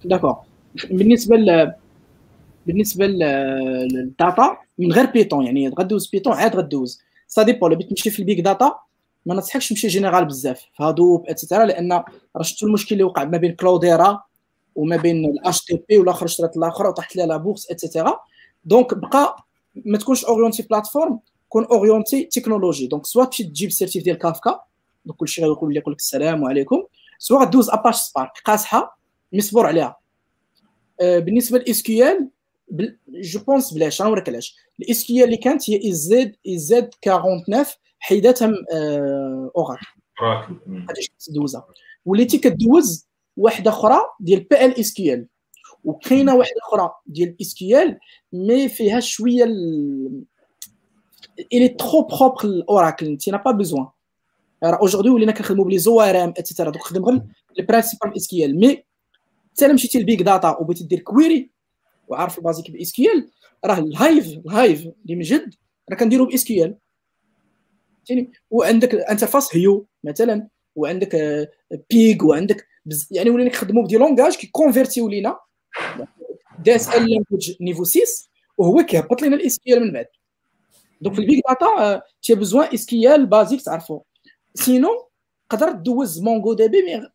d'accord. 0.04 0.36
بالنسبة 0.90 1.36
ل 1.36 1.72
بالنسبة 2.66 3.06
لل 3.06 3.56
data 3.56 4.56
من 4.78 4.92
غير 4.92 5.06
Python 5.06 5.46
يعني 5.46 5.68
غدوز 5.68 6.06
Python 6.06 6.32
عاد 6.32 6.56
غدوز. 6.56 7.00
ça 7.26 7.42
dépend 7.42 7.72
لو 7.72 7.80
تمشي 7.80 8.10
في 8.10 8.18
ال 8.18 8.24
Big 8.24 8.40
Data 8.40 8.74
ما 9.26 9.34
نصحكش 9.34 9.68
تمشي 9.68 9.88
général 9.88 10.24
بزاف 10.24 10.60
في 10.60 10.82
Hadoop 10.82 11.24
et 11.28 11.37
cetera 11.37 11.64
لأن 11.64 11.92
راه 12.36 12.42
شفتوا 12.42 12.68
المشكل 12.68 12.94
اللي 12.94 13.04
وقع 13.04 13.24
ما 13.24 13.38
بين 13.38 13.52
Cloudera 13.54 14.22
وما 14.74 14.96
بين 14.96 15.24
ال 15.24 15.64
HDP 15.64 15.98
والآخر 15.98 16.26
شرات 16.26 16.56
الآخر 16.56 16.86
وطاحت 16.86 17.16
لها 17.16 17.26
la 17.26 17.36
bourse 17.36 17.70
et 17.70 17.83
cetera 17.83 18.20
donc 18.64 18.94
بقى 18.94 19.36
ما 19.84 19.98
تكونش 19.98 20.24
orientée 20.24 20.62
plateforme 20.62 21.18
تكون 21.46 21.64
orientée 21.64 22.24
technologie 22.24 22.86
donc 22.86 23.06
soit 23.06 23.24
تمشي 23.24 23.44
تجيب 23.44 23.68
ال 23.68 23.74
certif 23.74 24.04
ديال 24.04 24.18
Kafka 24.18 24.60
donc 25.04 25.16
كلشي 25.16 25.42
غيقول 25.42 25.74
لك 25.74 25.88
السلام 25.88 26.44
عليكم. 26.44 26.82
soit 27.18 27.40
غدوز 27.40 27.70
Apache 27.70 27.96
Spark 27.96 28.30
قاصحه 28.44 28.98
مصبور 29.32 29.66
عليها. 29.66 29.96
آه، 31.00 31.18
بالنسبة 31.18 31.58
لل 31.58 31.82
SQL 31.82 32.98
je 33.08 33.40
pense 33.40 33.74
بلاش 33.74 34.02
غنوريك 34.02 34.28
علاش. 34.28 34.56
ال 34.80 35.04
SQL 35.04 35.24
اللي 35.24 35.36
كانت 35.36 35.70
هي 35.70 35.92
زد 35.92 36.36
زد 36.46 36.90
49 37.02 37.64
حيداتها 37.98 38.52
Oracle 39.56 39.86
هادي 40.88 41.08
دوزها. 41.28 41.66
وليتي 42.06 42.38
كدوز 42.38 43.08
واحدة 43.36 43.70
أخرى 43.70 43.98
ديال 44.20 44.40
PL 44.40 44.80
SQL 44.80 45.26
وكاينة 45.84 46.34
واحدة 46.34 46.54
أخرى 46.68 46.90
ديال 47.06 47.36
SQL 47.40 47.98
mais 48.32 48.68
فيها 48.68 49.00
شوية 49.00 49.44
il 51.50 51.62
est 51.62 51.76
trop 51.78 52.04
propre 52.04 52.44
ال 52.44 52.55
Oracle 52.55 53.18
tu 53.18 53.30
n'as 53.30 53.38
pas 53.38 53.52
besoin. 53.52 53.93
راه 54.70 54.78
aujourd'hui 54.78 55.10
ولينا 55.10 55.32
كنخدموا 55.32 55.64
ب 55.64 55.78
les 55.78 56.03
ORM 56.03 56.28
et 56.28 56.39
cetera 56.39 56.70
donc 56.70 56.82
خدم 56.82 57.04
غير 57.04 57.22
ال 57.58 58.56
principal 58.60 58.74
SQL 58.74 58.78
mais 58.78 58.84
حتى 59.52 59.66
الا 59.66 59.74
مشيتي 59.74 59.98
ل 59.98 60.04
Big 60.04 60.22
Data 60.22 60.56
وبغيتي 60.60 60.84
دير 60.84 60.98
query 60.98 61.50
وعارف 62.08 62.38
ال 62.38 62.70
basique 62.70 62.92
ب 62.92 63.12
SQL 63.12 63.30
راه 63.64 63.78
ال 63.78 63.88
Hive 63.88 64.26
ال 64.26 64.37
Hive 64.37 64.80
اللي 64.80 65.16
من 65.16 65.22
جد 65.22 65.54
راه 65.90 65.96
كنديرو 65.96 66.26
ب 66.26 66.44
SQL 66.44 66.76
فهمتيني؟ 67.96 68.32
وعندك 68.50 68.94
interface 68.94 69.56
Hue 69.56 69.86
مثلا 70.04 70.48
وعندك 70.76 71.16
بيغ 71.90 72.24
وعندك 72.24 72.66
بز... 72.86 73.08
يعني 73.10 73.30
ولينا 73.30 73.50
كنخدموا 73.50 73.84
بدي 73.84 73.96
لونغاج 73.96 74.36
كيكونفيرتيو 74.36 75.08
لينا 75.08 75.38
دي 76.58 76.74
اس 76.74 76.88
ال 76.88 77.10
لانجويج 77.10 77.56
نيفو 77.60 77.84
6 77.84 78.02
وهو 78.58 78.82
كيهبط 78.82 79.22
لنا 79.22 79.36
الاس 79.36 79.58
كيو 79.58 79.76
ال 79.76 79.82
من 79.82 79.92
بعد. 79.92 80.06
دونك 81.00 81.14
في 81.14 81.20
البيك 81.20 81.42
داتا 81.48 82.02
تي 82.22 82.34
بوزوان 82.34 82.68
اس 82.74 82.86
كيو 82.86 83.14
ال 83.14 83.26
بازيك 83.26 83.62
تعرفو. 83.62 84.00
سينو 84.54 85.08
تقدر 85.50 85.72
دوز 85.72 86.22
مونغو 86.22 86.54
دي 86.54 86.68
بي 86.68 86.82
مي 86.82 87.08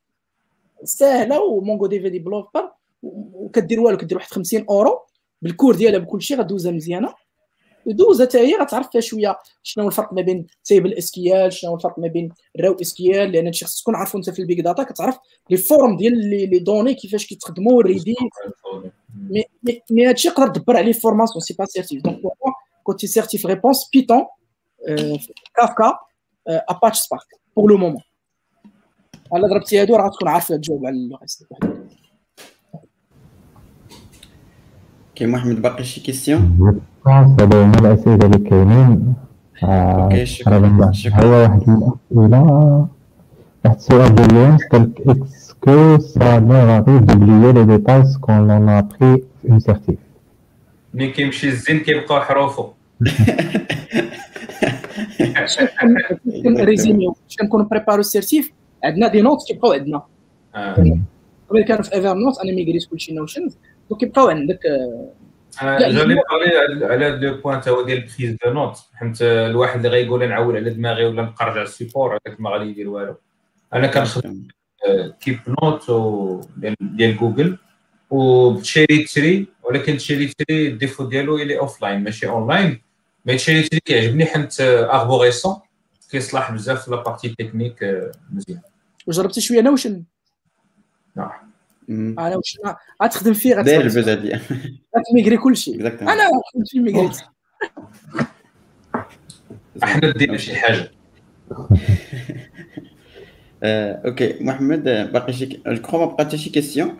ساهله 0.83 1.41
ومونغو 1.41 1.87
دي 1.87 1.99
في 1.99 2.09
ديفلوبر 2.09 2.71
وكدير 3.03 3.79
والو 3.79 3.97
كدير 3.97 4.17
واحد 4.17 4.31
50 4.31 4.65
اورو 4.69 4.99
بالكور 5.41 5.75
ديالها 5.75 5.99
بكل 5.99 6.21
شيء 6.21 6.37
غدوزها 6.39 6.71
مزيانه 6.71 7.13
دوزها 7.85 8.27
حتى 8.27 8.37
هي 8.37 8.55
غتعرف 8.55 8.91
فيها 8.91 9.01
شوية 9.01 9.39
شنو 9.63 9.87
الفرق 9.87 10.13
ما 10.13 10.21
بين 10.21 10.47
تيبل 10.63 10.93
اسكيال 10.93 11.53
شنو 11.53 11.75
الفرق 11.75 11.99
ما 11.99 12.07
بين 12.07 12.29
الراو 12.59 12.75
اسكيال 12.81 13.31
لأن 13.31 13.45
هادشي 13.45 13.65
خصك 13.65 13.81
تكون 13.81 13.95
عارفو 13.95 14.17
انت 14.17 14.29
في 14.29 14.39
البيك 14.39 14.59
داتا 14.59 14.83
كتعرف 14.83 15.17
لي 15.49 15.57
فورم 15.57 15.97
ديال 15.97 16.29
لي 16.29 16.59
دوني 16.59 16.93
كيفاش 16.93 17.25
كيتخدموا 17.27 17.81
ريدي 17.81 18.15
مي 19.29 19.43
مي 19.91 20.07
هادشي 20.07 20.27
يقدر 20.27 20.47
تدبر 20.47 20.77
عليه 20.77 20.91
فورماسيون 20.91 21.39
سي 21.41 21.53
با 21.53 21.65
سيرتيف 21.65 22.03
دونك 22.03 22.21
كنتي 22.83 23.07
سيرتيف 23.07 23.45
ريبونس 23.45 23.89
بيتون 23.93 24.25
كافكا 25.55 25.99
اباتش 26.47 26.97
سبارك 26.97 27.27
بور 27.55 27.71
لو 27.71 27.77
مومون 27.77 28.01
الا 29.33 29.47
ضربتي 29.47 29.81
هادو 29.81 29.95
راه 29.95 30.09
تكون 30.09 30.27
عارف 30.27 30.47
تجاوب 30.47 30.85
على 30.85 30.95
اللغة 30.95 31.25
كاين 35.15 35.29
محمد 35.31 35.61
باقي 35.61 35.83
شي 35.83 36.01
كيسيون 36.01 36.75
هادو 37.07 37.61
هما 37.61 37.79
الاسئله 37.79 38.25
اللي 38.25 38.49
كاينين 38.49 39.15
OK 39.63 40.25
شكرا 40.25 40.91
شكرا 40.91 41.23
هو 41.23 41.41
واحد 41.41 41.61
الاسئله 41.61 42.87
واحد 43.65 43.75
السؤال 43.77 44.15
ديال 44.15 44.35
يونس 44.35 44.63
قالك 44.63 45.01
est-ce 45.07 45.99
que 45.99 46.23
ça 46.23 46.39
غادي 46.49 46.99
d'oublier 46.99 47.53
les 47.53 47.65
détails 47.65 48.05
ce 48.05 48.22
que 48.22 48.47
l'on 48.47 48.69
apprend 48.69 49.23
في 49.41 49.49
une 49.49 49.59
certif 49.59 49.99
ملي 50.93 51.11
كيمشي 51.11 51.47
الزين 51.47 51.79
كيبقاو 51.79 52.21
حروفو 52.21 52.67
résumé 56.45 57.13
كنكونوا 57.39 57.65
préparé 57.65 57.99
ال 57.99 58.07
certif 58.07 58.51
عندنا 58.83 59.07
des 59.07 59.21
notes 59.21 59.47
كيبقاو 59.47 59.73
عندنا 59.73 60.03
قبل 61.49 61.61
كانوا 61.67 61.83
في 61.83 61.93
Evernote 61.93 62.39
أنا 62.39 62.51
ميغريت 62.51 62.85
كلشي 62.85 63.13
Notion 63.13 63.57
donc 63.89 63.99
كيبقاو 63.99 64.29
عندك 64.29 64.59
جوني 65.63 66.15
parler 66.15 66.85
على 66.85 67.05
هذا 67.05 67.15
le 67.15 67.41
point 67.41 67.61
هو 67.67 67.81
ديال 67.81 67.97
ال 67.97 68.04
prise 68.04 68.37
de 68.45 68.53
notes 68.53 68.77
حيت 68.93 69.21
الواحد 69.21 69.85
اللي 69.85 69.89
غيقول 69.89 70.29
نعول 70.29 70.55
على 70.55 70.69
دماغي 70.69 71.05
ولا 71.05 71.21
نقرج 71.21 71.51
على 71.51 71.61
ال 71.61 71.68
support 71.68 72.11
هذاك 72.11 72.41
ما 72.41 72.49
غادي 72.49 72.69
يدير 72.69 72.89
والو 72.89 73.15
أنا 73.73 73.87
كنخدم 73.87 74.47
Keep 75.21 75.39
Notes 75.47 75.91
ديال 76.81 77.17
Google 77.17 77.57
وب 78.09 79.03
CherryTree 79.03 79.47
ولكن 79.63 79.97
CherryTree 79.97 80.27
ال 80.27 80.67
défaut 80.67 81.03
ديالو 81.03 81.37
il 81.37 81.59
est 81.59 81.81
offline 81.81 82.03
ماشي 82.03 82.27
online 82.27 82.81
mais 83.25 83.35
CherryTree 83.35 83.79
كيعجبني 83.79 84.25
حيت 84.25 84.61
arborescence 84.61 85.55
كيصلح 86.11 86.51
بزاف 86.51 86.85
في 86.85 86.91
la 86.91 87.01
partie 87.01 87.29
technique 87.29 88.09
مزيان 88.31 88.61
وجربتي 89.07 89.41
شوية 89.41 89.61
Notion 89.61 90.03
نعم 91.15 91.49
أنا 91.89 92.35
واش 92.35 92.57
غتخدم 93.03 93.33
فيه 93.33 93.55
داير 93.55 93.81
البدا 93.81 94.15
ديال 94.15 94.41
غتميغري 94.97 95.37
كلشي 95.37 95.75
أنا 95.87 96.29
فيه 96.65 96.79
ميغريت 96.79 97.17
إحنا 99.83 100.11
دينا 100.11 100.37
شي 100.37 100.55
حاجة 100.55 100.91
OK 103.63 104.35
محمد 104.41 104.83
باقي 104.83 105.33
شي 105.33 105.45
جو 105.45 105.99
ما 105.99 106.05
بقى 106.05 106.25
حتى 106.25 106.37
شي 106.37 106.49
question 106.49 106.91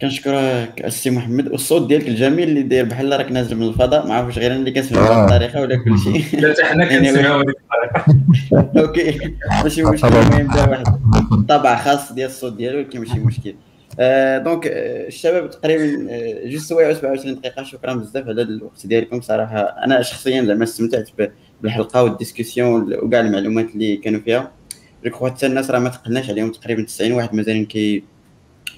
كنشكرك 0.00 0.82
السي 0.84 1.10
محمد 1.10 1.48
والصوت 1.52 1.88
ديالك 1.88 2.08
الجميل 2.08 2.48
اللي 2.48 2.62
داير 2.62 2.84
بحال 2.84 3.12
راك 3.18 3.32
نازل 3.32 3.56
من 3.56 3.62
الفضاء 3.68 4.06
ما 4.06 4.14
عرفتش 4.14 4.38
غير 4.38 4.50
أنا 4.50 4.60
اللي 4.60 4.70
كنسمع 4.70 5.24
الطريقة 5.24 5.60
ولا 5.60 5.76
كلشي 5.76 6.36
لا 6.36 6.52
حتى 6.52 6.64
حنا 6.64 6.84
كنسمعوا 6.84 7.44
OK 8.52 9.34
ماشي 9.62 9.82
مشكل 9.82 10.08
المهم 10.08 10.54
دار 10.56 10.70
واحد 10.70 10.86
الطابع 11.32 11.76
خاص 11.76 12.12
ديال 12.12 12.28
الصوت 12.28 12.52
ديالو 12.56 12.78
ولكن 12.78 12.98
ماشي 12.98 13.18
مشكل 13.18 13.54
آه 14.00 14.38
donc 14.38 14.66
آه 14.66 15.06
الشباب 15.06 15.50
تقريبا 15.50 16.06
آه 16.10 16.48
جوج 16.48 16.60
سوايع 16.60 16.90
و 16.90 16.94
27 16.94 17.34
دقيقه 17.34 17.62
شكرا 17.62 17.94
بزاف 17.94 18.28
على 18.28 18.42
الوقت 18.42 18.86
ديالكم 18.86 19.20
صراحة 19.20 19.58
أنا 19.60 20.02
شخصيا 20.02 20.44
زعما 20.44 20.64
استمتعت 20.64 21.08
بالحلقة 21.62 22.02
وال 22.02 22.17
discussion 22.17 22.94
وكاع 22.94 23.20
المعلومات 23.20 23.70
اللي 23.74 23.96
كانوا 23.96 24.20
فيها. 24.20 24.52
je 25.04 25.10
crois 25.10 25.28
حتى 25.28 25.46
الناس 25.46 25.70
راه 25.70 25.78
ما 25.78 25.88
تقلناش 25.88 26.30
عليهم 26.30 26.52
تقريبا 26.52 26.82
90 26.82 27.12
واحد 27.12 27.34
مازالين 27.34 27.64
كي 27.66 28.04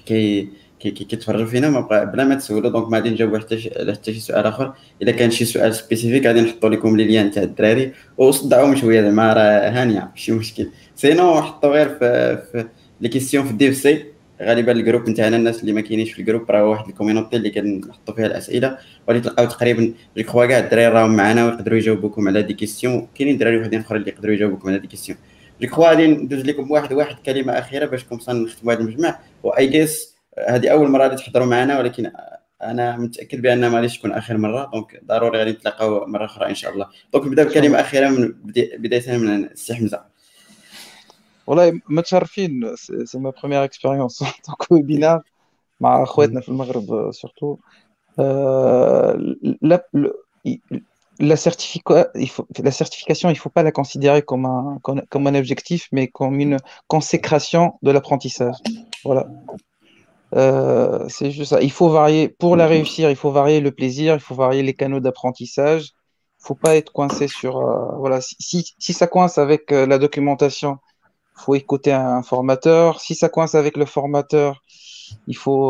كي 0.05 0.49
كي 0.79 0.91
كيتفرجوا 0.91 1.45
فينا 1.45 1.69
ما 1.69 1.79
بقى 1.79 2.11
بلا 2.11 2.23
ما 2.23 2.35
تسولوا. 2.35 2.69
donc 2.71 2.87
ما 2.89 2.97
غادي 2.97 3.09
نجاوبوا 3.09 3.39
حتى 3.39 3.71
على 3.79 3.93
حتى 3.93 4.13
شي 4.13 4.19
سؤال 4.19 4.45
آخر. 4.45 4.73
إلا 5.01 5.11
كان 5.11 5.31
شي 5.31 5.45
سؤال 5.45 5.75
spécifique 5.75 6.25
غادي 6.25 6.41
نحطوا 6.41 6.69
لكم 6.69 6.97
les 6.97 7.03
liens 7.03 7.31
تاع 7.31 7.43
الدراري. 7.43 7.91
وصدعوهم 8.17 8.75
شوية 8.75 9.01
زعما 9.01 9.33
راه 9.33 9.69
هانية 9.69 10.09
ماشي 10.11 10.31
مشكل. 10.31 10.69
sinon 10.95 11.41
حطوا 11.41 11.69
غير 11.69 11.89
في, 11.89 12.37
في 12.51 12.65
les 13.01 13.09
questions 13.09 13.45
في 13.45 13.51
ال 13.51 13.77
DevC 13.77 14.05
غالبا 14.41 14.71
ال 14.71 14.76
groupe 14.76 15.09
نتاعنا 15.09 15.37
الناس 15.37 15.61
اللي 15.61 15.71
ما 15.71 15.81
كاينينش 15.81 16.11
في 16.11 16.19
ال 16.19 16.24
groupe 16.24 16.51
راه 16.51 16.65
واحد 16.65 16.87
ال 16.87 16.92
community 16.92 17.35
اللي 17.35 17.49
كنحطوا 17.49 18.15
فيها 18.15 18.25
الأسئلة. 18.25 18.77
وغادي 19.07 19.21
تلقاو 19.21 19.45
تقريبا 19.45 19.93
je 20.17 20.23
crois 20.23 20.45
كاع 20.45 20.59
الدراري 20.59 20.87
راهم 20.87 21.15
معنا 21.15 21.45
ويقدروا 21.45 21.77
يجاوبوكم 21.77 22.27
على 22.27 22.41
des 22.41 22.53
questions 22.53 23.07
كاينين 23.15 23.37
دراري 23.37 23.57
وحدين 23.57 23.79
اخرين 23.79 24.01
اللي 24.01 24.11
يقدروا 24.11 24.33
يجاوبوكم 24.33 24.69
على 24.69 24.79
des 24.79 24.87
questions 24.87 25.17
je 25.61 25.67
crois 25.67 25.89
غادي 25.89 26.07
ندوز 26.07 26.45
لكم 26.45 26.71
واحد 26.71 26.93
واحد 26.93 27.15
كلمة 27.25 27.53
أخيرة 27.53 27.85
باش 27.85 28.03
comme 28.03 28.24
ça 28.24 28.33
نختموا 28.33 28.73
هذا 28.73 28.81
المجمع. 28.81 29.19
واي 29.43 29.67
guys 29.67 30.15
هذه 30.47 30.67
أول 30.69 30.89
مرة 30.89 31.03
غادي 31.03 31.15
تحضروا 31.15 31.45
معنا 31.45 31.79
ولكن 31.79 32.11
أنا 32.61 32.97
متأكد 32.97 33.41
بأن 33.41 33.67
ما 33.67 33.75
غاديش 33.75 33.97
تكون 33.97 34.11
آخر 34.11 34.37
مرة. 34.37 34.69
donc 34.73 35.01
ضروري 35.05 35.39
غادي 35.39 35.51
نتلاقاو 35.51 36.05
مرة 36.07 36.25
أخرى 36.25 36.49
إن 36.49 36.55
شاء 36.55 36.73
الله. 36.73 36.87
donc 37.13 37.27
نبدأ 37.27 37.43
بكلمة 37.43 37.79
أخيرة 37.79 38.09
من 38.09 38.33
بداية 38.77 39.17
من 39.17 39.45
السي 39.45 39.75
حمزة. 39.75 40.18
والله 41.48 41.80
متشرفين 41.88 42.76
سي 43.04 43.18
ما 43.18 43.30
بروميير 43.30 43.64
اكسبيريونس 43.64 44.22
دونك 44.22 44.70
ويبينار 44.70 45.22
مع 45.80 46.04
خواتنا 46.04 46.40
في 46.40 46.48
المغرب 46.48 47.10
سورتو 47.10 47.56
لا 49.62 49.88
la, 51.20 51.36
certifica, 51.36 52.10
il 52.14 52.28
faut, 52.28 52.46
la 52.62 52.70
certification, 52.70 53.28
il 53.28 53.34
ne 53.34 53.38
faut 53.38 53.50
pas 53.50 53.62
la 53.62 53.72
considérer 53.72 54.22
comme 54.22 54.46
un, 54.46 54.78
comme, 54.82 55.02
comme 55.08 55.26
un 55.26 55.34
objectif, 55.34 55.88
mais 55.92 56.08
comme 56.08 56.40
une 56.40 56.58
consécration 56.88 57.78
de 57.82 57.90
l'apprentissage. 57.90 58.56
Voilà. 59.04 59.26
Euh, 60.34 61.06
c'est 61.08 61.30
juste 61.30 61.50
ça. 61.50 61.62
Il 61.62 61.70
faut 61.70 61.88
varier, 61.88 62.28
pour 62.28 62.56
la 62.56 62.66
réussir, 62.66 63.10
il 63.10 63.16
faut 63.16 63.30
varier 63.30 63.60
le 63.60 63.70
plaisir, 63.70 64.14
il 64.14 64.20
faut 64.20 64.34
varier 64.34 64.62
les 64.62 64.74
canaux 64.74 65.00
d'apprentissage. 65.00 65.92
Il 66.40 66.42
ne 66.42 66.46
faut 66.48 66.54
pas 66.56 66.76
être 66.76 66.92
coincé 66.92 67.28
sur. 67.28 67.58
Euh, 67.58 67.96
voilà. 67.96 68.20
Si, 68.20 68.36
si, 68.40 68.74
si, 68.78 68.92
ça 68.92 69.06
coince 69.06 69.38
avec 69.38 69.72
euh, 69.72 69.86
la 69.86 69.98
documentation, 69.98 70.72
il 70.72 70.87
faut 71.42 71.54
écouter 71.54 71.92
un 71.92 72.22
formateur. 72.22 73.00
Si 73.00 73.14
ça 73.14 73.28
coince 73.28 73.54
avec 73.54 73.76
le 73.76 73.86
formateur, 73.96 74.62
il 75.26 75.36
faut, 75.36 75.68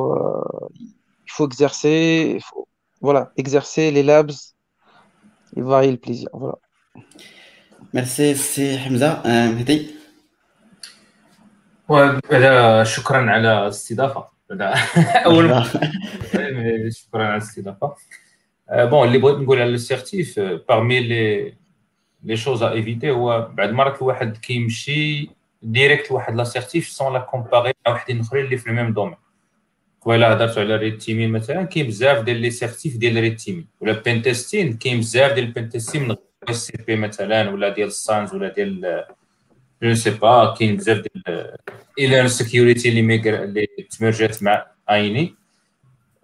il 1.27 1.33
faut 1.35 1.47
exercer. 1.47 2.35
Il 2.37 2.43
faut, 2.43 2.67
voilà, 3.01 3.23
exercer 3.37 3.91
les 3.91 4.03
labs 4.03 4.37
et 5.57 5.63
varier 5.73 5.93
le 5.97 5.99
plaisir. 5.99 6.29
Voilà. 6.33 6.59
Merci, 7.93 8.35
c'est 8.37 8.79
Hamza. 8.85 9.23
مهدي 9.27 9.87
شكرا 12.83 13.31
على 13.31 13.63
الاستضافه 13.63 14.25
اول 15.27 15.49
مره 15.49 15.63
شكرا 16.91 17.25
على 17.25 17.35
الاستضافه 17.35 17.95
بون 18.73 19.07
اللي 19.07 19.19
بغيت 19.19 19.39
نقول 19.39 19.61
على 19.61 19.71
السيرتيف 19.71 20.41
باغمي 20.41 21.01
لي 21.01 21.55
لي 22.23 22.37
شوز 22.37 22.63
ا 22.63 22.73
ايفيتي 22.73 23.11
هو 23.11 23.49
بعد 23.53 23.73
مرات 23.73 24.03
الواحد 24.03 24.37
كيمشي 24.37 25.31
ديريكت 25.62 26.12
لواحد 26.12 26.36
la 26.36 26.49
certif 26.49 26.88
sans 26.88 27.14
la 27.14 27.20
comparer 27.20 27.74
مع 27.88 27.94
وحدين 27.94 28.20
اخرين 28.20 28.46
اللي 28.46 28.58
في 28.58 28.68
ال 28.68 28.73
même 28.73 28.94
domaine. 28.94 29.18
ولا 30.06 30.34
هضرتو 30.34 30.60
على 30.62 30.76
red 30.76 30.98
teaming 30.98 31.28
مثلا 31.28 31.64
كاين 31.64 31.88
بزاف 31.88 32.24
ديال 32.24 32.38
les 32.38 32.52
certifs 32.52 32.98
ديال 32.98 33.16
red 33.16 33.36
teaming 33.36 33.68
ولا 33.80 34.02
pentesting 34.02 34.74
كاين 34.74 35.00
بزاف 35.00 35.32
ديال 35.34 35.46
ال 35.46 35.70
pentesting 35.70 36.08
من 36.08 36.16
السي 36.50 36.78
بي 36.88 36.96
مثلا 36.96 37.50
ولا 37.50 37.70
ديال 37.70 37.88
ال 37.88 37.97
SANS 37.97 38.34
ولا 38.34 38.54
ديال 38.54 39.06
جو 39.84 39.94
سي 39.94 40.10
با 40.10 40.56
كاين 40.60 40.76
بزاف 40.76 40.98
ديال 40.98 41.58
eLearnSecurity 42.00 42.90
اللي 42.90 43.02
migrer 43.02 43.44
اللي 43.44 43.68
تمرجات 44.00 44.44
مع 44.44 44.66
INE 44.90 45.36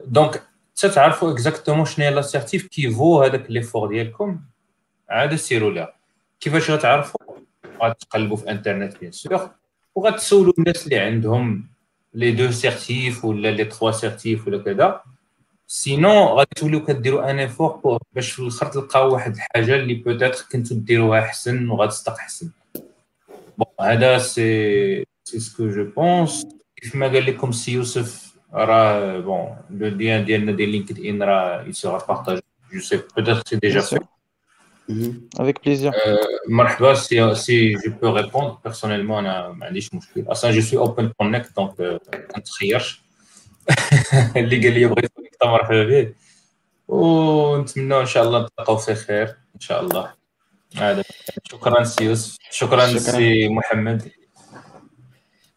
donc 0.06 0.44
تتعرفوا 0.76 1.32
exactement 1.32 1.86
شنو 1.86 2.06
هي 2.06 2.12
la 2.12 2.26
certif 2.26 2.68
qu'il 2.68 2.99
faut 2.99 3.24
هذاك 3.24 3.52
l'effort 3.52 3.88
ديالكم؟ 3.88 4.40
عاد 5.10 5.36
سيروا 5.36 5.72
لها. 5.72 5.96
كيفاش 6.40 6.72
غتعرفوا 6.72 7.25
غتقلبوا 7.84 8.38
في 8.38 8.52
انترنت 8.52 8.98
bien 9.00 9.12
sûr 9.12 9.50
وغتسولوا 9.96 10.54
الناس 10.60 10.86
اللي 10.86 11.00
عندهم 11.00 11.68
les 12.14 12.32
deux 12.32 12.52
certifs 12.52 13.26
ولا 13.26 13.52
les 13.52 13.66
trois 13.66 13.92
certifs 13.92 14.48
ولا 14.48 14.58
كذا. 14.58 15.02
Sinon 15.68 16.14
غادي 16.14 16.50
توليو 16.56 16.86
كديروا 16.86 17.32
un 17.32 17.40
effort 17.40 18.00
باش 18.14 18.32
في 18.32 18.40
الآخر 18.40 18.66
تلقاو 18.66 19.14
واحد 19.14 19.36
الحاجة 19.36 19.76
اللي 19.76 19.94
peut-être 19.94 20.46
كنتو 20.52 20.76
ديروها 20.76 21.20
أحسن 21.20 21.70
وغتصدق 21.70 22.14
أحسن. 22.14 22.50
Bon 23.58 23.88
هذا 23.88 24.18
c'est 24.18 25.06
c'est 25.24 25.40
ce 25.40 25.52
que 25.52 25.70
je 25.70 25.84
pense 25.84 26.48
كيف 26.76 26.96
ما 26.96 27.08
قال 27.08 27.26
لكم 27.26 27.52
سي 27.52 27.72
يوسف 27.72 28.36
راه 28.54 29.20
bon 29.20 29.56
le 29.70 29.88
lien 29.88 30.26
ديالنا 30.26 30.52
ديال 30.52 30.70
LinkedIn 30.70 31.24
راه 31.24 31.64
il 31.64 31.78
sera 31.78 32.06
partagé 32.06 32.40
je 32.74 32.80
sais 32.80 32.98
peut-être 32.98 33.42
c'est 33.46 33.56
déjà 33.56 33.82
fait 33.82 34.00
Avec 35.40 35.60
plaisir. 35.64 35.92
مرحبا 36.50 36.94
c'est 36.94 37.36
c'est 37.36 37.74
je 37.74 37.92
peux 38.02 38.16
répondre 38.16 38.56
personnellement 38.64 39.26
أنا 39.26 39.50
ما 39.50 39.66
عنديش 39.66 39.94
مشكل 39.94 40.24
أصلا 40.28 40.52
je 40.52 40.62
suis 40.62 40.80
open 40.80 41.12
connect 41.18 41.56
donc 41.56 41.80
ما 41.80 42.00
نتخيرش 42.38 43.02
اللي 44.36 44.68
قال 44.68 44.80
لي 44.80 44.86
بغيت 44.88 45.12
connecter 45.14 45.46
مرحبا 45.46 45.84
به 45.84 46.14
ونتمنى 46.88 48.00
ان 48.00 48.06
شاء 48.06 48.24
الله 48.24 48.46
نتلاقاو 48.46 48.78
في 48.78 48.96
خير 48.96 49.28
ان 49.56 49.60
شاء 49.60 49.82
الله 49.82 50.14
هذا 50.76 51.04
شكرا 51.44 51.84
سي 51.84 52.04
يوسف 52.04 52.38
شكرا 52.52 52.98
سي 52.98 53.50
محمد 53.50 54.12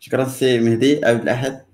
شكرا 0.00 0.24
سي 0.24 0.58
مهدي 0.58 1.04
عبد 1.04 1.22
الاحد 1.22 1.64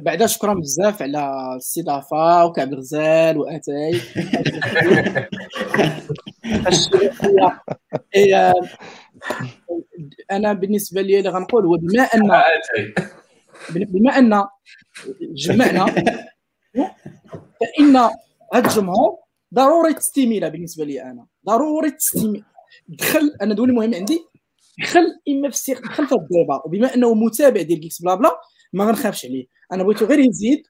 بعدا 0.00 0.26
شكرا 0.26 0.54
بزاف 0.54 1.02
على 1.02 1.50
الاستضافة 1.52 2.44
وكعب 2.44 2.72
الغزال 2.72 3.38
واتاي 3.38 4.00
أنا 10.30 10.52
بالنسبة 10.52 11.02
لي 11.02 11.18
اللي 11.18 11.30
غنقول 11.30 11.66
هو 11.66 11.76
بما 11.76 12.02
ان 12.02 12.30
بما 13.70 14.18
أن 14.18 14.44
جمعنا 15.20 15.86
فإن 17.60 17.96
هذا 18.54 18.68
الجمهور 18.68 19.16
ضروري 19.54 19.94
تستيميلا 19.94 20.48
بالنسبة 20.48 20.84
لي 20.84 21.02
أنا. 21.02 21.26
ضروري 21.46 21.90
تستيمي 21.90 22.44
دخل 22.88 23.36
أنا 23.42 23.54
دولي 23.54 23.72
مهم 23.72 23.94
عندي 23.94 24.20
دخل 24.78 25.06
إما 25.28 25.48
في 25.48 25.54
السيق 25.54 25.82
دخل 25.82 26.06
في 26.06 26.14
الديبا 26.14 26.62
وبما 26.64 26.94
أنه 26.94 27.14
متابع 27.14 27.62
ديال 27.62 27.80
جيكس 27.80 28.02
بلا 28.02 28.14
بلا 28.14 28.40
ما 28.74 28.84
غنخافش 28.84 29.26
عليه. 29.26 29.46
أنا 29.72 29.82
بغيتو 29.82 30.06
غير 30.06 30.18
يزيد 30.18 30.62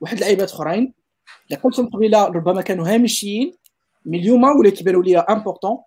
واحد 0.00 0.16
اللعيبات 0.16 0.50
أخرين 0.50 0.94
اللي 1.50 1.60
قلتهم 1.62 1.86
قبيلة 1.90 2.24
ربما 2.24 2.62
كانوا 2.62 2.94
هامشيين 2.94 3.52
mais 4.06 4.18
اليوم 4.18 4.44
ولا 4.44 4.70
كيبانوا 4.70 5.02
ليا 5.02 5.32
important 5.32 5.78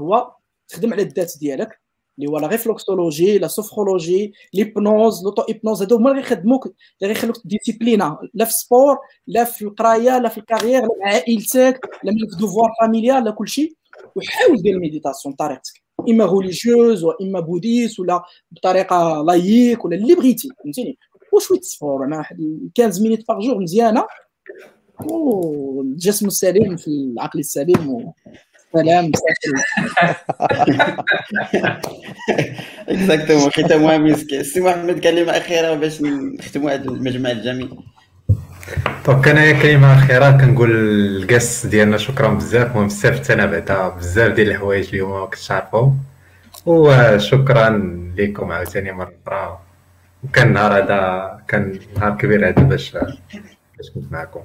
هو 0.00 0.32
تخدم 0.68 0.92
على 0.92 1.02
الذات 1.02 1.32
ديالك 1.40 1.80
اللي 2.18 2.30
هو 2.30 2.38
la 2.38 2.46
réflexologie 2.46 3.38
la 3.38 3.48
sophrologie 3.48 4.32
l'hypnose 4.54 5.24
l'auto-hypnose 5.24 5.82
هادو 5.82 5.96
هما 5.96 6.10
اللي 6.10 6.22
غيخدموك 6.22 6.66
اللي 6.66 7.12
غيخلوك 7.14 7.36
discipliné 7.44 8.18
لا 8.34 8.44
في 8.44 8.50
ال 8.50 8.58
sport 8.58 8.98
لا 9.26 9.44
في 9.44 9.62
القراية 9.62 10.18
لا 10.18 10.28
في 10.28 10.38
ال 10.38 10.43
carrière 10.43 10.82
لا 10.82 10.88
مع 11.00 11.12
عائلتك 11.12 11.80
لا 12.04 12.12
في 12.30 12.36
devoir 12.40 12.70
familial 12.80 13.24
لا 13.24 13.30
كلشي. 13.30 13.76
وحاول 14.16 14.62
دير 14.62 14.74
ال 14.74 14.80
méditation 14.80 15.34
بطريقتك 15.34 15.82
إما 16.08 16.26
religieuse 16.26 17.04
وإما 17.04 17.40
bouddhiste 17.40 18.00
ولا 18.00 18.22
بطريقة 18.50 19.22
laïque 19.22 19.84
ولا 19.84 19.96
اللي 19.96 20.14
بغيتي 20.14 20.48
فهمتيني؟ 20.64 20.98
وشويه 21.32 21.60
sport 21.60 22.04
أنا 22.04 22.16
واحد 22.16 22.36
15 22.78 23.02
minutes 23.02 23.28
par 23.28 23.40
jour 23.40 23.58
مزيانة. 23.58 24.06
والجسم 25.00 26.26
السليم 26.26 26.76
في 26.76 26.88
العقل 26.88 27.38
السليم 27.38 28.12
سلام. 28.72 29.12
Exactement 32.88 33.50
ختامها 33.50 33.98
مسك 33.98 34.42
سي 34.42 34.60
محمد 34.60 34.98
كلمة 34.98 35.32
أخيرة 35.32 35.74
باش 35.74 36.02
نختموا 36.02 36.70
هذا 36.70 36.84
المجمع 36.84 37.30
الجميل 37.30 37.78
donc 39.06 39.28
أنا 39.28 39.62
كلمة 39.62 39.94
أخيرة؟ 39.98 40.30
كنقول 40.30 40.70
الكاس 40.70 41.66
ديالنا 41.66 41.96
شكرا 41.96 42.28
بزاف. 42.28 42.76
مهم 42.76 42.86
بزاف 42.86 43.30
أنا 43.30 43.46
بعدا 43.46 43.88
بزاف 43.88 44.32
ديال 44.32 44.50
الحوايج 44.50 44.88
اليوم 44.88 45.10
ما 45.10 45.26
كنتش 45.26 45.50
عارفهم 45.50 45.98
وشكرا 46.66 47.68
لكم 48.18 48.52
عاوتاني 48.52 48.92
مرة 48.92 49.14
أخرى. 49.26 49.58
وكان 50.24 50.52
نهار 50.52 50.84
هذا 50.84 51.40
كان 51.48 51.78
نهار 51.96 52.16
كبير 52.16 52.48
هذا 52.48 52.62
باش 52.62 52.92
باش 52.92 53.90
كنت 53.94 54.12
معكم. 54.12 54.40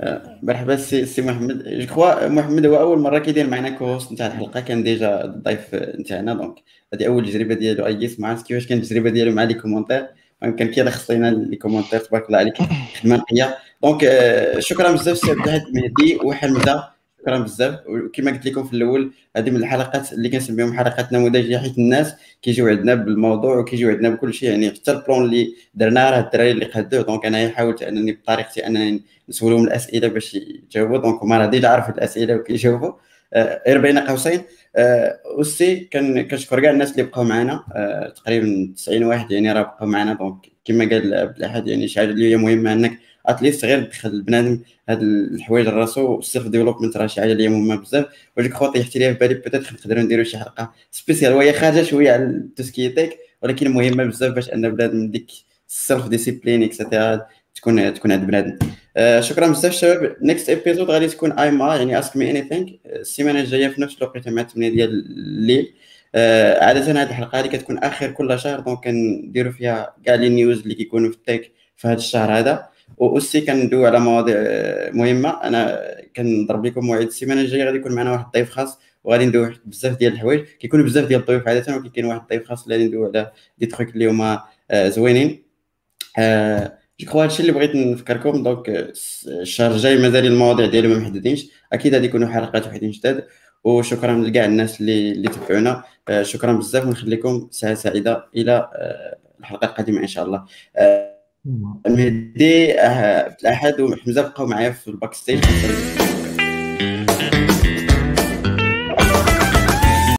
آه، 0.00 0.38
مرحبا 0.42 0.76
سي 0.76 1.06
سي 1.06 1.22
محمد. 1.22 1.68
je 1.68 1.86
crois 1.86 2.28
محمد 2.28 2.66
هو 2.66 2.76
أول 2.80 2.98
مرة 2.98 3.18
كيدير 3.18 3.46
معنا 3.46 3.70
co-host 3.70 4.12
نتاع 4.12 4.26
الحلقة 4.26 4.60
كان 4.60 4.82
déjà 4.82 5.24
الضيف 5.24 5.74
نتاعنا 5.74 6.34
donc 6.34 6.54
هذه 6.94 7.06
أول 7.06 7.26
تجربة 7.26 7.54
ديالو. 7.54 7.86
أي 7.86 8.16
ما 8.18 8.28
عرفت 8.28 8.46
كيفاش 8.46 8.66
كانت 8.66 8.84
التجربة 8.84 9.10
ديالو 9.10 9.32
مع 9.32 9.42
les 9.42 9.54
commentaires 9.54 10.06
كان 10.42 10.70
كيلخص 10.70 11.10
لنا 11.10 11.30
les 11.30 11.56
commentaires 11.56 12.00
تبارك 12.00 12.26
الله 12.26 12.38
عليك 12.38 12.54
خدمة 13.00 13.16
نقيه 13.16 13.58
donc 13.82 14.04
آه، 14.04 14.58
شكرا 14.58 14.92
بزاف 14.92 15.18
سي 15.18 15.30
عبد 15.30 15.62
مهدي 15.74 16.18
وحمزة. 16.24 16.91
شكرا 17.22 17.38
بزاف. 17.38 17.80
وكما 17.86 18.30
قلت 18.30 18.46
لكم 18.46 18.64
في 18.64 18.72
الأول 18.76 19.12
هذه 19.36 19.50
من 19.50 19.56
الحلقات 19.56 20.12
اللي 20.12 20.28
كنسميهم 20.28 20.72
حلقات 20.72 21.12
نموذجية 21.12 21.58
حيت 21.58 21.78
الناس 21.78 22.14
كيجيو 22.42 22.68
عندنا 22.68 22.94
بالموضوع 22.94 23.58
وكيجيو 23.58 23.90
عندنا 23.90 24.08
بكل 24.08 24.34
شيء. 24.34 24.50
يعني 24.50 24.70
حتى 24.70 24.92
ال 24.92 24.98
plan 24.98 25.24
اللي 25.24 25.54
درناه 25.74 26.10
راه 26.10 26.20
الدراري 26.20 26.50
اللي 26.50 26.64
قادوه 26.64 27.02
donc 27.02 27.26
أنا 27.26 27.48
حاولت 27.48 27.82
أنني 27.82 28.12
بطريقتي 28.12 28.66
أنني 28.66 29.02
نسولهم 29.28 29.64
الأسئلة 29.64 30.08
باش 30.08 30.34
يجاوبوا. 30.34 30.98
donc 30.98 31.22
هما 31.22 31.38
راه 31.38 31.46
déjà 31.46 31.68
عرفوا 31.68 31.94
الأسئلة 31.94 32.36
وكيجاوبوا. 32.36 32.92
آه، 33.34 33.62
غير 33.66 33.78
بين 33.80 33.98
قوسين. 33.98 34.42
aussi 34.76 35.88
آه، 35.94 36.22
كنشكر 36.22 36.60
كاع 36.60 36.70
الناس 36.70 36.92
اللي 36.92 37.02
بقاو 37.02 37.24
معنا. 37.24 37.64
آه، 37.74 38.08
تقريبا 38.08 38.72
90 38.76 39.04
واحد 39.04 39.30
يعني 39.30 39.52
راه 39.52 39.62
بقاو 39.62 39.88
معنا. 39.88 40.14
donc 40.14 40.36
كما 40.64 40.84
قال 40.84 41.14
عبد 41.14 41.36
الأحد 41.36 41.68
يعني 41.68 41.88
شي 41.88 42.00
حاجة 42.00 42.10
اللي 42.10 42.30
هي 42.30 42.36
مهمة 42.36 42.72
أنك 42.72 42.98
at 43.26 43.37
least 43.37 43.64
غير 43.64 43.84
تدخل 43.84 44.08
البنادم 44.08 44.60
هاد 44.88 45.02
الحوايج 45.02 45.66
لراسو 45.66 46.18
ال 46.18 46.24
self 46.24 46.46
development 46.46 46.96
راه 46.96 47.06
شي 47.06 47.20
حاجة 47.20 47.32
اللي 47.32 47.48
مهمة 47.48 47.76
بزاف. 47.76 48.06
و 48.38 48.43
je 48.43 48.54
crois 48.54 48.66
طيحت 48.66 48.96
ليها 48.96 49.12
في 49.12 49.18
بالي 49.18 49.34
peut-être 49.34 49.72
نقدروا 49.72 50.02
نديروا 50.02 50.24
شي 50.24 50.38
حلقة 50.38 50.72
spéciale 50.90 51.32
وهي 51.32 51.52
خارجة 51.52 51.82
شوية 51.82 52.12
على 52.12 52.22
التسكيتيك 52.24 53.18
ولكن 53.42 53.70
مهمة 53.70 54.04
بزاف 54.04 54.34
باش 54.34 54.50
أن 54.50 54.74
بنادم 54.74 55.10
ديك 55.10 55.30
ال 55.68 55.76
self 55.76 56.08
discipline 56.08 56.62
et 56.62 56.78
cetera 56.78 57.26
تكون 57.54 57.94
تكون 57.94 58.12
عند 58.12 58.26
بنادم. 58.26 58.58
آه 58.96 59.20
شكرا 59.20 59.46
بزاف 59.46 59.72
شباب. 59.72 60.16
next 60.22 60.48
episode 60.48 60.90
غادي 60.90 61.06
تكون 61.06 61.32
AMA 61.32 61.76
يعني 61.76 61.98
ask 61.98 62.16
me 62.16 62.30
anything 62.30 62.68
السيمانة 62.86 63.40
الجاية 63.40 63.68
في 63.68 63.80
نفس 63.80 63.96
الوقت 63.98 64.28
مع 64.28 64.42
8 64.42 64.68
ديال 64.70 64.90
الليل. 64.90 65.74
آه 66.14 66.64
عادة 66.64 66.80
هذه 66.80 67.02
الحلقة 67.02 67.40
هذه 67.40 67.46
كتكون 67.46 67.78
آخر 67.78 68.10
كل 68.10 68.38
شهر 68.38 68.60
donc 68.60 68.84
كنديروا 68.84 69.52
فيها 69.52 69.94
كاع 70.04 70.14
les 70.14 70.28
news 70.28 70.60
اللي 70.60 70.74
كيكونوا 70.74 71.10
في 71.10 71.16
ال 71.16 71.23
tech 71.23 71.52
في 71.76 71.88
هذا 71.88 71.96
الشهر 71.96 72.38
هذا. 72.38 72.71
و 72.96 73.03
aussi 73.03 73.40
كندوي 73.40 73.86
على 73.86 74.00
مواضيع 74.00 74.36
مهمة. 74.92 75.30
أنا 75.44 75.80
كنضرب 76.16 76.66
لكم 76.66 76.86
موعد 76.86 77.06
السيمانة 77.06 77.40
الجاية 77.40 77.64
غادي 77.64 77.76
يكون 77.76 77.92
معنا 77.92 78.12
واحد 78.12 78.24
الضيف 78.24 78.50
خاص 78.50 78.78
وغادي 79.04 79.26
ندوي 79.26 79.54
بزاف 79.64 79.98
ديال 79.98 80.12
الحوايج. 80.12 80.44
كيكونوا 80.44 80.84
بزاف 80.84 81.06
ديال 81.06 81.20
الضيوف 81.20 81.48
عادة 81.48 81.76
ولكن 81.76 81.88
كاين 81.88 82.04
واحد 82.04 82.20
الضيف 82.20 82.48
خاص 82.48 82.62
اللي 82.62 82.74
غادي 82.74 82.88
ندوي 82.88 83.06
على 83.06 83.32
des 83.58 83.66
trucs 83.66 83.88
اللي 83.88 84.06
هما 84.10 84.42
آه، 84.70 84.88
زوينين. 84.88 85.42
آه، 86.18 86.78
je 87.00 87.06
crois 87.06 87.24
هادشي 87.24 87.40
اللي 87.40 87.52
بغيت 87.52 87.74
نفكركم. 87.74 88.42
donc 88.42 88.92
الشهر 89.26 89.70
الجاي 89.70 89.98
مازال 89.98 90.26
المواضيع 90.26 90.66
ديالو 90.66 90.88
ما 90.88 90.98
محددينش. 90.98 91.46
أكيد 91.72 91.94
غادي 91.94 92.06
يكونوا 92.06 92.28
حلقات 92.28 92.66
وحدين 92.66 92.90
جداد. 92.90 93.26
وشكرا 93.64 94.16
لكاع 94.16 94.44
الناس 94.44 94.80
اللي 94.80 95.12
اللي 95.12 95.28
تبعونا. 95.28 95.84
آه، 96.08 96.22
شكرا 96.22 96.52
بزاف. 96.52 96.86
ونخليكم 96.86 97.48
ساعة 97.50 97.74
سعيدة 97.74 98.24
إلى 98.36 98.68
الحلقة 99.40 99.64
القادمة 99.64 100.00
إن 100.00 100.06
شاء 100.06 100.24
الله. 100.24 100.44
مهدي 101.44 102.80
الاحد 102.80 103.80
وحمزه 103.80 104.22
بقاو 104.22 104.46
معايا 104.46 104.70
في 104.70 104.88
الباك 104.88 105.14
ستيج 105.14 105.44